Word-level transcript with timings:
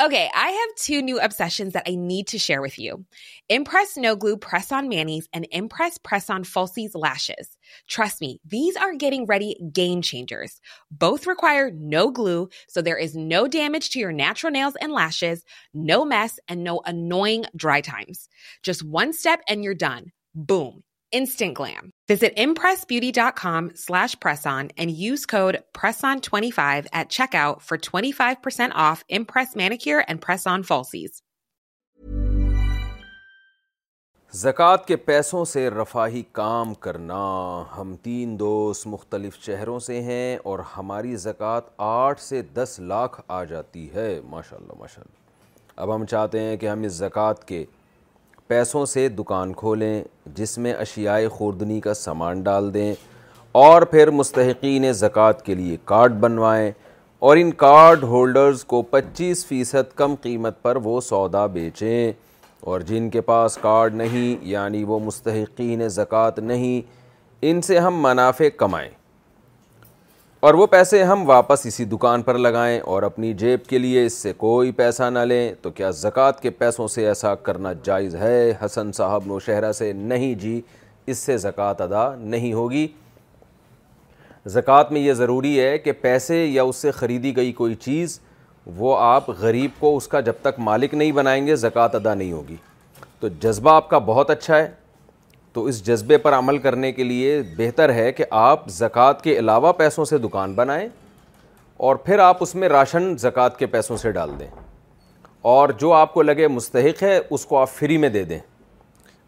Okay, 0.00 0.30
I 0.32 0.50
have 0.50 0.84
two 0.84 1.02
new 1.02 1.20
obsessions 1.20 1.72
that 1.72 1.88
I 1.88 1.96
need 1.96 2.28
to 2.28 2.38
share 2.38 2.62
with 2.62 2.78
you. 2.78 3.04
Impress 3.48 3.96
No 3.96 4.14
Glue 4.14 4.36
Press 4.36 4.70
On 4.70 4.88
Manis 4.88 5.28
and 5.32 5.48
Impress 5.50 5.98
Press 5.98 6.30
On 6.30 6.44
Falsies 6.44 6.92
Lashes. 6.94 7.56
Trust 7.88 8.20
me, 8.20 8.40
these 8.44 8.76
are 8.76 8.94
getting 8.94 9.26
ready 9.26 9.56
game 9.72 10.00
changers. 10.00 10.60
Both 10.88 11.26
require 11.26 11.72
no 11.74 12.12
glue, 12.12 12.48
so 12.68 12.80
there 12.80 12.96
is 12.96 13.16
no 13.16 13.48
damage 13.48 13.90
to 13.90 13.98
your 13.98 14.12
natural 14.12 14.52
nails 14.52 14.76
and 14.80 14.92
lashes, 14.92 15.42
no 15.74 16.04
mess, 16.04 16.38
and 16.46 16.62
no 16.62 16.80
annoying 16.84 17.46
dry 17.56 17.80
times. 17.80 18.28
Just 18.62 18.84
one 18.84 19.12
step 19.12 19.42
and 19.48 19.64
you're 19.64 19.74
done. 19.74 20.12
Boom. 20.32 20.74
instant 21.12 21.54
glam. 21.54 21.90
Visit 22.08 22.36
impressbeauty.com 22.36 23.70
slash 23.76 24.16
presson 24.16 24.70
and 24.76 24.88
and 24.88 24.96
use 24.96 25.26
code 25.26 25.58
PRESSON25 25.74 26.86
at 27.00 27.10
checkout 27.10 27.60
for 27.60 27.76
25% 27.76 28.72
off 28.74 29.04
Impress 29.20 29.54
Manicure 29.62 30.02
Press-On 30.26 30.62
Falsies. 30.62 31.18
زکات 34.32 34.86
کے 34.88 34.96
پیسوں 35.04 35.44
سے 35.52 35.68
رفاہی 35.70 36.22
کام 36.38 36.72
کرنا 36.86 37.16
ہم 37.76 37.94
تین 38.02 38.38
دوست 38.38 38.86
مختلف 38.86 39.36
شہروں 39.44 39.78
سے 39.88 40.00
ہیں 40.02 40.36
اور 40.50 40.58
ہماری 40.76 41.14
زکات 41.26 41.68
آٹھ 41.86 42.20
سے 42.20 42.42
دس 42.54 42.78
لاکھ 42.88 43.20
آ 43.38 43.42
جاتی 43.52 43.88
ہے 43.94 44.08
ماشاءاللہ 44.30 44.78
ماشاءاللہ 44.80 45.80
اب 45.82 45.94
ہم 45.94 46.04
چاہتے 46.14 46.40
ہیں 46.40 46.56
کہ 46.56 46.68
ہم 46.68 46.82
اس 46.84 46.92
زکات 46.92 47.46
کے 47.48 47.64
پیسوں 48.48 48.84
سے 48.86 49.08
دکان 49.18 49.52
کھولیں 49.56 50.02
جس 50.34 50.56
میں 50.58 50.72
اشیاء 50.74 51.18
خوردنی 51.32 51.80
کا 51.80 51.94
سامان 51.94 52.42
ڈال 52.42 52.72
دیں 52.74 52.92
اور 53.64 53.82
پھر 53.90 54.10
مستحقین 54.10 54.90
زکوٰۃ 55.00 55.42
کے 55.44 55.54
لیے 55.54 55.76
کارڈ 55.90 56.12
بنوائیں 56.20 56.70
اور 57.26 57.36
ان 57.36 57.50
کارڈ 57.64 58.02
ہولڈرز 58.12 58.64
کو 58.72 58.80
پچیس 58.90 59.44
فیصد 59.46 59.94
کم 59.96 60.14
قیمت 60.22 60.62
پر 60.62 60.76
وہ 60.84 61.00
سودا 61.08 61.44
بیچیں 61.58 62.12
اور 62.68 62.80
جن 62.90 63.10
کے 63.10 63.20
پاس 63.30 63.58
کارڈ 63.62 63.94
نہیں 63.94 64.36
یعنی 64.48 64.82
وہ 64.84 64.98
مستحقین 65.06 65.86
زکوٰۃ 65.98 66.38
نہیں 66.46 66.80
ان 67.50 67.60
سے 67.66 67.78
ہم 67.78 68.02
منافع 68.02 68.48
کمائیں 68.58 68.90
اور 70.46 70.54
وہ 70.54 70.66
پیسے 70.70 71.02
ہم 71.04 71.22
واپس 71.28 71.64
اسی 71.66 71.84
دکان 71.84 72.22
پر 72.22 72.34
لگائیں 72.38 72.78
اور 72.92 73.02
اپنی 73.02 73.32
جیب 73.38 73.64
کے 73.68 73.78
لیے 73.78 74.04
اس 74.06 74.14
سے 74.22 74.32
کوئی 74.38 74.70
پیسہ 74.72 75.08
نہ 75.10 75.18
لیں 75.28 75.52
تو 75.62 75.70
کیا 75.78 75.90
زکوٰۃ 76.00 76.40
کے 76.42 76.50
پیسوں 76.58 76.86
سے 76.88 77.06
ایسا 77.08 77.34
کرنا 77.46 77.72
جائز 77.84 78.14
ہے 78.16 78.52
حسن 78.64 78.92
صاحب 78.96 79.22
نوشہرہ 79.26 79.72
سے 79.80 79.92
نہیں 79.92 80.34
جی 80.42 80.60
اس 81.10 81.18
سے 81.18 81.36
زکوٰۃ 81.46 81.80
ادا 81.82 82.08
نہیں 82.18 82.52
ہوگی 82.52 82.86
زکوٰۃ 84.58 84.90
میں 84.92 85.00
یہ 85.00 85.12
ضروری 85.22 85.58
ہے 85.60 85.76
کہ 85.78 85.92
پیسے 86.02 86.44
یا 86.44 86.62
اس 86.62 86.76
سے 86.82 86.90
خریدی 87.00 87.34
گئی 87.36 87.52
کوئی 87.62 87.74
چیز 87.88 88.18
وہ 88.76 88.96
آپ 88.98 89.28
غریب 89.40 89.70
کو 89.80 89.96
اس 89.96 90.08
کا 90.08 90.20
جب 90.20 90.40
تک 90.42 90.60
مالک 90.70 90.94
نہیں 90.94 91.12
بنائیں 91.12 91.46
گے 91.46 91.56
زکوٰۃ 91.66 91.94
ادا 91.94 92.14
نہیں 92.14 92.32
ہوگی 92.32 92.56
تو 93.20 93.28
جذبہ 93.40 93.70
آپ 93.74 93.90
کا 93.90 93.98
بہت 94.12 94.30
اچھا 94.30 94.56
ہے 94.58 94.66
تو 95.52 95.64
اس 95.64 95.84
جذبے 95.86 96.16
پر 96.18 96.32
عمل 96.38 96.58
کرنے 96.58 96.92
کے 96.92 97.04
لیے 97.04 97.40
بہتر 97.56 97.92
ہے 97.94 98.10
کہ 98.12 98.24
آپ 98.40 98.68
زکوٰۃ 98.70 99.22
کے 99.22 99.38
علاوہ 99.38 99.72
پیسوں 99.78 100.04
سے 100.04 100.18
دکان 100.18 100.54
بنائیں 100.54 100.88
اور 101.86 101.96
پھر 102.04 102.18
آپ 102.18 102.36
اس 102.42 102.54
میں 102.54 102.68
راشن 102.68 103.16
زکوٰۃ 103.18 103.58
کے 103.58 103.66
پیسوں 103.76 103.96
سے 103.96 104.10
ڈال 104.12 104.30
دیں 104.38 104.46
اور 105.52 105.68
جو 105.80 105.92
آپ 105.92 106.12
کو 106.14 106.22
لگے 106.22 106.48
مستحق 106.48 107.02
ہے 107.02 107.18
اس 107.30 107.44
کو 107.46 107.56
آپ 107.58 107.70
فری 107.72 107.96
میں 107.98 108.08
دے 108.08 108.22
دیں 108.24 108.38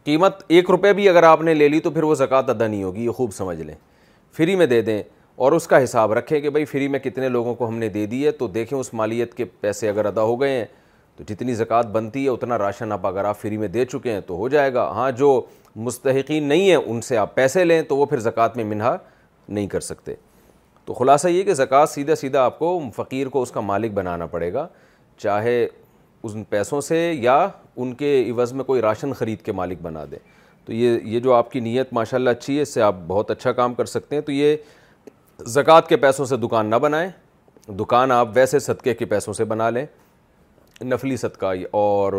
قیمت 0.04 0.42
ایک 0.48 0.70
روپے 0.70 0.92
بھی 0.92 1.08
اگر 1.08 1.22
آپ 1.22 1.40
نے 1.42 1.54
لے 1.54 1.68
لی 1.68 1.80
تو 1.80 1.90
پھر 1.90 2.02
وہ 2.02 2.14
زکوٰۃ 2.14 2.48
ادا 2.50 2.66
نہیں 2.66 2.82
ہوگی 2.82 3.04
یہ 3.04 3.10
خوب 3.16 3.32
سمجھ 3.34 3.60
لیں 3.60 3.74
فری 4.36 4.56
میں 4.56 4.66
دے 4.66 4.80
دیں 4.82 5.02
اور 5.44 5.52
اس 5.52 5.66
کا 5.66 5.82
حساب 5.82 6.12
رکھیں 6.12 6.38
کہ 6.40 6.50
بھائی 6.50 6.64
فری 6.64 6.88
میں 6.88 6.98
کتنے 7.00 7.28
لوگوں 7.28 7.54
کو 7.54 7.68
ہم 7.68 7.76
نے 7.78 7.88
دے 7.88 8.04
دی 8.06 8.24
ہے 8.26 8.30
تو 8.30 8.46
دیکھیں 8.48 8.78
اس 8.78 8.92
مالیت 8.94 9.34
کے 9.34 9.44
پیسے 9.60 9.88
اگر 9.88 10.06
ادا 10.06 10.22
ہو 10.22 10.40
گئے 10.40 10.50
ہیں 10.58 10.64
تو 11.20 11.32
جتنی 11.32 11.54
زکوٰۃ 11.54 11.86
بنتی 11.92 12.22
ہے 12.24 12.28
اتنا 12.28 12.56
راشن 12.58 12.92
آپ 12.92 13.06
اگر 13.06 13.24
آپ 13.24 13.38
فری 13.38 13.56
میں 13.56 13.68
دے 13.68 13.84
چکے 13.84 14.12
ہیں 14.12 14.20
تو 14.26 14.34
ہو 14.36 14.48
جائے 14.48 14.72
گا 14.74 14.86
ہاں 14.94 15.10
جو 15.16 15.40
مستحقین 15.86 16.44
نہیں 16.48 16.68
ہیں 16.68 16.76
ان 16.76 17.00
سے 17.08 17.16
آپ 17.18 17.34
پیسے 17.34 17.64
لیں 17.64 17.80
تو 17.88 17.96
وہ 17.96 18.06
پھر 18.10 18.18
زکوٰۃ 18.20 18.56
میں 18.56 18.64
منہا 18.64 18.96
نہیں 19.48 19.66
کر 19.66 19.80
سکتے 19.80 20.14
تو 20.84 20.94
خلاصہ 20.94 21.28
یہ 21.28 21.42
کہ 21.44 21.54
زکوٰۃ 21.54 21.90
سیدھا 21.94 22.14
سیدھا 22.16 22.44
آپ 22.44 22.58
کو 22.58 22.78
فقیر 22.96 23.28
کو 23.34 23.42
اس 23.42 23.50
کا 23.50 23.60
مالک 23.60 23.92
بنانا 23.94 24.26
پڑے 24.26 24.52
گا 24.52 24.66
چاہے 25.22 25.62
ان 26.22 26.44
پیسوں 26.50 26.80
سے 26.88 26.98
یا 27.18 27.38
ان 27.76 27.94
کے 28.02 28.18
عوض 28.30 28.52
میں 28.52 28.64
کوئی 28.64 28.80
راشن 28.82 29.12
خرید 29.18 29.42
کے 29.44 29.52
مالک 29.60 29.78
بنا 29.82 30.04
دیں 30.10 30.18
تو 30.64 30.72
یہ 30.72 30.98
یہ 31.04 31.20
جو 31.20 31.34
آپ 31.34 31.50
کی 31.52 31.60
نیت 31.60 31.92
ماشاء 31.94 32.18
اللہ 32.18 32.30
اچھی 32.30 32.56
ہے 32.56 32.62
اس 32.62 32.74
سے 32.74 32.82
آپ 32.82 32.94
بہت 33.06 33.30
اچھا 33.30 33.52
کام 33.60 33.74
کر 33.74 33.84
سکتے 33.96 34.16
ہیں 34.16 34.22
تو 34.22 34.32
یہ 34.32 34.56
زکوٰۃ 35.46 35.88
کے 35.88 35.96
پیسوں 35.96 36.24
سے 36.26 36.36
دکان 36.36 36.70
نہ 36.70 36.76
بنائیں 36.84 37.08
دکان 37.78 38.12
آپ 38.12 38.28
ویسے 38.34 38.58
صدقے 38.58 38.94
کے 38.94 39.04
پیسوں 39.06 39.32
سے 39.34 39.44
بنا 39.54 39.68
لیں 39.70 39.86
نفلی 40.84 41.16
صدقہ 41.16 41.46
اور 41.70 42.12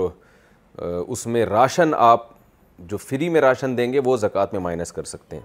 اس 1.07 1.25
میں 1.27 1.45
راشن 1.45 1.91
آپ 1.97 2.27
جو 2.89 2.97
فری 2.97 3.29
میں 3.29 3.41
راشن 3.41 3.77
دیں 3.77 3.91
گے 3.93 3.99
وہ 4.05 4.15
زکوٰۃ 4.17 4.51
میں 4.53 4.59
مائنس 4.61 4.91
کر 4.93 5.03
سکتے 5.03 5.35
ہیں 5.35 5.43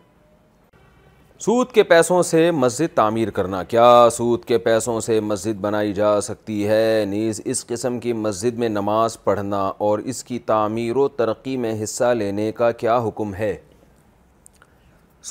سود 1.44 1.70
کے 1.74 1.82
پیسوں 1.82 2.22
سے 2.22 2.50
مسجد 2.50 2.94
تعمیر 2.96 3.30
کرنا 3.38 3.62
کیا 3.72 4.08
سود 4.12 4.44
کے 4.44 4.58
پیسوں 4.68 4.98
سے 5.06 5.18
مسجد 5.20 5.58
بنائی 5.60 5.92
جا 5.94 6.20
سکتی 6.22 6.66
ہے 6.68 7.04
نیز 7.08 7.40
اس 7.44 7.64
قسم 7.66 7.98
کی 8.00 8.12
مسجد 8.12 8.58
میں 8.58 8.68
نماز 8.68 9.16
پڑھنا 9.24 9.60
اور 9.88 9.98
اس 10.12 10.22
کی 10.24 10.38
تعمیر 10.46 10.96
و 10.96 11.08
ترقی 11.16 11.56
میں 11.64 11.74
حصہ 11.82 12.12
لینے 12.18 12.50
کا 12.58 12.70
کیا 12.82 12.98
حکم 13.08 13.34
ہے 13.34 13.54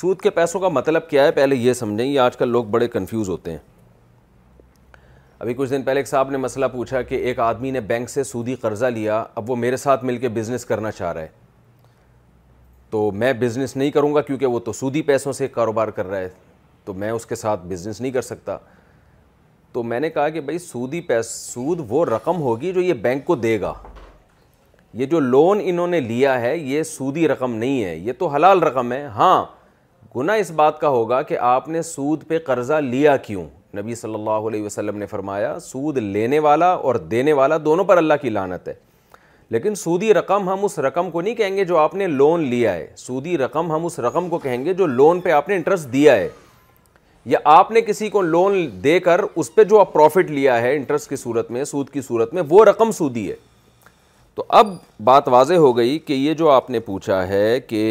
سود 0.00 0.20
کے 0.20 0.30
پیسوں 0.30 0.60
کا 0.60 0.68
مطلب 0.68 1.08
کیا 1.10 1.24
ہے 1.24 1.30
پہلے 1.32 1.56
یہ 1.56 1.72
سمجھیں 1.72 2.06
یہ 2.06 2.20
آج 2.20 2.36
کل 2.36 2.48
لوگ 2.52 2.64
بڑے 2.70 2.88
کنفیوز 2.88 3.28
ہوتے 3.28 3.50
ہیں 3.50 3.58
ابھی 5.38 5.52
کچھ 5.54 5.70
دن 5.70 5.82
پہلے 5.82 6.00
ایک 6.00 6.08
صاحب 6.08 6.30
نے 6.30 6.36
مسئلہ 6.38 6.66
پوچھا 6.72 7.00
کہ 7.08 7.14
ایک 7.14 7.38
آدمی 7.40 7.70
نے 7.70 7.80
بینک 7.88 8.10
سے 8.10 8.22
سودی 8.24 8.54
قرضہ 8.60 8.86
لیا 8.94 9.22
اب 9.34 9.50
وہ 9.50 9.56
میرے 9.56 9.76
ساتھ 9.76 10.04
مل 10.04 10.16
کے 10.18 10.28
بزنس 10.34 10.64
کرنا 10.66 10.90
چاہ 10.90 11.12
رہا 11.12 11.20
ہے 11.22 11.28
تو 12.90 13.10
میں 13.14 13.32
بزنس 13.40 13.74
نہیں 13.76 13.90
کروں 13.90 14.14
گا 14.14 14.20
کیونکہ 14.20 14.46
وہ 14.46 14.58
تو 14.64 14.72
سودی 14.72 15.02
پیسوں 15.10 15.32
سے 15.32 15.48
کاروبار 15.48 15.88
کر 15.98 16.06
رہا 16.06 16.18
ہے 16.18 16.28
تو 16.84 16.94
میں 16.94 17.10
اس 17.10 17.26
کے 17.26 17.34
ساتھ 17.34 17.66
بزنس 17.68 18.00
نہیں 18.00 18.12
کر 18.12 18.22
سکتا 18.22 18.56
تو 19.72 19.82
میں 19.82 19.98
نے 20.00 20.10
کہا 20.10 20.28
کہ 20.28 20.40
بھائی 20.40 20.58
سودی 20.58 21.00
پیس 21.10 21.30
سود 21.52 21.80
وہ 21.88 22.04
رقم 22.04 22.40
ہوگی 22.42 22.72
جو 22.72 22.80
یہ 22.80 22.92
بینک 23.02 23.24
کو 23.24 23.34
دے 23.36 23.60
گا 23.60 23.72
یہ 25.00 25.06
جو 25.06 25.20
لون 25.20 25.60
انہوں 25.64 25.86
نے 25.86 26.00
لیا 26.00 26.40
ہے 26.40 26.56
یہ 26.56 26.82
سودی 26.90 27.26
رقم 27.28 27.54
نہیں 27.54 27.84
ہے 27.84 27.96
یہ 27.96 28.12
تو 28.18 28.26
حلال 28.34 28.62
رقم 28.62 28.92
ہے 28.92 29.04
ہاں 29.16 29.44
گناہ 30.16 30.36
اس 30.38 30.50
بات 30.56 30.80
کا 30.80 30.88
ہوگا 30.88 31.20
کہ 31.22 31.38
آپ 31.38 31.68
نے 31.68 31.82
سود 31.82 32.26
پہ 32.28 32.38
قرضہ 32.46 32.80
لیا 32.82 33.16
کیوں 33.28 33.46
نبی 33.76 33.94
صلی 34.02 34.14
اللہ 34.14 34.46
علیہ 34.50 34.64
وسلم 34.64 34.96
نے 34.98 35.06
فرمایا 35.06 35.58
سود 35.62 35.96
لینے 36.16 36.38
والا 36.48 36.72
اور 36.88 36.94
دینے 37.14 37.32
والا 37.40 37.56
دونوں 37.64 37.84
پر 37.90 37.96
اللہ 38.02 38.22
کی 38.22 38.30
لانت 38.38 38.68
ہے 38.68 38.74
لیکن 39.54 39.74
سودی 39.84 40.12
رقم 40.14 40.48
ہم 40.48 40.64
اس 40.64 40.78
رقم 40.86 41.10
کو 41.10 41.20
نہیں 41.20 41.34
کہیں 41.40 41.56
گے 41.56 41.64
جو 41.64 41.76
آپ 41.78 41.94
نے 41.94 42.06
لون 42.20 42.46
لیا 42.54 42.72
ہے 42.74 42.86
سودی 43.06 43.36
رقم 43.38 43.70
ہم 43.72 43.84
اس 43.86 43.98
رقم 44.06 44.28
کو 44.28 44.38
کہیں 44.46 44.64
گے 44.64 44.74
جو 44.80 44.86
لون 45.00 45.20
پہ 45.26 45.30
آپ 45.40 45.48
نے 45.48 45.56
انٹرسٹ 45.56 45.92
دیا 45.92 46.16
ہے 46.16 46.28
یا 47.32 47.38
آپ 47.58 47.70
نے 47.76 47.80
کسی 47.90 48.08
کو 48.14 48.22
لون 48.22 48.56
دے 48.84 48.98
کر 49.06 49.20
اس 49.42 49.54
پہ 49.54 49.64
جو 49.72 49.78
آپ 49.80 49.92
پروفٹ 49.92 50.30
لیا 50.30 50.60
ہے 50.62 50.74
انٹرسٹ 50.76 51.08
کی 51.10 51.16
صورت 51.22 51.50
میں 51.56 51.64
سود 51.74 51.88
کی 51.94 52.00
صورت 52.08 52.34
میں 52.34 52.42
وہ 52.48 52.64
رقم 52.64 52.90
سودی 52.98 53.30
ہے 53.30 53.36
تو 54.34 54.44
اب 54.60 54.74
بات 55.12 55.28
واضح 55.36 55.62
ہو 55.66 55.76
گئی 55.76 55.98
کہ 56.08 56.12
یہ 56.26 56.34
جو 56.42 56.50
آپ 56.50 56.68
نے 56.70 56.80
پوچھا 56.90 57.26
ہے 57.28 57.48
کہ 57.70 57.82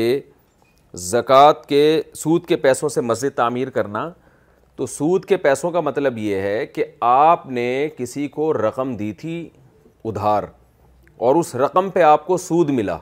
زکوٰۃ 1.07 1.65
کے 1.69 1.81
سود 2.23 2.45
کے 2.47 2.55
پیسوں 2.67 2.89
سے 2.97 3.01
مسجد 3.11 3.35
تعمیر 3.37 3.69
کرنا 3.77 4.09
تو 4.77 4.85
سود 4.87 5.25
کے 5.25 5.37
پیسوں 5.37 5.69
کا 5.71 5.79
مطلب 5.81 6.17
یہ 6.17 6.37
ہے 6.41 6.65
کہ 6.65 6.83
آپ 7.09 7.45
نے 7.49 7.67
کسی 7.97 8.27
کو 8.27 8.51
رقم 8.53 8.95
دی 8.97 9.11
تھی 9.19 9.35
ادھار 10.05 10.43
اور 11.27 11.35
اس 11.35 11.53
رقم 11.55 11.89
پہ 11.89 12.01
آپ 12.03 12.25
کو 12.27 12.37
سود 12.37 12.69
ملا 12.69 12.97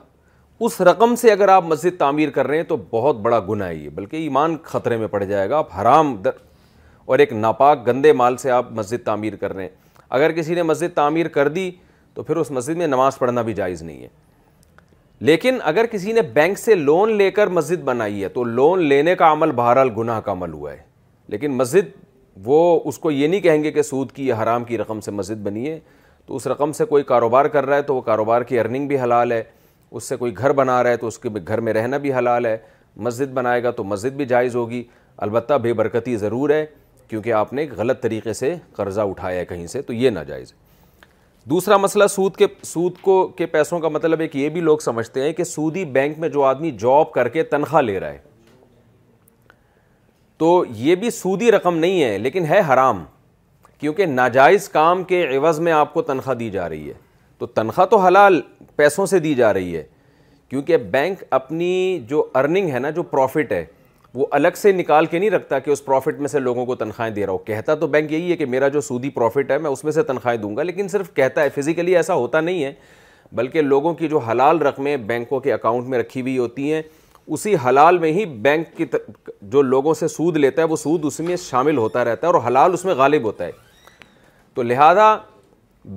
اس 0.66 0.80
رقم 0.82 1.16
سے 1.22 1.32
اگر 1.32 1.48
آپ 1.50 1.64
مسجد 1.68 1.98
تعمیر 2.00 2.30
کر 2.32 2.48
رہے 2.48 2.58
ہیں 2.58 2.64
تو 2.68 2.78
بہت 2.92 3.16
بڑا 3.22 3.40
گناہ 3.50 3.72
یہ 3.72 3.90
بلکہ 3.96 4.18
ایمان 4.18 4.56
خطرے 4.64 4.98
میں 4.98 5.08
پڑ 5.16 5.24
جائے 5.24 5.50
گا 5.50 5.58
آپ 5.58 5.76
حرام 5.80 6.16
در 6.26 6.32
اور 7.06 7.20
ایک 7.20 7.34
ناپاک 7.34 7.86
گندے 7.88 8.14
مال 8.14 8.38
سے 8.38 8.52
آپ 8.58 8.72
مسجد 8.72 9.06
تعمیر 9.06 9.36
کر 9.36 9.54
رہے 9.54 9.62
ہیں 9.64 9.70
اگر 10.18 10.32
کسی 10.32 10.56
نے 10.56 10.64
مسجد 10.64 10.96
تعمیر 10.96 11.28
کر 11.38 11.48
دی 11.56 11.70
تو 12.14 12.24
پھر 12.24 12.36
اس 12.38 12.52
مسجد 12.52 12.78
میں 12.78 12.88
نماز 12.88 13.18
پڑھنا 13.20 13.42
بھی 13.42 13.54
جائز 13.54 13.82
نہیں 13.84 14.02
ہے 14.04 14.08
لیکن 15.28 15.58
اگر 15.64 15.86
کسی 15.92 16.12
نے 16.14 16.22
بینک 16.34 16.58
سے 16.60 16.76
لون 16.76 17.14
لے 17.18 17.30
کر 17.32 17.48
مسجد 17.60 17.82
بنائی 17.86 18.24
ہے 18.24 18.30
تو 18.30 18.44
لون 18.44 18.84
لینے 18.88 19.16
کا 19.16 19.32
عمل 19.32 19.52
بہرحال 19.56 19.90
گناہ 19.98 20.20
کا 20.22 20.32
عمل 20.32 20.54
ہوا 20.54 20.72
ہے 20.74 20.82
لیکن 21.30 21.52
مسجد 21.58 21.90
وہ 22.46 22.58
اس 22.88 22.98
کو 23.00 23.12
یہ 23.12 23.28
نہیں 23.28 23.42
کہیں 23.42 23.64
گے 23.64 23.72
کہ 23.72 23.82
سود 23.82 24.12
کی 24.12 24.26
یا 24.28 24.42
حرام 24.42 24.64
کی 24.64 24.78
رقم 24.78 25.00
سے 25.02 25.12
مسجد 25.12 25.44
بنی 25.46 25.70
ہے 25.70 25.80
تو 26.26 26.36
اس 26.36 26.48
رقم 26.48 26.72
سے 26.72 26.86
کوئی 26.86 27.04
کاروبار 27.04 27.46
کر 27.56 27.66
رہا 27.66 27.76
ہے 27.76 27.82
تو 27.82 27.96
وہ 27.96 28.02
کاروبار 28.02 28.42
کی 28.48 28.60
ارننگ 28.60 28.88
بھی 28.88 29.00
حلال 29.00 29.32
ہے 29.32 29.44
اس 29.96 30.04
سے 30.10 30.16
کوئی 30.16 30.36
گھر 30.38 30.52
بنا 30.54 30.82
رہا 30.84 30.90
ہے 30.90 30.98
تو 30.98 31.08
اس 31.08 31.20
کے 31.20 31.30
گھر 31.48 31.60
میں 31.62 31.74
رہنا 31.74 31.98
بھی 32.06 32.14
حلال 32.14 32.46
ہے 32.46 32.58
مسجد 33.06 33.32
بنائے 33.34 33.64
گا 33.64 33.72
تو 33.72 33.84
مسجد 33.84 34.16
بھی 34.18 34.26
جائز 34.26 34.56
ہوگی 34.56 34.84
البتہ 35.18 35.54
بے 35.64 35.74
برکتی 35.74 36.16
ضرور 36.18 36.50
ہے 36.50 36.66
کیونکہ 37.08 37.34
آپ 37.34 37.52
نے 37.54 37.66
غلط 37.78 38.02
طریقے 38.02 38.34
سے 38.34 38.54
قرضہ 38.76 39.02
اٹھایا 39.12 39.40
ہے 39.40 39.46
کہیں 39.46 39.66
سے 39.68 39.82
تو 39.82 39.94
یہ 39.94 40.10
ناجائز 40.10 40.52
ہے 40.52 40.62
دوسرا 41.50 41.78
مسئلہ 41.78 42.04
سود 42.10 42.36
کے 42.36 42.46
سود 42.66 42.98
کو 43.02 43.26
کے 43.38 43.46
پیسوں 43.56 43.80
کا 43.80 43.88
مطلب 43.90 44.22
ہے 44.22 44.28
کہ 44.28 44.38
یہ 44.38 44.50
بھی 44.50 44.62
لوگ 44.62 44.78
سمجھتے 44.84 45.24
ہیں 45.24 45.34
کہ 45.34 45.44
سودی 45.44 45.86
بینک 45.98 46.20
میں 46.20 46.30
جو 46.30 46.44
آدمی 46.44 46.72
جاب 46.80 47.12
کر 47.14 47.28
کے 47.30 47.44
تنخواہ 47.44 47.82
لے 47.82 48.00
رہا 48.00 48.12
ہے 48.12 48.18
تو 50.44 50.64
یہ 50.76 50.96
بھی 51.02 51.10
سودی 51.10 51.52
رقم 51.52 51.76
نہیں 51.80 52.02
ہے 52.04 52.18
لیکن 52.18 52.46
ہے 52.46 52.60
حرام 52.70 53.04
کیونکہ 53.80 54.06
ناجائز 54.06 54.68
کام 54.70 55.04
کے 55.12 55.22
عوض 55.38 55.60
میں 55.68 55.72
آپ 55.72 55.94
کو 55.94 56.02
تنخواہ 56.10 56.36
دی 56.36 56.50
جا 56.52 56.68
رہی 56.70 56.88
ہے 56.90 56.94
تو 57.40 57.46
تنخواہ 57.60 57.86
تو 57.90 57.98
حلال 58.06 58.40
پیسوں 58.76 59.06
سے 59.06 59.20
دی 59.20 59.34
جا 59.36 59.52
رہی 59.54 59.76
ہے 59.76 59.84
کیونکہ 60.50 60.78
بینک 60.96 61.24
اپنی 61.38 61.70
جو 62.08 62.26
ارننگ 62.40 62.70
ہے 62.74 62.80
نا 62.80 62.90
جو 62.98 63.04
پروفٹ 63.14 63.52
ہے 63.52 63.64
وہ 64.14 64.26
الگ 64.40 64.58
سے 64.62 64.72
نکال 64.72 65.06
کے 65.14 65.20
نہیں 65.20 65.30
رکھتا 65.30 65.60
کہ 65.60 65.72
اس 65.72 65.86
پروفٹ 65.86 66.20
میں 66.20 66.28
سے 66.30 66.40
لوگوں 66.40 66.66
کو 66.66 66.76
تنخواہیں 66.84 67.14
دے 67.14 67.26
رہا 67.26 67.34
ہو 67.34 67.38
کہتا 67.46 67.76
تو 67.76 67.88
بینک 67.96 68.12
یہی 68.12 68.32
ہے 68.32 68.38
کہ 68.38 68.46
میرا 68.56 68.68
جو 68.76 68.82
سودی 68.90 69.10
پروفٹ 69.20 69.52
ہے 69.52 69.58
میں 69.58 69.70
اس 69.72 69.84
میں 69.84 69.92
سے 69.92 70.04
تنخواہیں 70.12 70.40
دوں 70.42 70.56
گا 70.58 70.64
لیکن 70.64 70.88
صرف 70.98 71.14
کہتا 71.16 71.44
ہے 71.44 71.50
فزیکلی 71.60 71.96
ایسا 71.98 72.14
ہوتا 72.24 72.42
نہیں 72.42 72.64
ہے 72.64 72.74
بلکہ 73.42 73.62
لوگوں 73.62 73.94
کی 74.02 74.08
جو 74.08 74.18
حلال 74.32 74.62
رقمیں 74.62 74.96
بینکوں 75.14 75.40
کے 75.48 75.54
اکاؤنٹ 75.54 75.88
میں 75.90 76.00
رکھی 76.00 76.22
ہوئی 76.22 76.38
ہوتی 76.38 76.72
ہیں 76.74 76.82
اسی 77.28 77.56
حلال 77.66 77.98
میں 77.98 78.12
ہی 78.14 78.26
بینک 78.42 78.76
کی 78.78 78.86
جو 79.52 79.62
لوگوں 79.62 79.94
سے 79.94 80.08
سود 80.08 80.38
لیتا 80.38 80.62
ہے 80.62 80.68
وہ 80.68 80.76
سود 80.76 81.06
اس 81.06 81.20
میں 81.20 81.36
شامل 81.44 81.78
ہوتا 81.78 82.04
رہتا 82.06 82.28
ہے 82.28 82.32
اور 82.32 82.42
حلال 82.48 82.74
اس 82.74 82.84
میں 82.86 82.94
غالب 82.96 83.24
ہوتا 83.26 83.46
ہے 83.46 83.52
تو 84.54 84.64
لہٰذا 84.64 85.16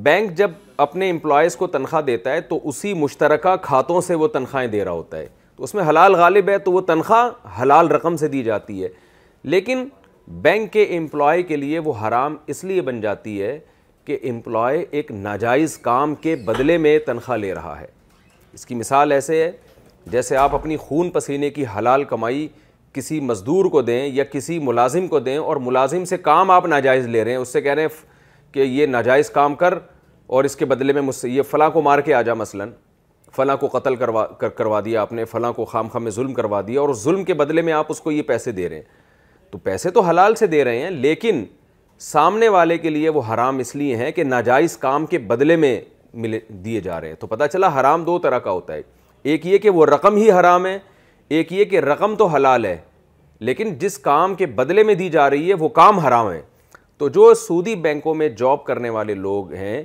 بینک 0.02 0.32
جب 0.36 0.50
اپنے 0.84 1.10
امپلائیز 1.10 1.56
کو 1.56 1.66
تنخواہ 1.66 2.02
دیتا 2.02 2.32
ہے 2.32 2.40
تو 2.40 2.58
اسی 2.68 2.92
مشترکہ 2.94 3.54
کھاتوں 3.62 4.00
سے 4.06 4.14
وہ 4.22 4.28
تنخواہیں 4.32 4.68
دے 4.68 4.84
رہا 4.84 4.92
ہوتا 4.92 5.18
ہے 5.18 5.26
تو 5.56 5.64
اس 5.64 5.74
میں 5.74 5.84
حلال 5.88 6.14
غالب 6.14 6.48
ہے 6.48 6.58
تو 6.64 6.72
وہ 6.72 6.80
تنخواہ 6.90 7.60
حلال 7.60 7.88
رقم 7.90 8.16
سے 8.16 8.28
دی 8.28 8.42
جاتی 8.44 8.82
ہے 8.82 8.88
لیکن 9.44 9.84
بینک 10.42 10.72
کے 10.72 10.82
امپلائی 10.96 11.42
کے 11.42 11.56
لیے 11.56 11.78
وہ 11.78 11.92
حرام 12.06 12.36
اس 12.54 12.64
لیے 12.64 12.82
بن 12.82 13.00
جاتی 13.00 13.40
ہے 13.42 13.58
کہ 14.04 14.18
امپلائی 14.30 14.84
ایک 14.90 15.10
ناجائز 15.12 15.76
کام 15.82 16.14
کے 16.24 16.34
بدلے 16.46 16.78
میں 16.78 16.98
تنخواہ 17.06 17.38
لے 17.38 17.54
رہا 17.54 17.80
ہے 17.80 17.86
اس 18.52 18.66
کی 18.66 18.74
مثال 18.74 19.12
ایسے 19.12 19.42
ہے 19.42 19.50
جیسے 20.10 20.36
آپ 20.36 20.54
اپنی 20.54 20.76
خون 20.76 21.10
پسینے 21.10 21.48
کی 21.50 21.64
حلال 21.76 22.04
کمائی 22.08 22.46
کسی 22.94 23.18
مزدور 23.20 23.64
کو 23.70 23.80
دیں 23.82 24.06
یا 24.14 24.24
کسی 24.32 24.58
ملازم 24.62 25.08
کو 25.08 25.18
دیں 25.20 25.36
اور 25.36 25.56
ملازم 25.62 26.04
سے 26.04 26.16
کام 26.16 26.50
آپ 26.50 26.66
ناجائز 26.66 27.06
لے 27.06 27.24
رہے 27.24 27.30
ہیں 27.30 27.38
اس 27.38 27.48
سے 27.52 27.60
کہہ 27.60 27.72
رہے 27.74 27.82
ہیں 27.82 28.52
کہ 28.54 28.60
یہ 28.60 28.86
ناجائز 28.86 29.30
کام 29.30 29.54
کر 29.62 29.74
اور 30.36 30.44
اس 30.44 30.56
کے 30.56 30.64
بدلے 30.64 30.92
میں 30.92 31.02
مجھ 31.02 31.14
سے 31.16 31.28
یہ 31.30 31.42
فلاں 31.50 31.68
کو 31.70 31.82
مار 31.82 31.98
کے 32.04 32.14
آ 32.14 32.22
جا 32.22 32.34
مثلاً 32.34 32.70
فلاں 33.36 33.56
کو 33.60 33.66
قتل 33.72 33.96
کروا 33.96 34.24
کروا 34.56 34.80
دیا 34.84 35.02
آپ 35.02 35.12
نے 35.12 35.24
فلاں 35.30 35.52
کو 35.52 35.64
خام 35.64 35.88
خام 35.92 36.02
میں 36.04 36.10
ظلم 36.10 36.34
کروا 36.34 36.60
دیا 36.66 36.80
اور 36.80 36.92
ظلم 37.02 37.24
کے 37.24 37.34
بدلے 37.34 37.62
میں 37.62 37.72
آپ 37.72 37.86
اس 37.90 38.00
کو 38.00 38.12
یہ 38.12 38.22
پیسے 38.26 38.52
دے 38.52 38.68
رہے 38.68 38.76
ہیں 38.76 38.82
تو 39.50 39.58
پیسے 39.62 39.90
تو 39.90 40.00
حلال 40.02 40.34
سے 40.34 40.46
دے 40.46 40.62
رہے 40.64 40.78
ہیں 40.82 40.90
لیکن 40.90 41.44
سامنے 42.12 42.48
والے 42.48 42.78
کے 42.78 42.90
لیے 42.90 43.08
وہ 43.08 43.22
حرام 43.32 43.58
اس 43.58 43.74
لیے 43.76 43.96
ہیں 43.96 44.10
کہ 44.12 44.24
ناجائز 44.24 44.76
کام 44.76 45.06
کے 45.06 45.18
بدلے 45.26 45.56
میں 45.56 45.80
ملے 46.14 46.40
دیے 46.64 46.80
جا 46.80 47.00
رہے 47.00 47.08
ہیں 47.08 47.14
تو 47.20 47.26
پتہ 47.26 47.44
چلا 47.52 47.78
حرام 47.80 48.04
دو 48.04 48.18
طرح 48.22 48.38
کا 48.38 48.50
ہوتا 48.50 48.72
ہے 48.74 48.82
ایک 49.30 49.46
یہ 49.46 49.58
کہ 49.58 49.70
وہ 49.76 49.86
رقم 49.86 50.16
ہی 50.16 50.30
حرام 50.30 50.66
ہے 50.66 50.78
ایک 51.36 51.52
یہ 51.52 51.64
کہ 51.70 51.78
رقم 51.80 52.14
تو 52.16 52.26
حلال 52.34 52.64
ہے 52.64 52.76
لیکن 53.48 53.72
جس 53.78 53.96
کام 53.98 54.34
کے 54.34 54.46
بدلے 54.58 54.82
میں 54.90 54.94
دی 55.00 55.08
جا 55.10 55.28
رہی 55.30 55.48
ہے 55.48 55.54
وہ 55.62 55.68
کام 55.78 55.98
حرام 55.98 56.30
ہے 56.30 56.40
تو 56.98 57.08
جو 57.16 57.32
سودی 57.46 57.74
بینکوں 57.86 58.14
میں 58.14 58.28
جاب 58.42 58.62
کرنے 58.64 58.90
والے 58.96 59.14
لوگ 59.14 59.52
ہیں 59.52 59.82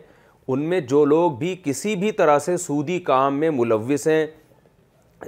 ان 0.53 0.61
میں 0.69 0.79
جو 0.93 1.03
لوگ 1.05 1.31
بھی 1.39 1.55
کسی 1.63 1.95
بھی 2.03 2.11
طرح 2.21 2.37
سے 2.45 2.55
سودی 2.67 2.97
کام 3.09 3.39
میں 3.39 3.49
ملوث 3.57 4.05
ہیں 4.07 4.25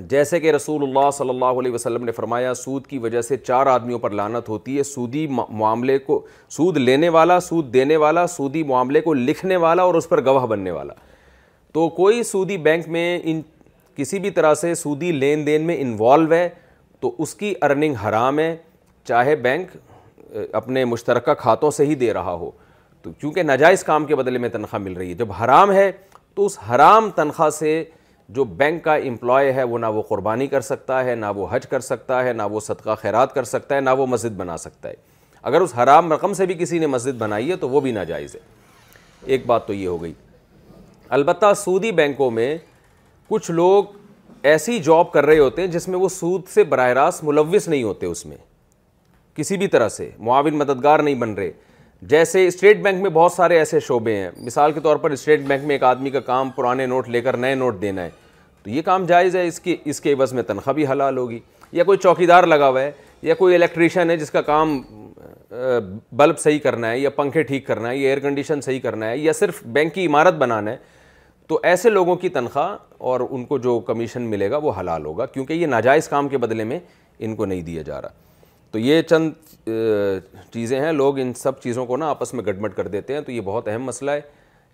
جیسے 0.09 0.39
کہ 0.39 0.51
رسول 0.51 0.83
اللہ 0.83 1.09
صلی 1.17 1.29
اللہ 1.29 1.59
علیہ 1.61 1.71
وسلم 1.71 2.03
نے 2.05 2.11
فرمایا 2.17 2.53
سود 2.61 2.85
کی 2.87 2.97
وجہ 2.99 3.21
سے 3.21 3.37
چار 3.37 3.65
آدمیوں 3.73 3.99
پر 4.05 4.11
لانت 4.19 4.49
ہوتی 4.49 4.77
ہے 4.77 4.83
سودی 4.83 5.25
معاملے 5.29 5.97
کو 6.05 6.19
سود 6.57 6.77
لینے 6.77 7.09
والا 7.17 7.39
سود 7.49 7.73
دینے 7.73 7.97
والا 8.05 8.25
سودی 8.37 8.63
معاملے 8.73 9.01
کو 9.01 9.13
لکھنے 9.13 9.55
والا 9.65 9.83
اور 9.89 9.95
اس 9.95 10.09
پر 10.09 10.23
گواہ 10.25 10.45
بننے 10.53 10.71
والا 10.71 10.93
تو 11.73 11.87
کوئی 11.89 12.23
سودی 12.23 12.57
بینک 12.69 12.87
میں 12.95 13.07
ان 13.23 13.41
کسی 13.95 14.19
بھی 14.19 14.29
طرح 14.31 14.53
سے 14.61 14.73
سودی 14.75 15.11
لین 15.11 15.45
دین 15.45 15.63
میں 15.67 15.75
انوالو 15.81 16.33
ہے 16.33 16.47
تو 16.99 17.13
اس 17.23 17.33
کی 17.35 17.53
ارننگ 17.61 17.95
حرام 18.07 18.39
ہے 18.39 18.55
چاہے 19.07 19.35
بینک 19.35 19.75
اپنے 20.55 20.85
مشترکہ 20.85 21.33
کھاتوں 21.41 21.71
سے 21.71 21.85
ہی 21.85 21.95
دے 21.95 22.13
رہا 22.13 22.33
ہو 22.33 22.49
تو 23.01 23.11
چونکہ 23.21 23.43
ناجائز 23.43 23.83
کام 23.83 24.05
کے 24.05 24.15
بدلے 24.15 24.37
میں 24.39 24.49
تنخواہ 24.49 24.81
مل 24.81 24.93
رہی 24.97 25.09
ہے 25.09 25.13
جب 25.15 25.31
حرام 25.43 25.71
ہے 25.71 25.91
تو 26.35 26.45
اس 26.45 26.57
حرام 26.69 27.09
تنخواہ 27.15 27.49
سے 27.59 27.83
جو 28.37 28.43
بینک 28.61 28.83
کا 28.83 28.93
امپلائے 29.07 29.51
ہے 29.53 29.63
وہ 29.63 29.79
نہ 29.79 29.85
وہ 29.93 30.01
قربانی 30.09 30.47
کر 30.47 30.61
سکتا 30.61 31.03
ہے 31.05 31.15
نہ 31.15 31.25
وہ 31.35 31.47
حج 31.51 31.65
کر 31.67 31.79
سکتا 31.87 32.23
ہے 32.23 32.33
نہ 32.33 32.43
وہ 32.51 32.59
صدقہ 32.67 32.95
خیرات 33.01 33.33
کر 33.33 33.43
سکتا 33.43 33.75
ہے 33.75 33.81
نہ 33.81 33.89
وہ 33.97 34.05
مسجد 34.07 34.37
بنا 34.37 34.57
سکتا 34.57 34.89
ہے 34.89 34.93
اگر 35.51 35.61
اس 35.61 35.73
حرام 35.77 36.13
رقم 36.13 36.33
سے 36.33 36.45
بھی 36.45 36.55
کسی 36.59 36.79
نے 36.79 36.87
مسجد 36.87 37.17
بنائی 37.21 37.49
ہے 37.51 37.55
تو 37.65 37.69
وہ 37.69 37.79
بھی 37.81 37.91
ناجائز 37.91 38.35
ہے 38.35 38.39
ایک 39.33 39.45
بات 39.47 39.67
تو 39.67 39.73
یہ 39.73 39.87
ہو 39.87 40.01
گئی 40.01 40.13
البتہ 41.17 41.53
سودی 41.63 41.91
بینکوں 42.01 42.31
میں 42.31 42.55
کچھ 43.33 43.49
لوگ 43.51 43.83
ایسی 44.47 44.77
جاب 44.83 45.11
کر 45.11 45.25
رہے 45.25 45.37
ہوتے 45.39 45.61
ہیں 45.61 45.67
جس 45.71 45.87
میں 45.87 45.99
وہ 45.99 46.09
سود 46.15 46.41
سے 46.53 46.63
براہ 46.71 46.89
راست 46.93 47.23
ملوث 47.23 47.67
نہیں 47.67 47.83
ہوتے 47.83 48.05
اس 48.05 48.25
میں 48.25 48.37
کسی 49.35 49.57
بھی 49.57 49.67
طرح 49.75 49.89
سے 49.89 50.09
معاون 50.29 50.57
مددگار 50.57 50.99
نہیں 50.99 51.15
بن 51.23 51.33
رہے 51.37 51.49
جیسے 52.11 52.45
اسٹیٹ 52.47 52.81
بینک 52.83 53.01
میں 53.03 53.09
بہت 53.13 53.31
سارے 53.31 53.57
ایسے 53.57 53.79
شعبے 53.87 54.15
ہیں 54.15 54.29
مثال 54.45 54.71
کے 54.71 54.79
طور 54.87 54.95
پر 55.05 55.11
اسٹیٹ 55.17 55.45
بینک 55.47 55.63
میں 55.67 55.75
ایک 55.75 55.83
آدمی 55.91 56.09
کا 56.15 56.19
کام 56.29 56.49
پرانے 56.55 56.85
نوٹ 56.93 57.09
لے 57.15 57.21
کر 57.27 57.37
نئے 57.45 57.55
نوٹ 57.63 57.81
دینا 57.81 58.03
ہے 58.05 58.09
تو 58.63 58.69
یہ 58.69 58.81
کام 58.91 59.05
جائز 59.05 59.35
ہے 59.35 59.47
اس 59.47 59.59
کی 59.59 59.75
اس 59.93 60.01
کے 60.01 60.13
عوض 60.13 60.33
میں 60.33 60.43
تنخواہ 60.51 60.73
بھی 60.73 60.87
حلال 60.91 61.17
ہوگی 61.17 61.39
یا 61.71 61.83
کوئی 61.83 61.97
چوکیدار 62.03 62.43
لگا 62.53 62.69
ہوا 62.69 62.81
ہے 62.81 62.91
یا 63.21 63.33
کوئی 63.35 63.55
الیکٹریشین 63.55 64.09
ہے 64.09 64.17
جس 64.17 64.31
کا 64.31 64.41
کام 64.51 64.81
بلب 66.17 66.39
صحیح 66.39 66.59
کرنا 66.63 66.91
ہے 66.91 66.99
یا 66.99 67.09
پنکھے 67.15 67.41
ٹھیک 67.49 67.65
کرنا 67.67 67.89
ہے 67.89 67.97
یا 67.97 68.07
ایئر 68.09 68.19
کنڈیشن 68.29 68.61
صحیح 68.61 68.79
کرنا 68.83 69.09
ہے 69.09 69.17
یا 69.17 69.33
صرف 69.33 69.63
بینک 69.79 69.93
کی 69.93 70.05
عمارت 70.05 70.33
بنانا 70.45 70.71
ہے 70.71 70.77
تو 71.47 71.59
ایسے 71.63 71.89
لوگوں 71.89 72.15
کی 72.15 72.29
تنخواہ 72.29 72.75
اور 73.11 73.21
ان 73.29 73.43
کو 73.45 73.57
جو 73.59 73.79
کمیشن 73.87 74.21
ملے 74.29 74.49
گا 74.51 74.57
وہ 74.63 74.71
حلال 74.79 75.05
ہوگا 75.05 75.25
کیونکہ 75.25 75.53
یہ 75.53 75.67
ناجائز 75.67 76.07
کام 76.09 76.27
کے 76.29 76.37
بدلے 76.37 76.63
میں 76.63 76.79
ان 77.25 77.35
کو 77.35 77.45
نہیں 77.45 77.61
دیا 77.61 77.81
جا 77.87 78.01
رہا 78.01 78.09
تو 78.71 78.79
یہ 78.79 79.01
چند 79.09 79.67
چیزیں 80.53 80.79
ہیں 80.79 80.91
لوگ 80.91 81.19
ان 81.19 81.33
سب 81.37 81.59
چیزوں 81.61 81.85
کو 81.85 81.97
نا 81.97 82.09
آپس 82.09 82.33
میں 82.33 82.43
گڈمٹ 82.45 82.75
کر 82.75 82.87
دیتے 82.95 83.13
ہیں 83.13 83.21
تو 83.21 83.31
یہ 83.31 83.41
بہت 83.45 83.67
اہم 83.67 83.83
مسئلہ 83.85 84.11
ہے 84.11 84.21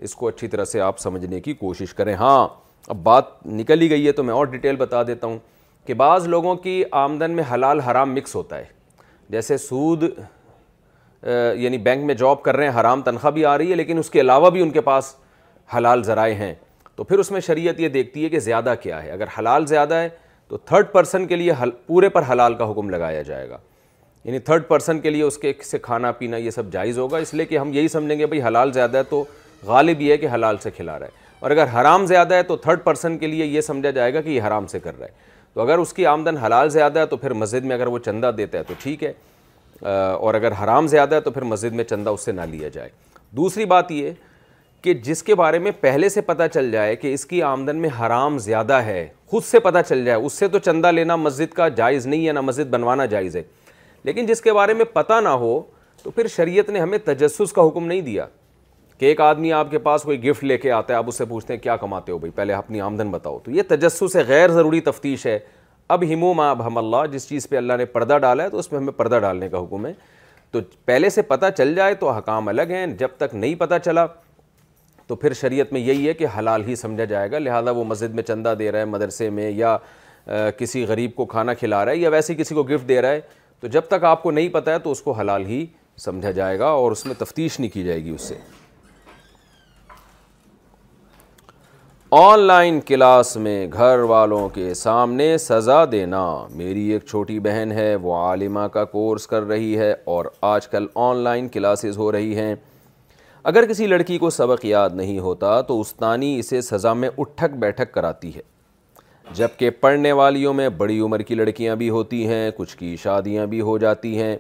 اس 0.07 0.15
کو 0.15 0.27
اچھی 0.27 0.47
طرح 0.47 0.65
سے 0.65 0.81
آپ 0.81 0.99
سمجھنے 0.99 1.39
کی 1.41 1.53
کوشش 1.53 1.93
کریں 1.93 2.13
ہاں 2.15 2.47
اب 2.87 2.97
بات 3.03 3.45
نکلی 3.45 3.89
گئی 3.89 4.05
ہے 4.07 4.11
تو 4.19 4.23
میں 4.23 4.33
اور 4.33 4.45
ڈیٹیل 4.53 4.75
بتا 4.75 5.01
دیتا 5.07 5.27
ہوں 5.27 5.37
کہ 5.85 5.93
بعض 6.03 6.27
لوگوں 6.27 6.55
کی 6.67 6.81
آمدن 7.01 7.31
میں 7.35 7.43
حلال 7.53 7.79
حرام 7.89 8.13
مکس 8.15 8.35
ہوتا 8.35 8.57
ہے 8.57 8.65
جیسے 9.29 9.57
سود 9.57 10.03
یعنی 11.23 11.77
بینک 11.83 12.03
میں 12.05 12.15
جاب 12.15 12.41
کر 12.43 12.55
رہے 12.55 12.69
ہیں 12.69 12.79
حرام 12.79 13.01
تنخواہ 13.03 13.31
بھی 13.33 13.45
آ 13.45 13.57
رہی 13.57 13.71
ہے 13.71 13.75
لیکن 13.75 13.97
اس 13.97 14.09
کے 14.09 14.21
علاوہ 14.21 14.49
بھی 14.57 14.61
ان 14.61 14.69
کے 14.71 14.81
پاس 14.81 15.13
حلال 15.77 16.03
ذرائع 16.03 16.33
ہیں 16.35 16.53
تو 16.95 17.03
پھر 17.03 17.19
اس 17.19 17.29
میں 17.31 17.39
شریعت 17.41 17.79
یہ 17.79 17.89
دیکھتی 17.89 18.23
ہے 18.23 18.29
کہ 18.29 18.39
زیادہ 18.39 18.73
کیا 18.81 19.01
ہے 19.03 19.11
اگر 19.11 19.27
حلال 19.37 19.65
زیادہ 19.67 19.95
ہے 19.95 20.09
تو 20.47 20.57
تھرڈ 20.57 20.91
پرسن 20.91 21.27
کے 21.27 21.35
لیے 21.35 21.51
پورے 21.87 22.09
پر 22.09 22.23
حلال 22.31 22.53
کا 22.61 22.69
حکم 22.71 22.89
لگایا 22.89 23.21
جائے 23.21 23.49
گا 23.49 23.57
یعنی 24.23 24.39
تھرڈ 24.47 24.67
پرسن 24.67 24.99
کے 24.99 25.09
لیے 25.09 25.23
اس 25.23 25.37
کے 25.37 25.53
سے 25.65 25.77
کھانا 25.81 26.11
پینا 26.11 26.37
یہ 26.37 26.51
سب 26.51 26.71
جائز 26.71 26.97
ہوگا 26.99 27.17
اس 27.17 27.33
لیے 27.33 27.45
کہ 27.45 27.57
ہم 27.57 27.73
یہی 27.73 27.87
سمجھیں 27.87 28.17
گے 28.19 28.25
بھائی 28.25 28.41
حلال 28.43 28.71
زیادہ 28.73 28.97
ہے 28.97 29.03
تو 29.09 29.23
غالب 29.65 30.01
یہ 30.01 30.11
ہے 30.11 30.17
کہ 30.17 30.27
حلال 30.33 30.57
سے 30.63 30.71
کھلا 30.75 30.97
رہا 30.99 31.05
ہے 31.05 31.27
اور 31.39 31.51
اگر 31.51 31.67
حرام 31.73 32.05
زیادہ 32.05 32.33
ہے 32.35 32.43
تو 32.43 32.55
تھرڈ 32.57 32.83
پرسن 32.83 33.17
کے 33.17 33.27
لیے 33.27 33.45
یہ 33.45 33.61
سمجھا 33.61 33.89
جائے 33.91 34.13
گا 34.13 34.21
کہ 34.21 34.29
یہ 34.29 34.41
حرام 34.47 34.67
سے 34.67 34.79
کر 34.79 34.97
رہا 34.99 35.05
ہے 35.07 35.27
تو 35.53 35.61
اگر 35.61 35.77
اس 35.77 35.93
کی 35.93 36.05
آمدن 36.05 36.37
حلال 36.37 36.69
زیادہ 36.69 36.99
ہے 36.99 37.05
تو 37.05 37.17
پھر 37.17 37.33
مسجد 37.33 37.65
میں 37.65 37.75
اگر 37.75 37.87
وہ 37.87 37.99
چندہ 38.05 38.31
دیتا 38.37 38.57
ہے 38.57 38.63
تو 38.67 38.73
ٹھیک 38.81 39.03
ہے 39.03 39.13
اور 40.13 40.33
اگر 40.33 40.51
حرام 40.63 40.87
زیادہ 40.87 41.15
ہے 41.15 41.21
تو 41.21 41.31
پھر 41.31 41.41
مسجد 41.51 41.73
میں 41.73 41.83
چندہ 41.83 42.09
اس 42.09 42.25
سے 42.25 42.31
نہ 42.31 42.41
لیا 42.51 42.67
جائے 42.73 42.89
دوسری 43.37 43.65
بات 43.65 43.91
یہ 43.91 44.11
کہ 44.81 44.93
جس 45.03 45.21
کے 45.23 45.35
بارے 45.35 45.59
میں 45.59 45.71
پہلے 45.79 46.09
سے 46.09 46.21
پتہ 46.21 46.43
چل 46.53 46.71
جائے 46.71 46.95
کہ 46.95 47.13
اس 47.13 47.25
کی 47.25 47.41
آمدن 47.43 47.77
میں 47.81 47.89
حرام 47.99 48.37
زیادہ 48.39 48.73
ہے 48.83 49.07
خود 49.31 49.43
سے 49.43 49.59
پتہ 49.59 49.77
چل 49.87 50.03
جائے 50.05 50.17
اس 50.25 50.33
سے 50.39 50.47
تو 50.47 50.59
چندہ 50.59 50.91
لینا 50.91 51.15
مسجد 51.15 51.53
کا 51.53 51.67
جائز 51.79 52.05
نہیں 52.07 52.27
ہے 52.27 52.31
نہ 52.33 52.41
مسجد 52.41 52.69
بنوانا 52.73 53.05
جائز 53.15 53.35
ہے 53.35 53.41
لیکن 54.03 54.25
جس 54.25 54.41
کے 54.41 54.53
بارے 54.53 54.73
میں 54.73 54.85
پتہ 54.93 55.19
نہ 55.23 55.29
ہو 55.41 55.59
تو 56.03 56.11
پھر 56.11 56.27
شریعت 56.35 56.69
نے 56.69 56.79
ہمیں 56.79 56.97
تجسس 57.05 57.51
کا 57.53 57.67
حکم 57.67 57.85
نہیں 57.87 58.01
دیا 58.01 58.25
کہ 58.97 59.05
ایک 59.05 59.21
آدمی 59.21 59.51
آپ 59.53 59.71
کے 59.71 59.77
پاس 59.79 60.03
کوئی 60.03 60.23
گفٹ 60.23 60.43
لے 60.43 60.57
کے 60.57 60.71
آتا 60.71 60.93
ہے 60.93 60.97
آپ 60.97 61.05
اس 61.07 61.17
سے 61.17 61.25
پوچھتے 61.25 61.53
ہیں 61.53 61.59
کیا 61.63 61.75
کماتے 61.77 62.11
ہو 62.11 62.17
بھائی 62.17 62.31
پہلے 62.35 62.53
اپنی 62.53 62.81
آمدن 62.81 63.11
بتاؤ 63.11 63.37
تو 63.43 63.51
یہ 63.51 63.61
تجسس 63.67 64.15
ہے 64.15 64.21
غیر 64.27 64.49
ضروری 64.51 64.81
تفتیش 64.87 65.25
ہے 65.25 65.37
اب 65.95 66.03
ہمو 66.13 66.31
اب 66.41 66.65
ہم 66.67 66.77
اللہ 66.77 67.05
جس 67.11 67.27
چیز 67.29 67.49
پہ 67.49 67.57
اللہ 67.57 67.73
نے 67.77 67.85
پردہ 67.97 68.17
ڈالا 68.21 68.43
ہے 68.43 68.49
تو 68.49 68.57
اس 68.59 68.69
پہ 68.69 68.75
ہمیں 68.75 68.93
پردہ 68.97 69.19
ڈالنے 69.21 69.49
کا 69.49 69.63
حکم 69.63 69.85
ہے 69.85 69.93
تو 70.51 70.59
پہلے 70.85 71.09
سے 71.09 71.21
پتہ 71.21 71.45
چل 71.57 71.73
جائے 71.75 71.93
تو 71.95 72.09
حکام 72.11 72.47
الگ 72.47 72.71
ہیں 72.71 72.85
جب 72.99 73.07
تک 73.17 73.35
نہیں 73.35 73.55
پتہ 73.55 73.75
چلا 73.85 74.05
تو 75.09 75.15
پھر 75.15 75.33
شریعت 75.33 75.71
میں 75.73 75.79
یہی 75.81 76.07
ہے 76.07 76.13
کہ 76.13 76.25
حلال 76.37 76.63
ہی 76.67 76.75
سمجھا 76.75 77.05
جائے 77.11 77.29
گا 77.31 77.37
لہٰذا 77.39 77.71
وہ 77.77 77.83
مسجد 77.83 78.15
میں 78.15 78.23
چندہ 78.23 78.53
دے 78.59 78.71
رہا 78.71 78.79
ہے 78.79 78.85
مدرسے 78.85 79.29
میں 79.37 79.49
یا 79.51 79.75
کسی 80.57 80.83
غریب 80.87 81.15
کو 81.15 81.25
کھانا 81.31 81.53
کھلا 81.59 81.83
رہا 81.85 81.91
ہے 81.91 81.97
یا 81.97 82.09
ویسے 82.13 82.35
کسی 82.35 82.55
کو 82.55 82.63
گفٹ 82.63 82.87
دے 82.89 83.01
رہا 83.01 83.09
ہے 83.11 83.21
تو 83.59 83.67
جب 83.75 83.87
تک 83.89 84.03
آپ 84.09 84.21
کو 84.23 84.31
نہیں 84.31 84.49
پتہ 84.53 84.69
ہے 84.71 84.79
تو 84.79 84.91
اس 84.91 85.01
کو 85.01 85.11
حلال 85.21 85.45
ہی 85.45 85.65
سمجھا 86.03 86.31
جائے 86.31 86.59
گا 86.59 86.67
اور 86.83 86.91
اس 86.91 87.05
میں 87.05 87.13
تفتیش 87.23 87.59
نہیں 87.59 87.69
کی 87.73 87.83
جائے 87.83 88.03
گی 88.03 88.09
اس 88.15 88.21
سے 88.27 88.35
آن 92.21 92.39
لائن 92.39 92.79
کلاس 92.85 93.35
میں 93.47 93.57
گھر 93.73 93.99
والوں 94.13 94.47
کے 94.49 94.73
سامنے 94.73 95.37
سزا 95.37 95.83
دینا 95.91 96.23
میری 96.61 96.87
ایک 96.91 97.05
چھوٹی 97.07 97.39
بہن 97.39 97.71
ہے 97.75 97.93
وہ 98.01 98.15
عالمہ 98.17 98.67
کا 98.73 98.85
کورس 98.95 99.27
کر 99.33 99.41
رہی 99.47 99.77
ہے 99.79 99.93
اور 100.13 100.25
آج 100.55 100.67
کل 100.67 100.85
آن 101.09 101.17
لائن 101.23 101.47
کلاسز 101.57 101.97
ہو 101.97 102.11
رہی 102.11 102.35
ہیں 102.39 102.53
اگر 103.49 103.65
کسی 103.65 103.85
لڑکی 103.87 104.17
کو 104.19 104.29
سبق 104.29 104.63
یاد 104.65 104.89
نہیں 104.95 105.17
ہوتا 105.19 105.59
تو 105.67 105.79
استانی 105.81 106.27
اسے 106.39 106.59
سزا 106.61 106.91
میں 106.93 107.09
اٹھک 107.17 107.55
بیٹھک 107.59 107.91
کراتی 107.93 108.29
ہے 108.35 108.41
جبکہ 109.35 109.69
پڑھنے 109.85 110.11
والیوں 110.19 110.53
میں 110.59 110.67
بڑی 110.81 110.99
عمر 111.05 111.19
کی 111.29 111.35
لڑکیاں 111.35 111.75
بھی 111.75 111.89
ہوتی 111.95 112.27
ہیں 112.27 112.49
کچھ 112.57 112.75
کی 112.77 112.95
شادیاں 113.03 113.45
بھی 113.53 113.61
ہو 113.69 113.77
جاتی 113.85 114.21
ہیں 114.21 114.35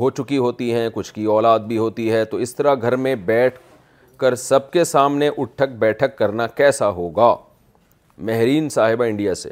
ہو 0.00 0.10
چکی 0.20 0.38
ہوتی 0.46 0.72
ہیں 0.74 0.88
کچھ 0.94 1.12
کی 1.14 1.24
اولاد 1.36 1.66
بھی 1.72 1.78
ہوتی 1.78 2.10
ہے 2.12 2.24
تو 2.24 2.36
اس 2.46 2.54
طرح 2.56 2.74
گھر 2.82 2.96
میں 3.06 3.14
بیٹھ 3.32 3.58
کر 4.20 4.34
سب 4.44 4.70
کے 4.72 4.84
سامنے 4.94 5.30
اٹھک 5.36 5.74
بیٹھک 5.78 6.16
کرنا 6.18 6.46
کیسا 6.62 6.88
ہوگا 7.00 7.34
مہرین 8.28 8.68
صاحبہ 8.78 9.04
انڈیا 9.04 9.34
سے 9.42 9.50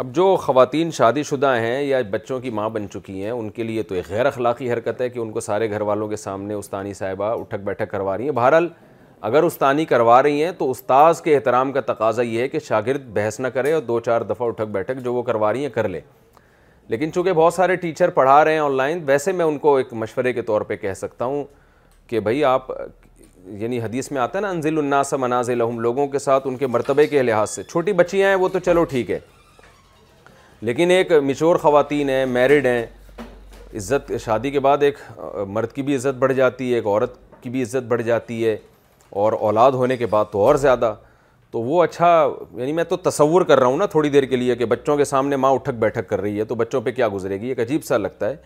اب 0.00 0.06
جو 0.14 0.24
خواتین 0.40 0.90
شادی 0.96 1.22
شدہ 1.28 1.48
ہیں 1.60 1.80
یا 1.82 2.00
بچوں 2.10 2.38
کی 2.40 2.50
ماں 2.56 2.68
بن 2.70 2.84
چکی 2.90 3.22
ہیں 3.22 3.30
ان 3.30 3.48
کے 3.50 3.62
لیے 3.62 3.82
تو 3.82 3.94
ایک 3.94 4.08
غیر 4.10 4.26
اخلاقی 4.26 4.70
حرکت 4.72 5.00
ہے 5.00 5.08
کہ 5.10 5.18
ان 5.18 5.30
کو 5.32 5.40
سارے 5.40 5.68
گھر 5.70 5.80
والوں 5.86 6.08
کے 6.08 6.16
سامنے 6.16 6.54
استانی 6.54 6.92
صاحبہ 6.94 7.24
اٹھک 7.38 7.60
بیٹھک 7.64 7.90
کروا 7.90 8.16
رہی 8.18 8.24
ہیں 8.24 8.32
بہرحال 8.34 8.68
اگر 9.30 9.42
استانی 9.42 9.84
کروا 9.92 10.22
رہی 10.22 10.44
ہیں 10.44 10.50
تو 10.58 10.70
استاذ 10.70 11.20
کے 11.22 11.34
احترام 11.36 11.72
کا 11.72 11.80
تقاضا 11.92 12.22
یہ 12.22 12.40
ہے 12.40 12.48
کہ 12.48 12.58
شاگرد 12.66 13.08
بحث 13.14 13.38
نہ 13.40 13.48
کرے 13.54 13.72
اور 13.72 13.82
دو 13.82 13.98
چار 14.06 14.20
دفعہ 14.28 14.46
اٹھک 14.48 14.68
بیٹھک 14.72 15.00
جو 15.04 15.14
وہ 15.14 15.22
کروا 15.28 15.52
رہی 15.52 15.62
ہیں 15.62 15.70
کر 15.74 15.88
لے 15.88 16.00
لیکن 16.88 17.12
چونکہ 17.14 17.32
بہت 17.32 17.54
سارے 17.54 17.76
ٹیچر 17.76 18.10
پڑھا 18.20 18.42
رہے 18.44 18.52
ہیں 18.52 18.60
آن 18.60 18.76
لائن 18.76 19.02
ویسے 19.06 19.32
میں 19.40 19.44
ان 19.44 19.58
کو 19.66 19.74
ایک 19.76 19.92
مشورے 20.04 20.32
کے 20.32 20.42
طور 20.52 20.60
پہ 20.70 20.76
کہہ 20.76 20.94
سکتا 20.96 21.24
ہوں 21.24 21.42
کہ 22.10 22.20
بھائی 22.28 22.44
آپ 22.52 22.70
یعنی 23.62 23.80
حدیث 23.82 24.10
میں 24.12 24.20
آتا 24.22 24.38
ہے 24.38 24.42
نا 24.42 24.48
انزل 24.50 24.78
الناس 24.78 25.12
منازل 25.20 25.58
لحم 25.58 25.80
لوگوں 25.88 26.06
کے 26.08 26.18
ساتھ 26.26 26.46
ان 26.48 26.56
کے 26.56 26.66
مرتبے 26.66 27.06
کے 27.06 27.22
لحاظ 27.22 27.50
سے 27.50 27.62
چھوٹی 27.62 27.92
بچیاں 28.02 28.28
ہیں 28.28 28.36
وہ 28.44 28.48
تو 28.52 28.58
چلو 28.68 28.84
ٹھیک 28.94 29.10
ہے 29.10 29.18
لیکن 30.66 30.90
ایک 30.90 31.10
مشور 31.24 31.56
خواتین 31.56 32.08
ہیں 32.10 32.24
میرڈ 32.26 32.66
ہیں 32.66 32.84
عزت 33.76 34.10
شادی 34.24 34.50
کے 34.50 34.60
بعد 34.60 34.82
ایک 34.82 34.96
مرد 35.48 35.72
کی 35.72 35.82
بھی 35.82 35.94
عزت 35.96 36.16
بڑھ 36.18 36.32
جاتی 36.34 36.70
ہے 36.70 36.74
ایک 36.76 36.86
عورت 36.86 37.14
کی 37.42 37.50
بھی 37.50 37.62
عزت 37.62 37.84
بڑھ 37.88 38.02
جاتی 38.02 38.44
ہے 38.46 38.56
اور 39.24 39.32
اولاد 39.40 39.72
ہونے 39.72 39.96
کے 39.96 40.06
بعد 40.10 40.24
تو 40.32 40.40
اور 40.46 40.54
زیادہ 40.64 40.94
تو 41.50 41.60
وہ 41.62 41.82
اچھا 41.82 42.06
یعنی 42.56 42.72
میں 42.72 42.84
تو 42.84 42.96
تصور 43.10 43.42
کر 43.48 43.58
رہا 43.58 43.66
ہوں 43.66 43.76
نا 43.78 43.86
تھوڑی 43.90 44.08
دیر 44.10 44.22
کے 44.30 44.36
لیے 44.36 44.54
کہ 44.56 44.64
بچوں 44.72 44.96
کے 44.96 45.04
سامنے 45.04 45.36
ماں 45.36 45.50
اٹھک 45.52 45.74
بیٹھک 45.84 46.08
کر 46.08 46.20
رہی 46.20 46.38
ہے 46.38 46.44
تو 46.44 46.54
بچوں 46.54 46.80
پہ 46.82 46.90
کیا 46.92 47.08
گزرے 47.14 47.40
گی 47.40 47.48
ایک 47.48 47.60
عجیب 47.60 47.84
سا 47.84 47.96
لگتا 47.96 48.28
ہے 48.30 48.36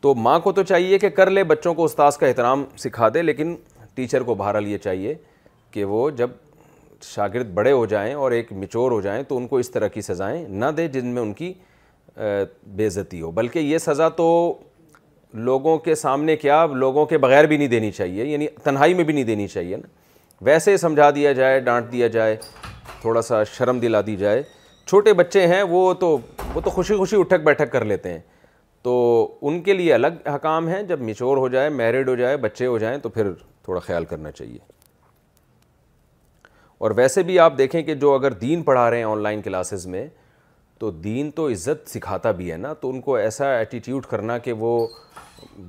تو 0.00 0.14
ماں 0.14 0.38
کو 0.40 0.52
تو 0.52 0.62
چاہیے 0.62 0.98
کہ 0.98 1.08
کر 1.20 1.30
لے 1.30 1.44
بچوں 1.54 1.74
کو 1.74 1.84
استاذ 1.84 2.16
کا 2.18 2.26
احترام 2.26 2.64
سکھا 2.78 3.08
دے 3.14 3.22
لیکن 3.22 3.54
ٹیچر 3.94 4.22
کو 4.22 4.34
بہرحال 4.34 4.66
یہ 4.66 4.78
چاہیے 4.84 5.14
کہ 5.70 5.84
وہ 5.84 6.08
جب 6.16 6.30
شاگرد 7.04 7.52
بڑے 7.54 7.72
ہو 7.72 7.84
جائیں 7.86 8.12
اور 8.14 8.30
ایک 8.32 8.52
میچور 8.52 8.90
ہو 8.92 9.00
جائیں 9.00 9.22
تو 9.28 9.36
ان 9.36 9.46
کو 9.48 9.56
اس 9.58 9.70
طرح 9.70 9.88
کی 9.94 10.00
سزائیں 10.02 10.46
نہ 10.48 10.64
دے 10.76 10.86
جن 10.88 11.06
میں 11.06 11.22
ان 11.22 11.32
کی 11.32 11.52
بے 12.16 12.86
عزتی 12.86 13.20
ہو 13.22 13.30
بلکہ 13.30 13.58
یہ 13.58 13.78
سزا 13.78 14.08
تو 14.16 14.26
لوگوں 15.48 15.76
کے 15.78 15.94
سامنے 15.94 16.36
کیا 16.36 16.64
لوگوں 16.72 17.04
کے 17.06 17.18
بغیر 17.18 17.44
بھی 17.46 17.56
نہیں 17.56 17.68
دینی 17.68 17.90
چاہیے 17.92 18.24
یعنی 18.24 18.46
تنہائی 18.64 18.94
میں 18.94 19.04
بھی 19.04 19.14
نہیں 19.14 19.24
دینی 19.24 19.46
چاہیے 19.48 19.76
نا 19.76 19.86
ویسے 20.44 20.76
سمجھا 20.76 21.10
دیا 21.14 21.32
جائے 21.32 21.58
ڈانٹ 21.60 21.90
دیا 21.92 22.06
جائے 22.16 22.36
تھوڑا 23.00 23.22
سا 23.22 23.42
شرم 23.56 23.78
دلا 23.80 24.00
دی 24.06 24.16
جائے 24.16 24.42
چھوٹے 24.86 25.12
بچے 25.12 25.46
ہیں 25.46 25.62
وہ 25.68 25.92
تو 26.00 26.16
وہ 26.54 26.60
تو 26.64 26.70
خوشی 26.70 26.96
خوشی 26.96 27.16
اٹھک 27.20 27.44
بیٹھک 27.44 27.72
کر 27.72 27.84
لیتے 27.84 28.12
ہیں 28.12 28.20
تو 28.82 28.94
ان 29.42 29.60
کے 29.62 29.72
لیے 29.74 29.92
الگ 29.94 30.28
حکام 30.34 30.68
ہیں 30.68 30.82
جب 30.88 31.00
میچور 31.02 31.36
ہو 31.36 31.48
جائے 31.48 31.68
میرڈ 31.68 32.08
ہو 32.08 32.14
جائے 32.16 32.36
بچے 32.36 32.66
ہو 32.66 32.78
جائیں 32.78 32.96
تو 33.02 33.08
پھر 33.08 33.32
تھوڑا 33.64 33.80
خیال 33.80 34.04
کرنا 34.04 34.30
چاہیے 34.30 34.58
اور 36.78 36.90
ویسے 36.96 37.22
بھی 37.22 37.38
آپ 37.38 37.56
دیکھیں 37.58 37.82
کہ 37.82 37.94
جو 37.94 38.12
اگر 38.14 38.32
دین 38.40 38.62
پڑھا 38.62 38.90
رہے 38.90 38.96
ہیں 38.98 39.04
آن 39.04 39.22
لائن 39.22 39.42
کلاسز 39.42 39.86
میں 39.86 40.06
تو 40.78 40.90
دین 41.04 41.30
تو 41.36 41.48
عزت 41.50 41.88
سکھاتا 41.90 42.30
بھی 42.40 42.50
ہے 42.52 42.56
نا 42.56 42.72
تو 42.80 42.90
ان 42.90 43.00
کو 43.00 43.14
ایسا 43.16 43.50
ایٹیٹیوڈ 43.58 44.06
کرنا 44.06 44.36
کہ 44.38 44.52
وہ 44.64 44.72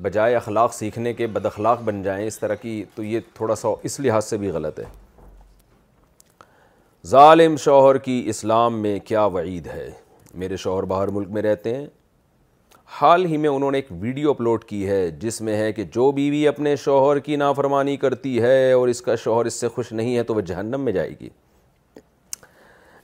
بجائے 0.02 0.36
اخلاق 0.36 0.74
سیکھنے 0.74 1.14
کے 1.14 1.28
بد 1.34 1.46
اخلاق 1.46 1.82
بن 1.86 2.02
جائیں 2.04 2.26
اس 2.28 2.40
طرح 2.40 2.56
کی 2.62 2.84
تو 2.96 3.04
یہ 3.04 3.20
تھوڑا 3.36 3.56
سا 3.56 3.68
اس 3.90 4.00
لحاظ 4.00 4.26
سے 4.26 4.38
بھی 4.38 4.50
غلط 4.52 4.80
ہے 4.80 4.86
ظالم 7.10 7.56
شوہر 7.66 7.98
کی 8.08 8.24
اسلام 8.30 8.82
میں 8.82 8.98
کیا 9.06 9.24
وعید 9.38 9.68
ہے 9.74 9.90
میرے 10.42 10.58
شوہر 10.64 10.84
باہر 10.94 11.08
ملک 11.18 11.30
میں 11.34 11.42
رہتے 11.42 11.76
ہیں 11.76 11.86
حال 13.02 13.26
ہی 13.26 13.38
میں 13.38 13.50
انہوں 13.50 13.72
نے 13.72 13.78
ایک 13.78 13.88
ویڈیو 14.02 14.30
اپلوڈ 14.30 14.64
کی 14.66 14.88
ہے 14.88 15.10
جس 15.22 15.40
میں 15.42 15.56
ہے 15.58 15.72
کہ 15.74 15.84
جو 15.94 16.12
بیوی 16.12 16.48
اپنے 16.48 16.76
شوہر 16.84 17.20
کی 17.20 17.36
نافرمانی 17.36 17.96
کرتی 17.98 18.40
ہے 18.42 18.72
اور 18.72 18.88
اس 18.88 19.02
کا 19.02 19.16
شوہر 19.24 19.46
اس 19.46 19.60
سے 19.62 19.68
خوش 19.76 19.92
نہیں 19.92 20.16
ہے 20.18 20.24
تو 20.24 20.36
وہ 20.36 20.42
جہنم 20.52 20.82
میں 20.82 20.94
جائے 20.94 21.12
گی 21.20 21.30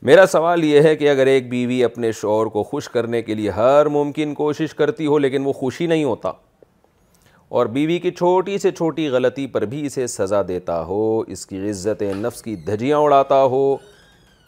میرا 0.10 0.26
سوال 0.32 0.64
یہ 0.64 0.82
ہے 0.82 0.96
کہ 0.96 1.10
اگر 1.10 1.26
ایک 1.34 1.50
بیوی 1.50 1.84
اپنے 1.84 2.12
شوہر 2.22 2.46
کو 2.54 2.64
خوش 2.72 2.90
کرنے 2.90 3.22
کے 3.22 3.36
لیے 3.36 3.50
ہر 3.58 3.86
ممکن 3.98 4.34
کوشش 4.36 4.74
کرتی 4.76 5.06
ہو 5.08 5.18
لیکن 5.26 5.46
وہ 5.46 5.54
خوشی 5.54 5.88
نہیں 5.88 6.04
ہوتا 6.04 6.32
اور 7.58 7.66
بیوی 7.76 8.00
کی 8.00 8.12
چھوٹی 8.12 8.58
سے 8.58 8.72
چھوٹی 8.72 9.08
غلطی 9.10 9.46
پر 9.48 9.66
بھی 9.74 9.86
اسے 9.86 10.08
سزا 10.08 10.42
دیتا 10.48 10.82
ہو 10.86 11.20
اس 11.36 11.46
کی 11.48 11.70
عزت 11.70 12.04
نفس 12.22 12.42
کی 12.44 12.56
دھجیاں 12.68 12.98
اڑاتا 13.00 13.44
ہو 13.56 13.64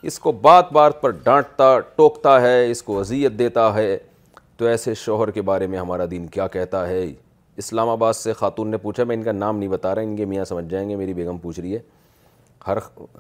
اس 0.10 0.20
کو 0.20 0.32
بات 0.42 0.72
بات 0.74 1.02
پر 1.02 1.10
ڈانٹتا 1.24 1.78
ٹوکتا 1.96 2.42
ہے 2.42 2.70
اس 2.72 2.82
کو 2.84 3.00
اذیت 3.00 3.40
دیتا 3.40 3.74
ہے 3.74 3.98
تو 4.58 4.66
ایسے 4.66 4.94
شوہر 4.96 5.32
کے 5.32 5.42
بارے 5.50 5.68
میں 5.68 5.80
ہمارا 5.80 6.04
دین 6.12 6.28
کیا 6.36 6.48
کہتا 6.48 6.88
ہے 6.88 7.06
اسلام 7.64 7.90
آباد 7.90 8.14
سے 8.14 8.34
خاتون 8.34 8.70
نے 8.72 8.78
پوچھا 8.78 9.04
میں 9.04 9.16
ان 9.16 9.24
کا 9.24 9.32
نام 9.32 9.58
نہیں 9.58 9.70
بتا 9.70 9.94
رہا 9.96 10.02
ان 10.02 10.16
کے 10.16 10.26
میاں 10.26 10.46
سمجھ 10.46 10.66
جائیں 10.70 10.88
گے 10.90 10.96
میری 10.96 11.14
بیگم 11.14 11.38
پوچھ 11.42 11.60
رہی 11.60 11.76
ہے 11.76 11.80
ہر 12.68 12.78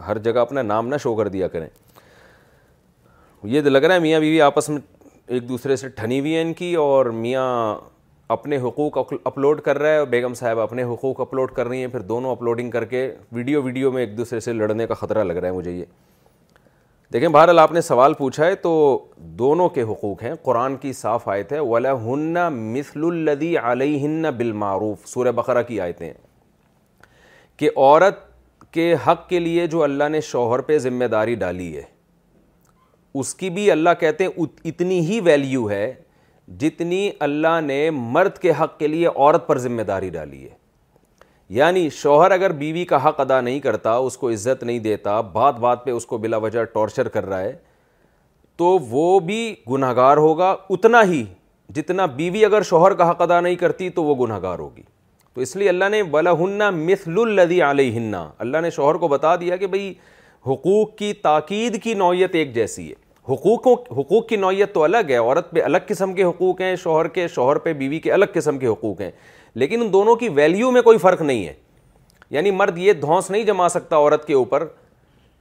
ہر 0.08 0.18
جگہ 0.28 0.40
اپنا 0.40 0.62
نام 0.62 0.88
نہ 0.90 0.98
شو 1.04 1.14
کر 1.16 1.28
دیا 1.36 1.48
کریں 1.56 1.68
یہ 3.54 3.62
لگ 3.62 3.78
رہا 3.84 3.94
ہے 3.96 4.00
میاں 4.00 4.20
بیوی 4.20 4.42
آپس 4.42 4.70
میں 4.70 4.80
ایک 5.28 5.48
دوسرے 5.50 5.76
سے 5.76 5.88
ٹھنی 5.96 6.20
ہوئی 6.20 6.36
ہیں 6.36 6.42
ان 6.42 6.54
کی 6.54 6.74
اور 6.86 7.06
میاں 7.26 7.46
اپنے 8.34 8.58
حقوق 8.62 8.98
اپلوڈ 9.28 9.62
کر 9.62 9.78
رہا 9.80 9.90
ہے 9.90 9.98
اور 9.98 10.08
بیگم 10.08 10.34
صاحب 10.34 10.60
اپنے 10.60 10.84
حقوق 10.94 11.20
اپلوڈ 11.22 11.52
کر 11.56 11.68
رہی 11.68 11.80
ہیں 11.82 11.88
پھر 11.88 12.02
دونوں 12.14 12.32
اپلوڈنگ 12.32 12.72
کر 12.72 12.86
کے 12.94 13.10
ویڈیو 13.34 13.62
ویڈیو 13.64 13.92
میں 13.92 14.02
ایک 14.06 14.18
دوسرے 14.18 14.40
سے 14.48 14.54
لڑنے 14.54 14.88
کا 14.88 14.94
خطرہ 15.02 15.24
لگ 15.24 15.34
رہا 15.38 15.48
ہے 15.48 15.54
مجھے 15.54 15.72
یہ 15.72 15.86
دیکھیں 17.14 17.28
بہرحال 17.30 17.60
آپ 17.60 17.72
نے 17.72 17.82
سوال 17.82 18.14
پوچھا 18.18 18.46
ہے 18.46 18.56
تو 18.62 18.70
دونوں 19.42 19.68
کے 19.70 19.82
حقوق 19.90 20.22
ہیں 20.24 20.34
قرآن 20.44 20.76
کی 20.82 20.94
صاف 20.94 21.28
ہے 21.52 21.60
ولا 21.60 21.92
ہن 22.04 22.36
مثل 22.54 23.04
الدی 23.08 23.56
علیہ 23.72 24.30
بالمعروف 24.38 25.08
سورہ 25.08 25.32
بقرہ 25.42 25.62
کی 25.68 25.80
آیتیں 25.82 26.12
کہ 27.60 27.70
عورت 27.76 28.20
کے 28.74 28.94
حق 29.08 29.28
کے 29.30 29.40
لیے 29.40 29.68
جو 29.76 29.84
اللہ 29.84 30.10
نے 30.12 30.22
شوہر 30.32 30.62
پہ 30.70 30.78
ذمہ 30.88 31.06
داری 31.16 31.36
ڈالی 31.44 31.76
ہے 31.76 31.84
اس 33.20 33.34
کی 33.36 33.50
بھی 33.58 33.70
اللہ 33.72 33.90
کہتے 34.00 34.24
ہیں 34.26 34.48
اتنی 34.70 35.00
ہی 35.10 35.20
ویلیو 35.26 35.70
ہے 35.70 35.94
جتنی 36.60 37.10
اللہ 37.28 37.60
نے 37.66 37.90
مرد 38.18 38.38
کے 38.38 38.52
حق 38.62 38.78
کے 38.80 38.88
لیے 38.88 39.08
عورت 39.16 39.48
پر 39.48 39.58
ذمہ 39.60 39.82
داری 39.92 40.10
ڈالی 40.18 40.44
ہے 40.44 40.64
یعنی 41.58 41.90
شوہر 41.94 42.32
اگر 42.32 42.52
بیوی 42.60 42.84
کا 42.86 43.08
حق 43.08 43.20
ادا 43.20 43.40
نہیں 43.42 43.60
کرتا 43.60 43.94
اس 43.96 44.18
کو 44.18 44.30
عزت 44.32 44.64
نہیں 44.64 44.80
دیتا 44.80 45.20
بات 45.34 45.58
بات 45.60 45.84
پہ 45.86 45.92
اس 45.92 46.06
کو 46.06 46.18
بلا 46.18 46.38
وجہ 46.46 46.64
ٹارچر 46.74 47.08
کر 47.08 47.26
رہا 47.26 47.42
ہے 47.42 47.54
تو 48.58 48.66
وہ 48.90 49.20
بھی 49.20 49.54
گناہ 49.72 49.94
گار 49.96 50.18
ہوگا 50.18 50.56
اتنا 50.70 51.04
ہی 51.12 51.24
جتنا 51.76 52.06
بیوی 52.16 52.44
اگر 52.46 52.62
شوہر 52.70 52.94
کا 52.94 53.10
حق 53.10 53.22
ادا 53.22 53.40
نہیں 53.42 53.56
کرتی 53.56 53.90
تو 53.90 54.04
وہ 54.04 54.16
گناہ 54.26 54.40
گار 54.42 54.60
ہوگی 54.60 54.82
تو 55.34 55.42
اس 55.42 55.56
لیے 55.56 55.70
اللہ 55.70 55.90
نے 55.92 56.02
بلا 56.12 56.32
ہننا 56.40 56.70
مثل 56.74 57.20
الدی 57.22 57.62
علیہ 57.62 58.12
اللہ 58.38 58.58
نے 58.62 58.70
شوہر 58.72 58.96
کو 58.98 59.08
بتا 59.08 59.36
دیا 59.42 59.56
کہ 59.58 59.68
بھائی 59.68 59.94
حقوق 60.48 60.96
کی 60.98 61.14
تاکید 61.22 61.82
کی 61.84 61.94
نوعیت 61.94 62.36
ایک 62.36 62.54
جیسی 62.56 62.90
ہے 62.90 63.04
حقوقوں 63.34 63.76
حقوق 64.00 64.28
کی 64.30 64.36
نوعیت 64.36 64.74
تو 64.74 64.84
الگ 64.84 65.10
ہے 65.10 65.16
عورت 65.18 65.50
پہ 65.52 65.62
الگ 65.64 65.78
قسم 65.88 66.14
کے 66.14 66.24
حقوق 66.24 66.60
ہیں 66.62 66.76
شوہر 66.84 67.08
کے 67.14 67.28
شوہر 67.36 67.58
پہ 67.60 67.74
بیوی 67.74 68.00
کے 68.00 68.12
الگ 68.14 68.26
قسم 68.34 68.58
کے 68.60 68.68
حقوق 68.68 69.02
ہیں 69.02 69.12
لیکن 69.60 69.82
ان 69.82 69.92
دونوں 69.94 70.16
کی 70.16 70.30
ویلیو 70.36 70.72
میں 70.72 70.82
کوئی 70.82 70.98
فرق 70.98 71.22
نہیں 71.22 71.46
ہے 71.48 71.54
یعنی 72.32 72.52
مرد 72.52 72.78
یہ 72.78 72.94
دھونس 73.02 73.30
نہیں 73.32 73.44
جما 73.46 73.68
سکتا 73.70 73.96
عورت 73.98 74.26
کے 74.28 74.34
اوپر 74.34 74.66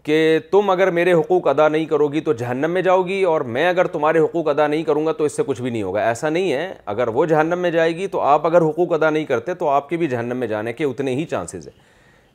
کہ 0.02 0.38
تم 0.50 0.70
اگر 0.70 0.90
میرے 0.98 1.12
حقوق 1.12 1.46
ادا 1.48 1.68
نہیں 1.68 1.84
کرو 1.90 2.08
گی 2.12 2.20
تو 2.20 2.32
جہنم 2.42 2.70
میں 2.70 2.82
جاؤ 2.82 3.02
گی 3.02 3.22
اور 3.24 3.40
میں 3.56 3.66
اگر 3.68 3.86
تمہارے 3.92 4.18
حقوق 4.20 4.48
ادا 4.48 4.66
نہیں 4.66 4.82
کروں 4.84 5.04
گا 5.06 5.12
تو 5.18 5.24
اس 5.24 5.36
سے 5.36 5.42
کچھ 5.46 5.62
بھی 5.62 5.70
نہیں 5.70 5.82
ہوگا 5.82 6.02
ایسا 6.08 6.30
نہیں 6.30 6.52
ہے 6.52 6.72
اگر 6.94 7.08
وہ 7.14 7.24
جہنم 7.26 7.58
میں 7.58 7.70
جائے 7.70 7.94
گی 7.96 8.06
تو 8.06 8.20
آپ 8.20 8.46
اگر 8.46 8.62
حقوق 8.68 8.92
ادا 8.92 9.10
نہیں 9.10 9.24
کرتے 9.24 9.54
تو 9.62 9.68
آپ 9.68 9.88
کے 9.88 9.96
بھی 9.96 10.06
جہنم 10.08 10.36
میں 10.38 10.46
جانے 10.48 10.72
کے 10.72 10.84
اتنے 10.84 11.14
ہی 11.16 11.24
چانسز 11.30 11.66
ہیں 11.68 11.80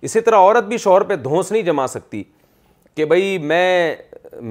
اسی 0.07 0.21
طرح 0.21 0.35
عورت 0.37 0.63
بھی 0.67 0.77
شوہر 0.87 1.03
پہ 1.03 1.15
دھونس 1.23 1.51
نہیں 1.51 1.61
جما 1.63 1.87
سکتی 1.87 2.23
کہ 2.95 3.05
بھائی 3.05 3.37
میں 3.41 3.95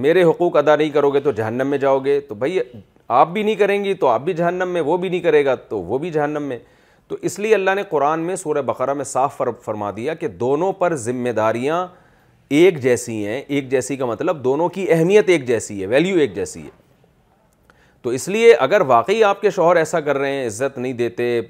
میرے 0.06 0.23
حقوق 0.25 0.56
ادا 0.56 0.76
نہیں 0.76 0.90
کرو 0.90 1.11
گے 1.11 1.20
تو 1.20 1.30
جہنم 1.42 1.66
میں 1.70 1.78
جاؤ 1.78 1.99
گے 2.04 2.18
تو 2.28 2.35
بھائی 2.44 2.58
آپ 3.08 3.28
بھی 3.32 3.42
نہیں 3.42 3.54
کریں 3.54 3.85
گی 3.85 3.94
تو 4.00 4.06
آپ 4.08 4.20
بھی 4.25 4.32
جہنم 4.35 4.68
میں 4.73 4.80
وہ 4.87 4.97
بھی 4.97 5.08
نہیں 5.08 5.20
کرے 5.20 5.44
گا 5.44 5.54
تو 5.68 5.80
وہ 5.82 5.99
بھی 5.99 6.11
جہنم 6.12 6.42
میں 6.49 6.58
تو 7.09 7.17
اس 7.29 7.38
لیے 7.38 7.55
اللہ 7.55 7.75
نے 7.75 7.83
قرآن 7.91 8.21
میں 8.21 8.35
سورہ 8.37 8.62
بقرہ 8.67 8.95
میں 8.95 9.05
صاف 9.05 9.41
فرما 9.65 9.91
دیا 9.97 10.15
کہ 10.15 10.29
دونوں 10.43 10.73
پر 10.81 10.95
ذمہ 11.07 11.29
داریاں 11.37 11.87
ایک 12.59 12.81
جیسی 12.83 13.25
ہیں 13.27 13.41
ایک 13.47 13.71
جیسی 13.71 13.97
کا 13.97 14.07
مطلب 14.07 14.43
دونوں 14.45 14.69
کی 14.75 14.87
اہمیت 14.93 15.29
ایک 15.29 15.47
جیسی 15.47 15.81
ہے 15.81 15.87
ویلیو 15.87 16.19
ایک 16.21 16.35
جیسی 16.35 16.62
ہے 16.65 16.69
تو 18.03 18.11
اس 18.19 18.29
لیے 18.29 18.53
اگر 18.69 18.81
واقعی 18.87 19.23
آپ 19.25 19.41
کے 19.41 19.50
شوہر 19.50 19.77
ایسا 19.77 20.00
کر 20.09 20.19
رہے 20.19 20.33
ہیں 20.35 20.47
عزت 20.47 20.79
نہیں 20.79 20.93
دیتے 21.00 21.41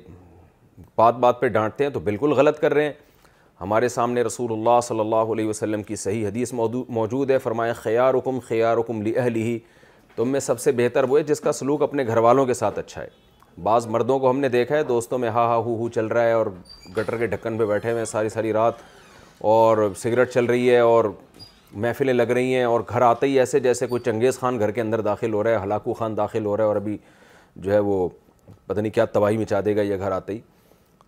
بات 0.98 1.14
بات 1.20 1.40
پہ 1.40 1.48
ڈانٹتے 1.58 1.84
ہیں 1.84 1.90
تو 1.92 2.00
بالکل 2.00 2.32
غلط 2.36 2.58
کر 2.60 2.74
رہے 2.74 2.84
ہیں 2.84 2.92
ہمارے 3.60 3.88
سامنے 3.88 4.22
رسول 4.22 4.52
اللہ 4.52 4.80
صلی 4.82 5.00
اللہ 5.00 5.32
علیہ 5.34 5.46
وسلم 5.48 5.82
کی 5.82 5.96
صحیح 5.96 6.26
حدیث 6.26 6.52
موجود 6.58 7.30
ہے 7.30 7.38
فرمایا 7.42 7.72
خیار 7.82 8.14
رکم 8.14 8.38
حکم 8.54 9.02
لی 9.02 9.12
اہلی 9.18 9.58
تم 10.16 10.28
میں 10.32 10.40
سب 10.40 10.60
سے 10.60 10.72
بہتر 10.76 11.04
وہ 11.08 11.18
ہے 11.18 11.22
جس 11.24 11.40
کا 11.40 11.52
سلوک 11.52 11.82
اپنے 11.82 12.06
گھر 12.06 12.16
والوں 12.28 12.46
کے 12.46 12.54
ساتھ 12.54 12.78
اچھا 12.78 13.00
ہے 13.02 13.08
بعض 13.66 13.86
مردوں 13.90 14.18
کو 14.20 14.30
ہم 14.30 14.38
نے 14.40 14.48
دیکھا 14.48 14.76
ہے 14.76 14.82
دوستوں 14.88 15.18
میں 15.18 15.28
ہا 15.30 15.44
ہا 15.48 15.56
ہو 15.56 15.74
ہو 15.76 15.88
چل 15.94 16.06
رہا 16.06 16.24
ہے 16.26 16.32
اور 16.32 16.46
گٹر 16.96 17.16
کے 17.18 17.26
ڈھکن 17.26 17.56
پہ 17.58 17.64
بیٹھے 17.66 17.90
ہوئے 17.90 18.00
ہیں 18.00 18.04
ساری 18.06 18.28
ساری 18.28 18.52
رات 18.52 18.74
اور 19.52 19.78
سگریٹ 20.02 20.30
چل 20.32 20.44
رہی 20.44 20.70
ہے 20.70 20.78
اور 20.78 21.04
محفلیں 21.84 22.12
لگ 22.14 22.30
رہی 22.36 22.54
ہیں 22.54 22.62
اور 22.64 22.80
گھر 22.88 23.02
آتے 23.02 23.26
ہی 23.26 23.38
ایسے 23.38 23.60
جیسے 23.60 23.86
کوئی 23.86 24.02
چنگیز 24.04 24.38
خان 24.40 24.58
گھر 24.58 24.70
کے 24.70 24.80
اندر 24.80 25.00
داخل 25.10 25.34
ہو 25.34 25.42
رہا 25.44 25.50
ہے 25.58 25.62
ہلاکو 25.62 25.94
خان 25.94 26.16
داخل 26.16 26.46
ہو 26.46 26.56
رہا 26.56 26.64
ہے 26.64 26.68
اور 26.68 26.76
ابھی 26.76 26.96
جو 27.56 27.72
ہے 27.72 27.78
وہ 27.88 28.08
پتہ 28.66 28.80
نہیں 28.80 28.92
کیا 28.92 29.04
تباہی 29.16 29.36
مچا 29.38 29.60
دے 29.64 29.76
گا 29.76 29.82
یہ 29.82 29.98
گھر 29.98 30.12
آتے 30.12 30.32
ہی 30.32 30.38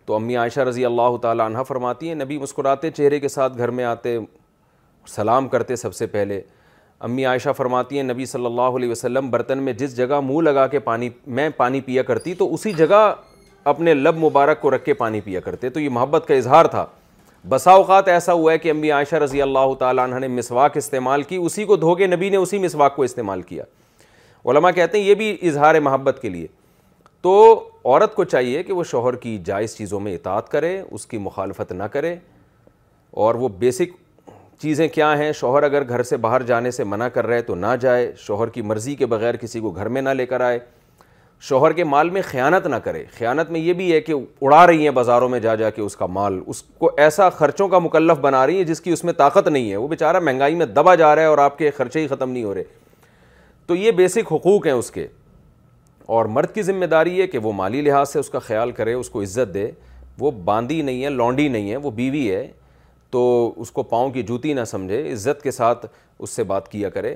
تو 0.05 0.15
امی 0.15 0.35
عائشہ 0.37 0.59
رضی 0.69 0.85
اللہ 0.85 1.17
تعالی 1.21 1.43
عنہ 1.45 1.63
فرماتی 1.67 2.07
ہیں 2.07 2.15
نبی 2.15 2.37
مسکراتے 2.39 2.91
چہرے 2.91 3.19
کے 3.19 3.27
ساتھ 3.29 3.57
گھر 3.57 3.69
میں 3.79 3.83
آتے 3.85 4.17
سلام 5.15 5.47
کرتے 5.49 5.75
سب 5.75 5.93
سے 5.95 6.05
پہلے 6.07 6.41
امی 7.03 7.23
عائشہ 7.25 7.49
فرماتی 7.57 7.95
ہیں 7.97 8.03
نبی 8.03 8.25
صلی 8.25 8.45
اللہ 8.45 8.75
علیہ 8.77 8.89
وسلم 8.89 9.29
برتن 9.29 9.63
میں 9.63 9.73
جس 9.77 9.95
جگہ 9.97 10.19
منہ 10.23 10.41
لگا 10.49 10.65
کے 10.71 10.79
پانی 10.79 11.09
میں 11.37 11.47
پانی 11.57 11.79
پیا 11.81 12.01
کرتی 12.03 12.33
تو 12.41 12.53
اسی 12.53 12.73
جگہ 12.73 13.09
اپنے 13.71 13.93
لب 13.93 14.17
مبارک 14.23 14.61
کو 14.61 14.71
رکھ 14.75 14.83
کے 14.85 14.93
پانی 15.01 15.21
پیا 15.21 15.39
کرتے 15.39 15.69
تو 15.69 15.79
یہ 15.79 15.89
محبت 15.97 16.25
کا 16.27 16.33
اظہار 16.33 16.65
تھا 16.75 16.85
بسا 17.49 17.71
اوقات 17.71 18.07
ایسا 18.07 18.33
ہوا 18.33 18.51
ہے 18.53 18.57
کہ 18.59 18.69
امی 18.71 18.91
عائشہ 18.91 19.15
رضی 19.23 19.41
اللہ 19.41 19.73
تعالیٰ 19.79 20.03
عنہ 20.03 20.19
نے 20.19 20.27
مسواک 20.27 20.77
استعمال 20.77 21.23
کی 21.31 21.35
اسی 21.37 21.63
کو 21.65 21.75
دھوکے 21.75 22.07
نبی 22.07 22.29
نے 22.29 22.37
اسی 22.37 22.57
مسواک 22.65 22.95
کو 22.95 23.03
استعمال 23.03 23.41
کیا 23.51 23.63
علماء 24.51 24.71
کہتے 24.75 24.97
ہیں 25.01 25.05
یہ 25.05 25.15
بھی 25.15 25.35
اظہار 25.47 25.79
محبت 25.89 26.19
کے 26.21 26.29
لیے 26.29 26.47
تو 27.21 27.33
عورت 27.85 28.15
کو 28.15 28.23
چاہیے 28.23 28.61
کہ 28.63 28.73
وہ 28.73 28.83
شوہر 28.91 29.15
کی 29.25 29.37
جائز 29.45 29.75
چیزوں 29.77 29.99
میں 29.99 30.13
اطاعت 30.15 30.49
کرے 30.49 30.81
اس 30.91 31.05
کی 31.07 31.17
مخالفت 31.27 31.71
نہ 31.71 31.83
کرے 31.93 32.15
اور 33.25 33.35
وہ 33.35 33.47
بیسک 33.59 33.93
چیزیں 34.61 34.87
کیا 34.93 35.17
ہیں 35.17 35.31
شوہر 35.33 35.63
اگر 35.63 35.87
گھر 35.87 36.01
سے 36.03 36.17
باہر 36.23 36.41
جانے 36.47 36.71
سے 36.71 36.83
منع 36.83 37.07
کر 37.13 37.27
رہا 37.27 37.35
ہے 37.35 37.41
تو 37.41 37.55
نہ 37.55 37.67
جائے 37.81 38.11
شوہر 38.19 38.47
کی 38.57 38.61
مرضی 38.61 38.93
کے 38.95 39.05
بغیر 39.13 39.35
کسی 39.41 39.59
کو 39.59 39.69
گھر 39.71 39.87
میں 39.95 40.01
نہ 40.01 40.09
لے 40.09 40.25
کر 40.25 40.41
آئے 40.41 40.59
شوہر 41.47 41.71
کے 41.73 41.83
مال 41.83 42.09
میں 42.09 42.21
خیانت 42.27 42.67
نہ 42.67 42.75
کرے 42.83 43.03
خیانت 43.17 43.49
میں 43.51 43.59
یہ 43.59 43.73
بھی 43.73 43.91
ہے 43.91 44.01
کہ 44.01 44.13
اڑا 44.41 44.65
رہی 44.67 44.83
ہیں 44.83 44.89
بازاروں 44.95 45.29
میں 45.29 45.39
جا 45.39 45.55
جا 45.55 45.69
کے 45.69 45.81
اس 45.81 45.95
کا 45.97 46.05
مال 46.05 46.39
اس 46.45 46.61
کو 46.77 46.91
ایسا 47.05 47.29
خرچوں 47.39 47.67
کا 47.67 47.79
مکلف 47.79 48.17
بنا 48.21 48.45
رہی 48.47 48.57
ہیں 48.57 48.63
جس 48.63 48.81
کی 48.81 48.91
اس 48.91 49.03
میں 49.03 49.13
طاقت 49.17 49.47
نہیں 49.47 49.71
ہے 49.71 49.77
وہ 49.77 49.87
بیچارہ 49.87 50.19
مہنگائی 50.19 50.55
میں 50.55 50.65
دبا 50.65 50.95
جا 50.95 51.13
رہا 51.15 51.21
ہے 51.21 51.27
اور 51.27 51.37
آپ 51.45 51.57
کے 51.57 51.71
خرچے 51.77 52.01
ہی 52.01 52.07
ختم 52.13 52.31
نہیں 52.31 52.43
ہو 52.43 52.53
رہے 52.53 52.63
تو 53.67 53.75
یہ 53.75 53.91
بیسک 53.99 54.33
حقوق 54.33 54.65
ہیں 54.65 54.73
اس 54.73 54.91
کے 54.91 55.07
اور 56.17 56.25
مرد 56.37 56.53
کی 56.55 56.61
ذمہ 56.63 56.85
داری 56.95 57.19
ہے 57.21 57.27
کہ 57.27 57.37
وہ 57.37 57.53
مالی 57.53 57.81
لحاظ 57.81 58.09
سے 58.13 58.19
اس 58.19 58.29
کا 58.29 58.39
خیال 58.51 58.71
کرے 58.81 58.93
اس 58.93 59.09
کو 59.09 59.21
عزت 59.21 59.53
دے 59.53 59.69
وہ 60.19 60.31
باندھی 60.45 60.81
نہیں 60.81 61.03
ہے 61.03 61.09
لانڈی 61.09 61.47
نہیں 61.47 61.71
ہے 61.71 61.77
وہ 61.77 61.91
بیوی 61.91 62.29
ہے 62.35 62.47
تو 63.11 63.21
اس 63.61 63.71
کو 63.71 63.83
پاؤں 63.83 64.09
کی 64.11 64.21
جوتی 64.23 64.53
نہ 64.53 64.63
سمجھے 64.67 65.01
عزت 65.13 65.41
کے 65.43 65.51
ساتھ 65.51 65.85
اس 66.19 66.29
سے 66.35 66.43
بات 66.51 66.71
کیا 66.71 66.89
کرے 66.89 67.15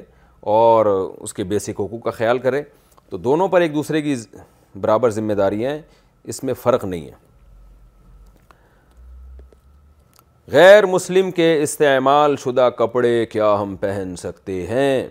اور 0.53 0.85
اس 0.95 1.33
کے 1.33 1.43
بیسک 1.51 1.79
حقوق 1.81 2.03
کا 2.03 2.11
خیال 2.17 2.39
کرے 2.39 2.61
تو 3.09 3.17
دونوں 3.27 3.47
پر 3.47 3.61
ایک 3.61 3.73
دوسرے 3.75 4.01
کی 4.01 4.15
برابر 4.81 5.09
ذمہ 5.19 5.33
داریاں 5.33 5.71
ہیں 5.71 5.81
اس 6.33 6.43
میں 6.43 6.53
فرق 6.61 6.83
نہیں 6.85 7.05
ہے 7.07 7.23
غیر 10.51 10.85
مسلم 10.85 11.31
کے 11.39 11.47
استعمال 11.63 12.35
شدہ 12.43 12.69
کپڑے 12.77 13.15
کیا 13.25 13.53
ہم 13.61 13.75
پہن 13.79 14.15
سکتے 14.19 14.65
ہیں 14.67 15.07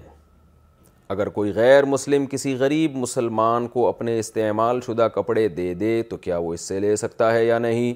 اگر 1.15 1.29
کوئی 1.29 1.53
غیر 1.55 1.85
مسلم 1.85 2.27
کسی 2.31 2.55
غریب 2.59 2.97
مسلمان 2.97 3.67
کو 3.69 3.89
اپنے 3.89 4.19
استعمال 4.19 4.81
شدہ 4.87 5.09
کپڑے 5.15 5.47
دے 5.57 5.73
دے 5.81 6.03
تو 6.11 6.17
کیا 6.27 6.37
وہ 6.39 6.53
اس 6.55 6.61
سے 6.69 6.79
لے 6.81 6.95
سکتا 6.97 7.33
ہے 7.35 7.45
یا 7.45 7.59
نہیں 7.59 7.93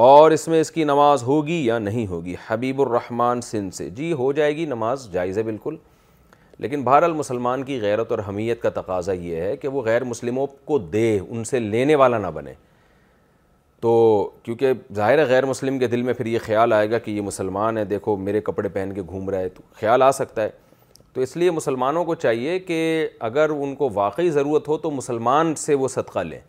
اور 0.00 0.30
اس 0.30 0.46
میں 0.48 0.60
اس 0.60 0.70
کی 0.72 0.84
نماز 0.84 1.22
ہوگی 1.22 1.54
یا 1.64 1.78
نہیں 1.78 2.06
ہوگی 2.10 2.34
حبیب 2.46 2.80
الرحمن 2.82 3.40
سندھ 3.44 3.74
سے 3.74 3.88
جی 3.96 4.12
ہو 4.18 4.30
جائے 4.32 4.54
گی 4.56 4.64
نماز 4.66 5.08
جائز 5.12 5.38
ہے 5.38 5.42
بالکل 5.42 5.76
لیکن 6.58 6.82
بہرحال 6.84 7.12
مسلمان 7.14 7.62
کی 7.64 7.80
غیرت 7.80 8.10
اور 8.12 8.18
حمیت 8.28 8.60
کا 8.62 8.70
تقاضا 8.80 9.12
یہ 9.12 9.40
ہے 9.40 9.56
کہ 9.56 9.68
وہ 9.68 9.82
غیر 9.86 10.04
مسلموں 10.04 10.46
کو 10.64 10.78
دے 10.78 11.18
ان 11.28 11.44
سے 11.44 11.58
لینے 11.60 11.94
والا 11.94 12.18
نہ 12.18 12.26
بنے 12.34 12.52
تو 13.80 13.92
کیونکہ 14.42 14.72
ظاہر 14.96 15.18
ہے 15.18 15.24
غیر 15.28 15.46
مسلم 15.46 15.78
کے 15.78 15.86
دل 15.88 16.02
میں 16.02 16.14
پھر 16.14 16.26
یہ 16.26 16.38
خیال 16.44 16.72
آئے 16.72 16.90
گا 16.90 16.98
کہ 17.04 17.10
یہ 17.10 17.20
مسلمان 17.22 17.78
ہے 17.78 17.84
دیکھو 17.84 18.16
میرے 18.16 18.40
کپڑے 18.40 18.68
پہن 18.68 18.92
کے 18.94 19.02
گھوم 19.08 19.30
رہا 19.30 19.38
ہے 19.38 19.48
تو 19.48 19.62
خیال 19.80 20.02
آ 20.02 20.10
سکتا 20.12 20.42
ہے 20.42 20.50
تو 21.12 21.20
اس 21.20 21.36
لیے 21.36 21.50
مسلمانوں 21.50 22.04
کو 22.04 22.14
چاہیے 22.14 22.58
کہ 22.58 23.08
اگر 23.30 23.50
ان 23.62 23.74
کو 23.76 23.88
واقعی 23.94 24.30
ضرورت 24.30 24.68
ہو 24.68 24.78
تو 24.86 24.90
مسلمان 24.90 25.54
سے 25.66 25.74
وہ 25.74 25.88
صدقہ 25.88 26.18
لیں 26.28 26.40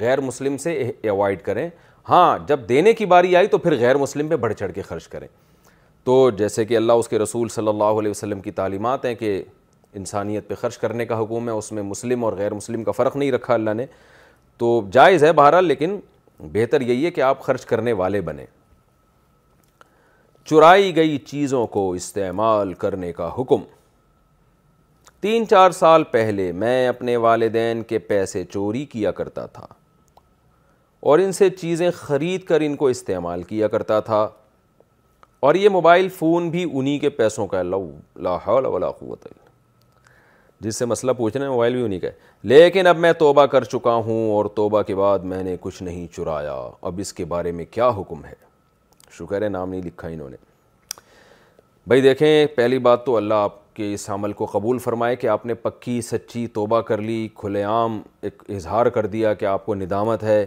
غیر 0.00 0.20
مسلم 0.20 0.56
سے 0.58 0.72
ایوائڈ 1.02 1.42
کریں 1.42 1.68
ہاں 2.08 2.38
جب 2.48 2.60
دینے 2.68 2.92
کی 2.94 3.06
باری 3.06 3.34
آئی 3.36 3.46
تو 3.46 3.58
پھر 3.58 3.74
غیر 3.78 3.96
مسلم 3.98 4.28
پہ 4.28 4.36
بڑھ 4.42 4.52
چڑھ 4.58 4.72
کے 4.72 4.82
خرچ 4.82 5.06
کریں 5.08 5.26
تو 6.04 6.30
جیسے 6.38 6.64
کہ 6.64 6.76
اللہ 6.76 6.92
اس 6.98 7.08
کے 7.08 7.18
رسول 7.18 7.48
صلی 7.48 7.68
اللہ 7.68 7.98
علیہ 8.00 8.10
وسلم 8.10 8.40
کی 8.40 8.50
تعلیمات 8.58 9.04
ہیں 9.04 9.14
کہ 9.14 9.42
انسانیت 10.00 10.48
پہ 10.48 10.54
خرچ 10.60 10.76
کرنے 10.78 11.06
کا 11.06 11.20
حکم 11.22 11.48
ہے 11.48 11.54
اس 11.54 11.70
میں 11.72 11.82
مسلم 11.82 12.24
اور 12.24 12.32
غیر 12.38 12.54
مسلم 12.54 12.84
کا 12.84 12.92
فرق 12.92 13.16
نہیں 13.16 13.32
رکھا 13.32 13.54
اللہ 13.54 13.74
نے 13.76 13.86
تو 14.58 14.80
جائز 14.92 15.24
ہے 15.24 15.32
بہرحال 15.40 15.64
لیکن 15.66 15.98
بہتر 16.52 16.80
یہی 16.80 17.04
ہے 17.04 17.10
کہ 17.10 17.20
آپ 17.22 17.40
خرچ 17.42 17.64
کرنے 17.66 17.92
والے 18.02 18.20
بنیں 18.20 18.46
چرائی 20.50 20.94
گئی 20.96 21.16
چیزوں 21.26 21.66
کو 21.66 21.90
استعمال 22.00 22.72
کرنے 22.84 23.12
کا 23.12 23.30
حکم 23.38 23.62
تین 25.22 25.46
چار 25.48 25.70
سال 25.70 26.04
پہلے 26.10 26.50
میں 26.62 26.86
اپنے 26.88 27.16
والدین 27.26 27.82
کے 27.88 27.98
پیسے 27.98 28.44
چوری 28.52 28.84
کیا 28.90 29.10
کرتا 29.12 29.46
تھا 29.52 29.66
اور 31.00 31.18
ان 31.18 31.32
سے 31.32 31.48
چیزیں 31.50 31.90
خرید 31.94 32.44
کر 32.44 32.60
ان 32.66 32.76
کو 32.76 32.86
استعمال 32.88 33.42
کیا 33.42 33.68
کرتا 33.68 33.98
تھا 34.00 34.26
اور 35.46 35.54
یہ 35.54 35.68
موبائل 35.68 36.08
فون 36.18 36.48
بھی 36.50 36.64
انہی 36.72 36.98
کے 36.98 37.08
پیسوں 37.10 37.46
کا 37.46 37.62
لا 37.62 38.36
حول 38.46 38.66
قوت 38.70 39.26
اللہ 39.26 39.44
جس 40.64 40.76
سے 40.78 40.84
مسئلہ 40.86 41.12
پوچھنا 41.16 41.50
موبائل 41.50 41.74
بھی 41.74 41.82
انہی 41.84 41.98
کا 42.00 42.08
ہے 42.08 42.12
لیکن 42.52 42.86
اب 42.86 42.98
میں 42.98 43.12
توبہ 43.18 43.44
کر 43.54 43.64
چکا 43.64 43.94
ہوں 44.06 44.30
اور 44.36 44.44
توبہ 44.54 44.82
کے 44.86 44.94
بعد 44.96 45.18
میں 45.32 45.42
نے 45.42 45.56
کچھ 45.60 45.82
نہیں 45.82 46.06
چرایا 46.14 46.54
اب 46.90 46.98
اس 47.00 47.12
کے 47.14 47.24
بارے 47.34 47.52
میں 47.58 47.64
کیا 47.70 47.88
حکم 47.98 48.24
ہے 48.24 48.34
شکر 49.18 49.42
ہے 49.42 49.48
نام 49.48 49.70
نہیں 49.70 49.82
لکھا 49.82 50.08
انہوں 50.08 50.30
نے 50.30 50.36
بھائی 51.88 52.00
دیکھیں 52.02 52.46
پہلی 52.56 52.78
بات 52.86 53.04
تو 53.06 53.16
اللہ 53.16 53.34
آپ 53.34 53.64
کے 53.76 53.92
اس 53.94 54.08
عمل 54.10 54.32
کو 54.32 54.46
قبول 54.52 54.78
فرمائے 54.78 55.16
کہ 55.16 55.26
آپ 55.28 55.44
نے 55.46 55.54
پکی 55.54 56.00
سچی 56.02 56.46
توبہ 56.54 56.80
کر 56.88 56.98
لی 57.02 57.26
کھلے 57.34 57.62
عام 57.62 58.00
ایک 58.22 58.42
اظہار 58.56 58.86
کر 58.96 59.06
دیا 59.06 59.34
کہ 59.34 59.44
آپ 59.46 59.66
کو 59.66 59.74
ندامت 59.74 60.22
ہے 60.24 60.44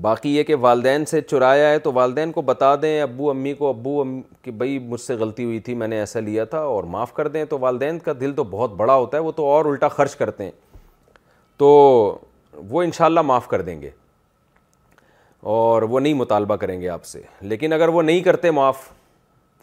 باقی 0.00 0.34
یہ 0.36 0.42
کہ 0.44 0.54
والدین 0.60 1.04
سے 1.06 1.20
چرایا 1.20 1.68
ہے 1.70 1.78
تو 1.78 1.92
والدین 1.94 2.32
کو 2.32 2.42
بتا 2.42 2.74
دیں 2.82 3.00
ابو 3.02 3.28
امی 3.30 3.52
کو 3.54 3.68
ابو 3.68 4.00
امی 4.00 4.20
کہ 4.42 4.50
بھائی 4.50 4.78
مجھ 4.88 5.00
سے 5.00 5.14
غلطی 5.16 5.44
ہوئی 5.44 5.58
تھی 5.68 5.74
میں 5.74 5.88
نے 5.88 5.98
ایسا 5.98 6.20
لیا 6.20 6.44
تھا 6.44 6.58
اور 6.72 6.84
معاف 6.94 7.12
کر 7.14 7.28
دیں 7.36 7.44
تو 7.50 7.58
والدین 7.60 7.98
کا 7.98 8.12
دل 8.20 8.32
تو 8.36 8.44
بہت 8.50 8.72
بڑا 8.76 8.94
ہوتا 8.94 9.16
ہے 9.16 9.22
وہ 9.22 9.32
تو 9.36 9.46
اور 9.50 9.64
الٹا 9.64 9.88
خرچ 9.88 10.16
کرتے 10.16 10.44
ہیں 10.44 10.50
تو 11.58 11.66
وہ 12.70 12.82
انشاءاللہ 12.82 13.20
معاف 13.30 13.46
کر 13.48 13.62
دیں 13.62 13.80
گے 13.82 13.90
اور 15.54 15.82
وہ 15.94 16.00
نہیں 16.00 16.14
مطالبہ 16.14 16.56
کریں 16.56 16.80
گے 16.80 16.88
آپ 16.88 17.04
سے 17.04 17.20
لیکن 17.40 17.72
اگر 17.72 17.88
وہ 17.96 18.02
نہیں 18.02 18.20
کرتے 18.22 18.50
معاف 18.50 18.88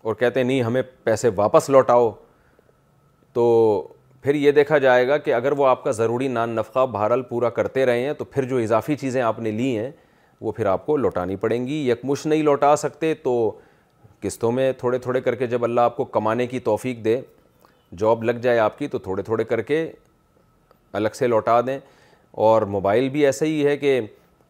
اور 0.04 0.16
کہتے 0.16 0.40
ہیں 0.40 0.48
نہیں 0.48 0.62
ہمیں 0.62 0.82
پیسے 1.04 1.30
واپس 1.36 1.70
لوٹاؤ 1.70 2.12
تو 3.34 3.44
پھر 4.22 4.36
یہ 4.36 4.52
دیکھا 4.52 4.78
جائے 4.78 5.08
گا 5.08 5.18
کہ 5.18 5.34
اگر 5.34 5.52
وہ 5.58 5.66
آپ 5.68 5.84
کا 5.84 5.92
ضروری 5.92 6.28
نان 6.28 6.50
نفقہ 6.56 6.86
بہرحال 6.92 7.22
پورا 7.32 7.50
کرتے 7.60 7.86
رہے 7.86 8.02
ہیں 8.06 8.14
تو 8.18 8.26
پھر 8.26 8.44
جو 8.50 8.58
اضافی 8.58 8.96
چیزیں 8.98 9.22
آپ 9.22 9.40
نے 9.40 9.52
لی 9.52 9.78
ہیں 9.78 9.90
وہ 10.44 10.52
پھر 10.52 10.66
آپ 10.66 10.86
کو 10.86 10.96
لوٹانی 10.98 11.36
پڑیں 11.42 11.66
گی 11.68 11.76
یکمش 11.90 12.26
نہیں 12.26 12.42
لوٹا 12.44 12.76
سکتے 12.78 13.14
تو 13.24 13.34
قسطوں 14.22 14.52
میں 14.52 14.72
تھوڑے 14.80 14.98
تھوڑے 15.06 15.22
کر 15.22 15.36
کے 15.36 15.48
جب 15.48 15.64
اللہ 15.64 15.82
آپ 15.90 15.96
کو 15.98 16.06
کمانے 16.16 16.48
کی 16.48 16.60
توفیق 16.70 17.04
دے 17.06 17.20
جاب 17.98 18.24
لگ 18.24 18.40
جائے 18.42 18.60
آپ 18.60 18.78
کی 18.80 18.88
تو 18.96 19.00
تھوڑے 19.06 19.24
تھوڑے 19.24 19.44
کر 19.44 19.62
کے 19.72 19.80
الگ 21.00 21.16
سے 21.18 21.28
لوٹا 21.28 21.60
دیں 21.68 21.78
اور 22.48 22.62
موبائل 22.76 23.08
بھی 23.10 23.26
ایسا 23.26 23.46
ہی 23.46 23.66
ہے 23.66 23.76
کہ 23.78 24.00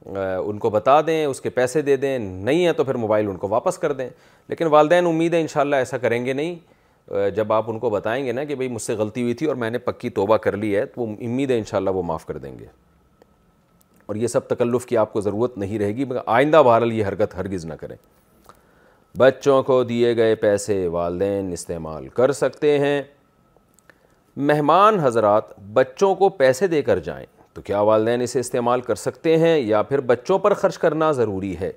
ان 0.06 0.58
کو 0.60 0.70
بتا 0.70 1.00
دیں 1.08 1.26
اس 1.26 1.42
کے 1.42 1.50
پیسے 1.58 1.82
دے 1.82 1.96
دیں 1.98 2.18
نہیں 2.20 2.66
ہے 2.66 2.74
تو 2.74 2.84
پھر 2.84 2.96
موبائل 3.04 3.30
ان 3.30 3.38
کو 3.44 3.48
واپس 3.50 3.78
کر 3.80 3.92
دیں 4.00 4.08
لیکن 4.48 4.68
والدین 4.72 5.06
امید 5.08 5.34
ہے 5.34 5.42
انشاءاللہ 5.42 5.76
ایسا 5.86 5.98
کریں 5.98 6.26
گے 6.26 6.34
نہیں 6.40 7.30
جب 7.36 7.54
آپ 7.54 7.70
ان 7.72 7.80
کو 7.80 7.90
بتائیں 7.90 8.26
گے 8.26 8.32
نا 8.32 8.44
کہ 8.50 8.56
بھائی 8.56 8.70
مجھ 8.70 8.82
سے 8.82 8.94
غلطی 9.04 9.22
ہوئی 9.22 9.34
تھی 9.40 9.46
اور 9.48 9.56
میں 9.64 9.70
نے 9.70 9.78
پکی 9.88 10.10
توبہ 10.20 10.38
کر 10.48 10.58
لی 10.58 10.76
ہے 10.76 10.86
تو 10.96 11.06
امید 11.28 11.52
ہے 11.52 11.58
انشاءاللہ 11.58 11.90
وہ 11.98 12.04
معاف 12.12 12.26
کر 12.26 12.38
دیں 12.46 12.58
گے 12.60 12.66
اور 14.14 14.18
یہ 14.22 14.28
سب 14.28 14.48
تکلف 14.48 14.86
کی 14.86 14.98
آپ 14.98 15.14
کو 15.14 15.22
ضرورت 15.22 15.58
نہیں 15.58 15.80
رہے 15.80 15.92
گی 15.96 16.06
آئندہ 16.26 16.62
بہرحال 16.66 16.92
یہ 16.94 17.06
حرکت 17.06 17.34
ہرگز 17.36 17.64
نہ 17.66 17.74
کریں 17.80 17.96
بچوں 19.18 19.62
کو 19.64 19.82
دیے 19.84 20.16
گئے 20.18 20.36
پیسے 20.44 20.76
والدین 20.92 21.52
استعمال 21.54 22.08
کر 22.20 22.32
سکتے 22.42 22.78
ہیں 22.80 23.02
مہمان 24.52 25.00
حضرات 25.00 25.52
بچوں 25.74 26.14
کو 26.16 26.30
پیسے 26.42 26.68
دے 26.68 26.82
کر 26.82 27.00
جائیں 27.08 27.26
تو 27.54 27.62
کیا 27.62 27.80
والدین 27.90 28.22
اسے 28.22 28.40
استعمال 28.40 28.82
کر 28.82 28.96
سکتے 29.08 29.38
ہیں 29.38 29.58
یا 29.60 29.82
پھر 29.90 30.00
بچوں 30.14 30.38
پر 30.46 30.54
خرچ 30.62 30.78
کرنا 30.86 31.12
ضروری 31.22 31.56
ہے 31.62 31.72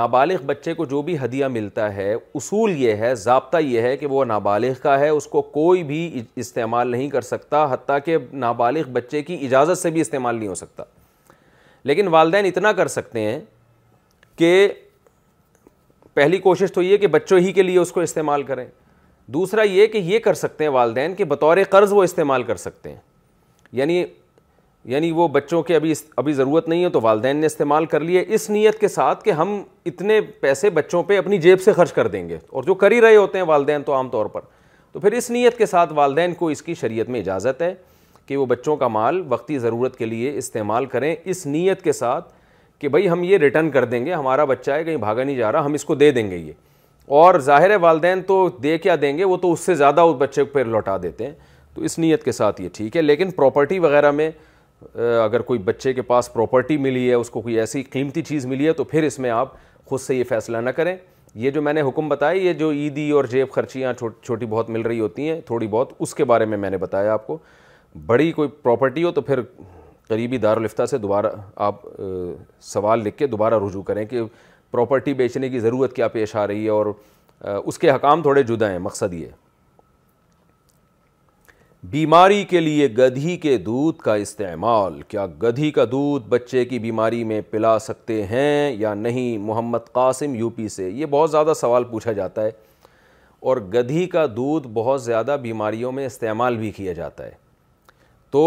نابالغ 0.00 0.44
بچے 0.46 0.74
کو 0.74 0.84
جو 0.84 1.02
بھی 1.08 1.16
ہدیہ 1.24 1.46
ملتا 1.58 1.92
ہے 1.94 2.12
اصول 2.14 2.70
یہ 2.82 2.92
ہے 3.04 3.14
ضابطہ 3.24 3.56
یہ 3.62 3.80
ہے 3.82 3.96
کہ 3.96 4.06
وہ 4.16 4.24
نابالغ 4.24 4.72
کا 4.82 4.98
ہے 4.98 5.08
اس 5.08 5.26
کو 5.34 5.42
کوئی 5.58 5.82
بھی 5.92 6.22
استعمال 6.44 6.90
نہیں 6.90 7.10
کر 7.10 7.20
سکتا 7.34 7.66
حتیٰ 7.72 7.98
کہ 8.04 8.16
نابالغ 8.46 8.90
بچے 8.92 9.22
کی 9.22 9.44
اجازت 9.46 9.78
سے 9.82 9.90
بھی 9.90 10.00
استعمال 10.00 10.34
نہیں 10.36 10.48
ہو 10.48 10.54
سکتا 10.64 10.84
لیکن 11.86 12.08
والدین 12.10 12.46
اتنا 12.46 12.70
کر 12.76 12.86
سکتے 12.88 13.20
ہیں 13.20 13.38
کہ 14.38 14.50
پہلی 16.14 16.38
کوشش 16.46 16.72
تو 16.74 16.82
یہ 16.82 16.96
کہ 16.98 17.06
بچوں 17.16 17.38
ہی 17.40 17.52
کے 17.52 17.62
لیے 17.62 17.78
اس 17.78 17.92
کو 17.92 18.00
استعمال 18.00 18.42
کریں 18.50 18.64
دوسرا 19.34 19.62
یہ 19.62 19.86
کہ 19.92 19.98
یہ 20.04 20.18
کر 20.24 20.34
سکتے 20.42 20.64
ہیں 20.64 20.70
والدین 20.72 21.14
کہ 21.14 21.24
بطور 21.32 21.56
قرض 21.70 21.92
وہ 21.92 22.02
استعمال 22.04 22.42
کر 22.50 22.56
سکتے 22.64 22.88
ہیں 22.88 22.96
یعنی 23.80 24.04
یعنی 24.94 25.10
وہ 25.12 25.26
بچوں 25.28 25.62
کے 25.68 25.76
ابھی 25.76 25.92
ابھی 26.16 26.32
ضرورت 26.32 26.68
نہیں 26.68 26.84
ہے 26.84 26.88
تو 26.96 27.00
والدین 27.02 27.36
نے 27.36 27.46
استعمال 27.46 27.86
کر 27.94 28.00
لیے 28.00 28.24
اس 28.34 28.48
نیت 28.50 28.78
کے 28.80 28.88
ساتھ 28.88 29.24
کہ 29.24 29.30
ہم 29.40 29.60
اتنے 29.90 30.20
پیسے 30.40 30.70
بچوں 30.76 31.02
پہ 31.06 31.18
اپنی 31.18 31.38
جیب 31.46 31.62
سے 31.62 31.72
خرچ 31.78 31.92
کر 31.92 32.06
دیں 32.08 32.28
گے 32.28 32.38
اور 32.52 32.64
جو 32.64 32.74
کر 32.82 32.90
ہی 32.90 33.00
رہے 33.00 33.16
ہوتے 33.16 33.38
ہیں 33.38 33.46
والدین 33.46 33.82
تو 33.86 33.94
عام 33.94 34.08
طور 34.08 34.26
پر 34.34 34.40
تو 34.92 35.00
پھر 35.00 35.12
اس 35.12 35.30
نیت 35.30 35.56
کے 35.58 35.66
ساتھ 35.66 35.92
والدین 35.96 36.34
کو 36.42 36.48
اس 36.48 36.62
کی 36.62 36.74
شریعت 36.80 37.08
میں 37.14 37.20
اجازت 37.20 37.62
ہے 37.62 37.74
کہ 38.26 38.36
وہ 38.36 38.46
بچوں 38.46 38.76
کا 38.76 38.88
مال 38.88 39.22
وقتی 39.28 39.58
ضرورت 39.58 39.96
کے 39.96 40.06
لیے 40.06 40.36
استعمال 40.38 40.86
کریں 40.94 41.14
اس 41.24 41.44
نیت 41.46 41.82
کے 41.82 41.92
ساتھ 41.92 42.32
کہ 42.78 42.88
بھائی 42.94 43.08
ہم 43.10 43.22
یہ 43.24 43.38
ریٹرن 43.38 43.70
کر 43.70 43.84
دیں 43.90 44.04
گے 44.06 44.12
ہمارا 44.14 44.44
بچہ 44.44 44.70
ہے 44.70 44.84
کہیں 44.84 44.96
بھاگا 45.04 45.24
نہیں 45.24 45.36
جا 45.36 45.52
رہا 45.52 45.64
ہم 45.64 45.72
اس 45.74 45.84
کو 45.84 45.94
دے 45.94 46.10
دیں 46.12 46.30
گے 46.30 46.36
یہ 46.36 46.52
اور 47.20 47.38
ظاہر 47.40 47.76
والدین 47.80 48.22
تو 48.26 48.48
دے 48.62 48.76
کیا 48.78 48.94
دیں 49.00 49.16
گے 49.18 49.24
وہ 49.24 49.36
تو 49.42 49.52
اس 49.52 49.60
سے 49.66 49.74
زیادہ 49.74 50.00
اس 50.00 50.16
بچے 50.18 50.44
پھر 50.44 50.64
لوٹا 50.74 50.96
دیتے 51.02 51.26
ہیں 51.26 51.32
تو 51.74 51.82
اس 51.84 51.98
نیت 51.98 52.24
کے 52.24 52.32
ساتھ 52.32 52.60
یہ 52.60 52.68
ٹھیک 52.74 52.96
ہے 52.96 53.02
لیکن 53.02 53.30
پراپرٹی 53.36 53.78
وغیرہ 53.78 54.10
میں 54.10 54.30
اگر 55.22 55.40
کوئی 55.50 55.58
بچے 55.64 55.92
کے 55.94 56.02
پاس 56.12 56.32
پراپرٹی 56.32 56.76
ملی 56.76 57.08
ہے 57.08 57.14
اس 57.14 57.30
کو 57.30 57.40
کوئی 57.40 57.58
ایسی 57.60 57.82
قیمتی 57.90 58.22
چیز 58.22 58.46
ملی 58.46 58.66
ہے 58.66 58.72
تو 58.80 58.84
پھر 58.84 59.02
اس 59.02 59.18
میں 59.18 59.30
آپ 59.30 59.52
خود 59.88 60.00
سے 60.00 60.16
یہ 60.16 60.24
فیصلہ 60.28 60.56
نہ 60.58 60.70
کریں 60.76 60.96
یہ 61.44 61.50
جو 61.50 61.62
میں 61.62 61.72
نے 61.72 61.82
حکم 61.88 62.08
بتایا 62.08 62.42
یہ 62.46 62.52
جو 62.60 62.70
عیدی 62.72 63.10
اور 63.10 63.24
جیب 63.30 63.50
خرچیاں 63.52 63.92
چھوٹی 64.22 64.46
بہت 64.48 64.70
مل 64.70 64.80
رہی 64.82 65.00
ہوتی 65.00 65.28
ہیں 65.28 65.40
تھوڑی 65.46 65.66
بہت 65.70 65.92
اس 65.98 66.14
کے 66.14 66.24
بارے 66.30 66.44
میں 66.52 66.58
میں 66.58 66.70
نے 66.70 66.76
بتایا 66.84 67.12
آپ 67.12 67.26
کو 67.26 67.38
بڑی 68.06 68.30
کوئی 68.32 68.48
پراپرٹی 68.62 69.02
ہو 69.04 69.10
تو 69.12 69.20
پھر 69.22 69.40
قریبی 70.08 70.38
دارالفتہ 70.38 70.84
سے 70.86 70.98
دوبارہ 70.98 71.26
آپ 71.66 71.76
سوال 72.62 73.00
لکھ 73.04 73.16
کے 73.18 73.26
دوبارہ 73.26 73.58
رجوع 73.66 73.82
کریں 73.82 74.04
کہ 74.06 74.20
پراپرٹی 74.70 75.14
بیچنے 75.14 75.48
کی 75.48 75.60
ضرورت 75.60 75.92
کیا 75.96 76.08
پیش 76.08 76.34
آ 76.36 76.46
رہی 76.46 76.64
ہے 76.64 76.70
اور 76.70 76.86
اس 77.64 77.78
کے 77.78 77.90
حکام 77.90 78.22
تھوڑے 78.22 78.42
جدا 78.42 78.70
ہیں 78.70 78.78
مقصد 78.78 79.14
یہ 79.14 79.26
بیماری 81.90 82.42
کے 82.50 82.60
لیے 82.60 82.86
گدھی 82.98 83.36
کے 83.42 83.56
دودھ 83.66 83.98
کا 84.02 84.14
استعمال 84.24 85.00
کیا 85.08 85.26
گدھی 85.42 85.70
کا 85.72 85.84
دودھ 85.90 86.28
بچے 86.28 86.64
کی 86.64 86.78
بیماری 86.78 87.22
میں 87.24 87.40
پلا 87.50 87.78
سکتے 87.78 88.22
ہیں 88.26 88.72
یا 88.78 88.94
نہیں 88.94 89.36
محمد 89.38 89.92
قاسم 89.92 90.34
یو 90.34 90.48
پی 90.56 90.68
سے 90.76 90.88
یہ 90.90 91.06
بہت 91.10 91.30
زیادہ 91.30 91.52
سوال 91.60 91.84
پوچھا 91.90 92.12
جاتا 92.12 92.44
ہے 92.44 92.50
اور 93.48 93.56
گدھی 93.74 94.06
کا 94.08 94.24
دودھ 94.36 94.68
بہت 94.74 95.02
زیادہ 95.02 95.36
بیماریوں 95.42 95.92
میں 95.92 96.06
استعمال 96.06 96.56
بھی 96.58 96.70
کیا 96.76 96.92
جاتا 96.92 97.24
ہے 97.24 97.32
تو 98.32 98.42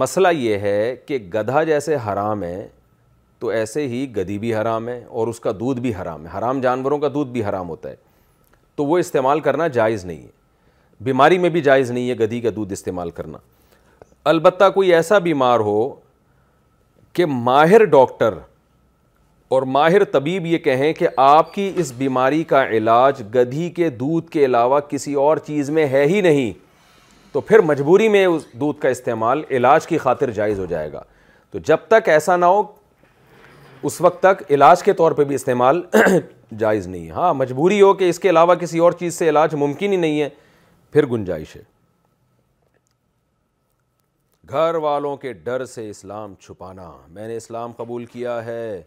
مسئلہ 0.00 0.28
یہ 0.34 0.58
ہے 0.58 0.94
کہ 1.06 1.18
گدھا 1.34 1.62
جیسے 1.64 1.96
حرام 2.06 2.42
ہے 2.42 2.68
تو 3.38 3.48
ایسے 3.48 3.86
ہی 3.88 4.04
گدھی 4.16 4.38
بھی 4.38 4.54
حرام 4.54 4.88
ہے 4.88 5.02
اور 5.08 5.28
اس 5.28 5.40
کا 5.40 5.50
دودھ 5.60 5.80
بھی 5.80 5.94
حرام 6.00 6.26
ہے 6.26 6.36
حرام 6.38 6.60
جانوروں 6.60 6.98
کا 6.98 7.08
دودھ 7.14 7.30
بھی 7.30 7.44
حرام 7.44 7.68
ہوتا 7.68 7.90
ہے 7.90 7.94
تو 8.76 8.84
وہ 8.86 8.98
استعمال 8.98 9.40
کرنا 9.40 9.66
جائز 9.76 10.04
نہیں 10.04 10.20
ہے 10.22 10.30
بیماری 11.04 11.38
میں 11.38 11.50
بھی 11.50 11.60
جائز 11.60 11.90
نہیں 11.90 12.08
ہے 12.10 12.14
گدھی 12.18 12.40
کا 12.40 12.50
دودھ 12.56 12.72
استعمال 12.72 13.10
کرنا 13.10 13.38
البتہ 14.32 14.68
کوئی 14.74 14.94
ایسا 14.94 15.18
بیمار 15.18 15.60
ہو 15.60 15.88
کہ 17.12 17.26
ماہر 17.28 17.84
ڈاکٹر 17.84 18.34
اور 19.54 19.62
ماہر 19.76 20.04
طبیب 20.12 20.46
یہ 20.46 20.58
کہیں 20.58 20.92
کہ 20.98 21.08
آپ 21.24 21.52
کی 21.54 21.70
اس 21.80 21.92
بیماری 21.96 22.42
کا 22.52 22.64
علاج 22.76 23.22
گدھی 23.34 23.68
کے 23.70 23.88
دودھ 24.04 24.30
کے 24.30 24.44
علاوہ 24.44 24.78
کسی 24.88 25.14
اور 25.24 25.36
چیز 25.46 25.70
میں 25.78 25.86
ہے 25.92 26.04
ہی 26.08 26.20
نہیں 26.20 26.52
تو 27.32 27.40
پھر 27.40 27.58
مجبوری 27.66 28.08
میں 28.08 28.24
اس 28.26 28.44
دودھ 28.60 28.80
کا 28.80 28.88
استعمال 28.88 29.42
علاج 29.50 29.86
کی 29.86 29.98
خاطر 29.98 30.30
جائز 30.38 30.58
ہو 30.58 30.64
جائے 30.70 30.92
گا 30.92 31.02
تو 31.50 31.58
جب 31.68 31.86
تک 31.88 32.08
ایسا 32.08 32.36
نہ 32.36 32.44
ہو 32.44 32.62
اس 33.90 34.00
وقت 34.00 34.20
تک 34.22 34.42
علاج 34.52 34.82
کے 34.82 34.92
طور 34.98 35.12
پہ 35.20 35.24
بھی 35.30 35.34
استعمال 35.34 35.82
جائز 36.58 36.86
نہیں 36.86 37.06
ہے 37.06 37.12
ہاں 37.12 37.32
مجبوری 37.34 37.80
ہو 37.82 37.92
کہ 38.02 38.08
اس 38.10 38.18
کے 38.20 38.30
علاوہ 38.30 38.54
کسی 38.60 38.78
اور 38.86 38.92
چیز 38.98 39.14
سے 39.18 39.28
علاج 39.28 39.54
ممکن 39.58 39.92
ہی 39.92 39.96
نہیں 39.96 40.20
ہے 40.20 40.28
پھر 40.92 41.06
گنجائش 41.10 41.54
ہے 41.56 41.62
گھر 44.50 44.74
والوں 44.84 45.16
کے 45.16 45.32
ڈر 45.32 45.64
سے 45.66 45.88
اسلام 45.90 46.34
چھپانا 46.40 46.90
میں 47.08 47.28
نے 47.28 47.36
اسلام 47.36 47.72
قبول 47.76 48.04
کیا 48.12 48.44
ہے 48.44 48.80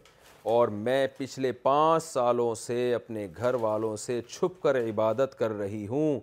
اور 0.54 0.68
میں 0.88 1.06
پچھلے 1.18 1.52
پانچ 1.62 2.04
سالوں 2.04 2.54
سے 2.56 2.94
اپنے 2.96 3.28
گھر 3.38 3.54
والوں 3.62 3.96
سے 3.98 4.22
چھپ 4.30 4.62
کر 4.64 4.80
عبادت 4.84 5.38
کر 5.40 5.52
رہی 5.58 5.86
ہوں 5.88 6.20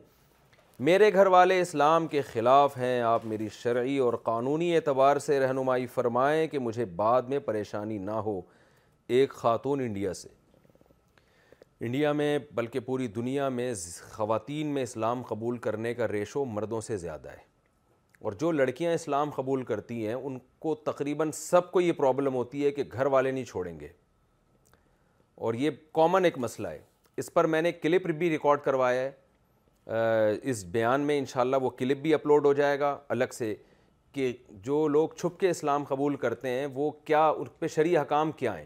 میرے 0.87 1.11
گھر 1.12 1.27
والے 1.31 1.61
اسلام 1.61 2.07
کے 2.12 2.21
خلاف 2.31 2.77
ہیں 2.77 3.01
آپ 3.09 3.25
میری 3.33 3.49
شرعی 3.53 3.97
اور 4.05 4.12
قانونی 4.23 4.73
اعتبار 4.77 5.16
سے 5.27 5.38
رہنمائی 5.40 5.87
فرمائیں 5.95 6.47
کہ 6.53 6.59
مجھے 6.59 6.85
بعد 6.97 7.29
میں 7.33 7.38
پریشانی 7.45 7.99
نہ 8.07 8.14
ہو 8.27 8.40
ایک 9.18 9.33
خاتون 9.42 9.81
انڈیا 9.85 10.14
سے 10.21 10.29
انڈیا 11.87 12.12
میں 12.21 12.38
بلکہ 12.55 12.81
پوری 12.87 13.07
دنیا 13.18 13.49
میں 13.59 13.73
خواتین 14.12 14.75
میں 14.75 14.83
اسلام 14.83 15.23
قبول 15.29 15.59
کرنے 15.68 15.95
کا 15.95 16.09
ریشو 16.12 16.45
مردوں 16.55 16.81
سے 16.88 16.97
زیادہ 17.05 17.29
ہے 17.31 17.42
اور 18.25 18.33
جو 18.40 18.51
لڑکیاں 18.53 18.92
اسلام 18.95 19.31
قبول 19.37 19.62
کرتی 19.71 20.07
ہیں 20.07 20.14
ان 20.14 20.38
کو 20.66 20.75
تقریباً 20.90 21.31
سب 21.45 21.71
کو 21.73 21.81
یہ 21.81 21.92
پرابلم 22.03 22.35
ہوتی 22.35 22.64
ہے 22.64 22.73
کہ 22.81 22.85
گھر 22.92 23.07
والے 23.16 23.31
نہیں 23.31 23.45
چھوڑیں 23.55 23.79
گے 23.81 23.88
اور 25.47 25.55
یہ 25.64 25.71
کامن 26.01 26.25
ایک 26.25 26.38
مسئلہ 26.49 26.68
ہے 26.68 26.83
اس 27.23 27.33
پر 27.35 27.45
میں 27.55 27.62
نے 27.62 27.73
کلپ 27.73 28.11
بھی 28.18 28.31
ریکارڈ 28.31 28.61
کروایا 28.64 29.03
ہے 29.03 29.11
اس 29.87 30.64
بیان 30.73 31.01
میں 31.07 31.18
انشاءاللہ 31.18 31.57
وہ 31.62 31.71
کلپ 31.79 31.99
بھی 32.03 32.12
اپلوڈ 32.14 32.45
ہو 32.47 32.53
جائے 32.55 32.79
گا 32.81 32.97
الگ 33.09 33.33
سے 33.33 33.55
کہ 34.12 34.33
جو 34.64 34.87
لوگ 34.88 35.09
چھپ 35.18 35.38
کے 35.40 35.51
اسلام 35.51 35.85
قبول 35.88 36.16
کرتے 36.25 36.49
ہیں 36.49 36.66
وہ 36.75 36.90
کیا 37.05 37.27
ان 37.29 37.47
پہ 37.59 37.66
شرعی 37.75 37.97
حکام 37.99 38.33
کیا 38.33 38.57
ہیں 38.59 38.64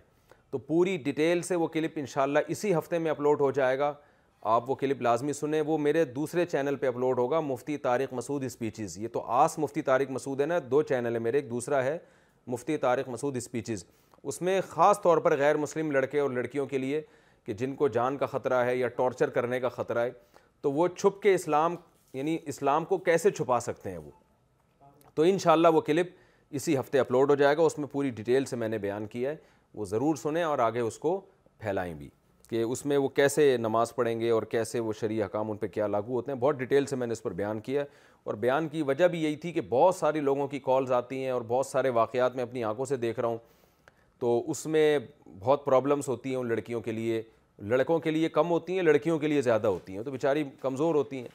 تو 0.51 0.59
پوری 0.67 0.97
ڈیٹیل 1.05 1.43
سے 1.43 1.57
وہ 1.57 1.67
کلپ 1.69 1.93
انشاءاللہ 1.97 2.39
اسی 2.49 2.75
ہفتے 2.75 2.99
میں 2.99 3.11
اپلوڈ 3.11 3.41
ہو 3.41 3.51
جائے 3.51 3.79
گا 3.79 3.93
آپ 4.49 4.69
وہ 4.71 4.75
کلپ 4.81 5.01
لازمی 5.03 5.33
سنیں 5.33 5.61
وہ 5.67 5.79
میرے 5.79 6.05
دوسرے 6.05 6.45
چینل 6.47 6.77
پہ 6.81 6.87
اپلوڈ 6.89 7.19
ہوگا 7.19 7.41
مفتی 7.41 7.77
طارق 7.87 8.13
مسعود 8.15 8.45
اسپیچز 8.45 8.97
یہ 8.99 9.09
تو 9.13 9.23
آس 9.37 9.59
مفتی 9.59 9.83
طارق 9.83 10.11
مسعود 10.11 10.41
ہے 10.41 10.47
نا 10.47 10.59
دو 10.71 10.83
چینل 10.83 11.15
ہے 11.15 11.19
میرے 11.21 11.39
ایک 11.39 11.51
دوسرا 11.51 11.85
ہے 11.85 11.97
مفتی 12.47 12.77
طارق 12.77 13.09
مسعود 13.09 13.37
اسپیچز 13.37 13.85
اس 14.23 14.41
میں 14.43 14.61
خاص 14.69 15.01
طور 15.03 15.19
پر 15.21 15.37
غیر 15.39 15.57
مسلم 15.57 15.91
لڑکے 15.93 16.21
اور 16.21 16.31
لڑکیوں 16.31 16.67
کے 16.67 16.79
لیے 16.79 17.01
کہ 17.47 17.53
جن 17.55 17.75
کو 17.77 17.89
جان 17.97 18.17
کا 18.19 18.27
خطرہ 18.27 18.65
ہے 18.65 18.77
یا 18.77 18.89
ٹارچر 18.97 19.31
کرنے 19.31 19.61
کا 19.61 19.69
خطرہ 19.69 20.05
ہے 20.05 20.11
تو 20.67 20.71
وہ 20.73 20.87
چھپ 20.99 21.21
کے 21.23 21.33
اسلام 21.35 21.75
یعنی 22.13 22.37
اسلام 22.51 22.85
کو 22.85 22.97
کیسے 23.09 23.31
چھپا 23.31 23.59
سکتے 23.61 23.91
ہیں 23.91 23.99
وہ 23.99 24.11
تو 25.15 25.23
انشاءاللہ 25.23 25.69
وہ 25.75 25.81
کلپ 25.89 26.07
اسی 26.59 26.77
ہفتے 26.79 26.99
اپلوڈ 26.99 27.31
ہو 27.31 27.35
جائے 27.43 27.57
گا 27.57 27.63
اس 27.63 27.79
میں 27.79 27.87
پوری 27.93 28.11
ڈیٹیل 28.17 28.45
سے 28.45 28.57
میں 28.57 28.69
نے 28.69 28.79
بیان 28.79 29.07
کیا 29.13 29.31
ہے 29.31 29.37
وہ 29.75 29.85
ضرور 29.91 30.17
سنیں 30.23 30.43
اور 30.43 30.59
آگے 30.65 30.81
اس 30.81 30.99
کو 30.99 31.21
پھیلائیں 31.61 31.93
بھی 31.95 32.09
کہ 32.51 32.63
اس 32.63 32.85
میں 32.87 32.97
وہ 32.99 33.09
کیسے 33.19 33.57
نماز 33.61 33.95
پڑھیں 33.95 34.19
گے 34.21 34.31
اور 34.31 34.43
کیسے 34.57 34.81
وہ 34.87 34.93
شرعی 35.01 35.23
حکام 35.23 35.51
ان 35.51 35.57
پہ 35.63 35.67
کیا 35.79 35.87
لاگو 35.87 36.13
ہوتے 36.15 36.33
ہیں 36.33 36.39
بہت 36.39 36.59
ڈیٹیل 36.59 36.87
سے 36.87 36.97
میں 36.97 37.07
نے 37.07 37.13
اس 37.13 37.23
پر 37.23 37.33
بیان 37.41 37.61
کیا 37.69 37.83
ہے 37.83 37.87
اور 38.25 38.35
بیان 38.47 38.69
کی 38.69 38.83
وجہ 38.91 39.09
بھی 39.09 39.23
یہی 39.25 39.37
تھی 39.45 39.53
کہ 39.53 39.61
بہت 39.69 39.95
سارے 39.95 40.21
لوگوں 40.31 40.49
کی 40.49 40.59
کالز 40.67 40.93
آتی 40.99 41.23
ہیں 41.23 41.31
اور 41.31 41.43
بہت 41.49 41.67
سارے 41.67 41.89
واقعات 42.01 42.37
میں 42.37 42.43
اپنی 42.45 42.65
آنکھوں 42.71 42.85
سے 42.85 42.97
دیکھ 43.07 43.21
رہا 43.21 43.29
ہوں 43.29 43.39
تو 44.21 44.39
اس 44.51 44.67
میں 44.77 44.99
بہت 45.39 45.65
پرابلمس 45.65 46.09
ہوتی 46.09 46.31
ہیں 46.31 46.37
ان 46.37 46.49
لڑکیوں 46.49 46.81
کے 46.81 46.93
لیے 46.93 47.23
لڑکوں 47.63 47.99
کے 47.99 48.11
لیے 48.11 48.29
کم 48.29 48.51
ہوتی 48.51 48.77
ہیں 48.77 48.83
لڑکیوں 48.83 49.19
کے 49.19 49.29
لیے 49.29 49.43
زیادہ 49.43 49.67
ہوتی 49.67 49.97
ہیں 49.97 50.03
تو 50.05 50.11
بیچاری 50.11 50.43
کمزور 50.61 50.95
ہوتی 50.95 51.21
ہیں 51.21 51.29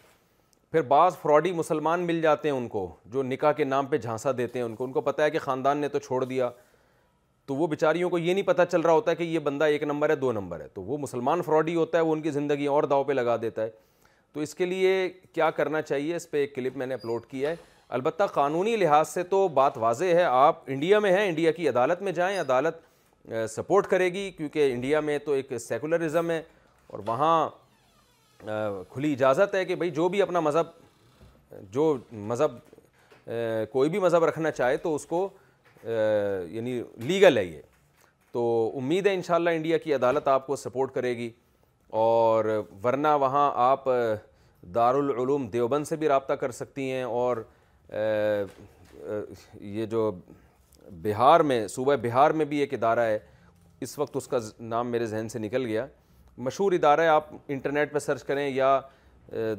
پھر 0.72 0.82
بعض 0.88 1.16
فراڈی 1.22 1.52
مسلمان 1.54 2.02
مل 2.08 2.22
جاتے 2.22 2.50
ہیں 2.50 2.56
ان 2.56 2.68
کو 2.68 2.88
جو 3.14 3.24
نکاح 3.24 3.52
کے 3.52 3.64
نام 3.64 3.86
پہ 3.86 3.98
جھانسا 3.98 4.30
دیتے 4.38 4.60
ہیں 4.60 4.66
ان 4.66 4.76
کو 4.76 4.84
ان 4.84 4.92
کو 4.92 5.02
پتہ 5.02 5.22
ہے 5.22 5.32
کہ 5.32 5.40
خاندان 5.42 5.78
نے 5.78 5.88
تو 5.90 6.00
چھوڑ 6.00 6.24
دیا 6.26 6.50
تو 7.46 7.56
وہ 7.56 7.68
بیچاریوں 7.68 8.10
کو 8.10 8.18
یہ 8.18 8.34
نہیں 8.34 8.46
پتہ 8.46 8.62
چل 8.72 8.82
رہا 8.82 8.94
ہوتا 8.94 9.12
ہے 9.12 9.16
کہ 9.16 9.24
یہ 9.24 9.40
بندہ 9.44 9.66
ایک 9.74 9.84
نمبر 9.84 10.10
ہے 10.10 10.16
دو 10.16 10.32
نمبر 10.32 10.60
ہے 10.62 10.68
تو 10.74 10.82
وہ 10.84 10.98
مسلمان 10.98 11.42
فراڈی 11.46 11.76
ہوتا 11.76 11.98
ہے 11.98 12.04
وہ 12.04 12.14
ان 12.14 12.22
کی 12.22 12.32
زندگی 12.32 12.66
اور 12.74 12.84
داؤ 12.94 13.04
پہ 13.04 13.14
لگا 13.14 13.36
دیتا 13.42 13.64
ہے 13.64 13.70
تو 14.34 14.40
اس 14.40 14.56
کے 14.56 14.66
لیے 14.66 15.10
کیا 15.34 15.50
کرنا 15.52 15.82
چاہیے 15.82 16.16
اس 16.16 16.30
پہ 16.32 16.38
ایک 16.42 16.56
کلپ 16.56 16.78
میں 16.78 16.86
نے 16.88 16.94
اپلوڈ 16.94 17.26
کیا 17.30 17.50
ہے 17.50 17.56
البتہ 17.98 18.24
قانونی 18.34 18.76
لحاظ 18.78 19.08
سے 19.10 19.24
تو 19.34 19.48
بات 19.54 19.78
واضح 19.78 20.14
ہے 20.16 20.24
آپ 20.24 20.60
انڈیا 20.72 21.00
میں 21.06 21.12
ہیں 21.14 21.28
انڈیا 21.30 21.52
کی 21.52 21.68
عدالت 21.70 22.02
میں 22.02 22.12
جائیں 22.20 22.40
عدالت 22.40 22.76
سپورٹ 23.56 23.88
کرے 23.88 24.08
گی 24.14 24.30
کیونکہ 24.38 24.72
انڈیا 24.74 25.00
میں 25.02 25.18
تو 25.26 25.32
ایک 25.34 25.52
سیکولرزم 25.62 26.30
ہے 26.32 26.42
اور 26.88 27.00
وہاں 27.08 27.50
کھلی 28.90 29.12
اجازت 29.14 29.56
ہے 29.56 29.64
کہ 29.66 29.76
بھائی 29.76 29.90
جو 30.00 30.08
بھی 30.10 30.22
اپنا 30.22 30.40
مذہب 30.40 30.68
جو 31.74 31.96
مذہب 32.12 32.56
کوئی 33.72 33.90
بھی 33.90 34.00
مذہب 34.00 34.24
رکھنا 34.26 34.52
چاہے 34.52 34.78
تو 34.84 34.94
اس 34.96 35.06
کو 35.06 35.28
یعنی 35.86 36.82
لیگل 37.08 37.38
ہے 37.38 37.44
یہ 37.46 37.62
تو 38.32 38.46
امید 38.78 39.08
ہے 39.08 39.14
انشاءاللہ 39.14 39.50
انڈیا 39.56 39.78
کی 39.78 39.94
عدالت 39.96 40.28
آپ 40.28 40.48
کو 40.48 40.56
سپورٹ 40.56 40.94
کرے 40.94 41.16
گی 41.18 41.30
اور 42.02 42.46
ورنہ 42.84 43.08
وہاں 43.22 43.50
آپ 43.70 43.86
دارالعلوم 44.76 45.48
دیوبند 45.54 45.86
سے 45.86 45.96
بھی 45.96 46.08
رابطہ 46.08 46.34
کر 46.44 46.52
سکتی 46.52 46.92
ہیں 46.92 47.04
اور 47.04 47.38
یہ 49.62 49.86
جو 49.92 50.12
بہار 51.04 51.40
میں 51.50 51.68
صوبہ 51.68 51.96
بہار 52.02 52.32
میں 52.40 52.46
بھی 52.46 52.58
ایک 52.60 52.74
ادارہ 52.74 53.00
ہے 53.06 53.18
اس 53.82 53.98
وقت 54.00 54.16
اس 54.18 54.28
کا 54.28 54.38
نام 54.60 54.88
میرے 54.92 55.06
ذہن 55.08 55.30
سے 55.30 55.40
نکل 55.40 55.66
گیا 55.66 55.86
مشہور 56.48 56.72
ادارہ 56.74 57.02
ہے 57.02 57.08
آپ 57.08 57.30
انٹرنیٹ 57.48 57.92
پہ 57.94 58.00
سرچ 58.00 58.24
کریں 58.24 58.48
یا 58.50 58.80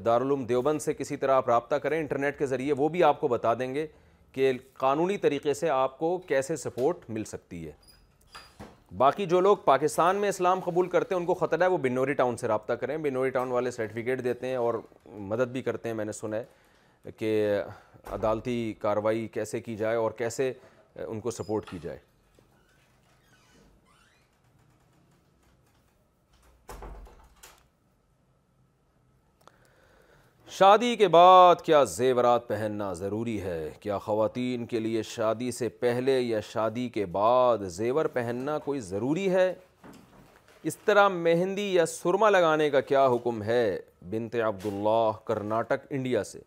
دارالعلوم 0.05 0.45
دیوبند 0.47 0.81
سے 0.83 0.95
کسی 0.95 1.17
طرح 1.17 1.35
آپ 1.37 1.49
رابطہ 1.49 1.75
کریں 1.83 1.99
انٹرنیٹ 1.99 2.39
کے 2.39 2.47
ذریعے 2.47 2.73
وہ 2.79 2.89
بھی 2.89 3.03
آپ 3.05 3.21
کو 3.21 3.29
بتا 3.29 3.53
دیں 3.59 3.75
گے 3.75 3.87
کہ 4.33 4.53
قانونی 4.79 5.17
طریقے 5.19 5.55
سے 5.55 5.69
آپ 5.71 5.99
کو 5.99 6.17
کیسے 6.29 6.57
سپورٹ 6.57 7.05
مل 7.11 7.25
سکتی 7.25 7.67
ہے 7.67 7.73
باقی 8.99 9.27
جو 9.27 9.41
لوگ 9.41 9.57
پاکستان 9.65 10.17
میں 10.21 10.29
اسلام 10.29 10.61
قبول 10.65 10.89
کرتے 10.91 11.15
ہیں 11.15 11.21
ان 11.21 11.27
کو 11.27 11.35
خطرہ 11.35 11.63
ہے 11.63 11.69
وہ 11.71 11.79
بنوری 11.83 12.13
ٹاؤن 12.15 12.37
سے 12.37 12.49
رابطہ 12.49 12.73
کریں 12.81 12.97
بنوری 13.03 13.31
ٹاؤن 13.31 13.51
والے 13.53 13.71
سرٹیفکیٹ 13.71 14.23
دیتے 14.25 14.47
ہیں 14.47 14.57
اور 14.57 14.75
مدد 15.31 15.51
بھی 15.53 15.63
کرتے 15.63 15.89
ہیں 15.89 15.97
میں 15.97 16.05
نے 16.05 16.13
سنا 16.13 16.37
ہے 16.37 17.11
کہ 17.17 17.41
عدالتی 18.15 18.73
کارروائی 18.79 19.27
کیسے 19.33 19.61
کی 19.61 19.77
جائے 19.77 19.97
اور 19.97 20.11
کیسے 20.17 20.53
ان 20.99 21.21
کو 21.21 21.31
سپورٹ 21.31 21.69
کی 21.69 21.79
جائے 21.83 21.99
شادی 30.59 30.95
کے 30.97 31.07
بعد 31.09 31.61
کیا 31.65 31.83
زیورات 31.91 32.47
پہننا 32.49 32.93
ضروری 32.95 33.41
ہے 33.43 33.71
کیا 33.81 33.99
خواتین 33.99 34.67
کے 34.67 34.81
لیے 34.81 35.03
شادی 35.03 35.51
سے 35.59 35.69
پہلے 35.85 36.19
یا 36.21 36.41
شادی 36.53 36.89
کے 36.95 37.07
بعد 37.13 37.63
زیور 37.77 38.05
پہننا 38.15 38.59
کوئی 38.65 38.81
ضروری 38.89 39.29
ہے 39.35 39.53
اس 40.71 40.77
طرح 40.85 41.09
مہندی 41.13 41.73
یا 41.75 41.87
سرما 41.87 42.29
لگانے 42.31 42.69
کا 42.71 42.81
کیا 42.91 43.07
حکم 43.15 43.43
ہے 43.43 43.65
بنت 44.11 44.35
عبداللہ 44.49 45.11
کرناٹک 45.27 45.87
انڈیا 45.91 46.23
سے 46.25 46.41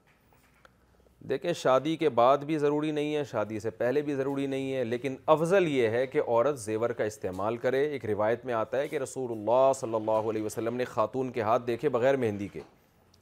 دیکھیں 1.30 1.52
شادی 1.60 1.96
کے 1.98 2.10
بعد 2.10 2.38
بھی 2.46 2.58
ضروری 2.58 2.92
نہیں 2.92 3.16
ہے 3.16 3.24
شادی 3.32 3.60
سے 3.60 3.70
پہلے 3.78 4.02
بھی 4.02 4.14
ضروری 4.16 4.46
نہیں 4.48 4.74
ہے 4.76 4.84
لیکن 4.84 5.16
افضل 5.36 5.68
یہ 5.68 5.88
ہے 5.90 6.06
کہ 6.08 6.22
عورت 6.28 6.60
زیور 6.60 6.90
کا 6.98 7.04
استعمال 7.04 7.58
کرے 7.58 7.80
ایک 7.92 8.06
روایت 8.06 8.46
میں 8.46 8.54
آتا 8.54 8.78
ہے 8.78 8.88
کہ 8.88 8.98
رسول 9.04 9.32
اللہ 9.32 9.72
صلی 9.80 9.96
اللہ 9.96 10.30
علیہ 10.32 10.44
وسلم 10.44 10.76
نے 10.76 10.86
خاتون 10.86 11.30
کے 11.38 11.42
ہاتھ 11.42 11.66
دیکھے 11.68 11.90
بغیر 11.90 12.18
مہندی 12.18 12.48
کے 12.54 12.60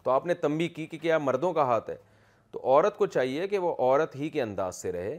تو 0.04 0.12
آپ 0.12 0.26
نے 0.26 0.34
تنبی 0.34 0.68
کی 0.78 0.86
کہ 0.86 0.98
کیا 1.02 1.18
مردوں 1.18 1.52
کا 1.54 1.64
ہاتھ 1.68 1.90
ہے 1.90 1.96
تو 2.52 2.60
عورت 2.64 2.98
کو 2.98 3.06
چاہیے 3.08 3.48
کہ 3.48 3.58
وہ 3.60 3.74
عورت 3.80 4.16
ہی 4.16 4.30
کے 4.30 4.42
انداز 4.42 4.76
سے 4.82 4.92
رہے 4.92 5.18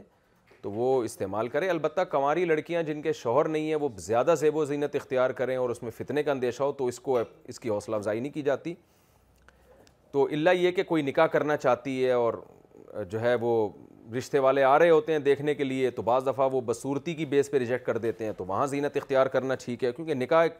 تو 0.61 0.71
وہ 0.71 1.03
استعمال 1.03 1.47
کرے 1.47 1.69
البتہ 1.69 2.01
کماری 2.11 2.45
لڑکیاں 2.45 2.83
جن 2.83 3.01
کے 3.01 3.13
شوہر 3.13 3.47
نہیں 3.55 3.67
ہیں 3.67 3.75
وہ 3.81 3.89
زیادہ 4.09 4.33
زیب 4.39 4.55
و 4.57 4.65
زینت 4.65 4.95
اختیار 4.95 5.29
کریں 5.39 5.55
اور 5.55 5.69
اس 5.69 5.81
میں 5.83 5.91
فتنے 5.97 6.23
کا 6.23 6.31
اندیشہ 6.31 6.63
ہو 6.63 6.71
تو 6.77 6.85
اس 6.87 6.99
کو 6.99 7.17
اس 7.47 7.59
کی 7.59 7.69
حوصلہ 7.69 7.95
افزائی 7.95 8.19
نہیں 8.19 8.31
کی 8.33 8.41
جاتی 8.41 8.73
تو 10.11 10.23
اللہ 10.31 10.49
یہ 10.57 10.71
کہ 10.71 10.83
کوئی 10.87 11.03
نکاح 11.03 11.25
کرنا 11.31 11.57
چاہتی 11.57 12.03
ہے 12.05 12.11
اور 12.11 12.33
جو 13.09 13.21
ہے 13.21 13.33
وہ 13.41 13.69
رشتے 14.17 14.39
والے 14.39 14.63
آ 14.63 14.77
رہے 14.79 14.89
ہوتے 14.89 15.11
ہیں 15.11 15.19
دیکھنے 15.19 15.53
کے 15.55 15.63
لیے 15.63 15.89
تو 15.91 16.01
بعض 16.01 16.25
دفعہ 16.27 16.47
وہ 16.53 16.59
بصورتی 16.65 17.13
کی 17.15 17.25
بیس 17.25 17.49
پہ 17.51 17.57
ریجیکٹ 17.59 17.85
کر 17.85 17.97
دیتے 17.97 18.25
ہیں 18.25 18.31
تو 18.37 18.45
وہاں 18.45 18.65
زینت 18.67 18.97
اختیار 18.97 19.25
کرنا 19.35 19.55
ٹھیک 19.63 19.83
ہے 19.83 19.91
کیونکہ 19.91 20.13
نکاح 20.13 20.43
ایک 20.43 20.57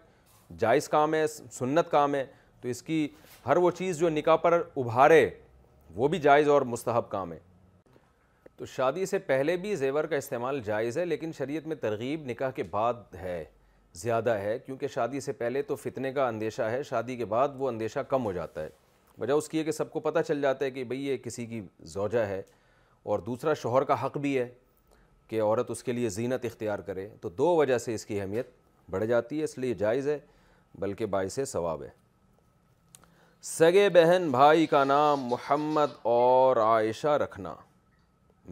جائز 0.59 0.87
کام 0.89 1.13
ہے 1.13 1.25
سنت 1.27 1.91
کام 1.91 2.15
ہے 2.15 2.25
تو 2.61 2.67
اس 2.69 2.81
کی 2.83 3.07
ہر 3.45 3.57
وہ 3.57 3.71
چیز 3.77 3.97
جو 3.99 4.09
نکاح 4.09 4.35
پر 4.43 4.61
ابھارے 4.77 5.29
وہ 5.95 6.07
بھی 6.07 6.19
جائز 6.19 6.49
اور 6.49 6.61
مستحب 6.75 7.09
کام 7.09 7.33
ہے 7.33 7.37
تو 8.57 8.65
شادی 8.75 9.05
سے 9.05 9.17
پہلے 9.19 9.55
بھی 9.61 9.75
زیور 9.75 10.03
کا 10.09 10.15
استعمال 10.15 10.59
جائز 10.65 10.97
ہے 10.97 11.05
لیکن 11.05 11.31
شریعت 11.37 11.67
میں 11.67 11.75
ترغیب 11.81 12.25
نکاح 12.29 12.51
کے 12.55 12.63
بعد 12.71 13.03
ہے 13.21 13.43
زیادہ 14.03 14.29
ہے 14.39 14.57
کیونکہ 14.65 14.87
شادی 14.93 15.19
سے 15.19 15.31
پہلے 15.33 15.61
تو 15.61 15.75
فتنے 15.75 16.11
کا 16.13 16.27
اندیشہ 16.27 16.61
ہے 16.71 16.81
شادی 16.89 17.15
کے 17.15 17.25
بعد 17.33 17.49
وہ 17.57 17.67
اندیشہ 17.69 17.99
کم 18.09 18.25
ہو 18.25 18.31
جاتا 18.31 18.63
ہے 18.63 18.69
وجہ 19.19 19.33
اس 19.33 19.49
کی 19.49 19.57
ہے 19.59 19.63
کہ 19.63 19.71
سب 19.71 19.91
کو 19.91 19.99
پتہ 19.99 20.19
چل 20.27 20.41
جاتا 20.41 20.65
ہے 20.65 20.71
کہ 20.71 20.83
بھئی 20.83 21.05
یہ 21.07 21.17
کسی 21.23 21.45
کی 21.45 21.61
زوجہ 21.93 22.25
ہے 22.27 22.41
اور 23.11 23.19
دوسرا 23.25 23.53
شوہر 23.61 23.83
کا 23.91 24.05
حق 24.05 24.17
بھی 24.21 24.37
ہے 24.37 24.47
کہ 25.27 25.41
عورت 25.41 25.71
اس 25.71 25.83
کے 25.83 25.91
لیے 25.91 26.09
زینت 26.09 26.45
اختیار 26.45 26.79
کرے 26.87 27.07
تو 27.21 27.29
دو 27.37 27.55
وجہ 27.55 27.77
سے 27.77 27.93
اس 27.95 28.05
کی 28.05 28.19
اہمیت 28.21 28.49
بڑھ 28.91 29.05
جاتی 29.05 29.39
ہے 29.39 29.43
اس 29.43 29.57
لیے 29.57 29.73
جائز 29.73 30.07
ہے 30.07 30.17
بلکہ 30.79 31.05
باعث 31.15 31.39
ثواب 31.47 31.83
ہے 31.83 31.89
سگے 33.43 33.87
بہن 33.93 34.29
بھائی 34.31 34.65
کا 34.67 34.83
نام 34.83 35.23
محمد 35.29 35.91
اور 36.11 36.57
عائشہ 36.61 37.17
رکھنا 37.23 37.53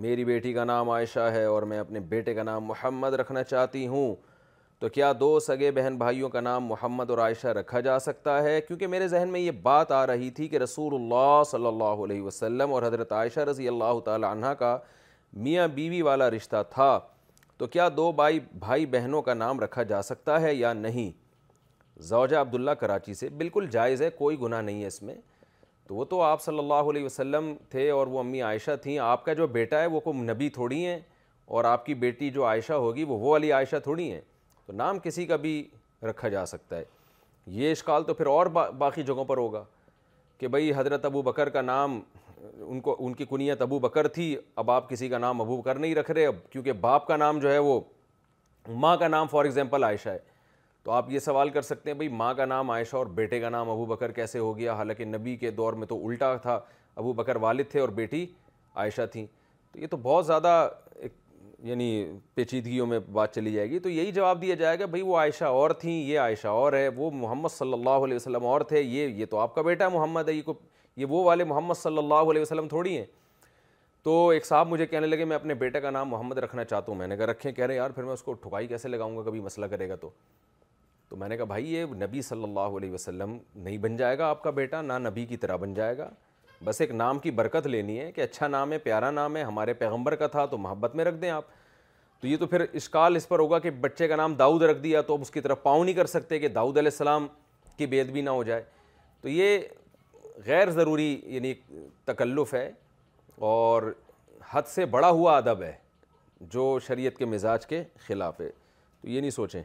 میری 0.02 0.26
بیٹی 0.26 0.52
کا 0.54 0.64
نام 0.64 0.90
عائشہ 0.90 1.30
ہے 1.34 1.44
اور 1.46 1.64
میں 1.72 1.80
اپنے 1.80 2.00
بیٹے 2.10 2.34
کا 2.34 2.44
نام 2.44 2.66
محمد 2.66 3.14
رکھنا 3.20 3.44
چاہتی 3.44 3.86
ہوں 3.88 4.16
تو 4.84 4.90
کیا 4.90 5.12
دو 5.20 5.40
سگے 5.40 5.70
بہن 5.72 5.96
بھائیوں 5.98 6.28
کا 6.30 6.40
نام 6.42 6.66
محمد 6.68 7.10
اور 7.10 7.18
عائشہ 7.24 7.48
رکھا 7.58 7.80
جا 7.82 7.98
سکتا 8.00 8.42
ہے 8.44 8.60
کیونکہ 8.62 8.88
میرے 8.88 9.08
ذہن 9.08 9.28
میں 9.32 9.40
یہ 9.40 9.52
بات 9.64 9.92
آ 9.92 10.06
رہی 10.08 10.30
تھی 10.40 10.48
کہ 10.48 10.58
رسول 10.60 10.94
اللہ 10.96 11.44
صلی 11.52 11.66
اللہ 11.68 12.02
علیہ 12.06 12.22
وسلم 12.22 12.74
اور 12.74 12.84
حضرت 12.84 13.12
عائشہ 13.20 13.40
رضی 13.50 13.68
اللہ 13.68 14.00
تعالی 14.06 14.26
عنہ 14.30 14.46
کا 14.60 14.78
میاں 15.46 15.68
بیوی 15.76 16.02
والا 16.08 16.30
رشتہ 16.32 16.64
تھا 16.70 16.90
تو 17.58 17.68
کیا 17.76 17.88
دو 17.98 18.12
بھائی 18.16 18.40
بھائی 18.66 18.86
بہنوں 18.98 19.22
کا 19.22 19.34
نام 19.34 19.60
رکھا 19.60 19.84
جا 19.94 20.02
سکتا 20.10 20.42
ہے 20.42 20.54
یا 20.54 20.74
نہیں 20.74 21.10
زوجہ 22.10 22.38
عبداللہ 22.38 22.72
کراچی 22.80 23.14
سے 23.14 23.30
بالکل 23.38 23.68
جائز 23.72 24.02
ہے 24.02 24.10
کوئی 24.18 24.40
گناہ 24.42 24.62
نہیں 24.62 24.82
ہے 24.82 24.88
اس 24.88 25.02
میں 25.04 25.16
تو 25.88 25.96
وہ 25.96 26.06
تو 26.10 26.22
آپ 26.22 26.42
صلی 26.44 26.60
اللہ 26.60 26.90
علیہ 26.90 27.06
وسلم 27.06 27.54
تھے 27.70 27.90
اور 27.92 28.08
وہ 28.08 28.20
امی 28.20 28.42
عائشہ 28.42 28.76
تھیں 28.84 28.98
آپ 29.10 29.26
کا 29.26 29.34
جو 29.34 29.48
بیٹا 29.58 29.82
ہے 29.82 29.86
وہ 29.96 30.00
کوئی 30.00 30.20
نبی 30.30 30.50
تھوڑی 30.60 30.86
ہیں 30.86 31.00
اور 31.56 31.64
آپ 31.72 31.86
کی 31.86 31.94
بیٹی 32.06 32.30
جو 32.40 32.46
عائشہ 32.48 32.74
ہوگی 32.88 33.04
وہ 33.08 33.20
وہ 33.20 33.36
علی 33.38 33.52
عائشہ 33.62 33.76
تھوڑی 33.84 34.12
ہیں 34.12 34.22
تو 34.66 34.74
نام 34.74 35.00
کسی 35.04 35.26
کا 35.26 35.36
بھی 35.36 35.64
رکھا 36.10 36.30
جا 36.30 36.46
سکتا 36.46 36.78
ہے 36.78 36.84
یہ 37.60 37.72
اشکال 37.72 38.04
تو 38.04 38.14
پھر 38.14 38.26
اور 38.26 38.46
باقی 38.54 39.04
جگہوں 39.04 39.26
پر 39.26 39.38
ہوگا 39.38 39.64
کہ 40.38 40.48
بھئی 40.48 40.72
حضرت 40.76 41.06
ابو 41.06 41.22
بکر 41.22 41.50
کا 41.50 41.62
نام 41.62 42.00
ان 42.66 42.80
کو 42.82 42.96
ان 43.00 43.14
کی 43.14 43.26
کنیت 43.26 43.62
ابو 43.62 43.80
بکر 43.80 44.08
تھی 44.18 44.36
اب 44.56 44.72
آپ 44.72 44.90
کسی 44.90 45.10
کا 45.10 45.18
نام 45.18 45.42
ابو 45.42 45.58
بکر 45.62 45.76
نہیں 45.80 45.96
رکھ 45.96 46.12
رہے 46.12 46.26
اب 46.26 46.36
کیونکہ 46.52 46.72
باپ 46.82 47.08
کا 47.08 47.18
نام 47.18 47.40
جو 47.40 47.52
ہے 47.52 47.58
وہ 47.60 47.80
ماں 48.70 48.96
کا 48.98 49.08
نام 49.08 49.28
فار 49.32 49.46
ایگزامپل 49.46 49.84
عائشہ 49.84 50.10
ہے 50.10 50.18
تو 50.84 50.92
آپ 50.92 51.10
یہ 51.12 51.20
سوال 51.20 51.50
کر 51.50 51.62
سکتے 51.62 51.90
ہیں 51.90 51.96
بھائی 51.98 52.08
ماں 52.10 52.34
کا 52.34 52.46
نام 52.46 52.70
عائشہ 52.72 52.96
اور 52.96 53.06
بیٹے 53.20 53.40
کا 53.40 53.50
نام 53.50 53.70
ابو 53.72 53.86
بکر 53.86 54.12
کیسے 54.12 54.40
ہو 54.40 54.58
گیا 54.58 54.74
حالانکہ 54.76 55.06
نبی 55.06 55.36
کے 55.38 55.52
دور 55.52 55.74
میں 55.74 55.88
تو 55.88 56.06
الٹا 56.08 56.36
تھا 56.48 56.60
ابو 56.96 57.14
بکر 57.14 57.36
والد 57.42 57.70
تھے 57.72 57.80
اور 57.80 57.90
بیٹی 58.00 58.26
عائشہ 58.76 59.06
تھیں 59.12 59.26
تو 59.72 59.80
یہ 59.80 59.88
تو 59.92 59.98
بہت 60.04 60.26
زیادہ 60.26 60.68
ایک 61.00 61.12
یعنی 61.70 61.86
پیچیدگیوں 62.36 62.86
میں 62.88 62.98
بات 63.14 63.36
چلی 63.36 63.52
جائے 63.52 63.70
گی 63.70 63.78
تو 63.80 63.90
یہی 63.90 64.12
جواب 64.12 64.42
دیا 64.42 64.56
جائے 64.56 64.80
گا 64.80 64.86
بھائی 64.86 65.02
وہ 65.02 65.18
عائشہ 65.18 65.44
اور 65.60 65.72
تھیں 65.82 65.92
یہ 65.92 66.20
عائشہ 66.20 66.48
اور 66.48 66.74
ہے 66.74 66.88
وہ 66.96 67.10
محمد 67.14 67.50
صلی 67.52 67.74
اللہ 67.74 68.04
علیہ 68.06 68.16
وسلم 68.16 68.46
اور 68.46 68.62
تھے 68.72 68.82
یہ 68.82 69.08
یہ 69.20 69.26
تو 69.30 69.38
آپ 69.40 69.54
کا 69.56 69.62
بیٹا 69.68 69.88
محمد 69.90 70.30
یہ 70.30 70.42
کو 70.46 70.54
یہ 70.98 71.06
وہ 71.10 71.24
والے 71.26 71.44
محمد 71.44 71.74
صلی 71.82 71.98
اللہ 71.98 72.32
علیہ 72.32 72.42
وسلم 72.42 72.68
تھوڑی 72.68 72.98
ہیں 72.98 73.06
تو 74.04 74.28
ایک 74.30 74.46
صاحب 74.46 74.68
مجھے 74.70 74.86
کہنے 74.86 75.08
لگے 75.08 75.26
میں 75.26 75.36
اپنے 75.36 75.54
بیٹے 75.64 75.82
کا 75.82 75.90
نام 75.92 76.10
محمد 76.10 76.38
رکھنا 76.38 76.64
چاہتا 76.64 76.92
ہوں 76.92 76.98
میں 77.00 77.08
نے 77.08 77.18
کہا 77.18 77.26
رکھیں 77.26 77.52
کہہ 77.52 77.66
رہے 77.66 77.74
ہیں 77.74 77.82
یار 77.82 77.90
پھر 77.90 78.04
میں 78.04 78.14
اس 78.14 78.24
کو 78.24 78.34
ٹھکائی 78.44 78.68
کیسے 78.68 78.88
لگاؤں 78.88 79.18
گا 79.18 79.22
کبھی 79.26 79.40
مسئلہ 79.42 79.66
کرے 79.76 79.90
گا 79.90 79.96
تو 80.02 80.10
تو 81.10 81.16
میں 81.18 81.30
نے 81.30 81.38
کہا 81.38 81.46
بھائی 81.46 81.74
یہ 81.74 81.86
نبی 82.02 82.22
صلی 82.30 82.44
اللہ 82.44 82.78
علیہ 82.80 82.92
وسلم 82.92 83.38
نہیں 83.56 83.78
بن 83.88 83.98
جائے 83.98 84.18
گا 84.18 84.28
آپ 84.30 84.44
کا 84.44 84.50
بیٹا 84.60 84.82
نہ 84.82 84.94
نبی 85.08 85.26
کی 85.26 85.38
طرح 85.38 85.56
بن 85.66 85.74
جائے 85.74 85.98
گا 85.98 86.10
بس 86.66 86.80
ایک 86.82 86.92
نام 86.92 87.18
کی 87.20 87.32
برکت 87.32 87.68
لینی 87.68 88.00
ہے 88.00 88.12
کہ 88.12 88.22
اچھا 88.22 88.48
نام 88.48 88.72
ہے 88.72 88.78
پیارا 88.80 89.10
نام 89.12 89.36
ہے 89.36 89.44
ہمارے 89.44 89.74
پیغمبر 89.82 90.16
کا 90.16 90.28
تھا 90.36 90.46
تو 90.52 90.58
محبت 90.58 90.96
میں 90.96 91.06
رکھ 91.06 91.16
دیں 91.22 91.30
آپ 91.30 91.46
تو 92.22 92.28
یہ 92.28 92.38
تو 92.38 92.48
پھر 92.48 92.62
اشکال 92.74 93.16
اس 93.16 93.28
پر 93.28 93.40
ہوگا 93.40 93.60
کہ 93.60 93.70
بچے 93.82 94.08
کا 94.08 94.16
نام 94.16 94.36
داؤد 94.36 94.62
رکھ 94.62 94.80
دیا 94.84 95.02
تو 95.08 95.14
اب 95.14 95.22
اس 95.22 95.32
کی 95.32 95.42
طرف 95.42 95.62
پاؤں 95.64 95.84
نہیں 95.86 95.96
کر 95.96 96.06
سکتے 96.06 96.40
کہ 96.40 96.48
داؤد 96.58 96.78
علیہ 96.78 96.90
السلام 96.94 97.28
کی 97.78 97.86
بید 97.94 98.10
بھی 98.12 98.22
نہ 98.22 98.30
ہو 98.30 98.44
جائے 98.44 98.62
تو 99.22 99.30
یہ 99.30 99.60
غیر 100.46 100.70
ضروری 100.72 101.20
یعنی 101.34 101.54
تکلف 102.06 102.54
ہے 102.54 102.70
اور 103.54 103.92
حد 104.52 104.68
سے 104.76 104.86
بڑا 104.96 105.10
ہوا 105.10 105.38
ادب 105.38 105.62
ہے 105.62 105.74
جو 106.54 106.78
شریعت 106.88 107.18
کے 107.18 107.26
مزاج 107.34 107.66
کے 107.68 107.84
خلاف 108.08 108.42
ہے 108.42 108.50
تو 109.02 109.10
یہ 109.10 109.20
نہیں 109.22 109.32
سوچیں 109.32 109.62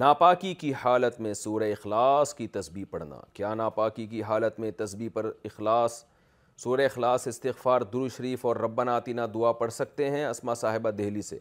ناپاکی 0.00 0.52
کی 0.58 0.72
حالت 0.82 1.18
میں 1.20 1.32
سورہ 1.34 1.62
اخلاص 1.70 2.32
کی 2.34 2.46
تسبیح 2.52 2.84
پڑھنا 2.90 3.16
کیا 3.32 3.52
ناپاکی 3.54 4.06
کی 4.06 4.22
حالت 4.22 4.60
میں 4.60 4.70
تسبیح 4.76 5.08
پر 5.14 5.30
اخلاص 5.44 6.02
سورہ 6.62 6.84
اخلاص 6.90 7.26
استغفار 7.28 7.80
درو 7.92 8.06
شریف 8.16 8.46
اور 8.46 8.56
ربنا 8.64 8.94
آتینا 8.96 9.26
دعا 9.34 9.50
پڑھ 9.60 9.72
سکتے 9.72 10.08
ہیں 10.10 10.24
اسما 10.26 10.54
صاحبہ 10.62 10.90
دہلی 10.98 11.22
سے 11.22 11.38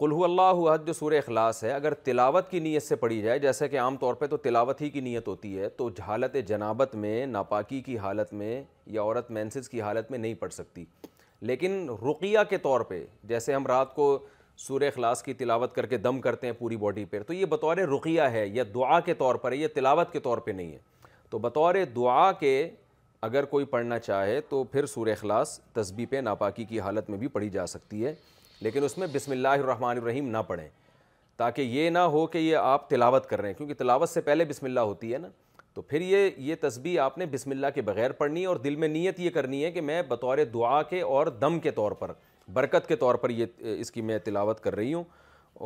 کلو 0.00 0.24
اللہ 0.24 0.62
حد 0.72 0.86
جو 0.86 0.92
سورہ 1.00 1.18
اخلاص 1.26 1.62
ہے 1.64 1.72
اگر 1.72 1.94
تلاوت 2.04 2.50
کی 2.50 2.60
نیت 2.60 2.82
سے 2.82 2.96
پڑھی 3.04 3.20
جائے 3.22 3.38
جیسے 3.38 3.68
کہ 3.68 3.80
عام 3.80 3.96
طور 4.00 4.14
پہ 4.22 4.26
تو 4.26 4.36
تلاوت 4.46 4.80
ہی 4.80 4.90
کی 4.90 5.00
نیت 5.00 5.28
ہوتی 5.28 5.58
ہے 5.58 5.68
تو 5.76 5.90
حالت 6.06 6.36
جنابت 6.48 6.94
میں 7.04 7.24
ناپاکی 7.26 7.80
کی 7.86 7.98
حالت 7.98 8.32
میں 8.34 8.62
یا 8.94 9.02
عورت 9.02 9.30
مینسز 9.30 9.68
کی 9.68 9.80
حالت 9.82 10.10
میں 10.10 10.18
نہیں 10.18 10.34
پڑھ 10.38 10.52
سکتی 10.52 10.84
لیکن 11.50 11.86
رقیہ 12.10 12.38
کے 12.50 12.58
طور 12.68 12.80
پہ 12.88 13.04
جیسے 13.28 13.54
ہم 13.54 13.66
رات 13.66 13.94
کو 13.94 14.18
سورہ 14.58 14.84
اخلاص 14.92 15.22
کی 15.22 15.32
تلاوت 15.34 15.74
کر 15.74 15.86
کے 15.86 15.96
دم 15.98 16.20
کرتے 16.20 16.46
ہیں 16.46 16.54
پوری 16.58 16.76
باڈی 16.76 17.04
پہ 17.10 17.20
تو 17.26 17.32
یہ 17.32 17.44
بطور 17.50 17.76
رقیہ 17.94 18.22
ہے 18.32 18.46
یا 18.52 18.64
دعا 18.74 18.98
کے 19.04 19.14
طور 19.18 19.34
پر 19.44 19.52
یہ 19.52 19.68
تلاوت 19.74 20.12
کے 20.12 20.20
طور 20.20 20.38
پہ 20.44 20.50
نہیں 20.50 20.72
ہے 20.72 20.78
تو 21.30 21.38
بطور 21.38 21.74
دعا 21.96 22.30
کے 22.40 22.52
اگر 23.26 23.44
کوئی 23.44 23.64
پڑھنا 23.64 23.98
چاہے 23.98 24.40
تو 24.48 24.62
پھر 24.72 24.86
سورہ 24.86 25.10
اخلاص 25.10 25.58
تسبیح 25.72 26.06
پہ 26.10 26.16
ناپاکی 26.20 26.64
کی 26.64 26.80
حالت 26.80 27.10
میں 27.10 27.18
بھی 27.18 27.28
پڑھی 27.36 27.48
جا 27.50 27.66
سکتی 27.66 28.04
ہے 28.04 28.14
لیکن 28.62 28.84
اس 28.84 28.96
میں 28.98 29.06
بسم 29.12 29.32
اللہ 29.32 29.48
الرحمن 29.58 29.98
الرحیم 29.98 30.28
نہ 30.30 30.38
پڑھیں 30.46 30.68
تاکہ 31.36 31.62
یہ 31.62 31.88
نہ 31.90 31.98
ہو 32.14 32.26
کہ 32.32 32.38
یہ 32.38 32.56
آپ 32.56 32.88
تلاوت 32.90 33.26
کر 33.28 33.40
رہے 33.40 33.48
ہیں 33.48 33.56
کیونکہ 33.56 33.74
تلاوت 33.78 34.08
سے 34.08 34.20
پہلے 34.20 34.44
بسم 34.48 34.66
اللہ 34.66 34.80
ہوتی 34.80 35.12
ہے 35.12 35.18
نا 35.18 35.28
تو 35.74 35.82
پھر 35.82 36.00
یہ 36.00 36.28
یہ 36.38 36.54
تسبیح 36.60 37.00
آپ 37.00 37.16
نے 37.18 37.26
بسم 37.32 37.50
اللہ 37.50 37.66
کے 37.74 37.82
بغیر 37.82 38.12
پڑھنی 38.12 38.40
ہے 38.40 38.46
اور 38.46 38.56
دل 38.64 38.76
میں 38.76 38.88
نیت 38.88 39.20
یہ 39.20 39.30
کرنی 39.34 39.64
ہے 39.64 39.70
کہ 39.72 39.80
میں 39.80 40.00
بطور 40.08 40.38
دعا 40.54 40.82
کے 40.90 41.00
اور 41.02 41.26
دم 41.40 41.58
کے 41.60 41.70
طور 41.80 41.92
پر 42.00 42.12
برکت 42.52 42.86
کے 42.88 42.96
طور 42.96 43.14
پر 43.14 43.30
یہ 43.30 43.46
اس 43.78 43.90
کی 43.90 44.02
میں 44.02 44.18
تلاوت 44.24 44.60
کر 44.60 44.74
رہی 44.76 44.94
ہوں 44.94 45.04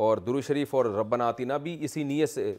اور 0.05 0.19
درو 0.27 0.41
شریف 0.41 0.75
اور 0.75 0.85
ربنا 0.99 1.29
آتینا 1.29 1.57
بھی 1.57 1.77
اسی 1.85 2.03
نیت 2.05 2.31
سے 2.31 2.55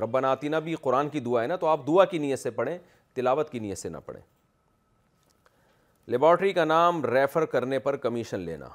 ربنا 0.00 0.30
آتینا 0.32 0.58
بھی 0.58 0.74
قرآن 0.82 1.08
کی 1.08 1.20
دعا 1.20 1.42
ہے 1.42 1.46
نا 1.46 1.56
تو 1.56 1.66
آپ 1.66 1.86
دعا 1.86 2.04
کی 2.04 2.18
نیت 2.18 2.38
سے 2.38 2.50
پڑھیں 2.50 2.76
تلاوت 3.14 3.50
کی 3.50 3.58
نیت 3.58 3.78
سے 3.78 3.88
نہ 3.88 3.96
پڑھیں 4.06 4.22
لیبارٹری 6.10 6.52
کا 6.52 6.64
نام 6.64 7.04
ریفر 7.04 7.44
کرنے 7.52 7.78
پر 7.78 7.96
کمیشن 8.02 8.40
لینا 8.40 8.68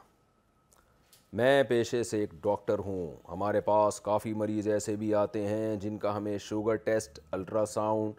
میں 1.40 1.62
پیشے 1.68 2.02
سے 2.04 2.20
ایک 2.20 2.30
ڈاکٹر 2.44 2.80
ہوں 2.86 3.12
ہمارے 3.32 3.60
پاس 3.66 4.00
کافی 4.02 4.34
مریض 4.40 4.68
ایسے 4.68 4.96
بھی 5.00 5.14
آتے 5.16 5.46
ہیں 5.48 5.76
جن 5.82 5.98
کا 5.98 6.16
ہمیں 6.18 6.38
شوگر 6.48 6.76
ٹیسٹ 6.86 7.20
الٹرا 7.32 7.66
ساؤنڈ 7.74 8.14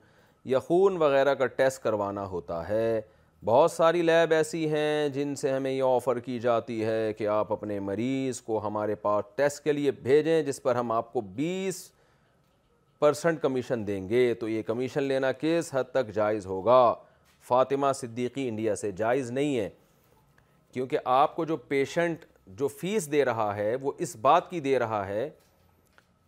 یا 0.50 0.58
خون 0.58 0.96
وغیرہ 1.02 1.34
کا 1.42 1.46
ٹیسٹ 1.46 1.82
کروانا 1.82 2.24
ہوتا 2.26 2.68
ہے 2.68 3.00
بہت 3.44 3.70
ساری 3.72 4.00
لیب 4.02 4.32
ایسی 4.32 4.68
ہیں 4.70 5.08
جن 5.14 5.34
سے 5.36 5.52
ہمیں 5.52 5.70
یہ 5.70 5.82
آفر 5.82 6.18
کی 6.24 6.38
جاتی 6.40 6.84
ہے 6.84 7.12
کہ 7.18 7.26
آپ 7.28 7.50
اپنے 7.52 7.78
مریض 7.80 8.40
کو 8.40 8.58
ہمارے 8.66 8.94
پاس 9.02 9.24
ٹیسٹ 9.36 9.62
کے 9.64 9.72
لیے 9.72 9.90
بھیجیں 10.02 10.42
جس 10.46 10.62
پر 10.62 10.76
ہم 10.76 10.92
آپ 10.92 11.12
کو 11.12 11.20
بیس 11.20 11.82
پرسنٹ 12.98 13.40
کمیشن 13.42 13.86
دیں 13.86 14.08
گے 14.08 14.32
تو 14.40 14.48
یہ 14.48 14.62
کمیشن 14.66 15.02
لینا 15.02 15.32
کس 15.40 15.70
حد 15.74 15.90
تک 15.92 16.12
جائز 16.14 16.46
ہوگا 16.46 16.76
فاطمہ 17.48 17.92
صدیقی 18.00 18.46
انڈیا 18.48 18.76
سے 18.84 18.90
جائز 19.02 19.30
نہیں 19.30 19.58
ہے 19.58 19.68
کیونکہ 20.72 20.98
آپ 21.14 21.34
کو 21.36 21.44
جو 21.44 21.56
پیشنٹ 21.72 22.24
جو 22.58 22.68
فیس 22.80 23.10
دے 23.12 23.24
رہا 23.24 23.54
ہے 23.56 23.74
وہ 23.82 23.92
اس 24.06 24.14
بات 24.22 24.50
کی 24.50 24.60
دے 24.60 24.78
رہا 24.78 25.06
ہے 25.06 25.28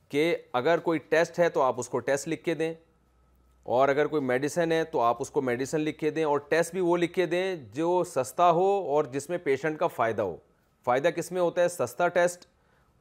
کہ 0.08 0.34
اگر 0.62 0.78
کوئی 0.88 0.98
ٹیسٹ 1.08 1.38
ہے 1.38 1.48
تو 1.48 1.62
آپ 1.62 1.74
اس 1.80 1.88
کو 1.88 1.98
ٹیسٹ 2.10 2.28
لکھ 2.28 2.44
کے 2.44 2.54
دیں 2.54 2.72
اور 3.72 3.88
اگر 3.88 4.06
کوئی 4.06 4.22
میڈیسن 4.22 4.72
ہے 4.72 4.82
تو 4.92 5.00
آپ 5.00 5.16
اس 5.20 5.30
کو 5.30 5.40
میڈیسن 5.42 5.80
لکھ 5.80 5.98
کے 5.98 6.10
دیں 6.10 6.24
اور 6.24 6.38
ٹیسٹ 6.48 6.72
بھی 6.72 6.80
وہ 6.80 6.96
لکھ 6.96 7.12
کے 7.12 7.26
دیں 7.26 7.54
جو 7.74 8.02
سستا 8.06 8.50
ہو 8.58 8.64
اور 8.94 9.04
جس 9.12 9.28
میں 9.30 9.38
پیشنٹ 9.44 9.78
کا 9.78 9.86
فائدہ 9.94 10.22
ہو 10.22 10.36
فائدہ 10.84 11.08
کس 11.16 11.32
میں 11.32 11.40
ہوتا 11.40 11.62
ہے 11.62 11.68
سستا 11.68 12.08
ٹیسٹ 12.14 12.44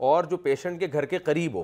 اور 0.09 0.23
جو 0.29 0.37
پیشنٹ 0.45 0.79
کے 0.79 0.87
گھر 0.93 1.05
کے 1.05 1.17
قریب 1.25 1.55
ہو 1.57 1.63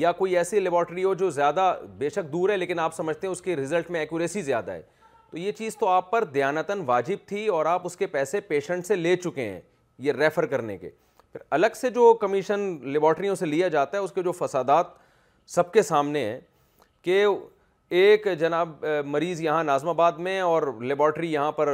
یا 0.00 0.12
کوئی 0.18 0.36
ایسی 0.38 0.60
لیبارٹری 0.60 1.04
ہو 1.04 1.12
جو 1.14 1.30
زیادہ 1.30 1.74
بے 1.98 2.08
شک 2.10 2.30
دور 2.32 2.50
ہے 2.50 2.56
لیکن 2.56 2.78
آپ 2.78 2.94
سمجھتے 2.94 3.26
ہیں 3.26 3.32
اس 3.32 3.40
کے 3.42 3.56
رزلٹ 3.56 3.90
میں 3.90 4.00
ایکوریسی 4.00 4.42
زیادہ 4.42 4.72
ہے 4.72 4.82
تو 5.30 5.38
یہ 5.38 5.52
چیز 5.58 5.76
تو 5.78 5.88
آپ 5.88 6.10
پر 6.10 6.24
دیانتاً 6.34 6.82
واجب 6.86 7.26
تھی 7.28 7.46
اور 7.48 7.66
آپ 7.66 7.86
اس 7.86 7.96
کے 7.96 8.06
پیسے 8.06 8.40
پیشنٹ 8.50 8.86
سے 8.86 8.96
لے 8.96 9.16
چکے 9.24 9.48
ہیں 9.50 9.60
یہ 10.06 10.12
ریفر 10.12 10.46
کرنے 10.46 10.76
کے 10.78 10.90
پھر 11.32 11.40
الگ 11.50 11.76
سے 11.80 11.90
جو 11.90 12.12
کمیشن 12.20 12.60
لیبارٹریوں 12.92 13.34
سے 13.34 13.46
لیا 13.46 13.68
جاتا 13.76 13.98
ہے 13.98 14.02
اس 14.02 14.12
کے 14.12 14.22
جو 14.22 14.32
فسادات 14.44 14.86
سب 15.54 15.72
کے 15.72 15.82
سامنے 15.82 16.24
ہیں 16.24 16.38
کہ 17.02 17.24
ایک 18.00 18.26
جناب 18.38 18.84
مریض 19.06 19.40
یہاں 19.42 19.64
نازم 19.64 19.88
آباد 19.88 20.12
میں 20.26 20.38
اور 20.40 20.62
لیبارٹری 20.82 21.32
یہاں 21.32 21.50
پر 21.52 21.68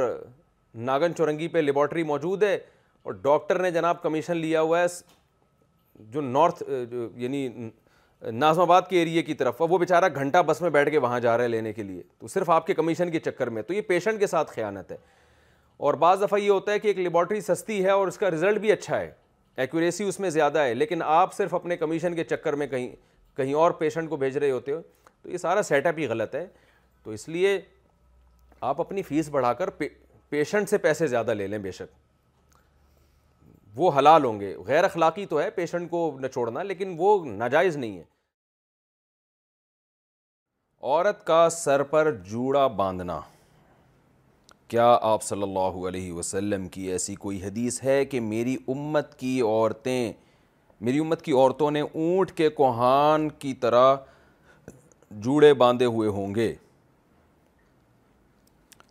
ناگن 0.87 1.13
چورنگی 1.17 1.47
پہ 1.47 1.57
لیبارٹری 1.59 2.03
موجود 2.09 2.43
ہے 2.43 2.57
اور 3.03 3.13
ڈاکٹر 3.21 3.59
نے 3.61 3.69
جناب 3.71 4.01
کمیشن 4.01 4.37
لیا 4.37 4.61
ہوا 4.61 4.79
ہے 4.79 4.85
جو 6.13 6.21
نارتھ 6.21 6.63
جو 6.91 7.07
یعنی 7.21 7.47
نازم 8.31 8.61
آباد 8.61 8.81
کے 8.89 8.99
ایریے 8.99 9.23
کی 9.23 9.33
طرف 9.41 9.61
وہ 9.61 9.77
بیچارہ 9.77 10.09
گھنٹہ 10.15 10.41
بس 10.47 10.61
میں 10.61 10.69
بیٹھ 10.69 10.89
کے 10.91 10.97
وہاں 11.07 11.19
جا 11.19 11.35
رہا 11.37 11.43
ہے 11.43 11.49
لینے 11.49 11.73
کے 11.73 11.83
لیے 11.83 12.03
تو 12.19 12.27
صرف 12.35 12.49
آپ 12.55 12.67
کے 12.67 12.73
کمیشن 12.73 13.11
کے 13.11 13.19
چکر 13.29 13.49
میں 13.57 13.61
تو 13.67 13.73
یہ 13.73 13.81
پیشنٹ 13.87 14.19
کے 14.19 14.27
ساتھ 14.27 14.51
خیانت 14.55 14.91
ہے 14.91 14.97
اور 15.87 15.93
بعض 16.05 16.21
دفعہ 16.23 16.39
یہ 16.39 16.49
ہوتا 16.49 16.71
ہے 16.71 16.79
کہ 16.79 16.87
ایک 16.87 16.97
لیبارٹری 16.99 17.41
سستی 17.41 17.83
ہے 17.83 17.89
اور 17.91 18.07
اس 18.07 18.17
کا 18.17 18.31
رزلٹ 18.31 18.59
بھی 18.61 18.71
اچھا 18.71 18.99
ہے 18.99 19.11
ایکوریسی 19.65 20.03
اس 20.07 20.19
میں 20.19 20.29
زیادہ 20.29 20.59
ہے 20.63 20.73
لیکن 20.73 21.01
آپ 21.05 21.33
صرف 21.33 21.53
اپنے 21.53 21.77
کمیشن 21.77 22.15
کے 22.15 22.23
چکر 22.23 22.53
میں 22.63 22.67
کہیں 22.67 22.89
کہیں 23.37 23.53
اور 23.63 23.71
پیشنٹ 23.79 24.09
کو 24.09 24.15
بھیج 24.17 24.37
رہے 24.37 24.51
ہوتے 24.51 24.71
ہو 24.71 24.81
تو 25.23 25.29
یہ 25.31 25.37
سارا 25.37 25.61
سیٹ 25.63 25.85
اپ 25.87 25.95
ہی 25.97 26.07
غلط 26.07 26.35
ہے 26.35 26.45
تو 27.03 27.11
اس 27.11 27.27
لیے 27.29 27.59
آپ 28.69 28.81
اپنی 28.81 29.01
فیس 29.03 29.29
بڑھا 29.29 29.53
کر 29.61 29.69
پیشنٹ 30.29 30.69
سے 30.69 30.77
پیسے 30.77 31.07
زیادہ 31.07 31.33
لے 31.33 31.47
لیں 31.47 31.57
بے 31.59 31.71
شک 31.71 31.97
وہ 33.75 33.91
حلال 33.97 34.23
ہوں 34.25 34.39
گے 34.39 34.55
غیر 34.67 34.83
اخلاقی 34.83 35.25
تو 35.25 35.39
ہے 35.39 35.49
پیشنٹ 35.55 35.89
کو 35.89 36.09
نچوڑنا 36.21 36.63
لیکن 36.63 36.95
وہ 36.97 37.17
ناجائز 37.25 37.77
نہیں 37.77 37.97
ہے 37.97 38.03
عورت 40.81 41.25
کا 41.27 41.47
سر 41.51 41.83
پر 41.91 42.11
جوڑا 42.31 42.65
باندھنا 42.81 43.19
کیا 44.67 44.87
آپ 45.01 45.23
صلی 45.23 45.43
اللہ 45.43 45.87
علیہ 45.87 46.11
وسلم 46.13 46.67
کی 46.75 46.81
ایسی 46.91 47.15
کوئی 47.25 47.41
حدیث 47.43 47.83
ہے 47.83 48.03
کہ 48.05 48.19
میری 48.21 48.55
امت 48.75 49.17
کی 49.19 49.39
عورتیں 49.45 50.11
میری 50.87 50.99
امت 50.99 51.21
کی 51.21 51.31
عورتوں 51.31 51.69
نے 51.71 51.81
اونٹ 51.81 52.31
کے 52.37 52.49
کوہان 52.59 53.29
کی 53.39 53.53
طرح 53.65 53.95
جوڑے 55.23 55.53
باندھے 55.59 55.85
ہوئے 55.85 56.09
ہوں 56.15 56.33
گے 56.35 56.53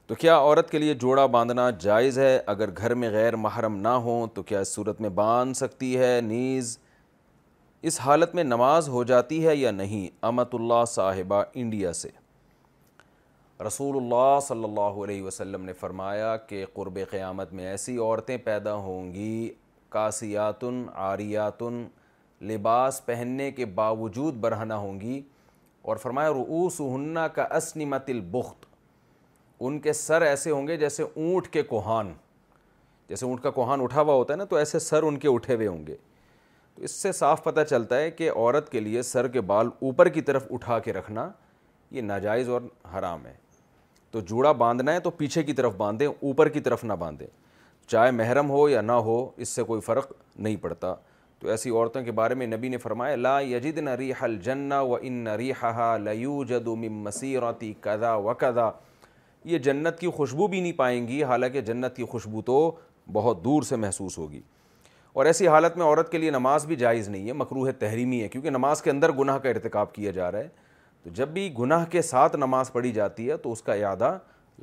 تو 0.06 0.14
کیا 0.18 0.36
عورت 0.38 0.70
کے 0.70 0.78
لیے 0.78 0.94
جوڑا 1.00 1.24
باندھنا 1.32 1.68
جائز 1.80 2.18
ہے 2.18 2.38
اگر 2.46 2.68
گھر 2.78 2.94
میں 3.00 3.10
غیر 3.12 3.36
محرم 3.36 3.76
نہ 3.80 3.88
ہوں 4.04 4.26
تو 4.34 4.42
کیا 4.42 4.60
اس 4.60 4.74
صورت 4.74 5.00
میں 5.00 5.08
باندھ 5.14 5.56
سکتی 5.56 5.96
ہے 5.98 6.18
نیز 6.24 6.76
اس 7.88 8.00
حالت 8.00 8.34
میں 8.34 8.44
نماز 8.44 8.88
ہو 8.88 9.02
جاتی 9.10 9.46
ہے 9.46 9.56
یا 9.56 9.70
نہیں 9.70 10.06
امت 10.26 10.54
اللہ 10.54 10.84
صاحبہ 10.88 11.42
انڈیا 11.54 11.92
سے 11.92 12.08
رسول 13.66 13.96
اللہ 13.96 14.38
صلی 14.46 14.64
اللہ 14.64 15.00
علیہ 15.04 15.22
وسلم 15.22 15.64
نے 15.64 15.72
فرمایا 15.80 16.36
کہ 16.48 16.64
قرب 16.72 16.98
قیامت 17.10 17.52
میں 17.52 17.66
ایسی 17.66 17.96
عورتیں 17.98 18.36
پیدا 18.44 18.74
ہوں 18.86 19.12
گی 19.14 19.50
کاسیاتن 19.90 20.82
عاریاتن 20.94 21.84
لباس 22.48 23.04
پہننے 23.06 23.50
کے 23.52 23.64
باوجود 23.80 24.34
برہنہ 24.40 24.74
ہوں 24.86 25.00
گی 25.00 25.20
اور 25.90 25.96
فرمایا 25.96 27.26
کا 27.34 27.42
اسنمت 27.56 28.08
البخت 28.10 28.64
ان 29.66 29.78
کے 29.80 29.92
سر 29.92 30.22
ایسے 30.22 30.50
ہوں 30.50 30.66
گے 30.68 30.76
جیسے 30.76 31.02
اونٹ 31.02 31.46
کے 31.52 31.62
کوہان 31.70 32.12
جیسے 33.08 33.26
اونٹ 33.26 33.42
کا 33.42 33.50
کوہان 33.58 33.82
اٹھا 33.82 34.00
ہوا 34.00 34.14
ہوتا 34.14 34.32
ہے 34.32 34.36
نا 34.38 34.44
تو 34.50 34.56
ایسے 34.56 34.78
سر 34.78 35.02
ان 35.02 35.18
کے 35.18 35.28
اٹھے 35.34 35.54
ہوئے 35.54 35.66
ہوں 35.66 35.86
گے 35.86 35.96
تو 36.74 36.82
اس 36.84 36.90
سے 37.02 37.12
صاف 37.20 37.42
پتہ 37.44 37.60
چلتا 37.70 37.98
ہے 38.00 38.10
کہ 38.18 38.30
عورت 38.30 38.68
کے 38.72 38.80
لیے 38.80 39.02
سر 39.12 39.28
کے 39.36 39.40
بال 39.52 39.68
اوپر 39.88 40.08
کی 40.16 40.20
طرف 40.30 40.46
اٹھا 40.54 40.78
کے 40.88 40.92
رکھنا 40.92 41.28
یہ 41.96 42.02
ناجائز 42.10 42.48
اور 42.56 42.68
حرام 42.98 43.24
ہے 43.26 43.34
تو 44.10 44.20
جوڑا 44.32 44.52
باندھنا 44.64 44.92
ہے 44.92 45.00
تو 45.00 45.10
پیچھے 45.22 45.42
کی 45.42 45.52
طرف 45.62 45.74
باندھیں 45.76 46.06
اوپر 46.08 46.48
کی 46.48 46.60
طرف 46.68 46.84
نہ 46.84 46.92
باندھیں 47.04 47.26
چاہے 47.86 48.10
محرم 48.20 48.50
ہو 48.50 48.68
یا 48.68 48.80
نہ 48.80 49.00
ہو 49.08 49.16
اس 49.36 49.48
سے 49.58 49.62
کوئی 49.72 49.80
فرق 49.90 50.12
نہیں 50.36 50.56
پڑتا 50.66 50.94
تو 51.40 51.48
ایسی 51.50 51.70
عورتوں 51.70 52.02
کے 52.04 52.12
بارے 52.12 52.34
میں 52.34 52.46
نبی 52.46 52.68
نے 52.68 52.76
فرمایا 52.78 53.16
لا 53.16 53.38
یجدن 53.40 53.88
ریح 53.98 54.22
الجنہ 54.24 54.74
و 54.84 54.96
ان 55.00 55.26
ریحہ 55.38 55.96
لیوجد 56.04 56.66
من 56.76 56.92
مسیرتی 57.02 57.72
کدا 57.80 58.14
و 58.16 58.32
کدا 58.38 58.70
یہ 59.50 59.58
جنت 59.66 59.98
کی 59.98 60.10
خوشبو 60.16 60.46
بھی 60.54 60.60
نہیں 60.60 60.72
پائیں 60.76 61.06
گی 61.08 61.22
حالانکہ 61.24 61.60
جنت 61.70 61.96
کی 61.96 62.04
خوشبو 62.10 62.42
تو 62.46 62.56
بہت 63.12 63.44
دور 63.44 63.62
سے 63.68 63.76
محسوس 63.76 64.18
ہوگی 64.18 64.40
اور 65.18 65.26
ایسی 65.26 65.48
حالت 65.48 65.76
میں 65.76 65.86
عورت 65.86 66.10
کے 66.12 66.18
لیے 66.18 66.30
نماز 66.30 66.66
بھی 66.66 66.76
جائز 66.76 67.08
نہیں 67.08 67.28
ہے 67.28 67.32
مکروح 67.32 67.70
تحریمی 67.78 68.22
ہے 68.22 68.28
کیونکہ 68.28 68.50
نماز 68.50 68.82
کے 68.82 68.90
اندر 68.90 69.12
گناہ 69.18 69.38
کا 69.42 69.48
ارتکاب 69.48 69.92
کیا 69.92 70.10
جا 70.18 70.30
رہا 70.32 70.38
ہے 70.38 70.48
تو 71.04 71.10
جب 71.14 71.28
بھی 71.34 71.52
گناہ 71.58 71.84
کے 71.90 72.02
ساتھ 72.02 72.36
نماز 72.36 72.72
پڑھی 72.72 72.92
جاتی 72.92 73.28
ہے 73.30 73.36
تو 73.46 73.52
اس 73.52 73.62
کا 73.62 73.74
اعادہ 73.74 74.16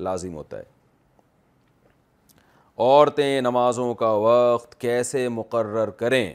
لازم 0.08 0.34
ہوتا 0.34 0.58
ہے 0.58 0.74
عورتیں 2.78 3.40
نمازوں 3.40 3.94
کا 4.04 4.10
وقت 4.26 4.80
کیسے 4.80 5.28
مقرر 5.40 5.90
کریں 6.02 6.32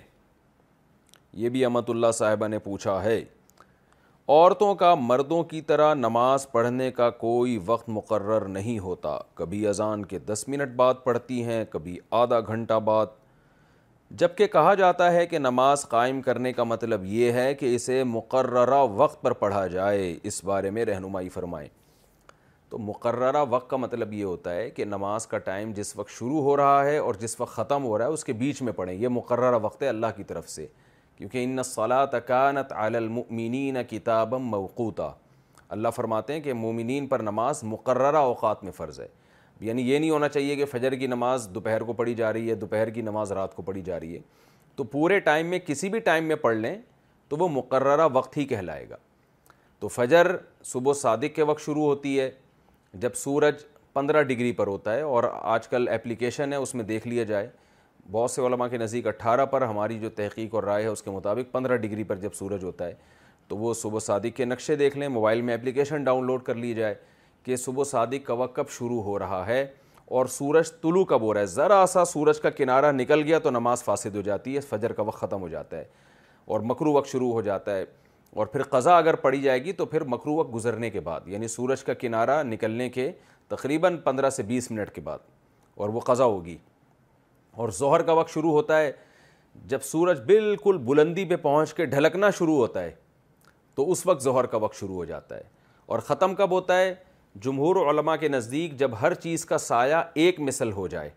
یہ 1.40 1.50
بھی 1.50 1.64
امت 1.66 1.90
اللہ 1.90 2.12
صاحبہ 2.14 2.48
نے 2.48 2.58
پوچھا 2.60 3.04
ہے 3.04 3.24
عورتوں 4.30 4.74
کا 4.76 4.94
مردوں 4.96 5.42
کی 5.44 5.62
طرح 5.70 5.94
نماز 5.94 6.50
پڑھنے 6.52 6.90
کا 6.92 7.10
کوئی 7.10 7.58
وقت 7.66 7.88
مقرر 7.90 8.46
نہیں 8.48 8.78
ہوتا 8.80 9.18
کبھی 9.36 9.66
اذان 9.68 10.04
کے 10.06 10.20
دس 10.28 10.44
منٹ 10.48 10.76
بعد 10.78 10.94
پڑھتی 11.04 11.44
ہیں 11.46 11.64
کبھی 11.70 11.98
آدھا 12.20 12.40
گھنٹہ 12.40 12.80
بعد 12.86 13.20
جب 14.20 14.36
کہ 14.38 14.48
کہا 14.54 14.74
جاتا 14.76 15.12
ہے 15.14 15.26
کہ 15.28 15.40
نماز 15.40 15.88
قائم 15.90 16.22
کرنے 16.22 16.54
کا 16.54 16.64
مطلب 16.64 17.04
یہ 17.06 17.32
ہے 17.32 17.54
کہ 17.60 17.74
اسے 17.76 18.04
مقررہ 18.04 18.84
وقت 18.96 19.22
پر 19.22 19.34
پڑھا 19.44 19.66
جائے 19.76 20.16
اس 20.32 20.44
بارے 20.46 20.70
میں 20.78 20.86
رہنمائی 20.86 21.30
فرمائیں 21.30 21.68
تو 22.70 22.78
مقررہ 22.78 23.46
وقت 23.50 23.70
کا 23.70 23.78
مطلب 23.78 24.14
یہ 24.14 24.24
ہوتا 24.24 24.54
ہے 24.56 24.70
کہ 24.70 24.86
نماز 24.86 25.28
کا 25.28 25.38
ٹائم 25.48 25.72
جس 25.76 25.96
وقت 25.98 26.10
شروع 26.18 26.42
ہو 26.42 26.56
رہا 26.58 26.84
ہے 26.86 26.98
اور 26.98 27.16
جس 27.20 27.40
وقت 27.40 27.56
ختم 27.56 27.84
ہو 27.86 27.98
رہا 27.98 28.06
ہے 28.06 28.14
اس 28.14 28.24
کے 28.26 28.34
بیچ 28.44 28.62
میں 28.62 28.74
پڑھیں 28.74 28.94
یہ 28.94 29.08
مقررہ 29.20 29.60
وقت 29.62 29.84
ہے 29.84 29.88
اللہ 29.90 30.16
کی 30.18 30.24
طرف 30.28 30.50
سے 30.50 30.68
کیونکہ 31.22 31.44
ان 31.44 31.50
نَََ 31.56 31.62
صلاح 31.66 32.06
علی 32.84 32.98
المؤمنین 32.98 33.76
کتابا 33.90 34.38
موقوتا 34.54 35.10
اللہ 35.76 35.88
فرماتے 35.96 36.34
ہیں 36.34 36.40
کہ 36.44 36.54
مومنین 36.54 37.08
پر 37.08 37.20
نماز 37.24 37.64
مقررہ 37.74 38.18
اوقات 38.30 38.64
میں 38.64 38.72
فرض 38.78 39.00
ہے 39.00 39.08
یعنی 39.68 39.82
یہ 39.90 40.00
نہیں 40.00 40.10
ہونا 40.10 40.30
چاہیے 40.30 40.56
کہ 40.56 40.66
فجر 40.72 40.96
کی 41.00 41.08
نماز 41.08 41.48
دوپہر 41.56 41.84
کو 41.90 41.94
پڑھی 42.00 42.14
جا 42.22 42.32
رہی 42.34 42.50
ہے 42.50 42.56
دوپہر 42.64 42.90
کی 42.94 43.02
نماز 43.02 43.32
رات 43.40 43.54
کو 43.56 43.62
پڑھی 43.68 43.82
جا 43.90 44.00
رہی 44.00 44.16
ہے 44.16 44.22
تو 44.76 44.84
پورے 44.96 45.20
ٹائم 45.30 45.48
میں 45.50 45.60
کسی 45.66 45.90
بھی 45.90 46.00
ٹائم 46.10 46.26
میں 46.28 46.36
پڑھ 46.48 46.56
لیں 46.58 46.76
تو 47.30 47.38
وہ 47.40 47.48
مقررہ 47.62 48.08
وقت 48.14 48.38
ہی 48.38 48.46
کہلائے 48.54 48.90
گا 48.90 48.98
تو 49.80 49.88
فجر 49.88 50.36
صبح 50.74 50.94
صادق 51.02 51.36
کے 51.36 51.44
وقت 51.52 51.66
شروع 51.66 51.86
ہوتی 51.86 52.20
ہے 52.20 52.30
جب 53.06 53.14
سورج 53.24 53.64
پندرہ 53.94 54.24
ڈگری 54.34 54.52
پر 54.62 54.68
ہوتا 54.68 54.96
ہے 54.96 55.02
اور 55.14 55.24
آج 55.42 55.68
کل 55.68 55.88
اپلیکیشن 55.96 56.54
ہے 56.54 56.58
اس 56.58 56.76
میں 56.76 56.84
دیکھ 56.94 57.08
لیا 57.08 57.24
جائے 57.34 57.50
بہت 58.12 58.32
سے 58.32 58.42
علماء 58.46 58.68
کے 58.68 58.78
نزدیک 58.78 59.06
اٹھارہ 59.08 59.46
پر 59.52 59.62
ہماری 59.62 59.98
جو 60.00 60.10
تحقیق 60.16 60.56
اور 60.56 60.64
رائے 60.64 60.84
ہے 60.84 60.88
اس 60.90 61.02
کے 61.04 61.12
مطابق 61.12 61.52
پندرہ 61.52 61.76
ڈگری 61.84 62.04
پر 62.04 62.16
جب 62.20 62.34
سورج 62.38 62.64
ہوتا 62.64 62.88
ہے 62.88 62.94
تو 63.48 63.58
وہ 63.58 63.74
صبح 63.82 64.00
صادق 64.06 64.36
کے 64.38 64.46
نقشے 64.46 64.76
دیکھ 64.76 64.98
لیں 64.98 65.08
موبائل 65.08 65.42
میں 65.50 65.54
اپلیکیشن 65.54 66.04
ڈاؤن 66.04 66.26
لوڈ 66.26 66.44
کر 66.44 66.56
لی 66.56 66.74
جائے 66.74 66.96
کہ 67.44 67.56
صبح 67.56 67.84
صادق 67.92 68.26
کا 68.28 68.34
وقت 68.42 68.56
کب 68.56 68.70
شروع 68.70 69.02
ہو 69.04 69.18
رہا 69.20 69.46
ہے 69.48 69.66
اور 70.18 70.26
سورج 70.36 70.72
طلوع 70.82 71.04
کب 71.10 71.22
ہو 71.22 71.34
رہا 71.34 71.42
ہے 71.42 71.46
ذرا 71.46 71.84
سا 71.94 72.04
سورج 72.06 72.40
کا 72.42 72.50
کنارہ 72.50 72.92
نکل 72.92 73.22
گیا 73.28 73.40
تو 73.44 73.50
نماز 73.52 73.84
فاسد 73.84 74.16
ہو 74.16 74.22
جاتی 74.22 74.56
ہے 74.56 74.60
فجر 74.70 74.94
کا 74.94 75.04
وقت 75.08 75.20
ختم 75.22 75.42
ہو 75.42 75.48
جاتا 75.50 75.78
ہے 75.78 75.84
اور 76.54 76.60
مکرو 76.74 76.94
وقت 76.94 77.10
شروع 77.12 77.32
ہو 77.34 77.42
جاتا 77.42 77.76
ہے 77.78 77.86
اور 78.40 78.48
پھر 78.48 78.64
قضا 78.72 78.98
اگر 78.98 79.16
پڑی 79.26 79.42
جائے 79.42 79.64
گی 79.64 79.72
تو 79.82 79.86
پھر 79.94 80.04
مکرو 80.16 80.34
وقت 80.36 80.54
گزرنے 80.56 80.90
کے 80.90 81.00
بعد 81.08 81.28
یعنی 81.28 81.48
سورج 81.56 81.84
کا 81.84 81.94
کنارہ 82.04 82.42
نکلنے 82.48 82.90
کے 82.90 83.12
تقریباً 83.56 83.98
پندرہ 84.04 84.30
سے 84.30 84.44
بیس 84.52 84.70
منٹ 84.72 84.92
کے 84.96 85.02
بعد 85.04 85.20
اور 85.80 85.90
وہ 85.90 86.00
قضا 86.08 86.24
ہوگی 86.26 86.58
اور 87.60 87.70
زہر 87.80 88.02
کا 88.06 88.14
وقت 88.14 88.34
شروع 88.34 88.52
ہوتا 88.52 88.80
ہے 88.82 88.92
جب 89.68 89.82
سورج 89.84 90.20
بالکل 90.26 90.78
بلندی 90.86 91.26
پہ 91.30 91.36
پہنچ 91.42 91.74
کے 91.74 91.86
ڈھلکنا 91.86 92.30
شروع 92.38 92.56
ہوتا 92.58 92.84
ہے 92.84 92.92
تو 93.76 93.92
اس 93.92 94.06
وقت 94.08 94.22
ظہر 94.24 94.46
کا 94.54 94.58
وقت 94.62 94.80
شروع 94.80 94.96
ہو 94.96 95.06
جاتا 95.06 95.38
ہے 95.38 95.44
اور 95.92 96.00
ختم 96.10 96.36
کب 96.36 96.52
ہوتا 96.52 96.78
ہے 96.80 96.94
جمہور 97.44 97.76
علماء 97.90 98.16
کے 98.20 98.28
نزدیک 98.28 98.76
جب 98.78 98.92
ہر 99.02 99.14
چیز 99.26 99.46
کا 99.46 99.58
سایہ 99.58 99.96
ایک 100.24 100.40
مثل 100.40 100.72
ہو 100.72 100.88
جائے 100.88 101.10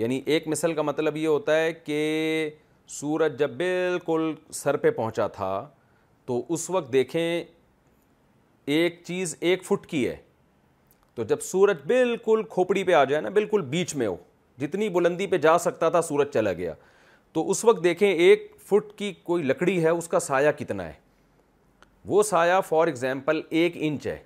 یعنی 0.00 0.20
ایک 0.24 0.48
مثل 0.48 0.74
کا 0.74 0.82
مطلب 0.82 1.16
یہ 1.16 1.26
ہوتا 1.26 1.56
ہے 1.60 1.72
کہ 1.72 2.50
سورج 2.98 3.38
جب 3.38 3.50
بالکل 3.56 4.32
سر 4.52 4.76
پہ 4.76 4.90
پہنچا 4.90 5.26
تھا 5.36 5.66
تو 6.26 6.42
اس 6.54 6.68
وقت 6.70 6.92
دیکھیں 6.92 7.20
ایک 8.74 9.00
چیز 9.06 9.34
ایک 9.40 9.64
فٹ 9.64 9.86
کی 9.86 10.06
ہے 10.08 10.16
تو 11.14 11.22
جب 11.30 11.40
سورج 11.42 11.78
بالکل 11.86 12.42
کھوپڑی 12.50 12.84
پہ 12.84 12.92
آ 12.94 13.02
جائے 13.04 13.22
نا 13.22 13.28
بالکل 13.34 13.62
بیچ 13.70 13.94
میں 13.96 14.06
ہو 14.06 14.16
جتنی 14.60 14.88
بلندی 14.94 15.26
پہ 15.26 15.38
جا 15.42 15.56
سکتا 15.58 15.88
تھا 15.90 16.02
سورج 16.02 16.28
چلا 16.34 16.52
گیا 16.52 16.72
تو 17.32 17.50
اس 17.50 17.64
وقت 17.64 17.82
دیکھیں 17.84 18.10
ایک 18.10 18.50
فٹ 18.68 18.92
کی 18.98 19.12
کوئی 19.22 19.42
لکڑی 19.44 19.82
ہے 19.84 19.88
اس 19.90 20.08
کا 20.08 20.20
سایہ 20.20 20.50
کتنا 20.58 20.86
ہے 20.86 20.92
وہ 22.06 22.22
سایہ 22.22 22.60
فار 22.68 22.86
ایگزامپل 22.86 23.40
ایک 23.60 23.76
انچ 23.80 24.06
ہے 24.06 24.16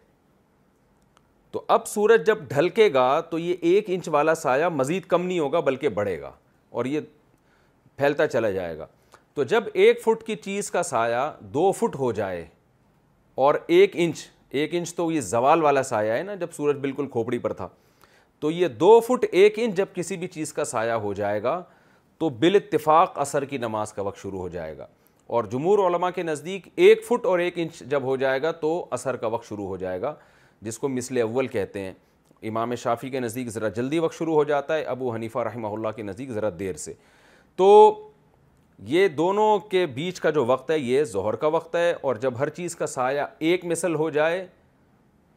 تو 1.53 1.63
اب 1.75 1.87
سورج 1.89 2.27
جب 2.27 2.39
ڈھلکے 2.49 2.93
گا 2.95 3.21
تو 3.31 3.39
یہ 3.39 3.57
ایک 3.71 3.85
انچ 3.91 4.09
والا 4.13 4.35
سایہ 4.35 4.67
مزید 4.73 5.05
کم 5.09 5.27
نہیں 5.27 5.39
ہوگا 5.39 5.61
بلکہ 5.69 5.89
بڑھے 6.01 6.21
گا 6.21 6.31
اور 6.71 6.85
یہ 6.85 7.01
پھیلتا 7.97 8.27
چلا 8.27 8.51
جائے 8.51 8.77
گا 8.79 8.87
تو 9.35 9.45
جب 9.53 9.65
ایک 9.73 10.03
فٹ 10.03 10.23
کی 10.27 10.37
چیز 10.45 10.71
کا 10.71 10.83
سایہ 10.83 11.31
دو 11.55 11.71
فٹ 11.79 11.97
ہو 11.99 12.11
جائے 12.13 12.45
اور 13.47 13.55
ایک 13.67 13.91
انچ 14.01 14.27
ایک 14.51 14.75
انچ 14.75 14.95
تو 14.95 15.11
یہ 15.13 15.21
زوال 15.21 15.63
والا 15.63 15.83
سایہ 15.83 16.13
ہے 16.13 16.23
نا 16.23 16.35
جب 16.35 16.53
سورج 16.57 16.77
بالکل 16.81 17.07
کھوپڑی 17.13 17.39
پر 17.39 17.53
تھا 17.53 17.69
تو 18.41 18.51
یہ 18.51 18.69
دو 18.81 18.99
فٹ 19.09 19.25
ایک 19.33 19.59
انچ 19.63 19.75
جب 19.77 19.87
کسی 19.95 20.17
بھی 20.17 20.27
چیز 20.29 20.53
کا 20.55 20.65
سایہ 20.65 20.93
ہو 21.03 21.13
جائے 21.15 21.43
گا 21.43 21.61
تو 22.19 22.29
بال 22.41 22.55
اتفاق 22.55 23.19
اثر 23.21 23.45
کی 23.53 23.59
نماز 23.59 23.93
کا 23.93 24.03
وقت 24.03 24.19
شروع 24.23 24.39
ہو 24.39 24.49
جائے 24.49 24.77
گا 24.79 24.87
اور 25.37 25.45
جمہور 25.53 25.79
علماء 25.87 26.11
کے 26.15 26.23
نزدیک 26.23 26.69
ایک 26.75 27.05
فٹ 27.07 27.27
اور 27.27 27.39
ایک 27.39 27.59
انچ 27.59 27.79
جب 27.91 28.03
ہو 28.03 28.17
جائے 28.17 28.43
گا 28.43 28.51
تو 28.61 28.71
اثر 28.97 29.17
کا 29.17 29.27
وقت 29.33 29.49
شروع 29.49 29.67
ہو 29.67 29.77
جائے 29.77 30.01
گا 30.03 30.15
جس 30.63 30.79
کو 30.79 30.89
مثل 30.89 31.21
اول 31.23 31.47
کہتے 31.47 31.81
ہیں 31.81 31.93
امام 32.49 32.75
شافی 32.83 33.11
کے 33.11 33.21
نزدیک 33.21 33.49
ذرا 33.51 33.69
جلدی 33.77 33.99
وقت 33.99 34.17
شروع 34.19 34.35
ہو 34.35 34.45
جاتا 34.45 34.77
ہے 34.77 34.83
ابو 34.95 35.13
حنیفہ 35.15 35.39
رحمہ 35.49 35.69
اللہ 35.73 35.93
کے 35.97 36.03
نزدیک 36.03 36.31
ذرا 36.33 36.51
دیر 36.59 36.77
سے 36.87 36.93
تو 37.57 37.69
یہ 38.89 39.09
دونوں 39.09 39.59
کے 39.71 39.85
بیچ 39.95 40.21
کا 40.21 40.31
جو 40.31 40.45
وقت 40.47 40.71
ہے 40.71 40.79
یہ 40.79 41.05
زہر 41.13 41.37
کا 41.37 41.47
وقت 41.57 41.75
ہے 41.77 41.93
اور 42.01 42.17
جب 42.25 42.39
ہر 42.39 42.49
چیز 42.59 42.77
کا 42.77 42.87
سایہ 42.87 43.23
ایک 43.49 43.65
مثل 43.67 43.95
ہو 44.03 44.09
جائے 44.19 44.47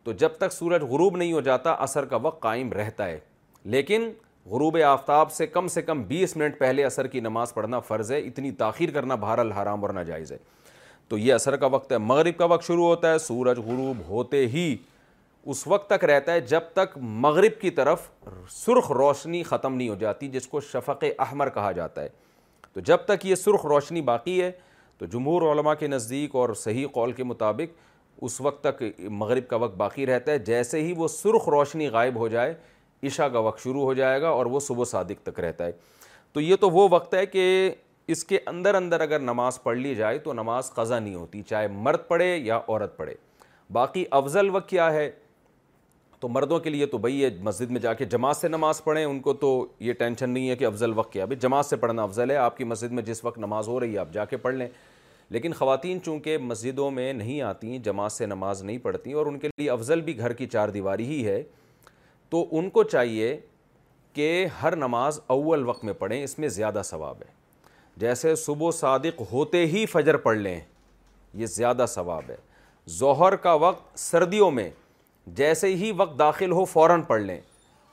تو 0.05 0.11
جب 0.19 0.37
تک 0.39 0.53
سورج 0.53 0.81
غروب 0.89 1.17
نہیں 1.17 1.33
ہو 1.33 1.41
جاتا 1.47 1.71
اثر 1.85 2.05
کا 2.13 2.17
وقت 2.21 2.39
قائم 2.41 2.71
رہتا 2.73 3.05
ہے 3.07 3.17
لیکن 3.73 4.09
غروب 4.51 4.77
آفتاب 4.87 5.31
سے 5.31 5.47
کم 5.47 5.67
سے 5.73 5.81
کم 5.81 6.01
بیس 6.03 6.35
منٹ 6.37 6.57
پہلے 6.59 6.83
اثر 6.85 7.07
کی 7.07 7.19
نماز 7.19 7.53
پڑھنا 7.53 7.79
فرض 7.87 8.11
ہے 8.11 8.19
اتنی 8.19 8.51
تاخیر 8.61 8.91
کرنا 8.93 9.15
بہر 9.25 9.39
الحرام 9.39 10.01
جائز 10.07 10.31
ہے 10.31 10.37
تو 11.09 11.17
یہ 11.17 11.33
اثر 11.33 11.55
کا 11.61 11.67
وقت 11.71 11.91
ہے 11.91 11.97
مغرب 11.97 12.37
کا 12.37 12.45
وقت 12.45 12.65
شروع 12.67 12.85
ہوتا 12.85 13.11
ہے 13.13 13.17
سورج 13.19 13.59
غروب 13.65 13.97
ہوتے 14.07 14.45
ہی 14.53 14.75
اس 15.53 15.65
وقت 15.67 15.89
تک 15.89 16.03
رہتا 16.05 16.33
ہے 16.33 16.41
جب 16.49 16.63
تک 16.73 16.97
مغرب 17.25 17.59
کی 17.61 17.69
طرف 17.79 18.07
سرخ 18.51 18.91
روشنی 18.91 19.41
ختم 19.43 19.75
نہیں 19.75 19.89
ہو 19.89 19.95
جاتی 20.03 20.27
جس 20.35 20.47
کو 20.47 20.59
شفق 20.71 21.03
احمر 21.19 21.49
کہا 21.53 21.71
جاتا 21.79 22.01
ہے 22.01 22.09
تو 22.73 22.79
جب 22.89 23.05
تک 23.05 23.25
یہ 23.25 23.35
سرخ 23.35 23.65
روشنی 23.65 24.01
باقی 24.09 24.41
ہے 24.41 24.51
تو 24.97 25.05
جمہور 25.15 25.41
علماء 25.51 25.73
کے 25.79 25.87
نزدیک 25.87 26.35
اور 26.41 26.53
صحیح 26.63 26.85
قول 26.93 27.11
کے 27.11 27.23
مطابق 27.23 27.73
اس 28.25 28.39
وقت 28.41 28.63
تک 28.63 28.83
مغرب 29.19 29.47
کا 29.47 29.55
وقت 29.61 29.75
باقی 29.77 30.05
رہتا 30.05 30.31
ہے 30.31 30.39
جیسے 30.47 30.81
ہی 30.81 30.93
وہ 30.97 31.07
سرخ 31.07 31.47
روشنی 31.49 31.87
غائب 31.95 32.17
ہو 32.19 32.27
جائے 32.27 32.53
عشاء 33.07 33.27
کا 33.33 33.39
وقت 33.39 33.63
شروع 33.63 33.83
ہو 33.83 33.93
جائے 33.93 34.21
گا 34.21 34.29
اور 34.29 34.45
وہ 34.55 34.59
صبح 34.67 34.85
صادق 34.85 35.25
تک 35.25 35.39
رہتا 35.39 35.65
ہے 35.65 35.71
تو 36.33 36.41
یہ 36.41 36.55
تو 36.61 36.69
وہ 36.69 36.87
وقت 36.91 37.13
ہے 37.13 37.25
کہ 37.25 37.47
اس 38.15 38.23
کے 38.25 38.39
اندر 38.47 38.75
اندر 38.75 39.01
اگر 39.01 39.19
نماز 39.19 39.61
پڑھ 39.63 39.77
لی 39.77 39.93
جائے 39.95 40.17
تو 40.19 40.33
نماز 40.33 40.71
قضا 40.73 40.99
نہیں 40.99 41.15
ہوتی 41.15 41.41
چاہے 41.49 41.67
مرد 41.71 42.07
پڑھے 42.07 42.35
یا 42.37 42.59
عورت 42.67 42.95
پڑھے 42.97 43.13
باقی 43.73 44.03
افضل 44.19 44.49
وقت 44.55 44.69
کیا 44.69 44.91
ہے 44.93 45.09
تو 46.19 46.27
مردوں 46.29 46.59
کے 46.59 46.69
لیے 46.69 46.85
تو 46.85 46.97
بھئی 47.03 47.23
ہے 47.23 47.29
مسجد 47.43 47.71
میں 47.71 47.79
جا 47.81 47.93
کے 47.93 48.05
جماعت 48.05 48.37
سے 48.37 48.47
نماز 48.47 48.83
پڑھیں 48.83 49.03
ان 49.03 49.19
کو 49.19 49.33
تو 49.33 49.47
یہ 49.79 49.93
ٹینشن 49.99 50.29
نہیں 50.29 50.49
ہے 50.49 50.55
کہ 50.55 50.65
افضل 50.65 50.91
وقت 50.97 51.11
کیا 51.13 51.25
بھائی 51.25 51.39
جماعت 51.41 51.65
سے 51.65 51.75
پڑھنا 51.83 52.03
افضل 52.03 52.31
ہے 52.31 52.35
آپ 52.37 52.57
کی 52.57 52.63
مسجد 52.63 52.91
میں 52.91 53.03
جس 53.03 53.23
وقت 53.25 53.37
نماز 53.39 53.67
ہو 53.67 53.79
رہی 53.79 53.93
ہے 53.93 53.97
آپ 53.99 54.11
جا 54.13 54.25
کے 54.25 54.37
پڑھ 54.43 54.55
لیں 54.55 54.67
لیکن 55.31 55.53
خواتین 55.53 55.99
چونکہ 56.05 56.37
مسجدوں 56.37 56.89
میں 56.91 57.11
نہیں 57.13 57.41
آتی 57.41 57.77
جماعت 57.83 58.11
سے 58.11 58.25
نماز 58.25 58.61
نہیں 58.63 58.77
پڑھتی 58.83 59.11
اور 59.19 59.25
ان 59.25 59.37
کے 59.39 59.47
لیے 59.59 59.69
افضل 59.71 60.01
بھی 60.07 60.17
گھر 60.17 60.33
کی 60.41 60.45
چار 60.47 60.69
دیواری 60.69 61.05
ہی 61.07 61.25
ہے 61.27 61.41
تو 62.29 62.45
ان 62.57 62.69
کو 62.69 62.83
چاہیے 62.83 63.35
کہ 64.13 64.45
ہر 64.61 64.75
نماز 64.75 65.19
اول 65.35 65.63
وقت 65.67 65.83
میں 65.85 65.93
پڑھیں 65.99 66.23
اس 66.23 66.37
میں 66.39 66.47
زیادہ 66.59 66.81
ثواب 66.85 67.21
ہے 67.27 67.31
جیسے 67.99 68.35
صبح 68.43 68.67
و 68.67 68.71
صادق 68.71 69.21
ہوتے 69.31 69.65
ہی 69.73 69.85
فجر 69.91 70.17
پڑھ 70.25 70.37
لیں 70.37 70.59
یہ 71.41 71.45
زیادہ 71.55 71.85
ثواب 71.89 72.29
ہے 72.29 72.35
ظہر 72.99 73.35
کا 73.45 73.53
وقت 73.65 73.99
سردیوں 73.99 74.49
میں 74.51 74.69
جیسے 75.37 75.73
ہی 75.75 75.91
وقت 75.97 76.17
داخل 76.19 76.51
ہو 76.51 76.65
فوراً 76.73 77.01
پڑھ 77.07 77.21
لیں 77.21 77.39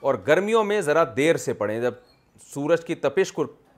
اور 0.06 0.14
گرمیوں 0.26 0.64
میں 0.64 0.80
ذرا 0.88 1.04
دیر 1.16 1.36
سے 1.46 1.52
پڑھیں 1.62 1.80
جب 1.82 1.94
سورج 2.52 2.84
کی 2.86 2.94
تپش 3.06 3.32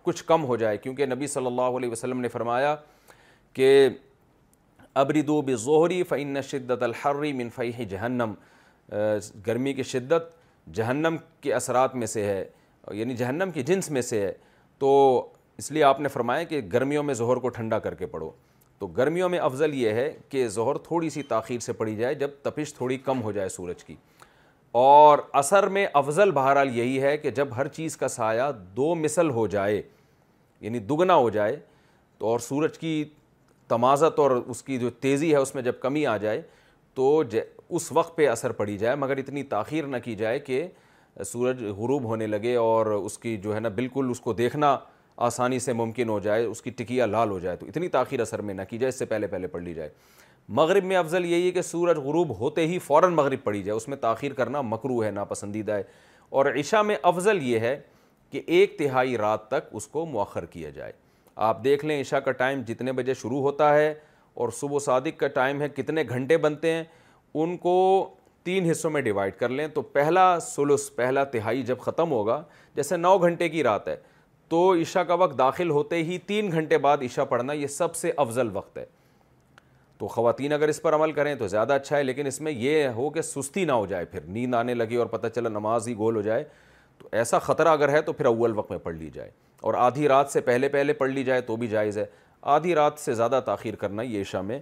کچھ 0.05 0.23
کم 0.25 0.45
ہو 0.45 0.57
جائے 0.57 0.77
کیونکہ 0.79 1.07
نبی 1.07 1.27
صلی 1.27 1.47
اللہ 1.47 1.77
علیہ 1.79 1.91
وسلم 1.91 2.21
نے 2.21 2.29
فرمایا 2.29 2.75
کہ 3.55 3.88
ابردو 5.01 5.22
دوب 5.26 5.51
ظہری 5.64 6.03
فعن 6.09 6.34
شدت 6.51 6.84
فیح 7.55 7.80
جہنم 7.90 8.34
گرمی 9.46 9.72
کی 9.72 9.82
شدت 9.82 10.38
جہنم 10.74 11.16
کے 11.40 11.53
اثرات 11.55 11.94
میں 11.96 12.07
سے 12.07 12.24
ہے 12.24 12.44
یعنی 12.98 13.14
جہنم 13.16 13.51
کی 13.55 13.62
جنس 13.62 13.90
میں 13.90 14.03
سے 14.03 14.20
ہے 14.20 14.32
تو 14.78 14.90
اس 15.59 15.70
لیے 15.72 15.82
آپ 15.84 16.01
نے 16.01 16.09
فرمایا 16.09 16.42
کہ 16.51 16.61
گرمیوں 16.72 17.03
میں 17.03 17.14
ظہر 17.14 17.36
کو 17.40 17.48
ٹھنڈا 17.57 17.78
کر 17.86 17.94
کے 17.94 18.07
پڑھو 18.14 18.30
تو 18.78 18.86
گرمیوں 18.96 19.28
میں 19.28 19.38
افضل 19.38 19.74
یہ 19.74 19.90
ہے 19.92 20.12
کہ 20.28 20.46
ظہر 20.48 20.76
تھوڑی 20.84 21.11
سی 21.11 21.22
تاخیر 21.32 21.59
سے 21.61 21.72
پڑھی 21.80 21.94
جائے 21.96 22.14
جب 22.22 22.30
تپش 22.42 22.72
تھوڑی 22.74 22.96
کم 23.05 23.22
ہو 23.22 23.32
جائے 23.32 23.48
سورج 23.48 23.84
کی 23.84 23.94
اور 24.82 25.18
اثر 25.40 25.66
میں 25.76 25.86
افضل 26.03 26.30
بہرحال 26.30 26.76
یہی 26.76 27.01
ہے 27.03 27.16
کہ 27.18 27.30
جب 27.38 27.48
ہر 27.57 27.68
چیز 27.68 27.96
کا 27.96 28.09
سایہ 28.09 28.51
دو 28.76 28.94
مثل 28.94 29.30
ہو 29.38 29.46
جائے 29.55 29.80
یعنی 30.61 30.78
دگنا 30.88 31.14
ہو 31.14 31.30
جائے 31.30 31.57
تو 32.18 32.26
اور 32.28 32.38
سورج 32.48 32.78
کی 32.78 33.05
تمازت 33.71 34.18
اور 34.18 34.31
اس 34.51 34.62
کی 34.62 34.77
جو 34.79 34.89
تیزی 35.05 35.31
ہے 35.33 35.37
اس 35.39 35.55
میں 35.55 35.62
جب 35.62 35.73
کمی 35.81 36.05
آ 36.12 36.16
جائے 36.23 36.41
تو 36.95 37.05
اس 37.68 37.91
وقت 37.99 38.16
پہ 38.16 38.27
اثر 38.29 38.53
پڑی 38.61 38.77
جائے 38.79 38.95
مگر 39.03 39.16
اتنی 39.18 39.43
تاخیر 39.53 39.87
نہ 39.87 39.97
کی 40.05 40.14
جائے 40.23 40.39
کہ 40.49 40.66
سورج 41.27 41.62
غروب 41.77 42.05
ہونے 42.05 42.27
لگے 42.27 42.55
اور 42.62 42.87
اس 42.93 43.18
کی 43.18 43.37
جو 43.45 43.55
ہے 43.55 43.61
نا 43.61 43.68
بالکل 43.75 44.09
اس 44.11 44.21
کو 44.21 44.33
دیکھنا 44.41 44.77
آسانی 45.29 45.59
سے 45.59 45.73
ممکن 45.73 46.09
ہو 46.09 46.18
جائے 46.25 46.45
اس 46.45 46.62
کی 46.62 46.71
ٹکیا 46.77 47.07
لال 47.07 47.31
ہو 47.31 47.39
جائے 47.39 47.57
تو 47.61 47.66
اتنی 47.66 47.89
تاخیر 47.97 48.21
اثر 48.21 48.43
میں 48.49 48.55
نہ 48.55 48.62
کی 48.71 48.79
جائے 48.79 48.89
اس 48.89 48.99
سے 48.99 49.05
پہلے 49.12 49.27
پہلے 49.35 49.47
پڑھ 49.55 49.62
لی 49.62 49.75
جائے 49.75 49.89
مغرب 50.61 50.85
میں 50.93 50.97
افضل 50.97 51.25
یہی 51.27 51.47
ہے 51.47 51.51
کہ 51.53 51.62
سورج 51.62 51.99
غروب 52.05 52.39
ہوتے 52.41 52.66
ہی 52.68 52.79
فوراً 52.87 53.14
مغرب 53.14 53.45
پڑی 53.45 53.62
جائے 53.62 53.77
اس 53.77 53.87
میں 53.89 53.97
تاخیر 54.07 54.33
کرنا 54.41 54.61
مکرو 54.75 55.03
ہے 55.05 55.11
ناپسندیدہ 55.21 55.73
ہے 55.73 55.83
اور 56.39 56.47
عشاء 56.61 56.83
میں 56.91 56.97
افضل 57.12 57.43
یہ 57.51 57.59
ہے 57.68 57.79
کہ 58.31 58.43
ایک 58.59 58.77
تہائی 58.79 59.16
رات 59.18 59.49
تک 59.49 59.68
اس 59.79 59.87
کو 59.97 60.05
مؤخر 60.07 60.45
کیا 60.57 60.71
جائے 60.81 60.93
آپ 61.49 61.62
دیکھ 61.64 61.84
لیں 61.84 62.01
عشاء 62.01 62.18
کا 62.24 62.32
ٹائم 62.38 62.62
جتنے 62.66 62.93
بجے 62.93 63.12
شروع 63.18 63.41
ہوتا 63.43 63.72
ہے 63.74 63.93
اور 64.41 64.49
صبح 64.57 64.76
و 64.76 64.78
صادق 64.86 65.18
کا 65.20 65.28
ٹائم 65.36 65.61
ہے 65.62 65.68
کتنے 65.76 66.03
گھنٹے 66.09 66.36
بنتے 66.45 66.72
ہیں 66.72 66.82
ان 67.43 67.57
کو 67.59 67.74
تین 68.45 68.70
حصوں 68.70 68.91
میں 68.91 69.01
ڈیوائڈ 69.03 69.34
کر 69.38 69.49
لیں 69.49 69.66
تو 69.74 69.82
پہلا 69.95 70.24
سلس 70.47 70.91
پہلا 70.97 71.24
تہائی 71.36 71.62
جب 71.70 71.78
ختم 71.84 72.11
ہوگا 72.12 72.43
جیسے 72.74 72.97
نو 72.97 73.16
گھنٹے 73.18 73.49
کی 73.49 73.62
رات 73.62 73.88
ہے 73.88 73.97
تو 74.49 74.62
عشاء 74.80 75.03
کا 75.09 75.14
وقت 75.24 75.38
داخل 75.38 75.70
ہوتے 75.70 76.03
ہی 76.05 76.18
تین 76.26 76.51
گھنٹے 76.53 76.78
بعد 76.88 77.03
عشاء 77.07 77.24
پڑھنا 77.28 77.53
یہ 77.53 77.66
سب 77.78 77.97
سے 77.97 78.12
افضل 78.16 78.51
وقت 78.57 78.78
ہے 78.78 78.84
تو 79.99 80.09
خواتین 80.09 80.53
اگر 80.53 80.68
اس 80.68 80.82
پر 80.82 80.95
عمل 80.95 81.12
کریں 81.12 81.34
تو 81.38 81.47
زیادہ 81.49 81.72
اچھا 81.72 81.97
ہے 81.97 82.03
لیکن 82.03 82.26
اس 82.26 82.41
میں 82.41 82.53
یہ 82.53 82.86
ہو 82.97 83.09
کہ 83.16 83.22
سستی 83.22 83.64
نہ 83.64 83.72
ہو 83.72 83.86
جائے 83.86 84.05
پھر 84.12 84.20
نیند 84.38 84.55
آنے 84.55 84.74
لگی 84.74 84.97
اور 84.97 85.07
پتہ 85.16 85.26
چلا 85.34 85.49
نماز 85.49 85.88
ہی 85.88 85.97
گول 85.97 86.16
ہو 86.16 86.20
جائے 86.30 86.45
تو 87.01 87.09
ایسا 87.16 87.38
خطرہ 87.38 87.68
اگر 87.68 87.88
ہے 87.88 88.01
تو 88.07 88.12
پھر 88.12 88.24
اول 88.26 88.57
وقت 88.59 88.70
میں 88.70 88.78
پڑھ 88.82 88.94
لی 88.94 89.09
جائے 89.12 89.30
اور 89.68 89.74
آدھی 89.84 90.09
رات 90.09 90.30
سے 90.30 90.40
پہلے 90.48 90.68
پہلے 90.68 90.92
پڑھ 90.94 91.11
لی 91.11 91.22
جائے 91.24 91.40
تو 91.51 91.57
بھی 91.57 91.66
جائز 91.68 91.98
ہے 91.98 92.05
آدھی 92.57 92.74
رات 92.74 92.98
سے 92.98 93.12
زیادہ 93.14 93.40
تاخیر 93.46 93.74
کرنا 93.84 94.03
یہ 94.03 94.20
عشاء 94.20 94.40
میں 94.51 94.59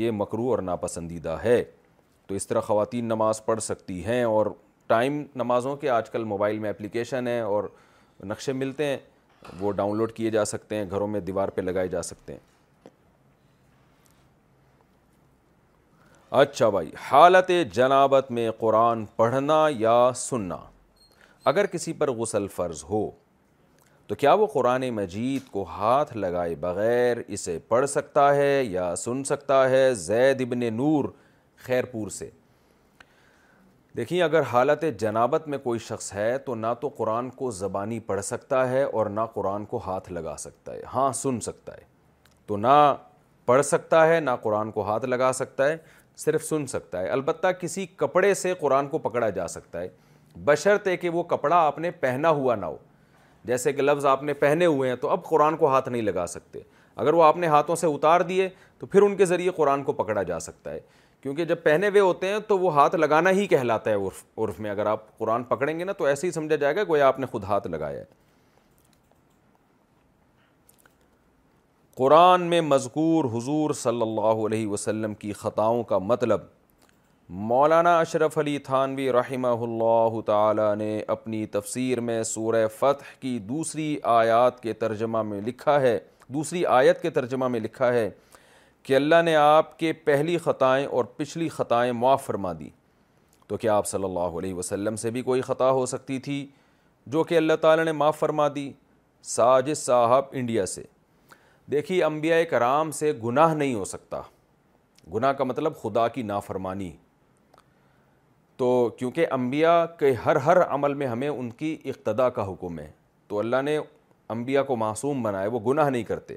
یہ 0.00 0.10
مکرو 0.14 0.48
اور 0.50 0.58
ناپسندیدہ 0.68 1.36
ہے 1.44 1.62
تو 2.26 2.34
اس 2.34 2.46
طرح 2.46 2.60
خواتین 2.60 3.04
نماز 3.08 3.44
پڑھ 3.44 3.60
سکتی 3.62 4.04
ہیں 4.04 4.22
اور 4.24 4.46
ٹائم 4.86 5.22
نمازوں 5.36 5.74
کے 5.76 5.88
آج 5.90 6.10
کل 6.10 6.24
موبائل 6.24 6.58
میں 6.58 6.70
اپلیکیشن 6.70 7.26
ہیں 7.28 7.40
اور 7.40 7.64
نقشے 8.26 8.52
ملتے 8.52 8.84
ہیں 8.86 8.96
وہ 9.60 9.72
ڈاؤن 9.72 9.96
لوڈ 9.98 10.12
کیے 10.12 10.30
جا 10.30 10.44
سکتے 10.44 10.76
ہیں 10.76 10.84
گھروں 10.90 11.06
میں 11.08 11.20
دیوار 11.30 11.48
پہ 11.54 11.60
لگائے 11.60 11.88
جا 11.88 12.02
سکتے 12.02 12.32
ہیں 12.32 12.46
اچھا 16.40 16.68
بھائی 16.70 16.90
حالت 17.10 17.50
جنابت 17.74 18.30
میں 18.38 18.50
قرآن 18.58 19.04
پڑھنا 19.16 19.66
یا 19.78 20.10
سننا 20.16 20.56
اگر 21.46 21.66
کسی 21.72 21.92
پر 21.92 22.10
غسل 22.18 22.46
فرض 22.54 22.82
ہو 22.90 23.08
تو 24.06 24.14
کیا 24.14 24.32
وہ 24.34 24.46
قرآن 24.52 24.88
مجید 24.94 25.48
کو 25.50 25.62
ہاتھ 25.76 26.16
لگائے 26.16 26.54
بغیر 26.60 27.16
اسے 27.26 27.58
پڑھ 27.68 27.86
سکتا 27.90 28.34
ہے 28.34 28.62
یا 28.64 28.94
سن 28.98 29.22
سکتا 29.24 29.68
ہے 29.70 29.94
زید 29.94 30.40
ابن 30.42 30.60
نور 30.76 31.04
خیر 31.64 31.84
پور 31.92 32.08
سے 32.10 32.28
دیکھیں 33.96 34.20
اگر 34.22 34.42
حالت 34.52 34.84
جنابت 35.00 35.46
میں 35.48 35.58
کوئی 35.58 35.78
شخص 35.88 36.12
ہے 36.14 36.36
تو 36.46 36.54
نہ 36.54 36.66
تو 36.80 36.88
قرآن 36.96 37.30
کو 37.36 37.50
زبانی 37.50 37.98
پڑھ 38.08 38.22
سکتا 38.24 38.68
ہے 38.70 38.82
اور 38.84 39.06
نہ 39.10 39.20
قرآن 39.34 39.64
کو 39.66 39.80
ہاتھ 39.86 40.10
لگا 40.12 40.34
سکتا 40.38 40.72
ہے 40.74 40.82
ہاں 40.94 41.12
سن 41.22 41.40
سکتا 41.46 41.72
ہے 41.76 41.84
تو 42.46 42.56
نہ 42.56 42.76
پڑھ 43.46 43.64
سکتا 43.66 44.06
ہے 44.08 44.18
نہ 44.20 44.30
قرآن 44.42 44.70
کو 44.70 44.82
ہاتھ 44.88 45.04
لگا 45.04 45.32
سکتا 45.34 45.68
ہے 45.68 45.76
صرف 46.24 46.44
سن 46.44 46.66
سکتا 46.66 47.00
ہے 47.02 47.08
البتہ 47.10 47.46
کسی 47.60 47.86
کپڑے 47.96 48.32
سے 48.34 48.54
قرآن 48.60 48.88
کو 48.88 48.98
پکڑا 49.08 49.28
جا 49.40 49.46
سکتا 49.48 49.80
ہے 49.80 49.88
بشرطے 50.46 50.90
ہے 50.90 50.96
کہ 50.96 51.08
وہ 51.08 51.22
کپڑا 51.22 51.56
آپ 51.66 51.78
نے 51.78 51.90
پہنا 52.00 52.30
ہوا 52.30 52.54
نہ 52.56 52.66
ہو 52.66 52.76
جیسے 53.46 53.72
کہ 53.72 53.82
لفظ 53.82 54.06
آپ 54.06 54.22
نے 54.22 54.32
پہنے 54.34 54.66
ہوئے 54.66 54.88
ہیں 54.88 54.96
تو 55.00 55.08
اب 55.10 55.24
قرآن 55.24 55.56
کو 55.56 55.68
ہاتھ 55.68 55.88
نہیں 55.88 56.02
لگا 56.02 56.26
سکتے 56.26 56.60
اگر 57.02 57.14
وہ 57.14 57.22
آپ 57.24 57.36
نے 57.36 57.46
ہاتھوں 57.46 57.76
سے 57.76 57.86
اتار 57.86 58.20
دیے 58.30 58.48
تو 58.78 58.86
پھر 58.86 59.02
ان 59.02 59.16
کے 59.16 59.24
ذریعے 59.26 59.50
قرآن 59.56 59.82
کو 59.84 59.92
پکڑا 59.92 60.22
جا 60.22 60.38
سکتا 60.40 60.70
ہے 60.72 60.80
کیونکہ 61.22 61.44
جب 61.44 61.62
پہنے 61.62 61.88
ہوئے 61.88 62.00
ہوتے 62.00 62.28
ہیں 62.32 62.38
تو 62.48 62.58
وہ 62.58 62.74
ہاتھ 62.74 62.94
لگانا 62.96 63.30
ہی 63.36 63.46
کہلاتا 63.46 63.90
ہے 63.90 63.94
عرف 63.96 64.22
عرف 64.44 64.60
میں 64.60 64.70
اگر 64.70 64.86
آپ 64.86 65.16
قرآن 65.18 65.42
پکڑیں 65.44 65.78
گے 65.78 65.84
نا 65.84 65.92
تو 65.98 66.04
ایسے 66.04 66.26
ہی 66.26 66.32
سمجھا 66.32 66.56
جائے 66.56 66.76
گا 66.76 66.82
گویا 66.88 67.08
آپ 67.08 67.18
نے 67.20 67.26
خود 67.30 67.44
ہاتھ 67.48 67.66
لگایا 67.68 67.98
ہے 68.00 68.04
قرآن 71.96 72.42
میں 72.50 72.60
مذکور 72.60 73.24
حضور 73.36 73.70
صلی 73.74 74.02
اللہ 74.02 74.46
علیہ 74.46 74.66
وسلم 74.68 75.14
کی 75.22 75.32
خطاؤں 75.38 75.82
کا 75.84 75.98
مطلب 75.98 76.40
مولانا 77.36 77.98
اشرف 78.00 78.36
علی 78.38 78.58
تھانوی 78.66 79.08
رحمہ 79.12 79.48
اللہ 79.62 80.20
تعالی 80.26 80.74
نے 80.78 81.00
اپنی 81.14 81.44
تفسیر 81.52 82.00
میں 82.00 82.22
سورہ 82.24 82.66
فتح 82.78 83.10
کی 83.20 83.38
دوسری 83.48 83.96
آیات 84.12 84.60
کے 84.62 84.72
ترجمہ 84.72 85.20
میں 85.22 85.40
لکھا 85.46 85.80
ہے 85.80 85.98
دوسری 86.34 86.64
آیت 86.76 87.02
کے 87.02 87.10
ترجمہ 87.18 87.48
میں 87.48 87.58
لکھا 87.60 87.92
ہے 87.92 88.08
کہ 88.82 88.96
اللہ 88.96 89.22
نے 89.24 89.34
آپ 89.36 89.78
کے 89.78 89.92
پہلی 90.04 90.36
خطائیں 90.44 90.86
اور 90.86 91.04
پچھلی 91.16 91.48
خطائیں 91.56 91.90
معاف 91.92 92.24
فرما 92.26 92.52
دی 92.58 92.68
تو 93.48 93.56
کیا 93.56 93.76
آپ 93.76 93.86
صلی 93.86 94.04
اللہ 94.04 94.38
علیہ 94.38 94.54
وسلم 94.54 94.96
سے 95.02 95.10
بھی 95.16 95.22
کوئی 95.22 95.40
خطا 95.48 95.70
ہو 95.70 95.84
سکتی 95.92 96.18
تھی 96.28 96.44
جو 97.14 97.24
کہ 97.24 97.36
اللہ 97.36 97.56
تعالی 97.60 97.84
نے 97.84 97.92
معاف 97.92 98.18
فرما 98.18 98.46
دی 98.54 98.70
ساجد 99.34 99.78
صاحب 99.78 100.24
انڈیا 100.40 100.64
سے 100.76 100.82
دیکھیے 101.72 102.02
انبیاء 102.04 102.40
کرام 102.50 102.90
سے 103.02 103.12
گناہ 103.24 103.54
نہیں 103.54 103.74
ہو 103.74 103.84
سکتا 103.92 104.20
گناہ 105.14 105.32
کا 105.32 105.44
مطلب 105.44 105.76
خدا 105.82 106.06
کی 106.16 106.22
نافرمانی 106.32 106.90
تو 108.58 108.68
کیونکہ 108.98 109.26
انبیاء 109.32 109.80
کے 109.98 110.10
ہر 110.24 110.36
ہر 110.44 110.60
عمل 110.66 110.94
میں 111.02 111.06
ہمیں 111.06 111.28
ان 111.28 111.50
کی 111.58 111.76
اقتدا 111.88 112.28
کا 112.38 112.46
حکم 112.52 112.78
ہے 112.78 112.90
تو 113.28 113.38
اللہ 113.38 113.60
نے 113.64 113.78
انبیاء 114.34 114.62
کو 114.70 114.76
معصوم 114.76 115.22
بنایا 115.22 115.48
وہ 115.52 115.58
گناہ 115.66 115.90
نہیں 115.90 116.02
کرتے 116.04 116.34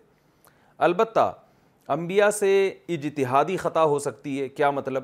البتہ 0.88 1.32
انبیاء 1.96 2.30
سے 2.40 2.52
اجتہادی 2.98 3.56
خطا 3.58 3.84
ہو 3.94 3.98
سکتی 4.00 4.40
ہے 4.42 4.48
کیا 4.50 4.70
مطلب 4.72 5.04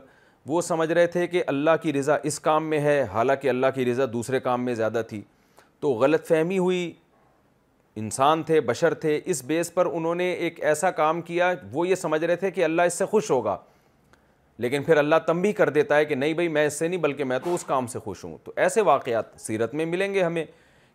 وہ 0.50 0.62
سمجھ 0.62 0.92
رہے 0.92 1.08
تھے 1.16 1.26
کہ 1.28 1.44
اللہ 1.48 1.76
کی 1.82 1.94
رضا 1.94 2.16
اس 2.30 2.40
کام 2.40 2.70
میں 2.70 2.80
ہے 2.82 3.02
حالانکہ 3.14 3.50
اللہ 3.50 3.68
کی 3.76 3.86
رضا 3.86 4.04
دوسرے 4.14 4.40
کام 4.40 4.66
میں 4.66 4.74
زیادہ 4.76 5.02
تھی 5.10 5.22
تو 5.80 5.92
غلط 6.04 6.28
فہمی 6.28 6.58
ہوئی 6.58 6.92
انسان 8.02 8.44
تھے 8.48 8.62
بشر 8.62 8.94
تھے 9.04 9.20
اس 9.34 9.44
بیس 9.46 9.74
پر 9.74 9.86
انہوں 9.86 10.16
نے 10.16 10.32
ایک 10.32 10.64
ایسا 10.72 10.92
کام 11.02 11.22
کیا 11.30 11.52
وہ 11.72 11.88
یہ 11.88 11.96
سمجھ 11.96 12.24
رہے 12.24 12.36
تھے 12.44 12.52
کہ 12.52 12.64
اللہ 12.64 12.82
اس 12.92 12.98
سے 12.98 13.06
خوش 13.12 13.32
ہوگا 13.32 13.58
لیکن 14.60 14.84
پھر 14.84 14.98
اللہ 14.98 15.16
تم 15.26 15.42
بھی 15.42 15.52
کر 15.54 15.70
دیتا 15.70 15.98
ہے 15.98 16.06
کہ 16.06 16.16
نہیں 16.16 16.34
بھائی 16.34 16.48
میں 16.50 16.66
اس 16.68 16.80
سے 16.80 16.88
نہیں 16.88 17.00
بلکہ 17.00 17.24
میں 17.24 17.38
تو 17.44 17.54
اس 17.56 17.64
کام 17.64 17.88
سے 17.88 18.00
خوش 18.04 18.24
ہوں 18.24 18.38
تو 18.44 18.52
ایسے 18.56 18.82
واقعات 18.82 19.40
سیرت 19.42 19.74
میں 19.74 19.86
ملیں 19.86 20.14
گے 20.14 20.24
ہمیں 20.24 20.44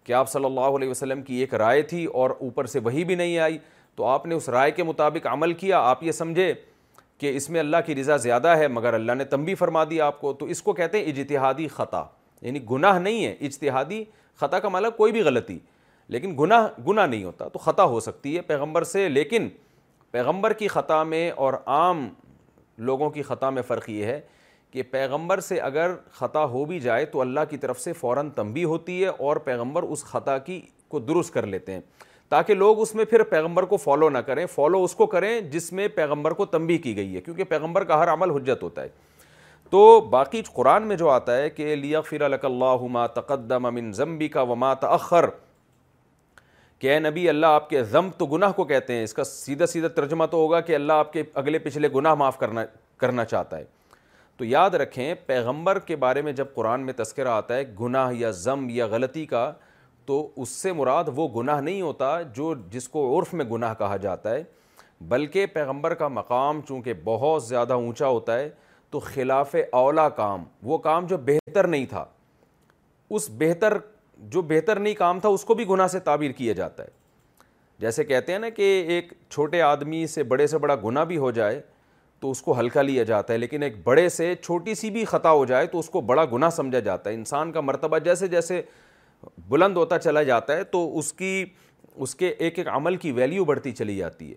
کہ 0.05 0.13
آپ 0.13 0.31
صلی 0.31 0.45
اللہ 0.45 0.77
علیہ 0.77 0.89
وسلم 0.91 1.23
کی 1.23 1.35
ایک 1.41 1.55
رائے 1.55 1.83
تھی 1.93 2.05
اور 2.23 2.31
اوپر 2.41 2.67
سے 2.67 2.79
وہی 2.85 3.05
بھی 3.05 3.15
نہیں 3.15 3.39
آئی 3.39 3.59
تو 3.97 4.05
آپ 4.07 4.27
نے 4.27 4.35
اس 4.35 4.49
رائے 4.49 4.71
کے 4.71 4.83
مطابق 4.85 5.27
عمل 5.31 5.53
کیا 5.55 5.79
آپ 5.91 6.03
یہ 6.03 6.13
سمجھے 6.13 6.53
کہ 7.19 7.37
اس 7.37 7.49
میں 7.51 7.61
اللہ 7.61 7.77
کی 7.87 7.95
رضا 7.95 8.17
زیادہ 8.17 8.57
ہے 8.59 8.69
مگر 8.69 8.95
اللہ 8.95 9.13
نے 9.13 9.25
تم 9.25 9.45
بھی 9.45 9.55
فرما 9.55 9.85
دی 9.91 10.01
آپ 10.01 10.21
کو 10.21 10.33
تو 10.33 10.47
اس 10.55 10.63
کو 10.63 10.73
کہتے 10.75 11.03
ہیں 11.05 11.13
اجتہادی 11.13 11.67
خطا 11.75 12.03
یعنی 12.43 12.61
گناہ 12.71 12.99
نہیں 12.99 13.25
ہے 13.25 13.33
اجتہادی 13.47 14.03
خطا 14.41 14.59
کا 14.61 14.69
مطلب 14.69 14.97
کوئی 14.97 15.13
بھی 15.13 15.21
غلطی 15.23 15.59
لیکن 16.13 16.35
گناہ 16.39 16.67
گناہ 16.89 17.07
نہیں 17.07 17.25
ہوتا 17.25 17.49
تو 17.49 17.59
خطا 17.59 17.85
ہو 17.93 18.01
سکتی 18.01 18.37
ہے 18.37 18.41
پیغمبر 18.47 18.85
سے 18.85 19.09
لیکن 19.09 19.49
پیغمبر 20.11 20.53
کی 20.53 20.69
خطا 20.69 21.03
میں 21.11 21.31
اور 21.45 21.53
عام 21.67 22.09
لوگوں 22.79 23.09
کی 23.11 23.23
خطا 23.23 23.51
میں 23.51 23.62
فرق 23.66 23.89
یہ 23.91 24.05
ہے 24.07 24.20
کہ 24.70 24.83
پیغمبر 24.91 25.41
سے 25.41 25.59
اگر 25.61 25.91
خطا 26.18 26.45
ہو 26.51 26.64
بھی 26.64 26.79
جائے 26.81 27.05
تو 27.07 27.20
اللہ 27.20 27.41
کی 27.51 27.57
طرف 27.59 27.81
سے 27.81 27.93
فوراً 27.93 28.31
تنبی 28.37 28.64
ہوتی 28.64 29.03
ہے 29.03 29.09
اور 29.09 29.37
پیغمبر 29.45 29.83
اس 29.83 30.05
خطا 30.05 30.37
کی 30.47 30.61
کو 30.89 30.99
درست 31.01 31.35
کر 31.35 31.47
لیتے 31.47 31.73
ہیں 31.73 31.81
تاکہ 32.31 32.55
لوگ 32.55 32.81
اس 32.81 32.95
میں 32.95 33.05
پھر 33.05 33.23
پیغمبر 33.31 33.62
کو 33.73 33.77
فالو 33.77 34.09
نہ 34.11 34.18
کریں 34.27 34.45
فالو 34.55 34.83
اس 34.85 34.95
کو 34.95 35.07
کریں 35.14 35.41
جس 35.51 35.73
میں 35.73 35.89
پیغمبر 35.95 36.33
کو 36.35 36.45
تنبی 36.55 36.79
کی 36.87 36.97
گئی 36.97 37.14
ہے 37.16 37.20
کیونکہ 37.20 37.45
پیغمبر 37.49 37.85
کا 37.85 37.99
ہر 38.03 38.12
عمل 38.12 38.31
حجت 38.37 38.62
ہوتا 38.62 38.83
ہے 38.83 38.89
تو 39.70 40.01
باقی 40.11 40.41
قرآن 40.55 40.83
میں 40.89 40.97
جو 40.97 41.09
آتا 41.11 41.37
ہے 41.37 41.51
کہ 41.51 41.75
لی 41.77 41.93
فرق 42.09 42.45
اللہ 42.45 43.07
تقدم 43.14 43.75
من 43.75 43.93
ضمبی 43.97 44.29
کا 44.29 44.43
وما 44.51 44.73
تأخر 44.81 45.27
کہ 46.83 46.89
اے 46.93 46.99
نبی 46.99 47.28
اللہ 47.28 47.47
آپ 47.57 47.68
کے 47.70 47.83
ضم 47.91 48.09
تو 48.18 48.26
گناہ 48.26 48.53
کو 48.53 48.64
کہتے 48.70 48.93
ہیں 48.95 49.03
اس 49.05 49.12
کا 49.14 49.24
سیدھا 49.24 49.66
سیدھا 49.66 49.89
ترجمہ 49.97 50.24
تو 50.30 50.37
ہوگا 50.37 50.61
کہ 50.61 50.74
اللہ 50.74 50.93
آپ 51.03 51.12
کے 51.12 51.22
اگلے 51.43 51.59
پچھلے 51.66 51.89
گناہ 51.95 52.14
معاف 52.22 52.39
کرنا 52.39 52.61
کرنا 52.99 53.24
چاہتا 53.24 53.59
ہے 53.59 53.64
تو 54.37 54.45
یاد 54.45 54.74
رکھیں 54.83 55.14
پیغمبر 55.26 55.78
کے 55.91 55.97
بارے 56.05 56.22
میں 56.28 56.33
جب 56.41 56.47
قرآن 56.55 56.87
میں 56.87 56.93
تذکرہ 56.97 57.28
آتا 57.28 57.57
ہے 57.57 57.64
گناہ 57.80 58.12
یا 58.18 58.30
ضم 58.39 58.66
یا 58.70 58.87
غلطی 58.91 59.24
کا 59.35 59.51
تو 60.07 60.16
اس 60.43 60.49
سے 60.62 60.72
مراد 60.72 61.09
وہ 61.16 61.28
گناہ 61.41 61.61
نہیں 61.61 61.80
ہوتا 61.83 62.11
جو 62.37 62.53
جس 62.70 62.89
کو 62.95 63.09
عرف 63.18 63.35
میں 63.41 63.45
گناہ 63.53 63.74
کہا 63.78 63.97
جاتا 64.07 64.30
ہے 64.35 64.43
بلکہ 65.14 65.47
پیغمبر 65.55 65.95
کا 66.03 66.09
مقام 66.18 66.61
چونکہ 66.68 66.95
بہت 67.05 67.45
زیادہ 67.45 67.72
اونچا 67.74 68.07
ہوتا 68.07 68.39
ہے 68.39 68.51
تو 68.91 69.01
خلاف 69.12 69.55
اولا 69.83 70.09
کام 70.20 70.45
وہ 70.72 70.78
کام 70.89 71.07
جو 71.07 71.16
بہتر 71.26 71.66
نہیں 71.66 71.87
تھا 71.91 72.05
اس 73.14 73.30
بہتر 73.39 73.78
جو 74.31 74.43
بہتر 74.49 74.79
نہیں 74.81 74.95
کام 74.95 75.20
تھا 75.20 75.29
اس 75.29 75.45
کو 75.45 75.55
بھی 75.55 75.66
گناہ 75.68 75.87
سے 75.93 75.99
تعبیر 76.01 76.33
کیا 76.33 76.53
جاتا 76.55 76.85
ہے 76.85 77.01
جیسے 77.81 78.05
کہتے 78.05 78.33
ہیں 78.33 78.39
نا 78.39 78.49
کہ 78.57 78.62
ایک 78.89 79.12
چھوٹے 79.31 79.61
آدمی 79.62 80.07
سے 80.07 80.23
بڑے 80.25 80.47
سے 80.47 80.59
بڑا 80.59 80.75
گناہ 80.85 81.05
بھی 81.05 81.16
ہو 81.18 81.31
جائے 81.39 81.61
تو 82.20 82.31
اس 82.31 82.43
کو 82.43 82.59
ہلکا 82.59 82.83
لیا 82.83 83.03
جاتا 83.05 83.33
ہے 83.33 83.39
لیکن 83.39 83.62
ایک 83.62 83.77
بڑے 83.87 84.09
سے 84.09 84.35
چھوٹی 84.43 84.75
سی 84.75 84.91
بھی 84.91 85.05
خطا 85.05 85.31
ہو 85.31 85.45
جائے 85.45 85.66
تو 85.66 85.79
اس 85.79 85.89
کو 85.91 86.01
بڑا 86.11 86.25
گناہ 86.33 86.51
سمجھا 86.57 86.79
جاتا 86.81 87.11
ہے 87.11 87.14
انسان 87.14 87.53
کا 87.53 87.61
مرتبہ 87.61 87.99
جیسے 88.05 88.29
جیسے 88.29 88.61
بلند 89.49 89.77
ہوتا 89.77 89.99
چلا 89.99 90.23
جاتا 90.23 90.57
ہے 90.57 90.64
تو 90.64 90.87
اس 90.99 91.12
کی 91.12 91.45
اس 91.95 92.14
کے 92.14 92.29
ایک 92.29 92.59
ایک 92.59 92.68
عمل 92.75 92.97
کی 92.97 93.12
ویلیو 93.12 93.45
بڑھتی 93.45 93.73
چلی 93.73 93.97
جاتی 93.97 94.31
ہے 94.31 94.37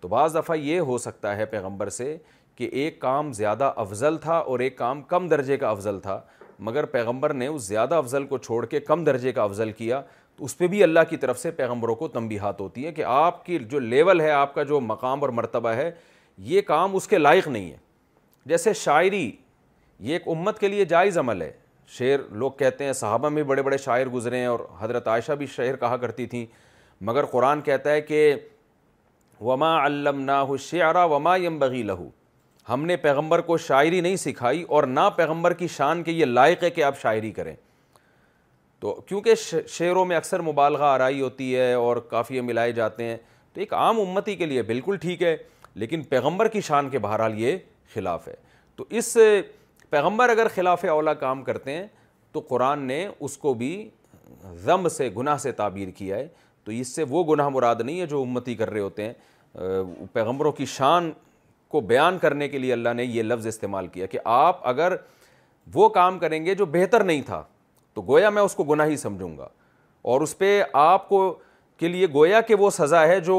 تو 0.00 0.08
بعض 0.08 0.34
دفعہ 0.36 0.56
یہ 0.56 0.80
ہو 0.80 0.98
سکتا 0.98 1.36
ہے 1.36 1.44
پیغمبر 1.46 1.88
سے 1.90 2.16
کہ 2.56 2.68
ایک 2.72 3.00
کام 3.00 3.32
زیادہ 3.32 3.72
افضل 3.76 4.16
تھا 4.22 4.36
اور 4.38 4.60
ایک 4.60 4.76
کام 4.78 5.02
کم 5.12 5.28
درجے 5.28 5.56
کا 5.58 5.70
افضل 5.70 5.98
تھا 6.02 6.20
مگر 6.64 6.84
پیغمبر 6.96 7.32
نے 7.34 7.46
اس 7.46 7.62
زیادہ 7.62 7.94
افضل 7.94 8.24
کو 8.26 8.36
چھوڑ 8.44 8.64
کے 8.66 8.78
کم 8.80 9.02
درجے 9.04 9.32
کا 9.38 9.42
افضل 9.42 9.72
کیا 9.80 10.00
تو 10.36 10.44
اس 10.44 10.56
پہ 10.58 10.66
بھی 10.66 10.82
اللہ 10.82 11.00
کی 11.10 11.16
طرف 11.24 11.38
سے 11.38 11.50
پیغمبروں 11.58 11.94
کو 11.94 12.08
تنبیہات 12.14 12.60
ہوتی 12.60 12.84
ہیں 12.84 12.92
کہ 12.92 13.04
آپ 13.14 13.44
کی 13.46 13.58
جو 13.74 13.78
لیول 13.80 14.20
ہے 14.20 14.30
آپ 14.36 14.54
کا 14.54 14.62
جو 14.70 14.80
مقام 14.80 15.20
اور 15.22 15.28
مرتبہ 15.40 15.72
ہے 15.80 15.90
یہ 16.52 16.60
کام 16.72 16.96
اس 16.96 17.08
کے 17.08 17.18
لائق 17.18 17.48
نہیں 17.48 17.70
ہے 17.70 17.76
جیسے 18.52 18.72
شاعری 18.84 19.30
یہ 20.06 20.12
ایک 20.12 20.28
امت 20.36 20.58
کے 20.58 20.68
لیے 20.68 20.84
جائز 20.94 21.18
عمل 21.18 21.42
ہے 21.42 21.50
شعر 21.98 22.18
لوگ 22.42 22.50
کہتے 22.58 22.84
ہیں 22.84 22.92
صحابہ 23.02 23.28
میں 23.36 23.42
بڑے 23.52 23.62
بڑے 23.62 23.76
شاعر 23.84 24.06
گزرے 24.14 24.38
ہیں 24.38 24.46
اور 24.52 24.60
حضرت 24.80 25.08
عائشہ 25.08 25.32
بھی 25.42 25.46
شعر 25.56 25.76
کہا 25.80 25.96
کرتی 26.04 26.26
تھیں 26.34 26.44
مگر 27.10 27.24
قرآن 27.34 27.60
کہتا 27.68 27.90
ہے 27.92 28.00
کہ 28.10 28.24
وما 29.50 29.74
علم 29.86 30.28
ہو 30.48 30.56
شعرا 30.70 31.04
وما 31.14 31.36
یم 31.44 31.58
بغی 31.58 31.82
لہو 31.92 32.08
ہم 32.68 32.84
نے 32.86 32.96
پیغمبر 32.96 33.40
کو 33.46 33.56
شاعری 33.58 34.00
نہیں 34.00 34.16
سکھائی 34.16 34.62
اور 34.68 34.82
نہ 34.88 35.00
پیغمبر 35.16 35.52
کی 35.54 35.66
شان 35.68 36.02
کے 36.02 36.12
یہ 36.12 36.24
لائق 36.24 36.62
ہے 36.64 36.70
کہ 36.70 36.84
آپ 36.84 37.00
شاعری 37.00 37.30
کریں 37.32 37.54
تو 38.80 38.92
کیونکہ 39.08 39.34
شعروں 39.68 40.04
میں 40.04 40.16
اکثر 40.16 40.40
مبالغہ 40.42 40.84
آرائی 40.84 41.20
ہوتی 41.20 41.54
ہے 41.56 41.72
اور 41.72 41.96
کافی 42.10 42.40
ملائے 42.40 42.72
جاتے 42.72 43.04
ہیں 43.04 43.16
تو 43.52 43.60
ایک 43.60 43.74
عام 43.74 44.00
امتی 44.00 44.34
کے 44.36 44.46
لیے 44.46 44.62
بالکل 44.70 44.96
ٹھیک 45.00 45.22
ہے 45.22 45.36
لیکن 45.82 46.02
پیغمبر 46.08 46.48
کی 46.48 46.60
شان 46.60 46.88
کے 46.90 46.98
بہرحال 46.98 47.38
یہ 47.40 47.56
خلاف 47.94 48.26
ہے 48.28 48.34
تو 48.76 48.84
اس 48.90 49.16
پیغمبر 49.90 50.28
اگر 50.28 50.48
خلاف 50.54 50.84
اولا 50.90 51.14
کام 51.24 51.42
کرتے 51.44 51.72
ہیں 51.72 51.86
تو 52.32 52.40
قرآن 52.48 52.78
نے 52.86 53.06
اس 53.20 53.36
کو 53.38 53.54
بھی 53.54 53.88
ضم 54.64 54.88
سے 54.96 55.08
گناہ 55.16 55.36
سے 55.38 55.52
تعبیر 55.62 55.90
کیا 55.96 56.16
ہے 56.16 56.26
تو 56.64 56.72
اس 56.72 56.94
سے 56.94 57.04
وہ 57.08 57.24
گناہ 57.34 57.48
مراد 57.48 57.80
نہیں 57.84 58.00
ہے 58.00 58.06
جو 58.06 58.22
امتی 58.22 58.54
کر 58.56 58.70
رہے 58.70 58.80
ہوتے 58.80 59.04
ہیں 59.04 59.62
پیغمبروں 60.12 60.52
کی 60.52 60.64
شان 60.76 61.10
کو 61.74 61.80
بیان 61.90 62.18
کرنے 62.22 62.46
کے 62.48 62.58
لیے 62.58 62.72
اللہ 62.72 62.92
نے 62.96 63.04
یہ 63.04 63.22
لفظ 63.32 63.46
استعمال 63.46 63.86
کیا 63.92 64.06
کہ 64.10 64.18
آپ 64.32 64.58
اگر 64.70 64.94
وہ 65.74 65.88
کام 65.96 66.18
کریں 66.18 66.44
گے 66.44 66.54
جو 66.54 66.66
بہتر 66.72 67.04
نہیں 67.04 67.22
تھا 67.30 67.42
تو 67.94 68.02
گویا 68.08 68.28
میں 68.36 68.42
اس 68.48 68.54
کو 68.54 68.64
گناہ 68.64 68.86
ہی 68.86 68.96
سمجھوں 68.96 69.36
گا 69.38 69.46
اور 70.12 70.20
اس 70.20 70.36
پہ 70.38 70.50
آپ 70.82 71.08
کو 71.08 71.18
کے 71.80 71.88
لیے 71.88 72.06
گویا 72.14 72.40
کہ 72.50 72.54
وہ 72.62 72.68
سزا 72.76 73.00
ہے 73.08 73.18
جو 73.30 73.38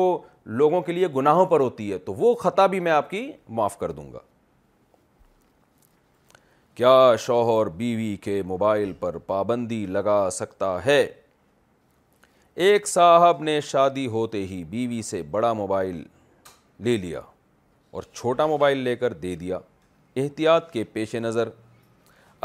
لوگوں 0.61 0.81
کے 0.87 0.91
لیے 0.97 1.07
گناہوں 1.15 1.45
پر 1.53 1.59
ہوتی 1.65 1.91
ہے 1.91 1.97
تو 2.09 2.13
وہ 2.13 2.33
خطا 2.43 2.65
بھی 2.73 2.79
میں 2.87 2.91
آپ 2.91 3.09
کی 3.09 3.21
معاف 3.59 3.77
کر 3.79 3.91
دوں 3.99 4.11
گا 4.13 4.19
کیا 6.81 6.95
شوہر 7.27 7.69
بیوی 7.83 8.15
کے 8.25 8.41
موبائل 8.49 8.91
پر 9.05 9.17
پابندی 9.33 9.85
لگا 9.97 10.19
سکتا 10.39 10.73
ہے 10.85 11.05
ایک 12.67 12.87
صاحب 12.87 13.41
نے 13.49 13.59
شادی 13.71 14.05
ہوتے 14.17 14.45
ہی 14.51 14.63
بیوی 14.73 15.01
سے 15.11 15.21
بڑا 15.37 15.53
موبائل 15.61 16.03
لے 16.85 16.97
لیا 17.05 17.21
اور 17.95 18.03
چھوٹا 18.13 18.45
موبائل 18.45 18.77
لے 18.83 18.95
کر 19.01 19.13
دے 19.21 19.33
دیا 19.39 19.57
احتیاط 20.21 20.69
کے 20.71 20.83
پیش 20.93 21.13
نظر 21.15 21.49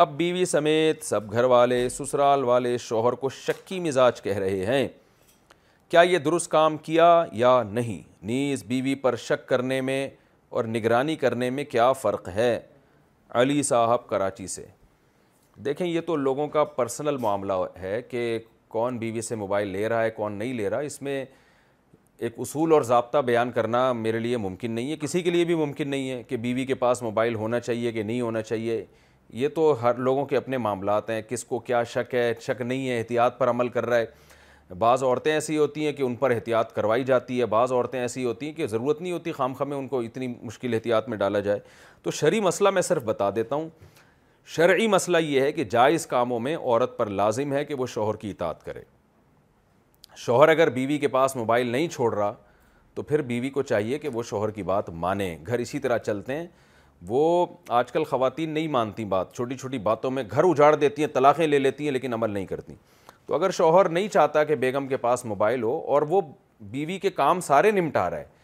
اب 0.03 0.12
بیوی 0.16 0.44
سمیت 0.44 1.03
سب 1.05 1.30
گھر 1.32 1.44
والے 1.53 1.88
سسرال 1.90 2.44
والے 2.44 2.76
شوہر 2.88 3.12
کو 3.22 3.28
شکی 3.36 3.78
مزاج 3.86 4.20
کہہ 4.22 4.36
رہے 4.38 4.64
ہیں 4.66 4.86
کیا 5.90 6.01
یہ 6.09 6.18
درست 6.24 6.51
کام 6.51 6.76
کیا 6.88 7.07
یا 7.40 7.62
نہیں 7.70 8.01
نیز 8.26 8.64
بیوی 8.68 8.94
پر 9.07 9.16
شک 9.24 9.46
کرنے 9.48 9.80
میں 9.88 10.07
اور 10.57 10.64
نگرانی 10.74 11.16
کرنے 11.24 11.51
میں 11.57 11.64
کیا 11.70 11.90
فرق 12.03 12.28
ہے 12.34 12.59
علی 13.40 13.62
صاحب 13.62 14.07
کراچی 14.09 14.46
سے 14.55 14.64
دیکھیں 15.64 15.86
یہ 15.86 16.01
تو 16.07 16.16
لوگوں 16.16 16.46
کا 16.59 16.64
پرسنل 16.78 17.16
معاملہ 17.20 17.61
ہے 17.80 18.01
کہ 18.11 18.38
کون 18.76 18.98
بیوی 18.98 19.20
سے 19.22 19.34
موبائل 19.44 19.68
لے 19.68 19.88
رہا 19.88 20.03
ہے 20.03 20.11
کون 20.20 20.38
نہیں 20.38 20.55
لے 20.55 20.70
رہا 20.70 20.78
اس 20.92 21.03
میں 21.03 21.24
ایک 22.20 22.32
اصول 22.40 22.72
اور 22.72 22.82
ضابطہ 22.82 23.18
بیان 23.26 23.50
کرنا 23.50 23.92
میرے 23.92 24.18
لیے 24.20 24.36
ممکن 24.36 24.70
نہیں 24.72 24.90
ہے 24.90 24.96
کسی 25.00 25.20
کے 25.22 25.30
لیے 25.30 25.44
بھی 25.44 25.54
ممکن 25.56 25.88
نہیں 25.88 26.10
ہے 26.10 26.22
کہ 26.28 26.36
بیوی 26.36 26.64
کے 26.66 26.74
پاس 26.82 27.00
موبائل 27.02 27.34
ہونا 27.34 27.60
چاہیے 27.60 27.92
کہ 27.92 28.02
نہیں 28.02 28.20
ہونا 28.20 28.42
چاہیے 28.42 28.84
یہ 29.42 29.48
تو 29.54 29.72
ہر 29.82 29.98
لوگوں 30.08 30.24
کے 30.32 30.36
اپنے 30.36 30.58
معاملات 30.64 31.10
ہیں 31.10 31.20
کس 31.28 31.44
کو 31.44 31.58
کیا 31.68 31.82
شک 31.94 32.14
ہے 32.14 32.32
شک 32.46 32.60
نہیں 32.62 32.88
ہے 32.88 32.98
احتیاط 32.98 33.38
پر 33.38 33.50
عمل 33.50 33.68
کر 33.76 33.86
رہا 33.86 33.96
ہے 33.98 34.74
بعض 34.78 35.02
عورتیں 35.02 35.32
ایسی 35.32 35.56
ہوتی 35.58 35.86
ہیں 35.86 35.92
کہ 35.92 36.02
ان 36.02 36.14
پر 36.16 36.30
احتیاط 36.30 36.72
کروائی 36.74 37.04
جاتی 37.04 37.40
ہے 37.40 37.46
بعض 37.56 37.72
عورتیں 37.72 37.98
ایسی 38.00 38.24
ہوتی 38.24 38.46
ہیں 38.46 38.52
کہ 38.54 38.66
ضرورت 38.74 39.00
نہیں 39.00 39.12
ہوتی 39.12 39.32
خام 39.32 39.54
خامے 39.58 39.70
میں 39.74 39.78
ان 39.78 39.88
کو 39.88 40.00
اتنی 40.00 40.26
مشکل 40.42 40.74
احتیاط 40.74 41.08
میں 41.08 41.18
ڈالا 41.18 41.40
جائے 41.48 41.58
تو 42.02 42.10
شرعی 42.20 42.40
مسئلہ 42.50 42.70
میں 42.76 42.82
صرف 42.82 43.02
بتا 43.04 43.30
دیتا 43.36 43.56
ہوں 43.56 43.68
شرعی 44.56 44.86
مسئلہ 44.88 45.18
یہ 45.22 45.40
ہے 45.40 45.50
کہ 45.52 45.64
جائز 45.70 46.06
کاموں 46.06 46.40
میں 46.40 46.56
عورت 46.56 46.96
پر 46.98 47.10
لازم 47.22 47.52
ہے 47.52 47.64
کہ 47.64 47.74
وہ 47.78 47.86
شوہر 47.96 48.16
کی 48.24 48.30
اطاعت 48.30 48.64
کرے 48.64 48.82
شوہر 50.16 50.48
اگر 50.48 50.70
بیوی 50.70 50.98
کے 50.98 51.08
پاس 51.08 51.34
موبائل 51.36 51.66
نہیں 51.66 51.88
چھوڑ 51.88 52.14
رہا 52.14 52.32
تو 52.94 53.02
پھر 53.02 53.22
بیوی 53.22 53.50
کو 53.50 53.62
چاہیے 53.62 53.98
کہ 53.98 54.08
وہ 54.12 54.22
شوہر 54.30 54.50
کی 54.50 54.62
بات 54.62 54.88
مانے 54.90 55.36
گھر 55.46 55.58
اسی 55.58 55.78
طرح 55.78 55.98
چلتے 55.98 56.34
ہیں 56.36 56.46
وہ 57.08 57.46
آج 57.80 57.92
کل 57.92 58.04
خواتین 58.04 58.50
نہیں 58.54 58.68
مانتی 58.68 59.04
بات 59.04 59.32
چھوٹی 59.34 59.56
چھوٹی 59.56 59.78
باتوں 59.82 60.11
میں 60.11 60.22
گھر 60.30 60.44
اجاڑ 60.44 60.74
دیتی 60.74 61.02
ہیں 61.02 61.08
طلاقیں 61.12 61.46
لے 61.46 61.58
لیتی 61.58 61.84
ہیں 61.84 61.92
لیکن 61.92 62.14
عمل 62.14 62.30
نہیں 62.30 62.46
کرتی 62.46 62.74
تو 63.26 63.34
اگر 63.34 63.50
شوہر 63.58 63.88
نہیں 63.88 64.08
چاہتا 64.08 64.44
کہ 64.44 64.54
بیگم 64.64 64.86
کے 64.88 64.96
پاس 65.06 65.24
موبائل 65.24 65.62
ہو 65.62 65.78
اور 65.94 66.02
وہ 66.08 66.20
بیوی 66.70 66.98
کے 66.98 67.11
کام 67.11 67.40
سارے 67.40 67.70
نمٹا 67.70 68.08
رہا 68.11 68.18
ہے 68.18 68.38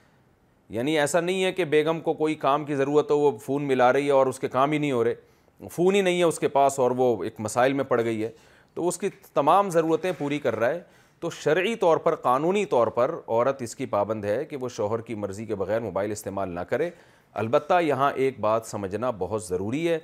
یعنی 0.75 0.99
ایسا 0.99 1.21
نہیں 1.21 1.45
ہے 1.45 1.53
کہ 1.53 1.65
بیگم 1.75 2.01
کو 2.01 2.13
کوئی 2.15 2.35
کام 2.35 2.65
کی 2.65 2.75
ضرورت 2.75 3.11
ہو 3.11 3.19
وہ 3.19 3.31
فون 3.45 3.65
ملا 3.67 3.93
رہی 3.93 4.07
ہے 4.07 4.11
اور 4.13 4.27
اس 4.27 4.39
کے 4.41 4.49
کام 4.49 4.73
ہی 4.73 4.79
نہیں 4.79 4.93
ہو 4.93 5.03
رہے 5.05 5.69
فون 5.73 5.95
ہی 5.95 6.01
نہیں 6.03 6.19
ہے 6.19 6.25
اس 6.25 6.39
کے 6.39 6.49
پاس 6.49 6.79
اور 6.79 6.91
وہ 6.97 7.15
ایک 7.25 7.41
مسائل 7.41 7.73
میں 7.73 7.85
پڑ 7.89 8.03
گئی 8.05 8.23
ہے 8.23 8.31
تو 8.75 8.89
اس 8.89 8.99
کی 8.99 9.09
تمام 9.35 9.71
ضرورتیں 9.71 10.11
پوری 10.19 10.39
کر 10.39 10.57
رہا 10.59 10.69
ہے 10.71 10.81
تو 11.21 11.31
شرعی 11.31 11.75
طور 11.81 11.97
پر 12.07 12.15
قانونی 12.23 12.65
طور 12.71 12.87
پر 12.97 13.11
عورت 13.29 13.61
اس 13.63 13.75
کی 13.77 13.87
پابند 13.91 14.25
ہے 14.25 14.45
کہ 14.47 14.57
وہ 14.61 14.69
شوہر 14.69 15.01
کی 15.03 15.15
مرضی 15.15 15.45
کے 15.47 15.55
بغیر 15.57 15.81
موبائل 15.81 16.11
استعمال 16.11 16.49
نہ 16.55 16.61
کرے 16.71 16.91
البتہ 17.43 17.81
یہاں 17.83 18.11
ایک 18.25 18.41
بات 18.41 18.67
سمجھنا 18.67 19.11
بہت 19.19 19.45
ضروری 19.45 19.89
ہے 19.89 19.99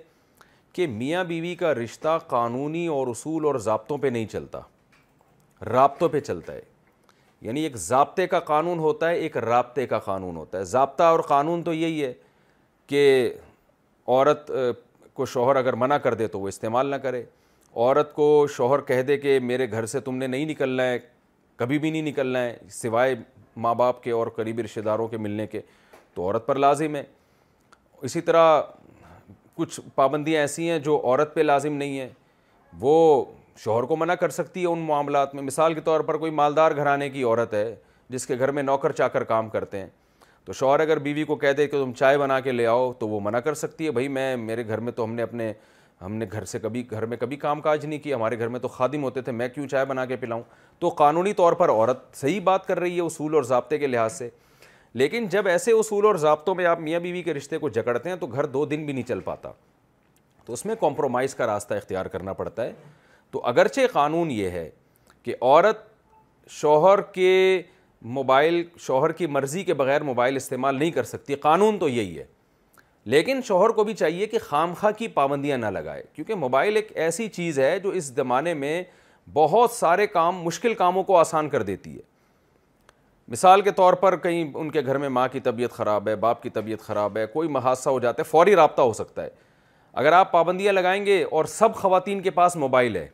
کہ 0.75 0.87
میاں 0.87 1.25
بیوی 1.25 1.55
کا 1.55 1.75
رشتہ 1.75 2.19
قانونی 2.27 2.87
اور 2.89 3.07
اصول 3.07 3.45
اور 3.47 3.55
ضابطوں 3.67 3.99
پہ 3.99 4.07
نہیں 4.09 4.27
چلتا 4.33 4.61
رابطوں 5.71 6.09
پہ 6.09 6.21
چلتا 6.21 6.53
ہے 6.53 6.61
یعنی 7.41 7.61
ایک 7.63 7.77
ضابطے 7.77 8.27
کا 8.27 8.41
قانون 8.41 8.79
ہوتا 8.79 9.09
ہے 9.11 9.15
ایک 9.19 9.37
رابطے 9.37 9.87
کا 9.87 9.99
قانون 9.99 10.37
ہوتا 10.37 10.59
ہے 10.59 10.65
ضابطہ 10.73 11.03
اور 11.03 11.21
قانون 11.29 11.63
تو 11.63 11.73
یہی 11.75 12.03
ہے 12.05 12.13
کہ 12.87 13.33
عورت 14.07 14.51
کو 15.15 15.27
شوہر 15.27 15.57
اگر 15.57 15.73
منع 15.83 15.97
کر 16.05 16.15
دے 16.15 16.27
تو 16.29 16.41
وہ 16.41 16.49
استعمال 16.49 16.87
نہ 16.91 16.97
کرے 17.05 17.23
عورت 17.77 18.13
کو 18.15 18.47
شوہر 18.57 18.81
کہہ 18.87 19.03
دے 19.09 19.17
کہ 19.19 19.39
میرے 19.43 19.71
گھر 19.71 19.87
سے 19.87 20.01
تم 20.05 20.17
نے 20.17 20.27
نہیں 20.27 20.45
نکلنا 20.47 20.83
ہے 20.87 20.99
کبھی 21.57 21.79
بھی 21.79 21.91
نہیں 21.91 22.03
نکلنا 22.03 22.43
ہے 22.45 22.57
سوائے 22.71 23.15
ماں 23.57 23.75
باپ 23.75 24.03
کے 24.03 24.11
اور 24.13 24.27
قریبی 24.37 24.63
رشتہ 24.63 24.81
داروں 24.85 25.07
کے 25.09 25.17
ملنے 25.17 25.47
کے 25.47 25.61
تو 26.15 26.23
عورت 26.25 26.47
پر 26.47 26.57
لازم 26.59 26.97
ہے 26.97 27.03
اسی 28.03 28.21
طرح 28.21 28.61
کچھ 29.57 29.79
پابندیاں 29.95 30.41
ایسی 30.41 30.69
ہیں 30.71 30.79
جو 30.85 31.01
عورت 31.05 31.35
پہ 31.35 31.41
لازم 31.41 31.73
نہیں 31.77 31.99
ہیں 32.01 32.09
وہ 32.81 33.25
شوہر 33.65 33.83
کو 33.85 33.97
منع 33.97 34.15
کر 34.21 34.29
سکتی 34.31 34.61
ہے 34.63 34.67
ان 34.67 34.79
معاملات 34.87 35.35
میں 35.35 35.43
مثال 35.43 35.75
کے 35.75 35.81
طور 35.85 36.01
پر 36.11 36.17
کوئی 36.19 36.31
مالدار 36.33 36.73
گھرانے 36.77 37.09
کی 37.11 37.23
عورت 37.25 37.55
ہے 37.55 37.75
جس 38.11 38.27
کے 38.27 38.39
گھر 38.39 38.51
میں 38.51 38.63
نوکر 38.63 38.93
چاکر 38.93 39.19
کر 39.19 39.25
کام 39.25 39.49
کرتے 39.49 39.79
ہیں 39.79 39.87
تو 40.45 40.53
شوہر 40.53 40.81
اگر 40.81 40.99
بیوی 40.99 41.25
کو 41.25 41.37
کہہ 41.37 41.53
دے 41.57 41.67
کہ 41.67 41.83
تم 41.85 41.93
چائے 41.99 42.19
بنا 42.19 42.39
کے 42.41 42.53
لے 42.53 42.67
آؤ 42.67 42.93
تو 42.99 43.09
وہ 43.09 43.21
منع 43.25 43.39
کر 43.41 43.55
سکتی 43.55 43.87
ہے 43.87 43.91
بھائی 43.91 44.09
میں 44.09 44.35
میرے 44.37 44.67
گھر 44.69 44.81
میں 44.81 44.93
تو 44.93 45.05
ہم 45.05 45.15
نے 45.15 45.23
اپنے 45.23 45.53
ہم 46.03 46.13
نے 46.17 46.27
گھر 46.33 46.45
سے 46.45 46.59
کبھی 46.59 46.83
گھر 46.91 47.05
میں 47.07 47.17
کبھی 47.17 47.37
کام 47.37 47.61
کاج 47.61 47.85
نہیں 47.87 47.99
کی 48.03 48.15
ہمارے 48.15 48.39
گھر 48.39 48.49
میں 48.49 48.61
تو 48.61 48.69
خادم 48.69 49.03
ہوتے 49.05 49.21
تھے 49.23 49.33
میں 49.33 49.49
کیوں 49.55 49.67
چائے 49.69 49.85
بنا 49.87 50.05
کے 50.07 50.17
پلاؤں 50.17 50.43
تو 50.79 50.89
قانونی 50.99 51.33
طور 51.33 51.53
پر 51.61 51.69
عورت 51.71 52.03
صحیح 52.17 52.41
بات 52.45 52.67
کر 52.67 52.79
رہی 52.81 52.97
ہے 52.97 53.01
اصول 53.03 53.35
اور 53.35 53.43
ضابطے 53.53 53.79
کے 53.79 53.87
لحاظ 53.87 54.13
سے 54.13 54.29
لیکن 55.01 55.27
جب 55.31 55.47
ایسے 55.49 55.73
اصول 55.73 56.05
اور 56.07 56.15
ضابطوں 56.25 56.55
میں 56.55 56.67
آپ 56.67 56.81
میاں 56.81 57.01
بیوی 57.01 57.23
کے 57.23 57.35
رشتے 57.35 57.59
کو 57.59 57.69
جکڑتے 57.77 58.09
ہیں 58.09 58.17
تو 58.21 58.27
گھر 58.27 58.47
دو 58.57 58.65
دن 58.67 58.85
بھی 58.87 58.93
نہیں 58.93 59.07
چل 59.09 59.21
پاتا 59.25 59.53
تو 60.47 60.53
اس 60.53 60.65
میں 60.67 60.75
کمپرومائز 60.81 61.35
کا 61.35 61.47
راستہ 61.47 61.75
اختیار 61.75 62.07
کرنا 62.15 62.33
پڑتا 62.43 62.65
ہے 62.65 62.73
تو 63.31 63.45
اگرچہ 63.47 63.81
قانون 63.93 64.31
یہ 64.31 64.51
ہے 64.51 64.69
کہ 65.23 65.35
عورت 65.41 65.87
شوہر 66.51 67.01
کے 67.17 67.63
موبائل 68.17 68.63
شوہر 68.87 69.13
کی 69.19 69.27
مرضی 69.37 69.63
کے 69.65 69.75
بغیر 69.75 70.03
موبائل 70.05 70.37
استعمال 70.37 70.79
نہیں 70.79 70.91
کر 70.91 71.03
سکتی 71.15 71.35
قانون 71.49 71.79
تو 71.79 71.89
یہی 71.89 72.19
ہے 72.19 72.25
لیکن 73.11 73.41
شوہر 73.47 73.71
کو 73.75 73.85
بھی 73.85 73.95
چاہیے 73.95 74.27
کہ 74.27 74.39
خام 74.43 74.73
خواہ 74.81 74.93
کی 74.99 75.07
پابندیاں 75.15 75.57
نہ 75.59 75.67
لگائے 75.67 76.03
کیونکہ 76.15 76.35
موبائل 76.35 76.77
ایک 76.77 76.91
ایسی 77.05 77.29
چیز 77.29 77.59
ہے 77.59 77.79
جو 77.83 77.91
اس 77.91 78.05
زمانے 78.17 78.55
میں 78.55 78.83
بہت 79.33 79.71
سارے 79.71 80.07
کام 80.07 80.37
مشکل 80.43 80.75
کاموں 80.75 81.03
کو 81.05 81.17
آسان 81.19 81.49
کر 81.49 81.63
دیتی 81.63 81.95
ہے 81.97 82.11
مثال 83.31 83.61
کے 83.63 83.71
طور 83.71 83.93
پر 83.95 84.17
کہیں 84.21 84.51
ان 84.55 84.71
کے 84.71 84.81
گھر 84.87 84.99
میں 84.99 85.09
ماں 85.09 85.27
کی 85.33 85.41
طبیعت 85.41 85.73
خراب 85.73 86.09
ہے 86.09 86.15
باپ 86.17 86.43
کی 86.43 86.51
طبیعت 86.51 86.81
خراب 86.87 87.17
ہے 87.17 87.27
کوئی 87.33 87.49
محادثہ 87.49 87.89
ہو 87.89 88.01
جاتا 88.01 88.23
ہے 88.23 88.31
فوری 88.31 88.55
رابطہ 88.57 88.83
ہو 88.83 88.93
سکتا 88.93 89.25
ہے 89.25 89.29
اگر 90.03 90.13
آپ 90.13 90.31
پابندیاں 90.33 90.73
لگائیں 90.73 91.05
گے 91.07 91.23
اور 91.31 91.45
سب 91.49 91.75
خواتین 91.75 92.21
کے 92.23 92.31
پاس 92.31 92.57
موبائل 92.57 92.97
ہے 92.97 93.07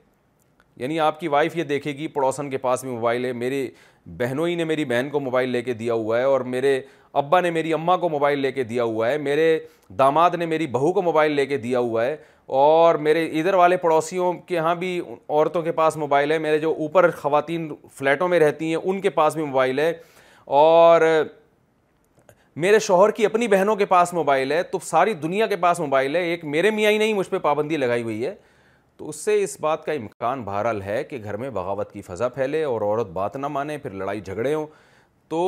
یعنی 0.77 0.99
آپ 1.01 1.21
کی 1.21 1.29
وائف 1.29 1.57
یہ 1.57 1.65
دیکھے 1.65 1.93
گی 1.97 2.07
پڑوسن 2.09 2.51
کے 2.51 2.59
پاس 2.59 2.85
بھی 2.85 2.91
موبائل 2.91 3.25
ہے 3.25 3.33
میری 3.33 3.69
بہنوں 4.17 4.47
ہی 4.49 4.55
نے 4.55 4.65
میری 4.65 4.85
بہن 4.85 5.09
کو 5.13 5.21
موبائل 5.21 5.49
لے 5.51 5.63
کے 5.63 5.73
دیا 5.75 5.95
ہوا 5.95 6.19
ہے 6.19 6.25
اور 6.25 6.41
میرے 6.51 6.81
ابا 7.17 7.41
نے 7.41 7.51
میری 7.51 7.73
اماں 7.75 7.97
کو 7.99 8.09
موبائل 8.09 8.39
لے 8.39 8.53
کے 8.53 8.63
دیا 8.65 8.85
ہوا 8.85 9.09
ہے 9.11 9.19
میرے 9.19 9.59
داماد 9.99 10.31
نے 10.39 10.47
میری 10.47 10.67
بہو 10.67 10.93
کو 10.93 11.03
موبائل 11.03 11.33
لے 11.33 11.47
کے 11.47 11.57
دیا 11.59 11.79
ہوا 11.79 12.05
ہے 12.05 12.17
اور 12.59 12.95
میرے 13.07 13.25
ادھر 13.41 13.55
والے 13.55 13.77
پڑوسیوں 13.77 14.33
کے 14.47 14.55
یہاں 14.55 14.75
بھی 14.75 15.01
عورتوں 15.29 15.63
کے 15.63 15.73
پاس 15.73 15.97
موبائل 15.97 16.33
ہے 16.33 16.39
میرے 16.39 16.59
جو 16.59 16.73
اوپر 16.79 17.11
خواتین 17.21 17.71
فلیٹوں 17.97 18.29
میں 18.29 18.39
رہتی 18.41 18.69
ہیں 18.69 18.81
ان 18.83 19.01
کے 19.01 19.11
پاس 19.11 19.35
بھی 19.35 19.45
موبائل 19.45 19.79
ہے 19.79 19.93
اور 20.61 21.01
میرے 22.63 22.79
شوہر 22.79 23.11
کی 23.17 23.27
اپنی 23.27 23.49
بہنوں 23.49 23.77
کے 23.77 23.85
پاس 23.87 24.13
موبائل 24.13 24.53
ہے 24.53 24.63
تو 24.71 24.79
ساری 24.83 25.15
دنیا 25.15 25.47
کے 25.47 25.57
پاس 25.67 25.81
موبائل 25.81 26.17
ہے 26.17 26.23
ایک 26.31 26.45
میرے 26.45 26.71
میاں 26.71 26.91
ہی 26.91 26.99
نہیں 26.99 27.13
مجھ 27.15 27.29
پہ 27.31 27.39
پابندی 27.43 27.77
لگائی 27.77 28.03
ہوئی 28.03 28.25
ہے 28.25 28.35
تو 28.97 29.09
اس 29.09 29.17
سے 29.25 29.35
اس 29.43 29.57
بات 29.61 29.85
کا 29.85 29.93
امکان 29.93 30.43
بہرحال 30.45 30.83
ہے 30.83 31.03
کہ 31.11 31.19
گھر 31.25 31.37
میں 31.43 31.51
بغاوت 31.59 31.93
کی 31.93 32.03
فضا 32.03 32.29
پھیلے 32.29 32.63
اور 32.65 32.81
عورت 32.83 33.11
بات 33.17 33.37
نہ 33.37 33.49
مانے 33.57 33.77
پھر 33.79 33.91
لڑائی 33.91 34.21
جھگڑے 34.21 34.55
ہوں 34.55 34.67
تو 35.31 35.39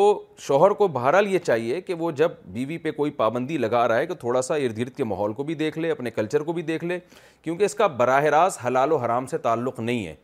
شوہر 0.46 0.70
کو 0.78 0.86
بہرحال 0.94 1.26
یہ 1.32 1.38
چاہیے 1.38 1.80
کہ 1.80 1.94
وہ 1.98 2.10
جب 2.16 2.30
بیوی 2.52 2.76
پہ 2.78 2.90
کوئی 2.92 3.10
پابندی 3.16 3.56
لگا 3.58 3.86
رہا 3.88 3.98
ہے 3.98 4.06
تو 4.06 4.14
تھوڑا 4.20 4.42
سا 4.42 4.54
ارد 4.54 4.78
گرد 4.78 4.94
کے 4.96 5.04
ماحول 5.04 5.32
کو 5.34 5.42
بھی 5.50 5.54
دیکھ 5.54 5.78
لے 5.78 5.90
اپنے 5.90 6.10
کلچر 6.10 6.40
کو 6.44 6.52
بھی 6.52 6.62
دیکھ 6.62 6.84
لے 6.84 6.98
کیونکہ 7.42 7.64
اس 7.64 7.74
کا 7.74 7.86
براہ 8.00 8.24
راست 8.34 8.64
حلال 8.66 8.92
و 8.92 8.96
حرام 9.04 9.26
سے 9.26 9.38
تعلق 9.46 9.80
نہیں 9.80 10.06
ہے 10.06 10.14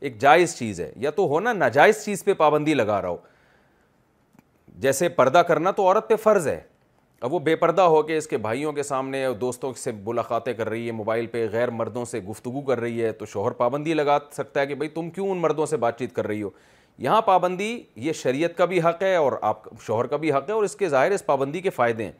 ایک 0.00 0.18
جائز 0.20 0.56
چیز 0.56 0.80
ہے 0.80 0.90
یا 1.00 1.10
تو 1.16 1.26
ہونا 1.28 1.52
ناجائز 1.52 2.04
چیز 2.04 2.24
پہ 2.24 2.34
پابندی 2.38 2.74
لگا 2.74 3.00
رہا 3.02 3.08
ہو 3.08 3.16
جیسے 4.80 5.08
پردہ 5.08 5.38
کرنا 5.48 5.70
تو 5.76 5.86
عورت 5.86 6.08
پہ 6.08 6.16
فرض 6.22 6.48
ہے 6.48 6.60
اب 7.20 7.32
وہ 7.34 7.38
بے 7.40 7.54
پردہ 7.56 7.82
ہو 7.92 8.02
کے 8.06 8.16
اس 8.16 8.26
کے 8.28 8.36
بھائیوں 8.38 8.72
کے 8.72 8.82
سامنے 8.82 9.24
دوستوں 9.40 9.72
سے 9.76 9.92
ملاقاتیں 10.06 10.52
کر 10.54 10.68
رہی 10.68 10.86
ہے 10.86 10.92
موبائل 10.92 11.26
پہ 11.26 11.46
غیر 11.52 11.70
مردوں 11.70 12.04
سے 12.04 12.20
گفتگو 12.30 12.60
کر 12.62 12.80
رہی 12.80 13.02
ہے 13.04 13.12
تو 13.20 13.26
شوہر 13.26 13.52
پابندی 13.62 13.94
لگا 13.94 14.18
سکتا 14.32 14.60
ہے 14.60 14.66
کہ 14.66 14.74
بھائی 14.74 14.88
تم 14.94 15.08
کیوں 15.10 15.30
ان 15.30 15.38
مردوں 15.42 15.66
سے 15.66 15.76
بات 15.84 15.98
چیت 15.98 16.14
کر 16.14 16.26
رہی 16.26 16.42
ہو 16.42 16.50
یہاں 16.98 17.20
پابندی 17.22 17.78
یہ 17.96 18.12
شریعت 18.12 18.56
کا 18.56 18.64
بھی 18.66 18.80
حق 18.82 19.02
ہے 19.02 19.14
اور 19.16 19.32
آپ 19.42 19.62
شوہر 19.86 20.06
کا 20.06 20.16
بھی 20.16 20.32
حق 20.32 20.48
ہے 20.48 20.54
اور 20.54 20.62
اس 20.64 20.76
کے 20.76 20.88
ظاہر 20.88 21.10
اس 21.12 21.24
پابندی 21.26 21.60
کے 21.60 21.70
فائدے 21.70 22.04
ہیں 22.04 22.12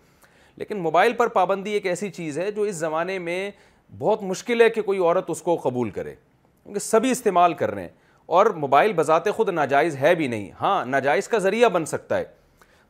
لیکن 0.56 0.78
موبائل 0.82 1.12
پر 1.16 1.28
پابندی 1.28 1.70
ایک 1.72 1.86
ایسی 1.86 2.10
چیز 2.10 2.38
ہے 2.38 2.50
جو 2.52 2.62
اس 2.62 2.74
زمانے 2.76 3.18
میں 3.18 3.50
بہت 3.98 4.22
مشکل 4.22 4.60
ہے 4.60 4.68
کہ 4.70 4.82
کوئی 4.82 4.98
عورت 4.98 5.30
اس 5.30 5.42
کو 5.42 5.56
قبول 5.62 5.90
کرے 5.90 6.14
کیونکہ 6.62 6.80
سبھی 6.80 7.10
استعمال 7.10 7.54
کر 7.54 7.70
رہے 7.74 7.82
ہیں 7.82 7.88
اور 8.36 8.46
موبائل 8.62 8.92
بذات 8.96 9.28
خود 9.36 9.48
ناجائز 9.48 9.96
ہے 9.96 10.14
بھی 10.14 10.26
نہیں 10.28 10.50
ہاں 10.60 10.84
ناجائز 10.86 11.28
کا 11.28 11.38
ذریعہ 11.38 11.68
بن 11.72 11.84
سکتا 11.86 12.18
ہے 12.18 12.24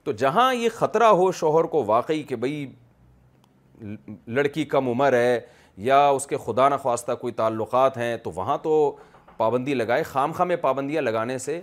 تو 0.05 0.13
جہاں 0.13 0.53
یہ 0.55 0.69
خطرہ 0.75 1.07
ہو 1.21 1.31
شوہر 1.33 1.65
کو 1.75 1.85
واقعی 1.87 2.23
کہ 2.23 2.37
بھئی 2.47 2.67
لڑکی 4.37 4.65
کم 4.65 4.89
عمر 4.89 5.13
ہے 5.13 5.39
یا 5.87 6.07
اس 6.09 6.27
کے 6.27 6.37
خدا 6.45 6.69
نخواستہ 6.69 7.13
کوئی 7.21 7.33
تعلقات 7.33 7.97
ہیں 7.97 8.17
تو 8.23 8.31
وہاں 8.35 8.57
تو 8.63 8.73
پابندی 9.39 9.75
لگائے 9.75 10.03
خام 10.03 10.33
خام 10.33 10.49
میں 10.49 10.57
پابندیاں 10.61 11.03
لگانے 11.03 11.37
سے 11.39 11.61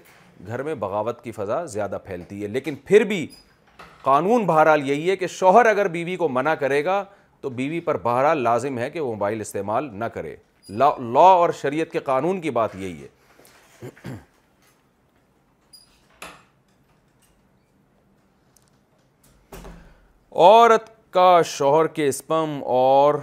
گھر 0.48 0.64
میں 0.64 0.76
بغاوت 0.80 1.24
کی 1.24 1.32
فضا 1.32 1.64
زیادہ 1.76 1.98
پھیلتی 2.06 2.42
ہے 2.42 2.48
لیکن 2.48 2.76
پھر 2.86 3.04
بھی 3.12 3.26
قانون 4.02 4.46
بہرحال 4.46 4.90
یہی 4.90 5.10
ہے 5.10 5.16
کہ 5.16 5.28
شوہر 5.38 5.66
اگر 5.66 5.88
بیوی 5.96 6.16
کو 6.16 6.30
منع 6.30 6.54
کرے 6.60 6.84
گا 6.86 7.04
تو 7.42 7.50
بیوی 7.60 7.80
پر 7.88 7.98
بہرحال 8.04 8.42
لازم 8.44 8.78
ہے 8.80 8.90
کہ 8.90 9.00
وہ 9.00 9.12
موبائل 9.14 9.42
استعمال 9.42 9.90
نہ 10.00 10.06
کرے 10.14 10.36
لا 10.82 10.90
لا 11.14 11.20
اور 11.40 11.50
شریعت 11.62 11.92
کے 11.92 12.00
قانون 12.10 12.40
کی 12.42 12.50
بات 12.58 12.76
یہی 12.80 13.02
ہے 13.04 13.88
عورت 20.46 20.90
کا 21.14 21.42
شوہر 21.46 21.88
کے 21.98 22.08
اسپم 22.08 22.60
اور 22.76 23.14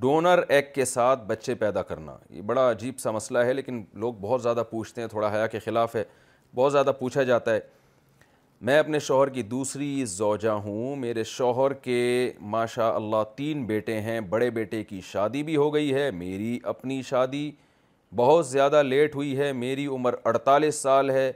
ڈونر 0.00 0.38
ایک 0.48 0.74
کے 0.74 0.84
ساتھ 0.84 1.22
بچے 1.26 1.54
پیدا 1.54 1.82
کرنا 1.82 2.16
یہ 2.30 2.42
بڑا 2.46 2.70
عجیب 2.70 2.98
سا 3.00 3.10
مسئلہ 3.10 3.38
ہے 3.44 3.52
لیکن 3.52 3.82
لوگ 4.00 4.14
بہت 4.20 4.42
زیادہ 4.42 4.62
پوچھتے 4.70 5.00
ہیں 5.00 5.08
تھوڑا 5.08 5.32
حیا 5.34 5.46
کے 5.54 5.58
خلاف 5.64 5.94
ہے 5.96 6.02
بہت 6.54 6.72
زیادہ 6.72 6.92
پوچھا 6.98 7.22
جاتا 7.30 7.54
ہے 7.54 7.60
میں 8.66 8.78
اپنے 8.78 8.98
شوہر 9.06 9.28
کی 9.28 9.42
دوسری 9.42 10.04
زوجہ 10.08 10.50
ہوں 10.64 10.96
میرے 10.96 11.24
شوہر 11.30 11.72
کے 11.88 11.96
ماشاء 12.54 12.90
اللہ 12.94 13.22
تین 13.36 13.64
بیٹے 13.66 14.00
ہیں 14.00 14.18
بڑے 14.28 14.50
بیٹے 14.60 14.82
کی 14.84 15.00
شادی 15.12 15.42
بھی 15.42 15.56
ہو 15.56 15.72
گئی 15.74 15.92
ہے 15.94 16.10
میری 16.18 16.58
اپنی 16.74 17.00
شادی 17.08 17.50
بہت 18.16 18.46
زیادہ 18.48 18.82
لیٹ 18.82 19.14
ہوئی 19.16 19.36
ہے 19.38 19.52
میری 19.64 19.86
عمر 19.96 20.14
اڑتالیس 20.24 20.74
سال 20.82 21.10
ہے 21.10 21.30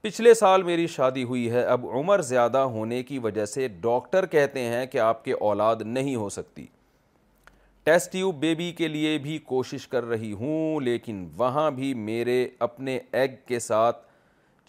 پچھلے 0.00 0.34
سال 0.34 0.62
میری 0.62 0.86
شادی 0.96 1.24
ہوئی 1.24 1.50
ہے 1.50 1.62
اب 1.74 1.86
عمر 1.98 2.20
زیادہ 2.34 2.58
ہونے 2.76 3.02
کی 3.02 3.18
وجہ 3.24 3.44
سے 3.46 3.66
ڈاکٹر 3.80 4.26
کہتے 4.36 4.60
ہیں 4.74 4.86
کہ 4.92 4.98
آپ 5.00 5.24
کے 5.24 5.32
اولاد 5.40 5.82
نہیں 5.84 6.16
ہو 6.16 6.28
سکتی 6.28 6.66
ٹیسٹ 7.84 8.10
ٹیوب 8.10 8.34
بیبی 8.40 8.70
کے 8.78 8.88
لیے 8.88 9.16
بھی 9.22 9.36
کوشش 9.44 9.86
کر 9.88 10.04
رہی 10.08 10.32
ہوں 10.40 10.80
لیکن 10.80 11.26
وہاں 11.36 11.70
بھی 11.70 11.92
میرے 11.94 12.46
اپنے 12.66 12.98
ایگ 13.12 13.30
کے 13.46 13.58
ساتھ 13.60 14.02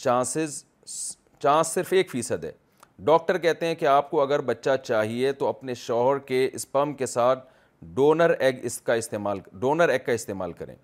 چانسز 0.03 0.59
چانس 1.43 1.67
صرف 1.73 1.91
ایک 1.97 2.09
فیصد 2.11 2.43
ہے 2.43 2.51
ڈاکٹر 3.09 3.37
کہتے 3.37 3.65
ہیں 3.65 3.75
کہ 3.75 3.85
آپ 3.87 4.09
کو 4.11 4.21
اگر 4.21 4.41
بچہ 4.45 4.75
چاہیے 4.83 5.31
تو 5.41 5.47
اپنے 5.47 5.73
شوہر 5.83 6.17
کے 6.27 6.49
اسپم 6.53 6.93
کے 6.99 7.05
ساتھ 7.05 7.45
ڈونر 7.95 8.33
ایگ 8.39 8.65
اس 8.65 8.79
کا 8.81 8.93
استعمال 9.03 9.39
ڈونر 9.59 9.89
ایگ 9.89 10.05
کا 10.05 10.11
استعمال 10.11 10.53
کریں 10.63 10.75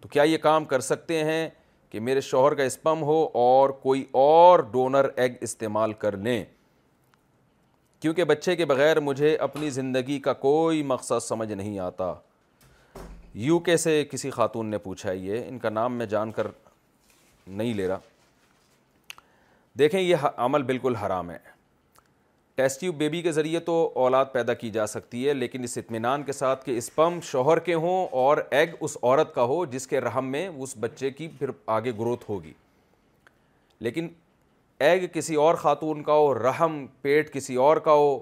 تو 0.00 0.08
کیا 0.08 0.22
یہ 0.22 0.38
کام 0.42 0.64
کر 0.74 0.80
سکتے 0.90 1.22
ہیں 1.24 1.48
کہ 1.90 2.00
میرے 2.00 2.20
شوہر 2.30 2.54
کا 2.54 2.62
اسپم 2.64 3.02
ہو 3.12 3.24
اور 3.44 3.70
کوئی 3.82 4.04
اور 4.28 4.58
ڈونر 4.72 5.06
ایگ 5.16 5.34
استعمال 5.40 5.92
کر 5.98 6.16
لیں 6.16 6.44
کیونکہ 8.06 8.24
بچے 8.24 8.54
کے 8.56 8.64
بغیر 8.64 8.98
مجھے 9.00 9.34
اپنی 9.44 9.68
زندگی 9.70 10.18
کا 10.24 10.32
کوئی 10.42 10.82
مقصد 10.86 11.22
سمجھ 11.22 11.50
نہیں 11.52 11.78
آتا 11.84 12.12
یو 13.44 13.58
کے 13.68 13.76
سے 13.76 13.94
کسی 14.10 14.28
خاتون 14.30 14.66
نے 14.70 14.78
پوچھا 14.82 15.12
یہ 15.12 15.46
ان 15.48 15.58
کا 15.58 15.70
نام 15.70 15.96
میں 15.98 16.06
جان 16.12 16.30
کر 16.32 16.46
نہیں 17.46 17.72
لے 17.74 17.88
رہا 17.88 17.98
دیکھیں 19.78 20.00
یہ 20.00 20.26
عمل 20.36 20.62
بالکل 20.68 20.94
حرام 20.96 21.30
ہے 21.30 21.38
ٹیسٹیو 22.56 22.92
بیبی 23.00 23.22
کے 23.22 23.32
ذریعے 23.38 23.60
تو 23.70 23.76
اولاد 24.04 24.26
پیدا 24.32 24.54
کی 24.60 24.70
جا 24.78 24.86
سکتی 24.94 25.26
ہے 25.28 25.34
لیکن 25.34 25.64
اس 25.64 25.76
اطمینان 25.78 26.22
کے 26.26 26.32
ساتھ 26.32 26.64
کہ 26.64 26.76
اسپم 26.78 27.18
شوہر 27.30 27.58
کے 27.70 27.74
ہوں 27.86 28.06
اور 28.22 28.38
ایگ 28.50 28.74
اس 28.80 28.96
عورت 29.02 29.34
کا 29.34 29.44
ہو 29.54 29.64
جس 29.72 29.86
کے 29.86 30.00
رحم 30.00 30.30
میں 30.32 30.46
اس 30.48 30.76
بچے 30.80 31.10
کی 31.18 31.28
پھر 31.38 31.50
آگے 31.78 31.92
گروتھ 31.98 32.24
ہوگی 32.30 32.52
لیکن 33.80 34.08
ایگ 34.84 35.06
کسی 35.12 35.34
اور 35.34 35.54
خاتون 35.54 36.02
کا 36.04 36.12
ہو 36.12 36.32
رحم 36.34 36.84
پیٹ 37.02 37.32
کسی 37.32 37.54
اور 37.64 37.76
کا 37.84 37.92
ہو 37.92 38.18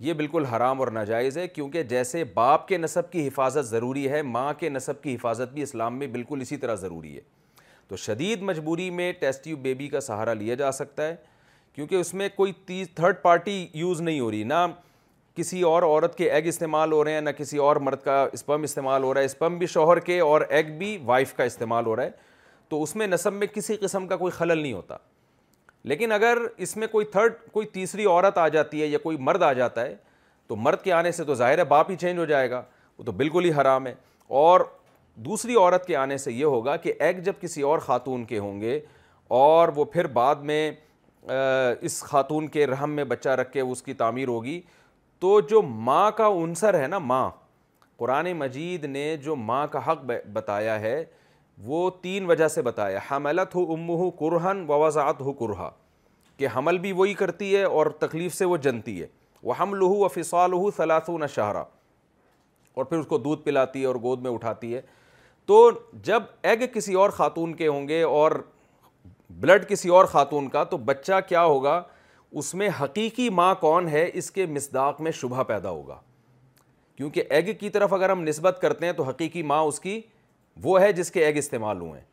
یہ 0.00 0.12
بالکل 0.12 0.44
حرام 0.44 0.80
اور 0.80 0.88
ناجائز 0.92 1.38
ہے 1.38 1.46
کیونکہ 1.48 1.82
جیسے 1.92 2.22
باپ 2.34 2.66
کے 2.68 2.78
نصب 2.78 3.10
کی 3.12 3.26
حفاظت 3.26 3.66
ضروری 3.68 4.08
ہے 4.10 4.20
ماں 4.22 4.52
کے 4.58 4.68
نصب 4.68 5.02
کی 5.02 5.14
حفاظت 5.14 5.52
بھی 5.54 5.62
اسلام 5.62 5.98
میں 5.98 6.06
بالکل 6.12 6.40
اسی 6.42 6.56
طرح 6.56 6.74
ضروری 6.80 7.14
ہے 7.14 7.20
تو 7.88 7.96
شدید 8.02 8.42
مجبوری 8.42 8.88
میں 8.98 9.10
ٹیسٹیو 9.20 9.56
بیبی 9.62 9.88
کا 9.88 10.00
سہارا 10.00 10.32
لیا 10.34 10.54
جا 10.58 10.70
سکتا 10.72 11.08
ہے 11.08 11.16
کیونکہ 11.74 11.94
اس 11.94 12.12
میں 12.14 12.28
کوئی 12.34 12.52
تیز 12.66 12.88
تھرڈ 12.96 13.16
پارٹی 13.22 13.66
یوز 13.74 14.00
نہیں 14.00 14.20
ہو 14.20 14.30
رہی 14.30 14.42
نہ 14.44 14.66
کسی 15.36 15.62
اور 15.70 15.82
عورت 15.82 16.16
کے 16.18 16.30
ایگ 16.32 16.46
استعمال 16.48 16.92
ہو 16.92 17.02
رہے 17.04 17.12
ہیں 17.12 17.20
نہ 17.20 17.30
کسی 17.38 17.58
اور 17.58 17.76
مرد 17.86 18.02
کا 18.02 18.22
اسپم 18.32 18.62
استعمال 18.62 19.02
ہو 19.04 19.12
رہا 19.14 19.20
ہے 19.20 19.26
اسپم 19.26 19.58
بھی 19.58 19.66
شوہر 19.74 19.98
کے 20.10 20.20
اور 20.20 20.40
ایگ 20.48 20.70
بھی 20.78 20.96
وائف 21.06 21.34
کا 21.36 21.44
استعمال 21.44 21.86
ہو 21.86 21.96
رہا 21.96 22.04
ہے 22.04 22.10
تو 22.68 22.82
اس 22.82 22.94
میں 22.96 23.06
نصب 23.06 23.32
میں 23.32 23.46
کسی 23.54 23.76
قسم 23.80 24.06
کا 24.08 24.16
کوئی 24.16 24.30
خلل 24.38 24.58
نہیں 24.58 24.72
ہوتا 24.72 24.96
لیکن 25.88 26.12
اگر 26.12 26.38
اس 26.64 26.76
میں 26.76 26.86
کوئی 26.90 27.06
تھرڈ 27.12 27.32
کوئی 27.52 27.66
تیسری 27.72 28.04
عورت 28.06 28.38
آ 28.38 28.46
جاتی 28.48 28.80
ہے 28.82 28.86
یا 28.86 28.98
کوئی 28.98 29.16
مرد 29.20 29.42
آ 29.42 29.52
جاتا 29.52 29.82
ہے 29.86 29.94
تو 30.48 30.56
مرد 30.56 30.82
کے 30.82 30.92
آنے 30.92 31.12
سے 31.12 31.24
تو 31.24 31.34
ظاہر 31.34 31.58
ہے 31.58 31.64
باپ 31.64 31.90
ہی 31.90 31.96
چینج 32.00 32.18
ہو 32.18 32.24
جائے 32.26 32.50
گا 32.50 32.62
وہ 32.98 33.04
تو 33.04 33.12
بالکل 33.12 33.44
ہی 33.44 33.50
حرام 33.60 33.86
ہے 33.86 33.94
اور 34.44 34.60
دوسری 35.26 35.54
عورت 35.56 35.86
کے 35.86 35.96
آنے 35.96 36.16
سے 36.18 36.32
یہ 36.32 36.44
ہوگا 36.44 36.76
کہ 36.76 36.92
ایک 37.00 37.22
جب 37.24 37.32
کسی 37.40 37.62
اور 37.72 37.78
خاتون 37.78 38.24
کے 38.32 38.38
ہوں 38.38 38.60
گے 38.60 38.80
اور 39.40 39.68
وہ 39.76 39.84
پھر 39.92 40.06
بعد 40.14 40.36
میں 40.52 40.70
اس 41.86 42.02
خاتون 42.04 42.46
کے 42.56 42.66
رحم 42.66 42.90
میں 42.96 43.04
بچہ 43.12 43.28
رکھ 43.40 43.52
کے 43.52 43.60
اس 43.60 43.82
کی 43.82 43.94
تعمیر 44.00 44.28
ہوگی 44.28 44.60
تو 45.20 45.40
جو 45.50 45.62
ماں 45.62 46.10
کا 46.16 46.26
عنصر 46.42 46.80
ہے 46.80 46.86
نا 46.86 46.98
ماں 46.98 47.28
قرآن 47.96 48.32
مجید 48.38 48.84
نے 48.84 49.16
جو 49.24 49.36
ماں 49.36 49.66
کا 49.72 49.80
حق 49.90 50.04
بتایا 50.32 50.80
ہے 50.80 51.02
وہ 51.62 51.88
تین 52.02 52.24
وجہ 52.28 52.48
سے 52.48 52.62
بتایا 52.62 52.98
حملت 53.10 53.54
ہو 53.54 53.64
ام 53.72 53.88
ہو 53.88 54.08
قرہن 54.18 54.64
و 54.68 54.78
وضاحت 54.80 55.20
ہو 55.22 55.32
قرحا 55.38 55.68
کہ 56.36 56.46
حمل 56.54 56.78
بھی 56.78 56.92
وہی 56.92 57.14
کرتی 57.14 57.54
ہے 57.56 57.62
اور 57.64 57.86
تکلیف 57.98 58.34
سے 58.34 58.44
وہ 58.44 58.56
جنتی 58.66 59.00
ہے 59.00 59.06
وہ 59.42 59.54
حمل 59.58 59.80
ہو 59.82 59.94
و 60.04 60.08
فصال 60.14 60.52
ہو 60.52 60.70
ثلاثون 60.76 61.22
و 61.28 61.38
اور 61.42 62.84
پھر 62.84 62.98
اس 62.98 63.06
کو 63.06 63.18
دودھ 63.24 63.42
پلاتی 63.42 63.80
ہے 63.80 63.86
اور 63.86 63.94
گود 64.02 64.22
میں 64.22 64.30
اٹھاتی 64.30 64.74
ہے 64.74 64.80
تو 65.46 65.70
جب 66.04 66.22
ایگ 66.42 66.64
کسی 66.74 66.94
اور 67.02 67.10
خاتون 67.18 67.52
کے 67.56 67.66
ہوں 67.68 67.86
گے 67.88 68.02
اور 68.02 68.32
بلڈ 69.40 69.66
کسی 69.68 69.88
اور 69.88 70.04
خاتون 70.12 70.48
کا 70.50 70.62
تو 70.70 70.76
بچہ 70.88 71.18
کیا 71.28 71.42
ہوگا 71.44 71.82
اس 72.42 72.54
میں 72.54 72.68
حقیقی 72.80 73.28
ماں 73.40 73.54
کون 73.60 73.88
ہے 73.88 74.08
اس 74.14 74.30
کے 74.30 74.46
مصداق 74.46 75.00
میں 75.00 75.10
شبہ 75.20 75.42
پیدا 75.48 75.70
ہوگا 75.70 75.98
کیونکہ 76.96 77.24
ایگ 77.30 77.52
کی 77.60 77.70
طرف 77.70 77.92
اگر 77.92 78.10
ہم 78.10 78.22
نسبت 78.24 78.58
کرتے 78.62 78.86
ہیں 78.86 78.92
تو 78.92 79.02
حقیقی 79.02 79.42
ماں 79.52 79.60
اس 79.64 79.80
کی 79.80 80.00
وہ 80.62 80.80
ہے 80.80 80.92
جس 80.92 81.10
کے 81.10 81.24
ایگ 81.24 81.36
استعمال 81.36 81.80
ہوئے 81.80 81.92
ہیں 82.00 82.06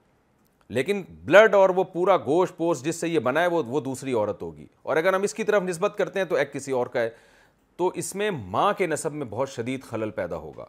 لیکن 0.73 1.01
بلڈ 1.25 1.55
اور 1.55 1.69
وہ 1.75 1.83
پورا 1.93 2.15
گوشت 2.25 2.57
پوسٹ 2.57 2.85
جس 2.85 2.99
سے 3.01 3.07
یہ 3.07 3.19
بنا 3.19 3.41
ہے 3.41 3.47
وہ 3.71 3.79
دوسری 3.85 4.13
عورت 4.13 4.41
ہوگی 4.41 4.65
اور 4.83 4.97
اگر 4.97 5.13
ہم 5.13 5.23
اس 5.23 5.33
کی 5.33 5.43
طرف 5.43 5.63
نسبت 5.63 5.95
کرتے 5.97 6.19
ہیں 6.19 6.25
تو 6.27 6.35
ایگ 6.35 6.45
کسی 6.53 6.71
اور 6.71 6.87
کا 6.93 6.99
ہے 7.01 7.09
تو 7.77 7.87
اس 7.95 8.13
میں 8.15 8.29
ماں 8.49 8.71
کے 8.77 8.87
نصب 8.87 9.13
میں 9.13 9.25
بہت 9.29 9.49
شدید 9.49 9.83
خلل 9.89 10.09
پیدا 10.21 10.37
ہوگا 10.37 10.65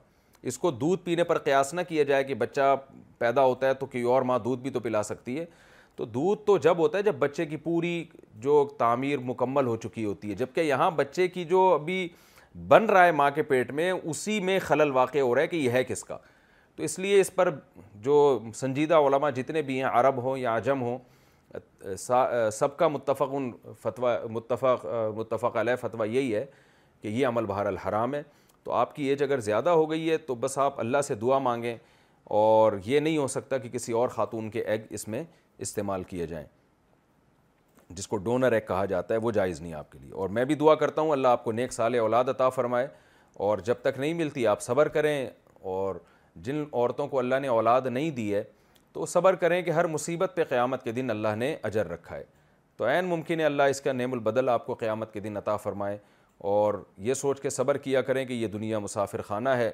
اس 0.51 0.59
کو 0.59 0.71
دودھ 0.71 1.05
پینے 1.05 1.25
پر 1.25 1.39
قیاس 1.39 1.73
نہ 1.75 1.81
کیا 1.89 2.03
جائے 2.03 2.25
کہ 2.25 2.35
بچہ 2.35 2.75
پیدا 3.19 3.43
ہوتا 3.45 3.67
ہے 3.69 3.75
تو 3.75 3.87
کوئی 3.87 4.03
اور 4.13 4.23
ماں 4.31 4.39
دودھ 4.45 4.61
بھی 4.63 4.71
تو 4.71 4.81
پلا 4.81 5.03
سکتی 5.03 5.39
ہے 5.39 5.45
تو 5.97 6.05
دودھ 6.05 6.41
تو 6.47 6.57
جب 6.59 6.79
ہوتا 6.79 6.99
ہے 6.99 7.03
جب 7.03 7.15
بچے 7.19 7.47
کی 7.47 7.57
پوری 7.67 8.03
جو 8.43 8.65
تعمیر 8.79 9.19
مکمل 9.25 9.67
ہو 9.67 9.77
چکی 9.77 10.05
ہوتی 10.05 10.31
ہے 10.31 10.35
جبکہ 10.35 10.61
یہاں 10.61 10.91
بچے 10.97 11.27
کی 11.29 11.45
جو 11.51 11.61
ابھی 11.81 12.07
بن 12.69 12.85
رہا 12.91 13.05
ہے 13.07 13.13
ماں 13.13 13.31
کے 13.35 13.43
پیٹ 13.51 13.71
میں 13.73 13.91
اسی 13.91 14.39
میں 14.45 14.59
خلل 14.67 14.91
واقع 14.95 15.19
ہو 15.19 15.35
رہا 15.35 15.43
ہے 15.43 15.47
کہ 15.49 15.57
یہ 15.57 15.71
ہے 15.71 15.85
کس 15.89 16.05
کا 16.05 16.17
تو 16.83 16.85
اس 16.87 16.99
لیے 16.99 17.21
اس 17.21 17.35
پر 17.35 17.49
جو 18.05 18.15
سنجیدہ 18.55 18.95
علماء 19.07 19.29
جتنے 19.35 19.61
بھی 19.63 19.77
ہیں 19.79 19.89
عرب 19.91 20.17
ہوں 20.23 20.39
یا 20.39 20.57
عجم 20.57 20.81
ہوں 20.83 20.99
سب 22.51 22.77
کا 22.77 22.87
ان 22.87 23.51
فتویٰ 23.83 24.15
متفق 24.31 24.87
متفق 25.17 25.57
علیہ 25.61 25.77
فتویٰ 25.81 26.07
یہی 26.15 26.35
ہے 26.35 26.45
کہ 27.03 27.09
یہ 27.09 27.27
عمل 27.27 27.47
بہر 27.47 27.67
الحرام 27.67 28.15
ہے 28.15 28.23
تو 28.65 28.73
آپ 28.81 28.95
کی 28.97 29.05
ایج 29.09 29.23
اگر 29.23 29.41
زیادہ 29.51 29.71
ہو 29.81 29.91
گئی 29.91 30.11
ہے 30.11 30.17
تو 30.27 30.35
بس 30.41 30.59
آپ 30.67 30.81
اللہ 30.81 31.03
سے 31.07 31.15
دعا 31.21 31.39
مانگیں 31.49 31.77
اور 32.41 32.73
یہ 32.87 33.01
نہیں 33.01 33.17
ہو 33.19 33.27
سکتا 33.37 33.59
کہ 33.59 33.69
کسی 33.73 33.93
اور 34.01 34.09
خاتون 34.19 34.51
کے 34.51 34.61
ایگ 34.67 34.81
اس 34.99 35.07
میں 35.15 35.23
استعمال 35.67 36.03
کیے 36.11 36.27
جائیں 36.27 36.47
جس 37.95 38.09
کو 38.09 38.17
ڈونر 38.29 38.53
ایگ 38.53 38.67
کہا 38.69 38.85
جاتا 38.95 39.15
ہے 39.15 39.19
وہ 39.23 39.31
جائز 39.39 39.61
نہیں 39.61 39.75
آپ 39.75 39.91
کے 39.93 39.99
لیے 40.03 40.13
اور 40.23 40.29
میں 40.39 40.45
بھی 40.51 40.55
دعا 40.61 40.75
کرتا 40.85 41.03
ہوں 41.03 41.11
اللہ 41.13 41.29
آپ 41.39 41.45
کو 41.45 41.53
نیک 41.53 41.73
سال 41.73 41.99
اولاد 41.99 42.25
عطا 42.29 42.49
فرمائے 42.59 42.87
اور 43.49 43.59
جب 43.65 43.75
تک 43.83 43.99
نہیں 43.99 44.15
ملتی 44.15 44.47
آپ 44.47 44.63
صبر 44.63 44.89
کریں 44.97 45.27
اور 45.73 45.95
جن 46.45 46.63
عورتوں 46.73 47.07
کو 47.09 47.19
اللہ 47.19 47.35
نے 47.43 47.49
اولاد 47.49 47.83
نہیں 47.91 48.11
دی 48.11 48.35
ہے 48.35 48.43
تو 48.93 49.07
صبر 49.07 49.35
کریں 49.35 49.61
کہ 49.63 49.71
ہر 49.71 49.85
مصیبت 49.89 50.33
پہ 50.37 50.45
قیامت 50.49 50.83
کے 50.85 50.93
دن 50.93 51.11
اللہ 51.11 51.35
نے 51.37 51.55
اجر 51.63 51.89
رکھا 51.91 52.17
ہے 52.17 52.25
تو 52.77 52.87
عین 52.89 53.05
ممکن 53.09 53.41
ہے 53.41 53.45
اللہ 53.45 53.63
اس 53.71 53.81
کا 53.81 53.93
نعم 53.93 54.13
البدل 54.13 54.49
آپ 54.49 54.67
کو 54.67 54.75
قیامت 54.75 55.13
کے 55.13 55.21
دن 55.21 55.37
عطا 55.37 55.57
فرمائے 55.57 55.97
اور 56.51 56.75
یہ 57.09 57.15
سوچ 57.15 57.41
کے 57.41 57.51
صبر 57.51 57.77
کیا 57.79 58.01
کریں 58.03 58.25
کہ 58.27 58.33
یہ 58.33 58.47
دنیا 58.53 58.79
مسافر 58.79 59.23
خانہ 59.27 59.49
ہے 59.57 59.71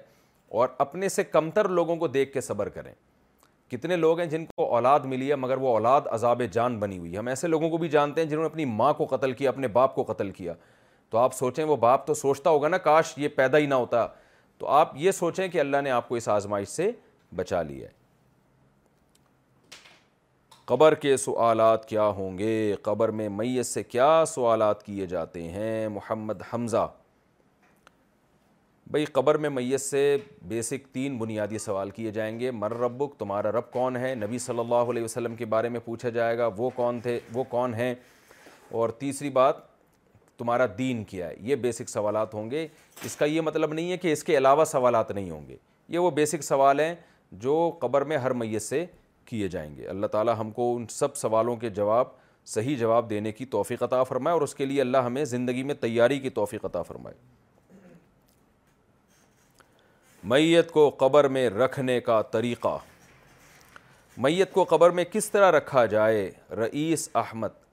اور 0.58 0.68
اپنے 0.78 1.08
سے 1.08 1.24
کمتر 1.24 1.68
لوگوں 1.68 1.96
کو 1.96 2.06
دیکھ 2.08 2.32
کے 2.32 2.40
صبر 2.40 2.68
کریں 2.74 2.92
کتنے 3.70 3.96
لوگ 3.96 4.18
ہیں 4.20 4.26
جن 4.26 4.44
کو 4.56 4.66
اولاد 4.74 5.00
ملی 5.04 5.28
ہے 5.30 5.36
مگر 5.36 5.56
وہ 5.60 5.72
اولاد 5.76 6.00
عذاب 6.10 6.42
جان 6.52 6.78
بنی 6.80 6.98
ہوئی 6.98 7.12
ہے 7.12 7.18
ہم 7.18 7.26
ایسے 7.28 7.48
لوگوں 7.48 7.68
کو 7.70 7.76
بھی 7.78 7.88
جانتے 7.88 8.20
ہیں 8.20 8.28
جنہوں 8.28 8.42
نے 8.42 8.48
اپنی 8.50 8.64
ماں 8.64 8.92
کو 8.98 9.06
قتل 9.10 9.32
کیا 9.40 9.50
اپنے 9.50 9.68
باپ 9.72 9.94
کو 9.94 10.04
قتل 10.12 10.30
کیا 10.36 10.54
تو 11.10 11.18
آپ 11.18 11.34
سوچیں 11.34 11.64
وہ 11.64 11.76
باپ 11.80 12.06
تو 12.06 12.14
سوچتا 12.14 12.50
ہوگا 12.50 12.68
نا 12.68 12.78
کاش 12.86 13.12
یہ 13.16 13.28
پیدا 13.36 13.58
ہی 13.58 13.66
نہ 13.66 13.74
ہوتا 13.74 14.06
تو 14.58 14.66
آپ 14.76 14.92
یہ 14.96 15.10
سوچیں 15.12 15.46
کہ 15.48 15.60
اللہ 15.60 15.80
نے 15.84 15.90
آپ 15.90 16.08
کو 16.08 16.14
اس 16.14 16.28
آزمائش 16.28 16.68
سے 16.68 16.90
بچا 17.36 17.62
لیا 17.62 17.86
ہے 17.88 17.96
قبر 20.70 20.94
کے 21.02 21.16
سوالات 21.16 21.88
کیا 21.88 22.06
ہوں 22.16 22.38
گے 22.38 22.52
قبر 22.82 23.08
میں 23.20 23.28
میت 23.36 23.66
سے 23.66 23.82
کیا 23.82 24.22
سوالات 24.28 24.82
کیے 24.86 25.06
جاتے 25.12 25.42
ہیں 25.50 25.88
محمد 25.88 26.42
حمزہ 26.52 26.86
بھائی 28.90 29.04
قبر 29.12 29.34
میں 29.36 29.50
میت 29.50 29.80
سے 29.80 30.02
بیسک 30.48 30.92
تین 30.94 31.16
بنیادی 31.18 31.58
سوال 31.58 31.90
کیے 31.90 32.10
جائیں 32.10 32.38
گے 32.40 32.50
مر 32.50 32.72
ربک 32.80 33.18
تمہارا 33.18 33.52
رب 33.52 33.70
کون 33.72 33.96
ہے 33.96 34.14
نبی 34.14 34.38
صلی 34.38 34.58
اللہ 34.58 34.90
علیہ 34.90 35.04
وسلم 35.04 35.34
کے 35.36 35.44
بارے 35.54 35.68
میں 35.68 35.80
پوچھا 35.84 36.08
جائے 36.10 36.38
گا 36.38 36.48
وہ 36.56 36.70
کون 36.76 37.00
تھے 37.00 37.18
وہ 37.32 37.44
کون 37.48 37.74
ہیں 37.74 37.94
اور 38.78 38.88
تیسری 38.98 39.30
بات 39.30 39.66
تمہارا 40.38 40.66
دین 40.78 41.02
کیا 41.04 41.28
ہے 41.28 41.34
یہ 41.42 41.56
بیسک 41.62 41.88
سوالات 41.88 42.34
ہوں 42.34 42.50
گے 42.50 42.66
اس 43.04 43.16
کا 43.16 43.24
یہ 43.24 43.40
مطلب 43.40 43.72
نہیں 43.72 43.90
ہے 43.92 43.96
کہ 43.98 44.12
اس 44.12 44.22
کے 44.24 44.36
علاوہ 44.38 44.64
سوالات 44.72 45.10
نہیں 45.10 45.30
ہوں 45.30 45.46
گے 45.48 45.56
یہ 45.94 45.98
وہ 45.98 46.10
بیسک 46.20 46.42
سوال 46.44 46.80
ہیں 46.80 46.94
جو 47.46 47.54
قبر 47.80 48.04
میں 48.10 48.16
ہر 48.18 48.30
میت 48.42 48.62
سے 48.62 48.84
کیے 49.26 49.48
جائیں 49.54 49.70
گے 49.76 49.86
اللہ 49.88 50.06
تعالیٰ 50.12 50.34
ہم 50.38 50.50
کو 50.58 50.74
ان 50.76 50.86
سب 50.90 51.16
سوالوں 51.16 51.56
کے 51.64 51.70
جواب 51.78 52.06
صحیح 52.48 52.76
جواب 52.78 53.08
دینے 53.10 53.32
کی 53.32 53.44
توفیق 53.54 53.82
عطا 53.82 54.02
فرمائے 54.10 54.32
اور 54.34 54.42
اس 54.42 54.54
کے 54.54 54.66
لیے 54.66 54.80
اللہ 54.80 54.98
ہمیں 55.06 55.24
زندگی 55.34 55.62
میں 55.70 55.74
تیاری 55.80 56.18
کی 56.20 56.30
توفیق 56.38 56.64
عطا 56.64 56.82
فرمائے 56.82 57.16
میت 60.34 60.70
کو 60.70 60.88
قبر 60.98 61.28
میں 61.34 61.48
رکھنے 61.50 62.00
کا 62.06 62.20
طریقہ 62.30 62.76
میت 64.26 64.52
کو 64.52 64.64
قبر 64.68 64.90
میں 65.00 65.04
کس 65.12 65.30
طرح 65.30 65.50
رکھا 65.52 65.84
جائے 65.96 66.30
رئیس 66.56 67.08
احمد 67.22 67.66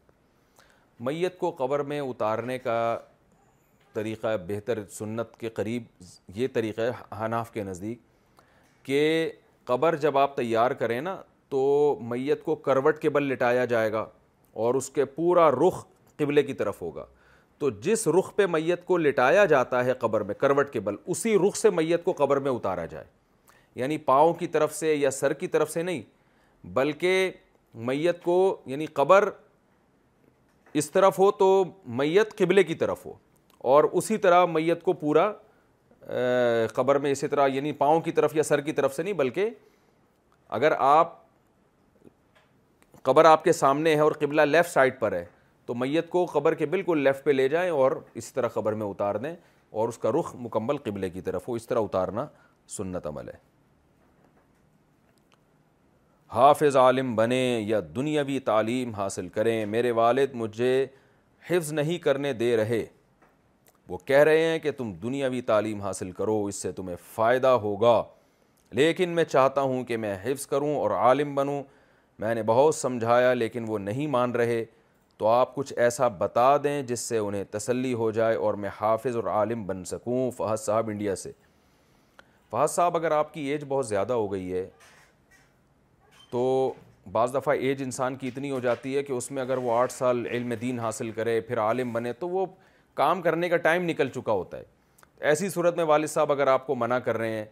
میت 1.03 1.37
کو 1.39 1.49
قبر 1.59 1.79
میں 1.83 1.99
اتارنے 2.01 2.57
کا 2.59 2.97
طریقہ 3.93 4.35
بہتر 4.47 4.79
سنت 4.97 5.35
کے 5.39 5.49
قریب 5.57 5.83
یہ 6.35 6.47
طریقہ 6.53 6.81
ہے 6.81 7.23
حناف 7.25 7.51
کے 7.53 7.63
نزدیک 7.63 7.99
کہ 8.85 9.31
قبر 9.65 9.95
جب 9.95 10.17
آپ 10.17 10.35
تیار 10.37 10.71
کریں 10.79 10.99
نا 11.01 11.15
تو 11.49 11.97
میت 12.09 12.43
کو 12.43 12.55
کروٹ 12.65 12.99
کے 13.01 13.09
بل 13.09 13.23
لٹایا 13.29 13.65
جائے 13.65 13.91
گا 13.91 14.05
اور 14.63 14.75
اس 14.75 14.89
کے 14.89 15.05
پورا 15.05 15.49
رخ 15.51 15.85
قبلے 16.17 16.43
کی 16.43 16.53
طرف 16.53 16.81
ہوگا 16.81 17.05
تو 17.59 17.69
جس 17.81 18.07
رخ 18.17 18.31
پہ 18.35 18.45
میت 18.49 18.85
کو 18.85 18.97
لٹایا 18.97 19.45
جاتا 19.45 19.83
ہے 19.85 19.93
قبر 19.99 20.21
میں 20.27 20.35
کروٹ 20.35 20.71
کے 20.73 20.79
بل 20.79 20.95
اسی 21.07 21.37
رخ 21.47 21.55
سے 21.57 21.69
میت 21.69 22.03
کو 22.03 22.11
قبر 22.17 22.39
میں 22.47 22.51
اتارا 22.51 22.85
جائے 22.85 23.05
یعنی 23.81 23.97
پاؤں 24.09 24.33
کی 24.33 24.47
طرف 24.47 24.75
سے 24.75 24.93
یا 24.95 25.11
سر 25.11 25.33
کی 25.43 25.47
طرف 25.55 25.71
سے 25.71 25.81
نہیں 25.83 26.01
بلکہ 26.73 27.31
میت 27.87 28.21
کو 28.23 28.37
یعنی 28.65 28.85
قبر 28.99 29.29
اس 30.79 30.89
طرف 30.91 31.17
ہو 31.19 31.29
تو 31.31 31.47
میت 31.97 32.33
قبلے 32.37 32.63
کی 32.63 32.75
طرف 32.75 33.05
ہو 33.05 33.11
اور 33.73 33.83
اسی 33.99 34.17
طرح 34.25 34.45
میت 34.45 34.81
کو 34.83 34.93
پورا 35.03 35.31
قبر 36.75 36.95
میں 37.03 37.11
اسی 37.11 37.27
طرح 37.27 37.47
یعنی 37.53 37.71
پاؤں 37.83 38.01
کی 38.07 38.11
طرف 38.17 38.35
یا 38.35 38.43
سر 38.49 38.61
کی 38.61 38.71
طرف 38.79 38.95
سے 38.95 39.03
نہیں 39.03 39.13
بلکہ 39.21 39.49
اگر 40.57 40.73
آپ 40.87 41.13
قبر 43.09 43.25
آپ 43.25 43.43
کے 43.43 43.53
سامنے 43.61 43.95
ہے 43.95 43.99
اور 44.01 44.11
قبلہ 44.25 44.41
لیفٹ 44.41 44.69
سائڈ 44.71 44.99
پر 44.99 45.11
ہے 45.13 45.23
تو 45.65 45.73
میت 45.83 46.09
کو 46.09 46.25
قبر 46.33 46.53
کے 46.59 46.65
بالکل 46.75 47.03
لیفٹ 47.03 47.23
پہ 47.25 47.31
لے 47.31 47.47
جائیں 47.49 47.69
اور 47.81 47.91
اسی 48.13 48.33
طرح 48.33 48.47
قبر 48.59 48.73
میں 48.81 48.85
اتار 48.87 49.15
دیں 49.25 49.35
اور 49.79 49.89
اس 49.89 49.97
کا 49.97 50.11
رخ 50.19 50.35
مکمل 50.45 50.77
قبلے 50.85 51.09
کی 51.09 51.21
طرف 51.29 51.47
ہو 51.47 51.53
اس 51.55 51.67
طرح 51.67 51.83
اتارنا 51.89 52.25
سنت 52.77 53.07
عمل 53.07 53.29
ہے 53.29 53.37
حافظ 56.35 56.75
عالم 56.77 57.15
بنیں 57.15 57.61
یا 57.67 57.79
دنیاوی 57.95 58.39
تعلیم 58.45 58.89
حاصل 58.95 59.27
کریں 59.35 59.65
میرے 59.73 59.91
والد 59.99 60.33
مجھے 60.35 60.71
حفظ 61.49 61.71
نہیں 61.73 61.97
کرنے 62.03 62.31
دے 62.41 62.55
رہے 62.57 62.83
وہ 63.89 63.97
کہہ 64.05 64.23
رہے 64.27 64.41
ہیں 64.47 64.57
کہ 64.59 64.71
تم 64.77 64.91
دنیاوی 65.03 65.41
تعلیم 65.51 65.81
حاصل 65.81 66.11
کرو 66.17 66.35
اس 66.49 66.55
سے 66.61 66.71
تمہیں 66.79 66.95
فائدہ 67.15 67.47
ہوگا 67.67 68.01
لیکن 68.81 69.09
میں 69.15 69.23
چاہتا 69.23 69.61
ہوں 69.61 69.83
کہ 69.91 69.97
میں 70.05 70.15
حفظ 70.23 70.45
کروں 70.47 70.75
اور 70.77 70.91
عالم 70.97 71.33
بنوں 71.35 71.61
میں 72.19 72.33
نے 72.35 72.43
بہت 72.51 72.75
سمجھایا 72.75 73.33
لیکن 73.33 73.65
وہ 73.67 73.79
نہیں 73.79 74.07
مان 74.17 74.31
رہے 74.41 74.63
تو 75.17 75.27
آپ 75.27 75.53
کچھ 75.55 75.71
ایسا 75.85 76.07
بتا 76.17 76.49
دیں 76.63 76.81
جس 76.87 76.99
سے 76.99 77.17
انہیں 77.27 77.43
تسلی 77.51 77.93
ہو 78.03 78.09
جائے 78.19 78.35
اور 78.45 78.53
میں 78.63 78.69
حافظ 78.81 79.15
اور 79.15 79.27
عالم 79.39 79.65
بن 79.67 79.83
سکوں 79.95 80.29
فہد 80.37 80.59
صاحب 80.65 80.87
انڈیا 80.89 81.15
سے 81.23 81.31
فہد 82.51 82.69
صاحب 82.75 82.95
اگر 82.97 83.11
آپ 83.19 83.33
کی 83.33 83.41
ایج 83.51 83.63
بہت 83.67 83.87
زیادہ 83.87 84.13
ہو 84.23 84.31
گئی 84.31 84.51
ہے 84.53 84.65
تو 86.29 86.73
بعض 87.11 87.33
دفعہ 87.35 87.53
ایج 87.55 87.81
انسان 87.83 88.15
کی 88.15 88.27
اتنی 88.27 88.51
ہو 88.51 88.59
جاتی 88.59 88.95
ہے 88.97 89.03
کہ 89.03 89.13
اس 89.13 89.29
میں 89.31 89.41
اگر 89.41 89.57
وہ 89.63 89.71
آٹھ 89.77 89.91
سال 89.93 90.25
علم 90.31 90.53
دین 90.61 90.79
حاصل 90.79 91.11
کرے 91.15 91.39
پھر 91.47 91.59
عالم 91.59 91.93
بنے 91.93 92.13
تو 92.19 92.29
وہ 92.29 92.45
کام 92.95 93.21
کرنے 93.21 93.49
کا 93.49 93.57
ٹائم 93.67 93.83
نکل 93.89 94.09
چکا 94.15 94.31
ہوتا 94.31 94.57
ہے 94.57 94.73
ایسی 95.29 95.49
صورت 95.49 95.75
میں 95.77 95.83
والد 95.85 96.07
صاحب 96.09 96.31
اگر 96.31 96.47
آپ 96.47 96.65
کو 96.67 96.75
منع 96.75 96.97
کر 97.05 97.17
رہے 97.17 97.37
ہیں 97.37 97.45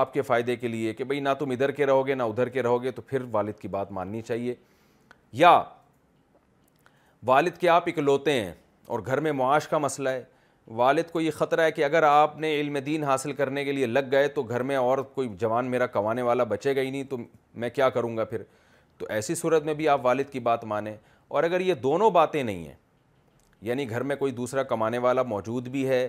آپ 0.00 0.12
کے 0.12 0.22
فائدے 0.22 0.56
کے 0.56 0.68
لیے 0.68 0.92
کہ 0.94 1.04
بھئی 1.04 1.20
نہ 1.20 1.28
تم 1.38 1.50
ادھر 1.50 1.70
کے 1.76 1.86
رہو 1.86 2.06
گے 2.06 2.14
نہ 2.14 2.22
ادھر 2.22 2.48
کے 2.48 2.62
رہو 2.62 2.82
گے 2.82 2.90
تو 2.90 3.02
پھر 3.06 3.22
والد 3.32 3.58
کی 3.60 3.68
بات 3.68 3.92
ماننی 3.92 4.20
چاہیے 4.22 4.54
یا 5.32 5.62
والد 7.26 7.56
کے 7.60 7.68
آپ 7.68 7.88
اکلوتے 7.88 8.32
ہیں 8.40 8.52
اور 8.86 9.00
گھر 9.06 9.20
میں 9.20 9.32
معاش 9.32 9.68
کا 9.68 9.78
مسئلہ 9.78 10.08
ہے 10.08 10.22
والد 10.78 11.10
کو 11.12 11.20
یہ 11.20 11.30
خطرہ 11.34 11.60
ہے 11.60 11.70
کہ 11.72 11.84
اگر 11.84 12.02
آپ 12.02 12.38
نے 12.40 12.54
علم 12.60 12.76
دین 12.86 13.04
حاصل 13.04 13.32
کرنے 13.34 13.64
کے 13.64 13.72
لیے 13.72 13.86
لگ 13.86 14.02
گئے 14.10 14.26
تو 14.34 14.42
گھر 14.42 14.62
میں 14.62 14.76
اور 14.76 14.98
کوئی 15.14 15.28
جوان 15.38 15.70
میرا 15.70 15.86
کمانے 15.86 16.22
والا 16.22 16.44
بچے 16.52 16.74
گئی 16.76 16.90
نہیں 16.90 17.04
تو 17.10 17.16
میں 17.54 17.70
کیا 17.74 17.88
کروں 17.90 18.16
گا 18.16 18.24
پھر 18.24 18.42
تو 18.98 19.06
ایسی 19.10 19.34
صورت 19.34 19.64
میں 19.64 19.74
بھی 19.74 19.88
آپ 19.88 20.04
والد 20.04 20.30
کی 20.32 20.40
بات 20.50 20.64
مانیں 20.72 20.94
اور 21.28 21.42
اگر 21.44 21.60
یہ 21.60 21.74
دونوں 21.86 22.10
باتیں 22.10 22.42
نہیں 22.42 22.64
ہیں 22.66 22.74
یعنی 23.62 23.88
گھر 23.90 24.02
میں 24.10 24.16
کوئی 24.16 24.32
دوسرا 24.32 24.62
کمانے 24.72 24.98
والا 25.06 25.22
موجود 25.32 25.68
بھی 25.68 25.86
ہے 25.88 26.08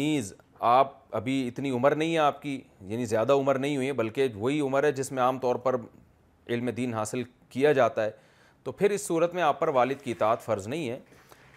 نیز 0.00 0.32
آپ 0.70 0.92
ابھی 1.16 1.46
اتنی 1.48 1.70
عمر 1.76 1.94
نہیں 1.94 2.12
ہے 2.14 2.18
آپ 2.18 2.42
کی 2.42 2.60
یعنی 2.88 3.04
زیادہ 3.06 3.32
عمر 3.40 3.58
نہیں 3.58 3.76
ہوئی 3.76 3.86
ہے 3.86 3.92
بلکہ 3.92 4.28
وہی 4.34 4.60
عمر 4.60 4.84
ہے 4.84 4.92
جس 4.92 5.12
میں 5.12 5.22
عام 5.22 5.38
طور 5.38 5.56
پر 5.66 5.76
علم 6.48 6.68
دین 6.76 6.94
حاصل 6.94 7.22
کیا 7.48 7.72
جاتا 7.72 8.04
ہے 8.04 8.10
تو 8.64 8.72
پھر 8.72 8.90
اس 8.90 9.06
صورت 9.06 9.34
میں 9.34 9.42
آپ 9.42 9.60
پر 9.60 9.68
والد 9.78 10.00
کی 10.02 10.10
اطاعت 10.12 10.42
فرض 10.42 10.66
نہیں 10.68 10.88
ہے 10.88 10.98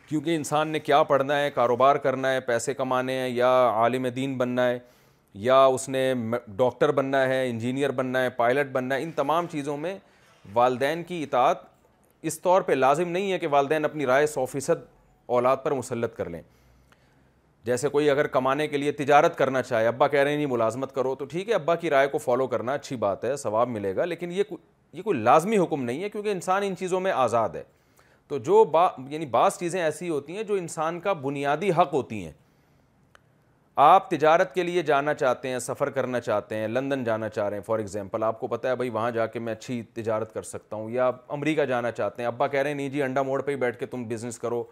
کیونکہ 0.10 0.36
انسان 0.36 0.68
نے 0.70 0.80
کیا 0.80 1.02
پڑھنا 1.04 1.40
ہے 1.40 1.50
کاروبار 1.54 1.96
کرنا 2.06 2.32
ہے 2.34 2.40
پیسے 2.42 2.74
کمانے 2.74 3.14
ہیں 3.20 3.30
یا 3.30 3.48
عالم 3.76 4.08
دین 4.16 4.38
بننا 4.38 4.68
ہے 4.68 4.78
یا 5.48 5.64
اس 5.66 5.88
نے 5.90 6.12
ڈاکٹر 6.58 6.92
بننا 7.00 7.26
ہے 7.28 7.48
انجینئر 7.50 7.92
بننا 7.96 8.22
ہے 8.24 8.30
پائلٹ 8.38 8.72
بننا 8.74 8.96
ہے 8.96 9.04
ان 9.04 9.12
تمام 9.16 9.48
چیزوں 9.52 9.76
میں 9.78 9.98
والدین 10.54 11.04
کی 11.08 11.22
اطاعت 11.24 11.62
اس 12.30 12.40
طور 12.42 12.62
پہ 12.62 12.74
لازم 12.74 13.10
نہیں 13.10 13.32
ہے 13.32 13.40
کہ 13.40 13.48
والدین 13.52 13.86
اپنی 13.86 14.06
رائے 14.06 14.28
سو 14.28 14.46
فیصد 14.52 14.86
اولاد 15.36 15.58
پر 15.64 15.72
مسلط 15.74 16.16
کر 16.18 16.30
لیں 16.30 16.42
جیسے 17.66 17.90
کوئی 17.90 18.10
اگر 18.10 18.28
کمانے 18.38 18.68
کے 18.68 18.78
لیے 18.78 18.92
تجارت 18.98 19.38
کرنا 19.38 19.62
چاہے 19.62 19.88
ابا 19.88 20.08
کہہ 20.08 20.20
رہے 20.20 20.30
ہیں 20.30 20.38
نہیں 20.38 20.48
ملازمت 20.48 20.96
کرو 20.96 21.14
تو 21.16 21.26
ٹھیک 21.30 21.50
ہے 21.50 21.54
ابا 21.54 21.76
کی 21.76 21.90
رائے 21.90 22.08
کو 22.08 22.18
فالو 22.18 22.48
کرنا 22.48 22.74
اچھی 22.74 22.96
بات 22.98 23.24
ہے 23.26 23.36
ثواب 23.38 23.70
ملے 23.70 23.96
گا 23.96 24.06
لیکن 24.06 24.32
یہ 24.32 25.02
کوئی 25.04 25.20
لازمی 25.20 25.58
حکم 25.58 25.84
نہیں 25.84 26.04
ہے 26.04 26.10
کیونکہ 26.10 26.32
انسان 26.32 26.64
ان 26.66 26.76
چیزوں 26.80 27.00
میں 27.00 27.12
آزاد 27.12 27.56
ہے 27.56 27.64
تو 28.30 28.38
جو 28.48 28.64
با 28.72 28.90
یعنی 29.10 29.26
بعض 29.32 29.58
چیزیں 29.60 29.82
ایسی 29.82 30.10
ہوتی 30.10 30.36
ہیں 30.36 30.44
جو 30.44 30.54
انسان 30.56 31.00
کا 31.00 31.14
بنیادی 31.22 31.70
حق 31.78 31.94
ہوتی 31.94 32.24
ہیں 32.24 32.32
آپ 33.84 34.10
تجارت 34.10 34.54
کے 34.54 34.64
لیے 34.64 34.82
جانا 34.84 35.14
چاہتے 35.14 35.50
ہیں 35.50 35.60
سفر 35.60 35.90
کرنا 35.98 36.20
چاہتے 36.22 36.56
ہیں 36.58 36.68
لندن 36.68 37.04
جانا 37.04 37.30
چاہ 37.30 37.50
رہے 37.50 37.58
ہیں 37.58 37.64
فار 37.64 37.80
ایگزامپل 37.80 38.24
آپ 38.24 38.40
کو 38.40 38.48
پتہ 38.48 38.68
ہے 38.68 38.76
بھائی 38.76 38.90
وہاں 38.90 39.12
جا 39.18 39.26
کے 39.36 39.40
میں 39.40 39.54
اچھی 39.54 39.82
تجارت 39.94 40.34
کر 40.34 40.44
سکتا 40.52 40.76
ہوں 40.76 40.90
یا 40.92 41.10
امریکہ 41.38 41.66
جانا 41.66 41.92
چاہتے 41.92 42.22
ہیں 42.22 42.28
ابا 42.28 42.48
کہہ 42.48 42.60
رہے 42.60 42.70
ہیں 42.70 42.76
نہیں 42.78 42.90
جی 42.96 43.04
انڈا 43.04 43.22
موڑ 43.30 43.42
پہ 43.42 43.52
ہی 43.52 43.56
بیٹھ 43.66 43.78
کے 43.80 43.86
تم 43.86 44.08
بزنس 44.08 44.40
کرو 44.40 44.64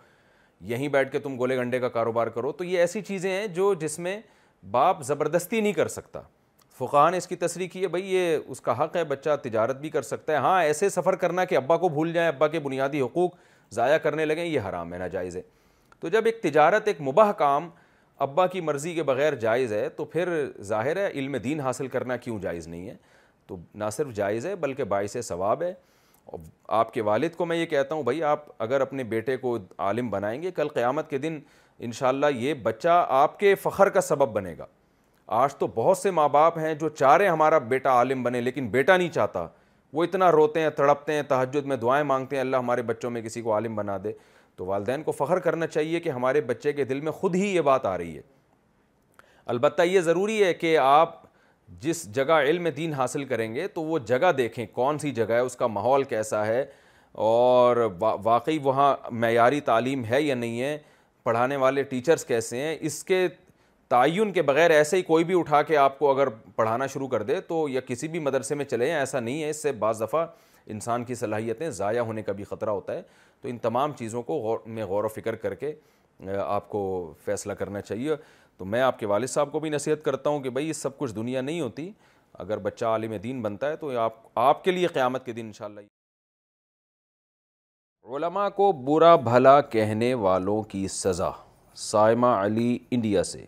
یہیں 0.74 0.88
بیٹھ 0.88 1.12
کے 1.12 1.20
تم 1.20 1.38
گولے 1.39 1.58
گنڈے 1.58 1.80
کا 1.80 1.89
کاروبار 1.99 2.28
کرو 2.38 2.51
تو 2.60 2.64
یہ 2.64 2.80
ایسی 2.80 3.01
چیزیں 3.01 3.32
ہیں 3.32 3.45
جو 3.56 3.74
جس 3.80 3.99
میں 3.99 4.20
باپ 4.72 5.01
زبردستی 5.06 5.62
نہیں 5.62 5.74
کر 5.74 5.88
سکتا 5.88 6.22
فقہ 6.80 7.10
نے 7.12 7.18
اس 7.18 7.28
کی 7.28 7.36
تصریح 7.40 7.68
کی 7.72 7.82
ہے 7.82 7.88
بھائی 7.88 8.14
یہ 8.14 8.38
اس 8.46 8.62
کا 8.62 8.84
حق 8.84 8.96
ہے 8.98 9.04
بچہ 9.08 9.36
تجارت 9.44 9.78
بھی 9.82 9.90
کر 9.90 10.02
سکتا 10.02 10.34
ہے 10.34 10.38
ہاں 10.46 10.62
ایسے 10.64 10.90
سفر 10.90 11.16
کرنا 11.16 11.44
کہ 11.46 11.56
ابا 11.58 11.78
کو 11.78 11.90
بھول 11.90 12.12
جائیں 12.14 12.28
ابا 12.30 12.48
کے 12.56 12.60
بنیادی 12.60 13.02
حقوق 13.02 13.36
ضائع 13.74 13.98
کرنے 14.04 14.26
لگیں 14.26 14.44
یہ 14.44 14.60
حرام 14.70 14.94
ہے 14.94 14.98
ناجائز 15.00 15.38
ہے 15.38 15.42
تو 16.00 16.10
جب 16.16 16.26
ایک 16.26 16.42
تجارت 16.42 16.88
ایک 16.88 17.02
مباح 17.08 17.32
کام 17.38 17.70
ابا 18.24 18.46
کی 18.48 18.62
مرضی 18.62 18.94
کے 18.96 19.04
بغیر 19.04 19.36
جائز 19.40 19.74
ہے 19.74 19.88
تو 19.96 20.06
پھر 20.16 20.30
ظاہر 20.64 20.98
ہے 20.98 21.08
علم 21.10 21.36
دین 21.44 21.60
حاصل 21.60 21.88
کرنا 21.96 22.18
کیوں 22.18 22.40
جائز 22.42 22.68
نہیں 22.68 22.88
ہے 22.90 22.96
تو 23.48 23.58
نہ 23.76 23.90
صرف 23.92 24.14
جائز 24.16 24.46
ہے 24.46 24.56
بلکہ 24.68 24.84
باعث 24.96 25.18
ثواب 25.28 25.62
ہے 25.64 25.74
آپ 26.78 26.94
کے 26.94 27.02
والد 27.08 27.36
کو 27.38 27.46
میں 27.46 27.58
یہ 27.58 27.66
کہتا 27.74 27.96
ہوں 27.96 28.04
بھائی 28.04 28.24
آپ 28.24 28.46
اگر 28.64 28.82
اپنے 28.82 29.04
بیٹے 29.10 29.36
کو 29.38 29.58
عالم 29.88 30.10
بنائیں 30.10 30.42
گے 30.42 30.52
کل 30.56 30.68
قیامت 30.74 31.10
کے 31.10 31.18
دن 31.26 31.40
انشاءاللہ 31.88 32.26
یہ 32.36 32.54
بچہ 32.64 33.06
آپ 33.24 33.40
کے 33.40 33.56
فخر 33.64 33.90
کا 33.98 34.02
سبب 34.02 34.32
بنے 34.34 34.54
گا 34.58 34.66
آج 35.28 35.54
تو 35.60 35.68
بہت 35.76 35.98
سے 35.98 36.10
ماں 36.12 36.28
باپ 36.30 36.58
ہیں 36.60 36.74
جو 36.80 36.90
چاہ 36.90 37.16
رہے 37.18 37.26
ہیں 37.26 37.32
ہمارا 37.32 37.58
بیٹا 37.58 37.92
عالم 37.98 38.22
بنے 38.24 38.42
لیکن 38.42 38.68
بیٹا 38.72 38.98
نہیں 38.98 39.10
چاہتا 39.12 39.46
وہ 39.94 40.04
اتنا 40.04 40.32
روتے 40.32 40.62
ہیں 40.62 40.70
تڑپتے 40.76 41.14
ہیں 41.14 41.22
تحجد 41.28 41.66
میں 41.66 41.76
دعائیں 41.82 42.04
مانگتے 42.06 42.36
ہیں 42.36 42.42
اللہ 42.42 42.58
ہمارے 42.58 42.82
بچوں 42.90 43.10
میں 43.12 43.22
کسی 43.22 43.42
کو 43.42 43.54
عالم 43.54 43.76
بنا 43.76 43.98
دے 44.04 44.12
تو 44.56 44.66
والدین 44.66 45.04
کو 45.04 45.12
فخر 45.12 45.40
کرنا 45.46 45.68
چاہیے 45.68 46.00
کہ 46.00 46.10
ہمارے 46.10 46.42
بچے 46.50 46.74
کے 46.74 46.84
دل 46.90 47.00
میں 47.02 47.12
خود 47.12 47.36
ہی 47.36 47.48
یہ 47.56 47.62
بات 47.62 47.86
آ 47.86 47.98
رہی 47.98 48.16
ہے 48.16 48.22
البتہ 49.56 49.82
یہ 49.84 50.00
ضروری 50.02 50.44
ہے 50.44 50.54
کہ 50.54 50.78
آپ 50.82 51.22
جس 51.82 52.04
جگہ 52.16 52.40
علم 52.50 52.68
دین 52.76 52.94
حاصل 52.94 53.24
کریں 53.26 53.54
گے 53.56 53.68
تو 53.74 53.82
وہ 53.84 54.00
جگہ 54.08 54.32
دیکھیں 54.38 54.66
کون 54.74 55.00
سی 55.00 55.12
جگہ 55.12 55.32
ہے 55.34 55.40
اس 55.40 55.56
کا 55.56 55.68
ماحول 55.68 56.04
کیسا 56.14 56.46
ہے 56.48 56.66
اور 57.28 57.78
واقعی 58.24 58.58
وہاں 58.64 58.96
معیاری 59.12 59.62
تعلیم 59.72 60.06
ہے 60.10 60.22
یا 60.22 60.36
نہیں 60.36 60.62
ہے 60.62 60.78
پڑھانے 61.24 61.56
والے 61.58 61.84
ٹیچرز 61.84 62.26
کیسے 62.26 62.62
ہیں 62.62 62.76
اس 62.82 63.04
کے 63.04 63.28
تعین 63.90 64.32
کے 64.34 64.42
بغیر 64.42 64.70
ایسے 64.72 64.98
ہی 64.98 65.02
کوئی 65.08 65.24
بھی 65.24 65.38
اٹھا 65.40 65.62
کے 65.64 65.76
آپ 65.78 65.98
کو 66.00 66.10
اگر 66.12 66.28
پڑھانا 66.56 66.86
شروع 66.94 67.08
کر 67.08 67.24
دے 67.24 67.40
تو 67.48 67.68
یا 67.70 67.82
کسی 67.88 68.08
بھی 68.16 68.20
مدرسے 68.20 68.56
میں 68.56 68.66
چلے 68.66 68.92
ایسا 68.94 69.20
نہیں 69.20 69.44
ہے 69.44 69.50
اس 69.50 69.62
سے 69.64 69.72
بعض 69.82 70.02
دفعہ 70.02 70.26
انسان 70.76 71.04
کی 71.06 71.16
صلاحیتیں 71.16 71.70
ضائع 71.70 72.00
ہونے 72.02 72.22
کا 72.24 72.32
بھی 72.38 72.44
خطرہ 72.44 72.70
ہوتا 72.70 72.94
ہے 72.94 73.02
تو 73.42 73.48
ان 73.50 73.58
تمام 73.62 73.92
چیزوں 74.00 74.24
کو 74.24 74.38
غور 74.42 74.60
میں 74.66 74.86
غور 74.86 75.04
و 75.04 75.08
فکر 75.16 75.36
کر 75.44 75.56
کے 75.56 75.74
آپ 76.46 76.70
کو 76.70 76.82
فیصلہ 77.26 77.54
کرنا 77.60 77.82
چاہیے 77.82 78.16
تو 78.58 78.66
میں 78.66 78.82
آپ 78.82 79.00
کے 79.00 79.06
والد 79.06 79.28
صاحب 79.30 79.52
کو 79.52 79.60
بھی 79.60 79.70
نصیحت 79.70 80.04
کرتا 80.04 80.30
ہوں 80.30 80.40
کہ 80.42 80.50
بھائی 80.50 80.68
یہ 80.68 80.74
سب 80.74 80.98
کچھ 80.98 81.14
دنیا 81.16 81.42
نہیں 81.42 81.62
ہوتی 81.62 81.90
اگر 82.44 82.58
بچہ 82.68 82.86
عالم 82.86 83.14
دین 83.24 83.42
بنتا 83.42 83.70
ہے 83.70 83.76
تو 83.78 83.98
آپ 84.00 84.14
آپ 84.40 84.64
کے 84.64 84.72
لیے 84.72 84.88
قیامت 84.94 85.26
کے 85.26 85.34
دن 85.34 85.46
انشاءاللہ 85.46 85.80
علماء 88.16 88.48
کو 88.56 88.72
برا 88.86 89.16
بھلا 89.28 89.60
کہنے 89.76 90.14
والوں 90.24 90.62
کی 90.72 90.88
سزا 90.90 91.30
سائمہ 91.84 92.28
علی 92.42 92.78
انڈیا 92.92 93.24
سے 93.24 93.46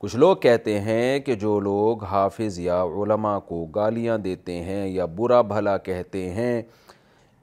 کچھ 0.00 0.14
لوگ 0.16 0.36
کہتے 0.42 0.78
ہیں 0.80 1.18
کہ 1.20 1.34
جو 1.34 1.58
لوگ 1.60 2.02
حافظ 2.10 2.58
یا 2.60 2.82
علماء 3.02 3.38
کو 3.46 3.64
گالیاں 3.74 4.16
دیتے 4.24 4.60
ہیں 4.62 4.86
یا 4.88 5.04
برا 5.16 5.40
بھلا 5.52 5.76
کہتے 5.88 6.28
ہیں 6.34 6.60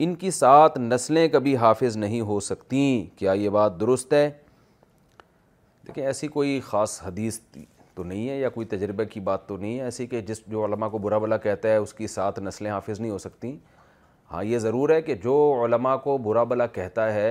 ان 0.04 0.14
کی 0.22 0.30
سات 0.30 0.78
نسلیں 0.78 1.26
کبھی 1.32 1.54
حافظ 1.56 1.96
نہیں 1.96 2.20
ہو 2.30 2.38
سکتیں 2.48 3.18
کیا 3.18 3.32
یہ 3.32 3.48
بات 3.58 3.78
درست 3.80 4.12
ہے 4.12 4.28
دیکھیں 5.86 6.04
ایسی 6.06 6.28
کوئی 6.28 6.58
خاص 6.66 7.00
حدیث 7.06 7.38
تو 7.94 8.02
نہیں 8.04 8.28
ہے 8.28 8.38
یا 8.38 8.48
کوئی 8.54 8.66
تجربے 8.66 9.04
کی 9.12 9.20
بات 9.28 9.46
تو 9.48 9.56
نہیں 9.56 9.78
ہے 9.78 9.84
ایسی 9.84 10.06
کہ 10.06 10.20
جس 10.30 10.40
جو 10.50 10.64
علماء 10.64 10.88
کو 10.88 10.98
برا 11.06 11.18
بھلا 11.18 11.36
کہتا 11.48 11.68
ہے 11.68 11.76
اس 11.76 11.92
کی 11.94 12.06
سات 12.14 12.38
نسلیں 12.38 12.70
حافظ 12.70 13.00
نہیں 13.00 13.10
ہو 13.10 13.18
سکتیں 13.18 13.56
ہاں 14.32 14.42
یہ 14.44 14.58
ضرور 14.58 14.90
ہے 14.90 15.00
کہ 15.02 15.14
جو 15.24 15.36
علماء 15.64 15.96
کو 16.04 16.16
برا 16.24 16.44
بھلا 16.52 16.66
کہتا 16.78 17.12
ہے 17.14 17.28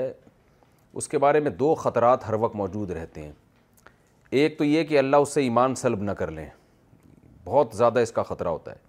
اس 0.93 1.07
کے 1.09 1.17
بارے 1.27 1.39
میں 1.47 1.51
دو 1.65 1.73
خطرات 1.85 2.27
ہر 2.29 2.33
وقت 2.39 2.55
موجود 2.55 2.91
رہتے 2.91 3.21
ہیں 3.23 3.31
ایک 4.41 4.57
تو 4.57 4.63
یہ 4.63 4.83
کہ 4.83 4.97
اللہ 4.99 5.15
اس 5.25 5.33
سے 5.33 5.41
ایمان 5.41 5.75
سلب 5.75 6.01
نہ 6.03 6.11
کر 6.21 6.31
لیں 6.31 6.45
بہت 7.43 7.75
زیادہ 7.77 7.99
اس 7.99 8.11
کا 8.11 8.23
خطرہ 8.23 8.47
ہوتا 8.47 8.71
ہے 8.71 8.83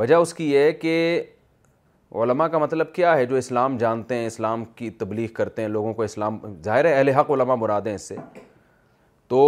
وجہ 0.00 0.14
اس 0.24 0.34
کی 0.34 0.50
یہ 0.50 0.58
ہے 0.64 0.72
کہ 0.82 0.94
علماء 2.22 2.46
کا 2.48 2.58
مطلب 2.58 2.92
کیا 2.94 3.16
ہے 3.16 3.24
جو 3.32 3.36
اسلام 3.36 3.76
جانتے 3.78 4.14
ہیں 4.14 4.26
اسلام 4.26 4.64
کی 4.76 4.90
تبلیغ 5.02 5.32
کرتے 5.34 5.62
ہیں 5.62 5.68
لوگوں 5.68 5.92
کو 5.94 6.02
اسلام 6.02 6.38
ظاہر 6.64 6.84
ہے 6.84 6.94
اہل 6.94 7.08
حق 7.18 7.30
علماء 7.30 7.54
مراد 7.64 7.86
ہیں 7.86 7.94
اس 7.94 8.08
سے 8.08 8.16
تو 9.28 9.42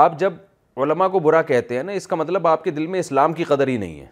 آپ 0.00 0.18
جب 0.18 0.32
علماء 0.82 1.08
کو 1.12 1.18
برا 1.28 1.42
کہتے 1.52 1.76
ہیں 1.76 1.82
نا 1.82 1.92
اس 2.00 2.06
کا 2.06 2.16
مطلب 2.16 2.46
آپ 2.46 2.64
کے 2.64 2.70
دل 2.78 2.86
میں 2.86 3.00
اسلام 3.00 3.32
کی 3.32 3.44
قدر 3.52 3.68
ہی 3.68 3.76
نہیں 3.76 4.00
ہے 4.00 4.06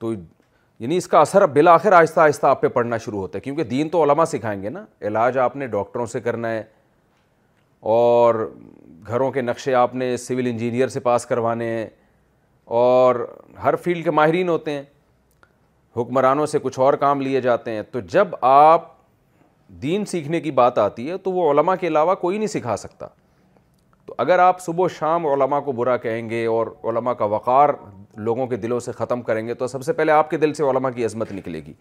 تو 0.00 0.12
یعنی 0.12 0.96
اس 0.96 1.06
کا 1.08 1.20
اثر 1.20 1.46
بالآخر 1.56 1.92
آہستہ 1.92 2.20
آہستہ 2.20 2.46
آپ 2.46 2.60
پہ 2.60 2.68
پڑھنا 2.76 2.96
شروع 3.06 3.20
ہوتا 3.20 3.36
ہے 3.36 3.40
کیونکہ 3.42 3.64
دین 3.74 3.88
تو 3.88 4.02
علماء 4.02 4.24
سکھائیں 4.34 4.60
گے 4.62 4.68
نا 4.76 4.84
علاج 5.06 5.38
آپ 5.48 5.56
نے 5.56 5.66
ڈاکٹروں 5.76 6.06
سے 6.16 6.20
کرنا 6.20 6.48
ہے 6.52 6.62
اور 7.90 8.34
گھروں 9.06 9.30
کے 9.32 9.40
نقشے 9.42 9.72
آپ 9.74 9.94
نے 9.94 10.16
سول 10.16 10.46
انجینئر 10.46 10.88
سے 10.88 11.00
پاس 11.00 11.24
کروانے 11.26 11.66
ہیں 11.70 11.86
اور 12.80 13.14
ہر 13.62 13.76
فیلڈ 13.84 14.04
کے 14.04 14.10
ماہرین 14.10 14.48
ہوتے 14.48 14.70
ہیں 14.72 14.82
حکمرانوں 15.96 16.46
سے 16.46 16.58
کچھ 16.62 16.78
اور 16.80 16.94
کام 17.00 17.20
لیے 17.20 17.40
جاتے 17.40 17.70
ہیں 17.70 17.82
تو 17.92 18.00
جب 18.10 18.28
آپ 18.40 18.90
دین 19.82 20.04
سیکھنے 20.06 20.40
کی 20.40 20.50
بات 20.60 20.78
آتی 20.78 21.08
ہے 21.10 21.16
تو 21.24 21.32
وہ 21.32 21.50
علماء 21.50 21.74
کے 21.80 21.86
علاوہ 21.86 22.14
کوئی 22.20 22.38
نہیں 22.38 22.48
سکھا 22.48 22.76
سکتا 22.76 23.06
تو 24.06 24.14
اگر 24.18 24.38
آپ 24.38 24.60
صبح 24.62 24.84
و 24.84 24.88
شام 25.00 25.26
علماء 25.26 25.60
کو 25.64 25.72
برا 25.72 25.96
کہیں 26.06 26.30
گے 26.30 26.44
اور 26.54 26.66
علماء 26.92 27.12
کا 27.18 27.24
وقار 27.34 27.68
لوگوں 28.28 28.46
کے 28.46 28.56
دلوں 28.64 28.80
سے 28.80 28.92
ختم 28.92 29.22
کریں 29.22 29.46
گے 29.46 29.54
تو 29.54 29.66
سب 29.66 29.82
سے 29.84 29.92
پہلے 29.92 30.12
آپ 30.12 30.30
کے 30.30 30.36
دل 30.38 30.54
سے 30.54 30.62
علماء 30.70 30.90
کی 30.94 31.04
عظمت 31.04 31.32
نکلے 31.32 31.64
گی 31.66 31.72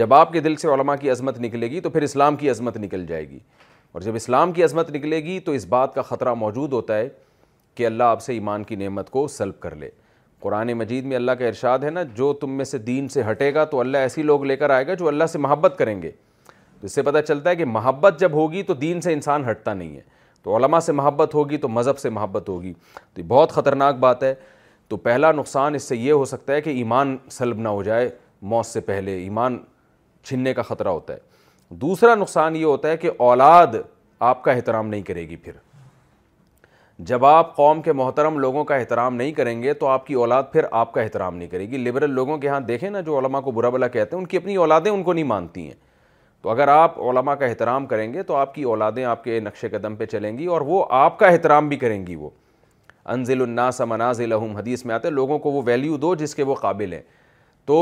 جب 0.00 0.14
آپ 0.14 0.32
کے 0.32 0.40
دل 0.40 0.56
سے 0.56 0.68
علماء 0.74 0.94
کی 1.00 1.10
عظمت 1.10 1.38
نکلے 1.40 1.70
گی 1.70 1.80
تو 1.80 1.90
پھر 1.90 2.02
اسلام 2.02 2.36
کی 2.36 2.50
عظمت 2.50 2.76
نکل 2.76 3.06
جائے 3.06 3.28
گی 3.30 3.38
اور 3.94 4.02
جب 4.02 4.14
اسلام 4.16 4.52
کی 4.52 4.62
عظمت 4.64 4.88
نکلے 4.94 5.16
گی 5.24 5.38
تو 5.44 5.52
اس 5.52 5.64
بات 5.72 5.92
کا 5.94 6.02
خطرہ 6.02 6.32
موجود 6.34 6.72
ہوتا 6.72 6.96
ہے 6.98 7.08
کہ 7.74 7.84
اللہ 7.86 8.04
آپ 8.14 8.22
سے 8.22 8.32
ایمان 8.32 8.62
کی 8.64 8.76
نعمت 8.76 9.10
کو 9.10 9.26
سلب 9.28 9.58
کر 9.60 9.74
لے 9.82 9.88
قرآن 10.42 10.72
مجید 10.78 11.04
میں 11.10 11.16
اللہ 11.16 11.32
کا 11.38 11.46
ارشاد 11.46 11.84
ہے 11.84 11.90
نا 11.90 12.02
جو 12.16 12.32
تم 12.40 12.56
میں 12.56 12.64
سے 12.64 12.78
دین 12.88 13.06
سے 13.08 13.22
ہٹے 13.30 13.52
گا 13.54 13.64
تو 13.64 13.80
اللہ 13.80 13.98
ایسی 14.06 14.22
لوگ 14.22 14.44
لے 14.46 14.56
کر 14.56 14.70
آئے 14.76 14.86
گا 14.86 14.94
جو 15.02 15.08
اللہ 15.08 15.26
سے 15.32 15.38
محبت 15.38 15.74
کریں 15.78 16.00
گے 16.02 16.10
تو 16.80 16.86
اس 16.86 16.94
سے 16.94 17.02
پتہ 17.02 17.18
چلتا 17.28 17.50
ہے 17.50 17.56
کہ 17.56 17.64
محبت 17.64 18.18
جب 18.20 18.32
ہوگی 18.34 18.62
تو 18.62 18.74
دین 18.80 19.00
سے 19.00 19.12
انسان 19.12 19.48
ہٹتا 19.50 19.74
نہیں 19.74 19.94
ہے 19.96 20.00
تو 20.42 20.56
علماء 20.56 20.80
سے 20.86 20.92
محبت 20.92 21.34
ہوگی 21.34 21.56
تو 21.56 21.68
مذہب 21.68 21.98
سے 21.98 22.10
محبت 22.16 22.48
ہوگی 22.48 22.72
تو 23.14 23.20
یہ 23.20 23.26
بہت 23.28 23.52
خطرناک 23.52 23.98
بات 23.98 24.22
ہے 24.22 24.34
تو 24.88 24.96
پہلا 25.06 25.30
نقصان 25.32 25.74
اس 25.74 25.82
سے 25.88 25.96
یہ 25.96 26.12
ہو 26.12 26.24
سکتا 26.32 26.52
ہے 26.52 26.60
کہ 26.62 26.70
ایمان 26.70 27.16
سلب 27.36 27.60
نہ 27.60 27.68
ہو 27.78 27.82
جائے 27.82 28.10
موت 28.54 28.66
سے 28.66 28.80
پہلے 28.90 29.16
ایمان 29.22 29.58
چھننے 30.28 30.54
کا 30.54 30.62
خطرہ 30.62 30.88
ہوتا 30.88 31.14
ہے 31.14 31.32
دوسرا 31.80 32.14
نقصان 32.14 32.56
یہ 32.56 32.64
ہوتا 32.64 32.88
ہے 32.88 32.96
کہ 32.96 33.10
اولاد 33.28 33.74
آپ 34.30 34.42
کا 34.42 34.52
احترام 34.52 34.88
نہیں 34.88 35.02
کرے 35.02 35.28
گی 35.28 35.36
پھر 35.36 35.52
جب 37.08 37.24
آپ 37.26 37.54
قوم 37.56 37.80
کے 37.82 37.92
محترم 37.92 38.38
لوگوں 38.38 38.62
کا 38.64 38.74
احترام 38.76 39.14
نہیں 39.16 39.32
کریں 39.38 39.62
گے 39.62 39.72
تو 39.74 39.86
آپ 39.88 40.06
کی 40.06 40.14
اولاد 40.24 40.42
پھر 40.52 40.64
آپ 40.80 40.92
کا 40.92 41.00
احترام 41.02 41.36
نہیں 41.36 41.48
کرے 41.48 41.64
گی 41.70 41.76
لبرل 41.86 42.10
لوگوں 42.14 42.36
کے 42.38 42.48
ہاں 42.48 42.60
دیکھیں 42.68 42.88
نا 42.90 43.00
جو 43.08 43.18
علماء 43.18 43.40
کو 43.46 43.50
برا 43.56 43.68
بلا 43.74 43.88
کہتے 43.96 44.16
ہیں 44.16 44.20
ان 44.22 44.26
کی 44.28 44.36
اپنی 44.36 44.56
اولادیں 44.66 44.90
ان 44.90 45.02
کو 45.02 45.12
نہیں 45.12 45.24
مانتی 45.32 45.66
ہیں 45.66 45.74
تو 46.42 46.50
اگر 46.50 46.68
آپ 46.68 46.98
علماء 47.10 47.34
کا 47.40 47.46
احترام 47.46 47.86
کریں 47.86 48.12
گے 48.12 48.22
تو 48.22 48.36
آپ 48.36 48.54
کی 48.54 48.62
اولادیں 48.74 49.04
آپ 49.12 49.24
کے 49.24 49.40
نقش 49.40 49.64
قدم 49.72 49.96
پہ 49.96 50.06
چلیں 50.12 50.36
گی 50.38 50.46
اور 50.56 50.60
وہ 50.70 50.84
آپ 51.02 51.18
کا 51.18 51.26
احترام 51.28 51.68
بھی 51.68 51.76
کریں 51.84 52.06
گی 52.06 52.14
وہ 52.16 52.30
انزل 53.14 53.42
الناس 53.42 53.80
مناز 53.88 54.20
الحم 54.20 54.56
حدیث 54.56 54.84
میں 54.86 54.94
آتے 54.94 55.08
ہیں 55.08 55.14
لوگوں 55.14 55.38
کو 55.38 55.50
وہ 55.52 55.62
ویلیو 55.66 55.96
دو 56.06 56.14
جس 56.22 56.34
کے 56.34 56.42
وہ 56.50 56.54
قابل 56.62 56.92
ہیں 56.92 57.02
تو 57.66 57.74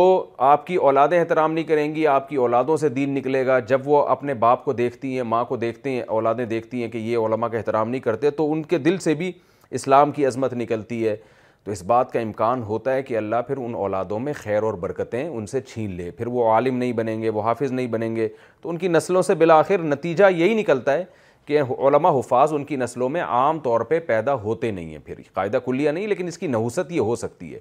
آپ 0.46 0.66
کی 0.66 0.74
اولادیں 0.76 1.18
احترام 1.18 1.52
نہیں 1.52 1.64
کریں 1.64 1.94
گی 1.94 2.06
آپ 2.06 2.28
کی 2.28 2.36
اولادوں 2.36 2.76
سے 2.76 2.88
دین 2.88 3.14
نکلے 3.14 3.46
گا 3.46 3.58
جب 3.68 3.88
وہ 3.88 4.02
اپنے 4.08 4.34
باپ 4.42 4.64
کو 4.64 4.72
دیکھتی 4.72 5.14
ہیں 5.16 5.22
ماں 5.28 5.44
کو 5.44 5.56
دیکھتی 5.56 5.90
ہیں 5.94 6.02
اولادیں 6.16 6.44
دیکھتی 6.46 6.82
ہیں 6.82 6.88
کہ 6.90 6.98
یہ 6.98 7.16
علماء 7.26 7.48
کا 7.48 7.56
احترام 7.58 7.88
نہیں 7.90 8.00
کرتے 8.00 8.30
تو 8.30 8.50
ان 8.52 8.62
کے 8.72 8.78
دل 8.78 8.98
سے 9.04 9.14
بھی 9.22 9.30
اسلام 9.78 10.10
کی 10.12 10.26
عظمت 10.26 10.54
نکلتی 10.54 11.06
ہے 11.06 11.16
تو 11.64 11.70
اس 11.72 11.82
بات 11.86 12.12
کا 12.12 12.20
امکان 12.20 12.62
ہوتا 12.68 12.94
ہے 12.94 13.02
کہ 13.02 13.16
اللہ 13.16 13.42
پھر 13.46 13.56
ان 13.64 13.74
اولادوں 13.74 14.18
میں 14.20 14.32
خیر 14.36 14.62
اور 14.62 14.74
برکتیں 14.84 15.26
ان 15.28 15.46
سے 15.46 15.60
چھین 15.72 15.90
لے 15.96 16.10
پھر 16.18 16.26
وہ 16.26 16.48
عالم 16.52 16.76
نہیں 16.76 16.92
بنیں 16.92 17.20
گے 17.22 17.28
وہ 17.30 17.42
حافظ 17.42 17.72
نہیں 17.72 17.86
بنیں 17.88 18.14
گے 18.16 18.28
تو 18.62 18.70
ان 18.70 18.78
کی 18.78 18.88
نسلوں 18.88 19.22
سے 19.22 19.34
بالآخر 19.42 19.82
نتیجہ 19.84 20.30
یہی 20.36 20.54
نکلتا 20.60 20.92
ہے 20.98 21.04
کہ 21.46 21.60
علماء 21.78 22.10
حفاظ 22.18 22.52
ان 22.54 22.64
کی 22.64 22.76
نسلوں 22.76 23.08
میں 23.08 23.20
عام 23.20 23.58
طور 23.60 23.80
پہ 23.92 23.98
پیدا 24.06 24.34
ہوتے 24.42 24.70
نہیں 24.70 24.90
ہیں 24.90 24.98
پھر 25.04 25.20
قاعدہ 25.34 25.58
کلیہ 25.64 25.90
نہیں 25.90 26.06
لیکن 26.06 26.26
اس 26.28 26.38
کی 26.38 26.46
نحوست 26.46 26.92
یہ 26.92 27.00
ہو 27.10 27.16
سکتی 27.16 27.54
ہے 27.54 27.58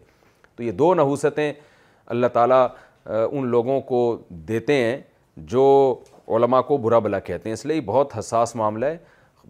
تو 0.56 0.64
یہ 0.64 0.72
دو 0.72 0.94
نحوستیں 0.96 1.52
اللہ 2.12 2.28
تعالیٰ 2.34 2.66
ان 3.32 3.46
لوگوں 3.48 3.80
کو 3.90 4.00
دیتے 4.48 4.74
ہیں 4.78 4.98
جو 5.52 5.64
علماء 6.36 6.60
کو 6.72 6.78
برا 6.86 6.98
بلا 7.06 7.20
کہتے 7.28 7.50
ہیں 7.50 7.54
اس 7.54 7.66
لیے 7.66 7.82
بہت 7.86 8.18
حساس 8.18 8.56
معاملہ 8.56 8.86
ہے 8.86 8.98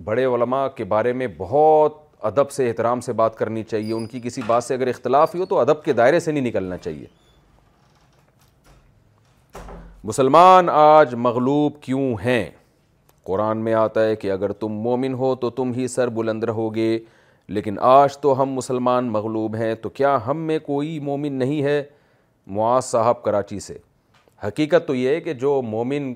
بڑے 0.10 0.26
علماء 0.36 0.68
کے 0.76 0.84
بارے 0.92 1.14
میں 1.22 1.28
بہت 1.38 1.96
ادب 2.30 2.52
سے 2.52 2.68
احترام 2.70 3.00
سے 3.08 3.14
بات 3.22 3.36
کرنی 3.38 3.64
چاہیے 3.72 3.94
ان 3.94 4.06
کی 4.08 4.20
کسی 4.24 4.42
بات 4.48 4.64
سے 4.64 4.74
اگر 4.74 4.88
اختلاف 4.88 5.34
ہی 5.36 5.40
ہو 5.40 5.46
تو 5.54 5.60
ادب 5.60 5.82
کے 5.84 5.94
دائرے 6.02 6.20
سے 6.26 6.32
نہیں 6.32 6.46
نکلنا 6.48 6.78
چاہیے 6.84 7.08
مسلمان 10.10 10.70
آج 10.74 11.16
مغلوب 11.28 11.82
کیوں 11.84 12.04
ہیں 12.26 12.44
قرآن 13.30 13.58
میں 13.64 13.74
آتا 13.86 14.06
ہے 14.06 14.16
کہ 14.22 14.32
اگر 14.32 14.52
تم 14.66 14.74
مومن 14.86 15.14
ہو 15.24 15.34
تو 15.46 15.50
تم 15.62 15.72
ہی 15.78 15.88
سر 15.96 16.10
بلندر 16.20 16.48
رہو 16.48 16.74
گے 16.76 16.92
لیکن 17.58 17.78
آج 17.96 18.18
تو 18.18 18.42
ہم 18.42 18.52
مسلمان 18.62 19.10
مغلوب 19.18 19.56
ہیں 19.62 19.74
تو 19.82 19.90
کیا 20.02 20.18
ہم 20.28 20.42
میں 20.52 20.60
کوئی 20.72 21.00
مومن 21.10 21.34
نہیں 21.40 21.64
ہے 21.64 21.82
معاذ 22.56 22.82
صاحب 22.84 23.22
کراچی 23.24 23.60
سے 23.68 23.74
حقیقت 24.46 24.86
تو 24.88 24.96
یہ 24.96 25.10
ہے 25.16 25.20
کہ 25.22 25.34
جو 25.44 25.62
مومن 25.66 26.14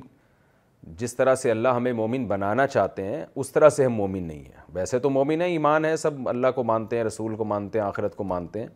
جس 1.00 1.16
طرح 1.16 1.36
سے 1.42 1.52
اللہ 1.52 1.68
ہمیں 1.78 1.92
مومن 2.00 2.26
بنانا 2.28 2.66
چاہتے 2.68 3.04
ہیں 3.06 3.24
اس 3.44 3.52
طرح 3.52 3.70
سے 3.76 3.86
ہم 3.86 3.94
مومن 3.94 4.24
نہیں 4.28 4.40
ہیں 4.44 4.62
ویسے 4.74 5.00
تو 5.06 5.10
مومن 5.10 5.42
ہیں 5.42 5.48
ایمان 5.50 5.86
ہے 5.86 5.96
سب 5.98 6.28
اللہ 6.30 6.48
کو 6.56 6.64
مانتے 6.72 6.98
ہیں 6.98 7.04
رسول 7.04 7.36
کو 7.36 7.46
مانتے 7.54 7.80
ہیں 7.80 7.86
آخرت 7.86 8.16
کو 8.16 8.24
مانتے 8.34 8.60
ہیں 8.60 8.68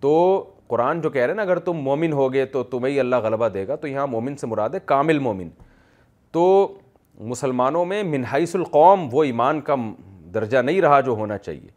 تو 0.00 0.12
قرآن 0.66 1.00
جو 1.00 1.10
کہہ 1.10 1.20
رہے 1.22 1.28
ہیں 1.32 1.36
نا 1.36 1.42
اگر 1.42 1.58
تم 1.68 1.76
مومن 1.88 2.12
ہوگے 2.22 2.44
تو 2.56 2.62
تمہیں 2.74 2.98
اللہ 3.00 3.16
غلبہ 3.24 3.48
دے 3.58 3.66
گا 3.68 3.76
تو 3.82 3.88
یہاں 3.88 4.06
مومن 4.16 4.36
سے 4.36 4.46
مراد 4.46 4.70
ہے 4.74 4.78
کامل 4.84 5.18
مومن 5.28 5.48
تو 6.32 6.44
مسلمانوں 7.34 7.84
میں 7.92 8.02
منحیث 8.02 8.54
القوم 8.56 9.08
وہ 9.12 9.24
ایمان 9.24 9.60
کا 9.68 9.74
درجہ 10.34 10.58
نہیں 10.70 10.80
رہا 10.80 11.00
جو 11.00 11.12
ہونا 11.20 11.38
چاہیے 11.38 11.68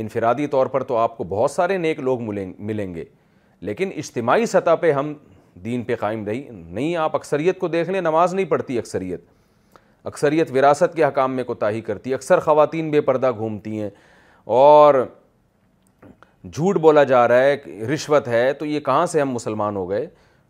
انفرادی 0.00 0.46
طور 0.46 0.66
پر 0.76 0.82
تو 0.92 0.96
آپ 0.96 1.16
کو 1.16 1.24
بہت 1.28 1.50
سارے 1.50 1.76
نیک 1.78 2.00
لوگ 2.00 2.20
ملیں 2.28 2.52
ملیں 2.70 2.94
گے 2.94 3.04
لیکن 3.66 3.90
اجتماعی 3.96 4.46
سطح 4.46 4.74
پہ 4.80 4.92
ہم 4.92 5.12
دین 5.64 5.82
پہ 5.84 5.94
قائم 6.00 6.24
رہی 6.26 6.42
نہیں 6.50 6.96
آپ 6.96 7.14
اکثریت 7.16 7.58
کو 7.58 7.68
دیکھ 7.68 7.90
لیں 7.90 8.00
نماز 8.00 8.34
نہیں 8.34 8.46
پڑھتی 8.46 8.78
اکثریت 8.78 9.24
اکثریت 10.06 10.50
وراثت 10.56 10.94
کے 10.96 11.04
حکام 11.04 11.34
میں 11.36 11.44
کوتاہی 11.44 11.80
کرتی 11.80 12.14
اکثر 12.14 12.40
خواتین 12.40 12.90
بے 12.90 13.00
پردہ 13.08 13.30
گھومتی 13.36 13.80
ہیں 13.80 13.88
اور 14.58 14.94
جھوٹ 16.52 16.76
بولا 16.80 17.02
جا 17.04 17.26
رہا 17.28 17.42
ہے 17.42 17.84
رشوت 17.92 18.28
ہے 18.28 18.52
تو 18.58 18.66
یہ 18.66 18.80
کہاں 18.80 19.06
سے 19.06 19.20
ہم 19.20 19.30
مسلمان 19.32 19.76
ہو 19.76 19.88
گئے 19.90 20.06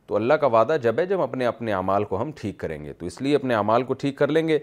تو 0.06 0.16
اللہ 0.16 0.34
کا 0.40 0.46
وعدہ 0.46 0.76
جب 0.82 0.98
ہے 0.98 1.06
جب 1.06 1.20
اپنے 1.20 1.46
اپنے 1.46 1.72
اعمال 1.74 2.04
کو 2.10 2.20
ہم 2.20 2.30
ٹھیک 2.40 2.58
کریں 2.58 2.82
گے 2.84 2.92
تو 2.98 3.06
اس 3.06 3.20
لیے 3.22 3.36
اپنے 3.36 3.54
اعمال 3.54 3.82
کو 3.84 3.94
ٹھیک 4.02 4.16
کر 4.18 4.28
لیں 4.28 4.46
گے 4.48 4.58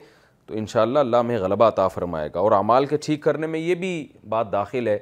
تو 0.46 0.54
انشاءاللہ 0.58 1.00
اللہ 1.00 1.18
اللہ 1.18 1.28
میں 1.28 1.38
غلبہ 1.44 1.88
فرمائے 1.94 2.30
گا 2.36 2.40
اور 2.40 2.52
اعمال 2.52 2.86
کے 2.86 2.98
ٹھیک 3.06 3.22
کرنے 3.24 3.48
میں 3.48 3.60
یہ 3.60 3.76
بھی 3.76 3.92
بات 4.30 4.52
داخل 4.52 4.88
ہے 4.88 4.98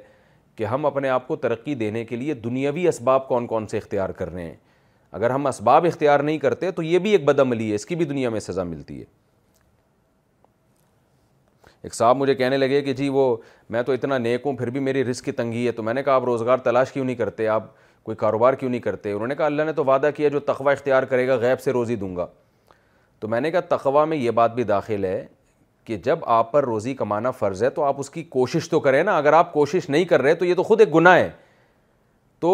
کہ 0.56 0.64
ہم 0.66 0.86
اپنے 0.86 1.08
آپ 1.08 1.26
کو 1.28 1.36
ترقی 1.36 1.74
دینے 1.74 2.04
کے 2.04 2.16
لیے 2.16 2.34
دنیاوی 2.44 2.86
اسباب 2.88 3.26
کون 3.28 3.46
کون 3.46 3.66
سے 3.68 3.78
اختیار 3.78 4.10
کر 4.18 4.30
رہے 4.32 4.42
ہیں 4.44 4.54
اگر 5.14 5.30
ہم 5.30 5.46
اسباب 5.46 5.84
اختیار 5.86 6.20
نہیں 6.20 6.38
کرتے 6.38 6.70
تو 6.70 6.82
یہ 6.82 6.98
بھی 6.98 7.10
ایک 7.12 7.24
بدعملی 7.24 7.70
ہے 7.70 7.74
اس 7.74 7.86
کی 7.86 7.94
بھی 7.96 8.04
دنیا 8.04 8.30
میں 8.30 8.40
سزا 8.40 8.62
ملتی 8.64 9.00
ہے 9.00 9.04
ایک 11.82 11.94
صاحب 11.94 12.16
مجھے 12.16 12.34
کہنے 12.34 12.56
لگے 12.56 12.80
کہ 12.82 12.92
جی 12.98 13.08
وہ 13.14 13.36
میں 13.70 13.82
تو 13.82 13.92
اتنا 13.92 14.18
نیک 14.18 14.46
ہوں 14.46 14.56
پھر 14.56 14.70
بھی 14.70 14.80
میری 14.80 15.04
رزق 15.04 15.24
کی 15.24 15.32
تنگی 15.40 15.66
ہے 15.66 15.72
تو 15.72 15.82
میں 15.82 15.94
نے 15.94 16.02
کہا 16.02 16.14
آپ 16.14 16.24
روزگار 16.24 16.58
تلاش 16.68 16.92
کیوں 16.92 17.04
نہیں 17.04 17.16
کرتے 17.16 17.48
آپ 17.48 17.64
کوئی 18.04 18.16
کاروبار 18.16 18.54
کیوں 18.54 18.70
نہیں 18.70 18.80
کرتے 18.80 19.12
انہوں 19.12 19.28
نے 19.28 19.34
کہا 19.34 19.46
اللہ 19.46 19.62
نے 19.66 19.72
تو 19.72 19.84
وعدہ 19.84 20.10
کیا 20.16 20.28
جو 20.28 20.40
تقوی 20.52 20.72
اختیار 20.72 21.02
کرے 21.12 21.26
گا 21.28 21.36
غیب 21.40 21.60
سے 21.60 21.72
روزی 21.72 21.96
دوں 21.96 22.14
گا 22.16 22.26
تو 23.20 23.28
میں 23.28 23.40
نے 23.40 23.50
کہا 23.50 23.60
تقوی 23.76 24.04
میں 24.08 24.16
یہ 24.16 24.30
بات 24.40 24.54
بھی 24.54 24.64
داخل 24.72 25.04
ہے 25.04 25.26
کہ 25.84 25.96
جب 26.04 26.18
آپ 26.34 26.50
پر 26.52 26.64
روزی 26.64 26.94
کمانا 26.94 27.30
فرض 27.30 27.62
ہے 27.62 27.70
تو 27.70 27.82
آپ 27.84 27.98
اس 28.00 28.10
کی 28.10 28.22
کوشش 28.36 28.68
تو 28.70 28.80
کریں 28.80 29.02
نا 29.04 29.16
اگر 29.18 29.32
آپ 29.32 29.52
کوشش 29.52 29.88
نہیں 29.90 30.04
کر 30.12 30.22
رہے 30.22 30.34
تو 30.34 30.44
یہ 30.44 30.54
تو 30.54 30.62
خود 30.62 30.80
ایک 30.80 30.94
گناہ 30.94 31.16
ہے 31.18 31.30
تو 32.40 32.52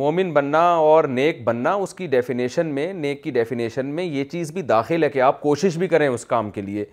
مومن 0.00 0.32
بننا 0.32 0.62
اور 0.88 1.04
نیک 1.08 1.44
بننا 1.44 1.72
اس 1.84 1.94
کی 1.94 2.06
ڈیفینیشن 2.06 2.66
میں 2.74 2.92
نیک 2.92 3.22
کی 3.22 3.30
ڈیفینیشن 3.36 3.86
میں 3.94 4.04
یہ 4.04 4.24
چیز 4.32 4.52
بھی 4.52 4.62
داخل 4.62 5.02
ہے 5.04 5.08
کہ 5.10 5.20
آپ 5.28 5.40
کوشش 5.40 5.76
بھی 5.78 5.88
کریں 5.88 6.06
اس 6.08 6.24
کام 6.26 6.50
کے 6.50 6.62
لیے 6.62 6.84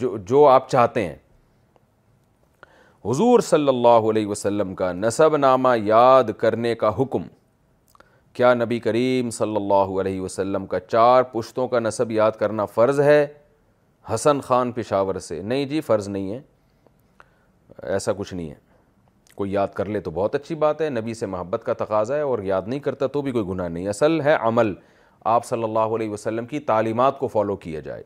جو 0.00 0.16
جو 0.28 0.46
آپ 0.48 0.68
چاہتے 0.70 1.06
ہیں 1.06 1.14
حضور 3.04 3.40
صلی 3.48 3.68
اللہ 3.68 4.08
علیہ 4.10 4.26
وسلم 4.26 4.74
کا 4.74 4.92
نصب 4.92 5.36
نامہ 5.36 5.76
یاد 5.82 6.30
کرنے 6.38 6.74
کا 6.74 6.90
حکم 7.00 7.22
کیا 8.34 8.52
نبی 8.54 8.78
کریم 8.80 9.30
صلی 9.30 9.56
اللہ 9.56 10.00
علیہ 10.00 10.20
وسلم 10.20 10.66
کا 10.66 10.80
چار 10.80 11.22
پشتوں 11.32 11.66
کا 11.68 11.78
نصب 11.80 12.10
یاد 12.12 12.32
کرنا 12.38 12.64
فرض 12.74 13.00
ہے 13.00 13.26
حسن 14.12 14.40
خان 14.44 14.72
پشاور 14.72 15.18
سے 15.28 15.40
نہیں 15.42 15.64
جی 15.66 15.80
فرض 15.80 16.08
نہیں 16.08 16.32
ہے 16.32 16.40
ایسا 17.92 18.12
کچھ 18.16 18.32
نہیں 18.34 18.50
ہے 18.50 18.54
کوئی 19.34 19.52
یاد 19.52 19.68
کر 19.74 19.86
لے 19.88 20.00
تو 20.00 20.10
بہت 20.14 20.34
اچھی 20.34 20.54
بات 20.64 20.80
ہے 20.80 20.88
نبی 20.90 21.14
سے 21.14 21.26
محبت 21.26 21.64
کا 21.66 21.72
تقاضا 21.84 22.16
ہے 22.16 22.20
اور 22.22 22.38
یاد 22.48 22.62
نہیں 22.66 22.80
کرتا 22.80 23.06
تو 23.14 23.22
بھی 23.22 23.32
کوئی 23.32 23.44
گناہ 23.46 23.68
نہیں 23.68 23.88
اصل 23.88 24.20
ہے 24.24 24.34
عمل 24.34 24.72
آپ 25.34 25.44
صلی 25.46 25.64
اللہ 25.64 25.94
علیہ 25.98 26.10
وسلم 26.10 26.46
کی 26.46 26.58
تعلیمات 26.70 27.18
کو 27.18 27.28
فالو 27.28 27.56
کیا 27.64 27.80
جائے 27.80 28.02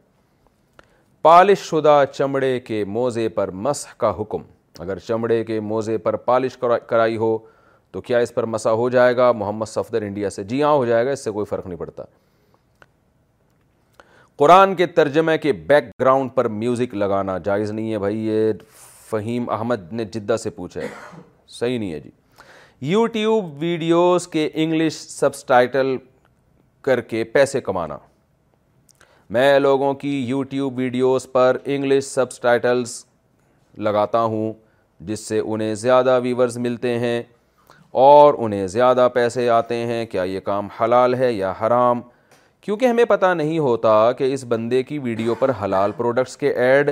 پالش 1.22 1.58
شدہ 1.70 2.02
چمڑے 2.12 2.58
کے 2.66 2.84
موزے 2.88 3.28
پر 3.38 3.50
مسح 3.66 3.92
کا 3.98 4.10
حکم 4.20 4.42
اگر 4.82 4.98
چمڑے 5.06 5.42
کے 5.44 5.58
موزے 5.60 5.98
پر 5.98 6.16
پالش 6.30 6.56
کرائی 6.88 7.16
ہو 7.16 7.36
تو 7.92 8.00
کیا 8.00 8.18
اس 8.18 8.34
پر 8.34 8.44
مسح 8.46 8.68
ہو 8.82 8.88
جائے 8.90 9.16
گا 9.16 9.30
محمد 9.32 9.66
صفدر 9.68 10.02
انڈیا 10.02 10.30
سے 10.30 10.44
جی 10.44 10.62
ہاں 10.62 10.72
ہو 10.72 10.84
جائے 10.86 11.06
گا 11.06 11.10
اس 11.10 11.24
سے 11.24 11.30
کوئی 11.30 11.46
فرق 11.46 11.66
نہیں 11.66 11.78
پڑتا 11.78 12.02
قرآن 14.38 14.74
کے 14.76 14.86
ترجمے 14.96 15.36
کے 15.42 15.52
بیک 15.66 15.84
گراؤنڈ 16.00 16.30
پر 16.34 16.48
میوزک 16.48 16.94
لگانا 16.94 17.36
جائز 17.44 17.70
نہیں 17.70 17.92
ہے 17.92 17.98
بھائی 17.98 18.16
یہ 18.26 18.52
فہیم 19.08 19.48
احمد 19.50 19.92
نے 20.00 20.04
جدہ 20.16 20.36
سے 20.42 20.50
پوچھا 20.58 20.80
ہے 20.80 20.86
صحیح 21.56 21.78
نہیں 21.78 21.92
ہے 21.92 21.98
جی 22.00 22.10
یوٹیوب 22.90 23.56
ویڈیوز 23.60 24.28
کے 24.34 24.48
انگلش 24.64 24.94
سبسٹائٹل 24.96 25.96
کر 26.88 27.00
کے 27.12 27.22
پیسے 27.32 27.60
کمانا 27.60 27.96
میں 29.36 29.58
لوگوں 29.58 29.92
کی 30.02 30.12
یوٹیوب 30.26 30.78
ویڈیوز 30.78 31.26
پر 31.32 31.56
انگلش 31.64 32.04
سبسٹائٹلس 32.04 33.04
لگاتا 33.86 34.20
ہوں 34.34 34.52
جس 35.08 35.26
سے 35.28 35.38
انہیں 35.44 35.74
زیادہ 35.86 36.18
ویورز 36.22 36.58
ملتے 36.68 36.98
ہیں 36.98 37.20
اور 38.08 38.34
انہیں 38.38 38.66
زیادہ 38.78 39.08
پیسے 39.14 39.48
آتے 39.58 39.74
ہیں 39.86 40.04
کیا 40.12 40.22
یہ 40.34 40.40
کام 40.50 40.68
حلال 40.80 41.14
ہے 41.14 41.32
یا 41.32 41.52
حرام 41.62 42.00
کیونکہ 42.60 42.84
ہمیں 42.86 43.04
پتہ 43.08 43.26
نہیں 43.36 43.58
ہوتا 43.58 43.92
کہ 44.18 44.32
اس 44.34 44.44
بندے 44.48 44.82
کی 44.82 44.98
ویڈیو 44.98 45.34
پر 45.38 45.50
حلال 45.62 45.92
پروڈکٹس 45.96 46.36
کے 46.36 46.48
ایڈ 46.50 46.90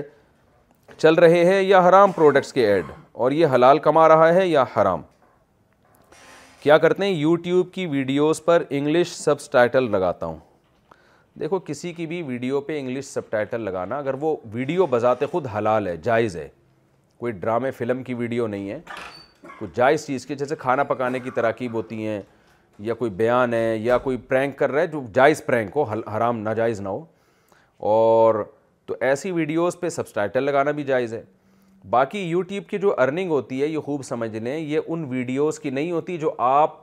چل 0.98 1.14
رہے 1.22 1.44
ہیں 1.44 1.60
یا 1.62 1.80
حرام 1.88 2.12
پروڈکٹس 2.12 2.52
کے 2.52 2.66
ایڈ 2.72 2.84
اور 3.24 3.32
یہ 3.32 3.46
حلال 3.54 3.78
کما 3.86 4.06
رہا 4.08 4.32
ہے 4.34 4.46
یا 4.46 4.64
حرام 4.76 5.00
کیا 6.62 6.76
کرتے 6.78 7.04
ہیں 7.04 7.12
یوٹیوب 7.12 7.72
کی 7.72 7.86
ویڈیوز 7.86 8.44
پر 8.44 8.62
انگلش 8.68 9.12
سب 9.16 9.50
ٹائٹل 9.52 9.90
لگاتا 9.90 10.26
ہوں 10.26 10.36
دیکھو 11.40 11.58
کسی 11.64 11.92
کی 11.92 12.06
بھی 12.06 12.20
ویڈیو 12.26 12.60
پہ 12.66 12.78
انگلش 12.80 13.04
سب 13.06 13.28
ٹائٹل 13.30 13.60
لگانا 13.60 13.98
اگر 13.98 14.14
وہ 14.20 14.36
ویڈیو 14.52 14.86
بذات 14.90 15.22
خود 15.30 15.46
حلال 15.56 15.86
ہے 15.88 15.96
جائز 16.04 16.36
ہے 16.36 16.48
کوئی 17.20 17.32
ڈرامے 17.32 17.70
فلم 17.70 18.02
کی 18.02 18.14
ویڈیو 18.14 18.46
نہیں 18.46 18.70
ہے 18.70 18.78
کوئی 19.58 19.70
جائز 19.74 20.06
چیز 20.06 20.26
کی 20.26 20.34
جیسے 20.36 20.56
کھانا 20.58 20.82
پکانے 20.84 21.18
کی 21.20 21.30
تراکیب 21.34 21.74
ہوتی 21.74 22.06
ہیں 22.06 22.20
یا 22.84 22.94
کوئی 22.94 23.10
بیان 23.10 23.54
ہے 23.54 23.76
یا 23.80 23.96
کوئی 23.98 24.16
پرینک 24.28 24.56
کر 24.58 24.70
رہا 24.72 24.80
ہے 24.80 24.86
جو 24.86 25.02
جائز 25.14 25.44
پرینک 25.44 25.76
ہو 25.76 25.82
حرام 25.82 26.38
ناجائز 26.42 26.80
نہ 26.80 26.88
ہو 26.88 27.04
اور 27.90 28.42
تو 28.86 28.94
ایسی 29.00 29.30
ویڈیوز 29.32 29.78
پہ 29.80 29.88
سب 29.88 30.18
لگانا 30.36 30.70
بھی 30.70 30.82
جائز 30.84 31.14
ہے 31.14 31.22
باقی 31.90 32.18
یوٹیوب 32.28 32.64
کی 32.68 32.78
جو 32.78 32.94
ارننگ 33.00 33.30
ہوتی 33.30 33.60
ہے 33.62 33.66
یہ 33.66 33.78
خوب 33.86 34.02
سمجھ 34.04 34.36
لیں 34.36 34.58
یہ 34.58 34.78
ان 34.86 35.04
ویڈیوز 35.08 35.58
کی 35.60 35.70
نہیں 35.70 35.90
ہوتی 35.92 36.16
جو 36.18 36.30
آپ 36.46 36.74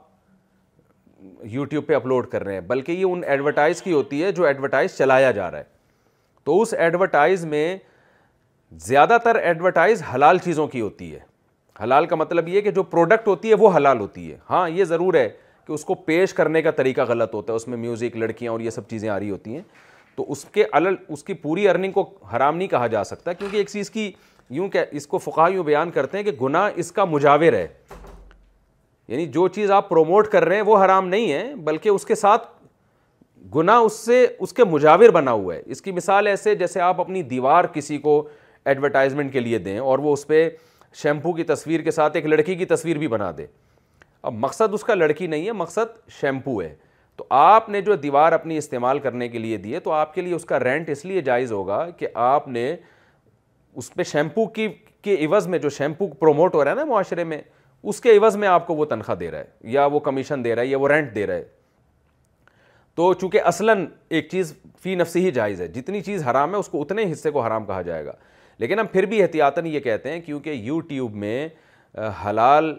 یوٹیوب 1.52 1.86
پہ 1.86 1.94
اپلوڈ 1.94 2.26
کر 2.30 2.44
رہے 2.44 2.52
ہیں 2.54 2.60
بلکہ 2.66 2.92
یہ 2.92 3.04
ان 3.04 3.20
ایڈورٹائز 3.26 3.82
کی 3.82 3.92
ہوتی 3.92 4.22
ہے 4.22 4.30
جو 4.32 4.44
ایڈورٹائز 4.44 4.96
چلایا 4.98 5.30
جا 5.30 5.50
رہا 5.50 5.58
ہے 5.58 5.64
تو 6.44 6.60
اس 6.62 6.74
ایڈورٹائز 6.76 7.44
میں 7.46 7.76
زیادہ 8.86 9.16
تر 9.24 9.34
ایڈورٹائز 9.40 10.02
حلال 10.14 10.38
چیزوں 10.44 10.66
کی 10.68 10.80
ہوتی 10.80 11.12
ہے 11.14 11.18
حلال 11.82 12.06
کا 12.06 12.16
مطلب 12.16 12.48
یہ 12.48 12.60
کہ 12.60 12.70
جو 12.70 12.82
پروڈکٹ 12.82 13.28
ہوتی 13.28 13.50
ہے 13.50 13.54
وہ 13.60 13.76
حلال 13.76 14.00
ہوتی 14.00 14.30
ہے 14.32 14.36
ہاں 14.50 14.68
یہ 14.70 14.84
ضرور 14.84 15.14
ہے 15.14 15.28
کہ 15.66 15.72
اس 15.72 15.84
کو 15.84 15.94
پیش 15.94 16.32
کرنے 16.34 16.62
کا 16.62 16.70
طریقہ 16.76 17.02
غلط 17.08 17.34
ہوتا 17.34 17.52
ہے 17.52 17.56
اس 17.56 17.66
میں 17.68 17.76
میوزک 17.78 18.16
لڑکیاں 18.16 18.52
اور 18.52 18.60
یہ 18.60 18.70
سب 18.70 18.88
چیزیں 18.88 19.08
آ 19.10 19.18
رہی 19.18 19.30
ہوتی 19.30 19.54
ہیں 19.54 19.62
تو 20.16 20.30
اس 20.32 20.44
کے 20.52 20.64
الل 20.72 20.94
اس 21.08 21.24
کی 21.24 21.34
پوری 21.34 21.68
ارننگ 21.68 21.92
کو 21.92 22.08
حرام 22.34 22.56
نہیں 22.56 22.68
کہا 22.68 22.86
جا 22.86 23.04
سکتا 23.04 23.32
کیونکہ 23.32 23.56
ایک 23.56 23.68
چیز 23.70 23.90
کی 23.90 24.10
یوں 24.58 24.68
کہ 24.70 24.84
اس 24.98 25.06
کو 25.06 25.18
فقاہ 25.18 25.50
یوں 25.52 25.64
بیان 25.64 25.90
کرتے 25.90 26.18
ہیں 26.18 26.24
کہ 26.24 26.30
گناہ 26.42 26.70
اس 26.82 26.92
کا 26.92 27.04
مجاور 27.04 27.52
ہے 27.52 27.66
یعنی 29.08 29.26
جو 29.32 29.46
چیز 29.54 29.70
آپ 29.70 29.88
پروموٹ 29.88 30.28
کر 30.32 30.44
رہے 30.44 30.54
ہیں 30.56 30.62
وہ 30.66 30.84
حرام 30.84 31.08
نہیں 31.08 31.32
ہے 31.32 31.54
بلکہ 31.64 31.88
اس 31.88 32.04
کے 32.06 32.14
ساتھ 32.14 32.46
گناہ 33.54 33.78
اس 33.84 33.92
سے 34.04 34.26
اس 34.38 34.52
کے 34.52 34.64
مجاور 34.64 35.08
بنا 35.14 35.32
ہوا 35.32 35.54
ہے 35.54 35.62
اس 35.66 35.82
کی 35.82 35.92
مثال 35.92 36.26
ایسے 36.26 36.54
جیسے 36.56 36.80
آپ 36.80 37.00
اپنی 37.00 37.22
دیوار 37.32 37.64
کسی 37.72 37.98
کو 38.06 38.22
ایڈورٹائزمنٹ 38.72 39.32
کے 39.32 39.40
لیے 39.40 39.58
دیں 39.66 39.78
اور 39.78 39.98
وہ 40.02 40.12
اس 40.12 40.26
پہ 40.26 40.48
شیمپو 41.02 41.32
کی 41.32 41.42
تصویر 41.44 41.80
کے 41.82 41.90
ساتھ 41.90 42.16
ایک 42.16 42.26
لڑکی 42.26 42.54
کی 42.54 42.64
تصویر 42.66 42.98
بھی 42.98 43.08
بنا 43.08 43.30
دے 43.38 43.46
اب 44.26 44.32
مقصد 44.44 44.74
اس 44.74 44.82
کا 44.84 44.94
لڑکی 44.94 45.26
نہیں 45.26 45.46
ہے 45.46 45.52
مقصد 45.52 45.98
شیمپو 46.20 46.60
ہے 46.62 46.74
تو 47.16 47.24
آپ 47.38 47.68
نے 47.68 47.80
جو 47.82 47.94
دیوار 48.02 48.32
اپنی 48.32 48.56
استعمال 48.58 48.98
کرنے 48.98 49.28
کے 49.28 49.38
لیے 49.38 49.56
دیے 49.64 49.78
تو 49.80 49.90
آپ 49.92 50.14
کے 50.14 50.20
لیے 50.20 50.34
اس 50.34 50.44
کا 50.44 50.60
رینٹ 50.60 50.88
اس 50.90 51.04
لیے 51.04 51.20
جائز 51.22 51.50
ہوگا 51.52 51.88
کہ 51.96 52.06
آپ 52.22 52.46
نے 52.48 52.74
اس 53.74 53.92
پہ 53.94 54.02
شیمپو 54.12 54.46
کی 54.54 54.68
کے 55.02 55.16
عوض 55.26 55.46
میں 55.48 55.58
جو 55.58 55.70
شیمپو 55.78 56.06
پروموٹ 56.20 56.54
ہو 56.54 56.62
رہا 56.64 56.70
ہے 56.70 56.76
نا 56.76 56.84
معاشرے 56.84 57.24
میں 57.32 57.40
اس 57.92 58.00
کے 58.00 58.16
عوض 58.16 58.36
میں 58.36 58.48
آپ 58.48 58.66
کو 58.66 58.74
وہ 58.74 58.84
تنخواہ 58.92 59.16
دے 59.18 59.30
رہا 59.30 59.38
ہے 59.38 59.70
یا 59.72 59.84
وہ 59.92 60.00
کمیشن 60.06 60.44
دے 60.44 60.54
رہا 60.54 60.62
ہے 60.62 60.66
یا 60.66 60.78
وہ 60.78 60.88
رینٹ 60.88 61.14
دے 61.14 61.26
رہا 61.26 61.34
ہے 61.34 61.44
تو 62.96 63.12
چونکہ 63.20 63.40
اصلاً 63.50 63.84
ایک 64.16 64.28
چیز 64.30 64.52
فی 64.82 64.94
نفسی 64.94 65.24
ہی 65.24 65.30
جائز 65.38 65.60
ہے 65.60 65.66
جتنی 65.74 66.00
چیز 66.08 66.26
حرام 66.28 66.52
ہے 66.54 66.58
اس 66.60 66.68
کو 66.68 66.80
اتنے 66.82 67.10
حصے 67.12 67.30
کو 67.30 67.40
حرام 67.46 67.64
کہا 67.66 67.82
جائے 67.90 68.04
گا 68.06 68.12
لیکن 68.58 68.78
ہم 68.80 68.86
پھر 68.92 69.06
بھی 69.06 69.20
احتیاطاً 69.22 69.66
یہ 69.66 69.80
کہتے 69.80 70.10
ہیں 70.12 70.20
کیونکہ 70.26 70.50
یوٹیوب 70.50 71.14
میں 71.24 71.48
حلال 72.24 72.74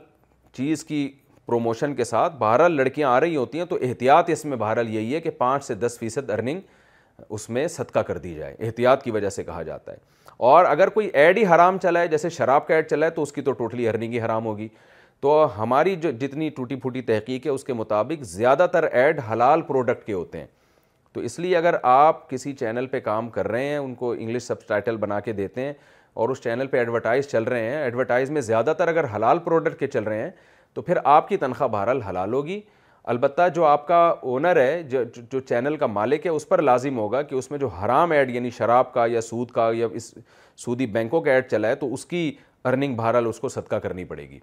چیز 0.53 0.83
کی 0.85 1.07
پروموشن 1.47 1.93
کے 1.95 2.03
ساتھ 2.03 2.35
بہرحال 2.37 2.75
لڑکیاں 2.75 3.09
آ 3.09 3.19
رہی 3.19 3.35
ہوتی 3.35 3.57
ہیں 3.59 3.65
تو 3.65 3.77
احتیاط 3.81 4.29
اس 4.29 4.43
میں 4.45 4.57
بہرحال 4.57 4.89
یہی 4.93 5.13
ہے 5.15 5.19
کہ 5.21 5.29
پانچ 5.37 5.63
سے 5.65 5.73
دس 5.75 5.97
فیصد 5.99 6.29
ارننگ 6.29 6.59
اس 7.29 7.49
میں 7.49 7.67
صدقہ 7.67 7.99
کر 8.07 8.17
دی 8.17 8.33
جائے 8.35 8.55
احتیاط 8.65 9.03
کی 9.03 9.11
وجہ 9.11 9.29
سے 9.29 9.43
کہا 9.43 9.61
جاتا 9.63 9.91
ہے 9.91 9.97
اور 10.47 10.65
اگر 10.65 10.89
کوئی 10.97 11.09
ایڈ 11.13 11.37
ہی 11.37 11.45
حرام 11.53 11.77
چلا 11.81 11.99
ہے 11.99 12.07
جیسے 12.07 12.29
شراب 12.37 12.67
کا 12.67 12.75
ایڈ 12.75 12.89
چلا 12.89 13.05
ہے 13.05 13.11
تو 13.11 13.23
اس 13.23 13.31
کی 13.33 13.41
تو 13.41 13.51
ٹوٹلی 13.61 13.87
ارننگ 13.89 14.13
ہی 14.13 14.21
حرام 14.21 14.45
ہوگی 14.45 14.67
تو 15.21 15.39
ہماری 15.57 15.95
جو 15.95 16.11
جتنی 16.21 16.49
ٹوٹی 16.55 16.75
پھوٹی 16.75 17.01
تحقیق 17.01 17.45
ہے 17.45 17.51
اس 17.51 17.63
کے 17.63 17.73
مطابق 17.73 18.23
زیادہ 18.31 18.67
تر 18.71 18.83
ایڈ 18.91 19.19
حلال 19.31 19.61
پروڈکٹ 19.67 20.05
کے 20.05 20.13
ہوتے 20.13 20.39
ہیں 20.39 20.47
تو 21.13 21.21
اس 21.27 21.37
لیے 21.39 21.55
اگر 21.57 21.75
آپ 21.91 22.29
کسی 22.29 22.53
چینل 22.53 22.85
پہ 22.87 22.99
کام 22.99 23.29
کر 23.37 23.47
رہے 23.47 23.65
ہیں 23.65 23.77
ان 23.77 23.93
کو 23.95 24.11
انگلش 24.13 24.43
سب 24.43 24.65
ٹائٹل 24.67 24.97
بنا 25.05 25.19
کے 25.27 25.33
دیتے 25.33 25.61
ہیں 25.65 25.73
اور 26.23 26.29
اس 26.29 26.41
چینل 26.43 26.67
پہ 26.71 26.77
ایڈورٹائز 26.77 27.27
چل 27.31 27.43
رہے 27.43 27.69
ہیں 27.69 27.77
ایڈورٹائز 27.83 28.29
میں 28.31 28.41
زیادہ 28.49 28.73
تر 28.77 28.87
اگر 28.87 29.05
حلال 29.15 29.39
پروڈکٹ 29.45 29.79
کے 29.79 29.87
چل 29.87 30.03
رہے 30.03 30.21
ہیں 30.21 30.29
تو 30.75 30.81
پھر 30.81 30.97
آپ 31.03 31.27
کی 31.27 31.37
تنخواہ 31.37 31.67
بہرحال 31.71 32.01
حلال 32.01 32.33
ہوگی 32.33 32.59
البتہ 33.13 33.41
جو 33.55 33.65
آپ 33.65 33.85
کا 33.87 33.97
اونر 34.31 34.55
ہے 34.61 34.81
جو 34.89 35.03
جو 35.31 35.39
چینل 35.39 35.75
کا 35.77 35.85
مالک 35.87 36.25
ہے 36.25 36.31
اس 36.31 36.47
پر 36.49 36.61
لازم 36.61 36.97
ہوگا 36.97 37.21
کہ 37.21 37.35
اس 37.35 37.49
میں 37.51 37.59
جو 37.59 37.67
حرام 37.67 38.11
ایڈ 38.11 38.29
یعنی 38.35 38.49
شراب 38.57 38.91
کا 38.93 39.05
یا 39.11 39.21
سود 39.21 39.51
کا 39.51 39.69
یا 39.75 39.87
اس 39.95 40.13
سودی 40.63 40.85
بینکوں 40.97 41.21
کا 41.21 41.31
ایڈ 41.31 41.47
چلا 41.51 41.67
ہے 41.67 41.75
تو 41.75 41.93
اس 41.93 42.05
کی 42.05 42.31
ارننگ 42.69 42.95
بہرحال 42.95 43.27
اس 43.27 43.39
کو 43.39 43.49
صدقہ 43.49 43.75
کرنی 43.85 44.03
پڑے 44.05 44.27
گی 44.29 44.39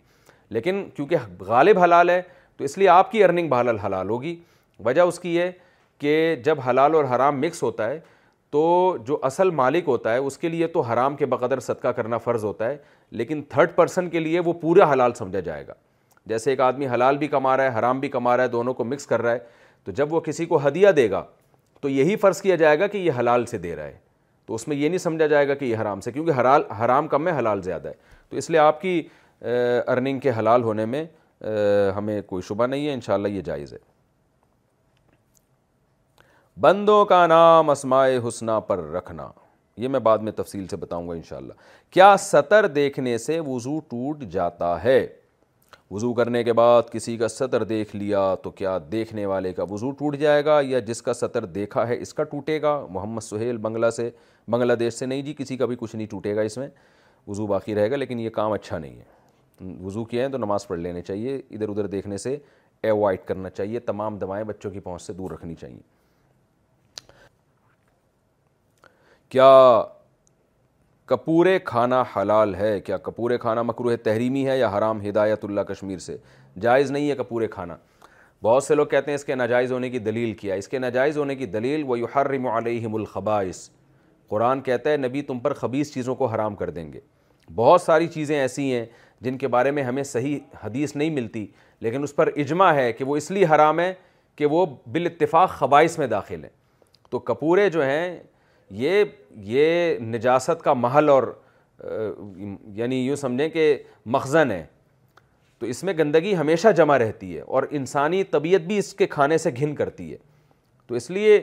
لیکن 0.57 0.85
کیونکہ 0.97 1.17
غالب 1.47 1.79
حلال 1.83 2.11
ہے 2.11 2.21
تو 2.57 2.65
اس 2.65 2.79
لیے 2.79 2.89
آپ 2.89 3.11
کی 3.13 3.25
ارننگ 3.25 3.49
بہرحال 3.49 3.79
حلال 3.85 4.11
ہوگی 4.11 4.35
وجہ 4.85 5.03
اس 5.11 5.21
کی 5.21 5.39
ہے 5.41 5.51
کہ 6.01 6.17
جب 6.45 6.61
حلال 6.69 6.95
اور 6.95 7.05
حرام 7.15 7.41
مکس 7.41 7.63
ہوتا 7.63 7.89
ہے 7.91 8.01
تو 8.53 8.97
جو 9.07 9.19
اصل 9.27 9.51
مالک 9.61 9.85
ہوتا 9.89 10.13
ہے 10.13 10.19
اس 10.19 10.39
کے 10.39 10.49
لیے 10.49 10.67
تو 10.73 10.81
حرام 10.89 11.17
کے 11.17 11.27
بقدر 11.35 11.61
صدقہ 11.67 11.89
کرنا 11.99 12.19
فرض 12.25 12.45
ہوتا 12.45 12.69
ہے 12.71 12.77
لیکن 13.21 13.43
تھرڈ 13.51 13.75
پرسن 13.77 14.09
کے 14.11 14.21
لیے 14.21 14.41
وہ 14.45 14.53
پورا 14.61 14.93
حلال 14.93 15.13
سمجھا 15.19 15.41
جائے 15.51 15.67
گا 15.67 15.73
جیسے 16.29 16.51
ایک 16.51 16.61
آدمی 16.61 16.87
حلال 16.89 17.17
بھی 17.19 17.29
کما 17.29 17.57
رہا 17.57 17.65
ہے 17.73 17.79
حرام 17.79 18.01
بھی 18.01 18.09
کما 18.09 18.37
رہا 18.37 18.43
ہے 18.45 18.49
دونوں 18.49 18.75
کو 18.75 18.85
مکس 18.85 19.07
کر 19.07 19.23
رہا 19.23 19.33
ہے 19.33 19.39
تو 19.85 19.93
جب 19.93 20.13
وہ 20.15 20.21
کسی 20.25 20.47
کو 20.47 20.59
ہدیہ 20.67 20.89
دے 20.97 21.11
گا 21.11 21.23
تو 21.81 21.89
یہی 21.89 22.17
فرض 22.17 22.41
کیا 22.43 22.57
جائے 22.57 22.79
گا 22.81 22.87
کہ 22.87 22.99
یہ 22.99 23.13
حلال 23.19 23.47
سے 23.47 23.59
دے 23.59 23.75
رہا 23.77 23.85
ہے 23.85 23.97
تو 24.47 24.55
اس 24.55 24.67
میں 24.69 24.77
یہ 24.77 24.89
نہیں 24.89 24.99
سمجھا 24.99 25.27
جائے 25.27 25.49
گا 25.49 25.55
کہ 25.55 25.65
یہ 25.65 25.77
حرام 25.81 26.01
سے 26.01 26.13
کیونکہ 26.13 26.39
حلال 26.41 26.63
حرام 26.85 27.09
کم 27.09 27.29
ہے 27.29 27.39
حلال 27.39 27.63
زیادہ 27.63 27.89
ہے 27.89 27.95
تو 28.29 28.37
اس 28.37 28.51
لیے 28.51 28.59
آپ 28.61 28.81
کی 28.81 29.03
ارننگ 29.89 30.19
کے 30.21 30.31
حلال 30.39 30.63
ہونے 30.63 30.85
میں 30.87 31.05
ہمیں 31.97 32.21
کوئی 32.27 32.43
شبہ 32.49 32.67
نہیں 32.67 32.87
ہے 32.87 32.93
انشاءاللہ 32.95 33.29
یہ 33.29 33.41
جائز 33.45 33.73
ہے 33.73 33.79
بندوں 36.61 37.05
کا 37.07 37.27
نام 37.27 37.71
اسمائے 37.71 38.19
حسنہ 38.29 38.59
پر 38.67 38.79
رکھنا 38.93 39.29
یہ 39.83 39.89
میں 39.89 40.01
بعد 40.07 40.19
میں 40.23 40.33
تفصیل 40.37 40.67
سے 40.71 40.77
بتاؤں 40.77 41.09
گا 41.09 41.15
انشاءاللہ 41.15 41.53
کیا 41.91 42.15
سطر 42.21 42.67
دیکھنے 42.75 43.17
سے 43.19 43.39
وضو 43.47 43.79
ٹوٹ 43.91 44.21
جاتا 44.31 44.83
ہے 44.85 45.01
وضو 45.93 46.13
کرنے 46.15 46.43
کے 46.45 46.53
بعد 46.57 46.83
کسی 46.93 47.17
کا 47.19 47.29
سطر 47.29 47.63
دیکھ 47.71 47.95
لیا 47.97 48.21
تو 48.43 48.51
کیا 48.61 48.77
دیکھنے 48.93 49.25
والے 49.27 49.53
کا 49.53 49.63
وضو 49.71 49.91
ٹوٹ 49.99 50.17
جائے 50.19 50.45
گا 50.45 50.59
یا 50.65 50.79
جس 50.87 51.03
کا 51.03 51.15
سطر 51.15 51.45
دیکھا 51.57 51.87
ہے 51.89 51.97
اس 52.03 52.15
کا 52.15 52.23
ٹوٹے 52.31 52.61
گا 52.63 52.71
محمد 52.91 53.21
سہیل 53.25 53.57
بنگلہ 53.67 53.91
سے 53.97 54.09
بنگلہ 54.51 54.73
دیش 54.83 54.95
سے 54.95 55.07
نہیں 55.07 55.23
جی 55.23 55.35
کسی 55.39 55.57
کا 55.57 55.67
بھی 55.73 55.77
کچھ 55.81 55.95
نہیں 55.97 56.07
ٹوٹے 56.11 56.35
گا 56.37 56.41
اس 56.51 56.57
میں 56.59 56.69
وضو 57.29 57.47
باقی 57.47 57.75
رہے 57.75 57.91
گا 57.91 57.97
لیکن 57.97 58.21
یہ 58.21 58.31
کام 58.39 58.53
اچھا 58.53 58.79
نہیں 58.79 58.97
ہے 59.01 59.75
وضو 59.85 60.05
کیا 60.15 60.25
ہے 60.25 60.29
تو 60.31 60.39
نماز 60.39 60.67
پڑھ 60.69 60.79
لینے 60.79 61.03
چاہیے 61.03 61.37
ادھر 61.51 61.69
ادھر 61.69 61.87
دیکھنے 61.97 62.17
سے 62.25 62.37
ایوائڈ 62.93 63.19
کرنا 63.27 63.51
چاہیے 63.51 63.81
تمام 63.93 64.19
دوائیں 64.19 64.45
بچوں 64.45 64.71
کی 64.71 64.81
پہنچ 64.81 65.03
سے 65.03 65.13
دور 65.21 65.31
رکھنی 65.31 65.55
چاہیے 65.61 65.81
کیا 69.31 69.51
کپور 71.09 71.47
کھانا 71.65 72.03
حلال 72.17 72.55
ہے 72.55 72.79
کیا 72.81 72.97
کپور 72.97 73.31
کھانا 73.41 73.63
مکروح 73.63 73.95
تحریمی 74.03 74.47
ہے 74.47 74.59
یا 74.59 74.69
حرام 74.77 75.01
ہدایت 75.09 75.45
اللہ 75.45 75.61
کشمیر 75.69 75.99
سے 75.99 76.17
جائز 76.61 76.91
نہیں 76.91 77.09
ہے 77.11 77.15
کپورے 77.17 77.47
کھانا 77.49 77.77
بہت 78.43 78.65
سے 78.65 78.75
لوگ 78.75 78.87
کہتے 78.87 79.11
ہیں 79.11 79.15
اس 79.17 79.25
کے 79.25 79.35
ناجائز 79.35 79.73
ہونے 79.73 79.91
کی 79.91 79.99
دلیل 79.99 80.33
کیا 80.37 80.55
اس 80.55 80.69
کے 80.69 80.79
نجائز 80.79 81.17
ہونے 81.19 81.35
کی 81.37 81.47
دلیل 81.47 81.83
وہ 81.87 81.99
یحرم 81.99 82.47
علیہم 82.49 82.95
القبائث 82.95 83.69
قرآن 84.29 84.61
کہتا 84.71 84.91
ہے 84.91 84.97
نبی 84.97 85.23
تم 85.23 85.39
پر 85.41 85.53
خبیص 85.55 85.93
چیزوں 85.95 86.15
کو 86.15 86.27
حرام 86.35 86.55
کر 86.57 86.71
دیں 86.71 86.93
گے 86.93 87.01
بہت 87.55 87.81
ساری 87.83 88.07
چیزیں 88.09 88.39
ایسی 88.39 88.73
ہیں 88.73 88.85
جن 89.23 89.37
کے 89.39 89.49
بارے 89.55 89.71
میں 89.71 89.83
ہمیں 89.83 90.03
صحیح 90.03 90.39
حدیث 90.65 90.97
نہیں 90.97 91.11
ملتی 91.15 91.47
لیکن 91.81 92.03
اس 92.03 92.15
پر 92.17 92.29
اجماع 92.37 92.73
ہے 92.75 92.93
کہ 92.93 93.05
وہ 93.05 93.17
اس 93.17 93.31
لیے 93.31 93.47
حرام 93.55 93.81
ہے 93.81 93.93
کہ 94.37 94.47
وہ 94.51 94.65
بالاتفاق 94.93 95.51
خبائص 95.59 95.99
میں 95.99 96.07
داخل 96.07 96.43
ہیں 96.45 96.51
تو 97.11 97.19
کپورے 97.19 97.69
جو 97.71 97.85
ہیں 97.85 98.19
یہ 98.81 99.03
یہ 99.55 99.99
نجاست 100.03 100.63
کا 100.65 100.73
محل 100.75 101.09
اور 101.11 101.23
یعنی 102.75 102.97
یوں 103.07 103.17
سمجھیں 103.17 103.49
کہ 103.49 103.77
مخزن 104.17 104.51
ہے 104.51 104.65
تو 105.59 105.67
اس 105.67 105.83
میں 105.85 105.93
گندگی 105.99 106.35
ہمیشہ 106.37 106.69
جمع 106.77 106.99
رہتی 106.99 107.35
ہے 107.37 107.41
اور 107.57 107.63
انسانی 107.79 108.23
طبیعت 108.31 108.61
بھی 108.67 108.79
اس 108.79 108.93
کے 108.95 109.07
کھانے 109.07 109.39
سے 109.39 109.51
گھن 109.57 109.75
کرتی 109.75 110.11
ہے 110.13 110.17
تو 110.87 110.95
اس 110.95 111.11
لیے 111.11 111.41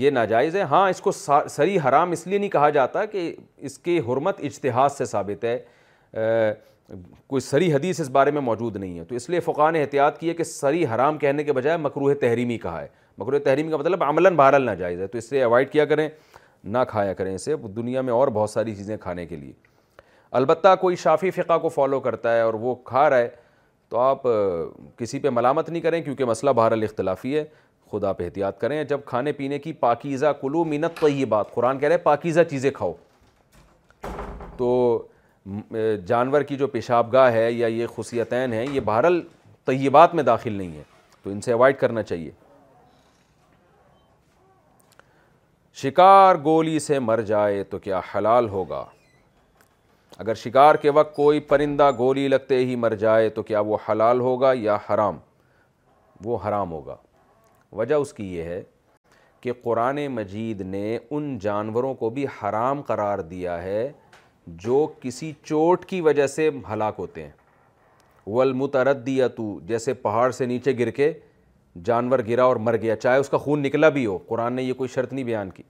یہ 0.00 0.10
ناجائز 0.10 0.56
ہے 0.56 0.62
ہاں 0.70 0.88
اس 0.90 1.00
کو 1.00 1.10
سری 1.12 1.78
حرام 1.86 2.10
اس 2.12 2.26
لیے 2.26 2.38
نہیں 2.38 2.50
کہا 2.50 2.70
جاتا 2.76 3.04
کہ 3.12 3.32
اس 3.68 3.78
کی 3.78 3.98
حرمت 4.08 4.40
اجتہاد 4.44 4.88
سے 4.96 5.04
ثابت 5.04 5.44
ہے 5.44 5.58
کوئی 7.26 7.40
سری 7.40 7.72
حدیث 7.74 8.00
اس 8.00 8.08
بارے 8.10 8.30
میں 8.30 8.40
موجود 8.48 8.76
نہیں 8.76 8.98
ہے 8.98 9.04
تو 9.04 9.14
اس 9.14 9.30
لیے 9.30 9.40
فقہ 9.40 9.70
نے 9.72 9.80
احتیاط 9.82 10.18
کی 10.18 10.28
ہے 10.28 10.34
کہ 10.34 10.44
سری 10.44 10.84
حرام 10.94 11.18
کہنے 11.18 11.44
کے 11.44 11.52
بجائے 11.52 11.76
مقروح 11.76 12.12
تحریمی 12.20 12.58
کہا 12.58 12.80
ہے 12.82 12.88
مقروح 13.18 13.38
تحریمی 13.44 13.70
کا 13.70 13.76
مطلب 13.76 14.04
عملاً 14.04 14.36
بہرحال 14.36 14.64
ناجائز 14.66 15.00
ہے 15.00 15.06
تو 15.06 15.18
اس 15.18 15.28
سے 15.28 15.38
ایوائڈ 15.38 15.70
کیا 15.72 15.84
کریں 15.84 16.08
نہ 16.74 16.78
کھایا 16.88 17.12
کریں 17.14 17.34
اسے 17.34 17.56
دنیا 17.76 18.00
میں 18.02 18.12
اور 18.12 18.28
بہت 18.34 18.50
ساری 18.50 18.74
چیزیں 18.74 18.96
کھانے 19.00 19.26
کے 19.26 19.36
لیے 19.36 19.52
البتہ 20.38 20.74
کوئی 20.80 20.96
شافی 21.02 21.30
فقہ 21.30 21.58
کو 21.62 21.68
فالو 21.68 22.00
کرتا 22.00 22.34
ہے 22.36 22.40
اور 22.42 22.54
وہ 22.60 22.74
کھا 22.84 23.08
رہا 23.10 23.16
ہے 23.18 23.28
تو 23.88 23.98
آپ 23.98 24.22
کسی 24.98 25.18
پہ 25.18 25.30
ملامت 25.32 25.68
نہیں 25.70 25.82
کریں 25.82 26.00
کیونکہ 26.02 26.24
مسئلہ 26.24 26.50
بہرحال 26.56 26.82
اختلافی 26.82 27.36
ہے 27.36 27.44
خدا 27.92 28.12
پہ 28.12 28.24
احتیاط 28.24 28.58
کریں 28.60 28.82
جب 28.84 29.00
کھانے 29.06 29.32
پینے 29.32 29.58
کی 29.58 29.72
پاکیزہ 29.82 30.32
کلو 30.40 30.64
یہ 30.74 30.86
طیبات 31.00 31.54
قرآن 31.54 31.78
کہہ 31.78 31.88
رہے 31.88 31.96
پاکیزہ 32.10 32.40
چیزیں 32.50 32.70
کھاؤ 32.74 32.92
تو 34.56 35.02
جانور 36.06 36.42
کی 36.48 36.56
جو 36.56 36.66
پیشاب 36.68 37.12
گاہ 37.12 37.32
ہے 37.32 37.50
یا 37.52 37.66
یہ 37.66 37.86
خصیتین 37.96 38.52
ہیں 38.52 38.66
یہ 38.72 38.80
بہرحال 38.84 39.20
طیبات 39.66 40.14
میں 40.14 40.22
داخل 40.24 40.52
نہیں 40.52 40.76
ہے 40.76 40.82
تو 41.22 41.30
ان 41.30 41.40
سے 41.40 41.52
اوائڈ 41.52 41.76
کرنا 41.78 42.02
چاہیے 42.02 42.30
شکار 45.82 46.34
گولی 46.44 46.78
سے 46.80 46.98
مر 46.98 47.20
جائے 47.30 47.62
تو 47.70 47.78
کیا 47.78 48.00
حلال 48.14 48.48
ہوگا 48.48 48.84
اگر 50.18 50.34
شکار 50.42 50.74
کے 50.82 50.90
وقت 50.98 51.14
کوئی 51.16 51.40
پرندہ 51.50 51.90
گولی 51.98 52.26
لگتے 52.28 52.58
ہی 52.66 52.76
مر 52.84 52.94
جائے 53.02 53.28
تو 53.38 53.42
کیا 53.48 53.60
وہ 53.70 53.76
حلال 53.88 54.20
ہوگا 54.20 54.52
یا 54.56 54.76
حرام 54.88 55.18
وہ 56.24 56.38
حرام 56.46 56.72
ہوگا 56.72 56.96
وجہ 57.78 57.94
اس 58.04 58.12
کی 58.12 58.32
یہ 58.36 58.42
ہے 58.42 58.62
کہ 59.40 59.52
قرآن 59.62 60.06
مجید 60.14 60.60
نے 60.66 60.96
ان 60.96 61.38
جانوروں 61.40 61.94
کو 61.94 62.10
بھی 62.16 62.26
حرام 62.42 62.80
قرار 62.92 63.18
دیا 63.34 63.62
ہے 63.62 63.90
جو 64.64 64.86
کسی 65.00 65.32
چوٹ 65.42 65.84
کی 65.88 66.00
وجہ 66.08 66.26
سے 66.36 66.48
ہلاک 66.72 66.94
ہوتے 66.98 67.22
ہیں 67.22 67.32
ولمت 68.26 68.76
دیا 69.06 69.28
تو 69.36 69.58
جیسے 69.66 69.94
پہاڑ 70.08 70.30
سے 70.40 70.46
نیچے 70.46 70.78
گر 70.78 70.90
کے 71.00 71.12
جانور 71.84 72.18
گرا 72.28 72.44
اور 72.46 72.56
مر 72.66 72.76
گیا 72.82 72.96
چاہے 72.96 73.18
اس 73.18 73.28
کا 73.28 73.38
خون 73.38 73.62
نکلا 73.62 73.88
بھی 73.88 74.04
ہو 74.06 74.16
قرآن 74.28 74.52
نے 74.54 74.62
یہ 74.62 74.72
کوئی 74.74 74.88
شرط 74.94 75.12
نہیں 75.12 75.24
بیان 75.24 75.50
کی 75.50 75.62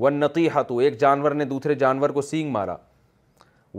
ون 0.00 0.14
نقی 0.20 0.48
ہاتو 0.54 0.78
ایک 0.78 0.98
جانور 1.00 1.30
نے 1.32 1.44
دوسرے 1.44 1.74
جانور 1.82 2.10
کو 2.10 2.22
سینگ 2.22 2.50
مارا 2.52 2.76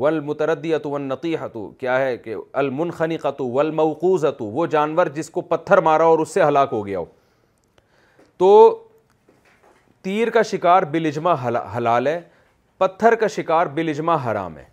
ول 0.03 0.19
متردی 0.25 0.73
اتو 0.73 0.89
ون 0.91 1.01
نقی 1.09 1.35
ہتو 1.43 1.67
کیا 1.79 1.99
ہے 1.99 2.15
کہ 2.17 2.35
المنخنی 2.63 3.17
قطو 3.17 3.47
و 3.63 4.15
اتو 4.27 4.45
وہ 4.45 4.65
جانور 4.75 5.07
جس 5.15 5.29
کو 5.37 5.41
پتھر 5.53 5.77
مارا 5.87 6.03
اور 6.13 6.19
اس 6.19 6.33
سے 6.33 6.43
ہلاک 6.43 6.69
ہو 6.73 6.85
گیا 6.87 6.99
ہو 6.99 7.05
تو 8.37 8.81
تیر 10.03 10.29
کا 10.29 10.41
شکار 10.51 10.83
بلجما 10.91 11.33
حلال 11.77 12.07
ہے 12.07 12.19
پتھر 12.77 13.15
کا 13.19 13.27
شکار 13.35 13.67
بلجما 13.75 14.15
حرام 14.29 14.57
ہے 14.57 14.63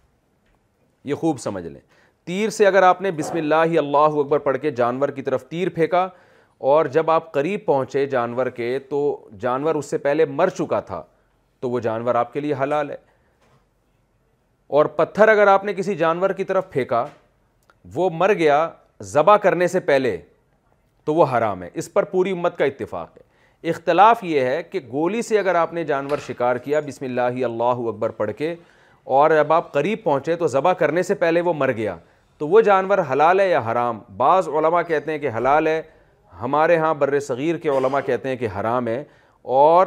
یہ 1.11 1.15
خوب 1.15 1.39
سمجھ 1.41 1.67
لیں 1.67 1.81
تیر 2.27 2.51
سے 2.51 2.67
اگر 2.67 2.83
آپ 2.83 3.01
نے 3.03 3.11
بسم 3.11 3.37
اللہ 3.39 3.79
اللہ 3.79 4.19
اکبر 4.21 4.39
پڑھ 4.39 4.59
کے 4.63 4.71
جانور 4.81 5.09
کی 5.15 5.23
طرف 5.23 5.45
تیر 5.49 5.69
پھینکا 5.75 6.07
اور 6.71 6.87
جب 6.95 7.11
آپ 7.11 7.31
قریب 7.33 7.61
پہنچے 7.67 8.05
جانور 8.07 8.47
کے 8.57 8.79
تو 8.89 8.99
جانور 9.41 9.75
اس 9.75 9.87
سے 9.91 9.99
پہلے 9.99 10.25
مر 10.25 10.49
چکا 10.59 10.79
تھا 10.91 11.03
تو 11.61 11.69
وہ 11.71 11.79
جانور 11.81 12.15
آپ 12.15 12.33
کے 12.33 12.41
لیے 12.41 12.55
حلال 12.63 12.91
ہے 12.91 12.97
اور 14.81 14.87
پتھر 14.99 15.29
اگر 15.29 15.47
آپ 15.49 15.65
نے 15.65 15.73
کسی 15.75 15.95
جانور 15.97 16.31
کی 16.37 16.45
طرف 16.51 16.69
پھینکا 16.73 17.05
وہ 17.95 18.09
مر 18.19 18.33
گیا 18.39 18.69
ذبح 19.13 19.37
کرنے 19.43 19.67
سے 19.69 19.81
پہلے 19.89 20.17
تو 21.05 21.15
وہ 21.15 21.25
حرام 21.37 21.63
ہے 21.63 21.69
اس 21.83 21.93
پر 21.93 22.03
پوری 22.13 22.31
امت 22.33 22.57
کا 22.59 22.65
اتفاق 22.65 23.17
ہے 23.17 23.69
اختلاف 23.71 24.23
یہ 24.25 24.45
ہے 24.51 24.63
کہ 24.71 24.81
گولی 24.93 25.23
سے 25.23 25.39
اگر 25.39 25.55
آپ 25.55 25.73
نے 25.75 25.85
جانور 25.85 26.19
شکار 26.27 26.57
کیا 26.65 26.81
بسم 26.87 27.05
اللہ 27.05 27.45
اللہ 27.45 27.87
اکبر 27.93 28.11
پڑھ 28.21 28.31
کے 28.39 28.55
اور 29.17 29.31
جب 29.31 29.53
آپ 29.53 29.73
قریب 29.73 30.03
پہنچے 30.05 30.37
تو 30.37 30.47
ذبح 30.55 30.73
کرنے 30.85 31.03
سے 31.03 31.15
پہلے 31.25 31.41
وہ 31.41 31.53
مر 31.63 31.73
گیا 31.77 31.97
تو 32.39 32.49
وہ 32.49 32.61
جانور 32.71 32.99
حلال 33.13 33.41
ہے 33.41 33.49
یا 33.51 33.61
حرام 33.71 33.99
بعض 34.17 34.49
علماء 34.59 34.83
کہتے 34.87 35.11
ہیں 35.13 35.19
کہ 35.19 35.31
حلال 35.37 35.67
ہے 35.67 35.81
ہمارے 36.41 36.77
ہاں 36.77 36.93
بر 36.99 37.19
صغیر 37.27 37.57
کے 37.63 37.69
علماء 37.69 38.01
کہتے 38.07 38.29
ہیں 38.29 38.37
کہ 38.37 38.49
حرام 38.61 38.89
ہے 38.89 39.03
اور 39.55 39.87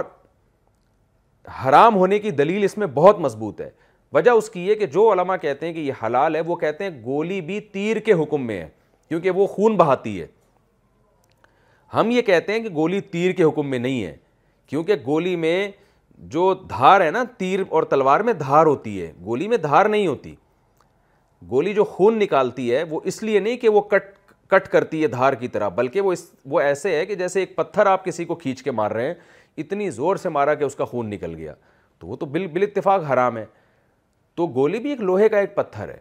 حرام 1.66 1.96
ہونے 1.96 2.20
کی 2.20 2.32
دلیل 2.40 2.64
اس 2.64 2.78
میں 2.78 2.88
بہت 2.94 3.20
مضبوط 3.20 3.62
ہے 3.62 3.70
وجہ 4.14 4.32
اس 4.32 4.50
کی 4.50 4.66
یہ 4.68 4.76
کہ 4.76 4.86
جو 4.94 5.12
علماء 5.14 5.36
کہتے 5.42 5.66
ہیں 5.66 5.74
کہ 5.74 5.80
یہ 5.80 6.04
حلال 6.06 6.36
ہے 6.36 6.42
وہ 6.48 6.56
کہتے 6.56 6.84
ہیں 6.84 6.92
گولی 7.06 7.40
بھی 7.50 7.60
تیر 7.72 7.98
کے 8.06 8.14
حکم 8.24 8.46
میں 8.48 8.60
ہے 8.62 8.68
کیونکہ 9.10 9.30
وہ 9.32 9.48
خون 9.48 9.76
بہاتی 9.78 10.20
ہے 10.22 10.26
ہم 11.94 12.10
یہ 12.12 12.22
کہتے 12.28 12.54
ہیں 12.54 12.60
کہ 12.64 12.70
گولی 12.76 13.02
تیر 13.12 13.32
کے 13.36 13.44
حکم 13.44 13.70
میں 13.70 13.80
نہیں 13.80 14.04
ہے 14.06 14.16
کیونکہ 14.68 14.96
گولی 15.06 15.36
میں 15.36 15.70
جو 16.30 16.54
دھار 16.70 17.02
ہے 17.02 17.10
نا 17.12 17.24
تیر 17.38 17.60
اور 17.70 17.84
تلوار 17.90 18.20
میں 18.30 18.34
دھار 18.34 18.66
ہوتی 18.66 19.02
ہے 19.02 19.12
گولی 19.26 19.48
میں 19.48 19.58
دھار 19.64 19.86
نہیں 19.86 20.08
ہوتی 20.08 20.36
گولی 21.50 21.74
جو 21.74 21.84
خون 21.84 22.18
نکالتی 22.20 22.74
ہے 22.76 22.84
وہ 22.90 23.00
اس 23.12 23.22
لیے 23.24 23.40
نہیں 23.40 23.58
کہ 23.58 23.70
وہ 23.70 23.82
کٹ 23.92 24.15
کٹ 24.50 24.68
کرتی 24.72 25.02
ہے 25.04 25.08
دھار 25.08 25.34
کی 25.34 25.48
طرح 25.48 25.70
بلکہ 25.76 26.02
وہ 26.02 26.12
اس 26.14 26.26
وہ 26.50 26.60
ایسے 26.62 26.96
ہے 26.96 27.06
کہ 27.06 27.16
جیسے 27.16 27.40
ایک 27.40 27.56
پتھر 27.56 27.86
آپ 27.86 28.04
کسی 28.06 28.26
کو 28.26 28.36
کھینچ 28.36 28.62
کے 28.64 28.72
مار 28.72 28.92
رہے 28.92 29.06
ہیں 29.08 29.14
اتنی 29.64 29.90
زور 29.92 30.16
سے 30.22 30.30
مارا 30.30 30.54
کہ 30.56 30.64
اس 30.64 30.76
کا 30.76 30.86
خون 30.86 31.10
نکل 31.10 31.36
گیا 31.36 31.54
تو 32.00 32.08
وہ 32.08 32.16
تو 32.16 32.26
بال 32.26 32.46
بال 32.54 32.64
اتفاق 32.64 33.04
حرام 33.12 33.38
ہے 33.38 33.46
تو 34.36 34.48
گولی 34.56 34.80
بھی 34.80 34.90
ایک 34.90 35.02
لوہے 35.02 35.30
کا 35.30 35.40
ایک 35.40 35.56
پتھر 35.56 35.90
ہے 35.90 35.98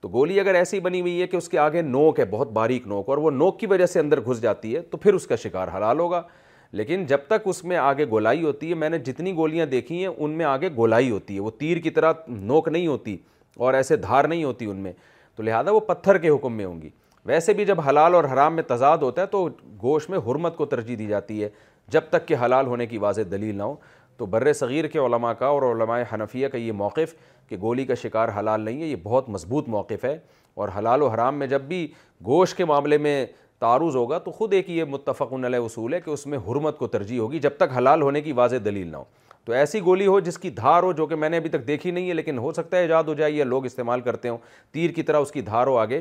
تو 0.00 0.08
گولی 0.12 0.38
اگر 0.40 0.54
ایسی 0.54 0.80
بنی 0.80 1.00
ہوئی 1.00 1.20
ہے 1.20 1.26
کہ 1.26 1.36
اس 1.36 1.48
کے 1.48 1.58
آگے 1.58 1.82
نوک 1.82 2.20
ہے 2.20 2.24
بہت 2.30 2.52
باریک 2.52 2.86
نوک 2.88 3.08
اور 3.10 3.18
وہ 3.18 3.30
نوک 3.30 3.58
کی 3.60 3.66
وجہ 3.72 3.86
سے 3.86 4.00
اندر 4.00 4.20
گھس 4.30 4.40
جاتی 4.42 4.74
ہے 4.76 4.80
تو 4.90 4.96
پھر 4.96 5.14
اس 5.14 5.26
کا 5.26 5.36
شکار 5.42 5.68
حلال 5.76 5.98
ہوگا 6.00 6.22
لیکن 6.80 7.04
جب 7.06 7.18
تک 7.28 7.42
اس 7.48 7.62
میں 7.64 7.76
آگے 7.76 8.04
گولائی 8.10 8.42
ہوتی 8.44 8.68
ہے 8.70 8.74
میں 8.82 8.88
نے 8.90 8.98
جتنی 9.06 9.34
گولیاں 9.36 9.66
دیکھی 9.66 9.98
ہیں 10.00 10.12
ان 10.16 10.30
میں 10.38 10.44
آگے 10.46 10.68
گولائی 10.76 11.10
ہوتی 11.10 11.34
ہے 11.34 11.40
وہ 11.40 11.50
تیر 11.58 11.78
کی 11.86 11.90
طرح 11.98 12.12
نوک 12.28 12.68
نہیں 12.68 12.86
ہوتی 12.86 13.16
اور 13.58 13.74
ایسے 13.74 13.96
دھار 14.08 14.24
نہیں 14.24 14.44
ہوتی 14.44 14.66
ان 14.70 14.76
میں 14.82 14.92
تو 15.36 15.42
لہٰذا 15.42 15.70
وہ 15.70 15.80
پتھر 15.88 16.18
کے 16.18 16.28
حکم 16.30 16.52
میں 16.56 16.64
ہوں 16.64 16.80
گی 16.82 16.88
ویسے 17.26 17.52
بھی 17.54 17.64
جب 17.64 17.80
حلال 17.88 18.14
اور 18.14 18.24
حرام 18.32 18.54
میں 18.54 18.62
تضاد 18.68 18.98
ہوتا 19.02 19.22
ہے 19.22 19.26
تو 19.30 19.48
گوش 19.82 20.08
میں 20.10 20.18
حرمت 20.26 20.56
کو 20.56 20.64
ترجیح 20.66 20.96
دی 20.98 21.06
جاتی 21.06 21.42
ہے 21.42 21.48
جب 21.92 22.02
تک 22.10 22.26
کہ 22.28 22.36
حلال 22.44 22.66
ہونے 22.66 22.86
کی 22.86 22.98
واضح 22.98 23.20
دلیل 23.30 23.54
نہ 23.58 23.62
ہو 23.62 23.74
تو 24.16 24.26
بر 24.32 24.52
صغیر 24.52 24.86
کے 24.86 24.98
علماء 24.98 25.32
کا 25.38 25.46
اور 25.46 25.62
علماء 25.74 25.98
حنفیہ 26.12 26.48
کا 26.48 26.58
یہ 26.58 26.72
موقف 26.80 27.14
کہ 27.48 27.56
گولی 27.60 27.84
کا 27.84 27.94
شکار 28.02 28.28
حلال 28.38 28.60
نہیں 28.60 28.80
ہے 28.82 28.86
یہ 28.86 28.96
بہت 29.02 29.28
مضبوط 29.28 29.68
موقف 29.68 30.04
ہے 30.04 30.18
اور 30.54 30.68
حلال 30.78 31.02
و 31.02 31.08
حرام 31.08 31.38
میں 31.38 31.46
جب 31.46 31.62
بھی 31.68 31.86
گوش 32.26 32.54
کے 32.54 32.64
معاملے 32.64 32.98
میں 32.98 33.24
تعارض 33.60 33.96
ہوگا 33.96 34.18
تو 34.18 34.30
خود 34.32 34.52
ایک 34.54 34.70
یہ 34.70 34.84
متفق 34.90 35.32
علیہ 35.46 35.58
اصول 35.64 35.94
ہے 35.94 36.00
کہ 36.00 36.10
اس 36.10 36.26
میں 36.26 36.38
حرمت 36.46 36.78
کو 36.78 36.86
ترجیح 36.96 37.20
ہوگی 37.20 37.38
جب 37.40 37.50
تک 37.56 37.76
حلال 37.76 38.02
ہونے 38.02 38.20
کی 38.20 38.32
واضح 38.40 38.56
دلیل 38.64 38.88
نہ 38.92 38.96
ہو 38.96 39.04
تو 39.44 39.52
ایسی 39.52 39.80
گولی 39.84 40.06
ہو 40.06 40.18
جس 40.20 40.38
کی 40.38 40.50
دھار 40.50 40.82
ہو 40.82 40.90
جو 40.92 41.06
کہ 41.06 41.14
میں 41.16 41.28
نے 41.30 41.36
ابھی 41.36 41.50
تک 41.50 41.66
دیکھی 41.68 41.90
نہیں 41.90 42.08
ہے 42.08 42.14
لیکن 42.14 42.38
ہو 42.38 42.52
سکتا 42.56 42.76
ہے 42.76 42.82
ایجاد 42.82 43.04
ہو 43.08 43.14
جائے 43.14 43.30
یا 43.32 43.44
لوگ 43.44 43.64
استعمال 43.66 44.00
کرتے 44.00 44.28
ہوں 44.28 44.38
تیر 44.72 44.90
کی 44.94 45.02
طرح 45.02 45.20
اس 45.20 45.30
کی 45.32 45.40
دھار 45.42 45.66
ہو 45.66 45.76
آگے 45.78 46.00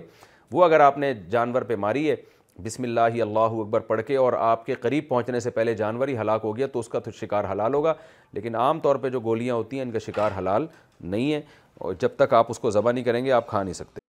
وہ 0.53 0.63
اگر 0.65 0.79
آپ 0.79 0.97
نے 0.97 1.13
جانور 1.31 1.61
پہ 1.67 1.75
ماری 1.85 2.09
ہے 2.09 2.15
بسم 2.63 2.83
اللہ 2.83 3.21
اللہ 3.21 3.53
اکبر 3.61 3.79
پڑھ 3.91 4.01
کے 4.07 4.15
اور 4.23 4.33
آپ 4.47 4.65
کے 4.65 4.75
قریب 4.85 5.07
پہنچنے 5.09 5.39
سے 5.39 5.49
پہلے 5.51 5.73
جانور 5.75 6.07
ہی 6.07 6.17
ہلاک 6.17 6.41
ہو 6.43 6.55
گیا 6.57 6.67
تو 6.73 6.79
اس 6.79 6.87
کا 6.89 6.99
تو 7.05 7.11
شکار 7.19 7.43
حلال 7.51 7.73
ہوگا 7.73 7.93
لیکن 8.33 8.55
عام 8.65 8.79
طور 8.79 8.95
پہ 9.05 9.09
جو 9.09 9.19
گولیاں 9.29 9.55
ہوتی 9.55 9.77
ہیں 9.77 9.83
ان 9.85 9.91
کا 9.91 9.99
شکار 10.05 10.31
حلال 10.37 10.65
نہیں 11.11 11.31
ہے 11.33 11.41
اور 11.81 11.93
جب 11.99 12.15
تک 12.17 12.33
آپ 12.39 12.51
اس 12.51 12.59
کو 12.59 12.69
ذبح 12.77 12.91
نہیں 12.91 13.03
کریں 13.03 13.23
گے 13.25 13.31
آپ 13.39 13.47
کھا 13.47 13.63
نہیں 13.63 13.73
سکتے 13.81 13.99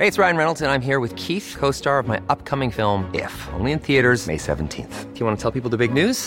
Hey, 0.00 0.06
it's 0.10 0.18
Ryan 0.20 0.36
Reynolds, 0.40 0.60
and 0.60 0.70
I'm 0.70 0.82
here 0.86 0.98
with 1.02 1.12
Keith, 1.20 1.44
co-star 1.60 1.94
of 2.00 2.06
my 2.10 2.18
upcoming 2.34 2.70
film, 2.78 3.06
If, 3.20 3.38
only 3.60 3.72
in 3.76 3.80
theaters, 3.86 4.26
May 4.32 4.36
17th. 4.48 4.98
Do 5.14 5.20
you 5.24 5.30
want 5.30 5.38
to 5.38 5.42
tell 5.46 5.50
people 5.56 5.70
the 5.76 5.80
big 5.82 5.94
news? 6.00 6.26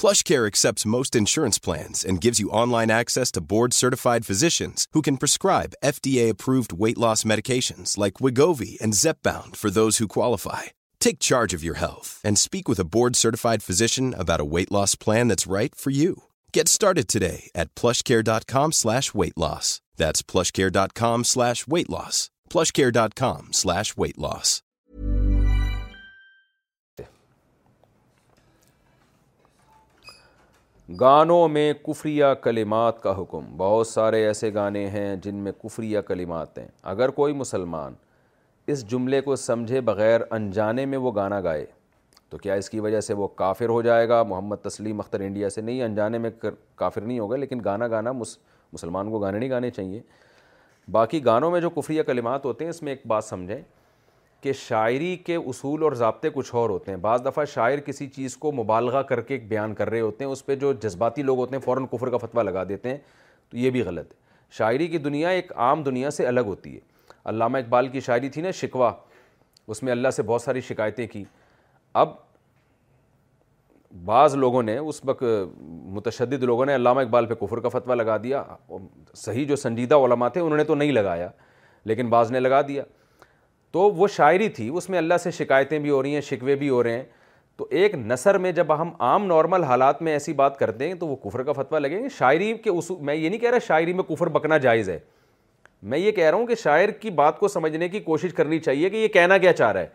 PlushCare 0.00 0.46
accepts 0.46 0.90
most 0.96 1.14
insurance 1.14 1.58
plans 1.66 2.04
and 2.04 2.24
gives 2.24 2.40
you 2.40 2.54
online 2.62 2.90
access 2.90 3.30
to 3.32 3.46
board-certified 3.52 4.26
physicians 4.30 4.88
who 4.92 5.02
can 5.08 5.22
prescribe 5.22 5.78
FDA-approved 5.94 6.72
weight 6.72 6.98
loss 7.04 7.24
medications 7.32 7.96
like 7.96 8.18
Wegovy 8.22 8.72
and 8.82 8.98
Zepbound 9.02 9.54
for 9.54 9.70
those 9.70 9.98
who 9.98 10.16
qualify. 10.18 10.62
Take 10.98 11.28
charge 11.30 11.54
of 11.54 11.62
your 11.62 11.78
health 11.84 12.10
and 12.24 12.36
speak 12.36 12.68
with 12.68 12.80
a 12.80 12.90
board-certified 12.94 13.62
physician 13.62 14.14
about 14.18 14.44
a 14.44 14.50
weight 14.54 14.72
loss 14.76 14.96
plan 15.04 15.28
that's 15.28 15.52
right 15.58 15.74
for 15.82 15.90
you. 15.90 16.12
Get 16.52 16.66
started 16.78 17.06
today 17.08 17.40
at 17.60 17.68
PlushCare.com/weight 17.80 19.38
loss. 19.44 19.66
That's 20.00 20.20
PlushCare.com/weight 20.32 21.90
loss. 21.96 22.16
PlushCare.com/weight 22.54 24.20
loss. 24.28 24.50
گانوں 31.00 31.48
میں 31.48 31.72
کفریہ 31.86 32.24
کلمات 32.42 33.02
کا 33.02 33.12
حکم 33.20 33.44
بہت 33.58 33.86
سارے 33.86 34.22
ایسے 34.24 34.52
گانے 34.54 34.86
ہیں 34.88 35.14
جن 35.22 35.36
میں 35.44 35.52
کفریہ 35.62 36.00
کلمات 36.08 36.58
ہیں 36.58 36.66
اگر 36.92 37.08
کوئی 37.16 37.32
مسلمان 37.34 37.94
اس 38.72 38.84
جملے 38.90 39.20
کو 39.20 39.36
سمجھے 39.36 39.80
بغیر 39.88 40.20
انجانے 40.30 40.84
میں 40.92 40.98
وہ 40.98 41.12
گانا 41.14 41.40
گائے 41.44 41.64
تو 42.30 42.38
کیا 42.38 42.54
اس 42.54 42.70
کی 42.70 42.80
وجہ 42.80 43.00
سے 43.00 43.14
وہ 43.14 43.26
کافر 43.36 43.68
ہو 43.68 43.80
جائے 43.82 44.08
گا 44.08 44.22
محمد 44.28 44.62
تسلیم 44.64 45.00
اختر 45.00 45.20
انڈیا 45.20 45.50
سے 45.50 45.60
نہیں 45.60 45.82
انجانے 45.82 46.18
میں 46.18 46.30
کافر 46.76 47.00
نہیں 47.00 47.18
ہوگا 47.18 47.36
لیکن 47.36 47.60
گانا 47.64 47.86
گانا 47.88 48.12
مسلمان 48.12 49.10
کو 49.10 49.18
گانے 49.18 49.38
نہیں 49.38 49.50
گانے 49.50 49.70
چاہیے 49.70 50.00
باقی 50.92 51.24
گانوں 51.24 51.50
میں 51.50 51.60
جو 51.60 51.70
کفریہ 51.80 52.02
کلمات 52.06 52.44
ہوتے 52.44 52.64
ہیں 52.64 52.70
اس 52.70 52.82
میں 52.82 52.92
ایک 52.92 53.06
بات 53.06 53.24
سمجھیں 53.24 53.60
کہ 54.46 54.52
شاعری 54.58 55.14
کے 55.26 55.36
اصول 55.50 55.82
اور 55.82 55.92
ضابطے 56.00 56.28
کچھ 56.34 56.54
اور 56.54 56.70
ہوتے 56.70 56.90
ہیں 56.90 56.98
بعض 57.02 57.24
دفعہ 57.24 57.44
شاعر 57.52 57.78
کسی 57.86 58.06
چیز 58.16 58.36
کو 58.42 58.50
مبالغہ 58.52 59.00
کر 59.08 59.20
کے 59.30 59.34
ایک 59.34 59.48
بیان 59.48 59.74
کر 59.74 59.90
رہے 59.90 60.00
ہوتے 60.00 60.24
ہیں 60.24 60.30
اس 60.32 60.44
پہ 60.46 60.56
جو 60.56 60.72
جذباتی 60.82 61.22
لوگ 61.22 61.38
ہوتے 61.38 61.56
ہیں 61.56 61.62
فوراً 61.62 61.86
کفر 61.92 62.08
کا 62.10 62.16
فتویٰ 62.24 62.42
لگا 62.44 62.62
دیتے 62.68 62.88
ہیں 62.90 62.96
تو 63.50 63.56
یہ 63.58 63.70
بھی 63.76 63.80
غلط 63.86 64.12
ہے 64.12 64.18
شاعری 64.58 64.86
کی 64.88 64.98
دنیا 65.08 65.28
ایک 65.38 65.52
عام 65.66 65.82
دنیا 65.82 66.10
سے 66.18 66.26
الگ 66.26 66.40
ہوتی 66.52 66.74
ہے 66.74 66.80
علامہ 67.32 67.58
اقبال 67.58 67.88
کی 67.96 68.00
شاعری 68.06 68.28
تھی 68.36 68.42
نا 68.42 68.50
شکوہ 68.60 68.90
اس 69.66 69.82
میں 69.82 69.92
اللہ 69.92 70.10
سے 70.16 70.22
بہت 70.28 70.42
ساری 70.42 70.60
شکایتیں 70.68 71.06
کی 71.12 71.22
اب 72.04 72.12
بعض 74.12 74.34
لوگوں 74.44 74.62
نے 74.62 74.76
اس 74.78 75.00
وقت 75.04 75.24
متشدد 75.96 76.42
لوگوں 76.52 76.66
نے 76.66 76.74
علامہ 76.74 77.00
اقبال 77.00 77.26
پہ 77.26 77.34
کفر 77.46 77.60
کا 77.60 77.68
فتویٰ 77.78 77.96
لگا 77.96 78.16
دیا 78.24 78.42
صحیح 79.24 79.46
جو 79.46 79.56
سنجیدہ 79.62 79.94
علما 80.04 80.28
تھے 80.36 80.40
انہوں 80.40 80.56
نے 80.56 80.64
تو 80.70 80.74
نہیں 80.74 80.92
لگایا 80.92 81.28
لیکن 81.90 82.10
بعض 82.10 82.30
نے 82.32 82.40
لگا 82.40 82.60
دیا 82.68 82.82
تو 83.76 83.80
وہ 83.96 84.06
شاعری 84.08 84.48
تھی 84.48 84.68
اس 84.76 84.88
میں 84.90 84.98
اللہ 84.98 85.14
سے 85.22 85.30
شکایتیں 85.38 85.78
بھی 85.78 85.90
ہو 85.90 86.02
رہی 86.02 86.14
ہیں 86.14 86.20
شکوے 86.26 86.54
بھی 86.56 86.68
ہو 86.68 86.82
رہے 86.82 86.92
ہیں 86.96 87.02
تو 87.56 87.66
ایک 87.78 87.94
نثر 87.94 88.36
میں 88.44 88.52
جب 88.58 88.66
ہم 88.80 88.90
عام 89.04 89.24
نارمل 89.26 89.62
حالات 89.64 90.00
میں 90.02 90.12
ایسی 90.12 90.32
بات 90.34 90.58
کرتے 90.58 90.86
ہیں 90.88 90.94
تو 91.00 91.06
وہ 91.06 91.16
کفر 91.24 91.42
کا 91.48 91.52
فتویٰ 91.56 91.80
لگیں 91.80 91.98
گے 92.02 92.08
شاعری 92.18 92.52
کے 92.64 92.70
اس 92.70 92.90
میں 93.00 93.14
یہ 93.14 93.28
نہیں 93.28 93.38
کہہ 93.40 93.50
رہا 93.50 93.58
شاعری 93.66 93.92
میں 93.92 94.04
کفر 94.08 94.28
بکنا 94.36 94.56
جائز 94.68 94.88
ہے 94.90 94.98
میں 95.92 95.98
یہ 95.98 96.10
کہہ 96.10 96.30
رہا 96.30 96.38
ہوں 96.38 96.46
کہ 96.46 96.54
شاعر 96.62 96.90
کی 97.00 97.10
بات 97.20 97.38
کو 97.40 97.48
سمجھنے 97.48 97.88
کی 97.88 98.00
کوشش 98.08 98.32
کرنی 98.36 98.58
چاہیے 98.58 98.90
کہ 98.90 98.96
یہ 98.96 99.08
کہنا 99.18 99.38
کیا 99.38 99.52
چاہ 99.52 99.72
رہا 99.72 99.80
ہے 99.80 99.88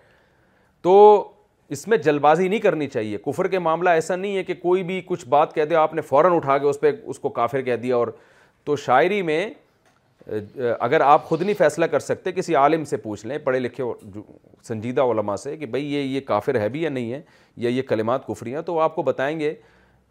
تو 0.81 1.29
اس 1.75 1.87
میں 1.87 1.97
جلد 2.05 2.21
بازی 2.21 2.47
نہیں 2.47 2.59
کرنی 2.59 2.87
چاہیے 2.87 3.17
کفر 3.25 3.47
کے 3.47 3.59
معاملہ 3.69 3.89
ایسا 3.99 4.15
نہیں 4.15 4.37
ہے 4.37 4.43
کہ 4.43 4.53
کوئی 4.61 4.83
بھی 4.91 5.01
کچھ 5.07 5.27
بات 5.29 5.55
کہہ 5.55 5.65
دے 5.69 5.75
آپ 5.87 5.93
نے 5.93 6.01
فوراً 6.13 6.35
اٹھا 6.35 6.57
کے 6.57 6.67
اس 6.69 6.79
پہ 6.79 6.91
اس 7.03 7.19
کو 7.19 7.29
کافر 7.41 7.61
کہہ 7.71 7.75
دیا 7.87 7.95
اور 7.95 8.07
تو 8.63 8.75
شاعری 8.85 9.21
میں 9.31 9.45
اگر 10.79 11.01
آپ 11.01 11.23
خود 11.29 11.41
نہیں 11.41 11.55
فیصلہ 11.57 11.85
کر 11.91 11.99
سکتے 11.99 12.31
کسی 12.31 12.55
عالم 12.55 12.83
سے 12.85 12.97
پوچھ 13.03 13.25
لیں 13.25 13.37
پڑھے 13.43 13.59
لکھے 13.59 13.83
سنجیدہ 14.67 15.01
علماء 15.11 15.35
سے 15.43 15.55
کہ 15.57 15.65
بھئی 15.65 15.93
یہ 15.93 16.01
یہ 16.01 16.19
کافر 16.25 16.59
ہے 16.59 16.67
بھی 16.69 16.81
یا 16.81 16.89
نہیں 16.89 17.11
ہے 17.13 17.21
یا 17.63 17.69
یہ 17.69 17.81
کلمات 17.89 18.25
کفری 18.27 18.53
ہیں 18.55 18.61
تو 18.65 18.79
آپ 18.79 18.95
کو 18.95 19.03
بتائیں 19.03 19.39
گے 19.39 19.53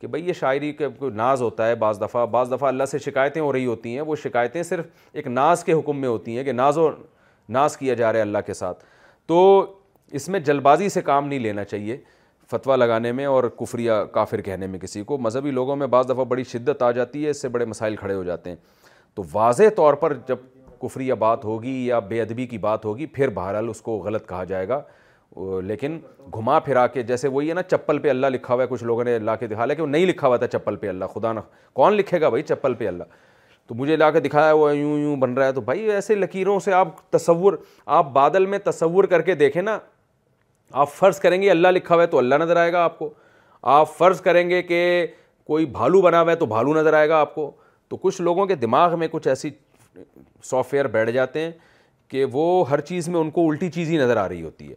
کہ 0.00 0.06
بھئی 0.06 0.26
یہ 0.28 0.32
شاعری 0.40 0.72
کا 0.72 0.88
کوئی 0.98 1.12
ناز 1.14 1.42
ہوتا 1.42 1.68
ہے 1.68 1.74
بعض 1.74 2.00
دفعہ 2.00 2.24
بعض 2.30 2.50
دفعہ 2.52 2.68
اللہ 2.68 2.84
سے 2.90 2.98
شکایتیں 2.98 3.40
ہو 3.42 3.52
رہی 3.52 3.66
ہوتی 3.66 3.94
ہیں 3.94 4.00
وہ 4.00 4.16
شکایتیں 4.24 4.62
صرف 4.62 4.86
ایک 5.12 5.26
ناز 5.26 5.62
کے 5.64 5.72
حکم 5.72 6.00
میں 6.00 6.08
ہوتی 6.08 6.36
ہیں 6.36 6.44
کہ 6.44 6.52
ناز 6.52 6.78
و 6.78 6.88
ناز 7.48 7.76
کیا 7.76 7.94
جا 7.94 8.12
رہا 8.12 8.18
ہے 8.18 8.22
اللہ 8.22 8.38
کے 8.46 8.54
ساتھ 8.54 8.84
تو 9.26 9.64
اس 10.12 10.28
میں 10.28 10.40
جلبازی 10.40 10.88
سے 10.88 11.00
کام 11.02 11.28
نہیں 11.28 11.38
لینا 11.38 11.64
چاہیے 11.64 11.96
فتویٰ 12.50 12.76
لگانے 12.76 13.10
میں 13.12 13.24
اور 13.26 13.44
کفریہ 13.58 13.92
کافر 14.12 14.40
کہنے 14.42 14.66
میں 14.66 14.78
کسی 14.78 15.02
کو 15.06 15.18
مذہبی 15.18 15.50
لوگوں 15.50 15.76
میں 15.76 15.86
بعض 15.86 16.08
دفعہ 16.08 16.24
بڑی 16.32 16.44
شدت 16.52 16.82
آ 16.82 16.90
جاتی 16.92 17.24
ہے 17.24 17.30
اس 17.30 17.42
سے 17.42 17.48
بڑے 17.48 17.64
مسائل 17.64 17.96
کھڑے 17.96 18.14
ہو 18.14 18.22
جاتے 18.24 18.50
ہیں 18.50 18.56
تو 19.14 19.22
واضح 19.32 19.68
طور 19.76 19.94
پر 20.00 20.12
جب 20.28 20.36
کفری 20.82 21.12
بات 21.18 21.44
ہوگی 21.44 21.72
یا 21.86 21.98
بے 22.08 22.20
ادبی 22.22 22.46
کی 22.46 22.58
بات 22.58 22.84
ہوگی 22.84 23.06
پھر 23.14 23.28
بہرحال 23.34 23.68
اس 23.68 23.80
کو 23.82 23.96
غلط 24.04 24.28
کہا 24.28 24.44
جائے 24.52 24.68
گا 24.68 24.80
لیکن 25.64 25.98
گھما 26.34 26.58
پھرا 26.60 26.86
کے 26.92 27.02
جیسے 27.08 27.28
وہی 27.28 27.48
ہے 27.48 27.54
نا 27.54 27.62
چپل 27.62 27.98
پہ 28.02 28.10
اللہ 28.10 28.26
لکھا 28.26 28.54
ہوا 28.54 28.62
ہے 28.62 28.68
کچھ 28.68 28.84
لوگوں 28.84 29.04
نے 29.04 29.14
اللہ 29.16 29.30
کے 29.40 29.46
دکھا 29.46 29.64
لیا 29.66 29.74
کہ 29.74 29.82
وہ 29.82 29.86
نہیں 29.86 30.06
لکھا 30.06 30.26
ہوا 30.28 30.36
تھا 30.36 30.46
چپل 30.56 30.76
پہ 30.76 30.88
اللہ 30.88 31.04
خدا 31.14 31.32
نہ 31.32 31.40
کون 31.74 31.92
لکھے 31.94 32.20
گا 32.20 32.28
بھائی 32.28 32.42
چپل 32.42 32.74
پہ 32.74 32.88
اللہ 32.88 33.04
تو 33.68 33.74
مجھے 33.78 33.96
لا 33.96 34.10
کے 34.10 34.20
دکھایا 34.20 34.52
وہ 34.52 34.74
یوں 34.76 34.98
یوں 34.98 35.16
بن 35.20 35.34
رہا 35.38 35.46
ہے 35.46 35.52
تو 35.52 35.60
بھائی 35.60 35.90
ایسے 35.90 36.14
لکیروں 36.14 36.58
سے 36.60 36.72
آپ 36.74 36.96
تصور 37.10 37.56
آپ 37.98 38.10
بادل 38.12 38.46
میں 38.46 38.58
تصور 38.64 39.04
کر 39.12 39.22
کے 39.22 39.34
دیکھیں 39.42 39.62
نا 39.62 39.78
آپ 40.82 40.92
فرض 40.94 41.20
کریں 41.20 41.40
گے 41.42 41.50
اللہ 41.50 41.68
لکھا 41.68 41.94
ہوا 41.94 42.02
ہے 42.02 42.08
تو 42.08 42.18
اللہ 42.18 42.34
نظر 42.40 42.56
آئے 42.56 42.72
گا 42.72 42.82
آپ 42.84 42.98
کو 42.98 43.10
آپ 43.78 43.96
فرض 43.96 44.20
کریں 44.20 44.48
گے 44.50 44.62
کہ 44.62 45.06
کوئی 45.46 45.66
بھالو 45.76 46.00
بنا 46.02 46.20
ہوا 46.22 46.30
ہے 46.30 46.36
تو 46.36 46.46
بھالو 46.46 46.74
نظر 46.74 46.92
آئے 46.94 47.08
گا 47.08 47.20
آپ 47.20 47.34
کو 47.34 47.50
تو 47.90 47.96
کچھ 48.02 48.20
لوگوں 48.22 48.44
کے 48.46 48.54
دماغ 48.54 48.98
میں 48.98 49.06
کچھ 49.10 49.26
ایسی 49.28 49.48
سافٹ 50.44 50.72
ویئر 50.74 50.86
بیٹھ 50.96 51.10
جاتے 51.12 51.40
ہیں 51.40 51.50
کہ 52.08 52.24
وہ 52.32 52.68
ہر 52.70 52.80
چیز 52.90 53.08
میں 53.08 53.20
ان 53.20 53.30
کو 53.30 53.48
الٹی 53.48 53.70
چیز 53.70 53.88
ہی 53.90 53.96
نظر 53.98 54.16
آ 54.16 54.28
رہی 54.28 54.42
ہوتی 54.42 54.68
ہے 54.68 54.74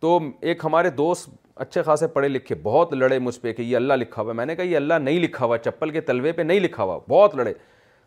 تو 0.00 0.18
ایک 0.40 0.64
ہمارے 0.64 0.90
دوست 0.98 1.28
اچھے 1.64 1.82
خاصے 1.82 2.06
پڑھے 2.14 2.28
لکھے 2.28 2.54
بہت 2.62 2.92
لڑے 2.94 3.18
مجھ 3.18 3.38
پہ 3.40 3.52
کہ 3.52 3.62
یہ 3.62 3.76
اللہ 3.76 3.94
لکھا 4.00 4.22
ہوا 4.22 4.30
ہے 4.32 4.36
میں 4.36 4.46
نے 4.46 4.56
کہا 4.56 4.64
یہ 4.64 4.76
اللہ 4.76 4.94
نہیں 5.04 5.18
لکھا 5.20 5.46
ہوا 5.46 5.58
چپل 5.58 5.90
کے 5.90 6.00
تلوے 6.10 6.32
پہ 6.32 6.42
نہیں 6.42 6.60
لکھا 6.60 6.82
ہوا 6.84 6.98
بہت 7.08 7.34
لڑے 7.36 7.52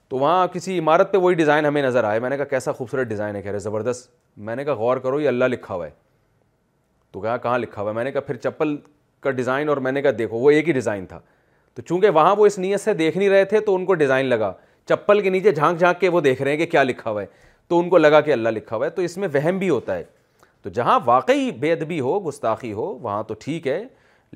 تو 0.09 0.17
وہاں 0.17 0.45
کسی 0.53 0.77
عمارت 0.79 1.11
پہ 1.11 1.17
وہی 1.25 1.35
ڈیزائن 1.35 1.65
ہمیں 1.65 1.81
نظر 1.83 2.03
آئے 2.03 2.19
میں 2.19 2.29
نے 2.29 2.37
کہا 2.37 2.43
کیسا 2.53 2.71
خوبصورت 2.71 3.07
ڈیزائن 3.07 3.35
ہے 3.35 3.41
کہہ 3.41 3.51
رہے 3.51 3.59
زبردست 3.59 4.09
میں 4.49 4.55
نے 4.55 4.65
کہا 4.65 4.73
غور 4.83 4.97
کرو 5.07 5.19
یہ 5.21 5.27
اللہ 5.27 5.45
لکھا 5.45 5.73
ہوا 5.75 5.85
ہے 5.85 5.91
تو 7.11 7.21
کہا 7.21 7.35
کہاں 7.43 7.57
لکھا 7.59 7.81
ہوا 7.81 7.89
ہے 7.91 7.95
میں 7.95 8.03
نے 8.03 8.11
کہا 8.11 8.21
پھر 8.21 8.35
چپل 8.37 8.75
کا 9.21 9.31
ڈیزائن 9.41 9.69
اور 9.69 9.77
میں 9.85 9.91
نے 9.91 10.01
کہا 10.01 10.11
دیکھو 10.17 10.37
وہ 10.39 10.51
ایک 10.51 10.67
ہی 10.67 10.73
ڈیزائن 10.73 11.05
تھا 11.05 11.19
تو 11.79 11.83
چونکہ 11.87 12.09
وہاں 12.13 12.35
وہ 12.35 12.45
اس 12.45 12.57
نیت 12.59 12.81
سے 12.81 12.93
دیکھ 12.93 13.17
نہیں 13.17 13.29
رہے 13.29 13.43
تھے 13.49 13.59
تو 13.65 13.73
ان 13.75 13.83
کو 13.85 13.93
ڈیزائن 13.99 14.25
لگا 14.25 14.51
چپل 14.89 15.19
کے 15.23 15.29
نیچے 15.29 15.51
جھانک 15.55 15.79
جھانک 15.79 15.99
کے 15.99 16.09
وہ 16.13 16.21
دیکھ 16.21 16.41
رہے 16.41 16.51
ہیں 16.51 16.57
کہ 16.59 16.65
کیا 16.71 16.81
لکھا 16.83 17.11
ہوا 17.11 17.21
ہے 17.21 17.25
تو 17.67 17.79
ان 17.79 17.89
کو 17.89 17.97
لگا 17.97 18.19
کہ 18.21 18.31
اللہ 18.33 18.49
لکھا 18.55 18.75
ہوا 18.75 18.85
ہے 18.85 18.89
تو 18.91 19.01
اس 19.01 19.15
میں 19.17 19.27
وہم 19.33 19.59
بھی 19.59 19.69
ہوتا 19.69 19.95
ہے 19.97 20.03
تو 20.61 20.69
جہاں 20.77 20.99
واقعی 21.05 21.49
بے 21.59 21.71
ادبی 21.73 21.99
ہو 21.99 22.19
گستاخی 22.27 22.71
ہو 22.79 22.85
وہاں 23.01 23.21
تو 23.27 23.33
ٹھیک 23.43 23.67
ہے 23.67 23.81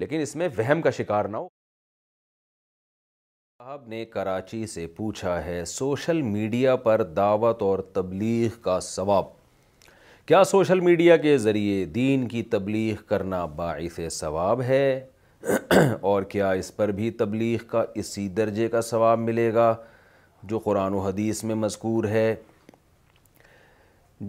لیکن 0.03 0.21
اس 0.21 0.35
میں 0.35 0.47
وہم 0.57 0.81
کا 0.81 0.89
شکار 0.97 1.25
نہ 1.29 1.37
ہو 1.37 1.47
صاحب 3.63 3.87
نے 3.87 4.03
کراچی 4.15 4.65
سے 4.75 4.87
پوچھا 4.95 5.43
ہے 5.45 5.63
سوشل 5.75 6.21
میڈیا 6.31 6.75
پر 6.89 7.03
دعوت 7.17 7.61
اور 7.63 7.79
تبلیغ 7.93 8.59
کا 8.63 8.79
ثواب 8.91 9.25
کیا 10.27 10.43
سوشل 10.53 10.79
میڈیا 10.79 11.17
کے 11.27 11.37
ذریعے 11.47 11.85
دین 11.99 12.27
کی 12.27 12.43
تبلیغ 12.57 13.03
کرنا 13.07 13.45
باعث 13.61 13.99
ثواب 14.19 14.61
ہے 14.61 14.85
اور 16.01 16.23
کیا 16.29 16.49
اس 16.51 16.75
پر 16.75 16.91
بھی 16.97 17.09
تبلیغ 17.19 17.65
کا 17.69 17.83
اسی 18.01 18.27
درجے 18.37 18.67
کا 18.69 18.81
ثواب 18.81 19.19
ملے 19.19 19.53
گا 19.53 19.73
جو 20.49 20.59
قرآن 20.59 20.93
و 20.93 20.99
حدیث 21.07 21.43
میں 21.43 21.55
مذکور 21.55 22.03
ہے 22.09 22.33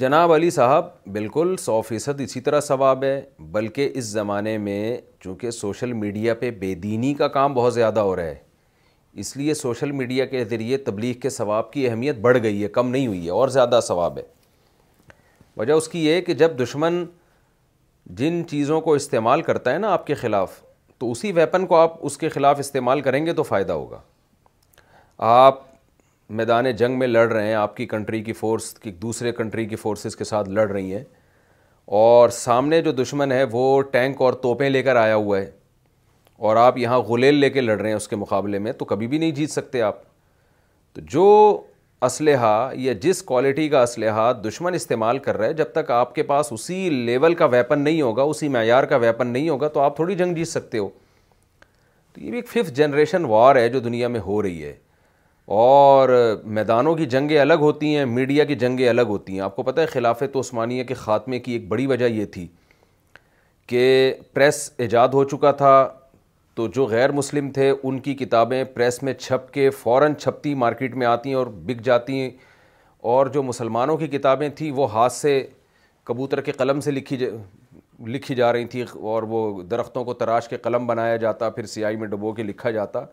جناب 0.00 0.32
علی 0.32 0.50
صاحب 0.50 0.84
بالکل 1.12 1.54
سو 1.58 1.80
فیصد 1.88 2.20
اسی 2.20 2.40
طرح 2.40 2.60
ثواب 2.68 3.02
ہے 3.04 3.20
بلکہ 3.52 3.90
اس 3.98 4.04
زمانے 4.04 4.56
میں 4.58 4.96
چونکہ 5.24 5.50
سوشل 5.50 5.92
میڈیا 5.92 6.34
پہ 6.40 6.50
بے 6.60 6.74
دینی 6.82 7.12
کا 7.18 7.28
کام 7.38 7.54
بہت 7.54 7.74
زیادہ 7.74 8.00
ہو 8.08 8.16
رہا 8.16 8.22
ہے 8.24 8.42
اس 9.24 9.36
لیے 9.36 9.54
سوشل 9.54 9.90
میڈیا 9.98 10.24
کے 10.26 10.44
ذریعے 10.50 10.76
تبلیغ 10.86 11.14
کے 11.22 11.30
ثواب 11.30 11.70
کی 11.72 11.88
اہمیت 11.88 12.16
بڑھ 12.20 12.38
گئی 12.42 12.62
ہے 12.62 12.68
کم 12.78 12.88
نہیں 12.90 13.06
ہوئی 13.06 13.24
ہے 13.24 13.30
اور 13.30 13.48
زیادہ 13.58 13.80
ثواب 13.88 14.18
ہے 14.18 14.22
وجہ 15.56 15.72
اس 15.72 15.88
کی 15.88 16.04
یہ 16.06 16.20
کہ 16.28 16.34
جب 16.34 16.58
دشمن 16.62 17.04
جن 18.20 18.42
چیزوں 18.50 18.80
کو 18.80 18.92
استعمال 18.94 19.42
کرتا 19.42 19.72
ہے 19.72 19.78
نا 19.78 19.92
آپ 19.92 20.06
کے 20.06 20.14
خلاف 20.14 20.60
تو 20.98 21.10
اسی 21.10 21.32
ویپن 21.36 21.66
کو 21.66 21.76
آپ 21.76 21.96
اس 22.06 22.16
کے 22.18 22.28
خلاف 22.28 22.58
استعمال 22.58 23.00
کریں 23.00 23.24
گے 23.26 23.32
تو 23.34 23.42
فائدہ 23.42 23.72
ہوگا 23.72 24.00
آپ 25.44 25.60
میدان 26.40 26.70
جنگ 26.76 26.98
میں 26.98 27.06
لڑ 27.06 27.26
رہے 27.32 27.46
ہیں 27.46 27.54
آپ 27.54 27.76
کی 27.76 27.86
کنٹری 27.86 28.22
کی 28.24 28.32
فورس 28.32 28.72
کی 28.82 28.90
دوسرے 29.02 29.32
کنٹری 29.32 29.64
کی 29.66 29.76
فورسز 29.76 30.16
کے 30.16 30.24
ساتھ 30.24 30.48
لڑ 30.48 30.70
رہی 30.70 30.94
ہیں 30.94 31.02
اور 32.02 32.28
سامنے 32.32 32.80
جو 32.82 32.92
دشمن 33.02 33.32
ہے 33.32 33.42
وہ 33.52 33.80
ٹینک 33.92 34.20
اور 34.22 34.32
توپیں 34.42 34.68
لے 34.70 34.82
کر 34.82 34.96
آیا 34.96 35.14
ہوا 35.16 35.38
ہے 35.38 35.50
اور 36.46 36.56
آپ 36.56 36.78
یہاں 36.78 36.98
غلیل 37.08 37.34
لے 37.38 37.50
کے 37.50 37.60
لڑ 37.60 37.78
رہے 37.80 37.88
ہیں 37.88 37.96
اس 37.96 38.08
کے 38.08 38.16
مقابلے 38.16 38.58
میں 38.66 38.72
تو 38.78 38.84
کبھی 38.84 39.06
بھی 39.06 39.18
نہیں 39.18 39.30
جیت 39.32 39.50
سکتے 39.50 39.82
آپ 39.82 39.96
تو 40.94 41.00
جو 41.10 41.24
اسلحہ 42.04 42.70
یا 42.86 42.92
جس 43.02 43.22
کوالٹی 43.30 43.68
کا 43.68 43.82
اسلحہ 43.82 44.32
دشمن 44.48 44.74
استعمال 44.74 45.18
کر 45.26 45.36
رہا 45.38 45.46
ہے 45.46 45.52
جب 45.60 45.72
تک 45.74 45.90
آپ 45.90 46.14
کے 46.14 46.22
پاس 46.30 46.52
اسی 46.52 46.78
لیول 47.10 47.34
کا 47.40 47.44
ویپن 47.54 47.80
نہیں 47.80 48.02
ہوگا 48.02 48.22
اسی 48.32 48.48
معیار 48.56 48.84
کا 48.92 48.96
ویپن 49.04 49.26
نہیں 49.26 49.48
ہوگا 49.48 49.68
تو 49.76 49.80
آپ 49.80 49.96
تھوڑی 49.96 50.14
جنگ 50.22 50.34
جیت 50.36 50.48
سکتے 50.48 50.78
ہو 50.78 50.88
تو 52.12 52.20
یہ 52.20 52.30
بھی 52.30 52.38
ایک 52.38 52.48
ففتھ 52.48 52.72
جنریشن 52.74 53.24
وار 53.34 53.56
ہے 53.56 53.68
جو 53.68 53.80
دنیا 53.88 54.08
میں 54.16 54.20
ہو 54.26 54.42
رہی 54.42 54.62
ہے 54.64 54.74
اور 55.62 56.08
میدانوں 56.58 56.94
کی 56.96 57.06
جنگیں 57.14 57.38
الگ 57.40 57.60
ہوتی 57.68 57.96
ہیں 57.96 58.04
میڈیا 58.18 58.44
کی 58.50 58.54
جنگیں 58.64 58.88
الگ 58.88 59.08
ہوتی 59.14 59.32
ہیں 59.32 59.40
آپ 59.48 59.56
کو 59.56 59.62
پتہ 59.62 59.80
ہے 59.80 59.86
خلاف 59.86 60.22
تو 60.32 60.40
عثمانیہ 60.40 60.84
کے 60.90 60.94
خاتمے 61.02 61.38
کی 61.46 61.52
ایک 61.52 61.66
بڑی 61.68 61.86
وجہ 61.86 62.04
یہ 62.18 62.24
تھی 62.36 62.46
کہ 63.72 63.84
پریس 64.34 64.70
ایجاد 64.86 65.08
ہو 65.18 65.24
چکا 65.28 65.50
تھا 65.60 65.72
تو 66.56 66.66
جو 66.74 66.84
غیر 66.86 67.12
مسلم 67.12 67.50
تھے 67.52 67.70
ان 67.82 67.98
کی 68.00 68.14
کتابیں 68.16 68.62
پریس 68.74 69.02
میں 69.02 69.12
چھپ 69.18 69.52
کے 69.54 69.68
فوراً 69.80 70.14
چھپتی 70.20 70.52
مارکیٹ 70.62 70.94
میں 70.96 71.06
آتی 71.06 71.28
ہیں 71.28 71.36
اور 71.36 71.46
بک 71.66 71.80
جاتی 71.84 72.18
ہیں 72.20 72.30
اور 73.14 73.26
جو 73.34 73.42
مسلمانوں 73.42 73.96
کی 73.98 74.06
کتابیں 74.08 74.48
تھیں 74.56 74.70
وہ 74.74 74.90
ہاتھ 74.92 75.12
سے 75.12 75.42
کبوتر 76.06 76.40
کے 76.40 76.52
قلم 76.52 76.80
سے 76.80 76.90
لکھی 76.90 77.16
لکھی 78.12 78.34
جا 78.34 78.52
رہی 78.52 78.64
تھیں 78.68 78.82
اور 79.00 79.22
وہ 79.32 79.62
درختوں 79.70 80.04
کو 80.04 80.14
تراش 80.14 80.48
کے 80.48 80.56
قلم 80.62 80.86
بنایا 80.86 81.16
جاتا 81.16 81.50
پھر 81.50 81.66
سیاہی 81.74 81.96
میں 81.96 82.06
ڈبو 82.08 82.32
کے 82.34 82.42
لکھا 82.42 82.70
جاتا 82.70 83.04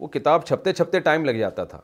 وہ 0.00 0.06
کتاب 0.08 0.44
چھپتے 0.46 0.72
چھپتے 0.72 1.00
ٹائم 1.08 1.24
لگ 1.24 1.38
جاتا 1.38 1.64
تھا 1.72 1.80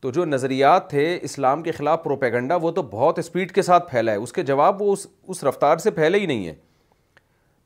تو 0.00 0.10
جو 0.10 0.24
نظریات 0.24 0.88
تھے 0.90 1.08
اسلام 1.22 1.62
کے 1.62 1.72
خلاف 1.72 2.02
پروپیگنڈا 2.04 2.56
وہ 2.62 2.70
تو 2.70 2.82
بہت 2.90 3.18
اسپیڈ 3.18 3.52
کے 3.54 3.62
ساتھ 3.62 3.90
پھیلا 3.90 4.12
ہے 4.12 4.16
اس 4.16 4.32
کے 4.32 4.42
جواب 4.52 4.82
وہ 4.82 4.92
اس 4.92 5.06
اس 5.28 5.42
رفتار 5.44 5.76
سے 5.86 5.90
پھیلے 6.00 6.18
ہی 6.18 6.26
نہیں 6.26 6.46
ہیں 6.46 6.54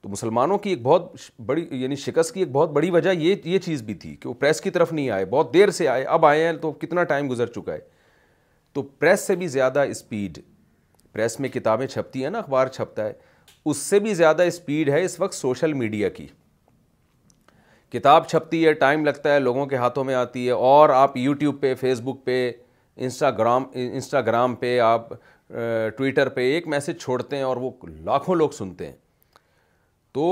تو 0.04 0.08
مسلمانوں 0.10 0.56
کی 0.58 0.70
ایک 0.70 0.80
بہت 0.82 1.12
بڑی 1.46 1.66
یعنی 1.80 1.96
شکست 1.96 2.32
کی 2.34 2.40
ایک 2.40 2.50
بہت 2.52 2.70
بڑی 2.70 2.90
وجہ 2.90 3.10
یہ 3.18 3.34
یہ 3.44 3.58
چیز 3.66 3.82
بھی 3.82 3.94
تھی 4.00 4.14
کہ 4.20 4.28
وہ 4.28 4.32
پریس 4.40 4.60
کی 4.60 4.70
طرف 4.70 4.92
نہیں 4.92 5.08
آئے 5.10 5.24
بہت 5.30 5.52
دیر 5.54 5.70
سے 5.76 5.86
آئے 5.88 6.02
اب 6.16 6.24
آئے 6.26 6.42
ہیں 6.44 6.52
تو 6.62 6.70
کتنا 6.82 7.04
ٹائم 7.12 7.28
گزر 7.30 7.46
چکا 7.52 7.72
ہے 7.74 7.78
تو 8.72 8.82
پریس 8.82 9.20
سے 9.26 9.34
بھی 9.42 9.46
زیادہ 9.48 9.80
اسپیڈ 9.90 10.38
پریس 11.12 11.38
میں 11.40 11.48
کتابیں 11.48 11.86
چھپتی 11.86 12.22
ہیں 12.22 12.30
نا 12.30 12.38
اخبار 12.38 12.66
چھپتا 12.74 13.06
ہے 13.06 13.12
اس 13.70 13.76
سے 13.76 13.98
بھی 14.06 14.14
زیادہ 14.14 14.42
اسپیڈ 14.52 14.88
ہے 14.92 15.00
اس 15.04 15.18
وقت 15.20 15.34
سوشل 15.34 15.72
میڈیا 15.84 16.08
کی 16.18 16.26
کتاب 17.92 18.28
چھپتی 18.28 18.64
ہے 18.66 18.72
ٹائم 18.84 19.04
لگتا 19.04 19.34
ہے 19.34 19.38
لوگوں 19.40 19.64
کے 19.66 19.76
ہاتھوں 19.84 20.04
میں 20.04 20.14
آتی 20.14 20.46
ہے 20.46 20.52
اور 20.72 20.88
آپ 21.00 21.16
یوٹیوب 21.16 21.60
پہ 21.60 21.74
فیس 21.80 22.00
بک 22.04 22.24
پہ 22.24 22.36
انسٹاگرام 23.06 23.64
انسٹاگرام 23.82 24.54
پہ 24.64 24.78
آپ 24.92 25.08
ٹویٹر 25.96 26.28
پہ 26.38 26.50
ایک 26.54 26.66
میسج 26.74 27.00
چھوڑتے 27.02 27.36
ہیں 27.36 27.42
اور 27.44 27.56
وہ 27.64 27.70
لاکھوں 28.04 28.34
لوگ 28.34 28.50
سنتے 28.58 28.86
ہیں 28.86 28.96
تو 30.14 30.26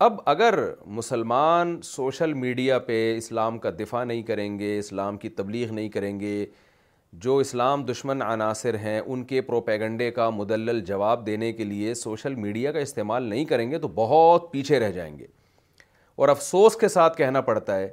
اب 0.00 0.18
اگر 0.30 0.54
مسلمان 0.96 1.78
سوشل 1.84 2.32
میڈیا 2.34 2.78
پہ 2.78 2.98
اسلام 3.16 3.56
کا 3.58 3.70
دفاع 3.78 4.02
نہیں 4.04 4.20
کریں 4.26 4.58
گے 4.58 4.76
اسلام 4.78 5.16
کی 5.18 5.28
تبلیغ 5.28 5.72
نہیں 5.74 5.88
کریں 5.88 6.18
گے 6.20 6.34
جو 7.24 7.36
اسلام 7.44 7.82
دشمن 7.84 8.22
عناصر 8.22 8.76
ہیں 8.82 9.00
ان 9.06 9.24
کے 9.32 9.40
پروپیگنڈے 9.48 10.10
کا 10.18 10.28
مدلل 10.36 10.80
جواب 10.90 11.24
دینے 11.26 11.52
کے 11.52 11.64
لیے 11.64 11.94
سوشل 12.02 12.34
میڈیا 12.44 12.72
کا 12.72 12.78
استعمال 12.86 13.22
نہیں 13.28 13.44
کریں 13.52 13.70
گے 13.70 13.78
تو 13.78 13.88
بہت 13.94 14.50
پیچھے 14.52 14.78
رہ 14.80 14.90
جائیں 15.00 15.18
گے 15.18 15.26
اور 16.16 16.28
افسوس 16.28 16.76
کے 16.80 16.88
ساتھ 16.96 17.16
کہنا 17.18 17.40
پڑتا 17.50 17.78
ہے 17.78 17.88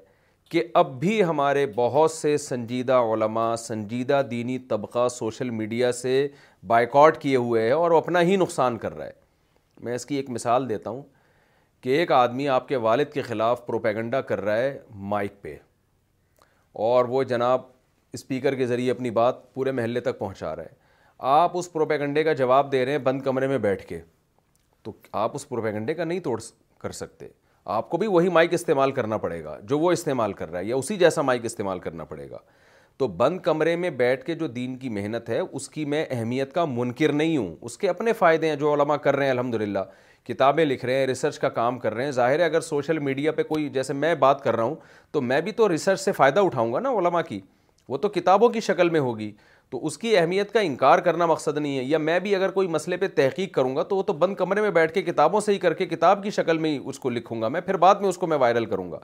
کہ 0.51 0.63
اب 0.83 0.99
بھی 0.99 1.23
ہمارے 1.23 1.65
بہت 1.75 2.11
سے 2.11 2.37
سنجیدہ 2.47 3.01
علماء 3.13 3.53
سنجیدہ 3.65 4.21
دینی 4.31 4.59
طبقہ 4.69 5.07
سوشل 5.17 5.49
میڈیا 5.63 5.91
سے 6.05 6.27
بائیکاٹ 6.75 7.17
کیے 7.21 7.35
ہوئے 7.35 7.65
ہے 7.67 7.71
اور 7.83 7.91
وہ 7.91 7.97
اپنا 7.97 8.21
ہی 8.31 8.35
نقصان 8.45 8.77
کر 8.85 8.95
رہا 8.97 9.05
ہے 9.05 9.21
میں 9.83 9.95
اس 9.95 10.05
کی 10.05 10.15
ایک 10.15 10.29
مثال 10.29 10.67
دیتا 10.69 10.89
ہوں 10.89 11.01
کہ 11.81 11.89
ایک 11.99 12.11
آدمی 12.11 12.47
آپ 12.49 12.67
کے 12.67 12.75
والد 12.87 13.11
کے 13.13 13.21
خلاف 13.21 13.65
پروپیگنڈا 13.65 14.21
کر 14.31 14.41
رہا 14.41 14.57
ہے 14.57 14.77
مائک 15.13 15.41
پہ 15.41 15.55
اور 16.89 17.05
وہ 17.05 17.23
جناب 17.31 17.61
اسپیکر 18.13 18.55
کے 18.55 18.65
ذریعے 18.67 18.91
اپنی 18.91 19.09
بات 19.11 19.53
پورے 19.53 19.71
محلے 19.71 19.99
تک 20.01 20.17
پہنچا 20.19 20.55
رہا 20.55 20.63
ہے 20.63 20.81
آپ 21.41 21.57
اس 21.57 21.71
پروپیگنڈے 21.71 22.23
کا 22.23 22.33
جواب 22.33 22.71
دے 22.71 22.83
رہے 22.85 22.91
ہیں 22.91 22.99
بند 23.03 23.21
کمرے 23.21 23.47
میں 23.47 23.57
بیٹھ 23.67 23.85
کے 23.87 23.99
تو 24.83 24.91
آپ 25.23 25.35
اس 25.35 25.47
پروپیگنڈے 25.49 25.93
کا 25.93 26.03
نہیں 26.03 26.19
توڑ 26.19 26.39
کر 26.79 26.91
سکتے 26.91 27.27
آپ 27.75 27.89
کو 27.89 27.97
بھی 27.97 28.07
وہی 28.07 28.29
مائک 28.35 28.53
استعمال 28.53 28.91
کرنا 28.91 29.17
پڑے 29.17 29.43
گا 29.43 29.57
جو 29.69 29.77
وہ 29.79 29.91
استعمال 29.91 30.33
کر 30.39 30.49
رہا 30.51 30.59
ہے 30.59 30.65
یا 30.65 30.75
اسی 30.75 30.95
جیسا 30.97 31.21
مائک 31.21 31.45
استعمال 31.45 31.79
کرنا 31.79 32.03
پڑے 32.05 32.29
گا 32.29 32.37
تو 32.99 33.07
بند 33.19 33.39
کمرے 33.43 33.75
میں 33.75 33.89
بیٹھ 33.99 34.23
کے 34.25 34.33
جو 34.35 34.47
دین 34.47 34.75
کی 34.79 34.89
محنت 34.97 35.29
ہے 35.29 35.39
اس 35.39 35.67
کی 35.69 35.85
میں 35.93 36.03
اہمیت 36.09 36.53
کا 36.53 36.65
منکر 36.65 37.11
نہیں 37.11 37.37
ہوں 37.37 37.55
اس 37.61 37.77
کے 37.77 37.89
اپنے 37.89 38.13
فائدے 38.13 38.49
ہیں 38.49 38.55
جو 38.55 38.73
علماء 38.73 38.95
کر 39.05 39.15
رہے 39.15 39.25
ہیں 39.25 39.31
الحمد 39.31 39.55
للہ 39.61 39.79
کتابیں 40.27 40.63
لکھ 40.65 40.83
رہے 40.85 40.97
ہیں 40.99 41.07
ریسرچ 41.07 41.39
کا 41.39 41.49
کام 41.55 41.79
کر 41.79 41.93
رہے 41.93 42.03
ہیں 42.05 42.11
ظاہر 42.19 42.39
ہے 42.39 42.45
اگر 42.45 42.61
سوشل 42.61 42.99
میڈیا 43.07 43.31
پہ 43.39 43.43
کوئی 43.43 43.67
جیسے 43.69 43.93
میں 43.93 44.13
بات 44.19 44.43
کر 44.43 44.55
رہا 44.55 44.63
ہوں 44.63 44.75
تو 45.11 45.21
میں 45.21 45.39
بھی 45.47 45.51
تو 45.51 45.69
ریسرچ 45.69 45.99
سے 46.01 46.11
فائدہ 46.11 46.39
اٹھاؤں 46.45 46.73
گا 46.73 46.79
نا 46.79 46.89
علماء 46.99 47.21
کی 47.29 47.39
وہ 47.89 47.97
تو 47.97 48.09
کتابوں 48.09 48.49
کی 48.49 48.59
شکل 48.67 48.89
میں 48.89 48.99
ہوگی 48.99 49.31
تو 49.69 49.85
اس 49.85 49.97
کی 49.97 50.15
اہمیت 50.17 50.51
کا 50.53 50.59
انکار 50.59 50.99
کرنا 51.07 51.25
مقصد 51.25 51.57
نہیں 51.57 51.77
ہے 51.77 51.83
یا 51.83 51.97
میں 51.97 52.19
بھی 52.19 52.35
اگر 52.35 52.51
کوئی 52.51 52.67
مسئلے 52.67 52.97
پہ 52.97 53.07
تحقیق 53.15 53.53
کروں 53.53 53.75
گا 53.75 53.83
تو 53.83 53.95
وہ 53.95 54.03
تو 54.07 54.13
بند 54.23 54.35
کمرے 54.35 54.61
میں 54.61 54.69
بیٹھ 54.71 54.93
کے 54.93 55.01
کتابوں 55.01 55.39
سے 55.41 55.53
ہی 55.53 55.57
کر 55.59 55.73
کے 55.81 55.85
کتاب 55.85 56.23
کی 56.23 56.29
شکل 56.31 56.57
میں 56.65 56.71
ہی 56.71 56.79
اس 56.85 56.99
کو 56.99 57.09
لکھوں 57.09 57.41
گا 57.41 57.47
میں 57.55 57.61
پھر 57.61 57.77
بعد 57.85 58.01
میں 58.01 58.09
اس 58.09 58.17
کو 58.17 58.27
میں 58.27 58.37
وائرل 58.37 58.65
کروں 58.73 58.91
گا 58.91 58.99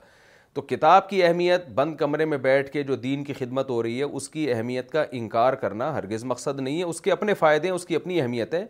تو 0.54 0.62
کتاب 0.62 1.08
کی 1.08 1.22
اہمیت 1.24 1.68
بند 1.74 1.94
کمرے 1.96 2.24
میں 2.26 2.36
بیٹھ 2.44 2.70
کے 2.70 2.82
جو 2.82 2.94
دین 3.02 3.22
کی 3.24 3.32
خدمت 3.38 3.68
ہو 3.70 3.82
رہی 3.82 3.98
ہے 3.98 4.04
اس 4.04 4.28
کی 4.28 4.50
اہمیت 4.52 4.90
کا 4.90 5.04
انکار 5.18 5.52
کرنا 5.62 5.92
ہرگز 5.96 6.24
مقصد 6.24 6.60
نہیں 6.60 6.78
ہے 6.78 6.84
اس 6.84 7.00
کے 7.00 7.12
اپنے 7.12 7.34
فائدے 7.42 7.68
ہیں 7.68 7.74
اس 7.74 7.84
کی 7.86 7.96
اپنی 7.96 8.20
اہمیت 8.20 8.54
ہے 8.54 8.64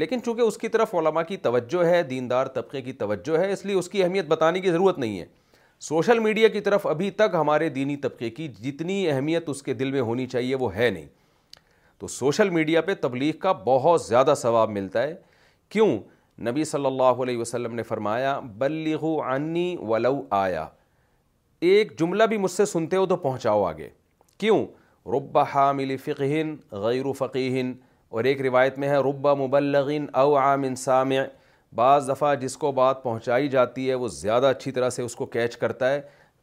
لیکن 0.00 0.22
چونکہ 0.24 0.40
اس 0.42 0.56
کی 0.58 0.68
طرف 0.68 0.94
علماء 0.98 1.22
کی 1.28 1.36
توجہ 1.44 1.84
ہے 1.86 2.02
دیندار 2.02 2.46
طبقے 2.54 2.82
کی 2.82 2.92
توجہ 3.02 3.36
ہے 3.38 3.52
اس 3.52 3.64
لیے 3.66 3.74
اس 3.76 3.88
کی 3.88 4.02
اہمیت 4.02 4.26
بتانے 4.28 4.60
کی 4.60 4.70
ضرورت 4.70 4.98
نہیں 4.98 5.18
ہے 5.20 5.24
سوشل 5.88 6.18
میڈیا 6.18 6.48
کی 6.56 6.60
طرف 6.60 6.86
ابھی 6.86 7.10
تک 7.20 7.34
ہمارے 7.40 7.68
دینی 7.78 7.96
طبقے 7.96 8.30
کی 8.30 8.48
جتنی 8.62 8.96
اہمیت 9.10 9.48
اس 9.48 9.62
کے 9.62 9.74
دل 9.74 9.90
میں 9.90 10.00
ہونی 10.08 10.26
چاہیے 10.26 10.54
وہ 10.64 10.74
ہے 10.76 10.90
نہیں 10.90 11.06
تو 11.98 12.06
سوشل 12.08 12.50
میڈیا 12.50 12.80
پہ 12.80 12.94
تبلیغ 13.00 13.36
کا 13.40 13.52
بہت 13.66 14.02
زیادہ 14.02 14.34
ثواب 14.36 14.70
ملتا 14.70 15.02
ہے 15.02 15.14
کیوں 15.70 15.88
نبی 16.50 16.64
صلی 16.64 16.86
اللہ 16.86 17.22
علیہ 17.22 17.38
وسلم 17.38 17.74
نے 17.74 17.82
فرمایا 17.82 18.38
بلغو 18.58 19.16
عنی 19.34 19.74
ولو 19.88 20.20
آیا 20.44 20.66
ایک 21.68 21.98
جملہ 21.98 22.24
بھی 22.28 22.36
مجھ 22.38 22.50
سے 22.50 22.64
سنتے 22.66 22.96
ہو 22.96 23.06
تو 23.06 23.16
پہنچاؤ 23.22 23.62
آگے 23.64 23.88
کیوں 24.38 24.64
رب 25.14 25.38
حامل 25.54 25.96
فقہن 26.04 26.54
غیر 26.82 27.10
فقیہن 27.18 27.72
اور 28.10 28.24
ایک 28.30 28.40
روایت 28.42 28.78
میں 28.78 28.88
ہے 28.88 28.96
رب 29.08 29.26
مبلغن 29.38 30.06
او 30.20 30.36
عام 30.38 30.62
انسام 30.66 31.10
بعض 31.76 32.08
دفعہ 32.10 32.34
جس 32.34 32.56
کو 32.56 32.70
بات 32.80 33.02
پہنچائی 33.02 33.48
جاتی 33.48 33.88
ہے 33.88 33.94
وہ 33.94 34.08
زیادہ 34.20 34.46
اچھی 34.56 34.70
طرح 34.78 34.90
سے 34.90 35.02
اس 35.02 35.16
کو 35.16 35.26
کیچ 35.36 35.56
کرتا 35.56 35.90
ہے 35.92 36.00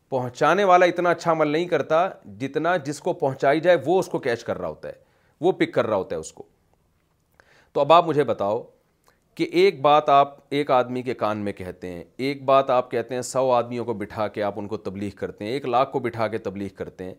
پہنچانے 0.09 0.63
والا 0.63 0.85
اتنا 0.85 1.09
اچھا 1.09 1.31
عمل 1.31 1.47
نہیں 1.47 1.65
کرتا 1.67 2.07
جتنا 2.39 2.75
جس 2.85 2.99
کو 3.07 3.13
پہنچائی 3.23 3.59
جائے 3.59 3.77
وہ 3.85 3.97
اس 3.99 4.07
کو 4.09 4.19
کیچ 4.27 4.43
کر 4.43 4.57
رہا 4.57 4.67
ہوتا 4.67 4.89
ہے 4.89 4.93
وہ 5.45 5.51
پک 5.57 5.73
کر 5.73 5.87
رہا 5.87 5.95
ہوتا 5.95 6.15
ہے 6.15 6.19
اس 6.19 6.31
کو 6.33 6.43
تو 7.73 7.79
اب 7.81 7.93
آپ 7.93 8.07
مجھے 8.07 8.23
بتاؤ 8.23 8.61
کہ 9.37 9.43
ایک 9.61 9.81
بات 9.81 10.07
آپ 10.09 10.33
ایک 10.59 10.69
آدمی 10.71 11.01
کے 11.03 11.13
کان 11.13 11.37
میں 11.45 11.51
کہتے 11.53 11.91
ہیں 11.93 12.03
ایک 12.27 12.43
بات 12.43 12.69
آپ 12.75 12.89
کہتے 12.91 13.15
ہیں 13.15 13.21
سو 13.21 13.51
آدمیوں 13.53 13.83
کو 13.85 13.93
بٹھا 13.99 14.27
کے 14.37 14.43
آپ 14.43 14.53
ان 14.59 14.67
کو 14.67 14.77
تبلیغ 14.77 15.09
کرتے 15.15 15.45
ہیں 15.45 15.51
ایک 15.51 15.65
لاکھ 15.65 15.91
کو 15.91 15.99
بٹھا 16.05 16.27
کے 16.27 16.37
تبلیغ 16.47 16.67
کرتے 16.75 17.03
ہیں 17.03 17.13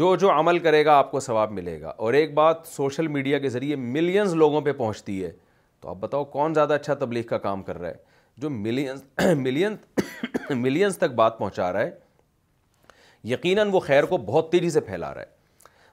جو 0.00 0.14
جو 0.20 0.30
عمل 0.32 0.58
کرے 0.66 0.84
گا 0.84 0.94
آپ 0.98 1.10
کو 1.10 1.20
ثواب 1.28 1.52
ملے 1.58 1.80
گا 1.80 1.92
اور 1.96 2.14
ایک 2.14 2.34
بات 2.34 2.66
سوشل 2.72 3.06
میڈیا 3.14 3.38
کے 3.38 3.48
ذریعے 3.56 3.76
ملینز 3.86 4.34
لوگوں 4.42 4.60
پہ 4.68 4.72
پہنچتی 4.82 5.22
ہے 5.22 5.30
تو 5.80 5.88
آپ 5.90 5.96
بتاؤ 6.00 6.24
کون 6.36 6.54
زیادہ 6.54 6.74
اچھا 6.74 6.94
تبلیغ 7.04 7.22
کا 7.30 7.38
کام 7.46 7.62
کر 7.70 7.78
رہا 7.80 7.88
ہے 7.88 7.94
جو 8.42 8.50
ملینز 8.50 9.02
ملین 9.42 9.76
ملینز 10.50 10.98
تک 10.98 11.14
بات 11.22 11.38
پہنچا 11.38 11.72
رہا 11.72 11.80
ہے 11.80 11.90
یقیناً 13.32 13.70
وہ 13.72 13.80
خیر 13.86 14.04
کو 14.12 14.16
بہت 14.26 14.52
تیزی 14.52 14.70
سے 14.70 14.80
پھیلا 14.92 15.14
رہا 15.14 15.20
ہے 15.20 15.38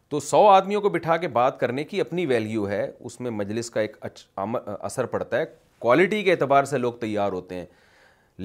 تو 0.10 0.20
سو 0.20 0.38
آدمیوں 0.48 0.82
کو 0.82 0.90
بٹھا 0.90 1.16
کے 1.22 1.28
بات 1.28 1.60
کرنے 1.60 1.84
کی 1.84 2.00
اپنی 2.02 2.26
ویلیو 2.26 2.68
ہے 2.70 2.86
اس 3.06 3.20
میں 3.22 3.32
مجلس 3.32 3.70
کا 3.70 3.80
ایک 3.80 3.96
اثر 4.36 5.06
پڑتا 5.14 5.38
ہے 5.40 5.46
کوالٹی 5.80 6.22
کے 6.24 6.32
اعتبار 6.32 6.64
سے 6.66 6.78
لوگ 6.78 6.94
تیار 7.00 7.32
ہوتے 7.32 7.56
ہیں 7.56 7.66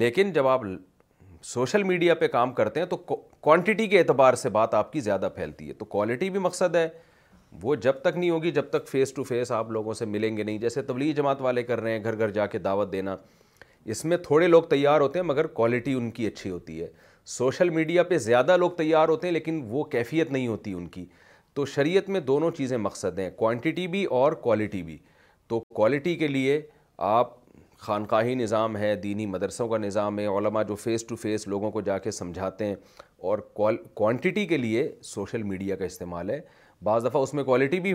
لیکن 0.03 0.33
جب 0.33 0.47
آپ 0.49 0.61
سوشل 1.51 1.83
میڈیا 1.83 2.15
پہ 2.15 2.27
کام 2.29 2.53
کرتے 2.53 2.81
ہیں 2.81 2.87
تو 2.87 2.97
کوانٹٹی 2.97 3.87
کے 3.87 3.99
اعتبار 3.99 4.35
سے 4.43 4.49
بات 4.59 4.75
آپ 4.75 4.93
کی 4.93 5.01
زیادہ 5.01 5.29
پھیلتی 5.35 5.69
ہے 5.69 5.73
تو 5.79 5.85
کوالٹی 5.95 6.31
بھی 6.31 6.39
مقصد 6.41 6.75
ہے 6.77 6.89
وہ 7.63 7.75
جب 7.87 8.01
تک 8.03 8.17
نہیں 8.17 8.31
ہوگی 8.31 8.51
جب 8.59 8.69
تک 8.71 8.87
فیس 8.89 9.13
ٹو 9.15 9.23
فیس 9.25 9.53
آپ 9.53 9.71
لوگوں 9.71 9.95
سے 9.95 10.05
ملیں 10.07 10.37
گے 10.37 10.43
نہیں 10.43 10.59
جیسے 10.59 10.83
تبلیغ 10.93 11.13
جماعت 11.17 11.41
والے 11.43 11.63
کر 11.71 11.81
رہے 11.81 11.93
ہیں 11.97 12.05
گھر 12.05 12.19
گھر 12.19 12.31
جا 12.41 12.47
کے 12.55 12.59
دعوت 12.67 12.93
دینا 12.93 13.17
اس 13.95 14.05
میں 14.05 14.17
تھوڑے 14.27 14.47
لوگ 14.49 14.63
تیار 14.71 15.01
ہوتے 15.01 15.19
ہیں 15.19 15.27
مگر 15.27 15.47
کوالٹی 15.59 15.93
ان 15.95 16.11
کی 16.19 16.27
اچھی 16.27 16.51
ہوتی 16.51 16.83
ہے 16.83 16.87
سوشل 17.39 17.71
میڈیا 17.71 18.03
پہ 18.03 18.19
زیادہ 18.29 18.57
لوگ 18.61 18.71
تیار 18.79 19.09
ہوتے 19.09 19.27
ہیں 19.27 19.35
لیکن 19.35 19.63
وہ 19.71 19.85
کیفیت 19.97 20.33
نہیں 20.33 20.47
ہوتی 20.47 20.73
ان 20.75 20.87
کی 20.97 21.05
تو 21.55 21.65
شریعت 21.67 22.09
میں 22.09 22.21
دونوں 22.21 22.51
چیزیں 22.57 22.77
مقصد 22.79 23.19
ہیں 23.19 23.31
کوانٹیٹی 23.37 23.87
بھی 23.95 24.05
اور 24.19 24.33
کوالٹی 24.47 24.83
بھی 24.83 24.97
تو 25.49 25.59
کوالٹی 25.75 26.15
کے 26.17 26.29
لیے 26.29 26.61
آپ 27.09 27.41
خانقاہی 27.79 28.35
نظام 28.35 28.77
ہے 28.77 28.95
دینی 29.03 29.27
مدرسوں 29.27 29.67
کا 29.69 29.79
نظام 29.79 30.19
ہے 30.19 30.27
علماء 30.39 30.63
جو 30.69 30.75
فیس 30.75 31.05
ٹو 31.07 31.17
فیس 31.23 31.47
لوگوں 31.49 31.71
کو 31.71 31.81
جا 31.89 31.99
کے 31.99 32.11
سمجھاتے 32.11 32.65
ہیں 32.67 32.75
اور 33.31 33.39
کوانٹیٹی 33.55 34.47
کے 34.47 34.57
لیے 34.57 34.89
سوشل 35.05 35.43
میڈیا 35.51 35.77
کا 35.77 35.85
استعمال 35.85 36.31
ہے 36.31 36.41
بعض 36.85 37.05
دفعہ 37.07 37.23
اس 37.23 37.35
میں 37.35 37.45
کوالٹی 37.45 37.81
بھی 37.81 37.95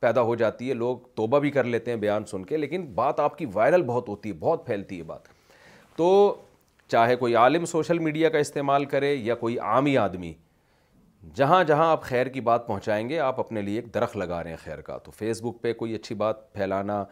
پیدا 0.00 0.22
ہو 0.22 0.34
جاتی 0.34 0.68
ہے 0.68 0.74
لوگ 0.74 0.98
توبہ 1.16 1.38
بھی 1.40 1.50
کر 1.50 1.64
لیتے 1.64 1.90
ہیں 1.90 1.98
بیان 1.98 2.24
سن 2.26 2.44
کے 2.44 2.56
لیکن 2.56 2.86
بات 2.94 3.20
آپ 3.20 3.38
کی 3.38 3.46
وائرل 3.54 3.82
بہت 3.86 4.08
ہوتی 4.08 4.28
ہے 4.28 4.34
بہت 4.40 4.66
پھیلتی 4.66 4.98
ہے 4.98 5.02
بات 5.04 5.28
تو 5.96 6.10
چاہے 6.90 7.16
کوئی 7.16 7.34
عالم 7.36 7.64
سوشل 7.66 7.98
میڈیا 7.98 8.28
کا 8.28 8.38
استعمال 8.38 8.84
کرے 8.94 9.14
یا 9.14 9.34
کوئی 9.44 9.58
عامی 9.72 9.96
آدمی 9.98 10.32
جہاں 11.36 11.62
جہاں 11.64 11.90
آپ 11.92 12.02
خیر 12.02 12.26
کی 12.32 12.40
بات 12.40 12.66
پہنچائیں 12.66 13.08
گے 13.08 13.18
آپ 13.20 13.40
اپنے 13.40 13.62
لیے 13.62 13.78
ایک 13.80 13.92
درخت 13.94 14.16
لگا 14.16 14.42
رہے 14.44 14.50
ہیں 14.50 14.56
خیر 14.62 14.80
کا 14.82 14.96
تو 15.04 15.10
فیس 15.16 15.42
بک 15.42 15.60
پہ 15.62 15.72
کوئی 15.72 15.94
اچھی 15.94 16.14
بات 16.22 16.52
پھیلانا 16.52 17.04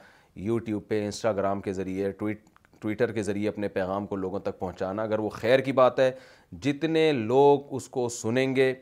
یوٹیوب 0.46 0.82
پہ 0.88 1.04
انسٹاگرام 1.04 1.60
کے 1.60 1.72
ذریعے 1.72 2.10
ٹویٹ 2.18 2.42
ٹویٹر 2.80 3.12
کے 3.12 3.22
ذریعے 3.22 3.48
اپنے 3.48 3.68
پیغام 3.76 4.06
کو 4.06 4.16
لوگوں 4.16 4.38
تک 4.40 4.58
پہنچانا 4.58 5.02
اگر 5.02 5.18
وہ 5.18 5.28
خیر 5.34 5.60
کی 5.60 5.72
بات 5.82 5.98
ہے 6.00 6.10
جتنے 6.62 7.10
لوگ 7.12 7.74
اس 7.76 7.88
کو 7.96 8.08
سنیں 8.22 8.54
گے 8.56 8.72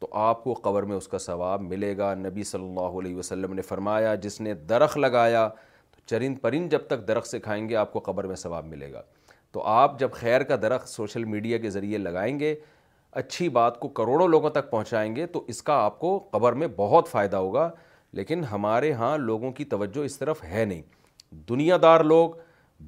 تو 0.00 0.08
آپ 0.20 0.42
کو 0.44 0.54
قبر 0.62 0.82
میں 0.88 0.96
اس 0.96 1.08
کا 1.08 1.18
ثواب 1.18 1.60
ملے 1.62 1.96
گا 1.98 2.14
نبی 2.18 2.44
صلی 2.44 2.64
اللہ 2.68 2.98
علیہ 3.00 3.16
وسلم 3.16 3.52
نے 3.54 3.62
فرمایا 3.62 4.14
جس 4.24 4.40
نے 4.40 4.54
درخت 4.68 4.98
لگایا 4.98 5.46
تو 5.90 6.00
چرند 6.08 6.38
پرند 6.42 6.70
جب 6.72 6.86
تک 6.86 7.06
درخت 7.08 7.28
سے 7.28 7.40
کھائیں 7.40 7.68
گے 7.68 7.76
آپ 7.76 7.92
کو 7.92 8.00
قبر 8.06 8.26
میں 8.26 8.36
ثواب 8.36 8.66
ملے 8.66 8.92
گا 8.92 9.02
تو 9.52 9.62
آپ 9.70 9.98
جب 9.98 10.12
خیر 10.12 10.42
کا 10.42 10.56
درخت 10.62 10.88
سوشل 10.88 11.24
میڈیا 11.24 11.58
کے 11.58 11.70
ذریعے 11.70 11.98
لگائیں 11.98 12.38
گے 12.40 12.54
اچھی 13.20 13.48
بات 13.58 13.78
کو 13.80 13.88
کروڑوں 13.98 14.26
لوگوں 14.28 14.50
تک 14.50 14.70
پہنچائیں 14.70 15.14
گے 15.16 15.26
تو 15.34 15.42
اس 15.48 15.62
کا 15.62 15.72
آپ 15.84 15.98
کو 15.98 16.18
قبر 16.30 16.52
میں 16.62 16.66
بہت 16.76 17.08
فائدہ 17.08 17.36
ہوگا 17.36 17.68
لیکن 18.20 18.42
ہمارے 18.50 18.92
ہاں 19.00 19.16
لوگوں 19.18 19.50
کی 19.52 19.64
توجہ 19.74 20.04
اس 20.04 20.18
طرف 20.18 20.42
ہے 20.44 20.64
نہیں 20.64 20.82
دنیا 21.48 21.76
دار 21.82 22.00
لوگ 22.04 22.30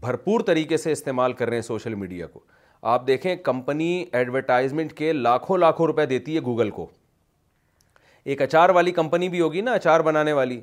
بھرپور 0.00 0.40
طریقے 0.46 0.76
سے 0.76 0.92
استعمال 0.92 1.32
کر 1.40 1.48
رہے 1.48 1.56
ہیں 1.56 1.62
سوشل 1.62 1.94
میڈیا 2.00 2.26
کو 2.26 2.40
آپ 2.94 3.06
دیکھیں 3.06 3.34
کمپنی 3.44 4.04
ایڈورٹائزمنٹ 4.12 4.92
کے 4.96 5.12
لاکھوں 5.12 5.58
لاکھوں 5.58 5.86
روپے 5.86 6.06
دیتی 6.06 6.34
ہے 6.36 6.40
گوگل 6.44 6.70
کو 6.70 6.86
ایک 8.32 8.42
اچار 8.42 8.68
والی 8.78 8.90
کمپنی 8.92 9.28
بھی 9.28 9.40
ہوگی 9.40 9.60
نا 9.60 9.72
اچار 9.72 10.00
بنانے 10.10 10.32
والی 10.38 10.60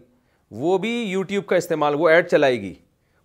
وہ 0.63 0.77
بھی 0.77 0.91
یوٹیوب 1.01 1.45
کا 1.47 1.55
استعمال 1.55 1.95
وہ 1.99 2.09
ایڈ 2.09 2.27
چلائے 2.29 2.59
گی 2.61 2.73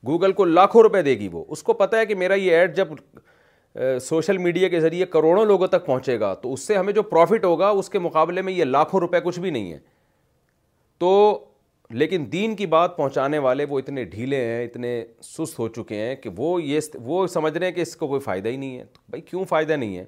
گوگل 0.07 0.33
کو 0.33 0.45
لاکھوں 0.45 0.83
روپے 0.83 1.03
دے 1.03 1.19
گی 1.19 1.29
وہ 1.33 1.45
اس 1.55 1.63
کو 1.63 1.73
پتہ 1.83 1.97
ہے 1.97 2.07
کہ 2.07 2.15
میرا 2.15 2.35
یہ 2.35 2.57
ایڈ 2.57 2.77
جب 2.77 2.89
سوشل 4.03 4.39
میڈیا 4.39 4.69
کے 4.69 4.81
ذریعے 4.81 5.07
کروڑوں 5.07 5.45
لوگوں 5.45 5.67
تک 5.69 5.85
پہنچے 5.87 6.19
گا 6.21 6.33
تو 6.43 6.53
اس 6.53 6.67
سے 6.67 6.77
ہمیں 6.77 6.93
جو 6.93 7.03
پروفٹ 7.03 7.45
ہوگا 7.45 7.69
اس 7.69 7.89
کے 7.91 7.99
مقابلے 7.99 8.43
میں 8.43 8.53
یہ 8.53 8.65
لاکھوں 8.65 9.01
روپے 9.01 9.21
کچھ 9.25 9.39
بھی 9.41 9.51
نہیں 9.51 9.73
ہے 9.73 9.79
تو 10.99 11.45
لیکن 11.91 12.25
دین 12.33 12.55
کی 12.57 12.67
بات 12.67 12.97
پہنچانے 12.97 13.39
والے 13.39 13.65
وہ 13.69 13.79
اتنے 13.79 14.05
ڈھیلے 14.05 14.45
ہیں 14.45 14.65
اتنے 14.65 15.03
سست 15.23 15.59
ہو 15.59 15.69
چکے 15.77 15.97
ہیں 16.01 16.15
کہ 16.17 16.31
وہ 16.37 16.63
یہ 16.63 16.81
وہ 17.05 17.27
سمجھ 17.27 17.57
رہے 17.57 17.67
ہیں 17.67 17.73
کہ 17.75 17.81
اس 17.81 17.95
کو 17.97 18.07
کوئی 18.09 18.21
فائدہ 18.21 18.49
ہی 18.49 18.57
نہیں 18.57 18.77
ہے 18.79 18.85
تو 18.93 19.01
بھائی 19.11 19.23
کیوں 19.31 19.45
فائدہ 19.49 19.73
نہیں 19.77 19.97
ہے 19.99 20.05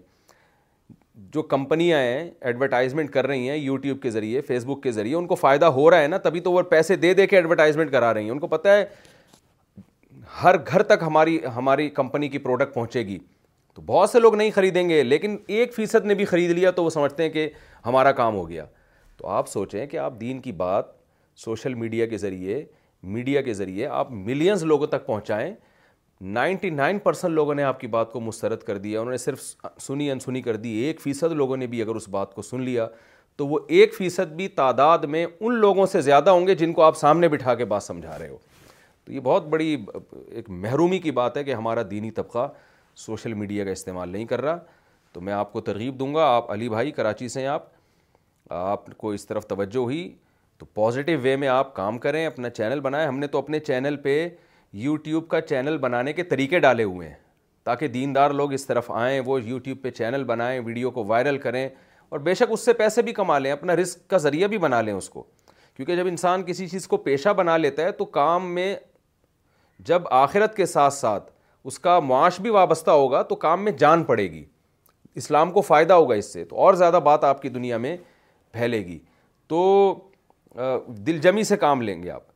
جو 1.33 1.43
کمپنیاں 1.43 1.99
ہیں 2.01 2.31
ایڈورٹائزمنٹ 2.41 3.11
کر 3.13 3.27
رہی 3.27 3.49
ہیں 3.49 3.57
یوٹیوب 3.57 4.01
کے 4.03 4.11
ذریعے 4.11 4.41
فیس 4.47 4.65
بک 4.67 4.83
کے 4.83 4.93
ذریعے 4.93 5.15
ان 5.17 5.27
کو 5.27 5.35
فائدہ 5.35 5.67
ہو 5.79 5.91
رہا 5.91 6.03
ہے 6.03 6.07
نا 6.09 6.19
تبھی 6.25 6.41
تو 6.41 6.53
وہ 6.53 6.63
پیسے 6.71 6.97
دے 6.97 7.13
دے 7.15 7.27
کے 7.27 7.37
ایڈورٹائزمنٹ 7.37 7.91
کرا 7.93 8.13
رہی 8.15 8.25
ہیں 8.25 8.31
ان 8.31 8.39
کو 8.39 8.47
پتہ 8.47 8.69
ہے 8.69 8.85
ہر 10.43 10.57
گھر 10.67 10.83
تک 10.83 11.03
ہماری 11.07 11.39
ہماری 11.57 11.89
کمپنی 11.91 12.29
کی 12.29 12.39
پروڈکٹ 12.39 12.75
پہنچے 12.75 13.03
گی 13.07 13.19
تو 13.81 13.85
بہت 13.93 14.11
سے 14.11 14.21
لوگ 14.21 14.35
نہیں 14.37 14.51
خریدیں 14.55 14.89
گے 14.89 15.03
لیکن 15.03 15.37
ایک 15.57 15.73
فیصد 15.75 16.05
نے 16.07 16.15
بھی 16.15 16.25
خرید 16.25 16.51
لیا 16.57 16.71
تو 16.71 16.83
وہ 16.85 16.91
سمجھتے 16.91 17.23
ہیں 17.23 17.31
کہ 17.31 17.49
ہمارا 17.87 18.11
کام 18.19 18.35
ہو 18.37 18.49
گیا 18.49 18.65
تو 19.17 19.27
آپ 19.27 19.49
سوچیں 19.49 19.87
کہ 19.87 19.97
آپ 19.99 20.21
دین 20.21 20.41
کی 20.41 20.53
بات 20.63 20.87
سوشل 21.45 21.75
میڈیا 21.75 22.07
کے 22.07 22.19
ذریعے 22.19 22.63
میڈیا 23.17 23.43
کے 23.43 23.55
ذریعے 23.55 23.87
آپ 23.87 24.11
ملینز 24.13 24.65
لوگوں 24.73 24.87
تک 24.87 25.07
پہنچائیں 25.07 25.53
نائنٹی 26.39 26.71
نائن 26.71 26.99
پرسنٹ 27.03 27.33
لوگوں 27.35 27.55
نے 27.55 27.63
آپ 27.63 27.81
کی 27.81 27.87
بات 27.97 28.13
کو 28.13 28.21
مسترد 28.29 28.63
کر 28.67 28.79
دیا 28.79 29.01
انہوں 29.01 29.11
نے 29.13 29.17
صرف 29.19 29.43
سنی 29.87 30.11
ان 30.11 30.19
سنی 30.21 30.43
کر 30.43 30.57
دی 30.65 30.73
ایک 30.85 31.01
فیصد 31.01 31.33
لوگوں 31.43 31.57
نے 31.57 31.67
بھی 31.67 31.83
اگر 31.83 31.95
اس 31.97 32.09
بات 32.19 32.35
کو 32.35 32.43
سن 32.43 32.63
لیا 32.63 32.87
تو 33.37 33.47
وہ 33.49 33.59
ایک 33.79 33.95
فیصد 33.99 34.33
بھی 34.41 34.49
تعداد 34.63 35.05
میں 35.15 35.27
ان 35.41 35.55
لوگوں 35.61 35.87
سے 35.93 36.01
زیادہ 36.11 36.31
ہوں 36.31 36.47
گے 36.47 36.55
جن 36.63 36.73
کو 36.73 36.83
آپ 36.83 36.97
سامنے 36.97 37.29
بٹھا 37.29 37.55
کے 37.55 37.65
بات 37.73 37.83
سمجھا 37.83 38.19
رہے 38.19 38.29
ہو 38.29 38.37
تو 39.05 39.13
یہ 39.13 39.21
بہت 39.25 39.47
بڑی 39.49 39.77
ایک 40.31 40.51
محرومی 40.51 40.99
کی 40.99 41.11
بات 41.23 41.37
ہے 41.37 41.45
کہ 41.45 41.55
ہمارا 41.55 41.81
دینی 41.91 42.11
طبقہ 42.21 42.49
سوشل 42.97 43.35
میڈیا 43.35 43.65
کا 43.65 43.71
استعمال 43.71 44.09
نہیں 44.09 44.25
کر 44.27 44.41
رہا 44.43 44.59
تو 45.13 45.21
میں 45.21 45.33
آپ 45.33 45.53
کو 45.53 45.61
ترغیب 45.61 45.99
دوں 46.01 46.15
گا 46.15 46.25
آپ 46.35 46.51
علی 46.53 46.69
بھائی 46.69 46.91
کراچی 46.93 47.29
سے 47.29 47.41
ہیں 47.41 47.47
آپ 47.49 47.67
آپ 48.53 48.87
کو 48.99 49.11
اس 49.13 49.27
طرف 49.27 49.47
توجہ 49.49 49.79
ہوئی 49.79 50.09
تو 50.59 50.67
پازیٹیو 50.75 51.21
وے 51.21 51.35
میں 51.37 51.49
آپ 51.49 51.75
کام 51.77 51.99
کریں 51.99 52.25
اپنا 52.27 52.51
چینل 52.51 52.81
بنائیں 52.81 53.07
ہم 53.09 53.19
نے 53.19 53.27
تو 53.27 53.39
اپنے 53.39 53.59
چینل 53.61 53.97
پہ 54.03 54.17
یوٹیوب 54.85 55.29
کا 55.29 55.41
چینل 55.41 55.79
بنانے 55.79 56.13
کے 56.13 56.23
طریقے 56.33 56.59
ڈالے 56.61 56.85
ہوئے 56.85 57.09
ہیں 57.09 57.15
تاکہ 57.65 57.89
دیندار 57.89 58.31
لوگ 58.31 58.53
اس 58.53 58.67
طرف 58.67 58.91
آئیں 58.95 59.21
وہ 59.27 59.41
یوٹیوب 59.43 59.83
پہ 59.83 59.91
چینل 59.91 60.25
بنائیں 60.25 60.61
ویڈیو 60.65 60.91
کو 60.91 61.05
وائرل 61.07 61.39
کریں 61.39 61.69
اور 62.11 62.19
بے 62.19 62.35
شک 62.35 62.53
اس 62.53 62.65
سے 62.65 62.73
پیسے 62.73 63.03
بھی 63.03 63.13
کما 63.15 63.39
لیں 63.39 63.51
اپنا 63.53 63.77
رسک 63.77 64.09
کا 64.11 64.19
ذریعہ 64.19 64.49
بھی 64.49 64.59
بنا 64.59 64.81
لیں 64.83 64.93
اس 64.93 65.09
کو 65.11 65.25
کیونکہ 65.77 65.97
جب 65.97 66.07
انسان 66.07 66.43
کسی 66.47 66.67
چیز 66.69 66.87
کو 66.89 66.97
پیشہ 67.09 67.29
بنا 67.37 67.57
لیتا 67.57 67.83
ہے 67.85 67.93
تو 67.99 68.05
کام 68.19 68.55
میں 68.55 68.75
جب 69.89 70.09
آخرت 70.11 70.57
کے 70.57 70.67
ساتھ 70.67 70.95
ساتھ 70.95 71.31
اس 71.65 71.79
کا 71.79 71.99
معاش 72.01 72.41
بھی 72.41 72.51
وابستہ 72.51 72.91
ہوگا 72.91 73.23
تو 73.29 73.35
کام 73.37 73.65
میں 73.65 73.73
جان 73.79 74.03
پڑے 74.05 74.31
گی 74.31 74.45
اسلام 75.21 75.51
کو 75.53 75.61
فائدہ 75.61 75.93
ہوگا 75.93 76.15
اس 76.15 76.33
سے 76.33 76.45
تو 76.51 76.57
اور 76.67 76.75
زیادہ 76.75 77.01
بات 77.05 77.25
آپ 77.25 77.43
کی 77.43 77.49
دنیا 77.49 77.77
میں 77.79 77.97
پھیلے 78.53 78.79
گی 78.87 78.99
تو 79.49 79.59
دل 81.07 81.19
جمی 81.23 81.43
سے 81.45 81.57
کام 81.57 81.83
لیں 81.83 82.03
گے 82.03 82.11
آپ 82.11 82.29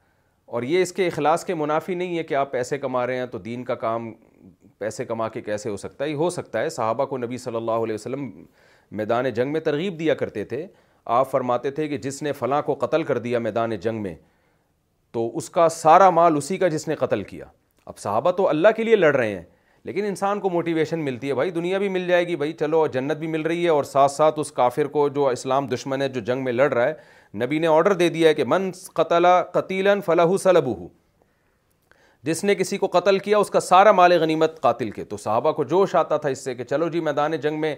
اور 0.54 0.62
یہ 0.62 0.82
اس 0.82 0.92
کے 0.92 1.06
اخلاص 1.06 1.44
کے 1.44 1.54
منافی 1.54 1.94
نہیں 1.94 2.18
ہے 2.18 2.22
کہ 2.22 2.34
آپ 2.34 2.50
پیسے 2.52 2.78
کما 2.78 3.06
رہے 3.06 3.16
ہیں 3.18 3.26
تو 3.26 3.38
دین 3.44 3.64
کا 3.64 3.74
کام 3.74 4.12
پیسے 4.78 5.04
کما 5.04 5.28
کے 5.28 5.40
کیسے 5.42 5.70
ہو 5.70 5.76
سکتا 5.76 6.04
ہے 6.04 6.08
یہ 6.10 6.14
ہو 6.16 6.28
سکتا 6.30 6.60
ہے 6.60 6.68
صحابہ 6.70 7.04
کو 7.06 7.18
نبی 7.18 7.38
صلی 7.38 7.56
اللہ 7.56 7.84
علیہ 7.84 7.94
وسلم 7.94 8.30
میدان 8.96 9.30
جنگ 9.34 9.52
میں 9.52 9.60
ترغیب 9.60 9.98
دیا 9.98 10.14
کرتے 10.14 10.44
تھے 10.44 10.66
آپ 11.14 11.30
فرماتے 11.30 11.70
تھے 11.78 11.86
کہ 11.88 11.98
جس 12.06 12.22
نے 12.22 12.32
فلاں 12.32 12.60
کو 12.62 12.74
قتل 12.80 13.02
کر 13.04 13.18
دیا 13.26 13.38
میدان 13.38 13.74
جنگ 13.80 14.02
میں 14.02 14.14
تو 15.12 15.30
اس 15.36 15.50
کا 15.50 15.68
سارا 15.68 16.10
مال 16.10 16.36
اسی 16.36 16.56
کا 16.58 16.68
جس 16.68 16.86
نے 16.88 16.94
قتل 16.98 17.22
کیا 17.22 17.44
اب 17.86 17.96
صحابہ 17.98 18.30
تو 18.36 18.48
اللہ 18.48 18.68
کے 18.76 18.84
لیے 18.84 18.96
لڑ 18.96 19.14
رہے 19.16 19.28
ہیں 19.34 19.42
لیکن 19.84 20.04
انسان 20.06 20.38
کو 20.40 20.50
موٹیویشن 20.50 20.98
ملتی 21.04 21.28
ہے 21.28 21.34
بھائی 21.34 21.50
دنیا 21.50 21.78
بھی 21.78 21.88
مل 21.96 22.06
جائے 22.08 22.26
گی 22.26 22.36
بھائی 22.36 22.52
چلو 22.60 22.86
جنت 22.92 23.16
بھی 23.18 23.26
مل 23.28 23.40
رہی 23.46 23.64
ہے 23.64 23.68
اور 23.70 23.84
ساتھ 23.84 24.12
ساتھ 24.12 24.38
اس 24.40 24.52
کافر 24.52 24.86
کو 24.94 25.08
جو 25.16 25.26
اسلام 25.28 25.66
دشمن 25.74 26.02
ہے 26.02 26.08
جو 26.08 26.20
جنگ 26.28 26.44
میں 26.44 26.52
لڑ 26.52 26.70
رہا 26.72 26.86
ہے 26.88 27.38
نبی 27.44 27.58
نے 27.58 27.66
آرڈر 27.66 27.92
دے 28.02 28.08
دیا 28.14 28.28
ہے 28.28 28.34
کہ 28.34 28.44
من 28.48 28.70
قتل 28.94 29.26
قتیلا 29.54 29.94
فلاح 30.06 30.36
سلب 30.42 30.66
ہو 30.78 30.86
جس 32.24 32.42
نے 32.44 32.54
کسی 32.54 32.76
کو 32.78 32.86
قتل 32.92 33.18
کیا 33.26 33.38
اس 33.38 33.50
کا 33.50 33.60
سارا 33.60 33.92
مال 33.92 34.12
غنیمت 34.20 34.60
قاتل 34.60 34.90
کے 34.90 35.04
تو 35.04 35.16
صحابہ 35.16 35.52
کو 35.52 35.64
جوش 35.72 35.94
آتا 36.04 36.16
تھا 36.24 36.28
اس 36.28 36.44
سے 36.44 36.54
کہ 36.54 36.64
چلو 36.64 36.88
جی 36.92 37.00
میدان 37.08 37.36
جنگ 37.42 37.60
میں 37.60 37.74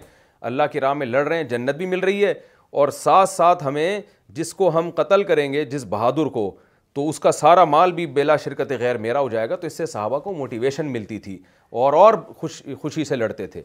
اللہ 0.49 0.63
کی 0.71 0.79
راہ 0.81 0.93
میں 0.93 1.05
لڑ 1.07 1.27
رہے 1.27 1.37
ہیں 1.37 1.43
جنت 1.49 1.75
بھی 1.75 1.85
مل 1.95 1.99
رہی 1.99 2.23
ہے 2.25 2.33
اور 2.79 2.87
ساتھ 2.93 3.29
ساتھ 3.29 3.63
ہمیں 3.63 3.99
جس 4.37 4.53
کو 4.53 4.77
ہم 4.77 4.89
قتل 4.95 5.23
کریں 5.23 5.51
گے 5.53 5.65
جس 5.65 5.85
بہادر 5.89 6.25
کو 6.37 6.51
تو 6.97 7.07
اس 7.09 7.19
کا 7.19 7.31
سارا 7.31 7.63
مال 7.65 7.91
بھی 7.93 8.05
بلا 8.13 8.35
شرکت 8.43 8.71
غیر 8.79 8.97
میرا 8.97 9.19
ہو 9.19 9.27
جائے 9.29 9.49
گا 9.49 9.55
تو 9.55 9.67
اس 9.67 9.73
سے 9.77 9.85
صحابہ 9.85 10.19
کو 10.19 10.31
موٹیویشن 10.33 10.85
ملتی 10.91 11.17
تھی 11.25 11.37
اور 11.81 11.93
اور 11.93 12.13
خوش 12.37 12.61
خوشی 12.81 13.03
سے 13.05 13.15
لڑتے 13.15 13.45
تھے 13.47 13.61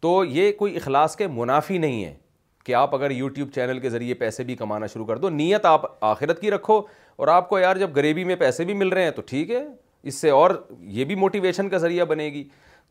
تو 0.00 0.12
یہ 0.24 0.50
کوئی 0.58 0.76
اخلاص 0.76 1.16
کے 1.16 1.26
منافی 1.36 1.78
نہیں 1.78 2.04
ہے 2.04 2.12
کہ 2.64 2.74
آپ 2.80 2.94
اگر 2.94 3.10
یوٹیوب 3.10 3.50
چینل 3.54 3.78
کے 3.80 3.90
ذریعے 3.90 4.14
پیسے 4.20 4.44
بھی 4.44 4.54
کمانا 4.56 4.86
شروع 4.92 5.06
کر 5.06 5.16
دو 5.24 5.28
نیت 5.30 5.66
آپ 5.66 5.86
آخرت 6.04 6.40
کی 6.40 6.50
رکھو 6.50 6.80
اور 7.16 7.28
آپ 7.34 7.48
کو 7.48 7.58
یار 7.58 7.76
جب 7.76 7.96
غریبی 7.96 8.24
میں 8.24 8.36
پیسے 8.44 8.64
بھی 8.64 8.74
مل 8.74 8.88
رہے 8.92 9.02
ہیں 9.04 9.10
تو 9.16 9.22
ٹھیک 9.26 9.50
ہے 9.50 9.64
اس 10.08 10.20
سے 10.20 10.30
اور 10.30 10.50
یہ 10.98 11.04
بھی 11.04 11.14
موٹیویشن 11.26 11.68
کا 11.68 11.78
ذریعہ 11.86 12.04
بنے 12.14 12.26
گی 12.32 12.44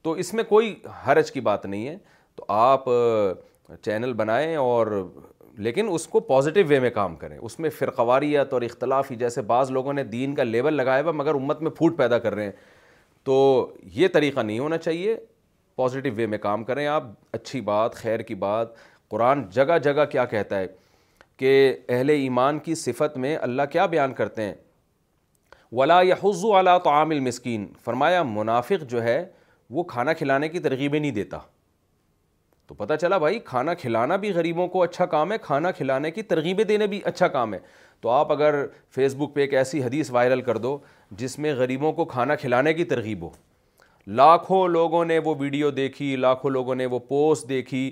تو 0.04 0.12
اس 0.24 0.34
میں 0.34 0.44
کوئی 0.50 0.76
حرج 1.08 1.32
کی 1.32 1.42
بات 1.52 1.66
نہیں 1.66 1.88
ہے 1.88 1.96
تو 2.36 2.46
آپ 2.60 2.86
چینل 3.86 4.14
بنائیں 4.24 4.56
اور 4.56 4.88
لیکن 5.64 5.88
اس 5.92 6.08
کو 6.08 6.20
پازیٹیو 6.20 6.66
وے 6.68 6.80
میں 6.80 6.90
کام 6.94 7.16
کریں 7.16 7.38
اس 7.38 7.60
میں 7.60 7.70
فرقواریت 7.78 8.54
اور 8.54 8.62
اختلافی 8.62 9.16
جیسے 9.16 9.42
بعض 9.52 9.70
لوگوں 9.72 9.94
نے 9.94 10.04
دین 10.04 10.34
کا 10.36 10.44
لیبل 10.44 10.74
لگایا 10.74 11.02
ہوا 11.04 11.12
مگر 11.12 11.36
امت 11.36 11.62
میں 11.62 11.72
پھوٹ 11.78 11.98
پیدا 11.98 12.18
کر 12.20 12.36
رہے 12.36 12.44
ہیں 12.44 12.52
تو 13.26 13.36
یہ 13.94 14.08
طریقہ 14.14 14.40
نہیں 14.40 14.60
ہونا 14.60 14.78
چاہیے 14.78 15.16
پازیٹیو 15.76 16.14
وے 16.16 16.26
میں 16.34 16.38
کام 16.38 16.64
کریں 16.64 16.86
آپ 16.88 17.04
اچھی 17.34 17.62
بات 17.70 17.96
خیر 17.96 18.20
کی 18.32 18.36
بات 18.44 18.74
قرآن 19.12 19.44
جگہ 19.56 19.78
جگہ 19.84 20.06
کیا 20.12 20.26
کہتا 20.26 20.60
ہے 20.60 20.68
کہ 21.38 21.74
اہل 21.90 22.10
ایمان 22.10 22.60
کی 22.66 22.76
صفت 22.76 23.18
میں 23.18 23.36
اللہ 23.42 23.62
کیا 23.72 23.86
بیان 23.96 24.14
کرتے 24.14 24.42
ہیں 24.42 24.54
ولا 25.76 26.00
یا 26.08 26.16
حضو 26.24 26.54
اعلیٰ 26.56 26.78
تو 26.84 26.90
عامل 26.90 27.20
مسکین 27.20 27.68
فرمایا 27.84 28.24
منافق 28.24 28.90
جو 28.90 29.04
ہے 29.04 29.24
وہ 29.78 29.84
کھانا 29.94 30.14
کھلانے 30.14 30.50
کی 30.50 30.60
ترغیبیں 30.60 31.00
نہیں 31.00 31.12
دیتا 31.12 31.38
تو 32.68 32.74
پتہ 32.76 32.94
چلا 33.02 33.18
بھائی 33.18 33.40
کھانا 33.46 33.74
کھلانا 33.80 34.16
بھی 34.22 34.32
غریبوں 34.34 34.68
کو 34.68 34.82
اچھا 34.84 35.06
کام 35.06 35.32
ہے 35.32 35.38
کھانا 35.42 35.72
کھلانے 35.72 36.12
کی 36.12 36.22
ترغیبیں 36.30 36.64
دینے 36.66 36.88
بھی 36.88 37.00
اچھا 37.06 37.28
کام 37.36 37.54
ہے 37.54 37.60
تو 38.02 38.10
آپ 38.10 38.32
اگر 38.32 38.56
فیس 38.96 39.16
بک 39.18 39.34
پہ 39.36 39.42
ایک 39.42 39.54
ایسی 39.54 39.84
حدیث 39.84 40.12
وائرل 40.12 40.42
کر 40.48 40.58
دو 40.64 40.78
جس 41.20 41.38
میں 41.40 41.54
غریبوں 41.58 41.92
کو 41.94 42.06
کھانا 42.16 42.36
کھلانے 42.36 42.74
کی 42.74 42.84
ترغیب 42.94 43.22
ہو 43.24 43.30
لاکھوں 44.18 44.68
لوگوں 44.68 45.04
نے 45.06 45.18
وہ 45.26 45.36
ویڈیو 45.40 45.70
دیکھی 45.80 46.16
لاکھوں 46.16 46.52
لوگوں 46.52 46.76
نے 46.76 46.86
وہ 46.86 47.00
پوسٹ 47.08 47.48
دیکھی 47.50 47.90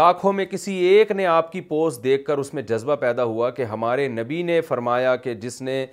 لاکھوں 0.00 0.32
میں 0.32 0.44
کسی 0.50 0.74
ایک 0.86 1.10
نے 1.12 1.26
آپ 1.26 1.50
کی 1.52 1.60
پوسٹ 1.70 2.02
دیکھ 2.04 2.24
کر 2.26 2.38
اس 2.38 2.52
میں 2.54 2.62
جذبہ 2.68 2.96
پیدا 3.00 3.24
ہوا 3.24 3.50
کہ 3.58 3.62
ہمارے 3.72 4.06
نبی 4.08 4.42
نے 4.42 4.60
فرمایا 4.68 5.14
کہ 5.24 5.34
جس 5.46 5.60
نے 5.62 5.84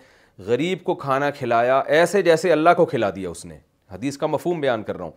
غریب 0.46 0.84
کو 0.84 0.96
کھانا 1.06 1.30
کھلایا 1.38 1.80
ایسے 2.00 2.22
جیسے 2.22 2.52
اللہ 2.52 2.70
کو 2.78 2.86
کھلا 2.94 3.10
دیا 3.16 3.30
اس 3.30 3.46
نے 3.46 3.58
حدیث 3.92 4.18
کا 4.18 4.28
مفہوم 4.28 4.60
بیان 4.62 4.84
کر 4.84 4.98
رہا 4.98 5.06
ہوں 5.06 5.12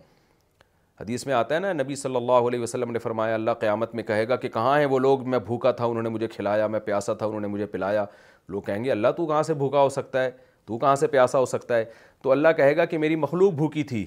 حدیث 1.01 1.25
میں 1.27 1.33
آتا 1.33 1.55
ہے 1.55 1.59
نا 1.59 1.71
نبی 1.73 1.95
صلی 1.95 2.15
اللہ 2.15 2.47
علیہ 2.47 2.59
وسلم 2.59 2.91
نے 2.91 2.99
فرمایا 2.99 3.33
اللہ 3.33 3.51
قیامت 3.59 3.93
میں 3.95 4.03
کہے 4.03 4.27
گا 4.27 4.35
کہ 4.35 4.49
کہاں 4.49 4.77
ہیں 4.79 4.85
وہ 4.93 4.99
لوگ 4.99 5.27
میں 5.29 5.39
بھوکا 5.45 5.71
تھا 5.71 5.85
انہوں 5.85 6.03
نے 6.03 6.09
مجھے 6.09 6.27
کھلایا 6.27 6.67
میں 6.75 6.79
پیاسا 6.85 7.13
تھا 7.13 7.25
انہوں 7.25 7.41
نے 7.41 7.47
مجھے 7.47 7.65
پلایا 7.75 8.05
لوگ 8.49 8.61
کہیں 8.65 8.83
گے 8.83 8.91
اللہ 8.91 9.11
تو 9.17 9.25
کہاں 9.27 9.41
سے 9.43 9.53
بھوکا 9.61 9.81
ہو 9.81 9.89
سکتا 9.89 10.23
ہے 10.23 10.31
تو 10.65 10.77
کہاں 10.77 10.95
سے 10.95 11.07
پیاسا 11.07 11.39
ہو 11.39 11.45
سکتا 11.45 11.75
ہے 11.77 11.83
تو 12.23 12.31
اللہ 12.31 12.47
کہے 12.57 12.75
گا 12.77 12.85
کہ 12.93 12.97
میری 12.97 13.15
مخلوق 13.15 13.53
بھوکی 13.55 13.83
تھی 13.91 14.05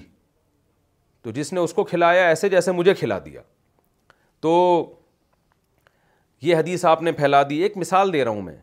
تو 1.23 1.31
جس 1.31 1.53
نے 1.53 1.59
اس 1.59 1.73
کو 1.73 1.83
کھلایا 1.83 2.27
ایسے 2.27 2.49
جیسے 2.49 2.71
مجھے 2.71 2.93
کھلا 2.93 3.17
دیا 3.25 3.41
تو 4.41 4.53
یہ 6.41 6.55
حدیث 6.55 6.85
آپ 6.91 7.01
نے 7.03 7.11
پھیلا 7.11 7.41
دی 7.49 7.57
ایک 7.63 7.77
مثال 7.77 8.13
دے 8.13 8.23
رہا 8.23 8.31
ہوں 8.31 8.41
میں 8.41 8.55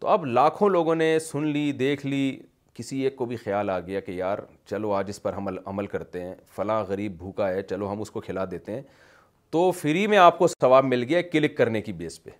تو 0.00 0.08
اب 0.08 0.24
لاکھوں 0.26 0.68
لوگوں 0.68 0.94
نے 0.94 1.18
سن 1.30 1.46
لی 1.52 1.70
دیکھ 1.72 2.06
لی 2.06 2.38
کسی 2.76 2.98
ایک 3.04 3.14
کو 3.16 3.24
بھی 3.26 3.36
خیال 3.36 3.70
آ 3.70 3.78
گیا 3.80 4.00
کہ 4.06 4.12
یار 4.12 4.38
چلو 4.70 4.92
آج 4.94 5.08
اس 5.08 5.20
پر 5.22 5.32
ہم 5.32 5.46
عمل 5.66 5.86
کرتے 5.92 6.22
ہیں 6.24 6.34
فلاں 6.54 6.82
غریب 6.88 7.16
بھوکا 7.18 7.48
ہے 7.50 7.62
چلو 7.68 7.90
ہم 7.90 8.00
اس 8.00 8.10
کو 8.10 8.20
کھلا 8.20 8.44
دیتے 8.50 8.72
ہیں 8.74 8.80
تو 9.50 9.70
فری 9.80 10.06
میں 10.14 10.18
آپ 10.18 10.38
کو 10.38 10.46
ثواب 10.48 10.84
مل 10.84 11.02
گیا 11.08 11.22
کلک 11.32 11.56
کرنے 11.56 11.80
کی 11.82 11.92
بیس 12.02 12.22
پہ 12.24 12.30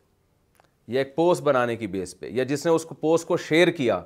یا 0.95 0.99
ایک 1.01 1.15
پوسٹ 1.17 1.43
بنانے 1.43 1.77
کی 1.77 1.87
بیس 1.95 2.19
پہ 2.21 2.29
یا 2.33 2.45
جس 2.51 2.65
نے 2.67 2.73
اس 2.73 2.85
کو 2.85 2.95
پوسٹ 3.01 3.27
کو 3.29 3.37
شیئر 3.47 3.69
کیا 3.81 4.01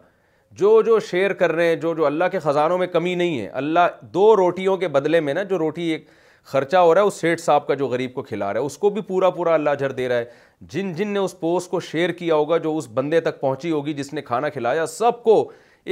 جو 0.60 0.70
جو 0.82 0.98
شیئر 1.10 1.32
کر 1.40 1.52
رہے 1.52 1.66
ہیں 1.68 1.74
جو 1.82 1.94
جو 1.94 2.06
اللہ 2.06 2.24
کے 2.32 2.38
خزانوں 2.46 2.76
میں 2.78 2.86
کمی 2.92 3.14
نہیں 3.14 3.40
ہے 3.40 3.46
اللہ 3.62 4.02
دو 4.14 4.34
روٹیوں 4.36 4.76
کے 4.76 4.88
بدلے 4.96 5.20
میں 5.20 5.34
نا 5.34 5.42
جو 5.52 5.58
روٹی 5.58 5.82
ایک 5.92 6.06
خرچہ 6.52 6.76
ہو 6.76 6.94
رہا 6.94 7.00
ہے 7.00 7.06
اس 7.06 7.14
سیٹ 7.20 7.40
صاحب 7.40 7.66
کا 7.66 7.74
جو 7.82 7.86
غریب 7.88 8.12
کو 8.14 8.22
کھلا 8.30 8.52
رہا 8.52 8.60
ہے 8.60 8.66
اس 8.66 8.76
کو 8.78 8.90
بھی 8.90 9.00
پورا 9.08 9.30
پورا 9.30 9.54
اللہ 9.54 9.70
جھر 9.78 9.92
دے 9.98 10.08
رہا 10.08 10.16
ہے 10.18 10.24
جن 10.72 10.92
جن 10.94 11.08
نے 11.08 11.18
اس 11.18 11.38
پوسٹ 11.40 11.70
کو 11.70 11.80
شیئر 11.90 12.12
کیا 12.22 12.34
ہوگا 12.34 12.56
جو 12.66 12.76
اس 12.76 12.88
بندے 12.94 13.20
تک 13.28 13.40
پہنچی 13.40 13.70
ہوگی 13.70 13.92
جس 14.00 14.12
نے 14.14 14.22
کھانا 14.22 14.48
کھلایا 14.58 14.86
سب 14.96 15.22
کو 15.22 15.36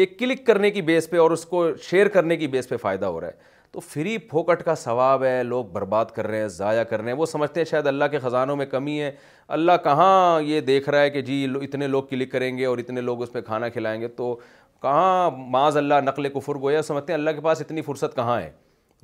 ایک 0.01 0.19
کلک 0.19 0.45
کرنے 0.47 0.71
کی 0.71 0.83
بیس 0.89 1.09
پہ 1.11 1.17
اور 1.19 1.31
اس 1.31 1.45
کو 1.47 1.63
شیئر 1.83 2.09
کرنے 2.17 2.37
کی 2.37 2.47
بیس 2.49 2.69
پہ 2.69 2.77
فائدہ 2.83 3.07
ہو 3.07 3.21
رہا 3.21 3.27
ہے 3.27 3.49
تو 3.73 3.81
فری 3.81 4.17
پھوکٹ 4.33 4.63
کا 4.65 4.75
ثواب 4.83 5.25
ہے 5.25 5.43
لوگ 5.45 5.65
برباد 5.73 6.05
کر 6.15 6.27
رہے 6.27 6.41
ہیں 6.41 6.49
ضائع 6.59 6.83
کر 6.91 7.01
رہے 7.03 7.11
ہیں 7.13 7.19
وہ 7.19 7.27
سمجھتے 7.27 7.61
ہیں 7.61 7.65
شاید 7.71 7.87
اللہ 7.87 8.05
کے 8.11 8.19
خزانوں 8.19 8.57
میں 8.57 8.67
کمی 8.77 9.01
ہے 9.01 9.11
اللہ 9.57 9.83
کہاں 9.85 10.41
یہ 10.43 10.61
دیکھ 10.71 10.89
رہا 10.89 11.01
ہے 11.01 11.11
کہ 11.11 11.21
جی 11.23 11.45
اتنے 11.63 11.87
لوگ 11.87 12.03
کلک 12.11 12.31
کریں 12.33 12.57
گے 12.59 12.65
اور 12.67 12.79
اتنے 12.79 13.01
لوگ 13.09 13.23
اس 13.23 13.33
پہ 13.33 13.41
کھانا 13.51 13.69
کھلائیں 13.77 14.01
گے 14.01 14.09
تو 14.23 14.35
کہاں 14.83 15.31
معاذ 15.51 15.77
اللہ 15.77 16.01
نقل 16.05 16.29
کفر 16.39 16.61
گویا 16.61 16.83
سمجھتے 16.91 17.13
ہیں 17.13 17.19
اللہ 17.19 17.31
کے 17.35 17.41
پاس 17.51 17.61
اتنی 17.61 17.83
فرصت 17.91 18.15
کہاں 18.17 18.41
ہے 18.41 18.51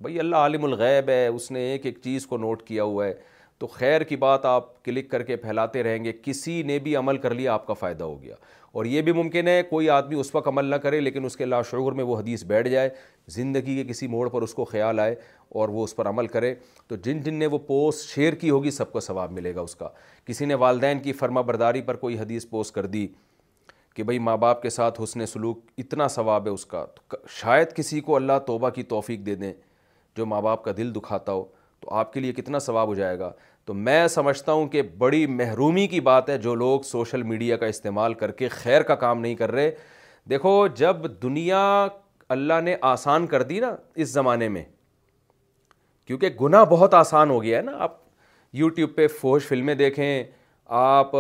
بھائی 0.03 0.19
اللہ 0.21 0.37
عالم 0.37 0.65
الغیب 0.65 1.09
ہے 1.09 1.27
اس 1.27 1.51
نے 1.51 1.61
ایک 1.73 1.87
ایک 1.87 1.99
چیز 2.05 2.27
کو 2.27 2.37
نوٹ 2.47 2.63
کیا 2.67 2.83
ہوا 2.85 3.07
ہے 3.07 3.15
تو 3.59 3.67
خیر 3.67 4.01
کی 4.03 4.17
بات 4.23 4.45
آپ 4.47 4.83
کلک 4.85 5.11
کر 5.11 5.23
کے 5.23 5.37
پھیلاتے 5.43 5.83
رہیں 5.83 6.03
گے 6.05 6.13
کسی 6.23 6.63
نے 6.67 6.79
بھی 6.87 6.95
عمل 6.97 7.17
کر 7.19 7.35
لیا 7.35 7.53
آپ 7.55 7.67
کا 7.67 7.73
فائدہ 7.81 8.05
ہو 8.05 8.23
گیا 8.23 8.35
اور 8.75 8.85
یہ 8.91 9.03
بھی 9.03 9.13
ممکن 9.13 9.49
ہے 9.49 9.63
کوئی 9.69 9.89
آدمی 9.91 10.19
اس 10.21 10.35
وقت 10.35 10.47
عمل 10.49 10.65
نہ 10.71 10.75
کرے 10.85 11.01
لیکن 11.01 11.25
اس 11.25 11.37
کے 11.37 11.45
لاشعور 11.45 11.93
میں 11.99 12.05
وہ 12.05 12.19
حدیث 12.19 12.43
بیٹھ 12.45 12.69
جائے 12.69 12.89
زندگی 13.35 13.75
کے 13.75 13.85
کسی 13.91 14.07
موڑ 14.15 14.29
پر 14.29 14.43
اس 14.43 14.55
کو 14.55 14.65
خیال 14.71 15.01
آئے 15.01 15.15
اور 15.61 15.69
وہ 15.77 15.85
اس 15.85 15.95
پر 15.97 16.09
عمل 16.09 16.27
کرے 16.29 16.55
تو 16.89 16.97
جن 17.05 17.21
جن 17.23 17.35
نے 17.39 17.47
وہ 17.53 17.59
پوسٹ 17.67 18.15
شیئر 18.15 18.35
کی 18.41 18.51
ہوگی 18.51 18.71
سب 18.81 18.93
کو 18.93 19.01
ثواب 19.09 19.33
ملے 19.33 19.55
گا 19.55 19.61
اس 19.61 19.75
کا 19.83 19.89
کسی 20.27 20.45
نے 20.47 20.55
والدین 20.65 21.01
کی 21.03 21.13
فرما 21.21 21.41
برداری 21.53 21.83
پر 21.91 21.97
کوئی 21.97 22.19
حدیث 22.19 22.47
پوسٹ 22.51 22.75
کر 22.75 22.87
دی 22.97 23.07
کہ 23.97 24.03
بھئی 24.03 24.19
ماں 24.19 24.37
باپ 24.37 24.63
کے 24.63 24.71
ساتھ 24.71 25.01
حسن 25.03 25.27
سلوک 25.33 25.61
اتنا 25.79 26.09
ثواب 26.17 26.47
ہے 26.47 26.53
اس 26.53 26.67
کا 26.67 26.85
تو 27.11 27.17
شاید 27.41 27.77
کسی 27.77 28.01
کو 28.09 28.17
اللہ 28.17 28.39
توبہ 28.47 28.71
کی 28.79 28.83
توفیق 28.97 29.25
دے 29.27 29.35
دیں 29.45 29.53
جو 30.17 30.27
ماں 30.27 30.41
باپ 30.43 30.65
کا 30.65 30.73
دل 30.77 30.95
دکھاتا 30.95 31.33
ہو 31.33 31.45
تو 31.81 31.95
آپ 31.95 32.13
کے 32.13 32.21
لیے 32.21 32.33
کتنا 32.33 32.59
ثواب 32.59 32.89
ہو 32.89 32.95
جائے 32.95 33.19
گا 33.19 33.33
تو 33.67 33.75
میں 33.75 34.07
سمجھتا 34.11 34.53
ہوں 34.53 34.67
کہ 34.69 34.81
بڑی 34.99 35.25
محرومی 35.27 35.87
کی 35.89 36.01
بات 36.09 36.29
ہے 36.29 36.37
جو 36.39 36.55
لوگ 36.55 36.81
سوشل 36.85 37.23
میڈیا 37.23 37.57
کا 37.57 37.67
استعمال 37.67 38.15
کر 38.15 38.31
کے 38.41 38.49
خیر 38.49 38.83
کا 38.89 38.95
کام 39.05 39.21
نہیں 39.21 39.35
کر 39.35 39.53
رہے 39.53 39.71
دیکھو 40.31 40.51
جب 40.77 41.07
دنیا 41.23 41.61
اللہ 42.37 42.61
نے 42.65 42.75
آسان 42.93 43.27
کر 43.27 43.43
دی 43.43 43.61
نا 43.61 43.75
اس 44.03 44.09
زمانے 44.11 44.49
میں 44.49 44.63
کیونکہ 46.07 46.29
گناہ 46.41 46.65
بہت 46.71 46.95
آسان 46.95 47.31
ہو 47.31 47.43
گیا 47.43 47.59
ہے 47.59 47.63
نا 47.63 47.73
آپ 47.83 47.97
یوٹیوب 48.61 48.95
پہ 48.97 49.07
فوج 49.21 49.43
فلمیں 49.49 49.75
دیکھیں 49.75 50.25
آپ 50.81 51.15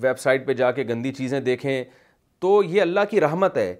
ویب 0.00 0.18
سائٹ 0.18 0.46
پہ 0.46 0.52
جا 0.54 0.70
کے 0.72 0.84
گندی 0.88 1.12
چیزیں 1.12 1.38
دیکھیں 1.40 1.82
تو 2.40 2.62
یہ 2.62 2.80
اللہ 2.82 3.00
کی 3.10 3.20
رحمت 3.20 3.56
ہے 3.56 3.74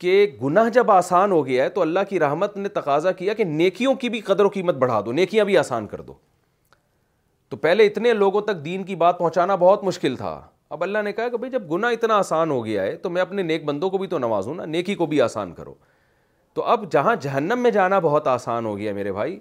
کہ 0.00 0.26
گناہ 0.42 0.68
جب 0.74 0.90
آسان 0.90 1.32
ہو 1.32 1.44
گیا 1.46 1.64
ہے 1.64 1.68
تو 1.70 1.80
اللہ 1.82 2.00
کی 2.08 2.18
رحمت 2.20 2.56
نے 2.56 2.68
تقاضا 2.80 3.12
کیا 3.22 3.34
کہ 3.34 3.44
نیکیوں 3.44 3.94
کی 3.94 4.08
بھی 4.08 4.20
قدر 4.30 4.44
و 4.44 4.48
قیمت 4.54 4.74
بڑھا 4.84 5.00
دو 5.06 5.12
نیکیاں 5.12 5.44
بھی 5.44 5.58
آسان 5.58 5.86
کر 5.86 6.00
دو 6.00 6.14
تو 7.52 7.56
پہلے 7.64 7.84
اتنے 7.86 8.12
لوگوں 8.12 8.40
تک 8.42 8.64
دین 8.64 8.84
کی 8.84 8.94
بات 9.00 9.18
پہنچانا 9.18 9.54
بہت 9.62 9.82
مشکل 9.84 10.14
تھا 10.16 10.30
اب 10.74 10.82
اللہ 10.82 11.02
نے 11.04 11.12
کہا 11.12 11.28
کہ 11.28 11.36
بھائی 11.38 11.50
جب 11.50 11.70
گناہ 11.72 11.90
اتنا 11.92 12.14
آسان 12.18 12.50
ہو 12.50 12.64
گیا 12.64 12.82
ہے 12.82 12.94
تو 13.02 13.10
میں 13.16 13.22
اپنے 13.22 13.42
نیک 13.42 13.64
بندوں 13.64 13.90
کو 13.90 13.98
بھی 13.98 14.06
تو 14.08 14.18
نوازوں 14.18 14.54
نا 14.54 14.64
نیکی 14.64 14.94
کو 15.00 15.06
بھی 15.06 15.20
آسان 15.20 15.52
کرو 15.54 15.74
تو 16.54 16.62
اب 16.74 16.90
جہاں 16.92 17.14
جہنم 17.22 17.62
میں 17.62 17.70
جانا 17.70 17.98
بہت 18.06 18.26
آسان 18.26 18.66
ہو 18.66 18.76
گیا 18.78 18.88
ہے 18.90 18.94
میرے 18.96 19.12
بھائی 19.12 19.38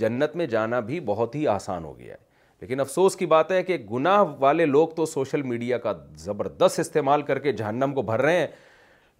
جنت 0.00 0.34
میں 0.36 0.46
جانا 0.56 0.80
بھی 0.88 0.98
بہت 1.12 1.34
ہی 1.34 1.46
آسان 1.54 1.84
ہو 1.84 1.96
گیا 1.98 2.14
ہے 2.14 2.18
لیکن 2.60 2.80
افسوس 2.80 3.16
کی 3.16 3.26
بات 3.34 3.52
ہے 3.52 3.62
کہ 3.68 3.76
گناہ 3.92 4.22
والے 4.40 4.66
لوگ 4.66 4.88
تو 4.96 5.06
سوشل 5.06 5.42
میڈیا 5.52 5.78
کا 5.86 5.92
زبردست 6.24 6.80
استعمال 6.80 7.22
کر 7.30 7.38
کے 7.46 7.52
جہنم 7.62 7.94
کو 7.94 8.02
بھر 8.10 8.22
رہے 8.22 8.38
ہیں 8.38 8.46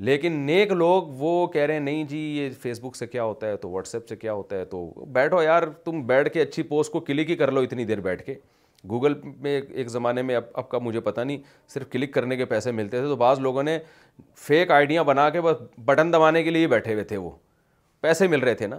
لیکن 0.04 0.32
نیک 0.46 0.72
لوگ 0.72 1.08
وہ 1.18 1.46
کہہ 1.46 1.62
رہے 1.66 1.72
ہیں 1.74 1.80
نہیں 1.80 2.04
جی 2.08 2.18
یہ 2.38 2.48
فیس 2.62 2.78
بک 2.82 2.96
سے 2.96 3.06
کیا 3.06 3.24
ہوتا 3.24 3.46
ہے 3.46 3.56
تو 3.56 3.68
واٹس 3.70 3.94
ایپ 3.94 4.08
سے 4.08 4.16
کیا 4.16 4.32
ہوتا 4.32 4.56
ہے 4.56 4.64
تو 4.72 4.78
بیٹھو 5.12 5.42
یار 5.42 5.62
تم 5.84 6.02
بیٹھ 6.06 6.28
کے 6.34 6.40
اچھی 6.42 6.62
پوسٹ 6.70 6.92
کو 6.92 7.00
کلک 7.10 7.28
ہی 7.30 7.36
کر 7.42 7.50
لو 7.52 7.60
اتنی 7.68 7.84
دیر 7.90 8.00
بیٹھ 8.08 8.24
کے 8.26 8.34
گوگل 8.90 9.14
میں 9.42 9.54
ایک 9.60 9.88
زمانے 9.88 10.22
میں 10.30 10.36
اب 10.36 10.44
اب 10.58 10.68
کا 10.68 10.78
مجھے 10.78 11.00
پتہ 11.00 11.20
نہیں 11.20 11.38
صرف 11.74 11.88
کلک 11.90 12.12
کرنے 12.14 12.36
کے 12.36 12.44
پیسے 12.54 12.72
ملتے 12.80 12.98
تھے 12.98 13.06
تو 13.08 13.16
بعض 13.16 13.40
لوگوں 13.40 13.62
نے 13.62 13.78
فیک 14.46 14.70
آئیڈیاں 14.78 15.04
بنا 15.12 15.28
کے 15.36 15.40
بس 15.40 15.62
بٹن 15.84 16.12
دبانے 16.12 16.42
کے 16.42 16.50
لیے 16.50 16.66
بیٹھے 16.68 16.92
ہوئے 16.92 17.04
تھے 17.04 17.16
وہ 17.16 17.30
پیسے 18.00 18.28
مل 18.28 18.40
رہے 18.40 18.54
تھے 18.54 18.66
نا 18.66 18.78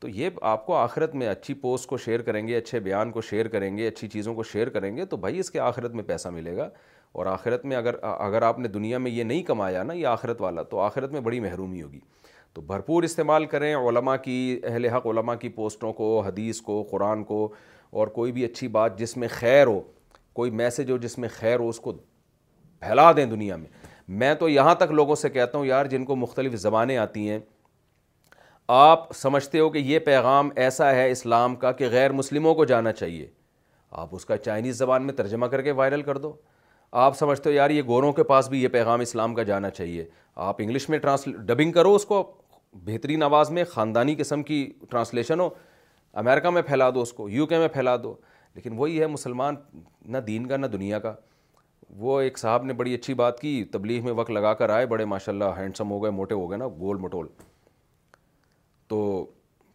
تو 0.00 0.08
یہ 0.08 0.30
آپ 0.54 0.66
کو 0.66 0.76
آخرت 0.76 1.14
میں 1.20 1.28
اچھی 1.28 1.54
پوسٹ 1.66 1.86
کو 1.88 1.96
شیئر 2.04 2.22
کریں 2.22 2.46
گے 2.48 2.56
اچھے 2.56 2.80
بیان 2.80 3.10
کو 3.12 3.20
شیئر 3.30 3.48
کریں 3.54 3.76
گے 3.76 3.88
اچھی 3.88 4.08
چیزوں 4.08 4.34
کو 4.34 4.42
شیئر 4.52 4.68
کریں 4.78 4.96
گے 4.96 5.04
تو 5.06 5.16
بھائی 5.26 5.38
اس 5.40 5.50
کے 5.50 5.60
آخرت 5.60 5.94
میں 5.94 6.04
پیسہ 6.08 6.28
ملے 6.38 6.56
گا 6.56 6.68
اور 7.12 7.26
آخرت 7.26 7.64
میں 7.66 7.76
اگر 7.76 7.94
اگر 8.18 8.42
آپ 8.42 8.58
نے 8.58 8.68
دنیا 8.68 8.98
میں 8.98 9.10
یہ 9.10 9.24
نہیں 9.24 9.42
کمایا 9.42 9.82
نا 9.82 9.92
یہ 9.94 10.06
آخرت 10.06 10.40
والا 10.42 10.62
تو 10.70 10.80
آخرت 10.80 11.12
میں 11.12 11.20
بڑی 11.20 11.40
محرومی 11.40 11.82
ہوگی 11.82 12.00
تو 12.54 12.60
بھرپور 12.66 13.02
استعمال 13.02 13.44
کریں 13.46 13.74
علماء 13.74 14.16
کی 14.24 14.36
اہل 14.66 14.84
حق 14.88 15.06
علماء 15.06 15.34
کی 15.40 15.48
پوسٹوں 15.60 15.92
کو 15.92 16.18
حدیث 16.26 16.60
کو 16.62 16.82
قرآن 16.90 17.24
کو 17.24 17.48
اور 18.00 18.06
کوئی 18.18 18.32
بھی 18.32 18.44
اچھی 18.44 18.68
بات 18.68 18.98
جس 18.98 19.16
میں 19.16 19.28
خیر 19.30 19.66
ہو 19.66 19.80
کوئی 20.34 20.50
میسج 20.60 20.90
ہو 20.90 20.96
جس 21.02 21.18
میں 21.18 21.28
خیر 21.36 21.58
ہو 21.58 21.68
اس 21.68 21.80
کو 21.80 21.92
پھیلا 22.80 23.10
دیں 23.16 23.24
دنیا 23.26 23.56
میں 23.56 23.68
میں 24.18 24.34
تو 24.40 24.48
یہاں 24.48 24.74
تک 24.78 24.90
لوگوں 24.98 25.14
سے 25.22 25.28
کہتا 25.30 25.58
ہوں 25.58 25.66
یار 25.66 25.86
جن 25.86 26.04
کو 26.04 26.16
مختلف 26.16 26.52
زبانیں 26.60 26.96
آتی 26.96 27.28
ہیں 27.30 27.38
آپ 28.76 29.12
سمجھتے 29.16 29.58
ہو 29.58 29.68
کہ 29.70 29.78
یہ 29.78 29.98
پیغام 30.04 30.48
ایسا 30.64 30.90
ہے 30.94 31.10
اسلام 31.10 31.56
کا 31.64 31.72
کہ 31.72 31.88
غیر 31.90 32.12
مسلموں 32.12 32.54
کو 32.54 32.64
جانا 32.72 32.92
چاہیے 32.92 33.26
آپ 34.02 34.08
اس 34.14 34.24
کا 34.26 34.36
چائنیز 34.36 34.78
زبان 34.78 35.02
میں 35.06 35.14
ترجمہ 35.14 35.46
کر 35.54 35.62
کے 35.62 35.72
وائرل 35.80 36.02
کر 36.02 36.18
دو 36.18 36.34
آپ 36.90 37.16
سمجھتے 37.16 37.48
ہو 37.50 37.54
یار 37.54 37.70
یہ 37.70 37.82
گوروں 37.86 38.12
کے 38.12 38.22
پاس 38.24 38.48
بھی 38.48 38.62
یہ 38.62 38.68
پیغام 38.72 39.00
اسلام 39.00 39.34
کا 39.34 39.42
جانا 39.42 39.70
چاہیے 39.70 40.04
آپ 40.34 40.56
انگلش 40.62 40.88
میں 40.88 40.98
ٹرانسل 40.98 41.32
ڈبنگ 41.46 41.72
کرو 41.72 41.94
اس 41.94 42.04
کو 42.06 42.22
بہترین 42.84 43.22
آواز 43.22 43.50
میں 43.50 43.64
خاندانی 43.70 44.14
قسم 44.18 44.42
کی 44.42 44.64
ٹرانسلیشن 44.90 45.40
ہو 45.40 45.48
امریکہ 46.22 46.50
میں 46.50 46.62
پھیلا 46.66 46.88
دو 46.94 47.02
اس 47.02 47.12
کو 47.12 47.28
یو 47.30 47.46
کے 47.46 47.58
میں 47.58 47.68
پھیلا 47.72 47.96
دو 48.02 48.14
لیکن 48.54 48.74
وہی 48.76 49.00
ہے 49.00 49.06
مسلمان 49.06 49.54
نہ 50.12 50.18
دین 50.26 50.46
کا 50.48 50.56
نہ 50.56 50.66
دنیا 50.66 50.98
کا 50.98 51.12
وہ 51.98 52.20
ایک 52.20 52.38
صاحب 52.38 52.64
نے 52.64 52.72
بڑی 52.78 52.94
اچھی 52.94 53.14
بات 53.14 53.40
کی 53.40 53.62
تبلیغ 53.72 54.04
میں 54.04 54.12
وقت 54.12 54.30
لگا 54.30 54.52
کر 54.54 54.70
آئے 54.70 54.86
بڑے 54.86 55.04
ماشاء 55.12 55.32
اللہ 55.32 55.58
ہینڈسم 55.58 55.90
ہو 55.90 56.02
گئے 56.02 56.10
موٹے 56.10 56.34
ہو 56.34 56.50
گئے 56.50 56.58
نا 56.58 56.66
گول 56.80 56.98
مٹول 57.00 57.26
تو 58.88 58.98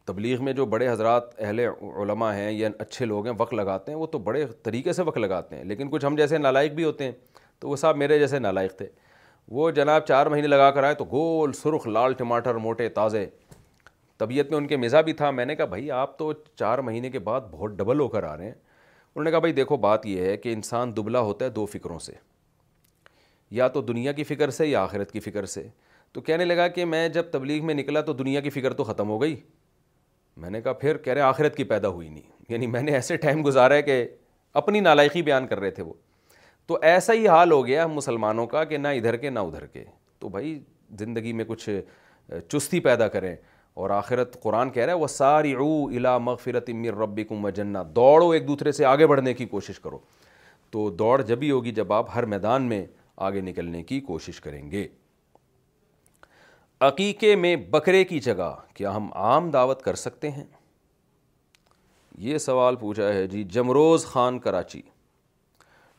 تبلیغ 0.06 0.42
میں 0.44 0.54
جو 0.54 0.66
بڑے 0.74 0.88
حضرات 0.90 1.24
اہل 1.40 1.60
علماء 1.60 2.32
ہیں 2.36 2.52
یا 2.52 2.70
اچھے 2.80 3.06
لوگ 3.06 3.26
ہیں 3.28 3.34
وقت 3.38 3.54
لگاتے 3.54 3.92
ہیں 3.92 3.98
وہ 4.00 4.06
تو 4.08 4.18
بڑے 4.24 4.46
طریقے 4.64 4.94
سے 4.94 5.02
وقت 5.04 5.18
لگاتے 5.18 5.56
ہیں 5.56 5.64
لیکن 5.66 5.90
کچھ 5.90 6.06
ہم 6.06 6.16
جیسے 6.16 6.38
نالائق 6.38 6.72
بھی 6.80 6.84
ہوتے 6.84 7.04
ہیں 7.04 7.12
تو 7.60 7.70
وہ 7.70 7.76
صاحب 7.76 7.98
میرے 7.98 8.18
جیسے 8.20 8.40
نالائق 8.40 8.76
تھے 8.78 8.88
وہ 9.60 9.70
جناب 9.78 10.06
چار 10.08 10.26
مہینے 10.34 10.48
لگا 10.48 10.70
کر 10.72 10.84
آئے 10.84 10.94
تو 10.96 11.04
گول 11.12 11.54
سرخ 11.54 11.88
لال 11.88 12.14
ٹماٹر 12.18 12.56
موٹے 12.66 12.90
تازے 13.00 13.26
طبیعت 14.18 14.50
میں 14.50 14.58
ان 14.58 14.68
کے 14.68 14.78
مزہ 14.78 14.98
بھی 15.06 15.14
تھا 15.22 15.32
میں 15.38 15.46
نے 15.46 15.56
کہا 15.56 15.66
بھائی 15.76 15.90
آپ 16.02 16.18
تو 16.18 16.32
چار 16.60 16.80
مہینے 16.90 17.10
کے 17.12 17.20
بعد 17.30 17.42
بہت 17.52 17.72
ڈبل 17.78 18.00
ہو 18.00 18.08
کر 18.08 18.24
آ 18.24 18.36
رہے 18.38 18.46
ہیں 18.46 18.52
انہوں 18.52 19.24
نے 19.24 19.32
کہا 19.32 19.40
بھائی 19.40 19.54
دیکھو 19.54 19.78
بات 19.88 20.06
یہ 20.06 20.26
ہے 20.26 20.36
کہ 20.38 20.54
انسان 20.54 20.96
دبلا 20.98 21.20
ہوتا 21.30 21.46
ہے 21.46 21.50
دو 21.58 21.66
فکروں 21.74 22.00
سے 22.00 22.14
یا 23.62 23.68
تو 23.78 23.82
دنیا 23.82 24.12
کی 24.12 24.24
فکر 24.24 24.50
سے 24.50 24.68
یا 24.68 24.84
آخرت 24.84 25.12
کی 25.12 25.20
فکر 25.20 25.46
سے 25.56 25.68
تو 26.14 26.22
کہنے 26.22 26.46
لگا 26.46 26.68
کہ 26.78 26.86
میں 26.86 27.08
جب 27.10 27.26
تبلیغ 27.32 27.66
میں 27.66 27.74
نکلا 27.74 28.02
تو 28.08 28.14
دنیا 28.14 28.42
کی 28.42 28.50
فکر 28.50 28.74
تو 28.74 28.84
ختم 28.84 29.10
ہو 29.10 29.22
گئی 29.22 29.36
میں 30.42 30.50
نے 30.50 30.62
کہا 30.62 30.74
پھر 30.74 30.98
کہہ 30.98 31.14
رہے 31.14 31.22
آخرت 31.22 31.56
کی 31.56 31.64
پیدا 31.64 31.88
ہوئی 31.88 32.08
نہیں 32.10 32.32
یعنی 32.50 32.68
میں 32.68 32.82
نے 32.82 32.92
ایسے 32.96 33.18
ٹائم 33.18 33.46
گزارا 33.46 33.74
ہے 33.76 33.82
کہ 33.82 34.04
اپنی 34.62 34.80
نالائقی 34.80 35.22
بیان 35.24 35.48
کر 35.48 35.60
رہے 35.60 35.72
تھے 35.72 35.84
وہ 35.84 35.94
تو 36.68 36.78
ایسا 36.92 37.14
ہی 37.14 37.28
حال 37.28 37.52
ہو 37.52 37.66
گیا 37.68 37.86
مسلمانوں 37.88 38.46
کا 38.48 38.64
کہ 38.66 38.78
نہ 38.78 38.88
ادھر 39.00 39.16
کے 39.26 39.30
نہ 39.30 39.40
ادھر 39.40 39.66
کے 39.74 39.84
تو 40.20 40.30
بھائی 40.30 40.60
زندگی 41.00 41.34
میں 41.34 41.46
کچھ 41.48 41.70
چستی 42.50 42.80
پیدا 42.80 43.08
کریں 43.14 43.36
اور 43.82 43.90
آخرت 43.90 44.42
قرآن 44.42 44.70
کہہ 44.70 44.86
رہا 44.86 44.94
ہے 44.94 44.98
وہ 44.98 45.08
ساری 45.08 45.54
او 45.64 45.68
الا 45.88 46.18
مغفرت 46.18 46.70
امر 46.74 46.98
ربی 47.02 47.24
کو 47.32 47.50
جنا 47.56 47.84
دوڑو 47.96 48.30
ایک 48.32 48.48
دوسرے 48.48 48.72
سے 48.72 48.86
آگے 48.86 49.08
بڑھنے 49.08 49.34
کی 49.34 49.46
کوشش 49.56 49.80
کرو 49.80 49.98
تو 50.72 50.90
دوڑ 51.00 51.22
جبھی 51.22 51.52
ہوگی 51.52 51.72
جب 51.80 51.94
آپ 51.94 52.16
ہر 52.16 52.26
میدان 52.36 52.64
میں 52.70 52.86
آگے 53.30 53.42
نکلنے 53.42 53.84
کی 53.84 54.00
کوشش 54.02 54.40
کریں 54.42 54.62
گے 54.72 54.88
عقیقے 56.88 57.36
میں 57.36 57.56
بکرے 57.72 58.04
کی 58.06 58.20
جگہ 58.20 58.54
کیا 58.76 58.96
ہم 58.96 59.10
عام 59.16 59.50
دعوت 59.52 59.82
کر 59.82 59.96
سکتے 59.96 60.30
ہیں 60.32 60.44
یہ 62.28 62.38
سوال 62.38 62.76
پوچھا 62.76 63.08
ہے 63.14 63.28
جی 63.28 63.44
جمروز 63.54 64.06
خان 64.06 64.40
کراچی 64.40 64.82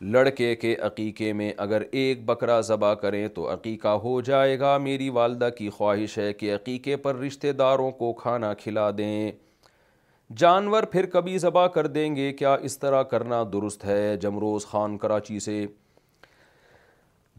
لڑکے 0.00 0.54
کے 0.56 0.74
عقیقے 0.86 1.32
میں 1.32 1.52
اگر 1.58 1.82
ایک 1.92 2.24
بکرا 2.26 2.60
ذبح 2.68 2.94
کریں 3.02 3.26
تو 3.34 3.52
عقیقہ 3.52 3.88
ہو 4.02 4.20
جائے 4.24 4.58
گا 4.60 4.76
میری 4.78 5.08
والدہ 5.18 5.48
کی 5.58 5.68
خواہش 5.76 6.16
ہے 6.18 6.32
کہ 6.32 6.54
عقیقے 6.54 6.96
پر 7.04 7.16
رشتہ 7.18 7.52
داروں 7.58 7.90
کو 7.98 8.12
کھانا 8.20 8.52
کھلا 8.62 8.90
دیں 8.98 9.30
جانور 10.38 10.82
پھر 10.92 11.06
کبھی 11.12 11.36
ذبح 11.38 11.66
کر 11.74 11.86
دیں 11.96 12.14
گے 12.16 12.32
کیا 12.32 12.54
اس 12.68 12.78
طرح 12.78 13.02
کرنا 13.10 13.42
درست 13.52 13.84
ہے 13.84 14.16
جمروز 14.20 14.66
خان 14.66 14.96
کراچی 14.98 15.38
سے 15.40 15.64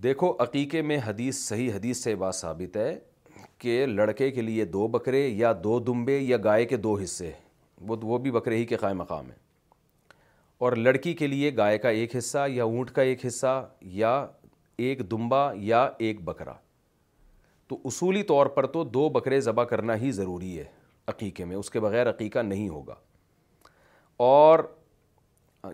دیکھو 0.04 0.34
عقیقے 0.40 0.82
میں 0.82 0.98
حدیث 1.08 1.38
صحیح 1.48 1.74
حدیث 1.76 2.04
سے 2.04 2.16
بات 2.24 2.36
ثابت 2.36 2.78
ہے 2.78 2.94
کہ 3.66 3.86
لڑکے 3.86 4.30
کے 4.32 4.42
لیے 4.42 4.64
دو 4.74 4.88
بکرے 4.94 5.20
یا 5.38 5.52
دو 5.64 5.78
دمبے 5.86 6.18
یا 6.18 6.38
گائے 6.44 6.66
کے 6.72 6.78
دو 6.82 6.94
حصے 6.98 7.32
وہ 7.88 8.18
بھی 8.26 8.32
بکرے 8.32 8.56
ہی 8.58 8.66
کے 8.72 8.76
قائم 8.78 8.98
مقام 8.98 9.26
ہیں 9.30 9.38
اور 10.66 10.74
لڑکی 10.88 11.14
کے 11.22 11.28
لیے 11.28 11.56
گائے 11.58 11.78
کا 11.86 11.90
ایک 12.02 12.16
حصہ 12.18 12.44
یا 12.50 12.64
اونٹ 12.74 12.92
کا 12.96 13.02
ایک 13.10 13.26
حصہ 13.26 13.54
یا 14.02 14.12
ایک 14.88 15.00
دمبا 15.12 15.42
یا 15.70 15.82
ایک 16.08 16.22
بکرا 16.26 16.54
تو 17.70 17.78
اصولی 17.92 18.22
طور 18.34 18.46
پر 18.58 18.66
تو 18.76 18.84
دو 19.00 19.08
بکرے 19.18 19.40
ذبح 19.48 19.64
کرنا 19.72 19.96
ہی 20.02 20.12
ضروری 20.20 20.58
ہے 20.58 20.66
عقیقے 21.14 21.46
میں 21.52 21.56
اس 21.56 21.70
کے 21.76 21.80
بغیر 21.88 22.10
عقیقہ 22.10 22.40
نہیں 22.52 22.68
ہوگا 22.74 22.96
اور 24.30 24.64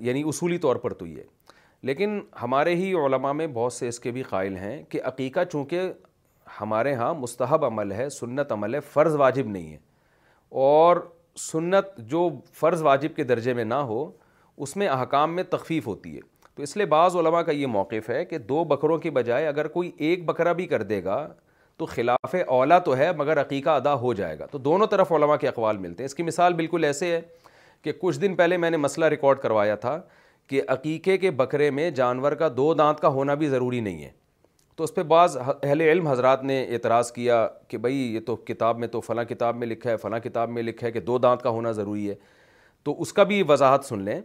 یعنی 0.09 0.21
اصولی 0.33 0.57
طور 0.67 0.75
پر 0.85 0.93
تو 1.01 1.05
یہ 1.07 1.23
لیکن 1.89 2.19
ہمارے 2.41 2.75
ہی 2.83 2.93
علماء 3.05 3.31
میں 3.41 3.47
بہت 3.59 3.73
سے 3.73 3.87
اس 3.87 3.99
کے 3.99 4.11
بھی 4.19 4.23
قائل 4.29 4.57
ہیں 4.63 4.75
کہ 4.89 5.01
عقیقہ 5.13 5.43
چونکہ 5.51 5.91
ہمارے 6.59 6.91
یہاں 6.91 7.13
مستحب 7.15 7.65
عمل 7.65 7.91
ہے 7.91 8.09
سنت 8.19 8.51
عمل 8.51 8.75
ہے 8.75 8.79
فرض 8.93 9.15
واجب 9.19 9.47
نہیں 9.47 9.71
ہے 9.71 9.77
اور 10.63 10.97
سنت 11.49 11.97
جو 12.09 12.27
فرض 12.59 12.81
واجب 12.83 13.15
کے 13.15 13.23
درجے 13.23 13.53
میں 13.53 13.63
نہ 13.63 13.73
ہو 13.91 14.09
اس 14.63 14.75
میں 14.77 14.87
احکام 14.89 15.35
میں 15.35 15.43
تخفیف 15.49 15.87
ہوتی 15.87 16.15
ہے 16.15 16.19
تو 16.55 16.63
اس 16.63 16.75
لیے 16.77 16.85
بعض 16.85 17.15
علماء 17.15 17.41
کا 17.41 17.51
یہ 17.51 17.67
موقف 17.73 18.09
ہے 18.09 18.23
کہ 18.25 18.37
دو 18.37 18.63
بکروں 18.73 18.97
کے 19.05 19.11
بجائے 19.17 19.47
اگر 19.47 19.67
کوئی 19.77 19.91
ایک 20.07 20.25
بکرا 20.25 20.51
بھی 20.53 20.65
کر 20.67 20.81
دے 20.91 21.03
گا 21.03 21.27
تو 21.77 21.85
خلاف 21.85 22.35
اولا 22.47 22.79
تو 22.87 22.95
ہے 22.97 23.11
مگر 23.17 23.41
عقیقہ 23.41 23.69
ادا 23.69 23.93
ہو 23.99 24.13
جائے 24.13 24.37
گا 24.39 24.45
تو 24.51 24.57
دونوں 24.57 24.87
طرف 24.87 25.11
علماء 25.11 25.35
کے 25.41 25.47
اقوال 25.47 25.77
ملتے 25.85 26.03
ہیں 26.03 26.05
اس 26.05 26.15
کی 26.15 26.23
مثال 26.23 26.53
بالکل 26.53 26.83
ایسے 26.83 27.11
ہے 27.11 27.21
کہ 27.83 27.91
کچھ 28.01 28.19
دن 28.21 28.35
پہلے 28.35 28.57
میں 28.63 28.69
نے 28.69 28.77
مسئلہ 28.77 29.05
ریکارڈ 29.13 29.39
کروایا 29.41 29.75
تھا 29.85 29.99
کہ 30.47 30.61
عقیقے 30.67 31.17
کے 31.17 31.31
بکرے 31.41 31.69
میں 31.71 31.89
جانور 32.01 32.31
کا 32.41 32.47
دو 32.57 32.73
دانت 32.73 32.99
کا 32.99 33.07
ہونا 33.17 33.33
بھی 33.41 33.47
ضروری 33.49 33.79
نہیں 33.79 34.03
ہے 34.03 34.09
تو 34.81 34.85
اس 34.85 34.93
پہ 34.93 35.01
بعض 35.09 35.35
اہل 35.63 35.81
علم 35.81 36.07
حضرات 36.07 36.43
نے 36.43 36.61
اعتراض 36.73 37.11
کیا 37.11 37.45
کہ 37.67 37.77
بھائی 37.77 37.95
یہ 38.13 38.19
تو 38.25 38.35
کتاب 38.45 38.77
میں 38.79 38.87
تو 38.91 38.99
فلاں 39.01 39.23
کتاب 39.29 39.55
میں 39.55 39.67
لکھا 39.67 39.89
ہے 39.89 39.95
فلاں 40.03 40.19
کتاب 40.19 40.49
میں 40.49 40.61
لکھا 40.63 40.85
ہے 40.87 40.91
کہ 40.91 40.99
دو 40.99 41.17
دانت 41.17 41.41
کا 41.41 41.49
ہونا 41.49 41.71
ضروری 41.79 42.09
ہے 42.09 42.13
تو 42.83 42.95
اس 43.01 43.11
کا 43.13 43.23
بھی 43.31 43.41
وضاحت 43.49 43.85
سن 43.85 44.01
لیں 44.03 44.19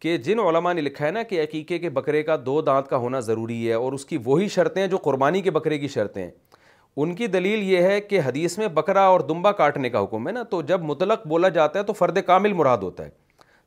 کہ 0.00 0.16
جن 0.26 0.38
علماء 0.40 0.72
نے 0.72 0.80
لکھا 0.80 1.04
ہے 1.06 1.10
نا 1.12 1.22
کہ 1.30 1.42
عقیقے 1.42 1.78
کے 1.78 1.90
بکرے 1.96 2.22
کا 2.28 2.36
دو 2.46 2.60
دانت 2.62 2.88
کا 2.90 2.96
ہونا 3.06 3.20
ضروری 3.30 3.66
ہے 3.68 3.74
اور 3.74 3.92
اس 3.92 4.04
کی 4.06 4.18
وہی 4.24 4.48
شرطیں 4.58 4.86
جو 4.86 4.96
قربانی 5.06 5.40
کے 5.42 5.50
بکرے 5.56 5.78
کی 5.78 5.88
شرطیں 5.94 6.28
ان 6.28 7.14
کی 7.14 7.26
دلیل 7.34 7.62
یہ 7.72 7.82
ہے 7.88 8.00
کہ 8.00 8.20
حدیث 8.26 8.56
میں 8.58 8.68
بکرا 8.80 9.02
اور 9.06 9.20
دمبا 9.28 9.52
کاٹنے 9.62 9.90
کا 9.90 10.02
حکم 10.04 10.28
ہے 10.28 10.32
نا 10.32 10.42
تو 10.50 10.62
جب 10.72 10.82
مطلق 10.90 11.26
بولا 11.28 11.48
جاتا 11.58 11.78
ہے 11.78 11.84
تو 11.84 11.92
فرد 12.02 12.18
کامل 12.26 12.52
مراد 12.60 12.82
ہوتا 12.82 13.04
ہے 13.04 13.10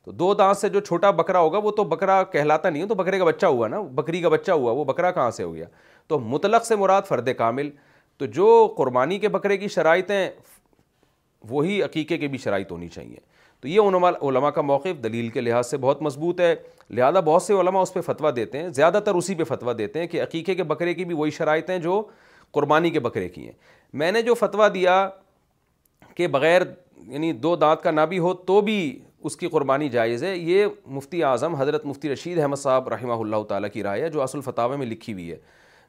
تو 0.04 0.12
دو 0.12 0.32
دانت 0.34 0.56
سے 0.56 0.68
جو 0.68 0.80
چھوٹا 0.80 1.10
بکرا 1.20 1.38
ہوگا 1.40 1.58
وہ 1.62 1.70
تو 1.76 1.84
بکرا 1.92 2.22
کہلاتا 2.32 2.70
نہیں 2.70 2.82
ہے 2.82 2.88
تو 2.88 2.94
بکرے 2.94 3.18
کا 3.18 3.24
بچہ 3.24 3.46
ہوا 3.46 3.68
نا 3.68 3.80
بکری 3.94 4.20
کا 4.22 4.28
بچہ 4.28 4.50
ہوا 4.52 4.72
وہ 4.72 4.84
بکرا 4.90 5.10
کہاں 5.12 5.30
سے 5.30 5.42
ہو 5.42 5.54
گیا 5.54 5.66
تو 6.08 6.18
مطلق 6.20 6.64
سے 6.64 6.76
مراد 6.76 7.02
فرد 7.08 7.28
کامل 7.38 7.70
تو 8.18 8.26
جو 8.38 8.46
قربانی 8.76 9.18
کے 9.18 9.28
بکرے 9.28 9.56
کی 9.58 9.68
شرائطیں 9.68 10.28
وہی 11.48 11.80
عقیقے 11.82 12.18
کے 12.18 12.28
بھی 12.28 12.38
شرائط 12.38 12.70
ہونی 12.72 12.88
چاہیے 12.88 13.16
تو 13.60 13.68
یہ 13.68 14.02
علماء 14.28 14.50
کا 14.54 14.60
موقف 14.60 15.02
دلیل 15.04 15.28
کے 15.36 15.40
لحاظ 15.40 15.70
سے 15.70 15.76
بہت 15.80 16.02
مضبوط 16.02 16.40
ہے 16.40 16.54
لہذا 16.96 17.20
بہت 17.20 17.42
سے 17.42 17.54
علماء 17.60 17.80
اس 17.82 17.92
پہ 17.94 18.00
فتویٰ 18.06 18.34
دیتے 18.36 18.58
ہیں 18.62 18.68
زیادہ 18.78 19.00
تر 19.04 19.14
اسی 19.14 19.34
پہ 19.34 19.44
فتویٰ 19.44 19.76
دیتے 19.78 20.00
ہیں 20.00 20.06
کہ 20.06 20.22
عقیقے 20.22 20.54
کے 20.54 20.62
بکرے 20.72 20.94
کی 20.94 21.04
بھی 21.04 21.14
وہی 21.14 21.30
شرائط 21.38 21.70
ہیں 21.70 21.78
جو 21.86 22.02
قربانی 22.54 22.90
کے 22.90 23.00
بکرے 23.00 23.28
کی 23.28 23.44
ہیں 23.44 23.52
میں 24.02 24.10
نے 24.12 24.22
جو 24.22 24.34
فتویٰ 24.34 24.68
دیا 24.74 25.08
کہ 26.16 26.26
بغیر 26.36 26.62
یعنی 27.06 27.32
دو 27.32 27.54
دانت 27.56 27.82
کا 27.82 27.90
نہ 27.90 28.00
بھی 28.08 28.18
ہو 28.18 28.32
تو 28.50 28.60
بھی 28.68 28.76
اس 29.26 29.36
کی 29.36 29.48
قربانی 29.48 29.88
جائز 29.88 30.22
ہے 30.24 30.36
یہ 30.36 30.66
مفتی 30.98 31.22
اعظم 31.24 31.54
حضرت 31.60 31.84
مفتی 31.86 32.12
رشید 32.12 32.38
احمد 32.38 32.56
صاحب 32.56 32.88
رحمہ 32.88 33.12
اللہ 33.22 33.42
تعالیٰ 33.48 33.68
کی 33.72 33.82
رائے 33.82 34.02
ہے 34.02 34.08
جو 34.16 34.22
اصل 34.22 34.40
فتح 34.44 34.76
میں 34.78 34.86
لکھی 34.86 35.12
ہوئی 35.12 35.30
ہے 35.30 35.36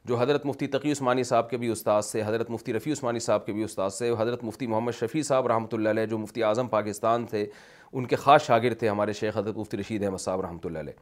جو 0.08 0.16
حضرت 0.18 0.44
مفتی 0.46 0.66
تقی 0.66 0.90
عثمانی 0.92 1.22
صاحب 1.30 1.48
کے 1.48 1.56
بھی 1.62 1.68
استاد 1.70 2.02
سے 2.02 2.20
حضرت 2.26 2.50
مفتی 2.50 2.72
رفیع 2.72 2.92
عثمانی 2.92 3.18
صاحب 3.20 3.44
کے 3.46 3.52
بھی 3.52 3.64
استاد 3.64 3.90
سے 3.96 4.10
حضرت 4.18 4.44
مفتی 4.44 4.66
محمد 4.66 4.92
شفیع 5.00 5.22
صاحب 5.28 5.46
رحمۃ 5.46 5.72
اللہ 5.76 5.88
علیہ 5.88 6.06
جو 6.10 6.18
مفتی 6.18 6.42
اعظم 6.42 6.68
پاکستان 6.68 7.26
تھے 7.30 7.44
ان 7.92 8.04
کے 8.12 8.16
خاص 8.22 8.46
شاگرد 8.46 8.78
تھے 8.78 8.88
ہمارے 8.88 9.12
شیخ 9.18 9.36
حضرت 9.38 9.56
مفتی 9.56 9.76
رشید 9.76 10.02
احمد 10.04 10.20
صاحب 10.20 10.40
رحمۃ 10.46 10.64
اللہ 10.66 10.78
علیہ 10.78 10.92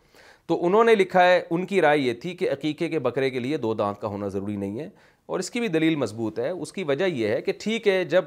تو 0.48 0.58
انہوں 0.66 0.84
نے 0.84 0.94
لکھا 0.94 1.24
ہے 1.26 1.40
ان 1.50 1.66
کی 1.66 1.80
رائے 1.80 1.98
یہ 1.98 2.12
تھی 2.22 2.34
کہ 2.40 2.50
عقیقے 2.52 2.88
کے 2.88 2.98
بکرے 3.06 3.30
کے 3.30 3.40
لیے 3.46 3.56
دو 3.66 3.72
دانت 3.82 4.00
کا 4.00 4.08
ہونا 4.14 4.28
ضروری 4.38 4.56
نہیں 4.64 4.78
ہے 4.80 4.88
اور 5.28 5.38
اس 5.40 5.50
کی 5.50 5.60
بھی 5.60 5.68
دلیل 5.76 5.96
مضبوط 6.06 6.38
ہے 6.38 6.50
اس 6.50 6.72
کی 6.72 6.84
وجہ 6.90 7.04
یہ 7.04 7.28
ہے 7.34 7.40
کہ 7.42 7.52
ٹھیک 7.60 7.88
ہے 7.88 8.02
جب 8.18 8.24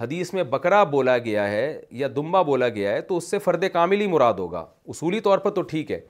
حدیث 0.00 0.32
میں 0.34 0.42
بکرا 0.56 0.82
بولا 0.96 1.18
گیا 1.28 1.48
ہے 1.50 1.80
یا 2.02 2.08
دمبا 2.16 2.42
بولا 2.52 2.68
گیا 2.80 2.92
ہے 2.92 3.00
تو 3.10 3.16
اس 3.16 3.30
سے 3.30 3.38
فرد 3.48 3.64
کامل 3.72 4.00
ہی 4.00 4.06
مراد 4.16 4.34
ہوگا 4.46 4.64
اصولی 4.94 5.20
طور 5.28 5.38
پر 5.46 5.50
تو 5.54 5.62
ٹھیک 5.74 5.90
ہے 5.92 6.00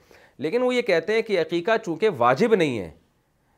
لیکن 0.45 0.63
وہ 0.63 0.75
یہ 0.75 0.83
کہتے 0.93 1.15
ہیں 1.15 1.23
کہ 1.23 1.41
عقیقہ 1.41 1.77
چونکہ 1.85 2.09
واجب 2.19 2.55
نہیں 2.55 2.79
ہے 2.79 2.91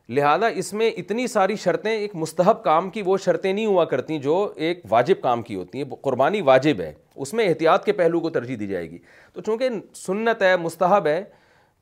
لہٰذا 0.09 0.47
اس 0.57 0.71
میں 0.73 0.89
اتنی 0.97 1.25
ساری 1.27 1.55
شرطیں 1.63 1.91
ایک 1.91 2.15
مستحب 2.15 2.63
کام 2.63 2.89
کی 2.89 3.01
وہ 3.05 3.17
شرطیں 3.25 3.51
نہیں 3.51 3.65
ہوا 3.65 3.83
کرتی 3.91 4.17
جو 4.19 4.33
ایک 4.55 4.81
واجب 4.89 5.21
کام 5.23 5.41
کی 5.41 5.55
ہوتی 5.55 5.81
ہیں 5.81 5.85
قربانی 6.01 6.41
واجب 6.45 6.81
ہے 6.81 6.91
اس 7.15 7.33
میں 7.33 7.47
احتیاط 7.49 7.85
کے 7.85 7.91
پہلو 7.99 8.19
کو 8.19 8.29
ترجیح 8.29 8.57
دی 8.59 8.67
جائے 8.67 8.89
گی 8.91 8.97
تو 9.33 9.41
چونکہ 9.41 9.69
سنت 10.05 10.41
ہے 10.41 10.55
مستحب 10.61 11.07
ہے 11.07 11.23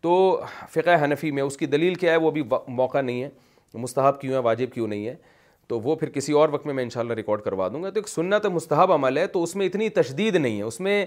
تو 0.02 0.12
فقہ 0.74 1.04
حنفی 1.04 1.32
میں 1.32 1.44
اس 1.44 1.58
کی 1.58 1.66
دلیل 1.66 1.96
کیا 1.96 2.12
ہے 2.12 2.18
وہ 2.18 2.32
بھی 2.32 2.44
موقع 2.68 3.02
نہیں 3.02 3.24
ہے 3.24 3.30
مستحب 3.82 4.20
کیوں 4.22 4.34
ہے 4.34 4.40
واجب 4.48 4.74
کیوں 4.74 4.88
نہیں 4.88 5.06
ہے 5.08 5.16
تو 5.70 5.80
وہ 5.80 5.96
پھر 5.96 6.10
کسی 6.10 6.34
اور 6.34 6.50
وقت 6.52 6.66
میں 6.66 6.74
میں 6.74 6.84
انشاءاللہ 6.84 7.14
ریکارڈ 7.14 7.42
کروا 7.42 7.68
دوں 7.74 7.84
گا 7.84 7.90
تو 7.90 8.00
ایک 8.00 8.08
سنت 8.10 8.46
مستحب 8.54 8.92
عمل 8.92 9.18
ہے 9.18 9.28
تو 9.36 9.44
اس 9.44 9.56
میں 9.56 9.66
اتنی 9.66 9.90
تشدید 9.98 10.36
نہیں 10.36 10.58
ہے 10.58 10.64
اس 10.64 10.80
میں 10.80 11.06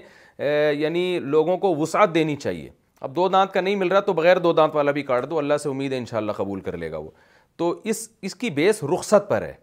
یعنی 0.79 1.19
لوگوں 1.23 1.57
کو 1.57 1.75
وسعت 1.79 2.13
دینی 2.15 2.35
چاہیے 2.35 2.69
اب 3.05 3.15
دو 3.15 3.27
دانت 3.29 3.53
کا 3.53 3.61
نہیں 3.61 3.75
مل 3.75 3.87
رہا 3.91 3.99
تو 3.99 4.13
بغیر 4.13 4.37
دو 4.43 4.51
دانت 4.53 4.75
والا 4.75 4.91
بھی 4.91 5.01
کاٹ 5.03 5.29
دو 5.29 5.37
اللہ 5.37 5.57
سے 5.63 5.69
امید 5.69 5.91
ہے 5.93 5.97
انشاءاللہ 5.97 6.31
قبول 6.37 6.61
کر 6.67 6.75
لے 6.77 6.89
گا 6.91 6.97
وہ 6.97 7.09
تو 7.57 7.67
اس 7.91 7.97
اس 8.27 8.35
کی 8.35 8.49
بیس 8.59 8.83
رخصت 8.93 9.27
پر 9.29 9.41
ہے 9.41 9.53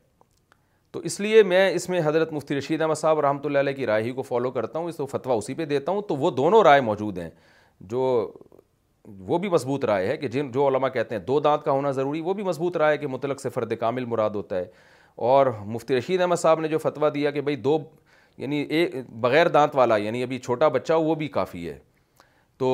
تو 0.92 0.98
اس 1.08 1.18
لیے 1.20 1.42
میں 1.52 1.68
اس 1.74 1.88
میں 1.88 2.00
حضرت 2.04 2.32
مفتی 2.32 2.58
رشید 2.58 2.82
احمد 2.82 2.94
صاحب 2.98 3.20
رحمۃ 3.26 3.44
اللہ 3.46 3.58
علیہ 3.58 3.72
کی 3.74 3.86
رائے 3.86 4.02
ہی 4.02 4.10
کو 4.18 4.22
فالو 4.22 4.50
کرتا 4.58 4.78
ہوں 4.78 4.88
اس 4.88 4.96
کو 4.96 5.06
فتویٰ 5.12 5.36
اسی 5.38 5.54
پہ 5.60 5.64
دیتا 5.72 5.92
ہوں 5.92 6.02
تو 6.08 6.16
وہ 6.16 6.30
دونوں 6.36 6.62
رائے 6.64 6.80
موجود 6.90 7.18
ہیں 7.18 7.28
جو 7.94 8.00
وہ 9.28 9.38
بھی 9.44 9.48
مضبوط 9.50 9.84
رائے 9.90 10.06
ہے 10.08 10.16
کہ 10.16 10.28
جن 10.36 10.50
جو 10.54 10.66
علماء 10.68 10.88
کہتے 10.96 11.14
ہیں 11.14 11.22
دو 11.22 11.38
دانت 11.48 11.64
کا 11.64 11.70
ہونا 11.72 11.90
ضروری 11.98 12.20
وہ 12.24 12.34
بھی 12.34 12.42
مضبوط 12.44 12.76
رائے 12.82 12.98
کہ 12.98 13.06
مطلق 13.16 13.40
سے 13.40 13.48
فرد 13.54 13.72
کامل 13.80 14.04
مراد 14.14 14.34
ہوتا 14.40 14.58
ہے 14.58 14.66
اور 15.30 15.46
مفتی 15.78 15.96
رشید 15.98 16.20
احمد 16.20 16.36
صاحب 16.42 16.60
نے 16.60 16.68
جو 16.68 16.78
فتویٰ 16.86 17.12
دیا 17.14 17.30
کہ 17.30 17.40
بھائی 17.40 17.56
دو 17.66 17.78
یعنی 18.38 18.62
ایک 18.68 18.94
بغیر 19.20 19.48
دانت 19.58 19.76
والا 19.76 19.96
یعنی 20.06 20.22
ابھی 20.22 20.38
چھوٹا 20.38 20.68
بچہ 20.78 20.92
وہ 21.08 21.14
بھی 21.24 21.28
کافی 21.38 21.68
ہے 21.68 21.78
تو 22.58 22.68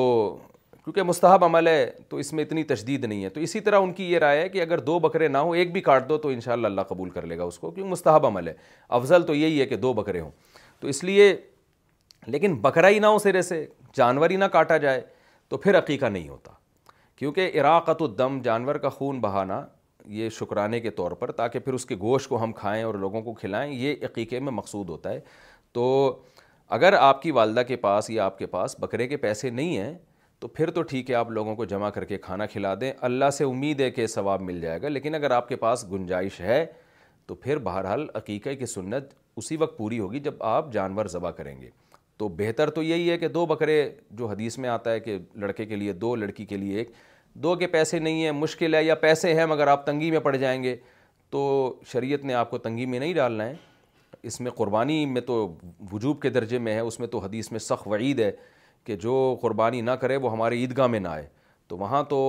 کیونکہ 0.89 1.03
مستحب 1.03 1.43
عمل 1.45 1.67
ہے 1.67 1.85
تو 2.09 2.17
اس 2.17 2.31
میں 2.33 2.43
اتنی 2.43 2.63
تشدید 2.67 3.03
نہیں 3.03 3.23
ہے 3.23 3.29
تو 3.29 3.39
اسی 3.39 3.59
طرح 3.61 3.79
ان 3.79 3.91
کی 3.93 4.03
یہ 4.11 4.19
رائے 4.19 4.39
ہے 4.41 4.47
کہ 4.49 4.61
اگر 4.61 4.77
دو 4.83 4.97
بکرے 4.99 5.27
نہ 5.27 5.37
ہوں 5.37 5.55
ایک 5.55 5.71
بھی 5.73 5.81
کاٹ 5.81 6.07
دو 6.09 6.17
تو 6.17 6.29
ان 6.29 6.39
شاء 6.41 6.51
اللہ 6.53 6.67
اللہ 6.67 6.81
قبول 6.89 7.09
کر 7.17 7.25
لے 7.25 7.37
گا 7.37 7.43
اس 7.43 7.59
کو 7.59 7.69
کیونکہ 7.71 7.89
مستحب 7.91 8.25
عمل 8.25 8.47
ہے 8.47 8.53
افضل 8.99 9.23
تو 9.23 9.35
یہی 9.35 9.59
ہے 9.61 9.65
کہ 9.65 9.75
دو 9.77 9.91
بکرے 9.99 10.19
ہوں 10.19 10.31
تو 10.79 10.87
اس 10.87 11.03
لیے 11.03 11.27
لیکن 12.25 12.55
بکرا 12.61 12.89
ہی 12.89 12.97
نہ 12.99 13.05
ہو 13.15 13.19
سرے 13.23 13.41
سے 13.41 13.65
جانور 13.97 14.29
ہی 14.29 14.35
نہ 14.35 14.45
کاٹا 14.51 14.77
جائے 14.85 15.01
تو 15.49 15.57
پھر 15.65 15.77
عقیقہ 15.77 16.05
نہیں 16.05 16.27
ہوتا 16.29 16.53
کیونکہ 17.17 17.59
عراقت 17.61 18.01
الدم 18.01 18.35
دم 18.37 18.41
جانور 18.45 18.75
کا 18.85 18.89
خون 18.97 19.19
بہانا 19.21 19.63
یہ 20.19 20.29
شکرانے 20.39 20.79
کے 20.79 20.89
طور 21.01 21.11
پر 21.21 21.31
تاکہ 21.41 21.59
پھر 21.65 21.73
اس 21.73 21.85
کے 21.85 21.95
گوشت 22.01 22.29
کو 22.29 22.41
ہم 22.43 22.51
کھائیں 22.63 22.83
اور 22.83 22.95
لوگوں 23.05 23.21
کو 23.21 23.33
کھلائیں 23.43 23.71
یہ 23.73 23.95
عقیقے 24.11 24.39
میں 24.39 24.51
مقصود 24.51 24.89
ہوتا 24.89 25.13
ہے 25.13 25.19
تو 25.73 25.87
اگر 26.79 26.93
آپ 26.99 27.21
کی 27.21 27.31
والدہ 27.31 27.61
کے 27.67 27.75
پاس 27.85 28.09
یا 28.09 28.25
آپ 28.25 28.37
کے 28.39 28.45
پاس 28.47 28.75
بکرے 28.79 29.07
کے 29.07 29.17
پیسے 29.27 29.49
نہیں 29.49 29.77
ہیں 29.77 29.97
تو 30.39 30.47
پھر 30.47 30.69
تو 30.71 30.81
ٹھیک 30.89 31.09
ہے 31.09 31.15
آپ 31.15 31.31
لوگوں 31.31 31.55
کو 31.55 31.65
جمع 31.65 31.89
کر 31.95 32.03
کے 32.05 32.17
کھانا 32.17 32.45
کھلا 32.51 32.73
دیں 32.81 32.91
اللہ 33.07 33.29
سے 33.37 33.43
امید 33.43 33.79
ہے 33.81 33.89
کہ 33.91 34.05
ثواب 34.07 34.41
مل 34.41 34.61
جائے 34.61 34.81
گا 34.81 34.87
لیکن 34.89 35.15
اگر 35.15 35.31
آپ 35.37 35.47
کے 35.49 35.55
پاس 35.63 35.85
گنجائش 35.91 36.39
ہے 36.41 36.65
تو 37.27 37.35
پھر 37.35 37.57
بہرحال 37.65 38.05
عقیقہ 38.15 38.49
کی 38.59 38.65
سنت 38.65 39.13
اسی 39.37 39.55
وقت 39.57 39.77
پوری 39.77 39.99
ہوگی 39.99 40.19
جب 40.19 40.43
آپ 40.51 40.71
جانور 40.73 41.05
ذبح 41.15 41.31
کریں 41.39 41.59
گے 41.61 41.69
تو 42.17 42.27
بہتر 42.37 42.69
تو 42.77 42.83
یہی 42.83 43.09
ہے 43.09 43.17
کہ 43.17 43.27
دو 43.27 43.45
بکرے 43.45 43.75
جو 44.21 44.27
حدیث 44.27 44.57
میں 44.57 44.69
آتا 44.69 44.91
ہے 44.91 44.99
کہ 44.99 45.17
لڑکے 45.41 45.65
کے 45.65 45.75
لیے 45.75 45.93
دو 46.05 46.15
لڑکی 46.15 46.45
کے 46.45 46.57
لیے 46.57 46.77
ایک 46.77 46.91
دو 47.43 47.55
کے 47.55 47.67
پیسے 47.75 47.99
نہیں 47.99 48.23
ہیں 48.23 48.31
مشکل 48.31 48.75
ہے 48.75 48.83
یا 48.83 48.95
پیسے 49.03 49.33
ہیں 49.35 49.45
مگر 49.45 49.67
آپ 49.67 49.85
تنگی 49.85 50.09
میں 50.11 50.19
پڑ 50.19 50.35
جائیں 50.35 50.61
گے 50.63 50.75
تو 51.29 51.41
شریعت 51.91 52.23
نے 52.25 52.33
آپ 52.33 52.49
کو 52.51 52.57
تنگی 52.57 52.85
میں 52.93 52.99
نہیں 52.99 53.13
ڈالنا 53.13 53.45
ہے 53.47 53.53
اس 54.29 54.39
میں 54.41 54.51
قربانی 54.55 55.05
میں 55.05 55.21
تو 55.21 55.35
وجوب 55.91 56.21
کے 56.21 56.29
درجے 56.37 56.57
میں 56.59 56.73
ہے 56.73 56.79
اس 56.79 56.99
میں 56.99 57.07
تو 57.07 57.17
حدیث 57.25 57.51
میں 57.51 57.59
سخ 57.59 57.87
وعید 57.87 58.19
ہے 58.19 58.31
کہ 58.89 58.95
جو 59.01 59.13
قربانی 59.41 59.79
نہ 59.87 59.91
کرے 60.01 60.15
وہ 60.21 60.31
ہمارے 60.31 60.55
عیدگاہ 60.57 60.87
میں 60.87 60.99
نہ 60.99 61.07
آئے 61.07 61.25
تو 61.67 61.77
وہاں 61.77 62.01
تو 62.09 62.19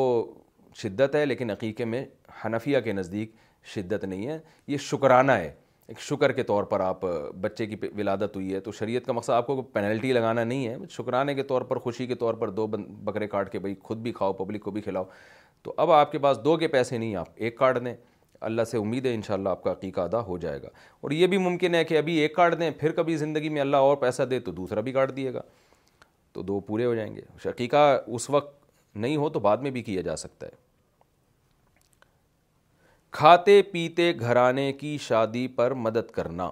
شدت 0.80 1.14
ہے 1.14 1.24
لیکن 1.26 1.50
عقیقے 1.50 1.84
میں 1.92 2.04
حنفیہ 2.44 2.78
کے 2.84 2.92
نزدیک 2.92 3.30
شدت 3.74 4.04
نہیں 4.04 4.26
ہے 4.26 4.38
یہ 4.68 4.76
شکرانہ 4.88 5.32
ہے 5.32 5.50
ایک 5.92 6.00
شکر 6.08 6.32
کے 6.32 6.42
طور 6.50 6.64
پر 6.72 6.80
آپ 6.86 7.04
بچے 7.40 7.66
کی 7.66 7.76
ولادت 7.98 8.36
ہوئی 8.36 8.52
ہے 8.54 8.60
تو 8.66 8.72
شریعت 8.78 9.06
کا 9.06 9.12
مقصد 9.12 9.30
آپ 9.36 9.46
کو 9.46 9.60
پینلٹی 9.78 10.12
لگانا 10.12 10.44
نہیں 10.50 10.66
ہے 10.66 10.76
شکرانے 10.96 11.34
کے 11.34 11.42
طور 11.52 11.62
پر 11.70 11.78
خوشی 11.86 12.06
کے 12.06 12.14
طور 12.24 12.34
پر 12.42 12.50
دو 12.60 12.66
بکرے 12.70 13.26
کاٹ 13.34 13.52
کے 13.52 13.58
بھائی 13.58 13.74
خود 13.88 14.02
بھی 14.02 14.12
کھاؤ 14.20 14.32
پبلک 14.42 14.62
کو 14.64 14.70
بھی 14.76 14.80
کھلاؤ 14.82 15.04
تو 15.62 15.74
اب 15.84 15.90
آپ 16.00 16.12
کے 16.12 16.18
پاس 16.26 16.44
دو 16.44 16.56
کے 16.62 16.68
پیسے 16.76 16.98
نہیں 16.98 17.16
آپ 17.24 17.28
ایک 17.36 17.58
کاٹ 17.58 17.84
دیں 17.84 17.94
اللہ 18.50 18.64
سے 18.70 18.78
امید 18.84 19.06
ہے 19.06 19.14
انشاءاللہ 19.14 19.48
آپ 19.48 19.62
کا 19.62 19.72
عقیقہ 19.72 20.00
ادا 20.00 20.20
ہو 20.26 20.38
جائے 20.44 20.62
گا 20.62 20.68
اور 21.00 21.10
یہ 21.10 21.26
بھی 21.32 21.38
ممکن 21.48 21.74
ہے 21.74 21.84
کہ 21.84 21.98
ابھی 21.98 22.16
ایک 22.20 22.34
کاٹ 22.36 22.58
دیں 22.60 22.70
پھر 22.80 22.92
کبھی 23.00 23.16
زندگی 23.24 23.48
میں 23.56 23.60
اللہ 23.60 23.88
اور 23.88 23.96
پیسہ 24.06 24.22
دے 24.30 24.40
تو 24.46 24.52
دوسرا 24.60 24.80
بھی 24.86 24.92
کاٹ 24.92 25.16
دیے 25.16 25.34
گا 25.34 25.40
تو 26.34 26.42
دو 26.50 26.58
پورے 26.66 26.84
ہو 26.84 26.94
جائیں 26.94 27.14
گے 27.16 27.20
شقیقہ 27.44 27.84
اس 28.16 28.28
وقت 28.30 28.58
نہیں 29.04 29.16
ہو 29.16 29.28
تو 29.36 29.40
بعد 29.40 29.56
میں 29.66 29.70
بھی 29.70 29.82
کیا 29.82 30.00
جا 30.02 30.16
سکتا 30.16 30.46
ہے 30.46 30.58
کھاتے 33.18 33.60
پیتے 33.72 34.12
گھرانے 34.20 34.72
کی 34.80 34.96
شادی 35.06 35.46
پر 35.56 35.74
مدد 35.86 36.10
کرنا 36.14 36.50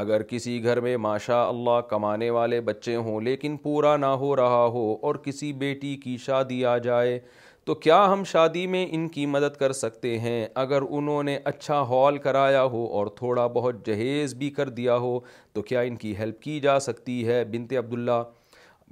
اگر 0.00 0.22
کسی 0.28 0.62
گھر 0.64 0.80
میں 0.80 0.96
ماشا 1.06 1.42
اللہ 1.48 1.80
کمانے 1.88 2.28
والے 2.30 2.60
بچے 2.68 2.96
ہوں 2.96 3.20
لیکن 3.20 3.56
پورا 3.62 3.96
نہ 3.96 4.12
ہو 4.22 4.34
رہا 4.36 4.64
ہو 4.76 4.92
اور 5.06 5.14
کسی 5.24 5.52
بیٹی 5.62 5.96
کی 6.04 6.16
شادی 6.24 6.64
آ 6.66 6.76
جائے 6.86 7.18
تو 7.66 7.74
کیا 7.74 8.04
ہم 8.12 8.22
شادی 8.26 8.66
میں 8.66 8.86
ان 8.92 9.06
کی 9.08 9.24
مدد 9.32 9.56
کر 9.56 9.72
سکتے 9.72 10.18
ہیں 10.18 10.46
اگر 10.62 10.82
انہوں 10.90 11.22
نے 11.22 11.38
اچھا 11.46 11.80
ہال 11.88 12.16
کرایا 12.24 12.62
ہو 12.72 12.84
اور 12.98 13.06
تھوڑا 13.16 13.46
بہت 13.58 13.84
جہیز 13.86 14.34
بھی 14.38 14.48
کر 14.56 14.68
دیا 14.78 14.96
ہو 15.04 15.18
تو 15.52 15.62
کیا 15.62 15.80
ان 15.90 15.96
کی 15.96 16.16
ہیلپ 16.18 16.40
کی 16.42 16.58
جا 16.60 16.78
سکتی 16.86 17.26
ہے 17.26 17.42
بنت 17.52 17.72
عبداللہ 17.78 18.22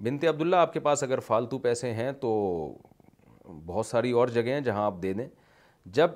بنت 0.03 0.25
عبداللہ 0.29 0.57
آپ 0.57 0.73
کے 0.73 0.81
پاس 0.81 1.03
اگر 1.03 1.21
فالتو 1.27 1.59
پیسے 1.65 1.93
ہیں 1.95 2.11
تو 2.21 2.31
بہت 3.67 3.87
ساری 3.87 4.11
اور 4.21 4.29
جگہیں 4.37 4.53
ہیں 4.55 4.61
جہاں 4.69 4.85
آپ 4.87 5.03
دے 5.03 5.13
دیں 5.13 5.27
جب 5.99 6.11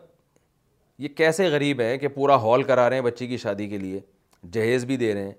یہ 0.98 1.08
کیسے 1.16 1.48
غریب 1.52 1.80
ہیں 1.80 1.96
کہ 1.98 2.08
پورا 2.20 2.36
ہال 2.42 2.62
کرا 2.70 2.88
رہے 2.88 2.96
ہیں 2.96 3.02
بچی 3.04 3.26
کی 3.26 3.36
شادی 3.36 3.68
کے 3.68 3.78
لیے 3.78 4.00
جہیز 4.52 4.84
بھی 4.84 4.96
دے 4.96 5.12
رہے 5.14 5.24
ہیں 5.24 5.32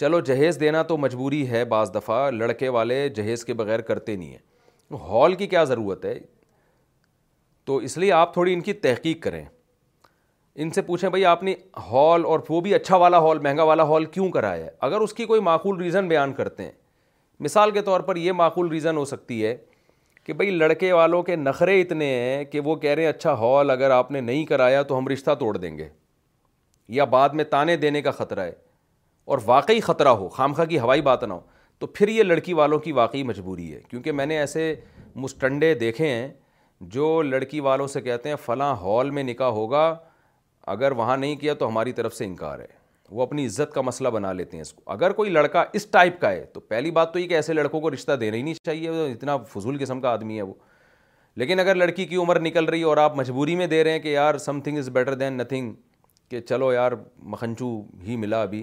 چلو 0.00 0.20
جہیز 0.20 0.58
دینا 0.60 0.82
تو 0.92 0.96
مجبوری 0.98 1.48
ہے 1.50 1.64
بعض 1.74 1.94
دفعہ 1.94 2.30
لڑکے 2.30 2.68
والے 2.78 3.08
جہیز 3.20 3.44
کے 3.44 3.54
بغیر 3.62 3.80
کرتے 3.92 4.16
نہیں 4.16 4.30
ہیں 4.32 4.96
ہال 5.08 5.34
کی 5.34 5.46
کیا 5.46 5.62
ضرورت 5.74 6.04
ہے 6.04 6.18
تو 7.66 7.76
اس 7.86 7.96
لیے 7.98 8.10
آپ 8.12 8.32
تھوڑی 8.32 8.52
ان 8.54 8.60
کی 8.66 8.72
تحقیق 8.82 9.22
کریں 9.22 9.44
ان 10.54 10.70
سے 10.70 10.82
پوچھیں 10.82 11.08
بھائی 11.10 11.24
آپ 11.30 11.42
نے 11.42 11.54
ہال 11.90 12.24
اور 12.26 12.40
وہ 12.48 12.60
بھی 12.66 12.74
اچھا 12.74 12.96
والا 12.96 13.18
ہال 13.24 13.38
مہنگا 13.44 13.62
والا 13.70 13.82
ہال 13.88 14.04
کیوں 14.16 14.28
کرایا 14.32 14.64
ہے 14.64 14.70
اگر 14.88 15.00
اس 15.06 15.12
کی 15.14 15.24
کوئی 15.26 15.40
معقول 15.48 15.80
ریزن 15.80 16.08
بیان 16.08 16.32
کرتے 16.34 16.62
ہیں 16.64 16.70
مثال 17.46 17.70
کے 17.70 17.82
طور 17.88 18.00
پر 18.00 18.16
یہ 18.16 18.32
معقول 18.42 18.68
ریزن 18.72 18.96
ہو 18.96 19.04
سکتی 19.04 19.44
ہے 19.46 19.56
کہ 20.24 20.32
بھائی 20.32 20.50
لڑکے 20.50 20.92
والوں 20.92 21.22
کے 21.22 21.36
نخرے 21.36 21.80
اتنے 21.80 22.06
ہیں 22.14 22.44
کہ 22.52 22.60
وہ 22.68 22.76
کہہ 22.86 22.90
رہے 22.94 23.02
ہیں 23.02 23.10
اچھا 23.10 23.32
ہال 23.40 23.70
اگر 23.70 23.90
آپ 23.96 24.10
نے 24.10 24.20
نہیں 24.20 24.44
کرایا 24.46 24.82
تو 24.92 24.98
ہم 24.98 25.08
رشتہ 25.08 25.34
توڑ 25.40 25.56
دیں 25.56 25.76
گے 25.78 25.88
یا 27.00 27.04
بعد 27.18 27.28
میں 27.40 27.44
تانے 27.50 27.76
دینے 27.84 28.02
کا 28.02 28.10
خطرہ 28.20 28.44
ہے 28.44 28.52
اور 29.34 29.38
واقعی 29.44 29.80
خطرہ 29.90 30.08
ہو 30.22 30.28
خامخہ 30.38 30.62
کی 30.70 30.78
ہوائی 30.78 31.02
بات 31.02 31.22
نہ 31.24 31.32
ہو 31.34 31.40
تو 31.78 31.86
پھر 31.92 32.08
یہ 32.08 32.22
لڑکی 32.22 32.52
والوں 32.60 32.78
کی 32.78 32.92
واقعی 33.02 33.22
مجبوری 33.30 33.72
ہے 33.74 33.80
کیونکہ 33.88 34.12
میں 34.18 34.26
نے 34.26 34.38
ایسے 34.38 34.74
مسٹنڈے 35.24 35.74
دیکھے 35.84 36.08
ہیں 36.08 36.28
جو 36.80 37.20
لڑکی 37.22 37.60
والوں 37.60 37.86
سے 37.88 38.00
کہتے 38.00 38.28
ہیں 38.28 38.36
فلاں 38.44 38.74
ہال 38.82 39.10
میں 39.10 39.22
نکاح 39.22 39.50
ہوگا 39.50 39.94
اگر 40.72 40.92
وہاں 40.96 41.16
نہیں 41.16 41.36
کیا 41.36 41.54
تو 41.54 41.68
ہماری 41.68 41.92
طرف 41.92 42.14
سے 42.14 42.24
انکار 42.24 42.58
ہے 42.60 42.84
وہ 43.10 43.22
اپنی 43.22 43.46
عزت 43.46 43.72
کا 43.74 43.80
مسئلہ 43.80 44.08
بنا 44.08 44.32
لیتے 44.32 44.56
ہیں 44.56 44.62
اس 44.62 44.72
کو 44.72 44.82
اگر 44.92 45.12
کوئی 45.20 45.30
لڑکا 45.30 45.64
اس 45.72 45.86
ٹائپ 45.86 46.20
کا 46.20 46.30
ہے 46.30 46.44
تو 46.52 46.60
پہلی 46.60 46.90
بات 46.90 47.12
تو 47.12 47.18
یہ 47.18 47.26
کہ 47.28 47.34
ایسے 47.34 47.52
لڑکوں 47.52 47.80
کو 47.80 47.90
رشتہ 47.90 48.12
دینا 48.20 48.36
ہی 48.36 48.42
نہیں 48.42 48.54
چاہیے 48.66 49.10
اتنا 49.12 49.36
فضول 49.52 49.78
قسم 49.80 50.00
کا 50.00 50.10
آدمی 50.10 50.36
ہے 50.36 50.42
وہ 50.42 50.54
لیکن 51.38 51.60
اگر 51.60 51.74
لڑکی 51.74 52.04
کی 52.06 52.16
عمر 52.16 52.40
نکل 52.40 52.64
رہی 52.64 52.78
ہے 52.80 52.84
اور 52.86 52.96
آپ 52.96 53.16
مجبوری 53.16 53.54
میں 53.56 53.66
دے 53.66 53.82
رہے 53.84 53.92
ہیں 53.92 53.98
کہ 54.00 54.08
یار 54.08 54.38
something 54.64 54.78
is 54.78 54.88
better 54.92 55.14
than 55.22 55.32
nothing 55.38 55.72
کہ 56.30 56.40
چلو 56.40 56.72
یار 56.72 56.92
مکھنچو 57.34 57.70
ہی 58.06 58.16
ملا 58.16 58.42
ابھی 58.42 58.62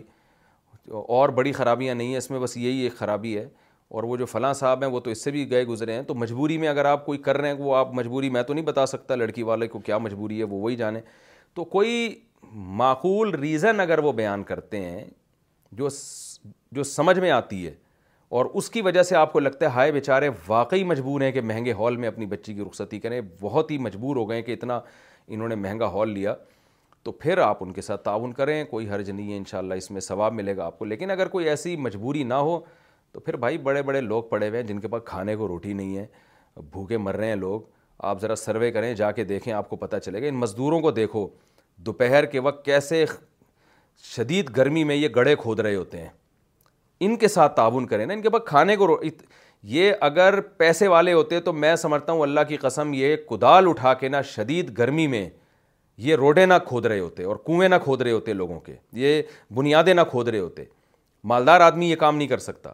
اور 0.92 1.30
بڑی 1.38 1.52
خرابیاں 1.54 1.96
نہیں 1.96 2.08
ہیں 2.10 2.18
اس 2.18 2.30
میں 2.32 2.40
بس 2.40 2.58
یہی 2.58 2.80
ایک 2.84 2.96
خرابی 2.98 3.38
ہے 3.38 3.48
اور 3.94 4.04
وہ 4.04 4.16
جو 4.18 4.26
فلاں 4.26 4.54
صاحب 4.60 4.84
ہیں 4.84 4.90
وہ 4.92 5.00
تو 5.06 5.10
اس 5.12 5.24
سے 5.24 5.32
بھی 5.32 5.50
گئے 5.50 5.64
گزرے 5.66 5.94
ہیں 5.94 6.02
تو 6.04 6.14
مجبوری 6.16 6.58
میں 6.58 6.68
اگر 6.68 6.86
آپ 6.92 7.06
کوئی 7.06 7.18
کر 7.28 7.38
رہے 7.38 7.48
ہیں 7.52 7.56
وہ 7.58 7.76
آپ 7.76 7.94
مجبوری 7.96 8.30
میں 8.36 8.42
تو 8.44 8.54
نہیں 8.54 8.66
بتا 8.66 8.86
سکتا 8.86 9.16
لڑکی 9.16 9.44
والے 9.50 9.68
کو 9.74 9.80
کیا 9.90 9.98
مجبوری 9.98 10.40
ہے 10.40 10.44
وہ 10.54 10.60
وہی 10.62 10.76
جانے 10.76 11.02
تو 11.56 11.66
کوئی 11.76 11.92
معقول 12.82 13.34
ریزن 13.40 13.80
اگر 13.80 14.00
وہ 14.04 14.12
بیان 14.22 14.44
کرتے 14.44 14.80
ہیں 14.86 15.04
جو 15.82 15.88
جو 16.78 16.84
سمجھ 16.84 17.18
میں 17.20 17.32
آتی 17.32 17.66
ہے 17.66 17.74
اور 18.38 18.46
اس 18.62 18.70
کی 18.70 18.82
وجہ 18.82 19.04
سے 19.04 19.16
آپ 19.16 19.34
کو 19.34 19.40
لگتا 19.40 19.66
ہے 19.66 19.72
ہائے 19.72 19.92
بیچارے 19.92 20.30
واقعی 20.48 20.84
مجبور 20.94 21.22
ہیں 21.22 21.32
کہ 21.32 21.42
مہنگے 21.54 21.74
ہال 21.80 21.98
میں 21.98 22.08
اپنی 22.08 22.26
بچی 22.36 22.54
کی 22.54 22.62
رخصتی 22.70 23.00
کریں 23.00 23.20
بہت 23.42 23.72
ہی 23.72 23.78
مجبور 23.90 24.16
ہو 24.16 24.30
گئے 24.30 24.42
کہ 24.44 24.52
اتنا 24.54 24.80
انہوں 25.34 25.48
نے 25.48 25.56
مہنگا 25.56 25.88
ہال 25.94 26.10
لیا 26.14 26.34
تو 27.04 27.12
پھر 27.12 27.38
آپ 27.46 27.64
ان 27.64 27.72
کے 27.74 27.82
ساتھ 27.82 28.04
تعاون 28.04 28.34
کریں 28.34 28.64
کوئی 28.70 28.90
حرج 28.90 29.10
نہیں 29.12 29.32
ہے 29.32 29.38
انشاءاللہ 29.38 29.74
اس 29.84 29.92
میں 29.92 30.02
ثواب 30.02 30.34
ملے 30.34 30.56
گا 30.58 30.66
آپ 30.66 30.80
کو 30.80 30.86
لیکن 30.86 31.12
اگر 31.12 31.28
کوئی 31.38 31.50
ایسی 31.50 31.76
مجبوری 31.88 32.24
نہ 32.24 32.34
ہو 32.50 32.60
تو 33.14 33.20
پھر 33.20 33.36
بھائی 33.38 33.58
بڑے 33.66 33.82
بڑے 33.88 34.00
لوگ 34.02 34.24
پڑے 34.30 34.48
ہوئے 34.50 34.60
ہیں 34.60 34.68
جن 34.68 34.80
کے 34.82 34.88
پاس 34.90 35.02
کھانے 35.06 35.36
کو 35.36 35.48
روٹی 35.48 35.74
نہیں 35.74 35.98
ہے 35.98 36.06
بھوکے 36.72 36.98
مر 36.98 37.16
رہے 37.16 37.28
ہیں 37.28 37.36
لوگ 37.36 37.62
آپ 38.12 38.22
ذرا 38.22 38.36
سروے 38.36 38.72
کریں 38.72 38.94
جا 38.96 39.12
کے 39.12 39.24
دیکھیں 39.32 39.52
آپ 39.54 39.70
کو 39.70 39.76
پتہ 39.76 39.96
چلے 40.06 40.22
گا 40.22 40.28
ان 40.28 40.36
مزدوروں 40.36 40.80
کو 40.82 40.92
دیکھو 40.92 41.28
دوپہر 41.86 42.26
کے 42.32 42.40
وقت 42.48 42.64
کیسے 42.66 43.04
شدید 44.16 44.56
گرمی 44.58 44.84
میں 44.84 44.96
یہ 44.96 45.08
گڑھے 45.16 45.36
کھود 45.42 45.60
رہے 45.60 45.76
ہوتے 45.76 46.02
ہیں 46.02 46.10
ان 47.06 47.16
کے 47.18 47.28
ساتھ 47.28 47.56
تعاون 47.56 47.86
کریں 47.88 48.06
نا 48.06 48.14
ان 48.14 48.22
کے 48.22 48.30
پاس 48.30 48.42
کھانے 48.48 48.76
کو 48.76 49.00
یہ 49.76 49.94
اگر 50.10 50.40
پیسے 50.58 50.88
والے 50.88 51.14
ہوتے 51.14 51.40
تو 51.42 51.54
میں 51.54 51.76
سمجھتا 51.86 52.12
ہوں 52.14 52.22
اللہ 52.22 52.42
کی 52.48 52.58
قسم 52.62 52.94
یہ 52.94 53.16
کدال 53.30 53.70
اٹھا 53.70 53.94
کے 54.00 54.08
نا 54.10 54.22
شدید 54.36 54.78
گرمی 54.78 55.08
میں 55.08 55.28
یہ 56.08 56.16
روڈے 56.16 56.46
نہ 56.46 56.54
کھود 56.68 56.86
رہے 56.86 57.00
ہوتے 57.00 57.24
اور 57.24 57.36
کنویں 57.46 57.70
نہ 57.70 57.76
کھود 57.84 58.02
رہے 58.02 58.12
ہوتے 58.12 58.34
لوگوں 58.34 58.60
کے 58.60 58.76
یہ 59.02 59.22
بنیادیں 59.56 59.94
نہ 59.94 60.02
کھود 60.10 60.28
رہے 60.28 60.40
ہوتے 60.40 60.64
مالدار 61.32 61.62
آدمی 61.62 61.90
یہ 61.92 61.96
کام 61.96 62.18
نہیں 62.18 62.28
کر 62.28 62.38
سکتا 62.38 62.72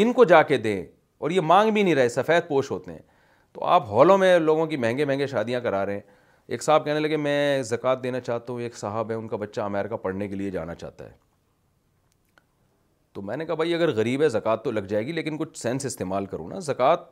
ان 0.00 0.12
کو 0.12 0.24
جا 0.24 0.42
کے 0.42 0.56
دیں 0.58 0.82
اور 1.18 1.30
یہ 1.30 1.40
مانگ 1.40 1.70
بھی 1.72 1.82
نہیں 1.82 1.94
رہے 1.94 2.08
سفید 2.08 2.48
پوش 2.48 2.70
ہوتے 2.70 2.92
ہیں 2.92 3.00
تو 3.52 3.64
آپ 3.64 3.88
ہالوں 3.90 4.16
میں 4.18 4.38
لوگوں 4.38 4.66
کی 4.66 4.76
مہنگے 4.76 5.04
مہنگے 5.04 5.26
شادیاں 5.26 5.60
کرا 5.60 5.84
رہے 5.86 5.92
ہیں 5.94 6.00
ایک 6.46 6.62
صاحب 6.62 6.84
کہنے 6.84 7.00
لگے 7.00 7.16
میں 7.16 7.62
زکوٰۃ 7.70 8.02
دینا 8.02 8.20
چاہتا 8.20 8.52
ہوں 8.52 8.60
ایک 8.62 8.76
صاحب 8.76 9.10
ہے 9.10 9.16
ان 9.16 9.28
کا 9.28 9.36
بچہ 9.36 9.60
امیرکا 9.60 9.96
پڑھنے 10.04 10.28
کے 10.28 10.34
لیے 10.36 10.50
جانا 10.50 10.74
چاہتا 10.74 11.04
ہے 11.06 11.16
تو 13.12 13.22
میں 13.22 13.36
نے 13.36 13.46
کہا 13.46 13.54
بھائی 13.60 13.74
اگر 13.74 13.90
غریب 13.94 14.22
ہے 14.22 14.28
زکوٰۃ 14.28 14.62
تو 14.64 14.70
لگ 14.70 14.82
جائے 14.88 15.06
گی 15.06 15.12
لیکن 15.12 15.38
کچھ 15.38 15.58
سینس 15.58 15.86
استعمال 15.86 16.26
کروں 16.26 16.48
نا 16.48 16.58
زکوٰۃ 16.68 17.10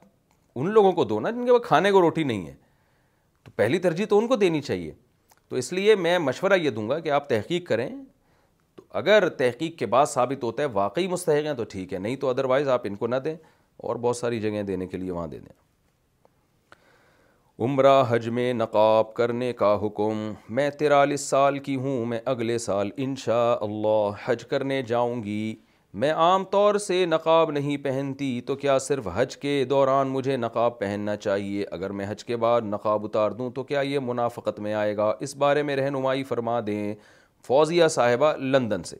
ان 0.59 0.71
لوگوں 0.73 0.93
کو 0.93 1.05
دو 1.05 1.21
نا 1.21 1.31
جن 1.31 1.47
کے 1.47 1.53
پاس 1.59 1.67
کھانے 1.69 1.91
کو 1.93 2.01
روٹی 2.01 2.23
نہیں 2.25 2.47
ہے 2.47 2.55
تو 3.45 3.51
پہلی 3.57 3.79
ترجیح 3.79 4.07
تو 4.09 4.19
ان 4.19 4.29
کو 4.29 4.37
دینی 4.37 4.61
چاہیے 4.63 4.93
تو 5.49 5.57
اس 5.57 5.73
لیے 5.73 5.95
میں 5.95 6.19
مشورہ 6.19 6.55
یہ 6.63 6.71
دوں 6.79 6.89
گا 6.89 6.99
کہ 7.01 7.11
آپ 7.19 7.29
تحقیق 7.29 7.67
کریں 7.67 7.89
تو 8.77 8.83
اگر 8.99 9.29
تحقیق 9.41 9.79
کے 9.79 9.87
بعد 9.93 10.07
ثابت 10.07 10.43
ہوتا 10.45 10.63
ہے 10.63 10.69
واقعی 10.73 11.07
مستحق 11.09 11.47
ہیں 11.47 11.53
تو 11.61 11.65
ٹھیک 11.75 11.93
ہے 11.95 11.99
نہیں 11.99 12.17
تو 12.25 12.29
ادروائز 12.31 12.69
آپ 12.75 12.81
ان 12.87 12.95
کو 13.03 13.07
نہ 13.07 13.17
دیں 13.25 13.35
اور 13.89 13.97
بہت 14.07 14.17
ساری 14.17 14.41
جگہیں 14.41 14.63
دینے 14.73 14.87
کے 14.87 14.97
لیے 14.97 15.11
وہاں 15.11 15.27
دے 15.27 15.39
دیں 15.39 15.65
عمرہ 17.65 18.03
حج 18.09 18.29
میں 18.39 18.53
نقاب 18.55 19.13
کرنے 19.15 19.53
کا 19.61 19.75
حکم 19.83 20.17
میں 20.57 20.69
تیرالیس 20.79 21.21
سال 21.29 21.59
کی 21.69 21.77
ہوں 21.85 22.05
میں 22.07 22.19
اگلے 22.33 22.57
سال 22.67 22.91
انشاء 23.07 23.55
اللہ 23.67 24.11
حج 24.25 24.45
کرنے 24.51 24.81
جاؤں 24.89 25.23
گی 25.25 25.55
میں 26.03 26.11
عام 26.13 26.45
طور 26.51 26.75
سے 26.87 27.05
نقاب 27.09 27.51
نہیں 27.51 27.77
پہنتی 27.85 28.31
تو 28.47 28.57
کیا 28.63 28.79
صرف 28.87 29.07
حج 29.15 29.37
کے 29.45 29.55
دوران 29.71 30.09
مجھے 30.17 30.37
نقاب 30.37 30.79
پہننا 30.79 31.17
چاہیے 31.17 31.65
اگر 31.77 31.91
میں 32.01 32.07
حج 32.09 32.25
کے 32.25 32.37
بعد 32.43 32.63
نقاب 32.73 33.05
اتار 33.05 33.31
دوں 33.39 33.51
تو 33.59 33.63
کیا 33.71 33.81
یہ 33.93 33.99
منافقت 34.07 34.61
میں 34.67 34.75
آئے 34.85 34.97
گا 34.97 35.13
اس 35.27 35.37
بارے 35.45 35.63
میں 35.69 35.77
رہنمائی 35.77 36.25
فرما 36.33 36.61
دیں 36.67 36.95
فوزیہ 37.47 37.87
صاحبہ 37.95 38.33
لندن 38.53 38.83
سے 38.85 38.97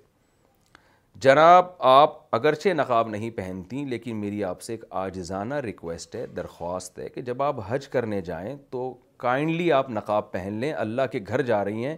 جناب 1.21 1.67
آپ 1.93 2.17
اگرچہ 2.35 2.73
نقاب 2.77 3.09
نہیں 3.11 3.31
پہنتی 3.37 3.85
لیکن 3.91 4.17
میری 4.21 4.43
آپ 4.45 4.61
سے 4.63 4.73
ایک 4.73 4.85
آجزانہ 5.01 5.55
ریکویسٹ 5.69 6.15
ہے 6.17 6.27
درخواست 6.37 6.99
ہے 6.99 7.09
کہ 7.15 7.21
جب 7.29 7.43
آپ 7.43 7.57
حج 7.69 7.89
کرنے 7.95 8.21
جائیں 8.29 8.55
تو 8.71 8.83
کائنڈلی 9.25 9.71
آپ 9.79 9.91
نقاب 9.91 10.31
پہن 10.33 10.53
لیں 10.61 10.73
اللہ 10.85 11.03
کے 11.13 11.21
گھر 11.29 11.43
جا 11.51 11.65
رہی 11.65 11.87
ہیں 11.87 11.97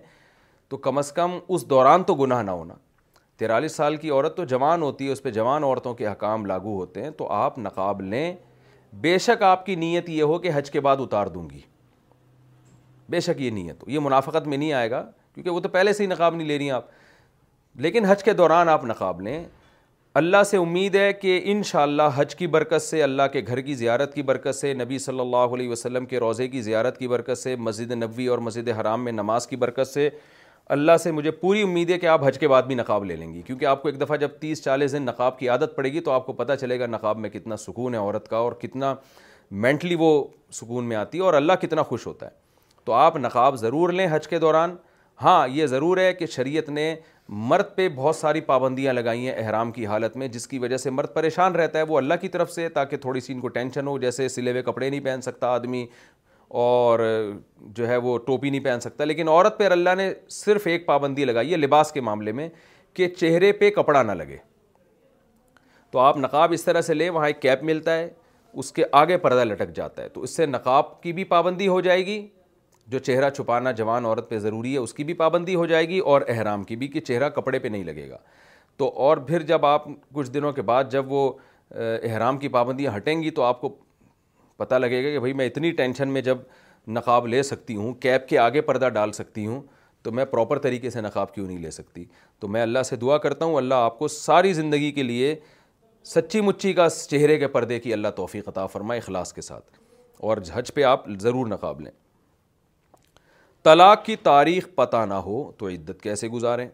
تو 0.68 0.76
کم 0.86 0.98
از 0.98 1.10
کم 1.12 1.38
اس 1.48 1.66
دوران 1.70 2.02
تو 2.04 2.14
گناہ 2.22 2.42
نہ 2.42 2.50
ہونا 2.50 2.74
تیرالیس 3.38 3.74
سال 3.76 3.96
کی 3.96 4.10
عورت 4.10 4.36
تو 4.36 4.44
جوان 4.54 4.82
ہوتی 4.82 5.06
ہے 5.06 5.12
اس 5.12 5.22
پہ 5.22 5.30
جوان 5.40 5.64
عورتوں 5.64 5.94
کے 5.94 6.06
حکام 6.08 6.46
لاگو 6.46 6.74
ہوتے 6.76 7.02
ہیں 7.02 7.10
تو 7.18 7.28
آپ 7.42 7.58
نقاب 7.68 8.00
لیں 8.02 8.32
بے 9.06 9.16
شک 9.26 9.42
آپ 9.52 9.66
کی 9.66 9.74
نیت 9.84 10.08
یہ 10.10 10.22
ہو 10.32 10.38
کہ 10.46 10.50
حج 10.54 10.70
کے 10.70 10.80
بعد 10.88 10.96
اتار 11.06 11.26
دوں 11.36 11.48
گی 11.50 11.60
بے 13.12 13.20
شک 13.28 13.40
یہ 13.40 13.50
نیت 13.60 13.82
ہو 13.82 13.90
یہ 13.90 13.98
منافقت 14.08 14.46
میں 14.48 14.56
نہیں 14.58 14.72
آئے 14.80 14.90
گا 14.90 15.04
کیونکہ 15.38 15.50
وہ 15.54 15.60
تو 15.60 15.68
پہلے 15.68 15.92
سے 15.92 16.02
ہی 16.02 16.08
نقاب 16.08 16.34
نہیں 16.34 16.46
لے 16.48 16.56
رہی 16.58 16.64
ہیں 16.64 16.70
آپ 16.74 16.84
لیکن 17.84 18.04
حج 18.04 18.22
کے 18.24 18.32
دوران 18.38 18.68
آپ 18.68 18.84
نقاب 18.84 19.20
لیں 19.22 19.44
اللہ 20.20 20.42
سے 20.50 20.56
امید 20.56 20.94
ہے 20.96 21.12
کہ 21.12 21.38
ان 21.52 21.62
شاء 21.64 21.82
اللہ 21.82 22.02
حج 22.14 22.34
کی 22.36 22.46
برکت 22.56 22.82
سے 22.82 23.02
اللہ 23.02 23.22
کے 23.32 23.42
گھر 23.48 23.60
کی 23.66 23.74
زیارت 23.82 24.14
کی 24.14 24.22
برکت 24.30 24.54
سے 24.54 24.72
نبی 24.74 24.98
صلی 24.98 25.20
اللہ 25.20 25.54
علیہ 25.56 25.68
وسلم 25.70 26.06
کے 26.12 26.18
روزے 26.20 26.48
کی 26.48 26.62
زیارت 26.62 26.98
کی 26.98 27.08
برکت 27.08 27.38
سے 27.38 27.54
مسجد 27.66 27.90
نبوی 28.02 28.26
اور 28.26 28.38
مسجد 28.46 28.68
حرام 28.80 29.04
میں 29.04 29.12
نماز 29.12 29.46
کی 29.46 29.56
برکت 29.66 29.88
سے 29.88 30.08
اللہ 30.76 30.96
سے 31.02 31.12
مجھے 31.12 31.30
پوری 31.42 31.62
امید 31.62 31.90
ہے 31.90 31.98
کہ 31.98 32.06
آپ 32.16 32.24
حج 32.26 32.38
کے 32.38 32.48
بعد 32.48 32.62
بھی 32.70 32.74
نقاب 32.74 33.04
لے 33.04 33.16
لیں 33.16 33.32
گی 33.34 33.42
کیونکہ 33.42 33.64
آپ 33.66 33.82
کو 33.82 33.88
ایک 33.88 34.00
دفعہ 34.00 34.16
جب 34.24 34.30
تیس 34.40 34.62
چالیس 34.64 34.92
دن 34.92 35.02
نقاب 35.02 35.38
کی 35.38 35.48
عادت 35.48 35.76
پڑے 35.76 35.92
گی 35.92 36.00
تو 36.00 36.10
آپ 36.12 36.26
کو 36.26 36.32
پتہ 36.40 36.52
چلے 36.60 36.80
گا 36.80 36.86
نقاب 36.86 37.18
میں 37.18 37.30
کتنا 37.30 37.56
سکون 37.66 37.94
ہے 37.94 37.98
عورت 37.98 38.28
کا 38.28 38.36
اور 38.48 38.52
کتنا 38.62 38.94
مینٹلی 39.66 39.94
وہ 39.98 40.10
سکون 40.60 40.88
میں 40.88 40.96
آتی 40.96 41.18
ہے 41.18 41.22
اور 41.22 41.34
اللہ 41.34 41.52
کتنا 41.62 41.82
خوش 41.92 42.06
ہوتا 42.06 42.26
ہے 42.26 42.32
تو 42.84 42.92
آپ 42.92 43.16
نقاب 43.16 43.56
ضرور 43.58 43.92
لیں 43.92 44.06
حج 44.12 44.28
کے 44.28 44.38
دوران 44.38 44.74
ہاں 45.22 45.46
یہ 45.48 45.66
ضرور 45.66 45.98
ہے 45.98 46.12
کہ 46.14 46.26
شریعت 46.30 46.68
نے 46.70 46.94
مرد 47.48 47.74
پہ 47.76 47.88
بہت 47.94 48.16
ساری 48.16 48.40
پابندیاں 48.40 48.92
لگائی 48.92 49.26
ہیں 49.28 49.34
احرام 49.44 49.72
کی 49.72 49.86
حالت 49.86 50.16
میں 50.16 50.28
جس 50.36 50.46
کی 50.48 50.58
وجہ 50.58 50.76
سے 50.76 50.90
مرد 50.90 51.12
پریشان 51.14 51.56
رہتا 51.56 51.78
ہے 51.78 51.82
وہ 51.88 51.96
اللہ 51.98 52.14
کی 52.20 52.28
طرف 52.36 52.50
سے 52.52 52.68
تاکہ 52.76 52.96
تھوڑی 52.96 53.20
سی 53.20 53.32
ان 53.32 53.40
کو 53.40 53.48
ٹینشن 53.56 53.86
ہو 53.86 53.96
جیسے 53.98 54.28
سلے 54.28 54.50
ہوئے 54.50 54.62
کپڑے 54.62 54.88
نہیں 54.90 55.00
پہن 55.04 55.20
سکتا 55.22 55.48
آدمی 55.54 55.84
اور 56.64 56.98
جو 57.76 57.88
ہے 57.88 57.96
وہ 58.06 58.16
ٹوپی 58.26 58.50
نہیں 58.50 58.64
پہن 58.64 58.80
سکتا 58.80 59.04
لیکن 59.04 59.28
عورت 59.28 59.58
پہ 59.58 59.66
اللہ 59.70 59.94
نے 59.96 60.12
صرف 60.30 60.66
ایک 60.66 60.86
پابندی 60.86 61.24
لگائی 61.24 61.52
ہے 61.52 61.56
لباس 61.56 61.92
کے 61.92 62.00
معاملے 62.08 62.32
میں 62.40 62.48
کہ 62.94 63.08
چہرے 63.16 63.52
پہ 63.60 63.70
کپڑا 63.76 64.02
نہ 64.02 64.12
لگے 64.22 64.36
تو 65.90 65.98
آپ 65.98 66.16
نقاب 66.18 66.52
اس 66.52 66.64
طرح 66.64 66.80
سے 66.82 66.94
لیں 66.94 67.10
وہاں 67.10 67.26
ایک 67.26 67.42
کیپ 67.42 67.62
ملتا 67.64 67.98
ہے 67.98 68.08
اس 68.62 68.72
کے 68.72 68.84
آگے 69.02 69.16
پردہ 69.18 69.44
لٹک 69.44 69.74
جاتا 69.76 70.02
ہے 70.02 70.08
تو 70.08 70.22
اس 70.22 70.36
سے 70.36 70.46
نقاب 70.46 71.00
کی 71.02 71.12
بھی 71.12 71.24
پابندی 71.34 71.68
ہو 71.68 71.80
جائے 71.80 72.04
گی 72.06 72.26
جو 72.90 72.98
چہرہ 72.98 73.28
چھپانا 73.36 73.70
جوان 73.80 74.04
عورت 74.06 74.28
پہ 74.28 74.38
ضروری 74.38 74.72
ہے 74.72 74.78
اس 74.78 74.94
کی 74.94 75.04
بھی 75.04 75.14
پابندی 75.14 75.54
ہو 75.54 75.64
جائے 75.66 75.88
گی 75.88 75.98
اور 76.12 76.20
احرام 76.34 76.62
کی 76.64 76.76
بھی 76.82 76.86
کہ 76.88 77.00
چہرہ 77.00 77.28
کپڑے 77.38 77.58
پہ 77.58 77.68
نہیں 77.68 77.82
لگے 77.84 78.08
گا 78.10 78.16
تو 78.76 78.88
اور 79.06 79.16
پھر 79.26 79.42
جب 79.50 79.66
آپ 79.66 79.84
کچھ 80.14 80.30
دنوں 80.34 80.52
کے 80.52 80.62
بعد 80.70 80.84
جب 80.90 81.12
وہ 81.12 81.30
احرام 81.82 82.38
کی 82.38 82.48
پابندیاں 82.54 82.96
ہٹیں 82.96 83.22
گی 83.22 83.30
تو 83.38 83.42
آپ 83.42 83.60
کو 83.60 83.74
پتہ 84.62 84.74
لگے 84.74 85.02
گا 85.04 85.08
کہ 85.12 85.18
بھائی 85.20 85.32
میں 85.40 85.46
اتنی 85.46 85.70
ٹینشن 85.80 86.08
میں 86.12 86.20
جب 86.30 86.38
نقاب 86.98 87.26
لے 87.26 87.42
سکتی 87.42 87.76
ہوں 87.76 87.92
کیپ 88.02 88.28
کے 88.28 88.38
آگے 88.38 88.60
پردہ 88.70 88.88
ڈال 88.94 89.12
سکتی 89.12 89.46
ہوں 89.46 89.60
تو 90.02 90.12
میں 90.12 90.24
پراپر 90.32 90.58
طریقے 90.66 90.90
سے 90.90 91.00
نقاب 91.00 91.34
کیوں 91.34 91.46
نہیں 91.46 91.58
لے 91.58 91.70
سکتی 91.70 92.04
تو 92.40 92.48
میں 92.48 92.62
اللہ 92.62 92.82
سے 92.88 92.96
دعا 92.96 93.18
کرتا 93.26 93.44
ہوں 93.44 93.56
اللہ 93.56 93.84
آپ 93.90 93.98
کو 93.98 94.08
ساری 94.18 94.52
زندگی 94.62 94.90
کے 94.98 95.02
لیے 95.02 95.34
سچی 96.14 96.40
مچی 96.40 96.72
کا 96.72 96.88
چہرے 97.08 97.38
کے 97.38 97.48
پردے 97.58 97.78
کی 97.80 97.92
اللہ 97.92 98.08
توفیق 98.16 98.48
عطا 98.48 98.66
فرمائے 98.76 99.00
اخلاص 99.00 99.32
کے 99.32 99.40
ساتھ 99.42 99.78
اور 100.28 100.36
حج 100.52 100.72
پہ 100.74 100.82
آپ 100.94 101.06
ضرور 101.20 101.46
نقاب 101.46 101.80
لیں 101.80 101.90
طلاق 103.68 104.04
کی 104.04 104.14
تاریخ 104.26 104.66
پتہ 104.74 104.96
نہ 105.08 105.14
ہو 105.24 105.32
تو 105.58 105.68
عدت 105.68 106.00
کیسے 106.02 106.28
گزاریں 106.34 106.66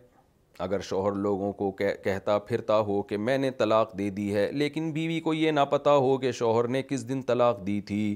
اگر 0.67 0.81
شوہر 0.89 1.13
لوگوں 1.23 1.51
کو 1.53 1.71
کہتا 1.79 2.37
پھرتا 2.51 2.79
ہو 2.89 3.01
کہ 3.09 3.17
میں 3.29 3.37
نے 3.39 3.51
طلاق 3.63 3.97
دے 3.99 4.09
دی 4.19 4.35
ہے 4.35 4.47
لیکن 4.61 4.91
بیوی 4.99 5.19
کو 5.21 5.35
یہ 5.35 5.51
نہ 5.51 5.61
پتہ 5.71 5.91
ہو 6.05 6.17
کہ 6.25 6.33
شوہر 6.41 6.69
نے 6.75 6.83
کس 6.89 7.09
دن 7.09 7.23
طلاق 7.31 7.67
دی 7.67 7.81
تھی 7.89 8.15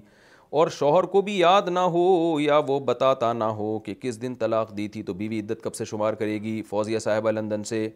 اور 0.60 0.68
شوہر 0.76 1.05
کو 1.14 1.22
بھی 1.28 1.38
یاد 1.38 1.68
نہ 1.72 1.78
ہو 1.96 2.05
یا 2.40 2.60
وہ 2.68 2.78
بتاتا 2.92 3.32
نہ 3.38 3.48
ہو 3.60 3.78
کہ 3.86 3.94
کس 4.00 4.20
دن 4.22 4.34
طلاق 4.40 4.76
دی 4.76 4.86
تھی 4.94 5.02
تو 5.10 5.14
بیوی 5.22 5.40
عدت 5.40 5.62
کب 5.64 5.74
سے 5.74 5.84
شمار 5.94 6.14
کرے 6.22 6.38
گی 6.42 6.60
فوزیہ 6.70 6.98
صاحبہ 7.09 7.30
لندن 7.30 7.64
سے 7.72 7.86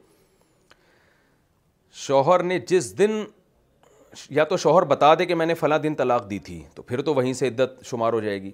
شوہر 2.07 2.43
نے 2.53 2.59
جس 2.71 2.97
دن 2.99 3.23
یا 4.41 4.45
تو 4.53 4.57
شوہر 4.67 4.85
بتا 4.95 5.15
دے 5.19 5.27
کہ 5.27 5.35
میں 5.35 5.47
نے 5.47 5.55
فلاں 5.63 5.79
دن 5.89 5.95
طلاق 6.03 6.29
دی 6.31 6.39
تھی 6.51 6.63
تو 6.75 6.83
پھر 6.91 7.03
تو 7.11 7.15
وہیں 7.15 7.33
سے 7.43 7.49
عدت 7.49 7.85
شمار 7.93 8.13
ہو 8.13 8.21
جائے 8.29 8.43
گی 8.43 8.53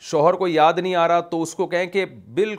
شوہر 0.00 0.34
کو 0.34 0.48
یاد 0.48 0.72
نہیں 0.78 0.94
آ 0.96 1.06
رہا 1.08 1.20
تو 1.30 1.42
اس 1.42 1.54
کو 1.54 1.66
کہیں 1.66 1.86
کہ 1.92 2.04
بال 2.36 2.54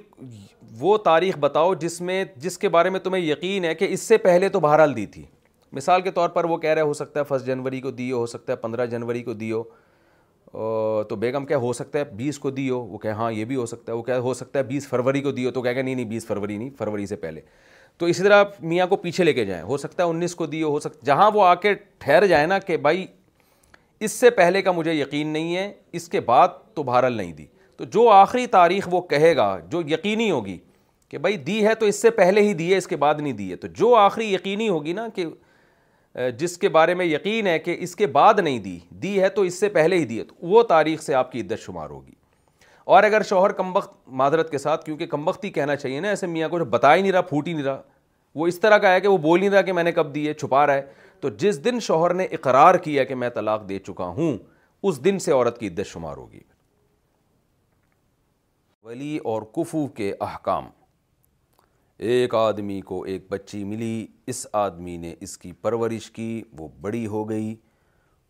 وہ 0.80 0.98
تاریخ 1.04 1.38
بتاؤ 1.40 1.74
جس 1.80 2.00
میں 2.02 2.24
جس 2.44 2.58
کے 2.60 2.70
بارے 2.70 2.90
میں 2.90 3.00
تمہیں 3.00 3.24
یقین 3.24 3.66
ہے 3.66 3.74
کہ 3.76 3.88
اس 3.94 4.02
سے 4.08 4.18
پہلے 4.28 4.50
تو 4.50 4.60
بہرحال 4.60 4.96
دی 4.96 5.06
تھی 5.06 5.24
مثال 5.74 6.02
کے 6.02 6.12
طور 6.12 6.30
پر 6.30 6.44
وہ 6.46 6.58
کہہ 6.58 6.70
رہے 6.70 6.82
ہو 6.82 6.94
سکتا 6.94 7.20
ہے 7.20 7.26
فسٹ 7.30 7.46
جنوری 7.46 7.82
کو 7.82 7.92
دی 7.92 8.12
ہو 8.12 8.26
سکتا 8.26 8.54
ہے 8.54 8.58
پندرہ 8.58 8.86
جنوری 8.86 9.24
کو 9.24 9.34
دیو 9.34 9.64
تو 11.10 11.16
بیگم 11.20 11.46
کیا 11.46 11.58
ہو 11.58 11.72
سکتا 11.74 12.00
ہے 12.00 12.04
بیس 12.16 12.40
کو 12.40 12.50
دیو 12.52 12.80
وہ 12.82 12.98
کہہ 12.98 13.14
ہاں 13.22 13.32
یہ 13.32 13.46
بھی 13.46 13.56
ہو 13.56 13.66
سکتا 13.66 13.92
ہے 13.92 13.98
وہ 13.98 14.04
کہہ 14.04 14.14
ہو 14.28 14.34
سکتا 14.34 14.60
ہے 14.60 14.64
بیس 14.64 14.88
فروری 14.88 15.22
کو 15.22 15.32
دیو 15.32 15.52
تو 15.52 15.62
کہہ 15.62 15.74
کہ 15.74 15.82
نہیں 15.82 15.96
نہیں 15.96 16.06
بیس 16.06 16.26
فروری 16.28 16.58
نہیں 16.58 16.70
فروری 16.78 17.06
سے 17.06 17.16
پہلے 17.24 17.42
تو 17.98 18.06
اسی 18.06 18.24
طرح 18.24 18.44
میاں 18.62 18.88
کو 18.88 18.96
پیچھے 19.04 19.24
لے 19.24 19.34
کے 19.34 19.46
جائیں 19.46 19.64
ہو 19.64 19.78
سکتا 19.78 20.04
ہے 20.04 20.10
انیس 20.10 20.36
کو 20.36 20.46
دیو 20.46 20.70
ہو 20.72 20.80
سکتا 20.80 21.00
جہاں 21.06 21.30
وہ 21.34 21.44
آ 21.46 21.54
کے 21.56 21.74
ٹھہر 22.00 22.26
جائیں 22.28 22.46
نا 22.48 22.60
کہ 22.60 22.78
بھائی 22.78 23.06
اس 24.04 24.12
سے 24.12 24.30
پہلے 24.30 24.62
کا 24.62 24.72
مجھے 24.72 24.94
یقین 24.94 25.28
نہیں 25.34 25.56
ہے 25.56 25.72
اس 25.96 26.08
کے 26.10 26.20
بعد 26.22 26.48
تو 26.76 26.84
بھارل 26.84 27.14
نہیں 27.18 27.32
دی 27.34 27.46
تو 27.78 27.84
جو 27.94 28.08
آخری 28.10 28.46
تاریخ 28.48 28.88
وہ 28.92 29.02
کہے 29.10 29.36
گا 29.36 29.56
جو 29.72 29.82
یقینی 29.90 30.30
ہوگی 30.32 30.58
کہ 31.10 31.18
بھائی 31.18 31.38
دی 31.38 31.66
ہے 31.66 31.74
تو 31.80 31.86
اس 31.86 32.02
سے 32.02 32.10
پہلے 32.10 32.42
ہی 32.48 32.54
دی 32.54 32.72
ہے 32.72 32.78
اس 32.78 32.88
کے 32.88 32.96
بعد 32.98 33.16
نہیں 33.22 33.34
دی 33.34 33.50
ہے 33.52 33.56
تو 33.56 33.68
جو 33.78 33.96
آخری 33.96 34.34
یقینی 34.34 34.68
ہوگی 34.70 34.94
نا 34.94 35.08
کہ 35.16 35.26
جس 36.38 36.58
کے 36.58 36.70
بارے 36.70 36.94
میں 36.96 37.06
یقین 37.06 37.48
ہے 37.48 37.58
کہ 37.60 37.76
اس 37.84 37.96
کے 37.96 38.08
بعد 38.08 38.34
نہیں 38.44 38.60
دی 38.64 38.78
دی 39.02 39.20
ہے 39.22 39.30
تو 39.30 39.42
اس 39.42 39.60
سے 39.60 39.70
پہلے 39.70 39.98
ہی 40.00 40.06
دی 40.06 40.20
ہے 40.20 40.24
تو 40.24 40.46
وہ 40.52 40.64
تاریخ 40.70 41.02
سے 41.04 41.14
آپ 41.16 41.32
کی 41.32 41.42
عدت 41.42 41.60
شمار 41.66 41.90
ہوگی 41.90 42.12
اور 42.96 43.04
اگر 43.04 43.22
شوہر 43.30 43.52
کمبخت 43.52 43.92
معذرت 44.22 44.50
کے 44.52 44.58
ساتھ 44.58 44.86
کیونکہ 44.86 45.06
ہی 45.44 45.50
کہنا 45.50 45.76
چاہیے 45.76 46.00
نا 46.00 46.10
ایسے 46.10 46.28
میاں 46.28 46.50
کو 46.50 46.58
جو 46.60 46.66
بتا 46.78 46.96
ہی 46.96 47.02
نہیں 47.02 47.12
رہا 47.12 47.22
پھوٹ 47.22 47.48
ہی 47.48 47.54
نہیں 47.54 47.64
رہا 47.66 47.82
وہ 48.36 48.48
اس 48.48 48.60
طرح 48.60 48.78
کا 48.78 48.92
ہے 48.94 49.02
کہ 49.02 49.08
وہ 49.08 49.18
بول 49.18 49.40
نہیں 49.40 49.50
رہا 49.50 49.62
کہ 49.62 49.74
میں 49.74 49.84
نے 49.84 49.92
کب 49.92 50.14
دی 50.16 50.28
ہے 50.28 50.34
چھپا 50.34 50.66
رہا 50.68 50.74
ہے 50.74 50.82
تو 51.22 51.30
جس 51.44 51.64
دن 51.66 51.80
شوہر 51.82 52.14
نے 52.14 52.26
اقرار 52.38 52.76
کیا 52.86 53.04
کہ 53.04 53.16
میں 53.16 53.30
طلاق 53.36 53.68
دے 53.70 53.80
چکا 53.88 54.06
ہوں 54.18 54.38
اس 54.88 55.04
دن 55.04 55.20
سے 55.20 55.32
عورت 55.32 55.60
کی 55.60 55.68
عدت 55.68 55.88
شمار 55.88 56.18
ہوگی 56.18 56.40
ولی 58.84 59.18
اور 59.32 59.42
کفو 59.56 59.86
کے 59.96 60.14
احکام 60.22 60.66
ایک 62.14 62.34
آدمی 62.36 62.80
کو 62.86 63.04
ایک 63.12 63.26
بچی 63.30 63.64
ملی 63.64 64.06
اس 64.34 64.46
آدمی 64.62 64.96
نے 64.98 65.14
اس 65.22 65.38
کی 65.38 65.52
پرورش 65.62 66.10
کی 66.12 66.42
وہ 66.58 66.68
بڑی 66.82 67.06
ہو 67.08 67.30
گئی 67.30 67.56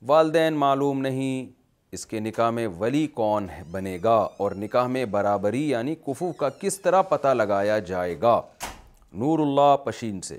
والدین 0.08 0.54
معلوم 0.60 1.02
نہیں 1.02 1.52
اس 1.96 2.06
کے 2.06 2.20
نکاح 2.20 2.50
میں 2.52 2.68
ولی 2.80 3.06
کون 3.14 3.48
بنے 3.72 3.98
گا 4.04 4.16
اور 4.44 4.52
نکاح 4.62 4.88
میں 4.96 5.04
برابری 5.12 5.68
یعنی 5.70 5.96
کفو 6.08 6.32
کا 6.40 6.50
کس 6.62 6.80
طرح 6.82 7.02
پتہ 7.10 7.28
لگایا 7.34 7.78
جائے 7.92 8.16
گا 8.22 8.40
نور 9.22 9.40
اللہ 9.40 9.76
پشین 9.86 10.20
سے 10.22 10.38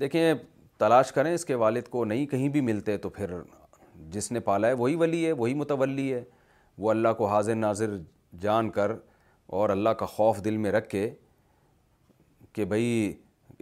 دیکھیں 0.00 0.32
تلاش 0.78 1.10
کریں 1.12 1.32
اس 1.34 1.44
کے 1.44 1.54
والد 1.62 1.88
کو 1.90 2.04
نہیں 2.04 2.26
کہیں 2.26 2.48
بھی 2.48 2.60
ملتے 2.60 2.96
تو 3.04 3.08
پھر 3.16 3.30
جس 4.10 4.30
نے 4.32 4.40
پالا 4.40 4.68
ہے 4.68 4.72
وہی 4.82 4.94
ولی 4.96 5.24
ہے 5.26 5.32
وہی 5.40 5.54
متولی 5.62 6.12
ہے 6.12 6.22
وہ 6.82 6.90
اللہ 6.90 7.12
کو 7.18 7.26
حاضر 7.26 7.54
ناظر 7.54 7.96
جان 8.40 8.70
کر 8.70 8.92
اور 9.58 9.70
اللہ 9.70 9.88
کا 9.98 10.06
خوف 10.06 10.44
دل 10.44 10.56
میں 10.64 10.72
رکھ 10.72 10.88
کے 10.88 11.08
کہ 12.52 12.64
بھائی 12.72 13.12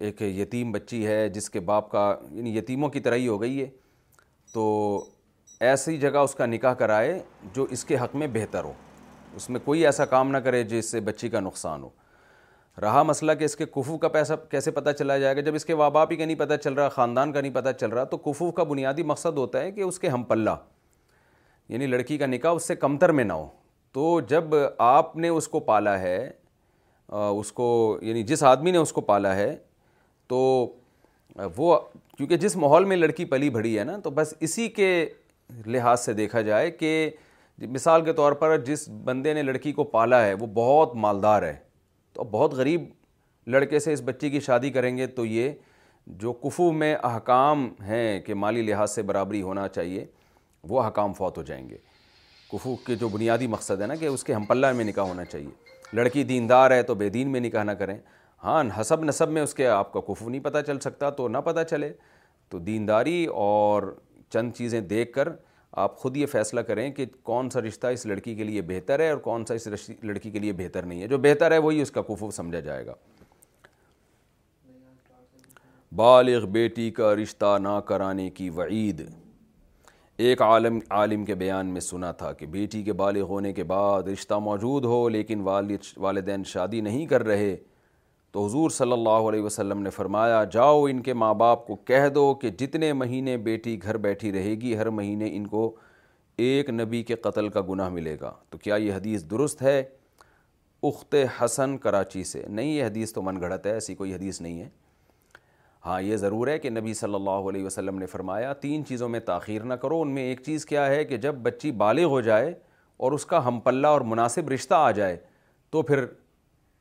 ایک 0.07 0.23
یتیم 0.23 0.73
بچی 0.73 1.07
ہے 1.07 1.29
جس 1.35 1.49
کے 1.51 1.61
باپ 1.71 1.91
کا 1.91 2.03
یعنی 2.31 2.57
یتیموں 2.57 2.89
کی 2.97 3.01
طرح 3.01 3.15
ہی 3.17 3.29
ہو 3.29 3.41
گئی 3.41 3.61
ہے 3.61 3.69
تو 4.55 4.65
ایسی 5.69 5.97
جگہ 5.99 6.19
اس 6.29 6.35
کا 6.35 6.47
نکاح 6.47 6.75
کرائے 6.83 7.19
جو 7.55 7.65
اس 7.77 7.85
کے 7.85 7.97
حق 8.03 8.17
میں 8.23 8.27
بہتر 8.33 8.65
ہو 8.65 8.73
اس 9.37 9.49
میں 9.51 9.61
کوئی 9.65 9.85
ایسا 9.87 10.05
کام 10.17 10.31
نہ 10.31 10.39
کرے 10.47 10.63
جس 10.75 10.91
سے 10.91 11.01
بچی 11.11 11.29
کا 11.29 11.41
نقصان 11.41 11.83
ہو 11.83 11.89
رہا 12.83 13.03
مسئلہ 13.03 13.33
کہ 13.39 13.45
اس 13.45 13.55
کے 13.57 13.67
کفو 13.75 13.97
کا 13.99 14.09
پیسہ 14.15 14.33
کیسے 14.51 14.71
پتہ 14.71 14.91
چلا 14.99 15.17
جائے 15.19 15.37
گا 15.37 15.41
جب 15.41 15.55
اس 15.55 15.65
کے 15.65 15.75
ماں 15.77 15.89
باپ 15.91 16.11
ہی 16.13 16.17
کا 16.17 16.25
نہیں 16.25 16.37
پتہ 16.39 16.55
چل 16.63 16.73
رہا 16.75 16.89
خاندان 16.95 17.33
کا 17.33 17.41
نہیں 17.41 17.53
پتہ 17.55 17.69
چل 17.81 17.91
رہا 17.91 18.05
تو 18.11 18.17
کفو 18.31 18.51
کا 18.59 18.63
بنیادی 18.73 19.03
مقصد 19.13 19.37
ہوتا 19.39 19.61
ہے 19.61 19.71
کہ 19.73 19.81
اس 19.81 19.99
کے 19.99 20.09
ہم 20.09 20.23
پلہ 20.33 20.51
یعنی 21.69 21.87
لڑکی 21.87 22.19
کا 22.19 22.27
نکاح 22.27 22.53
اس 22.55 22.69
سے 22.69 22.77
کمتر 22.77 23.13
میں 23.13 23.25
نہ 23.25 23.33
ہو 23.33 23.47
تو 23.93 24.21
جب 24.29 24.55
آپ 24.89 25.17
نے 25.17 25.29
اس 25.29 25.49
کو 25.49 25.61
پالا 25.71 25.99
ہے 26.01 26.29
اس 27.29 27.53
کو 27.53 27.67
یعنی 28.03 28.23
جس 28.33 28.43
آدمی 28.45 28.71
نے 28.71 28.79
اس 28.79 28.93
کو 28.93 29.01
پالا 29.01 29.35
ہے 29.37 29.55
تو 30.29 30.37
وہ 31.57 31.79
کیونکہ 32.17 32.37
جس 32.37 32.55
ماحول 32.57 32.85
میں 32.91 32.97
لڑکی 32.97 33.25
پلی 33.33 33.51
بھڑی 33.51 33.79
ہے 33.79 33.85
نا 33.85 33.97
تو 34.05 34.11
بس 34.15 34.35
اسی 34.41 34.69
کے 34.77 34.91
لحاظ 35.67 36.01
سے 36.05 36.13
دیکھا 36.13 36.41
جائے 36.43 36.71
کہ 36.71 36.95
مثال 37.59 38.05
کے 38.05 38.13
طور 38.13 38.33
پر 38.41 38.57
جس 38.65 38.89
بندے 39.05 39.33
نے 39.35 39.43
لڑکی 39.43 39.73
کو 39.73 39.85
پالا 39.97 40.25
ہے 40.27 40.35
وہ 40.41 40.47
بہت 40.55 40.95
مالدار 41.05 41.43
ہے 41.43 41.55
تو 42.17 42.25
بہت 42.31 42.53
غریب 42.55 42.85
لڑکے 43.53 43.79
سے 43.79 43.93
اس 43.93 44.01
بچی 44.05 44.29
کی 44.31 44.41
شادی 44.41 44.69
کریں 44.73 44.97
گے 44.97 45.07
تو 45.17 45.25
یہ 45.27 45.51
جو 46.23 46.33
کفو 46.43 46.71
میں 46.73 46.95
احکام 47.05 47.69
ہیں 47.87 48.21
کہ 48.27 48.35
مالی 48.35 48.63
لحاظ 48.67 48.91
سے 48.95 49.03
برابری 49.11 49.41
ہونا 49.43 49.67
چاہیے 49.69 50.05
وہ 50.69 50.83
احکام 50.83 51.13
فوت 51.13 51.39
ہو 51.39 51.43
جائیں 51.51 51.69
گے 51.69 51.77
کفو 52.53 52.75
کے 52.87 52.95
جو 53.01 53.09
بنیادی 53.09 53.47
مقصد 53.55 53.81
ہے 53.81 53.87
نا 53.87 53.95
کہ 54.01 54.07
اس 54.07 54.25
کے 54.25 54.33
ہم 54.35 54.45
پلہ 54.49 54.67
میں 54.77 54.85
نکاح 54.85 55.05
ہونا 55.09 55.25
چاہیے 55.25 55.95
لڑکی 55.97 56.23
دیندار 56.31 56.71
ہے 56.71 56.83
تو 56.83 56.95
بے 57.03 57.09
دین 57.19 57.29
میں 57.33 57.41
نکاح 57.41 57.65
نہ 57.65 57.71
کریں 57.81 57.97
ہاں 58.45 58.63
حسب 58.81 59.05
نصب 59.05 59.29
میں 59.33 59.43
اس 59.43 59.55
کے 59.55 59.67
آپ 59.69 59.93
کا 59.93 60.01
کفو 60.09 60.29
نہیں 60.31 60.43
پتہ 60.45 60.59
چل 60.67 60.79
سکتا 60.81 61.11
تو 61.21 61.29
نہ 61.29 61.39
پتہ 61.45 61.61
چلے 61.71 61.93
تو 62.51 62.59
دینداری 62.71 63.25
اور 63.45 63.93
چند 64.33 64.53
چیزیں 64.57 64.81
دیکھ 64.81 65.13
کر 65.13 65.29
آپ 65.73 65.97
خود 65.99 66.17
یہ 66.17 66.27
فیصلہ 66.33 66.61
کریں 66.67 66.91
کہ 66.95 67.05
کون 67.23 67.51
سا 67.51 67.61
رشتہ 67.63 67.87
اس 67.87 68.05
لڑکی 68.07 68.35
کے 68.35 68.45
لیے 68.45 68.63
بہتر 68.67 69.01
ہے 69.01 69.09
اور 69.11 69.19
کون 69.21 69.45
سا 69.47 69.55
اس 69.55 69.69
لڑکی 70.03 70.31
کے 70.31 70.39
لیے 70.39 70.53
بہتر 70.59 70.83
نہیں 70.87 71.03
ہے 71.03 71.07
جو 71.09 71.19
بہتر 71.23 71.53
ہے 71.53 71.59
وہی 71.59 71.81
اس 71.83 71.91
کا 71.91 72.03
کفو 72.09 72.31
سمجھا 72.37 72.61
جائے 72.61 72.87
گا 72.87 72.95
بالغ 75.97 76.47
بیٹی 76.53 76.91
کا 76.91 77.15
رشتہ 77.17 77.57
نہ 77.63 77.79
کرانے 77.87 78.29
کی 78.31 78.49
وعید 78.57 79.07
ایک 80.25 80.43
عالم 80.43 80.79
عالم 80.99 81.25
کے 81.25 81.35
بیان 81.35 81.67
میں 81.73 81.81
سنا 81.81 82.11
تھا 82.21 82.33
کہ 82.33 82.47
بیٹی 82.51 82.83
کے 82.83 82.93
بالغ 83.01 83.23
ہونے 83.31 83.53
کے 83.53 83.65
بعد 83.73 84.09
رشتہ 84.13 84.35
موجود 84.43 84.85
ہو 84.85 85.09
لیکن 85.09 85.41
والد 85.45 85.85
والدین 86.01 86.45
شادی 86.53 86.81
نہیں 86.81 87.07
کر 87.07 87.25
رہے 87.27 87.57
تو 88.37 88.45
حضور 88.45 88.71
صلی 88.71 88.93
اللہ 88.93 89.27
علیہ 89.29 89.43
وسلم 89.43 89.83
نے 89.83 89.91
فرمایا 89.91 90.43
جاؤ 90.53 90.83
ان 90.85 91.01
کے 91.03 91.13
ماں 91.15 91.33
باپ 91.43 91.67
کو 91.67 91.75
کہہ 91.91 92.09
دو 92.15 92.25
کہ 92.41 92.49
جتنے 92.61 92.93
مہینے 92.93 93.37
بیٹی 93.45 93.77
گھر 93.83 93.97
بیٹھی 94.07 94.33
رہے 94.33 94.51
گی 94.61 94.77
ہر 94.79 94.89
مہینے 94.97 95.29
ان 95.37 95.47
کو 95.53 95.63
ایک 96.47 96.71
نبی 96.71 97.03
کے 97.11 97.17
قتل 97.27 97.49
کا 97.55 97.61
گناہ 97.69 97.89
ملے 97.93 98.17
گا 98.21 98.33
تو 98.51 98.59
کیا 98.65 98.75
یہ 98.83 98.93
حدیث 98.95 99.25
درست 99.31 99.63
ہے 99.63 99.79
اخت 100.89 101.15
حسن 101.41 101.77
کراچی 101.85 102.25
سے 102.33 102.43
نہیں 102.49 102.73
یہ 102.73 102.85
حدیث 102.85 103.13
تو 103.13 103.23
من 103.31 103.41
گھڑت 103.41 103.67
ہے 103.67 103.73
ایسی 103.73 103.95
کوئی 104.03 104.15
حدیث 104.15 104.41
نہیں 104.41 104.61
ہے 104.61 104.69
ہاں 105.87 106.01
یہ 106.03 106.17
ضرور 106.27 106.49
ہے 106.49 106.59
کہ 106.59 106.71
نبی 106.71 106.95
صلی 107.01 107.15
اللہ 107.15 107.49
علیہ 107.51 107.65
وسلم 107.67 107.99
نے 107.99 108.07
فرمایا 108.17 108.53
تین 108.67 108.85
چیزوں 108.89 109.09
میں 109.15 109.21
تاخیر 109.33 109.63
نہ 109.63 109.75
کرو 109.87 110.01
ان 110.03 110.15
میں 110.15 110.23
ایک 110.29 110.43
چیز 110.47 110.67
کیا 110.67 110.87
ہے 110.91 111.05
کہ 111.05 111.17
جب 111.27 111.37
بچی 111.49 111.71
بالغ 111.87 112.05
ہو 112.17 112.21
جائے 112.31 112.53
اور 113.05 113.13
اس 113.13 113.27
کا 113.33 113.47
ہم 113.49 113.61
پلہ 113.69 113.87
اور 113.97 114.01
مناسب 114.13 114.53
رشتہ 114.53 114.75
آ 114.75 114.91
جائے 115.01 115.17
تو 115.71 115.83
پھر 115.83 116.05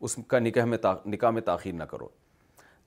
اس 0.05 0.15
کا 0.29 0.39
نکاح 0.39 0.65
میں 0.71 0.77
نکاح 1.11 1.29
میں 1.35 1.41
تاخیر 1.41 1.73
نہ 1.73 1.83
کرو 1.91 2.07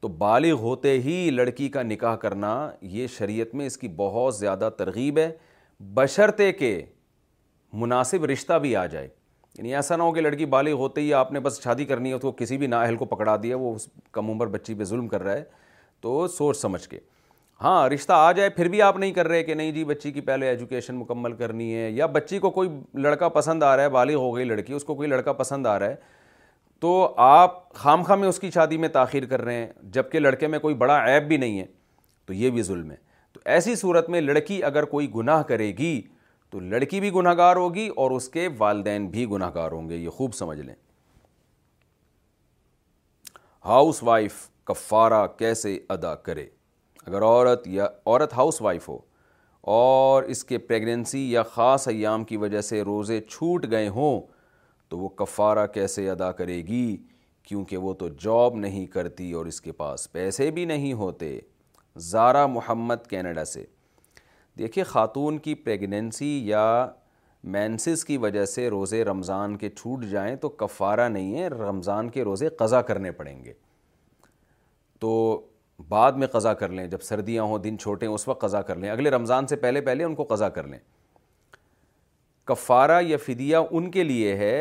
تو 0.00 0.08
بالغ 0.22 0.60
ہوتے 0.60 0.98
ہی 1.04 1.14
لڑکی 1.34 1.68
کا 1.76 1.82
نکاح 1.82 2.16
کرنا 2.24 2.50
یہ 2.96 3.06
شریعت 3.16 3.54
میں 3.60 3.66
اس 3.66 3.76
کی 3.78 3.88
بہت 3.96 4.34
زیادہ 4.36 4.68
ترغیب 4.78 5.18
ہے 5.18 6.52
کہ 6.58 6.76
مناسب 7.80 8.24
رشتہ 8.30 8.58
بھی 8.62 8.74
آ 8.76 8.84
جائے 8.92 9.08
یعنی 9.56 9.74
ایسا 9.76 9.96
نہ 9.96 10.02
ہو 10.02 10.12
کہ 10.12 10.20
لڑکی 10.20 10.44
بالغ 10.54 10.72
ہوتے 10.82 11.00
ہی 11.00 11.12
آپ 11.20 11.32
نے 11.32 11.40
بس 11.46 11.60
شادی 11.62 11.84
کرنی 11.84 12.12
ہے 12.12 12.18
تو 12.18 12.30
کسی 12.38 12.56
بھی 12.58 12.66
نااہل 12.66 12.96
کو 12.96 13.04
پکڑا 13.14 13.36
دیا 13.42 13.56
وہ 13.60 13.74
اس 13.74 13.86
کم 14.18 14.30
عمر 14.30 14.46
بچی 14.56 14.74
پہ 14.74 14.84
ظلم 14.92 15.08
کر 15.14 15.22
رہا 15.22 15.32
ہے 15.36 15.42
تو 16.00 16.26
سوچ 16.36 16.56
سمجھ 16.56 16.88
کے 16.88 16.98
ہاں 17.62 17.88
رشتہ 17.90 18.12
آ 18.12 18.30
جائے 18.38 18.48
پھر 18.56 18.68
بھی 18.72 18.82
آپ 18.82 18.96
نہیں 18.98 19.12
کر 19.12 19.28
رہے 19.28 19.42
کہ 19.44 19.54
نہیں 19.60 19.72
جی 19.72 19.84
بچی 19.84 20.10
کی 20.12 20.20
پہلے 20.30 20.48
ایجوکیشن 20.48 20.94
مکمل 20.96 21.32
کرنی 21.36 21.74
ہے 21.74 21.90
یا 21.90 22.06
بچی 22.18 22.38
کو 22.38 22.50
کوئی 22.58 22.68
لڑکا 23.06 23.28
پسند 23.38 23.62
آ 23.62 23.76
رہا 23.76 23.82
ہے 23.84 23.88
بالغ 23.98 24.16
ہو 24.22 24.34
گئی 24.36 24.44
لڑکی 24.44 24.72
اس 24.72 24.84
کو 24.84 24.94
کوئی 24.94 25.08
لڑکا 25.08 25.32
پسند 25.42 25.66
آ 25.66 25.78
رہا 25.78 25.86
ہے 25.88 26.16
تو 26.80 26.90
آپ 27.26 27.54
خام 27.74 28.02
خام 28.08 28.20
میں 28.20 28.28
اس 28.28 28.38
کی 28.40 28.50
شادی 28.54 28.76
میں 28.78 28.88
تاخیر 28.88 29.24
کر 29.28 29.40
رہے 29.44 29.54
ہیں 29.54 29.68
جب 29.92 30.10
کہ 30.10 30.18
لڑکے 30.20 30.46
میں 30.48 30.58
کوئی 30.58 30.74
بڑا 30.82 30.98
عیب 31.06 31.26
بھی 31.28 31.36
نہیں 31.36 31.58
ہے 31.60 31.64
تو 32.26 32.32
یہ 32.32 32.50
بھی 32.56 32.62
ظلم 32.62 32.90
ہے 32.90 32.96
تو 33.32 33.40
ایسی 33.54 33.74
صورت 33.76 34.08
میں 34.10 34.20
لڑکی 34.20 34.62
اگر 34.64 34.84
کوئی 34.92 35.10
گناہ 35.14 35.42
کرے 35.48 35.68
گی 35.78 36.00
تو 36.50 36.60
لڑکی 36.60 37.00
بھی 37.00 37.10
گناہ 37.14 37.34
گار 37.36 37.56
ہوگی 37.56 37.88
اور 38.02 38.10
اس 38.16 38.28
کے 38.36 38.48
والدین 38.58 39.06
بھی 39.10 39.26
گناہ 39.30 39.50
گار 39.54 39.72
ہوں 39.72 39.88
گے 39.88 39.96
یہ 39.96 40.10
خوب 40.18 40.34
سمجھ 40.34 40.58
لیں 40.60 40.74
ہاؤس 43.66 44.02
وائف 44.02 44.34
کفارہ 44.66 45.26
کیسے 45.38 45.76
ادا 45.98 46.14
کرے 46.28 46.46
اگر 47.06 47.22
عورت 47.22 47.66
یا 47.68 47.86
عورت 48.06 48.32
ہاؤس 48.36 48.60
وائف 48.62 48.88
ہو 48.88 48.98
اور 49.80 50.22
اس 50.34 50.44
کے 50.44 50.58
پریگنینسی 50.68 51.30
یا 51.30 51.42
خاص 51.54 51.88
ایام 51.88 52.24
کی 52.24 52.36
وجہ 52.36 52.60
سے 52.60 52.82
روزے 52.82 53.20
چھوٹ 53.28 53.64
گئے 53.70 53.88
ہوں 53.98 54.20
تو 54.90 54.98
وہ 54.98 55.08
کفارہ 55.16 55.66
کیسے 55.74 56.08
ادا 56.10 56.30
کرے 56.32 56.58
گی 56.66 56.96
کیونکہ 57.48 57.76
وہ 57.86 57.92
تو 57.98 58.08
جاب 58.22 58.56
نہیں 58.58 58.86
کرتی 58.92 59.30
اور 59.32 59.46
اس 59.46 59.60
کے 59.60 59.72
پاس 59.82 60.10
پیسے 60.12 60.50
بھی 60.58 60.64
نہیں 60.64 60.92
ہوتے 61.02 61.38
زارا 62.10 62.46
محمد 62.46 63.06
کینیڈا 63.10 63.44
سے 63.44 63.64
دیکھیے 64.58 64.84
خاتون 64.84 65.38
کی 65.38 65.54
پریگننسی 65.54 66.30
یا 66.48 66.64
مینسز 67.54 68.04
کی 68.04 68.16
وجہ 68.18 68.44
سے 68.44 68.68
روزے 68.70 69.02
رمضان 69.04 69.56
کے 69.56 69.68
چھوٹ 69.70 70.04
جائیں 70.10 70.34
تو 70.36 70.48
کفارہ 70.62 71.08
نہیں 71.08 71.38
ہے 71.38 71.48
رمضان 71.48 72.08
کے 72.10 72.24
روزے 72.24 72.48
قضا 72.58 72.80
کرنے 72.88 73.10
پڑیں 73.20 73.44
گے 73.44 73.52
تو 75.00 75.10
بعد 75.88 76.12
میں 76.22 76.26
قضا 76.32 76.52
کر 76.60 76.68
لیں 76.78 76.86
جب 76.94 77.00
سردیاں 77.02 77.42
ہوں 77.48 77.58
دن 77.64 77.76
چھوٹیں 77.80 78.08
اس 78.08 78.26
وقت 78.28 78.40
قضا 78.40 78.62
کر 78.70 78.76
لیں 78.76 78.90
اگلے 78.90 79.10
رمضان 79.10 79.46
سے 79.46 79.56
پہلے 79.56 79.80
پہلے 79.88 80.04
ان 80.04 80.14
کو 80.14 80.24
قضا 80.30 80.48
کر 80.58 80.66
لیں 80.68 80.78
کفارہ 82.48 83.00
یا 83.06 83.16
فدیہ 83.24 83.56
ان 83.70 83.90
کے 83.90 84.02
لیے 84.04 84.34
ہے 84.36 84.52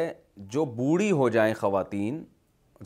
جو 0.53 0.63
بوڑھی 0.79 1.11
ہو 1.19 1.27
جائیں 1.35 1.53
خواتین 1.59 2.23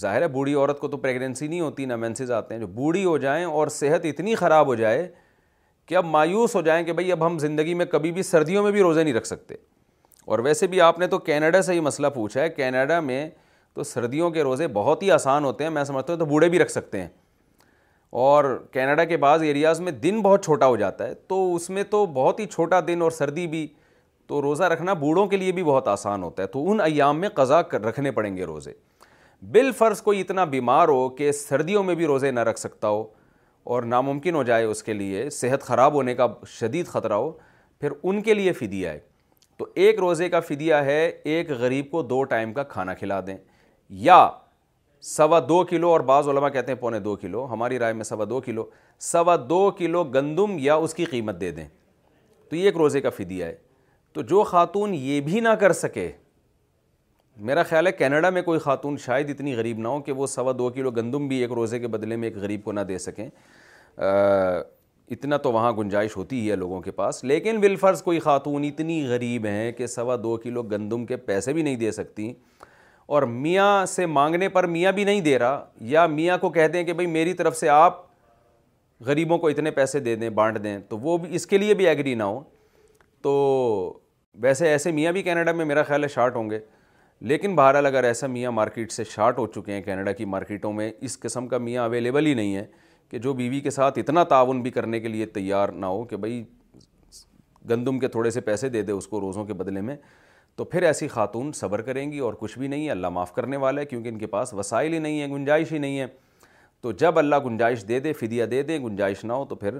ظاہر 0.02 0.22
ہے 0.22 0.28
بوڑھی 0.36 0.54
عورت 0.56 0.80
کو 0.80 0.88
تو 0.88 0.98
پریگنینسی 1.06 1.48
نہیں 1.48 1.62
ہوتی 1.62 1.86
نہ 1.86 1.96
مینسز 2.04 2.32
آتے 2.32 2.54
ہیں 2.54 2.62
جو 2.62 2.68
بوڑھی 2.76 3.04
ہو 3.06 3.18
جائیں 3.24 3.44
اور 3.46 3.68
صحت 3.78 4.06
اتنی 4.10 4.36
خراب 4.42 4.68
ہو 4.68 4.76
جائے 4.82 5.08
کہ 5.86 5.96
اب 5.98 6.06
مایوس 6.06 6.56
ہو 6.56 6.62
جائیں 6.68 6.84
کہ 6.86 6.94
بھائی 7.00 7.12
اب 7.12 7.26
ہم 7.26 7.38
زندگی 7.40 7.74
میں 7.82 7.86
کبھی 7.92 8.12
بھی 8.18 8.24
سردیوں 8.24 8.64
میں 8.64 8.72
بھی 8.72 8.82
روزے 8.82 9.04
نہیں 9.04 9.14
رکھ 9.14 9.28
سکتے 9.28 9.56
اور 10.32 10.40
ویسے 10.48 10.68
بھی 10.74 10.82
آپ 10.82 11.00
نے 11.00 11.08
تو 11.08 11.18
کینیڈا 11.30 11.62
سے 11.62 11.74
ہی 11.74 11.80
مسئلہ 11.90 12.08
پوچھا 12.16 12.42
ہے 12.42 12.50
کینیڈا 12.50 13.00
میں 13.10 13.30
تو 13.74 13.84
سردیوں 13.84 14.30
کے 14.32 14.44
روزے 14.44 14.68
بہت 14.74 15.04
ہی 15.04 15.12
آسان 15.12 15.44
ہوتے 15.46 15.64
ہیں 15.64 15.72
میں 15.72 15.84
سمجھتا 15.84 16.14
ہوں 16.14 16.20
تو 16.20 16.26
بوڑھے 16.26 16.50
بھی 16.50 16.60
رکھ 16.60 16.72
سکتے 16.72 17.02
ہیں 17.02 17.08
اور 18.28 18.56
کینیڈا 18.72 19.04
کے 19.12 19.18
بعض 19.26 19.42
ایریاز 19.44 19.80
میں 19.82 19.92
دن 20.06 20.22
بہت 20.22 20.44
چھوٹا 20.46 20.68
ہو 20.68 20.76
جاتا 20.78 21.08
ہے 21.08 21.14
تو 21.28 21.44
اس 21.56 21.70
میں 21.76 21.84
تو 21.90 22.06
بہت 22.14 22.40
ہی 22.40 22.46
چھوٹا 22.54 22.80
دن 22.88 23.02
اور 23.02 23.12
سردی 23.20 23.48
بھی 23.48 23.68
تو 24.32 24.42
روزہ 24.42 24.64
رکھنا 24.72 24.94
بوڑھوں 25.00 25.26
کے 25.28 25.38
لیے 25.38 25.52
بھی 25.52 25.64
بہت 25.64 25.88
آسان 25.88 26.22
ہوتا 26.24 26.44
ہے 26.44 26.48
تو 26.48 26.60
ان 26.72 26.80
ایام 26.82 27.20
میں 27.20 27.30
قضا 27.36 27.60
رکھنے 27.88 28.12
پڑیں 28.20 28.36
گے 28.36 28.44
روزے 28.46 28.74
بال 29.56 29.72
فرض 29.78 30.02
کوئی 30.02 30.20
اتنا 30.22 30.44
بیمار 30.54 30.88
ہو 30.88 31.08
کہ 31.16 31.32
سردیوں 31.32 31.82
میں 31.84 31.96
بھی 32.02 32.06
روزے 32.08 32.30
نہ 32.32 32.40
رکھ 32.50 32.60
سکتا 32.60 32.88
ہو 32.90 33.04
اور 33.74 33.84
ناممکن 33.94 34.36
ہو 34.36 34.44
جائے 34.50 34.66
اس 34.66 34.82
کے 34.84 34.94
لیے 34.94 35.30
صحت 35.40 35.64
خراب 35.64 35.94
ہونے 35.94 36.14
کا 36.16 36.28
شدید 36.50 36.88
خطرہ 36.88 37.14
ہو 37.14 37.32
پھر 37.82 37.92
ان 38.04 38.22
کے 38.28 38.34
لیے 38.34 38.52
فدیا 38.60 38.92
ہے 38.94 39.00
تو 39.58 39.68
ایک 39.86 40.00
روزے 40.00 40.30
کا 40.30 40.40
فدیہ 40.48 40.76
ہے 40.90 41.04
ایک 41.34 41.50
غریب 41.60 41.90
کو 41.92 42.02
دو 42.14 42.24
ٹائم 42.36 42.54
کا 42.54 42.64
کھانا 42.74 42.94
کھلا 43.00 43.20
دیں 43.28 43.36
یا 44.06 44.28
سوا 45.16 45.40
دو 45.50 45.64
کلو 45.70 45.90
اور 45.90 46.00
بعض 46.14 46.28
علماء 46.30 46.50
کہتے 46.50 46.72
ہیں 46.72 46.80
پونے 46.82 47.00
دو 47.10 47.16
کلو 47.22 47.46
ہماری 47.52 47.80
رائے 47.80 47.94
میں 47.94 48.04
سوا 48.04 48.26
دو 48.30 48.40
کلو 48.46 48.66
سوا 49.12 49.36
دو 49.50 49.60
کلو 49.78 50.04
گندم 50.14 50.56
یا 50.60 50.76
اس 50.86 50.94
کی 50.94 51.06
قیمت 51.12 51.40
دے 51.42 51.52
دیں 51.60 51.68
تو 52.50 52.56
یہ 52.56 52.64
ایک 52.66 52.78
روزے 52.78 53.02
کا 53.02 53.10
فدیا 53.18 53.46
ہے 53.48 53.56
تو 54.14 54.22
جو 54.30 54.44
خاتون 54.44 54.94
یہ 54.94 55.20
بھی 55.26 55.40
نہ 55.42 55.50
کر 55.60 55.74
سکے 55.74 56.10
میرا 57.50 57.64
خیال 57.64 57.88
ہے 57.88 57.92
کینیڈا 57.92 58.30
میں 58.30 58.42
کوئی 58.42 58.60
خاتون 58.60 58.98
شاید 59.06 59.30
اتنی 59.30 59.54
غریب 59.56 59.78
نہ 59.80 59.88
ہو 59.88 60.00
کہ 60.04 60.12
وہ 60.14 60.28
سوا 60.28 60.52
دو 60.58 60.70
کلو 60.76 60.92
گندم 60.96 61.28
بھی 61.28 61.36
ایک 61.42 61.52
روزے 61.56 61.80
کے 61.80 61.88
بدلے 61.88 62.16
میں 62.16 62.28
ایک 62.30 62.38
غریب 62.42 62.64
کو 62.64 62.72
نہ 62.72 62.80
دے 62.88 62.98
سکیں 63.00 63.28
اتنا 65.14 65.38
تو 65.44 65.52
وہاں 65.52 65.72
گنجائش 65.78 66.16
ہوتی 66.18 66.40
ہی 66.40 66.50
ہے 66.52 66.56
لوگوں 66.56 66.80
کے 66.82 66.92
پاس 66.98 67.24
لیکن 67.24 67.58
ولفرز 67.64 68.02
کوئی 68.04 68.20
خاتون 68.20 68.64
اتنی 68.64 69.02
غریب 69.10 69.46
ہیں 69.46 69.72
کہ 69.78 69.88
سوا 69.88 70.16
دو 70.24 70.36
کلو 70.44 70.64
گندم 70.72 71.06
کے 71.06 71.18
پیسے 71.32 71.54
بھی 71.54 71.62
نہیں 71.62 71.76
دے 71.76 71.92
سکتی 71.92 72.32
اور 73.16 73.24
میاں 73.44 73.86
سے 73.96 74.06
مانگنے 74.06 74.50
پر 74.50 74.68
میاں 74.76 74.92
بھی 75.00 75.04
نہیں 75.04 75.22
دے 75.22 75.38
رہا 75.40 75.66
یا 75.94 76.06
میاں 76.08 76.38
کو 76.42 76.50
کہہ 76.50 76.68
دیں 76.74 76.84
کہ 76.84 76.94
بھائی 76.94 77.08
میری 77.12 77.34
طرف 77.42 77.58
سے 77.58 77.70
آپ 77.70 78.02
غریبوں 79.06 79.38
کو 79.38 79.48
اتنے 79.48 79.72
پیسے 79.72 80.00
دے 80.00 80.16
دیں 80.16 80.30
بانٹ 80.40 80.64
دیں 80.64 80.78
تو 80.90 80.98
وہ 81.00 81.18
بھی 81.18 81.36
اس 81.36 81.48
کے 81.48 81.58
لیے 81.58 81.74
بھی 81.74 81.88
ایگری 81.88 82.14
نہ 82.16 82.24
ہو 82.24 82.42
تو 83.22 83.32
ویسے 84.40 84.68
ایسے 84.70 84.92
میاں 84.92 85.12
بھی 85.14 85.22
کینیڈا 85.24 85.52
میں 85.52 85.64
میرا 85.66 85.82
خیال 85.84 86.04
ہے 86.04 86.08
شارٹ 86.10 86.36
ہوں 86.36 86.50
گے 86.50 86.60
لیکن 87.30 87.56
بہرحال 87.56 87.86
اگر 87.86 88.04
ایسا 88.04 88.28
میاں 88.28 88.52
مارکیٹ 88.52 88.92
سے 88.92 89.04
شارٹ 89.10 89.38
ہو 89.38 89.46
چکے 89.56 89.74
ہیں 89.74 89.82
کینیڈا 89.84 90.12
کی 90.12 90.26
مارکیٹوں 90.26 90.72
میں 90.74 90.92
اس 91.02 91.20
قسم 91.20 91.48
کا 91.48 91.58
میاں 91.58 91.84
اویلیبل 91.84 92.26
ہی 92.26 92.34
نہیں 92.34 92.56
ہے 92.56 92.66
کہ 93.10 93.18
جو 93.20 93.34
بیوی 93.34 93.60
کے 93.62 93.70
ساتھ 93.70 94.00
اتنا 94.00 94.24
تعاون 94.24 94.62
بھی 94.64 94.72
کرنے 94.72 95.00
کے 95.00 95.08
لیے 95.08 95.26
تیار 95.26 95.70
نہ 95.70 95.86
ہو 95.86 96.04
کہ 96.06 96.18
بھائی 96.18 96.44
گندم 97.70 98.00
کے 98.00 98.08
تھوڑے 98.08 98.30
سے 98.32 98.42
پیسے 98.42 98.70
دے 98.70 98.82
دے 98.82 98.92
اس 98.92 99.08
کو 99.08 99.20
روزوں 99.22 99.46
کے 99.46 99.54
بدلے 99.54 99.82
میں 99.82 99.96
تو 100.56 100.64
پھر 100.66 100.84
ایسی 100.84 101.08
خاتون 101.08 101.52
صبر 101.56 101.82
کریں 101.82 102.12
گی 102.12 102.20
اور 102.20 102.34
کچھ 102.40 102.58
بھی 102.60 102.68
نہیں 102.68 102.86
ہے 102.86 102.92
اللہ 102.92 103.10
معاف 103.14 103.34
کرنے 103.34 103.58
والا 103.58 103.82
ہے 103.82 103.86
کیونکہ 103.86 104.10
ان 104.10 104.18
کے 104.20 104.28
پاس 104.28 104.54
وسائل 104.54 104.94
ہی 104.94 105.00
نہیں 105.00 105.20
ہیں 105.22 105.28
گنجائش 105.34 105.72
ہی 105.72 105.78
نہیں 105.78 106.00
ہے 106.00 106.06
تو 106.82 106.92
جب 107.02 107.20
اللہ 107.20 107.36
گنجائش 107.46 107.88
دے 107.88 108.00
دے 108.00 108.14
فدیہ 108.20 108.46
دے 108.56 108.62
دے 108.64 108.78
گنجائش 108.86 109.24
نہ 109.26 109.34
ہو 109.34 109.46
تو 109.50 109.56
پھر 109.56 109.80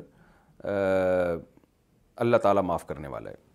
اللہ 2.24 2.38
تعالیٰ 2.44 2.64
معاف 2.64 2.86
کرنے 2.88 3.08
والا 3.08 3.30
ہے 3.30 3.50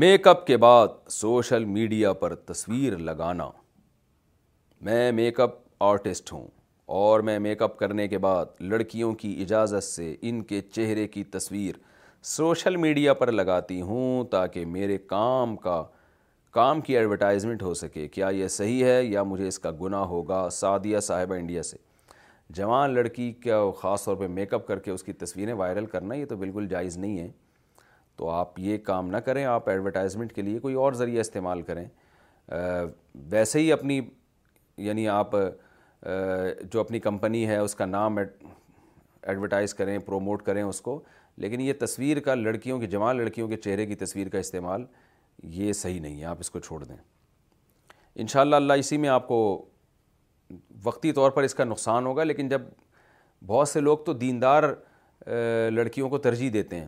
میک 0.00 0.26
اپ 0.28 0.46
کے 0.46 0.56
بعد 0.56 0.88
سوشل 1.10 1.64
میڈیا 1.72 2.12
پر 2.20 2.34
تصویر 2.46 2.96
لگانا 2.98 3.48
میں 4.84 5.10
میک 5.12 5.40
اپ 5.40 5.54
آرٹسٹ 5.84 6.32
ہوں 6.32 6.46
اور 6.98 7.20
میں 7.28 7.38
میک 7.46 7.62
اپ 7.62 7.76
کرنے 7.78 8.06
کے 8.08 8.18
بعد 8.26 8.60
لڑکیوں 8.60 9.12
کی 9.22 9.32
اجازت 9.42 9.84
سے 9.84 10.14
ان 10.30 10.40
کے 10.52 10.60
چہرے 10.70 11.06
کی 11.14 11.24
تصویر 11.36 11.74
سوشل 12.28 12.76
میڈیا 12.86 13.14
پر 13.14 13.32
لگاتی 13.32 13.80
ہوں 13.82 14.24
تاکہ 14.30 14.64
میرے 14.66 14.96
کام 15.08 15.54
کا 15.66 15.82
کام 16.52 16.80
کی 16.86 16.96
ایڈورٹائزمنٹ 16.98 17.62
ہو 17.62 17.74
سکے 17.82 18.06
کیا 18.14 18.28
یہ 18.36 18.48
صحیح 18.56 18.84
ہے 18.84 19.02
یا 19.04 19.22
مجھے 19.32 19.48
اس 19.48 19.58
کا 19.66 19.70
گناہ 19.80 20.04
ہوگا 20.14 20.48
سعدیہ 20.60 21.00
صاحبہ 21.10 21.34
انڈیا 21.34 21.62
سے 21.72 21.76
جوان 22.56 22.94
لڑکی 22.94 23.32
کا 23.44 23.62
خاص 23.82 24.04
طور 24.04 24.16
پہ 24.16 24.26
میک 24.40 24.54
اپ 24.54 24.66
کر 24.66 24.78
کے 24.78 24.90
اس 24.90 25.02
کی 25.02 25.12
تصویریں 25.24 25.52
وائرل 25.54 25.86
کرنا 25.96 26.14
یہ 26.14 26.24
تو 26.28 26.36
بالکل 26.36 26.68
جائز 26.70 26.96
نہیں 26.98 27.18
ہے 27.18 27.28
تو 28.16 28.28
آپ 28.30 28.58
یہ 28.60 28.76
کام 28.84 29.10
نہ 29.10 29.16
کریں 29.26 29.44
آپ 29.44 29.68
ایڈورٹائزمنٹ 29.68 30.32
کے 30.32 30.42
لیے 30.42 30.58
کوئی 30.60 30.74
اور 30.86 30.92
ذریعہ 31.02 31.20
استعمال 31.20 31.62
کریں 31.70 31.84
ویسے 33.30 33.60
ہی 33.60 33.72
اپنی 33.72 34.00
یعنی 34.86 35.08
آپ 35.08 35.34
جو 36.70 36.80
اپنی 36.80 37.00
کمپنی 37.00 37.46
ہے 37.48 37.56
اس 37.56 37.74
کا 37.74 37.86
نام 37.86 38.18
ایڈورٹائز 38.18 39.74
کریں 39.74 39.98
پروموٹ 40.06 40.42
کریں 40.46 40.62
اس 40.62 40.80
کو 40.80 41.00
لیکن 41.42 41.60
یہ 41.60 41.72
تصویر 41.80 42.20
کا 42.20 42.34
لڑکیوں 42.34 42.78
کی 42.80 42.86
جمال 42.94 43.16
لڑکیوں 43.16 43.48
کے 43.48 43.56
چہرے 43.56 43.86
کی 43.86 43.94
تصویر 43.96 44.28
کا 44.28 44.38
استعمال 44.38 44.84
یہ 45.58 45.72
صحیح 45.72 46.00
نہیں 46.00 46.20
ہے 46.20 46.24
آپ 46.24 46.36
اس 46.40 46.50
کو 46.50 46.58
چھوڑ 46.60 46.82
دیں 46.84 46.96
انشاءاللہ 48.24 48.56
اللہ 48.56 48.72
اسی 48.78 48.96
میں 49.04 49.08
آپ 49.08 49.28
کو 49.28 49.38
وقتی 50.84 51.12
طور 51.12 51.30
پر 51.30 51.42
اس 51.42 51.54
کا 51.54 51.64
نقصان 51.64 52.06
ہوگا 52.06 52.24
لیکن 52.24 52.48
جب 52.48 52.62
بہت 53.46 53.68
سے 53.68 53.80
لوگ 53.80 53.98
تو 54.06 54.12
دیندار 54.12 54.64
لڑکیوں 55.70 56.08
کو 56.10 56.18
ترجیح 56.18 56.50
دیتے 56.52 56.80
ہیں 56.80 56.86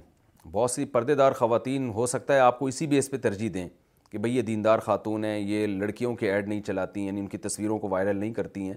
بہت 0.52 0.70
سی 0.70 0.84
پردے 0.84 1.14
دار 1.14 1.32
خواتین 1.32 1.88
ہو 1.94 2.06
سکتا 2.06 2.34
ہے 2.34 2.38
آپ 2.40 2.58
کو 2.58 2.66
اسی 2.66 2.86
بیس 2.86 3.10
پہ 3.10 3.16
ترجیح 3.22 3.50
دیں 3.54 3.68
کہ 4.10 4.18
بھئی 4.18 4.36
یہ 4.36 4.42
دیندار 4.42 4.78
خاتون 4.84 5.24
ہیں 5.24 5.38
یہ 5.38 5.66
لڑکیوں 5.66 6.14
کے 6.16 6.32
ایڈ 6.32 6.48
نہیں 6.48 6.60
چلاتی 6.66 7.00
ہیں 7.00 7.06
یعنی 7.06 7.20
ان 7.20 7.26
کی 7.28 7.38
تصویروں 7.38 7.78
کو 7.78 7.88
وائرل 7.88 8.16
نہیں 8.16 8.32
کرتی 8.34 8.66
ہیں 8.68 8.74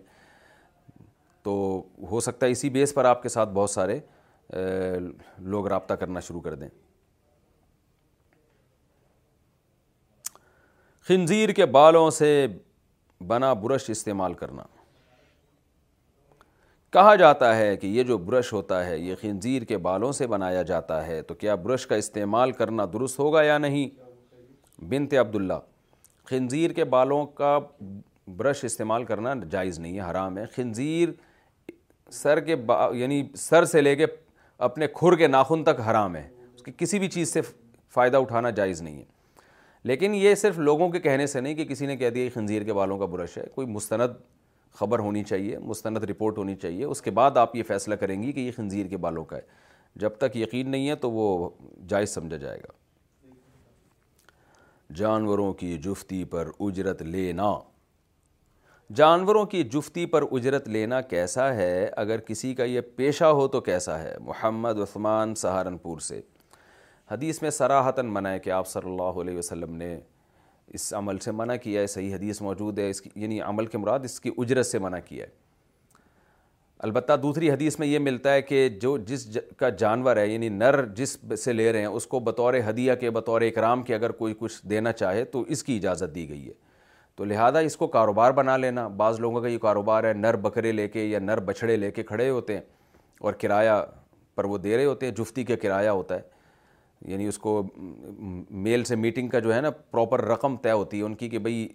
تو 1.44 1.52
ہو 2.12 2.20
سکتا 2.20 2.46
ہے 2.46 2.52
اسی 2.52 2.70
بیس 2.70 2.94
پر 2.94 3.06
آپ 3.06 3.24
کے 3.24 3.30
ساتھ 3.30 3.50
بہت 3.54 3.70
سارے 3.70 4.00
لوگ 5.40 5.68
رابطہ 5.68 5.94
کرنا 6.00 6.20
شروع 6.28 6.42
کر 6.42 6.56
دیں 6.56 6.68
خنزیر 11.08 11.50
کے 11.56 11.66
بالوں 11.66 12.10
سے 12.12 12.48
بنا 13.28 13.54
برش 13.62 13.90
استعمال 13.90 14.34
کرنا 14.40 14.64
کہا 16.94 17.16
جاتا 17.16 17.56
ہے 17.58 17.76
کہ 17.78 17.88
یہ 17.88 18.04
جو 18.10 18.18
برش 18.18 18.52
ہوتا 18.54 18.86
ہے 18.86 18.98
یہ 18.98 19.16
خنزیر 19.22 19.62
کے 19.68 19.78
بالوں 19.88 20.12
سے 20.20 20.28
بنایا 20.28 20.62
جاتا 20.70 21.06
ہے 21.08 21.22
تو 21.30 21.34
کیا 21.36 21.56
برش 21.64 21.86
کا 21.88 21.96
استعمال 21.96 22.52
کرنا 22.60 22.86
درست 22.94 23.20
ہوگا 23.20 23.42
یا 23.44 23.58
نہیں 23.58 23.88
بنت 24.90 25.14
عبداللہ 25.22 25.54
خنزیر 26.30 26.72
کے 26.74 26.84
بالوں 26.94 27.26
کا 27.42 27.58
برش 28.38 28.64
استعمال 28.66 29.04
کرنا 29.06 29.34
جائز 29.52 29.80
نہیں 29.80 29.96
ہے 29.98 30.10
حرام 30.10 30.38
ہے 30.38 30.46
خنزیر 30.56 31.10
سر 32.22 32.40
کے 32.46 32.56
با 32.72 32.88
یعنی 32.96 33.22
سر 33.38 33.66
سے 33.66 33.82
لے 33.82 33.96
کے 33.96 34.06
اپنے 34.70 34.88
کھر 35.00 35.16
کے 35.18 35.28
ناخن 35.28 35.64
تک 35.64 35.80
حرام 35.90 36.16
ہے 36.16 36.28
اس 36.56 36.64
کی 36.64 36.72
کسی 36.78 37.00
بھی 37.00 37.08
چیز 37.10 37.34
سے 37.34 37.42
فائدہ 37.94 38.18
اٹھانا 38.18 38.50
جائز 38.62 38.82
نہیں 38.82 38.98
ہے 38.98 39.06
لیکن 39.90 40.14
یہ 40.16 40.36
صرف 40.36 40.58
لوگوں 40.60 40.90
کے 40.92 41.00
کہنے 41.00 41.28
سے 41.28 41.42
نہیں 41.42 41.56
کہ 41.56 41.66
کسی 41.66 41.86
نے 41.86 41.98
کہہ 41.98 42.10
دیا 42.10 42.24
یہ 42.24 42.30
خنزیر 42.34 42.64
کے 42.64 42.74
بالوں 42.74 42.98
کا 43.00 43.06
برش 43.14 43.38
ہے 43.38 43.44
کوئی 43.56 43.68
مستند 43.68 44.16
خبر 44.80 45.00
ہونی 45.00 45.24
چاہیے 45.24 45.58
مستند 45.70 45.98
رپورٹ 46.10 46.38
ہونی 46.38 46.56
چاہیے 46.56 46.86
اس 46.86 47.02
کے 47.02 47.12
بعد 47.20 47.38
آپ 47.44 47.56
یہ 47.56 47.64
فیصلہ 47.68 47.96
کریں 48.00 48.22
گی 48.24 48.32
کہ 48.32 48.40
یہ 48.40 48.52
خنزیر 48.56 48.88
کے 48.88 48.98
بالوں 49.06 49.24
کا 49.26 49.36
ہے 49.38 49.42
جب 50.02 50.18
تک 50.24 50.36
یقین 50.38 50.70
نہیں 50.72 50.88
ہے 50.90 50.96
تو 51.06 51.10
وہ 51.12 51.28
جائز 51.94 52.10
سمجھا 52.14 52.38
جائے 52.38 52.60
گا 52.64 52.74
جانوروں 54.96 55.52
کی 55.62 55.78
جفتی 55.86 56.24
پر 56.34 56.50
اجرت 56.68 57.02
لینا 57.16 57.52
جانوروں 58.96 59.46
کی 59.54 59.64
جفتی 59.76 60.06
پر 60.12 60.24
اجرت 60.38 60.68
لینا 60.76 61.00
کیسا 61.14 61.54
ہے 61.56 61.88
اگر 62.04 62.20
کسی 62.28 62.54
کا 62.56 62.64
یہ 62.74 62.82
پیشہ 62.96 63.32
ہو 63.40 63.48
تو 63.56 63.62
کیسا 63.62 63.98
ہے 64.04 64.16
محمد 64.26 64.80
عثمان 64.84 65.34
سہارنپور 65.46 66.00
سے 66.10 66.22
حدیث 67.12 67.42
میں 67.42 67.50
سراحتاً 67.58 68.10
منع 68.14 68.30
ہے 68.30 68.40
کہ 68.46 68.50
آپ 68.60 68.68
صلی 68.68 68.90
اللہ 68.90 69.20
علیہ 69.22 69.38
وسلم 69.38 69.76
نے 69.78 69.96
اس 70.76 70.94
عمل 70.94 71.18
سے 71.22 71.32
منع 71.32 71.56
کیا 71.64 71.82
ہے 71.82 71.88
صحیح 71.88 72.14
حدیث 72.16 72.42
موجود 72.42 72.80
ہے 72.80 72.90
اس 72.90 73.02
کی 73.02 73.10
یعنی 73.16 73.40
عمل 73.42 73.66
کے 73.66 73.78
مراد 73.78 74.00
اس 74.06 74.20
کی 74.22 74.32
اجرت 74.38 74.66
سے 74.66 74.80
منع 74.80 74.98
کیا 75.06 75.26
ہے 75.26 75.46
البتہ 76.86 77.14
دوسری 77.22 77.50
حدیث 77.52 77.78
میں 77.80 77.88
یہ 77.88 78.00
ملتا 78.00 78.34
ہے 78.34 78.42
کہ 78.42 78.68
جو 78.82 78.98
جس 79.08 79.26
ج 79.34 79.38
کا 79.58 79.70
جانور 79.80 80.18
ہے 80.18 80.28
یعنی 80.28 80.50
نر 80.50 80.84
جس 80.96 81.16
سے 81.44 81.54
لے 81.54 81.72
رہے 81.74 81.80
ہیں 81.80 81.86
اس 81.88 82.06
کو 82.08 82.20
بطور 82.20 82.54
ہدیہ 82.70 82.94
کے 83.00 83.10
بطور 83.12 83.42
اکرام 83.42 83.84
کے 83.84 83.96
اگر 83.96 84.12
کوئی 84.20 84.34
کچھ 84.40 84.66
دینا 84.70 84.92
چاہے 84.92 85.24
تو 85.36 85.42
اس 85.56 85.64
کی 85.64 85.78
اجازت 85.78 86.14
دی 86.16 86.28
گئی 86.30 86.48
ہے 86.48 86.54
تو 87.16 87.26
لہٰذا 87.26 87.60
اس 87.68 87.78
کو 87.78 87.88
کاروبار 87.96 88.32
بنا 88.40 88.58
لینا 88.58 88.88
بعض 88.98 89.20
لوگوں 89.20 89.42
کا 89.42 89.48
یہ 89.48 89.58
کاروبار 89.58 90.04
ہے 90.04 90.14
نر 90.14 90.36
بکرے 90.44 90.72
لے 90.72 90.88
کے 90.88 91.04
یا 91.04 91.20
نر 91.20 91.40
بچھڑے 91.46 91.76
لے 91.78 91.92
کے 91.92 92.04
کھڑے 92.04 92.30
ہوتے 92.30 92.54
ہیں 92.54 92.62
اور 93.22 93.34
کرایہ 93.42 93.82
پر 94.36 94.46
وہ 94.46 94.58
دے 94.58 94.76
رہے 94.78 94.86
ہوتے 94.86 95.06
ہیں 95.06 95.14
جفتی 95.18 95.44
کا 95.44 95.56
کرایہ 95.62 95.90
ہوتا 95.90 96.16
ہے 96.16 96.36
یعنی 97.06 97.28
اس 97.28 97.38
کو 97.40 97.62
میل 97.78 98.84
سے 98.84 98.96
میٹنگ 98.96 99.28
کا 99.30 99.40
جو 99.40 99.54
ہے 99.56 99.60
نا 99.62 99.70
پراپر 99.92 100.22
رقم 100.26 100.56
طے 100.62 100.72
ہوتی 100.72 100.98
ہے 100.98 101.04
ان 101.04 101.16
کی 101.16 101.30
کہ 101.30 101.40
بھئی 101.40 101.68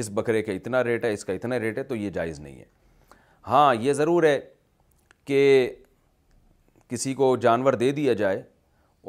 اس 0.00 0.10
بکرے 0.14 0.42
کا 0.42 0.52
اتنا 0.52 0.82
ریٹ 0.84 1.04
ہے 1.04 1.12
اس 1.12 1.24
کا 1.24 1.32
اتنا 1.32 1.58
ریٹ 1.60 1.78
ہے 1.78 1.82
تو 1.90 1.96
یہ 1.96 2.10
جائز 2.10 2.40
نہیں 2.40 2.58
ہے 2.58 2.64
ہاں 3.48 3.74
یہ 3.80 3.92
ضرور 3.92 4.22
ہے 4.22 4.38
کہ 5.24 5.68
کسی 6.88 7.14
کو 7.14 7.36
جانور 7.40 7.72
دے 7.72 7.90
دیا 7.92 8.12
جائے 8.12 8.42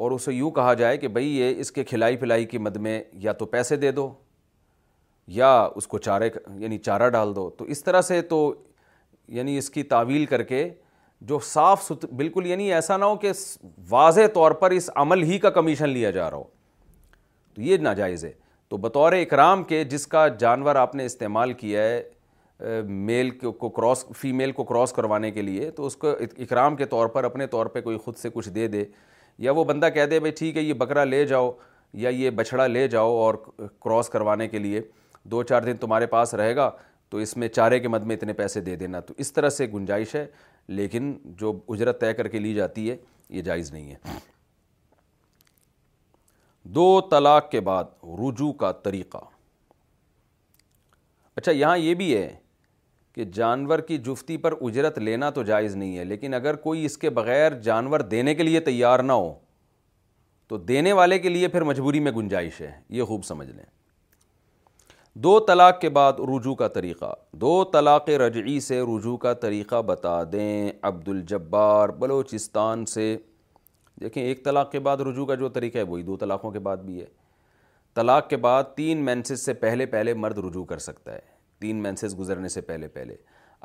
اور 0.04 0.10
اسے 0.10 0.32
یوں 0.34 0.50
کہا 0.50 0.72
جائے 0.74 0.96
کہ 0.98 1.08
بھائی 1.08 1.26
یہ 1.38 1.60
اس 1.60 1.72
کے 1.72 1.84
کھلائی 1.84 2.16
پلائی 2.16 2.44
کی 2.46 2.58
مد 2.58 2.76
میں 2.86 3.02
یا 3.22 3.32
تو 3.32 3.46
پیسے 3.46 3.76
دے 3.76 3.90
دو 3.92 4.12
یا 5.36 5.50
اس 5.76 5.86
کو 5.86 5.98
چارے 5.98 6.28
یعنی 6.58 6.78
چارہ 6.78 7.08
ڈال 7.10 7.34
دو 7.36 7.48
تو 7.58 7.64
اس 7.74 7.84
طرح 7.84 8.02
سے 8.08 8.20
تو 8.28 8.40
یعنی 9.36 9.56
اس 9.58 9.70
کی 9.70 9.82
تعویل 9.92 10.24
کر 10.26 10.42
کے 10.52 10.68
جو 11.20 11.38
صاف 11.44 11.82
ست 11.84 12.04
بالکل 12.16 12.46
یعنی 12.46 12.72
ایسا 12.72 12.96
نہ 12.96 13.04
ہو 13.04 13.16
کہ 13.16 13.30
واضح 13.90 14.26
طور 14.34 14.50
پر 14.60 14.70
اس 14.70 14.90
عمل 14.94 15.22
ہی 15.22 15.38
کا 15.38 15.50
کمیشن 15.50 15.88
لیا 15.88 16.10
جا 16.10 16.30
رہا 16.30 16.36
ہو 16.38 16.44
تو 17.54 17.62
یہ 17.62 17.76
ناجائز 17.82 18.24
ہے 18.24 18.32
تو 18.68 18.76
بطور 18.76 19.12
اکرام 19.12 19.62
کے 19.64 19.82
جس 19.90 20.06
کا 20.06 20.26
جانور 20.38 20.76
آپ 20.76 20.94
نے 20.94 21.04
استعمال 21.06 21.52
کیا 21.52 21.82
ہے 21.82 22.82
میل 22.88 23.30
کو 23.38 23.68
کراس 23.68 24.04
فیمیل 24.18 24.52
کو 24.52 24.64
کراس 24.64 24.92
کروانے 24.92 25.30
کے 25.30 25.42
لیے 25.42 25.70
تو 25.76 25.86
اس 25.86 25.96
کو 25.96 26.10
اکرام 26.38 26.76
کے 26.76 26.84
طور 26.86 27.06
پر 27.16 27.24
اپنے 27.24 27.46
طور 27.46 27.66
پہ 27.72 27.80
کوئی 27.80 27.96
خود 28.04 28.16
سے 28.16 28.28
کچھ 28.34 28.48
دے 28.50 28.66
دے 28.68 28.84
یا 29.44 29.52
وہ 29.52 29.64
بندہ 29.64 29.88
کہہ 29.94 30.06
دے 30.10 30.18
بھائی 30.20 30.32
ٹھیک 30.38 30.56
ہے 30.56 30.62
یہ 30.62 30.74
بکرا 30.74 31.04
لے 31.04 31.24
جاؤ 31.26 31.50
یا 32.02 32.08
یہ 32.08 32.30
بچھڑا 32.36 32.66
لے 32.66 32.86
جاؤ 32.88 33.10
اور 33.16 33.34
کراس 33.84 34.08
کروانے 34.10 34.48
کے 34.48 34.58
لیے 34.58 34.80
دو 35.30 35.42
چار 35.42 35.62
دن 35.62 35.76
تمہارے 35.80 36.06
پاس 36.06 36.34
رہے 36.34 36.54
گا 36.56 36.70
تو 37.10 37.18
اس 37.18 37.36
میں 37.36 37.48
چارے 37.48 37.78
کے 37.80 37.88
مد 37.88 38.04
میں 38.06 38.16
اتنے 38.16 38.32
پیسے 38.32 38.60
دے 38.60 38.74
دینا 38.76 39.00
تو 39.00 39.14
اس 39.16 39.32
طرح 39.32 39.48
سے 39.50 39.66
گنجائش 39.74 40.14
ہے 40.14 40.26
لیکن 40.74 41.14
جو 41.40 41.52
اجرت 41.68 42.00
طے 42.00 42.12
کر 42.14 42.28
کے 42.28 42.38
لی 42.38 42.54
جاتی 42.54 42.90
ہے 42.90 42.96
یہ 43.30 43.42
جائز 43.42 43.72
نہیں 43.72 43.90
ہے 43.90 44.16
دو 46.74 47.00
طلاق 47.10 47.50
کے 47.50 47.60
بعد 47.68 47.84
رجوع 48.20 48.52
کا 48.60 48.70
طریقہ 48.84 49.18
اچھا 51.36 51.52
یہاں 51.52 51.76
یہ 51.78 51.94
بھی 51.94 52.14
ہے 52.16 52.28
کہ 53.14 53.24
جانور 53.34 53.78
کی 53.88 53.96
جفتی 54.06 54.36
پر 54.36 54.54
اجرت 54.60 54.98
لینا 54.98 55.28
تو 55.38 55.42
جائز 55.50 55.76
نہیں 55.76 55.98
ہے 55.98 56.04
لیکن 56.04 56.34
اگر 56.34 56.56
کوئی 56.66 56.84
اس 56.84 56.98
کے 56.98 57.10
بغیر 57.18 57.58
جانور 57.68 58.00
دینے 58.14 58.34
کے 58.34 58.42
لیے 58.42 58.60
تیار 58.68 58.98
نہ 59.00 59.12
ہو 59.12 59.32
تو 60.48 60.56
دینے 60.58 60.92
والے 60.92 61.18
کے 61.18 61.28
لیے 61.28 61.48
پھر 61.54 61.62
مجبوری 61.64 62.00
میں 62.00 62.12
گنجائش 62.16 62.60
ہے 62.60 62.72
یہ 62.98 63.04
خوب 63.04 63.24
سمجھ 63.24 63.48
لیں 63.50 63.64
دو 65.24 65.38
طلاق 65.48 65.78
کے 65.80 65.88
بعد 65.88 66.12
رجوع 66.28 66.54
کا 66.54 66.66
طریقہ 66.68 67.12
دو 67.40 67.52
طلاق 67.72 68.08
رجعی 68.20 68.58
سے 68.60 68.80
رجوع 68.88 69.16
کا 69.18 69.32
طریقہ 69.42 69.80
بتا 69.86 70.18
دیں 70.32 70.70
عبد 70.88 71.08
الجبار 71.08 71.88
بلوچستان 71.98 72.84
سے 72.86 73.06
دیکھیں 74.00 74.22
ایک 74.22 74.44
طلاق 74.44 74.70
کے 74.72 74.78
بعد 74.88 74.96
رجوع 75.08 75.24
کا 75.26 75.34
جو 75.34 75.48
طریقہ 75.54 75.78
ہے 75.78 75.82
وہی 75.92 76.02
دو 76.08 76.16
طلاقوں 76.20 76.50
کے 76.52 76.58
بعد 76.66 76.84
بھی 76.86 76.98
ہے 77.00 77.06
طلاق 77.94 78.28
کے 78.30 78.36
بعد 78.46 78.64
تین 78.76 79.04
مینسز 79.04 79.44
سے 79.44 79.54
پہلے 79.64 79.86
پہلے 79.96 80.14
مرد 80.24 80.38
رجوع 80.46 80.64
کر 80.74 80.78
سکتا 80.88 81.14
ہے 81.14 81.20
تین 81.60 81.82
مینسز 81.82 82.18
گزرنے 82.18 82.48
سے 82.48 82.60
پہلے 82.70 82.88
پہلے 82.98 83.16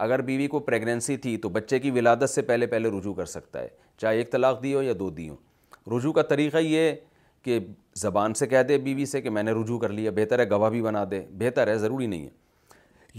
اگر 0.08 0.22
بیوی 0.32 0.48
کو 0.56 0.60
پریگننسی 0.70 1.18
تھی 1.26 1.36
تو 1.46 1.50
بچے 1.60 1.80
کی 1.80 1.92
ولادت 2.00 2.30
سے 2.30 2.42
پہلے 2.54 2.68
پہلے 2.76 2.98
رجوع 2.98 3.14
کر 3.14 3.26
سکتا 3.36 3.62
ہے 3.62 3.68
چاہے 4.02 4.18
ایک 4.18 4.32
طلاق 4.32 4.64
دی 4.64 4.74
ہو 4.74 4.82
یا 4.82 4.94
دو 5.00 5.10
دی 5.22 5.30
ہوں 5.30 5.92
رجوع 5.98 6.12
کا 6.14 6.22
طریقہ 6.32 6.58
یہ 6.58 6.80
ہے 6.90 6.96
کہ 7.46 7.60
زبان 8.02 8.34
سے 8.34 8.46
کہہ 8.48 8.62
دے 8.68 8.78
بیوی 8.78 9.06
سے 9.06 9.22
کہ 9.22 9.30
میں 9.30 9.44
نے 9.44 9.52
رجوع 9.52 9.80
کر 9.80 9.90
لیا 9.90 10.12
بہتر 10.16 10.40
ہے 10.40 10.50
گواہ 10.50 10.70
بھی 10.72 10.82
بنا 10.82 11.04
دے 11.12 11.22
بہتر 11.40 11.68
ہے 11.68 11.78
ضروری 11.78 12.08
نہیں 12.08 12.26
ہے 12.26 12.40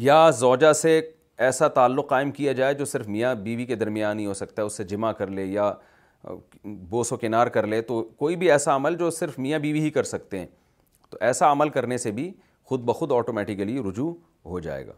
یا 0.01 0.28
زوجہ 0.39 0.73
سے 0.73 1.01
ایسا 1.47 1.69
تعلق 1.78 2.09
قائم 2.09 2.31
کیا 2.32 2.53
جائے 2.53 2.74
جو 2.74 2.85
صرف 2.85 3.09
میاں 3.09 3.35
بیوی 3.35 3.65
کے 3.66 3.74
درمیان 3.77 4.19
ہی 4.19 4.27
ہو 4.27 4.35
سکتا 4.35 4.62
ہے 4.62 4.66
اس 4.66 4.77
سے 4.77 4.85
جمع 4.93 5.12
کر 5.19 5.27
لے 5.39 5.44
یا 5.44 5.73
بوس 6.90 7.12
و 7.12 7.16
کنار 7.16 7.47
کر 7.57 7.66
لے 7.66 7.81
تو 7.82 8.03
کوئی 8.16 8.36
بھی 8.36 8.51
ایسا 8.53 8.74
عمل 8.77 8.97
جو 8.99 9.11
صرف 9.11 9.39
میاں 9.39 9.59
بیوی 9.59 9.81
ہی 9.81 9.90
کر 9.90 10.03
سکتے 10.12 10.39
ہیں 10.39 10.47
تو 11.11 11.19
ایسا 11.28 11.51
عمل 11.53 11.69
کرنے 11.69 11.97
سے 11.99 12.11
بھی 12.19 12.31
خود 12.69 12.81
بخود 12.90 13.12
آٹومیٹیکلی 13.12 13.78
رجوع 13.89 14.12
ہو 14.47 14.61
جائے 14.66 14.86
گا 14.86 14.93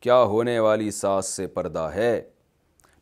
کیا 0.00 0.22
ہونے 0.22 0.58
والی 0.58 0.90
ساس 0.90 1.26
سے 1.36 1.46
پردہ 1.54 1.88
ہے 1.94 2.20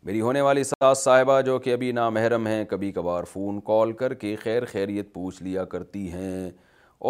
میری 0.04 0.20
ہونے 0.20 0.40
والی 0.40 0.62
ساس 0.64 0.98
صاحبہ 1.04 1.40
جو 1.46 1.58
کہ 1.64 1.72
ابھی 1.72 1.90
نامحرم 1.92 2.46
ہیں 2.46 2.64
کبھی 2.68 2.90
کبھار 2.92 3.24
فون 3.32 3.60
کال 3.66 3.92
کر 3.96 4.14
کے 4.22 4.34
خیر 4.42 4.64
خیریت 4.70 5.12
پوچھ 5.14 5.42
لیا 5.42 5.64
کرتی 5.74 6.10
ہیں 6.12 6.50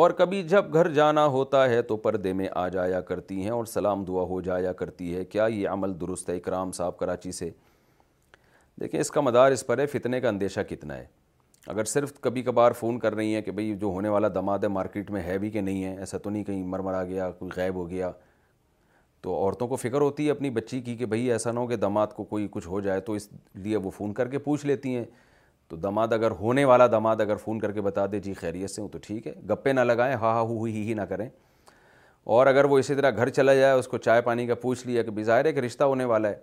اور 0.00 0.10
کبھی 0.18 0.42
جب 0.48 0.72
گھر 0.74 0.88
جانا 0.94 1.24
ہوتا 1.36 1.64
ہے 1.70 1.80
تو 1.82 1.96
پردے 2.04 2.32
میں 2.40 2.48
آ 2.54 2.66
جایا 2.74 3.00
کرتی 3.12 3.40
ہیں 3.42 3.50
اور 3.50 3.64
سلام 3.72 4.04
دعا 4.08 4.22
ہو 4.28 4.40
جایا 4.48 4.72
کرتی 4.82 5.14
ہے 5.16 5.24
کیا 5.24 5.44
یہ 5.52 5.68
عمل 5.68 5.98
درست 6.00 6.28
ہے 6.30 6.36
اکرام 6.36 6.72
صاحب 6.80 6.96
کراچی 6.98 7.32
سے 7.32 7.50
دیکھیں 8.80 9.00
اس 9.00 9.10
کا 9.10 9.20
مدار 9.20 9.52
اس 9.52 9.66
پر 9.66 9.78
ہے 9.78 9.86
فتنے 9.92 10.20
کا 10.20 10.28
اندیشہ 10.28 10.60
کتنا 10.70 10.96
ہے 10.98 11.06
اگر 11.66 11.84
صرف 11.94 12.12
کبھی 12.20 12.42
کبھار 12.42 12.72
فون 12.78 12.98
کر 12.98 13.14
رہی 13.14 13.34
ہیں 13.34 13.42
کہ 13.42 13.52
بھئی 13.62 13.74
جو 13.80 13.86
ہونے 13.94 14.08
والا 14.08 14.28
دماد 14.34 14.58
ہے 14.62 14.68
مارکیٹ 14.68 15.10
میں 15.10 15.22
ہے 15.22 15.38
بھی 15.38 15.50
کہ 15.50 15.60
نہیں 15.60 15.82
ہے 15.84 15.96
ایسا 15.98 16.18
تو 16.24 16.30
نہیں 16.30 16.44
کہیں 16.44 16.62
مرمر 16.66 16.94
آ 16.94 17.02
گیا 17.04 17.30
کوئی 17.38 17.50
غیب 17.56 17.76
ہو 17.76 17.88
گیا 17.90 18.10
تو 19.22 19.34
عورتوں 19.36 19.66
کو 19.68 19.76
فکر 19.76 20.00
ہوتی 20.00 20.24
ہے 20.26 20.30
اپنی 20.30 20.50
بچی 20.50 20.80
کی 20.82 20.94
کہ 20.96 21.06
بھئی 21.06 21.30
ایسا 21.32 21.50
نہ 21.52 21.58
ہو 21.60 21.66
کہ 21.66 21.76
دماد 21.76 22.06
کو 22.14 22.24
کوئی 22.30 22.46
کچھ 22.50 22.66
ہو 22.68 22.80
جائے 22.80 23.00
تو 23.08 23.12
اس 23.12 23.28
لیے 23.64 23.76
وہ 23.82 23.90
فون 23.96 24.12
کر 24.14 24.28
کے 24.28 24.38
پوچھ 24.46 24.64
لیتی 24.66 24.94
ہیں 24.96 25.04
تو 25.68 25.76
دماد 25.82 26.12
اگر 26.12 26.30
ہونے 26.38 26.64
والا 26.64 26.86
دماد 26.92 27.20
اگر 27.20 27.36
فون 27.44 27.58
کر 27.60 27.72
کے 27.72 27.80
بتا 27.80 28.06
دے 28.12 28.20
جی 28.20 28.32
خیریت 28.40 28.70
سے 28.70 28.80
ہوں 28.82 28.88
تو 28.92 28.98
ٹھیک 29.02 29.26
ہے 29.26 29.32
گپے 29.50 29.72
نہ 29.72 29.80
لگائیں 29.80 30.14
ہا 30.14 30.30
ہا 30.32 30.40
ہو 30.40 30.62
ہی 30.64 30.82
ہی 30.88 30.94
نہ 30.94 31.02
کریں 31.10 31.28
اور 32.38 32.46
اگر 32.46 32.64
وہ 32.70 32.78
اسی 32.78 32.94
طرح 32.94 33.10
گھر 33.16 33.28
چلا 33.28 33.54
جائے 33.54 33.78
اس 33.78 33.88
کو 33.88 33.98
چائے 33.98 34.20
پانی 34.22 34.46
کا 34.46 34.54
پوچھ 34.62 34.86
لیا 34.86 35.02
کہ 35.02 35.10
بظاہر 35.14 35.44
ایک 35.44 35.58
رشتہ 35.64 35.84
ہونے 35.84 36.04
والا 36.12 36.28
ہے 36.28 36.34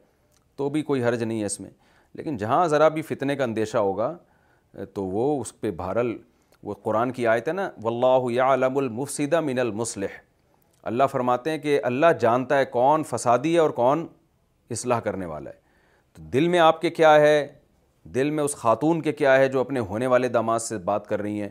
تو 0.56 0.69
بھی 0.69 0.81
کوئی 0.84 1.03
حرج 1.03 1.23
نہیں 1.23 1.39
ہے 1.41 1.45
اس 1.45 1.60
میں 1.60 1.69
لیکن 2.18 2.38
جہاں 2.38 2.65
ذرا 2.68 2.88
بھی 2.97 3.01
فتنے 3.10 3.35
کا 3.35 3.43
اندیشہ 3.43 3.77
ہوگا 3.77 4.15
تو 4.93 5.06
وہ 5.06 5.39
اس 5.41 5.60
پہ 5.61 5.72
بھارل 5.84 6.15
وہ 6.69 6.73
قرآن 6.84 7.11
کی 7.11 7.27
آیت 7.27 7.47
ہے 7.47 7.53
نا 7.53 7.69
واللہ 7.84 8.31
یعلم 8.35 8.77
المفسد 8.77 9.34
من 9.43 9.60
المصلح 9.60 10.18
اللہ 10.90 11.07
فرماتے 11.11 11.52
ہیں 11.52 11.57
کہ 11.64 11.80
اللہ 11.88 12.06
جانتا 12.20 12.57
ہے 12.57 12.66
کون 12.76 13.03
فسادی 13.10 13.53
ہے 13.53 13.60
اور 13.60 13.70
کون 13.80 14.06
اصلاح 14.76 14.99
کرنے 15.07 15.26
والا 15.32 15.49
ہے 15.49 15.56
تو 16.14 16.22
دل 16.34 16.48
میں 16.53 16.60
آپ 16.60 16.80
کے 16.82 16.90
کیا 16.99 17.14
ہے 17.22 17.34
دل 18.16 18.30
میں 18.38 18.44
اس 18.44 18.56
خاتون 18.56 19.02
کے 19.07 19.11
کیا 19.20 19.36
ہے 19.38 19.48
جو 19.56 19.60
اپنے 19.60 19.80
ہونے 19.91 20.07
والے 20.14 20.28
داماد 20.38 20.60
سے 20.68 20.78
بات 20.90 21.07
کر 21.07 21.22
رہی 21.22 21.41
ہیں 21.41 21.49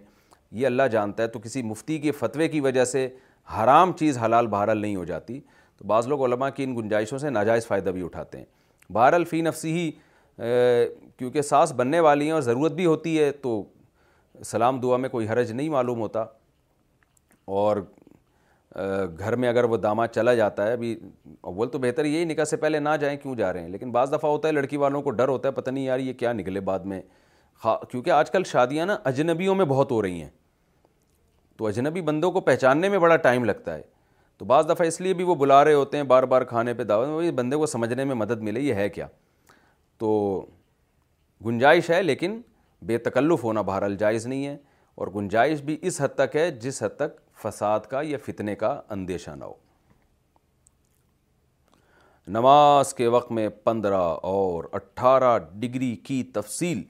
یہ 0.60 0.66
اللہ 0.66 0.88
جانتا 0.92 1.22
ہے 1.22 1.28
تو 1.34 1.38
کسی 1.44 1.62
مفتی 1.72 1.98
کے 2.06 2.12
فتوے 2.22 2.48
کی 2.54 2.60
وجہ 2.66 2.84
سے 2.94 3.08
حرام 3.56 3.92
چیز 3.98 4.18
حلال 4.24 4.46
بہرحال 4.56 4.78
نہیں 4.80 4.96
ہو 4.96 5.04
جاتی 5.12 5.38
تو 5.78 5.84
بعض 5.92 6.06
لوگ 6.12 6.24
علماء 6.24 6.48
کی 6.56 6.64
ان 6.64 6.76
گنجائشوں 6.76 7.18
سے 7.24 7.30
ناجائز 7.38 7.66
فائدہ 7.66 7.90
بھی 7.98 8.04
اٹھاتے 8.04 8.38
ہیں 8.38 8.92
بہرحال 8.94 9.24
فی 9.34 9.40
نفسی 9.48 9.72
ہی 9.76 9.90
کیونکہ 11.16 11.42
سانس 11.54 11.72
بننے 11.82 12.00
والی 12.08 12.24
ہیں 12.26 12.32
اور 12.32 12.42
ضرورت 12.50 12.72
بھی 12.80 12.86
ہوتی 12.86 13.18
ہے 13.22 13.30
تو 13.46 13.62
سلام 14.52 14.80
دعا 14.80 14.96
میں 15.04 15.08
کوئی 15.14 15.28
حرج 15.28 15.52
نہیں 15.52 15.68
معلوم 15.76 16.00
ہوتا 16.06 16.24
اور 17.58 17.76
گھر 19.18 19.34
میں 19.36 19.48
اگر 19.48 19.64
وہ 19.70 19.76
داماد 19.76 20.08
چلا 20.14 20.34
جاتا 20.34 20.66
ہے 20.66 20.72
ابھی 20.72 20.94
اول 21.52 21.68
تو 21.68 21.78
بہتر 21.78 22.04
یہی 22.04 22.24
نکاح 22.24 22.44
سے 22.44 22.56
پہلے 22.56 22.78
نہ 22.78 22.88
جائیں 23.00 23.16
کیوں 23.22 23.34
جا 23.36 23.52
رہے 23.52 23.60
ہیں 23.62 23.68
لیکن 23.68 23.90
بعض 23.92 24.12
دفعہ 24.12 24.30
ہوتا 24.30 24.48
ہے 24.48 24.52
لڑکی 24.52 24.76
والوں 24.76 25.02
کو 25.02 25.10
ڈر 25.20 25.28
ہوتا 25.28 25.48
ہے 25.48 25.52
پتہ 25.54 25.70
نہیں 25.70 25.84
یار 25.84 25.98
یہ 25.98 26.12
کیا 26.18 26.32
نکلے 26.32 26.60
بعد 26.68 26.80
میں 26.92 27.00
کیونکہ 27.62 28.10
آج 28.10 28.30
کل 28.30 28.44
شادیاں 28.50 28.86
نا 28.86 28.96
اجنبیوں 29.10 29.54
میں 29.54 29.64
بہت 29.72 29.90
ہو 29.90 30.00
رہی 30.02 30.20
ہیں 30.22 30.28
تو 31.56 31.66
اجنبی 31.66 32.00
بندوں 32.10 32.30
کو 32.32 32.40
پہچاننے 32.40 32.88
میں 32.88 32.98
بڑا 32.98 33.16
ٹائم 33.26 33.44
لگتا 33.44 33.74
ہے 33.76 33.82
تو 34.38 34.44
بعض 34.44 34.68
دفعہ 34.68 34.86
اس 34.86 35.00
لیے 35.00 35.14
بھی 35.20 35.24
وہ 35.24 35.34
بلا 35.34 35.62
رہے 35.64 35.72
ہوتے 35.74 35.96
ہیں 35.96 36.04
بار 36.12 36.22
بار 36.32 36.42
کھانے 36.52 36.74
پہ 36.74 36.82
دعوت 36.90 37.08
میں 37.22 37.30
بندے 37.40 37.56
کو 37.56 37.66
سمجھنے 37.66 38.04
میں 38.04 38.14
مدد 38.14 38.42
ملے 38.48 38.60
یہ 38.60 38.74
ہے 38.74 38.88
کیا 38.88 39.06
تو 39.98 40.12
گنجائش 41.46 41.90
ہے 41.90 42.02
لیکن 42.02 42.40
بے 42.86 42.98
تکلف 43.06 43.44
ہونا 43.44 43.60
بہرحال 43.68 43.96
جائز 43.96 44.26
نہیں 44.26 44.46
ہے 44.46 44.56
اور 44.98 45.08
گنجائش 45.14 45.60
بھی 45.62 45.76
اس 45.88 46.00
حد 46.00 46.14
تک 46.16 46.36
ہے 46.36 46.50
جس 46.60 46.82
حد 46.82 46.96
تک 46.96 47.18
فساد 47.42 47.80
کا 47.90 48.00
یا 48.04 48.18
فتنے 48.26 48.54
کا 48.62 48.80
اندیشہ 48.90 49.30
نہ 49.38 49.44
ہو 49.44 49.54
نماز 52.36 52.92
کے 52.94 53.06
وقت 53.14 53.30
میں 53.32 53.48
پندرہ 53.64 54.00
اور 54.30 54.64
اٹھارہ 54.78 55.36
ڈگری 55.60 55.94
کی 56.06 56.22
تفصیل 56.34 56.82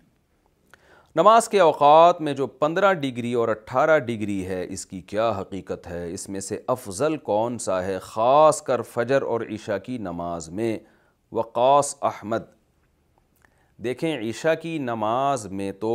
نماز 1.16 1.49
کے 1.49 1.61
اوقات 1.61 2.20
میں 2.23 2.33
جو 2.41 2.47
پندرہ 2.62 2.93
ڈگری 3.03 3.33
اور 3.41 3.49
اٹھارہ 3.49 3.99
ڈگری 4.09 4.45
ہے 4.47 4.65
اس 4.73 4.85
کی 4.87 5.01
کیا 5.12 5.31
حقیقت 5.41 5.87
ہے 5.91 6.05
اس 6.12 6.29
میں 6.29 6.41
سے 6.49 6.59
افضل 6.75 7.16
کون 7.29 7.59
سا 7.65 7.83
ہے 7.85 7.99
خاص 8.03 8.61
کر 8.62 8.83
فجر 8.95 9.23
اور 9.33 9.41
عشاء 9.55 9.77
کی 9.85 9.97
نماز 10.09 10.49
میں 10.61 10.77
وقاص 11.39 11.95
احمد 12.11 12.43
دیکھیں 13.85 14.11
عشاء 14.19 14.55
کی 14.62 14.77
نماز 14.93 15.47
میں 15.61 15.70
تو 15.81 15.95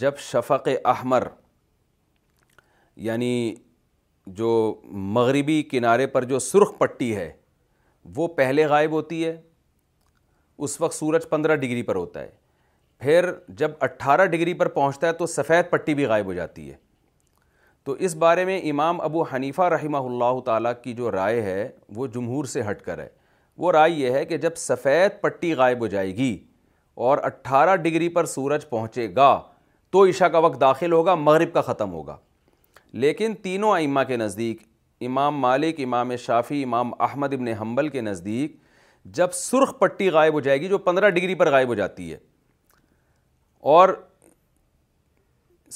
جب 0.00 0.18
شفق 0.30 0.68
احمر 0.84 1.26
یعنی 2.96 3.54
جو 4.36 4.50
مغربی 4.92 5.62
کنارے 5.70 6.06
پر 6.06 6.24
جو 6.24 6.38
سرخ 6.38 6.72
پٹی 6.78 7.14
ہے 7.16 7.30
وہ 8.16 8.28
پہلے 8.36 8.66
غائب 8.68 8.92
ہوتی 8.92 9.24
ہے 9.24 9.36
اس 10.66 10.80
وقت 10.80 10.94
سورج 10.94 11.28
پندرہ 11.28 11.54
ڈگری 11.56 11.82
پر 11.82 11.96
ہوتا 11.96 12.20
ہے 12.22 12.30
پھر 13.00 13.30
جب 13.58 13.70
اٹھارہ 13.82 14.26
ڈگری 14.32 14.54
پر 14.54 14.68
پہنچتا 14.74 15.06
ہے 15.06 15.12
تو 15.12 15.26
سفید 15.26 15.70
پٹی 15.70 15.94
بھی 15.94 16.04
غائب 16.06 16.26
ہو 16.26 16.32
جاتی 16.32 16.70
ہے 16.70 16.76
تو 17.84 17.92
اس 18.06 18.14
بارے 18.16 18.44
میں 18.44 18.58
امام 18.70 19.00
ابو 19.00 19.22
حنیفہ 19.32 19.62
رحمہ 19.72 19.96
اللہ 20.08 20.40
تعالیٰ 20.44 20.72
کی 20.82 20.92
جو 21.00 21.10
رائے 21.12 21.40
ہے 21.42 21.68
وہ 21.94 22.06
جمہور 22.14 22.44
سے 22.52 22.62
ہٹ 22.70 22.82
کر 22.82 22.98
ہے 22.98 23.08
وہ 23.62 23.72
رائے 23.72 23.90
یہ 23.90 24.10
ہے 24.12 24.24
کہ 24.26 24.36
جب 24.44 24.54
سفید 24.56 25.20
پٹی 25.22 25.52
غائب 25.54 25.80
ہو 25.80 25.86
جائے 25.86 26.16
گی 26.16 26.36
اور 27.08 27.18
اٹھارہ 27.24 27.76
ڈگری 27.76 28.08
پر 28.16 28.24
سورج 28.26 28.68
پہنچے 28.68 29.08
گا 29.16 29.38
تو 29.92 30.04
عشاء 30.08 30.26
کا 30.28 30.38
وقت 30.46 30.60
داخل 30.60 30.92
ہوگا 30.92 31.14
مغرب 31.14 31.52
کا 31.54 31.60
ختم 31.62 31.92
ہوگا 31.92 32.16
لیکن 33.02 33.32
تینوں 33.42 33.70
ائمہ 33.76 34.00
کے 34.08 34.16
نزدیک 34.16 34.58
امام 35.06 35.38
مالک 35.40 35.78
امام 35.84 36.14
شافی 36.24 36.62
امام 36.64 36.90
احمد 37.02 37.32
ابن 37.34 37.48
حنبل 37.60 37.88
کے 37.94 38.00
نزدیک 38.00 38.54
جب 39.16 39.32
سرخ 39.34 39.72
پٹی 39.78 40.08
غائب 40.10 40.34
ہو 40.34 40.40
جائے 40.40 40.60
گی 40.60 40.68
جو 40.68 40.78
پندرہ 40.84 41.08
ڈگری 41.16 41.34
پر 41.40 41.50
غائب 41.52 41.68
ہو 41.68 41.74
جاتی 41.74 42.10
ہے 42.12 42.18
اور 43.76 43.88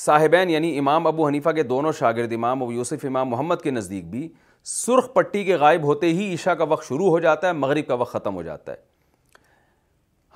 صاحبین 0.05 0.51
یعنی 0.51 0.79
امام 0.79 1.07
ابو 1.07 1.27
حنیفہ 1.27 1.51
کے 1.57 1.63
دونوں 1.73 1.93
شاگرد 1.99 2.33
امام 2.33 2.63
ابو 2.63 2.73
یوسف 2.73 3.05
امام 3.09 3.29
محمد 3.29 3.63
کے 3.63 3.71
نزدیک 3.71 4.09
بھی 4.11 4.29
سرخ 4.77 5.13
پٹی 5.15 5.45
کے 5.45 5.57
غائب 5.67 5.85
ہوتے 5.87 6.13
ہی 6.21 6.33
عشاء 6.35 6.55
کا 6.61 6.65
وقت 6.73 6.87
شروع 6.89 7.09
ہو 7.11 7.19
جاتا 7.29 7.49
ہے 7.49 7.53
مغرب 7.65 7.87
کا 7.89 7.95
وقت 8.05 8.13
ختم 8.13 8.35
ہو 8.35 8.43
جاتا 8.53 8.73
ہے 8.73 8.77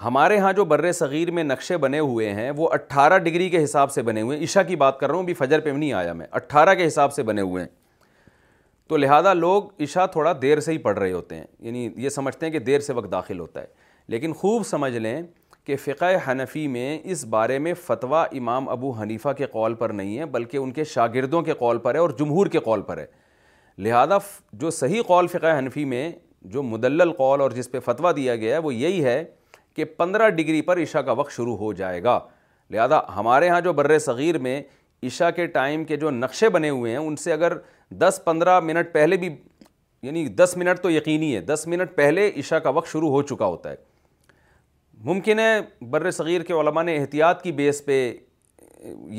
ہمارے 0.04 0.38
ہاں 0.38 0.52
جو 0.52 0.64
بر 0.64 0.90
صغیر 0.92 1.30
میں 1.30 1.42
نقشے 1.44 1.76
بنے 1.78 1.98
ہوئے 1.98 2.32
ہیں 2.34 2.50
وہ 2.56 2.68
اٹھارہ 2.72 3.18
ڈگری 3.24 3.48
کے 3.50 3.62
حساب 3.64 3.90
سے 3.92 4.02
بنے 4.02 4.20
ہوئے 4.22 4.36
ہیں 4.38 4.44
عشاء 4.44 4.62
کی 4.68 4.76
بات 4.76 4.98
کر 5.00 5.06
رہا 5.08 5.14
ہوں 5.16 5.22
ابھی 5.22 5.34
فجر 5.34 5.60
پہ 5.64 5.70
نہیں 5.70 5.92
آیا 5.92 6.12
میں 6.12 6.26
اٹھارہ 6.38 6.74
کے 6.74 6.86
حساب 6.86 7.12
سے 7.12 7.22
بنے 7.28 7.40
ہوئے 7.40 7.62
ہیں 7.62 7.70
تو 8.88 8.96
لہٰذا 8.96 9.32
لوگ 9.34 9.68
عشاء 9.82 10.06
تھوڑا 10.12 10.32
دیر 10.42 10.60
سے 10.60 10.72
ہی 10.72 10.78
پڑھ 10.78 10.98
رہے 10.98 11.12
ہوتے 11.12 11.36
ہیں 11.36 11.44
یعنی 11.58 11.88
یہ 11.96 12.08
سمجھتے 12.08 12.46
ہیں 12.46 12.52
کہ 12.52 12.58
دیر 12.68 12.80
سے 12.88 12.92
وقت 12.92 13.10
داخل 13.12 13.38
ہوتا 13.40 13.60
ہے 13.60 13.66
لیکن 14.14 14.32
خوب 14.40 14.62
سمجھ 14.66 14.96
لیں 14.96 15.20
کہ 15.66 15.76
فقہ 15.84 16.04
حنفی 16.28 16.66
میں 16.68 16.98
اس 17.12 17.24
بارے 17.34 17.58
میں 17.66 17.74
فتویٰ 17.84 18.24
امام 18.38 18.68
ابو 18.68 18.90
حنیفہ 19.02 19.32
کے 19.38 19.46
قول 19.52 19.74
پر 19.82 19.90
نہیں 20.00 20.18
ہے 20.18 20.24
بلکہ 20.36 20.56
ان 20.56 20.72
کے 20.78 20.84
شاگردوں 20.94 21.42
کے 21.42 21.52
قول 21.58 21.78
پر 21.84 21.94
ہے 21.94 22.00
اور 22.00 22.10
جمہور 22.18 22.46
کے 22.52 22.58
قول 22.64 22.82
پر 22.86 22.98
ہے 22.98 23.06
لہذا 23.84 24.18
جو 24.62 24.70
صحیح 24.80 25.02
قول 25.06 25.26
فقہ 25.32 25.58
حنفی 25.58 25.84
میں 25.94 26.10
جو 26.54 26.62
مدلل 26.72 27.12
قول 27.18 27.40
اور 27.40 27.50
جس 27.60 27.70
پہ 27.70 27.80
فتویٰ 27.84 28.14
دیا 28.16 28.36
گیا 28.36 28.56
ہے 28.56 28.60
وہ 28.62 28.74
یہی 28.74 29.04
ہے 29.04 29.22
کہ 29.74 29.84
پندرہ 29.96 30.28
ڈگری 30.30 30.60
پر 30.62 30.78
عشاء 30.82 31.00
کا 31.02 31.12
وقت 31.16 31.32
شروع 31.32 31.56
ہو 31.56 31.72
جائے 31.72 32.02
گا 32.04 32.18
لہذا 32.70 33.00
ہمارے 33.16 33.48
ہاں 33.48 33.60
جو 33.60 33.72
بر 33.72 33.98
صغیر 33.98 34.38
میں 34.48 34.60
عشاء 35.06 35.30
کے 35.36 35.46
ٹائم 35.56 35.84
کے 35.84 35.96
جو 35.96 36.10
نقشے 36.10 36.48
بنے 36.48 36.70
ہوئے 36.70 36.90
ہیں 36.92 36.98
ان 36.98 37.16
سے 37.16 37.32
اگر 37.32 37.56
دس 37.98 38.20
پندرہ 38.24 38.58
منٹ 38.60 38.92
پہلے 38.92 39.16
بھی 39.22 39.28
یعنی 40.02 40.26
دس 40.38 40.54
منٹ 40.58 40.80
تو 40.82 40.90
یقینی 40.90 41.34
ہے 41.34 41.40
دس 41.50 41.64
منٹ 41.68 41.94
پہلے 41.96 42.30
عشاء 42.38 42.58
کا 42.62 42.68
وقت 42.76 42.88
شروع 42.92 43.10
ہو 43.10 43.22
چکا 43.22 43.46
ہوتا 43.46 43.70
ہے 43.70 43.76
ممکن 45.04 45.38
ہے 45.38 45.58
بر 45.90 46.10
صغیر 46.10 46.40
کے 46.48 46.52
علماء 46.60 46.82
نے 46.82 46.96
احتیاط 46.96 47.42
کی 47.42 47.52
بیس 47.60 47.84
پہ 47.84 47.96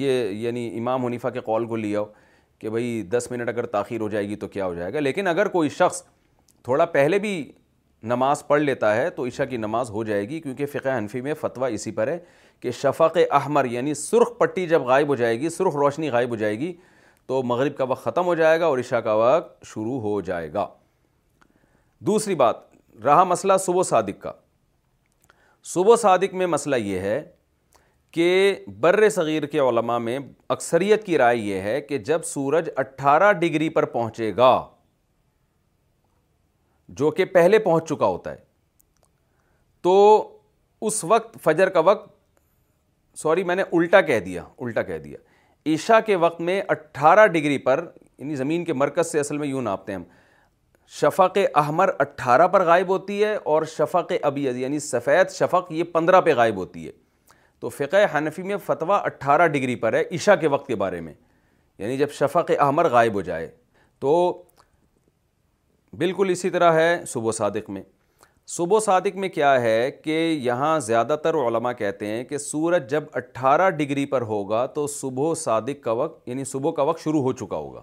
یہ 0.01 0.29
یعنی 0.45 0.67
امام 0.77 1.05
حنیفہ 1.05 1.27
کے 1.33 1.39
قول 1.45 1.65
کو 1.67 1.75
لیا 1.75 1.99
ہو 1.99 2.05
کہ 2.59 2.69
بھئی 2.69 3.01
دس 3.11 3.27
منٹ 3.31 3.49
اگر 3.49 3.65
تاخیر 3.75 4.01
ہو 4.01 4.09
جائے 4.09 4.27
گی 4.29 4.35
تو 4.43 4.47
کیا 4.47 4.65
ہو 4.65 4.73
جائے 4.75 4.93
گا 4.93 4.99
لیکن 4.99 5.27
اگر 5.27 5.47
کوئی 5.55 5.69
شخص 5.77 6.01
تھوڑا 6.63 6.85
پہلے 6.91 7.19
بھی 7.19 7.31
نماز 8.03 8.45
پڑھ 8.47 8.61
لیتا 8.61 8.95
ہے 8.95 9.09
تو 9.15 9.25
عشاء 9.25 9.45
کی 9.49 9.57
نماز 9.57 9.89
ہو 9.89 10.03
جائے 10.03 10.27
گی 10.29 10.39
کیونکہ 10.41 10.65
فقہ 10.71 10.97
حنفی 10.97 11.19
میں 11.21 11.33
فتویٰ 11.41 11.69
اسی 11.73 11.91
پر 11.99 12.07
ہے 12.07 12.17
کہ 12.59 12.71
شفاق 12.81 13.17
احمر 13.31 13.65
یعنی 13.71 13.93
سرخ 13.93 14.31
پٹی 14.37 14.65
جب 14.67 14.81
غائب 14.87 15.07
ہو 15.09 15.15
جائے 15.15 15.39
گی 15.39 15.49
سرخ 15.49 15.75
روشنی 15.75 16.09
غائب 16.11 16.29
ہو 16.29 16.35
جائے 16.41 16.57
گی 16.59 16.73
تو 17.27 17.41
مغرب 17.53 17.77
کا 17.77 17.83
وقت 17.91 18.03
ختم 18.03 18.25
ہو 18.25 18.35
جائے 18.35 18.59
گا 18.59 18.65
اور 18.65 18.79
عشاء 18.79 18.99
کا 19.05 19.13
وقت 19.23 19.65
شروع 19.65 19.99
ہو 20.01 20.19
جائے 20.31 20.51
گا 20.53 20.67
دوسری 22.07 22.35
بات 22.35 22.55
رہا 23.05 23.23
مسئلہ 23.23 23.53
صبح 23.65 23.83
صادق 23.89 24.21
کا 24.21 24.31
صبح 25.73 25.95
صادق 26.01 26.33
میں 26.41 26.47
مسئلہ 26.47 26.75
یہ 26.75 26.99
ہے 26.99 27.21
کہ 28.13 28.33
بر 28.79 29.07
صغیر 29.09 29.45
کے 29.55 29.59
علماء 29.59 29.97
میں 29.99 30.19
اکثریت 30.55 31.03
کی 31.05 31.17
رائے 31.17 31.37
یہ 31.37 31.61
ہے 31.69 31.79
کہ 31.81 31.97
جب 32.09 32.23
سورج 32.25 32.69
اٹھارہ 32.77 33.31
ڈگری 33.39 33.69
پر 33.77 33.85
پہنچے 33.95 34.31
گا 34.37 34.51
جو 36.97 37.09
کہ 37.17 37.25
پہلے 37.35 37.59
پہنچ 37.59 37.87
چکا 37.89 38.05
ہوتا 38.05 38.31
ہے 38.31 38.35
تو 39.83 39.93
اس 40.89 41.03
وقت 41.13 41.37
فجر 41.43 41.69
کا 41.75 41.79
وقت 41.89 42.11
سوری 43.19 43.43
میں 43.49 43.55
نے 43.55 43.63
الٹا 43.77 44.01
کہہ 44.09 44.19
دیا 44.25 44.43
الٹا 44.65 44.81
کہہ 44.83 44.97
دیا 45.05 45.17
عشاء 45.73 45.99
کے 46.05 46.15
وقت 46.23 46.41
میں 46.49 46.61
اٹھارہ 46.75 47.25
ڈگری 47.35 47.57
پر 47.67 47.85
یعنی 48.17 48.35
زمین 48.35 48.65
کے 48.65 48.73
مرکز 48.81 49.11
سے 49.11 49.19
اصل 49.19 49.37
میں 49.37 49.47
یوں 49.47 49.61
ناپتے 49.69 49.91
ہیں 49.91 49.99
ہم 49.99 50.03
شفق 50.99 51.37
احمر 51.63 51.89
اٹھارہ 52.05 52.47
پر 52.53 52.63
غائب 52.65 52.87
ہوتی 52.89 53.23
ہے 53.23 53.35
اور 53.51 53.63
شفق 53.75 54.11
ابیض 54.21 54.25
ابیز 54.31 54.57
یعنی 54.63 54.79
سفید 54.91 55.29
شفق 55.39 55.71
یہ 55.79 55.83
پندرہ 55.97 56.21
پہ 56.21 56.33
غائب 56.35 56.57
ہوتی 56.63 56.85
ہے 56.87 56.91
تو 57.59 57.69
فقہ 57.69 58.05
حنفی 58.17 58.43
میں 58.43 58.57
فتویٰ 58.65 58.99
اٹھارہ 59.05 59.47
ڈگری 59.57 59.75
پر 59.83 59.93
ہے 59.93 60.01
عشاء 60.15 60.35
کے 60.41 60.47
وقت 60.55 60.67
کے 60.67 60.75
بارے 60.85 60.99
میں 61.01 61.13
یعنی 61.77 61.97
جب 61.97 62.11
شفق 62.19 62.51
احمر 62.59 62.89
غائب 62.95 63.13
ہو 63.13 63.21
جائے 63.29 63.47
تو 63.99 64.13
بالکل 65.97 66.29
اسی 66.31 66.49
طرح 66.49 66.71
ہے 66.73 67.01
صبح 67.07 67.27
و 67.29 67.31
صادق 67.31 67.69
میں 67.69 67.81
صبح 68.49 68.75
و 68.77 68.79
صادق 68.85 69.15
میں 69.23 69.27
کیا 69.29 69.49
ہے 69.61 69.89
کہ 70.03 70.15
یہاں 70.41 70.77
زیادہ 70.85 71.15
تر 71.23 71.33
علماء 71.47 71.71
کہتے 71.81 72.05
ہیں 72.07 72.23
کہ 72.29 72.37
سورج 72.37 72.89
جب 72.89 73.03
اٹھارہ 73.15 73.69
ڈگری 73.77 74.05
پر 74.13 74.21
ہوگا 74.31 74.65
تو 74.75 74.85
صبح 74.93 75.25
و 75.25 75.33
صادق 75.43 75.83
کا 75.83 75.91
وقت 75.99 76.27
یعنی 76.29 76.43
صبح 76.53 76.71
کا 76.77 76.83
وقت 76.89 77.03
شروع 77.03 77.21
ہو 77.23 77.33
چکا 77.41 77.57
ہوگا 77.57 77.81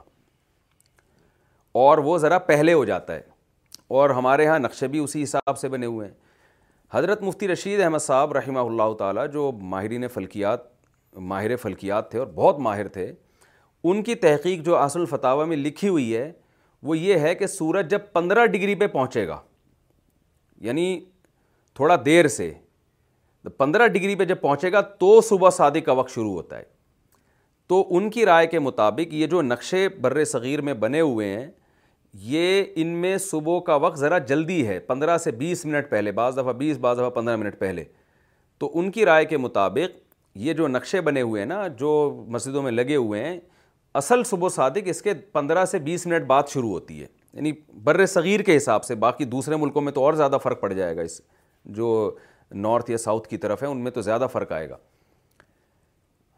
اور 1.85 1.99
وہ 2.09 2.17
ذرا 2.19 2.39
پہلے 2.51 2.73
ہو 2.73 2.85
جاتا 2.85 3.15
ہے 3.17 3.23
اور 3.99 4.11
ہمارے 4.19 4.47
ہاں 4.47 4.59
نقشے 4.59 4.87
بھی 4.89 4.99
اسی 4.99 5.23
حساب 5.23 5.59
سے 5.59 5.69
بنے 5.69 5.87
ہوئے 5.87 6.09
ہیں 6.09 6.15
حضرت 6.93 7.23
مفتی 7.23 7.49
رشید 7.49 7.81
احمد 7.81 7.99
صاحب 8.03 8.33
رحمہ 8.33 8.59
اللہ 8.61 8.93
تعالیٰ 8.99 9.27
جو 9.33 9.51
ماہرین 9.75 10.09
فلکیات 10.15 10.67
ماہر 11.33 11.57
فلکیات 11.63 12.11
تھے 12.11 12.19
اور 12.19 12.27
بہت 12.35 12.59
ماہر 12.69 12.89
تھے 12.99 13.11
ان 13.91 14.03
کی 14.03 14.15
تحقیق 14.27 14.65
جو 14.67 14.77
اصل 14.77 15.01
الفتاوہ 15.01 15.45
میں 15.53 15.57
لکھی 15.57 15.89
ہوئی 15.89 16.17
ہے 16.17 16.31
وہ 16.83 16.97
یہ 16.99 17.19
ہے 17.19 17.35
کہ 17.35 17.47
سورج 17.47 17.91
جب 17.91 18.01
پندرہ 18.13 18.45
ڈگری 18.53 18.75
پہ 18.75 18.87
پہنچے 18.93 19.27
گا 19.29 19.39
یعنی 20.67 20.85
تھوڑا 21.75 21.97
دیر 22.05 22.29
سے 22.29 22.53
پندرہ 23.57 23.87
ڈگری 23.89 24.15
پہ 24.17 24.25
جب 24.25 24.41
پہنچے 24.41 24.73
گا 24.73 24.81
تو 25.01 25.21
صبح 25.29 25.51
صادق 25.57 25.85
کا 25.87 25.93
وقت 26.01 26.11
شروع 26.15 26.33
ہوتا 26.33 26.59
ہے 26.59 26.63
تو 27.69 27.85
ان 27.97 28.09
کی 28.11 28.25
رائے 28.27 28.47
کے 28.47 28.59
مطابق 28.59 29.15
یہ 29.15 29.27
جو 29.27 29.43
نقشے 29.43 29.89
بر 30.01 30.23
صغیر 30.25 30.61
میں 30.69 30.75
بنے 30.85 31.01
ہوئے 31.01 31.29
ہیں 31.37 31.47
یہ 32.31 32.63
ان 32.83 32.87
میں 33.03 33.17
صبح 33.31 33.61
کا 33.67 33.75
وقت 33.85 33.99
ذرا 33.99 34.19
جلدی 34.31 34.67
ہے 34.69 34.79
پندرہ 34.87 35.17
سے 35.25 35.31
بیس 35.43 35.65
منٹ 35.67 35.91
پہلے 35.91 36.13
بعض 36.13 36.37
دفعہ 36.39 36.53
بیس 36.63 36.79
بعض 36.79 36.97
دفعہ 36.99 37.11
پندرہ 37.11 37.37
منٹ 37.37 37.59
پہلے 37.59 37.85
تو 38.59 38.71
ان 38.79 38.91
کی 38.93 39.05
رائے 39.05 39.25
کے 39.25 39.37
مطابق 39.39 39.99
یہ 40.47 40.53
جو 40.55 40.69
نقشے 40.69 41.01
بنے 41.01 41.21
ہوئے 41.23 41.43
ہیں 41.43 41.49
نا 41.49 41.67
جو 41.79 41.91
مسجدوں 42.31 42.63
میں 42.63 42.73
لگے 42.73 42.97
ہوئے 42.97 43.25
ہیں 43.25 43.39
اصل 43.99 44.23
صبح 44.25 44.49
صادق 44.55 44.89
اس 44.91 45.01
کے 45.03 45.13
پندرہ 45.33 45.65
سے 45.67 45.79
بیس 45.89 46.07
منٹ 46.07 46.27
بعد 46.27 46.49
شروع 46.53 46.69
ہوتی 46.71 47.01
ہے 47.03 47.07
یعنی 47.33 47.53
بر 47.85 48.05
صغیر 48.07 48.43
کے 48.43 48.57
حساب 48.57 48.85
سے 48.85 48.95
باقی 49.05 49.25
دوسرے 49.35 49.57
ملکوں 49.57 49.83
میں 49.83 49.93
تو 49.93 50.05
اور 50.05 50.13
زیادہ 50.15 50.39
فرق 50.43 50.61
پڑ 50.61 50.73
جائے 50.73 50.97
گا 50.97 51.03
اس 51.03 51.21
جو 51.79 51.87
نارتھ 52.67 52.91
یا 52.91 52.99
ساؤتھ 52.99 53.29
کی 53.29 53.37
طرف 53.39 53.63
ہے 53.63 53.69
ان 53.69 53.81
میں 53.85 53.91
تو 53.93 54.01
زیادہ 54.03 54.27
فرق 54.33 54.53
آئے 54.53 54.69
گا 54.71 54.77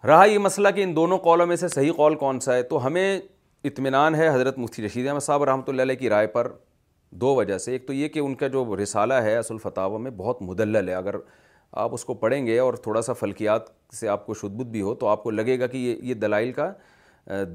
رہا 0.07 0.25
یہ 0.25 0.39
مسئلہ 0.39 0.69
کہ 0.75 0.83
ان 0.85 0.95
دونوں 0.97 1.19
قولوں 1.27 1.47
میں 1.47 1.57
سے 1.57 1.69
صحیح 1.75 1.93
قول 1.97 2.15
کون 2.19 2.41
سا 2.41 2.55
ہے 2.55 2.63
تو 2.73 2.87
ہمیں 2.87 3.19
اطمینان 3.65 4.15
ہے 4.15 4.29
حضرت 4.35 4.59
مفتی 4.59 4.85
رشید 4.87 5.07
احمد 5.09 5.21
صاحب 5.23 5.43
رحمۃ 5.45 5.63
اللہ 5.69 5.83
علیہ 5.83 5.95
کی 5.97 6.09
رائے 6.11 6.27
پر 6.37 6.49
دو 7.23 7.35
وجہ 7.35 7.59
سے 7.59 7.73
ایک 7.73 7.87
تو 7.87 7.93
یہ 7.93 8.09
کہ 8.09 8.19
ان 8.19 8.35
کا 8.35 8.49
جو 8.49 8.65
رسالہ 8.83 9.15
ہے 9.25 9.37
اصل 9.37 9.59
فتح 9.63 9.97
میں 10.01 10.11
بہت 10.17 10.43
مدلل 10.43 10.89
ہے 10.89 10.95
اگر 10.95 11.15
آپ 11.83 11.95
اس 11.95 12.05
کو 12.05 12.15
پڑھیں 12.25 12.45
گے 12.47 12.59
اور 12.59 12.75
تھوڑا 12.85 13.03
سا 13.03 13.13
فلکیات 13.19 13.69
سے 13.95 14.09
آپ 14.09 14.27
کو 14.27 14.35
شدبت 14.35 14.67
بھی 14.73 14.83
ہو 14.83 14.95
تو 14.95 15.07
آپ 15.09 15.23
کو 15.23 15.31
لگے 15.31 15.59
گا 15.61 15.67
کہ 15.67 15.77
یہ 15.79 15.97
یہ 16.09 16.15
دلائل 16.25 16.51
کا 16.53 16.73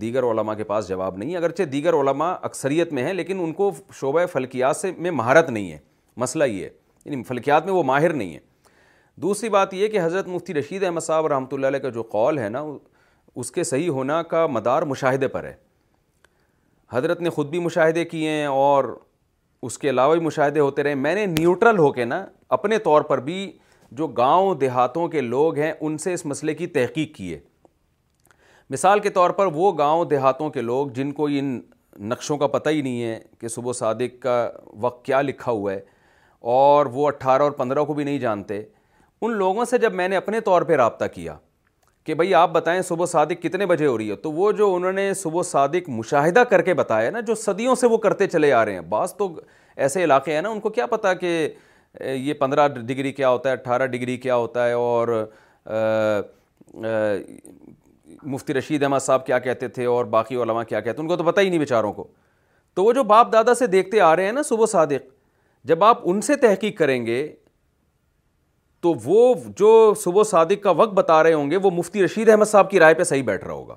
دیگر 0.01 0.23
علماء 0.23 0.53
کے 0.55 0.63
پاس 0.63 0.87
جواب 0.87 1.17
نہیں 1.17 1.31
ہے 1.31 1.37
اگرچہ 1.37 1.63
دیگر 1.71 1.93
علماء 1.93 2.33
اکثریت 2.43 2.93
میں 2.93 3.03
ہیں 3.03 3.13
لیکن 3.13 3.39
ان 3.43 3.51
کو 3.53 3.71
شعبہ 3.99 4.25
فلکیات 4.33 4.75
سے 4.77 4.91
میں 4.97 5.11
مہارت 5.11 5.49
نہیں 5.49 5.71
ہے 5.71 5.77
مسئلہ 6.17 6.43
یہ 6.43 6.63
ہے 6.63 6.69
یعنی 7.05 7.21
فلکیات 7.27 7.65
میں 7.65 7.73
وہ 7.73 7.81
ماہر 7.83 8.13
نہیں 8.13 8.31
ہیں 8.31 8.39
دوسری 9.21 9.49
بات 9.49 9.73
یہ 9.73 9.87
کہ 9.87 9.99
حضرت 10.03 10.27
مفتی 10.27 10.53
رشید 10.53 10.83
احمد 10.83 11.01
صاحب 11.01 11.27
رحمۃ 11.27 11.51
اللہ 11.53 11.67
علیہ 11.67 11.79
کا 11.79 11.89
جو 11.89 12.01
قول 12.11 12.39
ہے 12.39 12.49
نا 12.49 12.63
اس 13.39 13.51
کے 13.51 13.63
صحیح 13.63 13.89
ہونا 13.89 14.21
کا 14.29 14.45
مدار 14.47 14.81
مشاہدے 14.91 15.27
پر 15.27 15.43
ہے 15.43 15.53
حضرت 16.91 17.21
نے 17.21 17.29
خود 17.29 17.49
بھی 17.49 17.59
مشاہدے 17.59 18.05
کیے 18.05 18.29
ہیں 18.29 18.45
اور 18.47 18.85
اس 19.67 19.77
کے 19.79 19.89
علاوہ 19.89 20.15
بھی 20.15 20.25
مشاہدے 20.25 20.59
ہوتے 20.59 20.83
رہے 20.83 20.95
میں 20.95 21.13
نے 21.15 21.25
نیوٹرل 21.25 21.77
ہو 21.79 21.91
کے 21.91 22.05
نا 22.05 22.25
اپنے 22.57 22.77
طور 22.79 23.01
پر 23.11 23.19
بھی 23.21 23.51
جو 23.97 24.07
گاؤں 24.17 24.55
دیہاتوں 24.59 25.07
کے 25.09 25.21
لوگ 25.21 25.57
ہیں 25.57 25.71
ان 25.79 25.97
سے 25.97 26.13
اس 26.13 26.25
مسئلے 26.25 26.53
کی 26.55 26.67
تحقیق 26.67 27.15
کی 27.15 27.33
ہے 27.33 27.39
مثال 28.69 28.99
کے 28.99 29.09
طور 29.09 29.29
پر 29.31 29.45
وہ 29.53 29.71
گاؤں 29.77 30.05
دیہاتوں 30.05 30.49
کے 30.49 30.61
لوگ 30.61 30.87
جن 30.95 31.11
کو 31.19 31.25
ان 31.31 31.59
نقشوں 32.09 32.37
کا 32.37 32.47
پتہ 32.47 32.69
ہی 32.69 32.81
نہیں 32.81 33.01
ہے 33.03 33.19
کہ 33.41 33.47
صبح 33.47 33.73
صادق 33.73 34.21
کا 34.21 34.49
وقت 34.81 35.03
کیا 35.05 35.21
لکھا 35.21 35.51
ہوا 35.51 35.73
ہے 35.73 35.79
اور 36.55 36.85
وہ 36.93 37.07
اٹھارہ 37.07 37.43
اور 37.43 37.51
پندرہ 37.51 37.83
کو 37.83 37.93
بھی 37.93 38.03
نہیں 38.03 38.17
جانتے 38.19 38.61
ان 39.21 39.31
لوگوں 39.37 39.65
سے 39.65 39.77
جب 39.85 39.93
میں 39.95 40.07
نے 40.07 40.15
اپنے 40.15 40.39
طور 40.49 40.61
پہ 40.71 40.75
رابطہ 40.77 41.05
کیا 41.13 41.35
کہ 42.05 42.13
بھئی 42.15 42.33
آپ 42.35 42.49
بتائیں 42.49 42.81
صبح 42.81 43.05
صادق 43.11 43.41
کتنے 43.43 43.65
بجے 43.65 43.85
ہو 43.85 43.97
رہی 43.97 44.09
ہے 44.09 44.15
تو 44.15 44.31
وہ 44.31 44.51
جو 44.57 44.73
انہوں 44.75 44.91
نے 44.93 45.13
صبح 45.23 45.43
صادق 45.43 45.89
مشاہدہ 45.89 46.43
کر 46.49 46.61
کے 46.69 46.73
بتایا 46.73 47.09
نا 47.11 47.19
جو 47.27 47.35
صدیوں 47.35 47.75
سے 47.75 47.87
وہ 47.87 47.97
کرتے 48.05 48.27
چلے 48.27 48.51
آ 48.53 48.63
رہے 48.65 48.73
ہیں 48.73 48.81
بعض 48.89 49.13
تو 49.15 49.29
ایسے 49.75 50.03
علاقے 50.03 50.33
ہیں 50.35 50.41
نا 50.41 50.49
ان 50.49 50.59
کو 50.59 50.69
کیا 50.77 50.85
پتہ 50.91 51.13
کہ 51.19 51.31
یہ 52.13 52.33
پندرہ 52.39 52.67
ڈگری 52.77 53.11
کیا 53.13 53.29
ہوتا 53.29 53.49
ہے 53.49 53.53
اٹھارہ 53.55 53.85
ڈگری 53.93 54.17
کیا 54.17 54.35
ہوتا 54.35 54.67
ہے 54.67 54.73
اور 54.73 55.07
مفتی 58.23 58.53
رشید 58.53 58.83
احمد 58.83 58.99
صاحب 59.01 59.25
کیا 59.25 59.39
کہتے 59.39 59.67
تھے 59.67 59.85
اور 59.85 60.05
باقی 60.13 60.35
علماء 60.41 60.63
کیا 60.69 60.79
کہتے 60.79 60.97
ہیں 61.01 61.03
ان 61.03 61.07
کو 61.15 61.15
تو 61.15 61.23
پتہ 61.31 61.41
ہی 61.41 61.49
نہیں 61.49 61.59
بیچاروں 61.59 61.91
کو 61.93 62.07
تو 62.75 62.83
وہ 62.83 62.93
جو 62.93 63.03
باپ 63.03 63.31
دادا 63.33 63.53
سے 63.55 63.67
دیکھتے 63.67 63.99
آ 64.01 64.15
رہے 64.15 64.25
ہیں 64.25 64.31
نا 64.31 64.41
صبح 64.45 64.65
صادق 64.71 65.11
جب 65.67 65.83
آپ 65.83 66.01
ان 66.09 66.21
سے 66.21 66.35
تحقیق 66.41 66.77
کریں 66.77 67.05
گے 67.05 67.27
تو 68.81 68.93
وہ 69.05 69.33
جو 69.59 69.93
صبح 70.03 70.23
صادق 70.29 70.63
کا 70.63 70.71
وقت 70.79 70.93
بتا 70.93 71.21
رہے 71.23 71.33
ہوں 71.33 71.51
گے 71.51 71.57
وہ 71.63 71.71
مفتی 71.71 72.03
رشید 72.05 72.29
احمد 72.29 72.45
صاحب 72.45 72.69
کی 72.71 72.79
رائے 72.79 72.93
پہ 72.93 73.03
صحیح 73.03 73.23
بیٹھ 73.25 73.43
رہا 73.45 73.53
ہوگا 73.53 73.75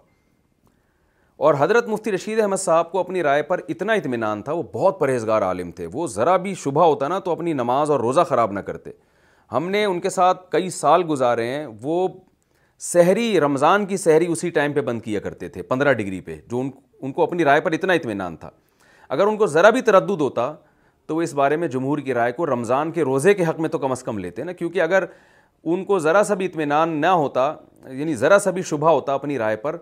اور 1.49 1.55
حضرت 1.59 1.87
مفتی 1.89 2.13
رشید 2.13 2.41
احمد 2.41 2.57
صاحب 2.61 2.91
کو 2.93 2.99
اپنی 3.01 3.23
رائے 3.23 3.43
پر 3.43 3.61
اتنا 3.69 3.93
اطمینان 4.01 4.43
تھا 4.43 4.53
وہ 4.53 4.63
بہت 4.73 4.99
پرہیزگار 5.01 5.43
عالم 5.43 5.71
تھے 5.77 5.87
وہ 5.93 6.07
ذرا 6.15 6.37
بھی 6.47 6.55
شبہ 6.65 6.85
ہوتا 6.87 7.09
نا 7.09 7.19
تو 7.19 7.31
اپنی 7.33 7.53
نماز 7.53 7.91
اور 7.91 8.01
روزہ 8.01 8.21
خراب 8.29 8.53
نہ 8.53 8.61
کرتے 8.67 8.91
ہم 9.53 9.69
نے 9.71 9.85
ان 9.85 10.01
کے 10.01 10.11
ساتھ 10.11 10.51
کئی 10.51 10.69
سال 10.71 11.03
گزارے 11.09 11.47
ہیں 11.49 11.67
وہ 11.83 12.07
سحری 12.83 13.25
رمضان 13.41 13.85
کی 13.87 13.97
سحری 13.97 14.27
اسی 14.33 14.51
ٹائم 14.51 14.73
پہ 14.73 14.81
بند 14.83 15.01
کیا 15.03 15.21
کرتے 15.21 15.49
تھے 15.55 15.63
پندرہ 15.63 15.93
ڈگری 15.95 16.21
پہ 16.25 16.37
جو 16.51 16.61
ان 17.01 17.13
کو 17.13 17.23
اپنی 17.23 17.45
رائے 17.45 17.61
پر 17.61 17.73
اتنا 17.73 17.93
اطمینان 17.93 18.37
تھا 18.37 18.51
اگر 19.17 19.27
ان 19.27 19.37
کو 19.37 19.47
ذرا 19.55 19.71
بھی 19.71 19.81
تردد 19.89 20.21
ہوتا 20.21 20.53
تو 21.07 21.17
وہ 21.17 21.23
اس 21.23 21.35
بارے 21.35 21.57
میں 21.57 21.69
جمہور 21.69 21.99
کی 22.05 22.15
رائے 22.15 22.33
کو 22.33 22.47
رمضان 22.47 22.91
کے 22.93 23.03
روزے 23.05 23.35
کے 23.35 23.45
حق 23.49 23.61
میں 23.61 23.69
تو 23.69 23.79
کم 23.79 23.93
از 23.93 24.03
کم 24.03 24.19
لیتے 24.19 24.45
نا 24.45 24.53
کیونکہ 24.53 24.83
اگر 24.83 25.05
ان 25.73 25.85
کو 25.85 25.99
ذرا 25.99 26.23
سا 26.25 26.35
بھی 26.35 26.47
اطمینان 26.47 27.01
نہ 27.01 27.07
ہوتا 27.07 27.53
یعنی 27.99 28.15
ذرا 28.17 28.39
سا 28.45 28.51
بھی 28.59 28.63
شبہ 28.71 28.91
ہوتا 28.91 29.15
اپنی 29.15 29.39
رائے 29.39 29.57
پر 29.67 29.77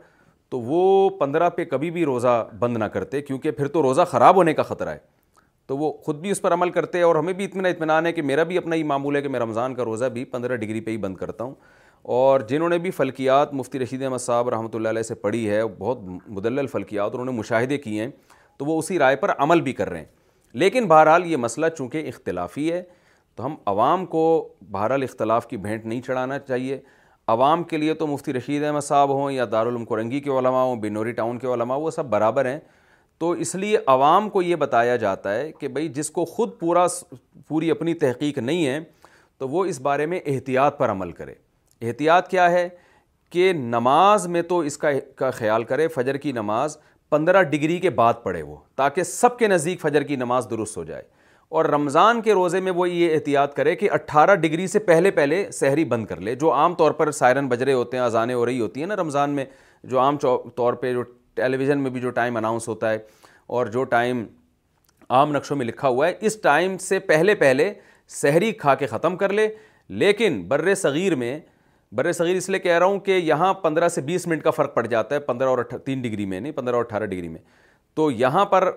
تو 0.50 0.60
وہ 0.60 1.08
پندرہ 1.18 1.50
پہ 1.56 1.64
کبھی 1.70 1.90
بھی 1.90 2.04
روزہ 2.04 2.42
بند 2.58 2.76
نہ 2.76 2.84
کرتے 2.94 3.20
کیونکہ 3.22 3.50
پھر 3.50 3.68
تو 3.78 3.82
روزہ 3.82 4.02
خراب 4.10 4.36
ہونے 4.36 4.54
کا 4.54 4.62
خطرہ 4.72 4.88
ہے 4.94 4.98
تو 5.66 5.76
وہ 5.78 5.92
خود 6.04 6.16
بھی 6.20 6.30
اس 6.30 6.42
پر 6.42 6.52
عمل 6.54 6.70
کرتے 6.70 7.02
اور 7.02 7.16
ہمیں 7.16 7.32
بھی 7.32 7.44
اتنا 7.44 7.68
اطمینان 7.68 8.06
ہے 8.06 8.12
کہ 8.12 8.22
میرا 8.22 8.42
بھی 8.52 8.58
اپنا 8.58 8.76
ہی 8.76 8.82
معمول 8.92 9.16
ہے 9.16 9.22
کہ 9.22 9.28
میں 9.28 9.40
رمضان 9.40 9.74
کا 9.74 9.84
روزہ 9.84 10.04
بھی 10.14 10.24
پندرہ 10.34 10.56
ڈگری 10.56 10.80
پہ 10.80 10.90
ہی 10.90 10.96
بند 10.98 11.16
کرتا 11.16 11.44
ہوں 11.44 11.54
اور 12.16 12.40
جنہوں 12.48 12.68
نے 12.68 12.78
بھی 12.78 12.90
فلکیات 12.90 13.52
مفتی 13.54 13.78
رشید 13.78 14.02
احمد 14.02 14.18
صاحب 14.20 14.48
رحمۃ 14.48 14.74
اللہ 14.74 14.88
علیہ 14.88 15.02
سے 15.02 15.14
پڑھی 15.14 15.48
ہے 15.50 15.62
بہت 15.78 16.00
مدلل 16.36 16.66
فلکیات 16.72 17.14
انہوں 17.14 17.26
نے 17.26 17.32
مشاہدے 17.38 17.78
کیے 17.78 18.02
ہیں 18.02 18.10
تو 18.58 18.64
وہ 18.66 18.78
اسی 18.78 18.98
رائے 18.98 19.16
پر 19.16 19.30
عمل 19.38 19.60
بھی 19.60 19.72
کر 19.72 19.90
رہے 19.90 19.98
ہیں 19.98 20.04
لیکن 20.60 20.86
بہرحال 20.88 21.26
یہ 21.30 21.36
مسئلہ 21.36 21.66
چونکہ 21.76 22.08
اختلافی 22.08 22.70
ہے 22.72 22.82
تو 23.36 23.44
ہم 23.46 23.54
عوام 23.70 24.06
کو 24.14 24.22
بہرحال 24.70 25.02
اختلاف 25.02 25.46
کی 25.48 25.56
بھینٹ 25.66 25.84
نہیں 25.86 26.00
چڑھانا 26.02 26.38
چاہیے 26.38 26.78
عوام 27.32 27.62
کے 27.70 27.76
لیے 27.76 27.94
تو 27.94 28.06
مفتی 28.06 28.32
رشید 28.32 28.64
احمد 28.64 28.80
صاحب 28.84 29.10
ہوں 29.14 29.30
یا 29.32 29.44
دارالعلوم 29.52 29.84
کرنگی 29.86 30.20
کے 30.20 30.30
علماء 30.38 30.62
ہوں 30.64 30.76
بنوری 30.80 31.12
ٹاؤن 31.12 31.38
کے 31.38 31.46
علماء 31.54 31.76
وہ 31.78 31.90
سب 31.90 32.04
برابر 32.10 32.46
ہیں 32.46 32.58
تو 33.20 33.30
اس 33.44 33.54
لیے 33.54 33.78
عوام 33.86 34.28
کو 34.30 34.42
یہ 34.42 34.56
بتایا 34.56 34.94
جاتا 34.96 35.34
ہے 35.34 35.50
کہ 35.60 35.68
بھائی 35.68 35.88
جس 35.94 36.10
کو 36.10 36.24
خود 36.24 36.58
پورا 36.60 36.86
پوری 37.48 37.70
اپنی 37.70 37.94
تحقیق 38.06 38.38
نہیں 38.38 38.66
ہے 38.66 38.78
تو 39.38 39.48
وہ 39.48 39.64
اس 39.66 39.80
بارے 39.80 40.06
میں 40.06 40.20
احتیاط 40.26 40.78
پر 40.78 40.90
عمل 40.90 41.12
کرے 41.12 41.34
احتیاط 41.86 42.28
کیا 42.28 42.50
ہے 42.50 42.68
کہ 43.32 43.52
نماز 43.56 44.26
میں 44.26 44.42
تو 44.48 44.58
اس 44.58 44.76
کا 44.78 44.88
کا 45.16 45.30
خیال 45.30 45.64
کرے 45.64 45.88
فجر 45.94 46.16
کی 46.16 46.32
نماز 46.32 46.76
پندرہ 47.10 47.42
ڈگری 47.50 47.78
کے 47.80 47.90
بعد 47.98 48.14
پڑھے 48.22 48.42
وہ 48.42 48.56
تاکہ 48.76 49.02
سب 49.04 49.38
کے 49.38 49.48
نزدیک 49.48 49.80
فجر 49.80 50.02
کی 50.04 50.16
نماز 50.16 50.46
درست 50.50 50.76
ہو 50.76 50.84
جائے 50.84 51.02
اور 51.58 51.64
رمضان 51.64 52.20
کے 52.22 52.32
روزے 52.34 52.60
میں 52.60 52.72
وہ 52.76 52.88
یہ 52.90 53.14
احتیاط 53.14 53.54
کرے 53.56 53.74
کہ 53.76 53.90
اٹھارہ 53.92 54.34
ڈگری 54.40 54.66
سے 54.68 54.78
پہلے 54.88 55.10
پہلے 55.18 55.44
سحری 55.52 55.84
بند 55.92 56.06
کر 56.06 56.20
لے 56.20 56.34
جو 56.42 56.52
عام 56.52 56.74
طور 56.78 56.92
پر 56.98 57.10
سائرن 57.20 57.48
بجرے 57.48 57.72
ہوتے 57.72 57.96
ہیں 57.96 58.04
اذانیں 58.04 58.34
ہو 58.34 58.44
رہی 58.46 58.60
ہوتی 58.60 58.80
ہیں 58.80 58.86
نا 58.86 58.96
رمضان 58.96 59.30
میں 59.36 59.44
جو 59.90 60.00
عام 60.00 60.16
طور 60.56 60.72
پہ 60.82 60.92
جو 60.92 61.02
ٹیلی 61.34 61.56
ویژن 61.56 61.78
میں 61.82 61.90
بھی 61.90 62.00
جو 62.00 62.10
ٹائم 62.10 62.36
اناؤنس 62.36 62.68
ہوتا 62.68 62.90
ہے 62.92 62.98
اور 63.56 63.66
جو 63.76 63.84
ٹائم 63.94 64.24
عام 65.18 65.32
نقشوں 65.36 65.56
میں 65.56 65.66
لکھا 65.66 65.88
ہوا 65.88 66.08
ہے 66.08 66.12
اس 66.26 66.36
ٹائم 66.42 66.76
سے 66.78 66.98
پہلے 67.10 67.34
پہلے 67.44 67.72
سحری 68.20 68.52
کھا 68.62 68.74
کے 68.82 68.86
ختم 68.86 69.16
کر 69.16 69.32
لے 69.32 69.48
لیکن 70.04 70.42
بر 70.48 70.74
صغیر 70.74 71.14
میں 71.16 71.38
برے 71.96 72.12
صغیر 72.12 72.36
اس 72.36 72.48
لیے 72.48 72.58
کہہ 72.60 72.78
رہا 72.78 72.86
ہوں 72.86 72.98
کہ 73.00 73.10
یہاں 73.22 73.52
پندرہ 73.62 73.88
سے 73.88 74.00
بیس 74.06 74.26
منٹ 74.26 74.42
کا 74.42 74.50
فرق 74.50 74.74
پڑ 74.74 74.86
جاتا 74.86 75.14
ہے 75.14 75.20
پندرہ 75.20 75.48
اور 75.48 75.62
تین 75.84 76.02
ڈگری 76.02 76.26
میں 76.26 76.40
نہیں 76.40 76.52
پندرہ 76.52 76.76
اور 76.76 76.84
اٹھارہ 76.84 77.04
ڈگری 77.06 77.28
میں 77.28 77.40
تو 77.94 78.10
یہاں 78.10 78.44
پر 78.46 78.70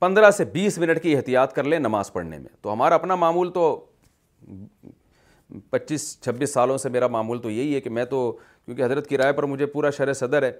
پندرہ 0.00 0.30
سے 0.30 0.44
بیس 0.52 0.78
منٹ 0.78 1.02
کی 1.02 1.16
احتیاط 1.16 1.52
کر 1.54 1.64
لیں 1.64 1.78
نماز 1.78 2.12
پڑھنے 2.12 2.38
میں 2.38 2.48
تو 2.62 2.72
ہمارا 2.72 2.94
اپنا 2.94 3.14
معمول 3.14 3.50
تو 3.52 3.64
پچیس 5.70 6.16
چھبیس 6.24 6.52
سالوں 6.54 6.76
سے 6.78 6.88
میرا 6.88 7.06
معمول 7.14 7.40
تو 7.42 7.50
یہی 7.50 7.74
ہے 7.74 7.80
کہ 7.80 7.90
میں 7.90 8.04
تو 8.10 8.22
کیونکہ 8.64 8.82
حضرت 8.84 9.06
کی 9.08 9.18
رائے 9.18 9.32
پر 9.32 9.42
مجھے 9.46 9.66
پورا 9.66 9.90
شر 9.96 10.12
صدر 10.12 10.42
ہے 10.42 10.52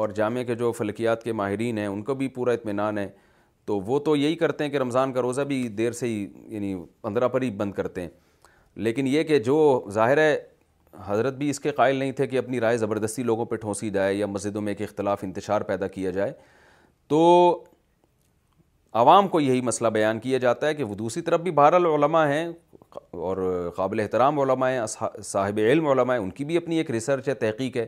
اور 0.00 0.08
جامعہ 0.16 0.42
کے 0.44 0.54
جو 0.54 0.70
فلکیات 0.72 1.22
کے 1.22 1.32
ماہرین 1.40 1.78
ہیں 1.78 1.86
ان 1.86 2.02
کو 2.04 2.14
بھی 2.14 2.28
پورا 2.36 2.52
اطمینان 2.52 2.98
ہے 2.98 3.08
تو 3.66 3.78
وہ 3.80 3.98
تو 4.06 4.14
یہی 4.16 4.34
کرتے 4.36 4.64
ہیں 4.64 4.70
کہ 4.70 4.76
رمضان 4.78 5.12
کا 5.12 5.22
روزہ 5.22 5.40
بھی 5.50 5.66
دیر 5.78 5.92
سے 5.98 6.06
ہی 6.06 6.26
یعنی 6.54 6.74
پندرہ 7.02 7.28
پر 7.34 7.42
ہی 7.42 7.50
بند 7.62 7.72
کرتے 7.74 8.00
ہیں 8.00 8.08
لیکن 8.84 9.06
یہ 9.06 9.22
کہ 9.22 9.38
جو 9.38 9.58
ظاہر 9.94 10.18
ہے 10.18 10.36
حضرت 11.06 11.34
بھی 11.36 11.48
اس 11.50 11.60
کے 11.60 11.70
قائل 11.78 11.96
نہیں 11.96 12.12
تھے 12.12 12.26
کہ 12.26 12.38
اپنی 12.38 12.60
رائے 12.60 12.76
زبردستی 12.78 13.22
لوگوں 13.22 13.44
پہ 13.46 13.56
ٹھونسی 13.56 13.90
جائے 13.90 14.14
یا 14.14 14.26
مسجدوں 14.26 14.60
میں 14.62 14.72
ایک 14.72 14.82
اختلاف 14.90 15.24
انتشار 15.24 15.60
پیدا 15.70 15.86
کیا 15.96 16.10
جائے 16.10 16.32
تو 17.08 17.20
عوام 19.02 19.28
کو 19.28 19.40
یہی 19.40 19.60
مسئلہ 19.60 19.88
بیان 19.92 20.18
کیا 20.20 20.38
جاتا 20.38 20.66
ہے 20.66 20.74
کہ 20.74 20.84
وہ 20.84 20.94
دوسری 20.94 21.22
طرف 21.22 21.40
بھی 21.40 21.50
بہر 21.52 21.76
علماء 21.94 22.26
ہیں 22.28 22.46
اور 23.10 23.38
قابل 23.76 24.00
احترام 24.00 24.40
علماء 24.40 24.70
ہیں 24.70 24.80
صاحب 25.24 25.58
علم 25.70 25.86
علماء 25.88 26.14
ہیں 26.14 26.22
ان 26.22 26.30
کی 26.30 26.44
بھی 26.44 26.56
اپنی 26.56 26.76
ایک 26.78 26.90
ریسرچ 26.90 27.28
ہے 27.28 27.34
تحقیق 27.44 27.76
ہے 27.76 27.86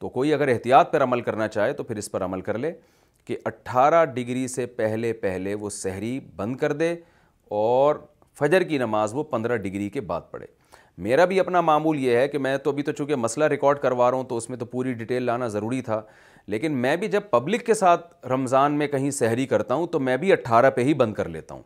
تو 0.00 0.08
کوئی 0.08 0.32
اگر 0.34 0.48
احتیاط 0.48 0.92
پر 0.92 1.02
عمل 1.02 1.20
کرنا 1.20 1.48
چاہے 1.48 1.72
تو 1.72 1.82
پھر 1.84 1.96
اس 1.96 2.10
پر 2.10 2.22
عمل 2.24 2.40
کر 2.48 2.58
لے 2.58 2.72
کہ 3.26 3.36
اٹھارہ 3.46 4.04
ڈگری 4.14 4.46
سے 4.48 4.66
پہلے 4.80 5.12
پہلے 5.22 5.54
وہ 5.64 5.70
سحری 5.70 6.18
بند 6.36 6.56
کر 6.56 6.72
دے 6.72 6.94
اور 7.62 7.96
فجر 8.38 8.62
کی 8.62 8.78
نماز 8.78 9.14
وہ 9.14 9.22
پندرہ 9.30 9.56
ڈگری 9.56 9.88
کے 9.90 10.00
بعد 10.10 10.20
پڑھے 10.30 10.46
میرا 11.02 11.24
بھی 11.30 11.38
اپنا 11.40 11.60
معمول 11.60 11.98
یہ 12.04 12.16
ہے 12.16 12.26
کہ 12.28 12.38
میں 12.38 12.56
تو 12.62 12.70
ابھی 12.70 12.82
تو 12.82 12.92
چونکہ 12.92 13.16
مسئلہ 13.16 13.44
ریکارڈ 13.50 13.78
کروا 13.78 14.10
رہا 14.10 14.16
ہوں 14.16 14.24
تو 14.28 14.36
اس 14.36 14.48
میں 14.50 14.56
تو 14.58 14.64
پوری 14.66 14.92
ڈیٹیل 14.92 15.22
لانا 15.22 15.46
ضروری 15.48 15.80
تھا 15.82 16.00
لیکن 16.52 16.72
میں 16.82 16.94
بھی 16.96 17.08
جب 17.08 17.28
پبلک 17.30 17.64
کے 17.66 17.74
ساتھ 17.74 18.26
رمضان 18.30 18.78
میں 18.78 18.86
کہیں 18.88 19.10
سحری 19.18 19.44
کرتا 19.46 19.74
ہوں 19.74 19.86
تو 19.92 20.00
میں 20.00 20.16
بھی 20.22 20.32
اٹھارہ 20.32 20.70
پہ 20.76 20.84
ہی 20.84 20.94
بند 21.02 21.14
کر 21.14 21.28
لیتا 21.28 21.54
ہوں 21.54 21.62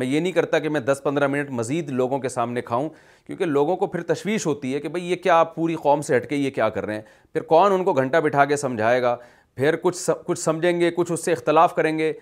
میں 0.00 0.06
یہ 0.06 0.20
نہیں 0.20 0.32
کرتا 0.32 0.58
کہ 0.58 0.68
میں 0.68 0.80
دس 0.80 1.00
پندرہ 1.04 1.26
منٹ 1.28 1.50
مزید 1.60 1.90
لوگوں 1.90 2.18
کے 2.18 2.28
سامنے 2.28 2.62
کھاؤں 2.62 2.88
کیونکہ 3.26 3.44
لوگوں 3.44 3.76
کو 3.76 3.86
پھر 3.86 4.02
تشویش 4.12 4.46
ہوتی 4.46 4.74
ہے 4.74 4.80
کہ 4.80 4.88
بھائی 4.88 5.10
یہ 5.10 5.16
کیا 5.22 5.38
آپ 5.40 5.54
پوری 5.54 5.74
قوم 5.82 6.00
سے 6.02 6.16
ہٹ 6.16 6.28
کے 6.30 6.36
یہ 6.36 6.50
کیا 6.50 6.68
کر 6.76 6.86
رہے 6.86 6.94
ہیں 6.94 7.02
پھر 7.32 7.42
کون 7.52 7.72
ان 7.72 7.84
کو 7.84 7.92
گھنٹہ 7.92 8.16
بٹھا 8.24 8.44
کے 8.44 8.56
سمجھائے 8.56 9.02
گا 9.02 9.16
پھر 9.56 9.76
کچھ 9.82 10.08
کچھ 10.26 10.38
سمجھیں 10.38 10.80
گے 10.80 10.90
کچھ 10.96 11.12
اس 11.12 11.24
سے 11.24 11.32
اختلاف 11.32 11.74
کریں 11.74 11.96
گے 11.98 12.12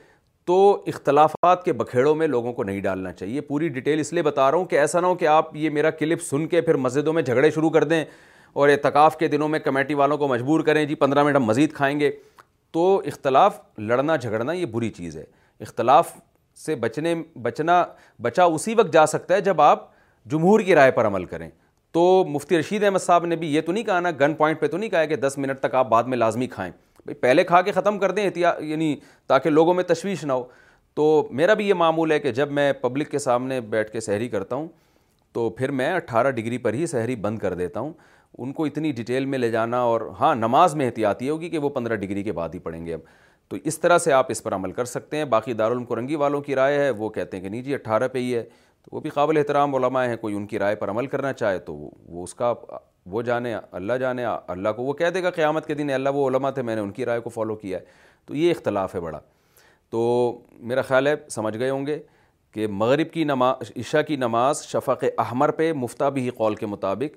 تو 0.50 0.54
اختلافات 0.88 1.64
کے 1.64 1.72
بکھیڑوں 1.72 2.14
میں 2.16 2.26
لوگوں 2.26 2.52
کو 2.52 2.62
نہیں 2.64 2.80
ڈالنا 2.82 3.12
چاہیے 3.12 3.40
پوری 3.40 3.68
ڈیٹیل 3.74 4.00
اس 4.00 4.12
لیے 4.12 4.22
بتا 4.22 4.50
رہا 4.50 4.56
ہوں 4.58 4.64
کہ 4.66 4.78
ایسا 4.80 5.00
نہ 5.00 5.06
ہو 5.06 5.14
کہ 5.16 5.26
آپ 5.28 5.54
یہ 5.56 5.70
میرا 5.70 5.90
کلپ 5.98 6.22
سن 6.28 6.46
کے 6.54 6.60
پھر 6.60 6.74
مسجدوں 6.86 7.12
میں 7.12 7.22
جھگڑے 7.22 7.50
شروع 7.54 7.70
کر 7.70 7.84
دیں 7.92 8.02
اور 8.54 8.68
اعتکاف 8.68 9.16
کے 9.18 9.28
دنوں 9.34 9.48
میں 9.48 9.58
کمیٹی 9.64 9.94
والوں 10.00 10.18
کو 10.18 10.28
مجبور 10.28 10.60
کریں 10.66 10.84
جی 10.84 10.94
پندرہ 11.04 11.22
منٹ 11.24 11.36
ہم 11.36 11.44
مزید 11.46 11.72
کھائیں 11.74 11.98
گے 12.00 12.10
تو 12.72 12.86
اختلاف 13.12 13.58
لڑنا 13.78 14.16
جھگڑنا 14.16 14.52
یہ 14.52 14.64
بری 14.72 14.88
چیز 14.96 15.16
ہے 15.16 15.24
اختلاف 15.60 16.10
سے 16.64 16.74
بچنے 16.86 17.14
بچنا 17.42 17.82
بچا 18.22 18.44
اسی 18.56 18.74
وقت 18.78 18.92
جا 18.92 19.06
سکتا 19.14 19.34
ہے 19.34 19.40
جب 19.50 19.60
آپ 19.70 19.88
جمہور 20.30 20.60
کی 20.70 20.74
رائے 20.74 20.90
پر 20.98 21.06
عمل 21.06 21.24
کریں 21.34 21.48
تو 21.92 22.02
مفتی 22.28 22.58
رشید 22.58 22.84
احمد 22.84 23.02
صاحب 23.04 23.24
نے 23.26 23.36
بھی 23.36 23.54
یہ 23.54 23.60
تو 23.66 23.72
نہیں 23.72 23.84
کہا 23.84 24.00
نا 24.00 24.10
گن 24.20 24.34
پوائنٹ 24.38 24.60
پہ 24.60 24.66
تو 24.68 24.76
نہیں 24.76 24.90
کہا 24.90 25.04
کہ 25.04 25.16
دس 25.26 25.38
منٹ 25.38 25.60
تک 25.60 25.74
آپ 25.74 25.88
بعد 25.88 26.04
میں 26.12 26.18
لازمی 26.18 26.46
کھائیں 26.58 26.72
بھائی 27.06 27.14
پہلے 27.20 27.44
کھا 27.44 27.60
کے 27.62 27.72
ختم 27.72 27.98
کر 27.98 28.10
دیں 28.10 28.24
احتیاط 28.26 28.60
یعنی 28.62 28.94
تاکہ 29.28 29.50
لوگوں 29.50 29.74
میں 29.74 29.84
تشویش 29.88 30.24
نہ 30.24 30.32
ہو 30.32 30.42
تو 30.94 31.04
میرا 31.38 31.54
بھی 31.54 31.68
یہ 31.68 31.74
معمول 31.74 32.12
ہے 32.12 32.18
کہ 32.20 32.30
جب 32.32 32.50
میں 32.52 32.72
پبلک 32.80 33.10
کے 33.10 33.18
سامنے 33.18 33.60
بیٹھ 33.74 33.90
کے 33.90 34.00
سحری 34.00 34.28
کرتا 34.28 34.56
ہوں 34.56 34.66
تو 35.32 35.48
پھر 35.58 35.70
میں 35.80 35.92
اٹھارہ 35.94 36.30
ڈگری 36.36 36.58
پر 36.58 36.74
ہی 36.74 36.86
سحری 36.86 37.16
بند 37.26 37.38
کر 37.38 37.54
دیتا 37.54 37.80
ہوں 37.80 37.92
ان 38.38 38.52
کو 38.52 38.64
اتنی 38.64 38.90
ڈیٹیل 38.92 39.24
میں 39.26 39.38
لے 39.38 39.50
جانا 39.50 39.78
اور 39.90 40.00
ہاں 40.20 40.34
نماز 40.34 40.74
میں 40.74 40.86
احتیاطی 40.86 41.28
ہوگی 41.30 41.48
کہ 41.50 41.58
وہ 41.58 41.68
پندرہ 41.78 41.96
ڈگری 42.04 42.22
کے 42.22 42.32
بعد 42.32 42.48
ہی 42.54 42.58
پڑھیں 42.62 42.84
گے 42.86 42.94
اب 42.94 43.00
تو 43.48 43.56
اس 43.64 43.78
طرح 43.80 43.98
سے 43.98 44.12
آپ 44.12 44.26
اس 44.30 44.42
پر 44.42 44.54
عمل 44.54 44.72
کر 44.72 44.84
سکتے 44.84 45.16
ہیں 45.16 45.24
باقی 45.34 45.52
دارال 45.60 45.84
کو 45.84 45.94
والوں 46.18 46.40
کی 46.42 46.54
رائے 46.54 46.78
ہے 46.78 46.90
وہ 46.98 47.08
کہتے 47.16 47.36
ہیں 47.36 47.44
کہ 47.44 47.50
نہیں 47.50 47.62
جی 47.62 47.74
اٹھارہ 47.74 48.08
پہ 48.12 48.18
ہی 48.18 48.34
ہے 48.34 48.42
تو 48.84 48.94
وہ 48.96 49.00
بھی 49.00 49.10
قابل 49.14 49.36
احترام 49.36 49.74
علماء 49.74 50.06
ہیں 50.08 50.16
کوئی 50.16 50.34
ان 50.34 50.46
کی 50.52 50.58
رائے 50.58 50.74
پر 50.82 50.90
عمل 50.90 51.06
کرنا 51.14 51.32
چاہے 51.32 51.58
تو 51.70 51.74
وہ 51.76 52.22
اس 52.24 52.34
کا 52.34 52.52
وہ 53.06 53.22
جانے 53.22 53.54
اللہ 53.70 53.92
جانے 54.00 54.24
اللہ 54.24 54.68
کو 54.76 54.82
وہ 54.82 54.92
کہہ 54.94 55.10
دے 55.14 55.22
گا 55.22 55.30
قیامت 55.30 55.66
کے 55.66 55.74
دن 55.74 55.90
اللہ 55.94 56.08
وہ 56.14 56.28
علماء 56.30 56.50
تھے 56.50 56.62
میں 56.62 56.74
نے 56.76 56.80
ان 56.80 56.90
کی 56.92 57.04
رائے 57.06 57.20
کو 57.20 57.30
فالو 57.30 57.54
کیا 57.56 57.78
ہے 57.78 57.84
تو 58.26 58.34
یہ 58.36 58.50
اختلاف 58.50 58.94
ہے 58.94 59.00
بڑا 59.00 59.20
تو 59.90 60.00
میرا 60.72 60.82
خیال 60.88 61.06
ہے 61.06 61.14
سمجھ 61.30 61.56
گئے 61.58 61.70
ہوں 61.70 61.86
گے 61.86 61.98
کہ 62.54 62.66
مغرب 62.66 63.10
کی 63.12 63.24
نماز 63.24 63.70
عشاء 63.76 64.00
کی 64.08 64.16
نماز 64.16 64.62
شفق 64.66 65.04
احمر 65.18 65.50
پہ 65.60 65.72
بھی 66.14 66.28
قول 66.36 66.54
کے 66.54 66.66
مطابق 66.66 67.16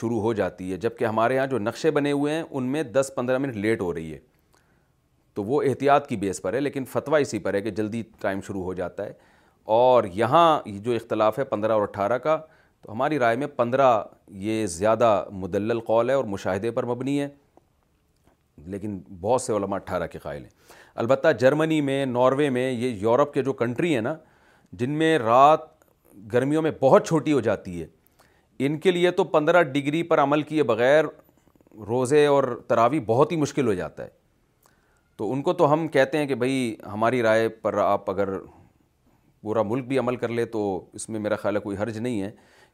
شروع 0.00 0.20
ہو 0.20 0.32
جاتی 0.32 0.70
ہے 0.72 0.76
جبکہ 0.76 1.04
ہمارے 1.04 1.34
یہاں 1.34 1.46
جو 1.46 1.58
نقشے 1.58 1.90
بنے 1.90 2.10
ہوئے 2.12 2.32
ہیں 2.34 2.42
ان 2.50 2.64
میں 2.72 2.82
دس 2.82 3.10
پندرہ 3.16 3.38
منٹ 3.38 3.56
لیٹ 3.56 3.80
ہو 3.80 3.92
رہی 3.94 4.12
ہے 4.12 4.18
تو 5.34 5.44
وہ 5.44 5.62
احتیاط 5.66 6.06
کی 6.06 6.16
بیس 6.16 6.40
پر 6.42 6.54
ہے 6.54 6.60
لیکن 6.60 6.84
فتویٰ 6.92 7.20
اسی 7.20 7.38
پر 7.38 7.54
ہے 7.54 7.60
کہ 7.62 7.70
جلدی 7.78 8.02
ٹائم 8.20 8.40
شروع 8.46 8.62
ہو 8.64 8.74
جاتا 8.74 9.04
ہے 9.06 9.12
اور 9.76 10.04
یہاں 10.14 10.60
جو 10.82 10.92
اختلاف 10.94 11.38
ہے 11.38 11.44
پندرہ 11.44 11.72
اور 11.72 11.82
اٹھارہ 11.82 12.18
کا 12.18 12.38
تو 12.86 12.92
ہماری 12.92 13.18
رائے 13.18 13.36
میں 13.36 13.46
پندرہ 13.56 13.86
یہ 14.40 14.66
زیادہ 14.72 15.06
مدلل 15.42 15.78
قول 15.86 16.10
ہے 16.10 16.14
اور 16.14 16.24
مشاہدے 16.34 16.70
پر 16.72 16.84
مبنی 16.86 17.18
ہے 17.20 17.28
لیکن 18.74 18.98
بہت 19.20 19.42
سے 19.42 19.52
علماء 19.52 19.76
اٹھارہ 19.78 20.06
کے 20.12 20.18
قائل 20.22 20.42
ہیں 20.42 20.50
البتہ 21.02 21.28
جرمنی 21.38 21.80
میں 21.88 22.04
ناروے 22.06 22.48
میں 22.56 22.70
یہ 22.70 22.88
یورپ 23.00 23.32
کے 23.34 23.42
جو 23.44 23.52
کنٹری 23.62 23.92
ہیں 23.94 24.00
نا 24.02 24.14
جن 24.82 24.90
میں 24.98 25.18
رات 25.18 25.64
گرمیوں 26.32 26.62
میں 26.62 26.70
بہت 26.80 27.06
چھوٹی 27.08 27.32
ہو 27.32 27.40
جاتی 27.48 27.82
ہے 27.82 27.86
ان 28.66 28.78
کے 28.80 28.90
لیے 28.90 29.10
تو 29.18 29.24
پندرہ 29.36 29.62
ڈگری 29.72 30.02
پر 30.12 30.20
عمل 30.22 30.42
کیے 30.50 30.62
بغیر 30.72 31.04
روزے 31.88 32.24
اور 32.26 32.44
تراوی 32.68 33.00
بہت 33.06 33.32
ہی 33.32 33.36
مشکل 33.36 33.66
ہو 33.66 33.74
جاتا 33.80 34.04
ہے 34.04 34.08
تو 35.16 35.32
ان 35.32 35.42
کو 35.42 35.52
تو 35.60 35.72
ہم 35.72 35.86
کہتے 35.96 36.18
ہیں 36.18 36.26
کہ 36.26 36.34
بھائی 36.44 36.74
ہماری 36.92 37.22
رائے 37.22 37.48
پر 37.66 37.78
آپ 37.84 38.10
اگر 38.10 38.28
پورا 39.42 39.62
ملک 39.70 39.86
بھی 39.88 39.98
عمل 39.98 40.16
کر 40.16 40.28
لے 40.28 40.44
تو 40.56 40.60
اس 40.94 41.08
میں 41.08 41.20
میرا 41.20 41.36
خیال 41.42 41.56
ہے 41.56 41.60
کوئی 41.60 41.76
حرج 41.76 41.98
نہیں 41.98 42.22
ہے 42.22 42.30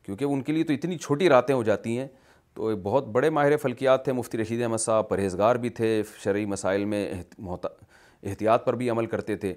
کیونکہ 0.06 0.24
ان 0.24 0.42
کے 0.42 0.52
لیے 0.52 0.64
تو 0.64 0.72
اتنی 0.72 0.98
چھوٹی 0.98 1.28
راتیں 1.28 1.54
ہو 1.54 1.62
جاتی 1.62 1.98
ہیں 1.98 2.06
تو 2.54 2.70
بہت 2.82 3.06
بڑے 3.12 3.30
ماہر 3.30 3.56
فلکیات 3.62 4.04
تھے 4.04 4.12
مفتی 4.12 4.38
رشید 4.38 4.62
احمد 4.62 4.78
صاحب 4.80 5.08
پرہیزگار 5.08 5.56
بھی 5.64 5.68
تھے 5.78 6.02
شرعی 6.24 6.44
مسائل 6.46 6.84
میں 6.94 7.08
احتیاط 7.12 8.64
پر 8.66 8.74
بھی 8.76 8.90
عمل 8.90 9.06
کرتے 9.14 9.36
تھے 9.44 9.54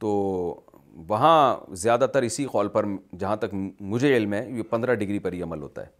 تو 0.00 0.08
وہاں 1.08 1.56
زیادہ 1.80 2.06
تر 2.12 2.22
اسی 2.22 2.44
قول 2.52 2.68
پر 2.68 2.86
جہاں 3.18 3.36
تک 3.42 3.54
مجھے 3.80 4.16
علم 4.16 4.32
ہے 4.32 4.44
یہ 4.50 4.62
پندرہ 4.70 4.94
ڈگری 5.02 5.18
پر 5.26 5.32
ہی 5.32 5.42
عمل 5.42 5.62
ہوتا 5.62 5.82
ہے 5.86 5.98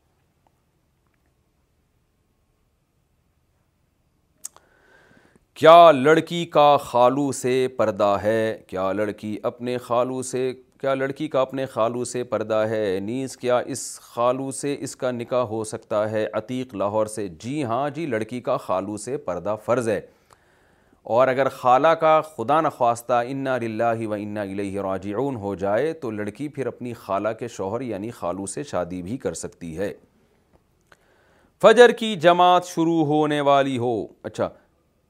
کیا 5.60 5.90
لڑکی 5.92 6.44
کا 6.52 6.76
خالو 6.80 7.30
سے 7.40 7.54
پردہ 7.76 8.16
ہے 8.22 8.36
کیا 8.66 8.92
لڑکی 8.92 9.36
اپنے 9.50 9.76
خالو 9.86 10.20
سے 10.28 10.52
کیا 10.80 10.92
لڑکی 10.94 11.26
کا 11.28 11.40
اپنے 11.40 11.64
خالو 11.66 12.04
سے 12.04 12.22
پردہ 12.24 12.58
ہے 12.68 12.98
نیز 13.02 13.36
کیا 13.36 13.56
اس 13.72 13.80
خالو 14.00 14.50
سے 14.60 14.74
اس 14.84 14.94
کا 14.96 15.10
نکاح 15.10 15.42
ہو 15.46 15.62
سکتا 15.70 16.10
ہے 16.10 16.24
عتیق 16.36 16.74
لاہور 16.74 17.06
سے 17.14 17.26
جی 17.42 17.62
ہاں 17.64 17.88
جی 17.94 18.06
لڑکی 18.06 18.40
کا 18.42 18.56
خالو 18.66 18.96
سے 19.04 19.16
پردہ 19.26 19.54
فرض 19.64 19.88
ہے 19.88 20.00
اور 21.16 21.28
اگر 21.28 21.48
خالہ 21.56 21.88
کا 22.00 22.20
خدا 22.36 22.60
نخواستہ 22.60 23.20
انا 23.26 23.56
للہ 23.64 24.06
و 24.06 24.12
انا 24.14 24.40
الیہ 24.42 24.80
راجعون 24.82 25.36
ہو 25.44 25.54
جائے 25.64 25.92
تو 26.04 26.10
لڑکی 26.10 26.48
پھر 26.56 26.66
اپنی 26.66 26.92
خالہ 27.02 27.28
کے 27.38 27.48
شوہر 27.58 27.80
یعنی 27.88 28.10
خالو 28.20 28.46
سے 28.54 28.62
شادی 28.72 29.02
بھی 29.02 29.16
کر 29.26 29.34
سکتی 29.42 29.76
ہے 29.78 29.92
فجر 31.62 31.92
کی 31.98 32.14
جماعت 32.22 32.66
شروع 32.66 33.04
ہونے 33.12 33.40
والی 33.52 33.76
ہو 33.78 33.92
اچھا 34.22 34.48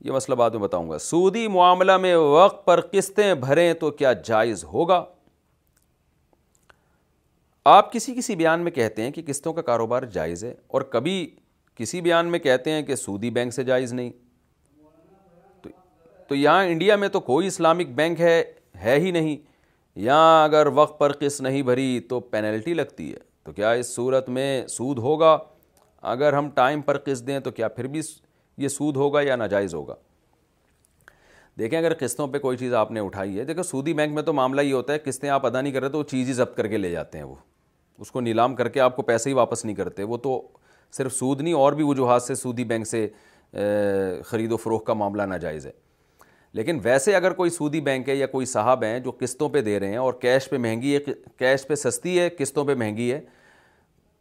یہ 0.05 0.13
مسئلہ 0.13 0.35
بعد 0.43 0.51
میں 0.51 0.61
بتاؤں 0.63 0.91
گا 0.91 0.99
سودی 1.11 1.47
معاملہ 1.59 1.97
میں 2.07 2.15
وقت 2.37 2.65
پر 2.67 2.81
قسطیں 2.93 3.33
بھریں 3.47 3.73
تو 3.81 3.91
کیا 4.03 4.13
جائز 4.25 4.65
ہوگا 4.73 5.03
آپ 7.69 7.93
کسی 7.93 8.15
کسی 8.15 8.35
بیان 8.37 8.61
میں 8.65 8.70
کہتے 8.73 9.03
ہیں 9.03 9.11
کہ 9.12 9.23
قسطوں 9.27 9.53
کا 9.53 9.62
کاروبار 9.62 10.03
جائز 10.12 10.45
ہے 10.45 10.53
اور 10.74 10.82
کبھی 10.93 11.12
کسی 11.77 12.01
بیان 12.03 12.27
میں 12.32 12.39
کہتے 12.39 12.70
ہیں 12.70 12.82
کہ 12.82 12.95
سودی 12.97 13.31
بینک 13.31 13.53
سے 13.55 13.65
جائز 13.65 13.93
نہیں 13.93 14.11
تو 16.28 16.35
یہاں 16.35 16.65
انڈیا 16.66 16.97
میں 16.97 17.09
تو 17.12 17.20
کوئی 17.20 17.47
اسلامک 17.47 17.89
بینک 17.95 18.20
ہے 18.20 18.43
ہے 18.85 18.99
ہی 19.01 19.11
نہیں 19.11 19.37
یہاں 20.05 20.43
اگر 20.45 20.66
وقت 20.74 20.99
پر 20.99 21.12
قسط 21.20 21.41
نہیں 21.41 21.62
بھری 21.62 21.99
تو 22.09 22.20
پینلٹی 22.31 22.74
لگتی 22.74 23.11
ہے 23.12 23.19
تو 23.45 23.53
کیا 23.53 23.70
اس 23.73 23.95
صورت 23.95 24.28
میں 24.39 24.66
سود 24.77 24.99
ہوگا 25.09 25.37
اگر 26.12 26.32
ہم 26.32 26.49
ٹائم 26.55 26.81
پر 26.82 26.99
قسط 27.07 27.27
دیں 27.27 27.39
تو 27.41 27.51
کیا 27.51 27.69
پھر 27.77 27.87
بھی 27.97 28.01
یہ 28.59 28.69
سود 28.69 28.97
ہوگا 28.97 29.20
یا 29.23 29.37
ناجائز 29.37 29.74
ہوگا 29.74 29.95
دیکھیں 31.59 31.78
اگر 31.78 31.93
قسطوں 31.99 32.27
پہ 32.32 32.39
کوئی 32.39 32.57
چیز 32.57 32.74
آپ 32.74 32.91
نے 32.93 33.01
اٹھائی 33.01 33.39
ہے 33.39 33.45
دیکھو 33.45 33.62
سودی 33.62 33.93
بینک 33.95 34.15
میں 34.15 34.23
تو 34.23 34.32
معاملہ 34.32 34.61
ہی 34.61 34.73
ہوتا 34.73 34.93
ہے 34.93 34.99
قسطیں 35.05 35.28
آپ 35.31 35.47
ادا 35.47 35.61
نہیں 35.61 35.73
کر 35.73 35.81
رہے 35.81 35.89
تو 35.91 35.99
وہ 35.99 36.05
چیز 36.11 36.28
ہی 36.28 36.32
ضبط 36.32 36.57
کر 36.57 36.66
کے 36.66 36.77
لے 36.78 36.91
جاتے 36.91 37.19
ہیں 37.19 37.24
وہ 37.24 37.35
اس 38.01 38.10
کو 38.10 38.20
نیلام 38.20 38.55
کر 38.56 38.68
کے 38.74 38.81
آپ 38.81 38.94
کو 38.97 39.02
پیسے 39.02 39.31
ہی 39.31 39.35
واپس 39.35 39.64
نہیں 39.64 39.74
کرتے 39.77 40.02
وہ 40.12 40.16
تو 40.27 40.40
صرف 40.97 41.12
سود 41.14 41.40
نہیں 41.40 41.55
اور 41.55 41.72
بھی 41.72 41.85
وجوہات 41.85 42.22
سے 42.22 42.35
سودی 42.35 42.64
بینک 42.72 42.86
سے 42.86 43.06
خرید 44.24 44.52
و 44.52 44.56
فروغ 44.56 44.82
کا 44.85 44.93
معاملہ 45.02 45.22
ناجائز 45.32 45.66
ہے 45.66 45.70
لیکن 46.59 46.78
ویسے 46.82 47.14
اگر 47.16 47.32
کوئی 47.32 47.51
سودی 47.51 47.81
بینک 47.89 48.09
ہے 48.09 48.14
یا 48.16 48.27
کوئی 48.27 48.47
صاحب 48.47 48.82
ہیں 48.85 48.98
جو 49.01 49.12
قسطوں 49.18 49.48
پہ 49.48 49.60
دے 49.62 49.78
رہے 49.81 49.89
ہیں 49.89 49.97
اور 49.97 50.12
کیش 50.22 50.48
پہ 50.51 50.56
مہنگی 50.59 50.94
ہے 50.97 51.01
کیش 51.39 51.66
پہ 51.66 51.74
سستی 51.74 52.18
ہے 52.18 52.28
قسطوں 52.39 52.64
پہ 52.64 52.74
مہنگی 52.74 53.10
ہے 53.12 53.20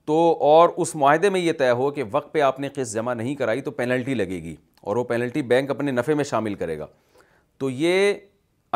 تو 0.08 0.18
اور 0.44 0.70
اس 0.82 0.96
معاہدے 0.96 1.30
میں 1.30 1.40
یہ 1.40 1.54
طے 1.60 1.70
ہو 1.70 1.90
کہ 1.92 2.04
وقت 2.12 2.32
پہ 2.34 2.42
آپ 2.42 2.60
نے 2.60 2.70
قسط 2.76 2.94
جمع 2.94 3.14
نہیں 3.14 3.36
کرائی 3.36 3.62
تو 3.62 3.72
پینلٹی 3.80 4.14
لگے 4.14 4.42
گی 4.44 4.56
اور 4.88 4.96
وہ 4.96 5.04
پینلٹی 5.04 5.42
بینک 5.54 5.70
اپنے 5.72 5.92
نفع 5.92 6.14
میں 6.14 6.24
شامل 6.24 6.56
کرے 6.56 6.78
گا 6.80 6.88
تو 7.60 7.70
یہ 7.70 8.14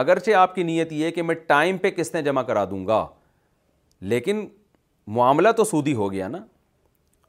اگرچہ 0.02 0.32
آپ 0.36 0.56
کی 0.56 0.64
نیت 0.64 0.92
یہ 0.94 1.06
ہے 1.06 1.12
کہ 1.12 1.22
میں 1.24 1.36
ٹائم 1.48 1.78
پہ 1.82 1.90
قسطیں 1.98 2.22
جمع 2.22 2.42
کرا 2.44 2.66
دوں 2.72 2.86
گا 2.88 3.06
لیکن 4.14 4.46
معاملہ 5.08 5.50
تو 5.58 5.64
سودی 5.64 5.94
ہو 5.94 6.12
گیا 6.12 6.28
نا 6.28 6.38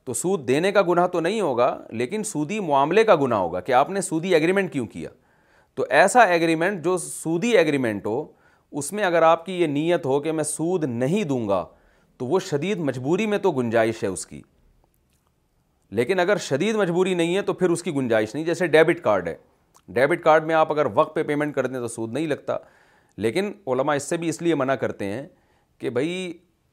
تو 0.05 0.14
سود 0.14 0.46
دینے 0.48 0.70
کا 0.72 0.82
گناہ 0.88 1.06
تو 1.12 1.20
نہیں 1.20 1.40
ہوگا 1.40 1.76
لیکن 1.90 2.24
سودی 2.24 2.59
معاملے 2.60 3.05
کا 3.05 3.14
گناہ 3.22 3.38
ہوگا 3.38 3.60
کہ 3.60 3.72
آپ 3.72 3.90
نے 3.90 4.01
سودی 4.01 4.34
ایگریمنٹ 4.34 4.72
کیوں 4.72 4.86
کیا 4.86 5.10
تو 5.74 5.84
ایسا 6.01 6.22
ایگریمنٹ 6.32 6.84
جو 6.84 6.96
سودی 6.98 7.56
ایگریمنٹ 7.59 8.06
ہو 8.06 8.24
اس 8.78 8.92
میں 8.92 9.05
اگر 9.05 9.22
آپ 9.22 9.44
کی 9.46 9.60
یہ 9.60 9.66
نیت 9.66 10.06
ہو 10.06 10.18
کہ 10.20 10.32
میں 10.32 10.44
سود 10.44 10.84
نہیں 10.88 11.24
دوں 11.24 11.46
گا 11.48 11.64
تو 12.18 12.26
وہ 12.26 12.38
شدید 12.48 12.78
مجبوری 12.78 13.26
میں 13.26 13.38
تو 13.42 13.51
گنجائش 13.52 14.02
ہے 14.05 14.09
اس 14.09 14.26
کی 14.26 14.40
لیکن 15.98 16.20
اگر 16.20 16.36
شدید 16.51 16.76
مجبوری 16.76 17.14
نہیں 17.14 17.36
ہے 17.36 17.42
تو 17.42 17.52
پھر 17.52 17.70
اس 17.70 17.82
کی 17.82 17.94
گنجائش 17.94 18.34
نہیں 18.34 18.44
جیسے 18.44 18.66
ڈیبٹ 18.66 19.01
کارڈ 19.02 19.28
ہے 19.28 19.36
ڈیبٹ 19.94 20.22
کارڈ 20.24 20.44
میں 20.46 20.55
آپ 20.55 20.72
اگر 20.72 20.86
وقت 20.94 21.14
پہ 21.14 21.22
پیمنٹ 21.22 21.55
کر 21.55 21.66
دیں 21.66 21.80
تو 21.80 21.88
سود 21.88 22.12
نہیں 22.12 22.26
لگتا 22.26 22.56
لیکن 23.24 23.52
علماء 23.66 23.94
اس 23.96 24.02
سے 24.09 24.16
بھی 24.16 24.28
اس 24.28 24.40
لیے 24.42 24.55
منع 24.55 24.74
کرتے 24.80 25.05
ہیں 25.12 25.26
کہ 25.78 25.90
بھائی 25.90 26.12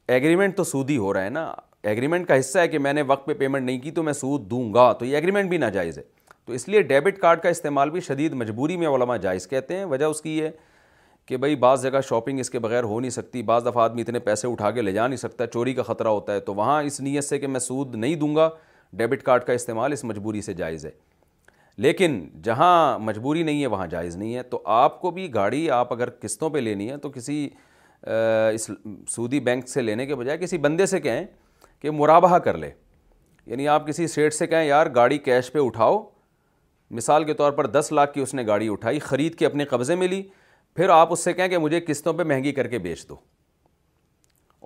ایگریمنٹ 0.10 0.56
تو 0.58 0.64
سود 0.64 0.90
ہی 0.90 0.98
ہو 0.98 1.14
رہا 1.14 1.24
ہے 1.24 1.30
نا 1.30 1.52
ایگریمنٹ 1.90 2.28
کا 2.28 2.40
حصہ 2.40 2.60
ہے 2.60 2.68
کہ 2.68 2.80
میں 2.80 2.94
نے 2.94 3.02
وقت 3.08 3.26
پہ 3.26 3.34
پیمنٹ 3.34 3.66
نہیں 3.66 3.80
کی 3.80 3.92
تو 3.92 4.04
میں 4.04 4.14
سود 4.14 4.50
دوں 4.52 4.74
گا 4.74 4.92
تو 5.00 5.06
یہ 5.06 5.16
ایگریمنٹ 5.16 5.50
بھی 5.50 5.58
ناجائز 5.58 5.98
ہے 5.98 6.04
تو 6.46 6.54
اس 6.54 6.68
لیے 6.70 6.82
ڈیبٹ 6.82 7.20
کارڈ 7.22 7.42
کا 7.42 7.50
استعمال 7.50 7.90
بھی 7.92 8.00
شدید 8.02 8.34
مجبوری 8.34 8.78
میں 8.78 8.88
علماء 8.96 9.18
جائز 9.26 9.48
کہتے 9.48 9.78
ہیں 9.78 9.86
وجہ 9.86 10.06
اس 10.06 10.22
کی 10.22 10.38
یہ 10.38 10.50
کہ 11.26 11.38
بھائی 11.38 11.56
بعض 11.56 11.84
جگہ 11.84 12.00
شاپنگ 12.10 12.40
اس 12.40 12.50
کے 12.50 12.60
بغیر 12.60 12.84
ہو 12.84 13.00
نہیں 13.00 13.10
سکتی 13.12 13.42
بعض 13.50 13.66
دفعہ 13.66 13.84
آدمی 13.84 14.02
اتنے 14.02 14.20
پیسے 14.20 14.48
اٹھا 14.52 14.72
کے 14.72 14.82
لے 14.82 14.92
جا 14.92 15.08
نہیں 15.08 15.18
سکتا 15.18 15.48
چوری 15.48 15.74
کا 15.74 15.84
خطرہ 15.84 16.08
ہوتا 16.08 16.34
ہے 16.34 16.40
تو 16.40 16.54
وہاں 16.56 16.82
اس 16.84 17.00
نیت 17.02 17.24
سے 17.24 17.40
کہ 17.40 17.48
میں 17.48 17.60
سود 17.60 17.96
نہیں 17.96 18.16
دوں 18.16 18.36
گا 18.36 18.50
ڈیبٹ 18.98 19.24
کارڈ 19.24 19.44
کا 19.46 19.54
استعمال 19.54 19.92
اس 19.94 20.04
مجبوری 20.04 20.42
سے 20.42 20.54
جائز 20.54 20.86
ہے 20.86 20.92
لیکن 21.84 22.20
جہاں 22.44 22.98
مجبوری 23.00 23.44
نہیں 23.44 23.62
ہے 23.62 23.68
وہاں 23.74 23.86
جائز 23.88 24.16
نہیں 24.16 24.36
ہے 24.36 24.44
تو 24.44 24.62
آپ 24.78 25.00
کو 25.02 25.12
بھی 25.12 25.34
گاڑی 25.34 25.70
آپ 25.72 25.94
اگر 25.94 26.10
قسطوں 26.22 26.50
پہ 26.50 26.60
لینی 26.60 26.90
ہے 26.90 26.98
تو 27.04 27.10
کسی 27.12 27.48
اس 28.08 28.70
سعودی 29.10 29.40
بینک 29.40 29.68
سے 29.70 29.82
لینے 29.82 30.06
کے 30.06 30.16
بجائے 30.16 30.38
کسی 30.38 30.58
بندے 30.58 30.86
سے 30.86 31.00
کہیں 31.00 31.24
کہ 31.82 31.92
مرابہ 31.92 32.38
کر 32.46 32.58
لے 32.58 32.70
یعنی 33.46 33.68
آپ 33.68 33.88
کسی 33.88 34.08
سیٹ 34.08 34.34
سے 34.34 34.48
کہیں 34.48 34.66
یار 34.66 34.88
گاڑی 34.96 35.18
کیش 35.18 35.52
پہ 35.52 35.60
اٹھاؤ 35.66 36.02
مثال 36.96 37.24
کے 37.24 37.34
طور 37.34 37.52
پر 37.58 37.68
دس 37.68 37.92
لاکھ 37.92 38.14
کی 38.14 38.22
اس 38.22 38.34
نے 38.34 38.46
گاڑی 38.48 38.70
اٹھائی 38.72 39.00
خرید 39.00 39.36
کے 39.40 39.46
اپنے 39.46 39.66
قبضے 39.66 39.96
میں 39.96 40.08
لی 40.08 40.22
پھر 40.76 40.90
آپ 40.90 41.12
اس 41.14 41.24
سے 41.24 41.34
کہیں 41.34 41.48
کہ 41.50 41.58
مجھے 41.58 41.80
قسطوں 41.88 42.14
پہ 42.14 42.24
مہنگی 42.24 42.52
کر 42.54 42.68
کے 42.68 42.80
بیچ 42.80 43.08
دو 43.10 43.16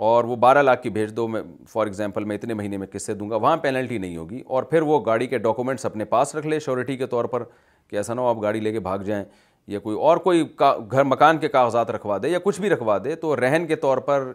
اور 0.05 0.23
وہ 0.23 0.35
بارہ 0.35 0.61
لاکھ 0.61 0.81
کی 0.83 0.89
بھیج 0.89 1.15
دو 1.15 1.27
میں 1.27 1.41
فار 1.71 1.85
ایگزامپل 1.87 2.23
میں 2.25 2.35
اتنے 2.35 2.53
مہینے 2.53 2.77
میں 2.77 2.87
قصے 2.93 3.13
دوں 3.13 3.29
گا 3.29 3.35
وہاں 3.35 3.57
پینلٹی 3.57 3.97
نہیں 3.97 4.17
ہوگی 4.17 4.41
اور 4.45 4.63
پھر 4.71 4.81
وہ 4.81 4.99
گاڑی 5.05 5.27
کے 5.27 5.37
ڈاکومنٹس 5.45 5.85
اپنے 5.85 6.05
پاس 6.05 6.35
رکھ 6.35 6.47
لے 6.47 6.59
شیورٹی 6.59 6.97
کے 6.97 7.05
طور 7.07 7.25
پر 7.35 7.43
کہ 7.89 7.95
ایسا 7.95 8.13
نہ 8.13 8.21
ہو 8.21 8.27
آپ 8.27 8.41
گاڑی 8.41 8.59
لے 8.59 8.71
کے 8.71 8.79
بھاگ 8.89 8.99
جائیں 9.05 9.23
یا 9.67 9.79
کوئی 9.79 9.95
اور 9.97 10.17
کوئی 10.25 10.43
گھر 10.59 11.03
مکان 11.03 11.37
کے 11.39 11.47
کاغذات 11.49 11.91
رکھوا 11.91 12.17
دے 12.23 12.29
یا 12.29 12.39
کچھ 12.43 12.59
بھی 12.61 12.69
رکھوا 12.69 12.97
دے 13.03 13.15
تو 13.21 13.35
رہن 13.41 13.65
کے 13.67 13.75
طور 13.85 13.97
پر 14.09 14.31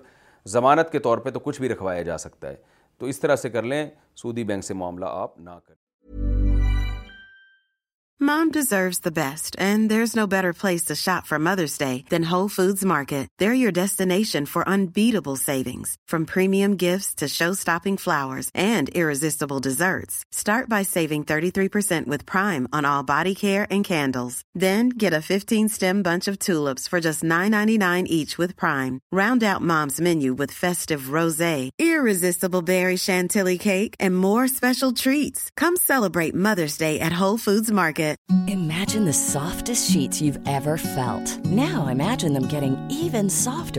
ضمانت 0.52 0.90
کے 0.92 0.98
طور 0.98 1.18
پہ 1.24 1.30
تو 1.30 1.40
کچھ 1.40 1.60
بھی 1.60 1.68
رکھوایا 1.68 2.02
جا 2.02 2.18
سکتا 2.18 2.48
ہے 2.50 2.56
تو 2.98 3.06
اس 3.06 3.20
طرح 3.20 3.36
سے 3.36 3.50
کر 3.50 3.62
لیں 3.62 3.86
سعودی 4.22 4.44
بینک 4.44 4.64
سے 4.64 4.74
معاملہ 4.74 5.06
آپ 5.22 5.38
نہ 5.38 5.50
کریں 5.66 5.79
mom 8.28 8.50
deserves 8.54 9.00
the 9.04 9.10
best 9.16 9.54
and 9.60 9.88
there 9.90 10.02
no 10.16 10.26
better 10.30 10.50
place 10.60 10.84
to 10.84 10.94
shop 11.02 11.26
for 11.26 11.38
Mother's 11.44 11.76
Day 11.78 11.86
than 12.10 12.24
your 13.56 13.70
destination 13.74 14.44
for 14.52 14.62
انبل 14.72 15.16
from 16.10 16.24
prime 22.32 22.66
are 22.82 23.26
candles 23.88 24.40
then 24.60 24.88
tulips 24.98 26.88
for 26.90 26.98
just 27.06 27.24
nine 27.24 28.04
each 28.06 28.38
more 34.10 34.44
special 34.44 34.92
treats 35.02 35.50
come 35.62 35.74
celebrate 35.86 36.34
Mother's 36.50 36.78
Day 36.78 36.94
at 37.00 37.20
whole 37.20 37.34
market 37.74 38.08
جن 38.90 39.10
soft 39.14 39.70
sheet 39.76 40.20
you 40.22 40.32
ever 40.50 40.76
felt 40.94 41.46
now 41.54 41.82
imagining 41.90 42.54
even 42.64 43.28
soft 43.42 43.78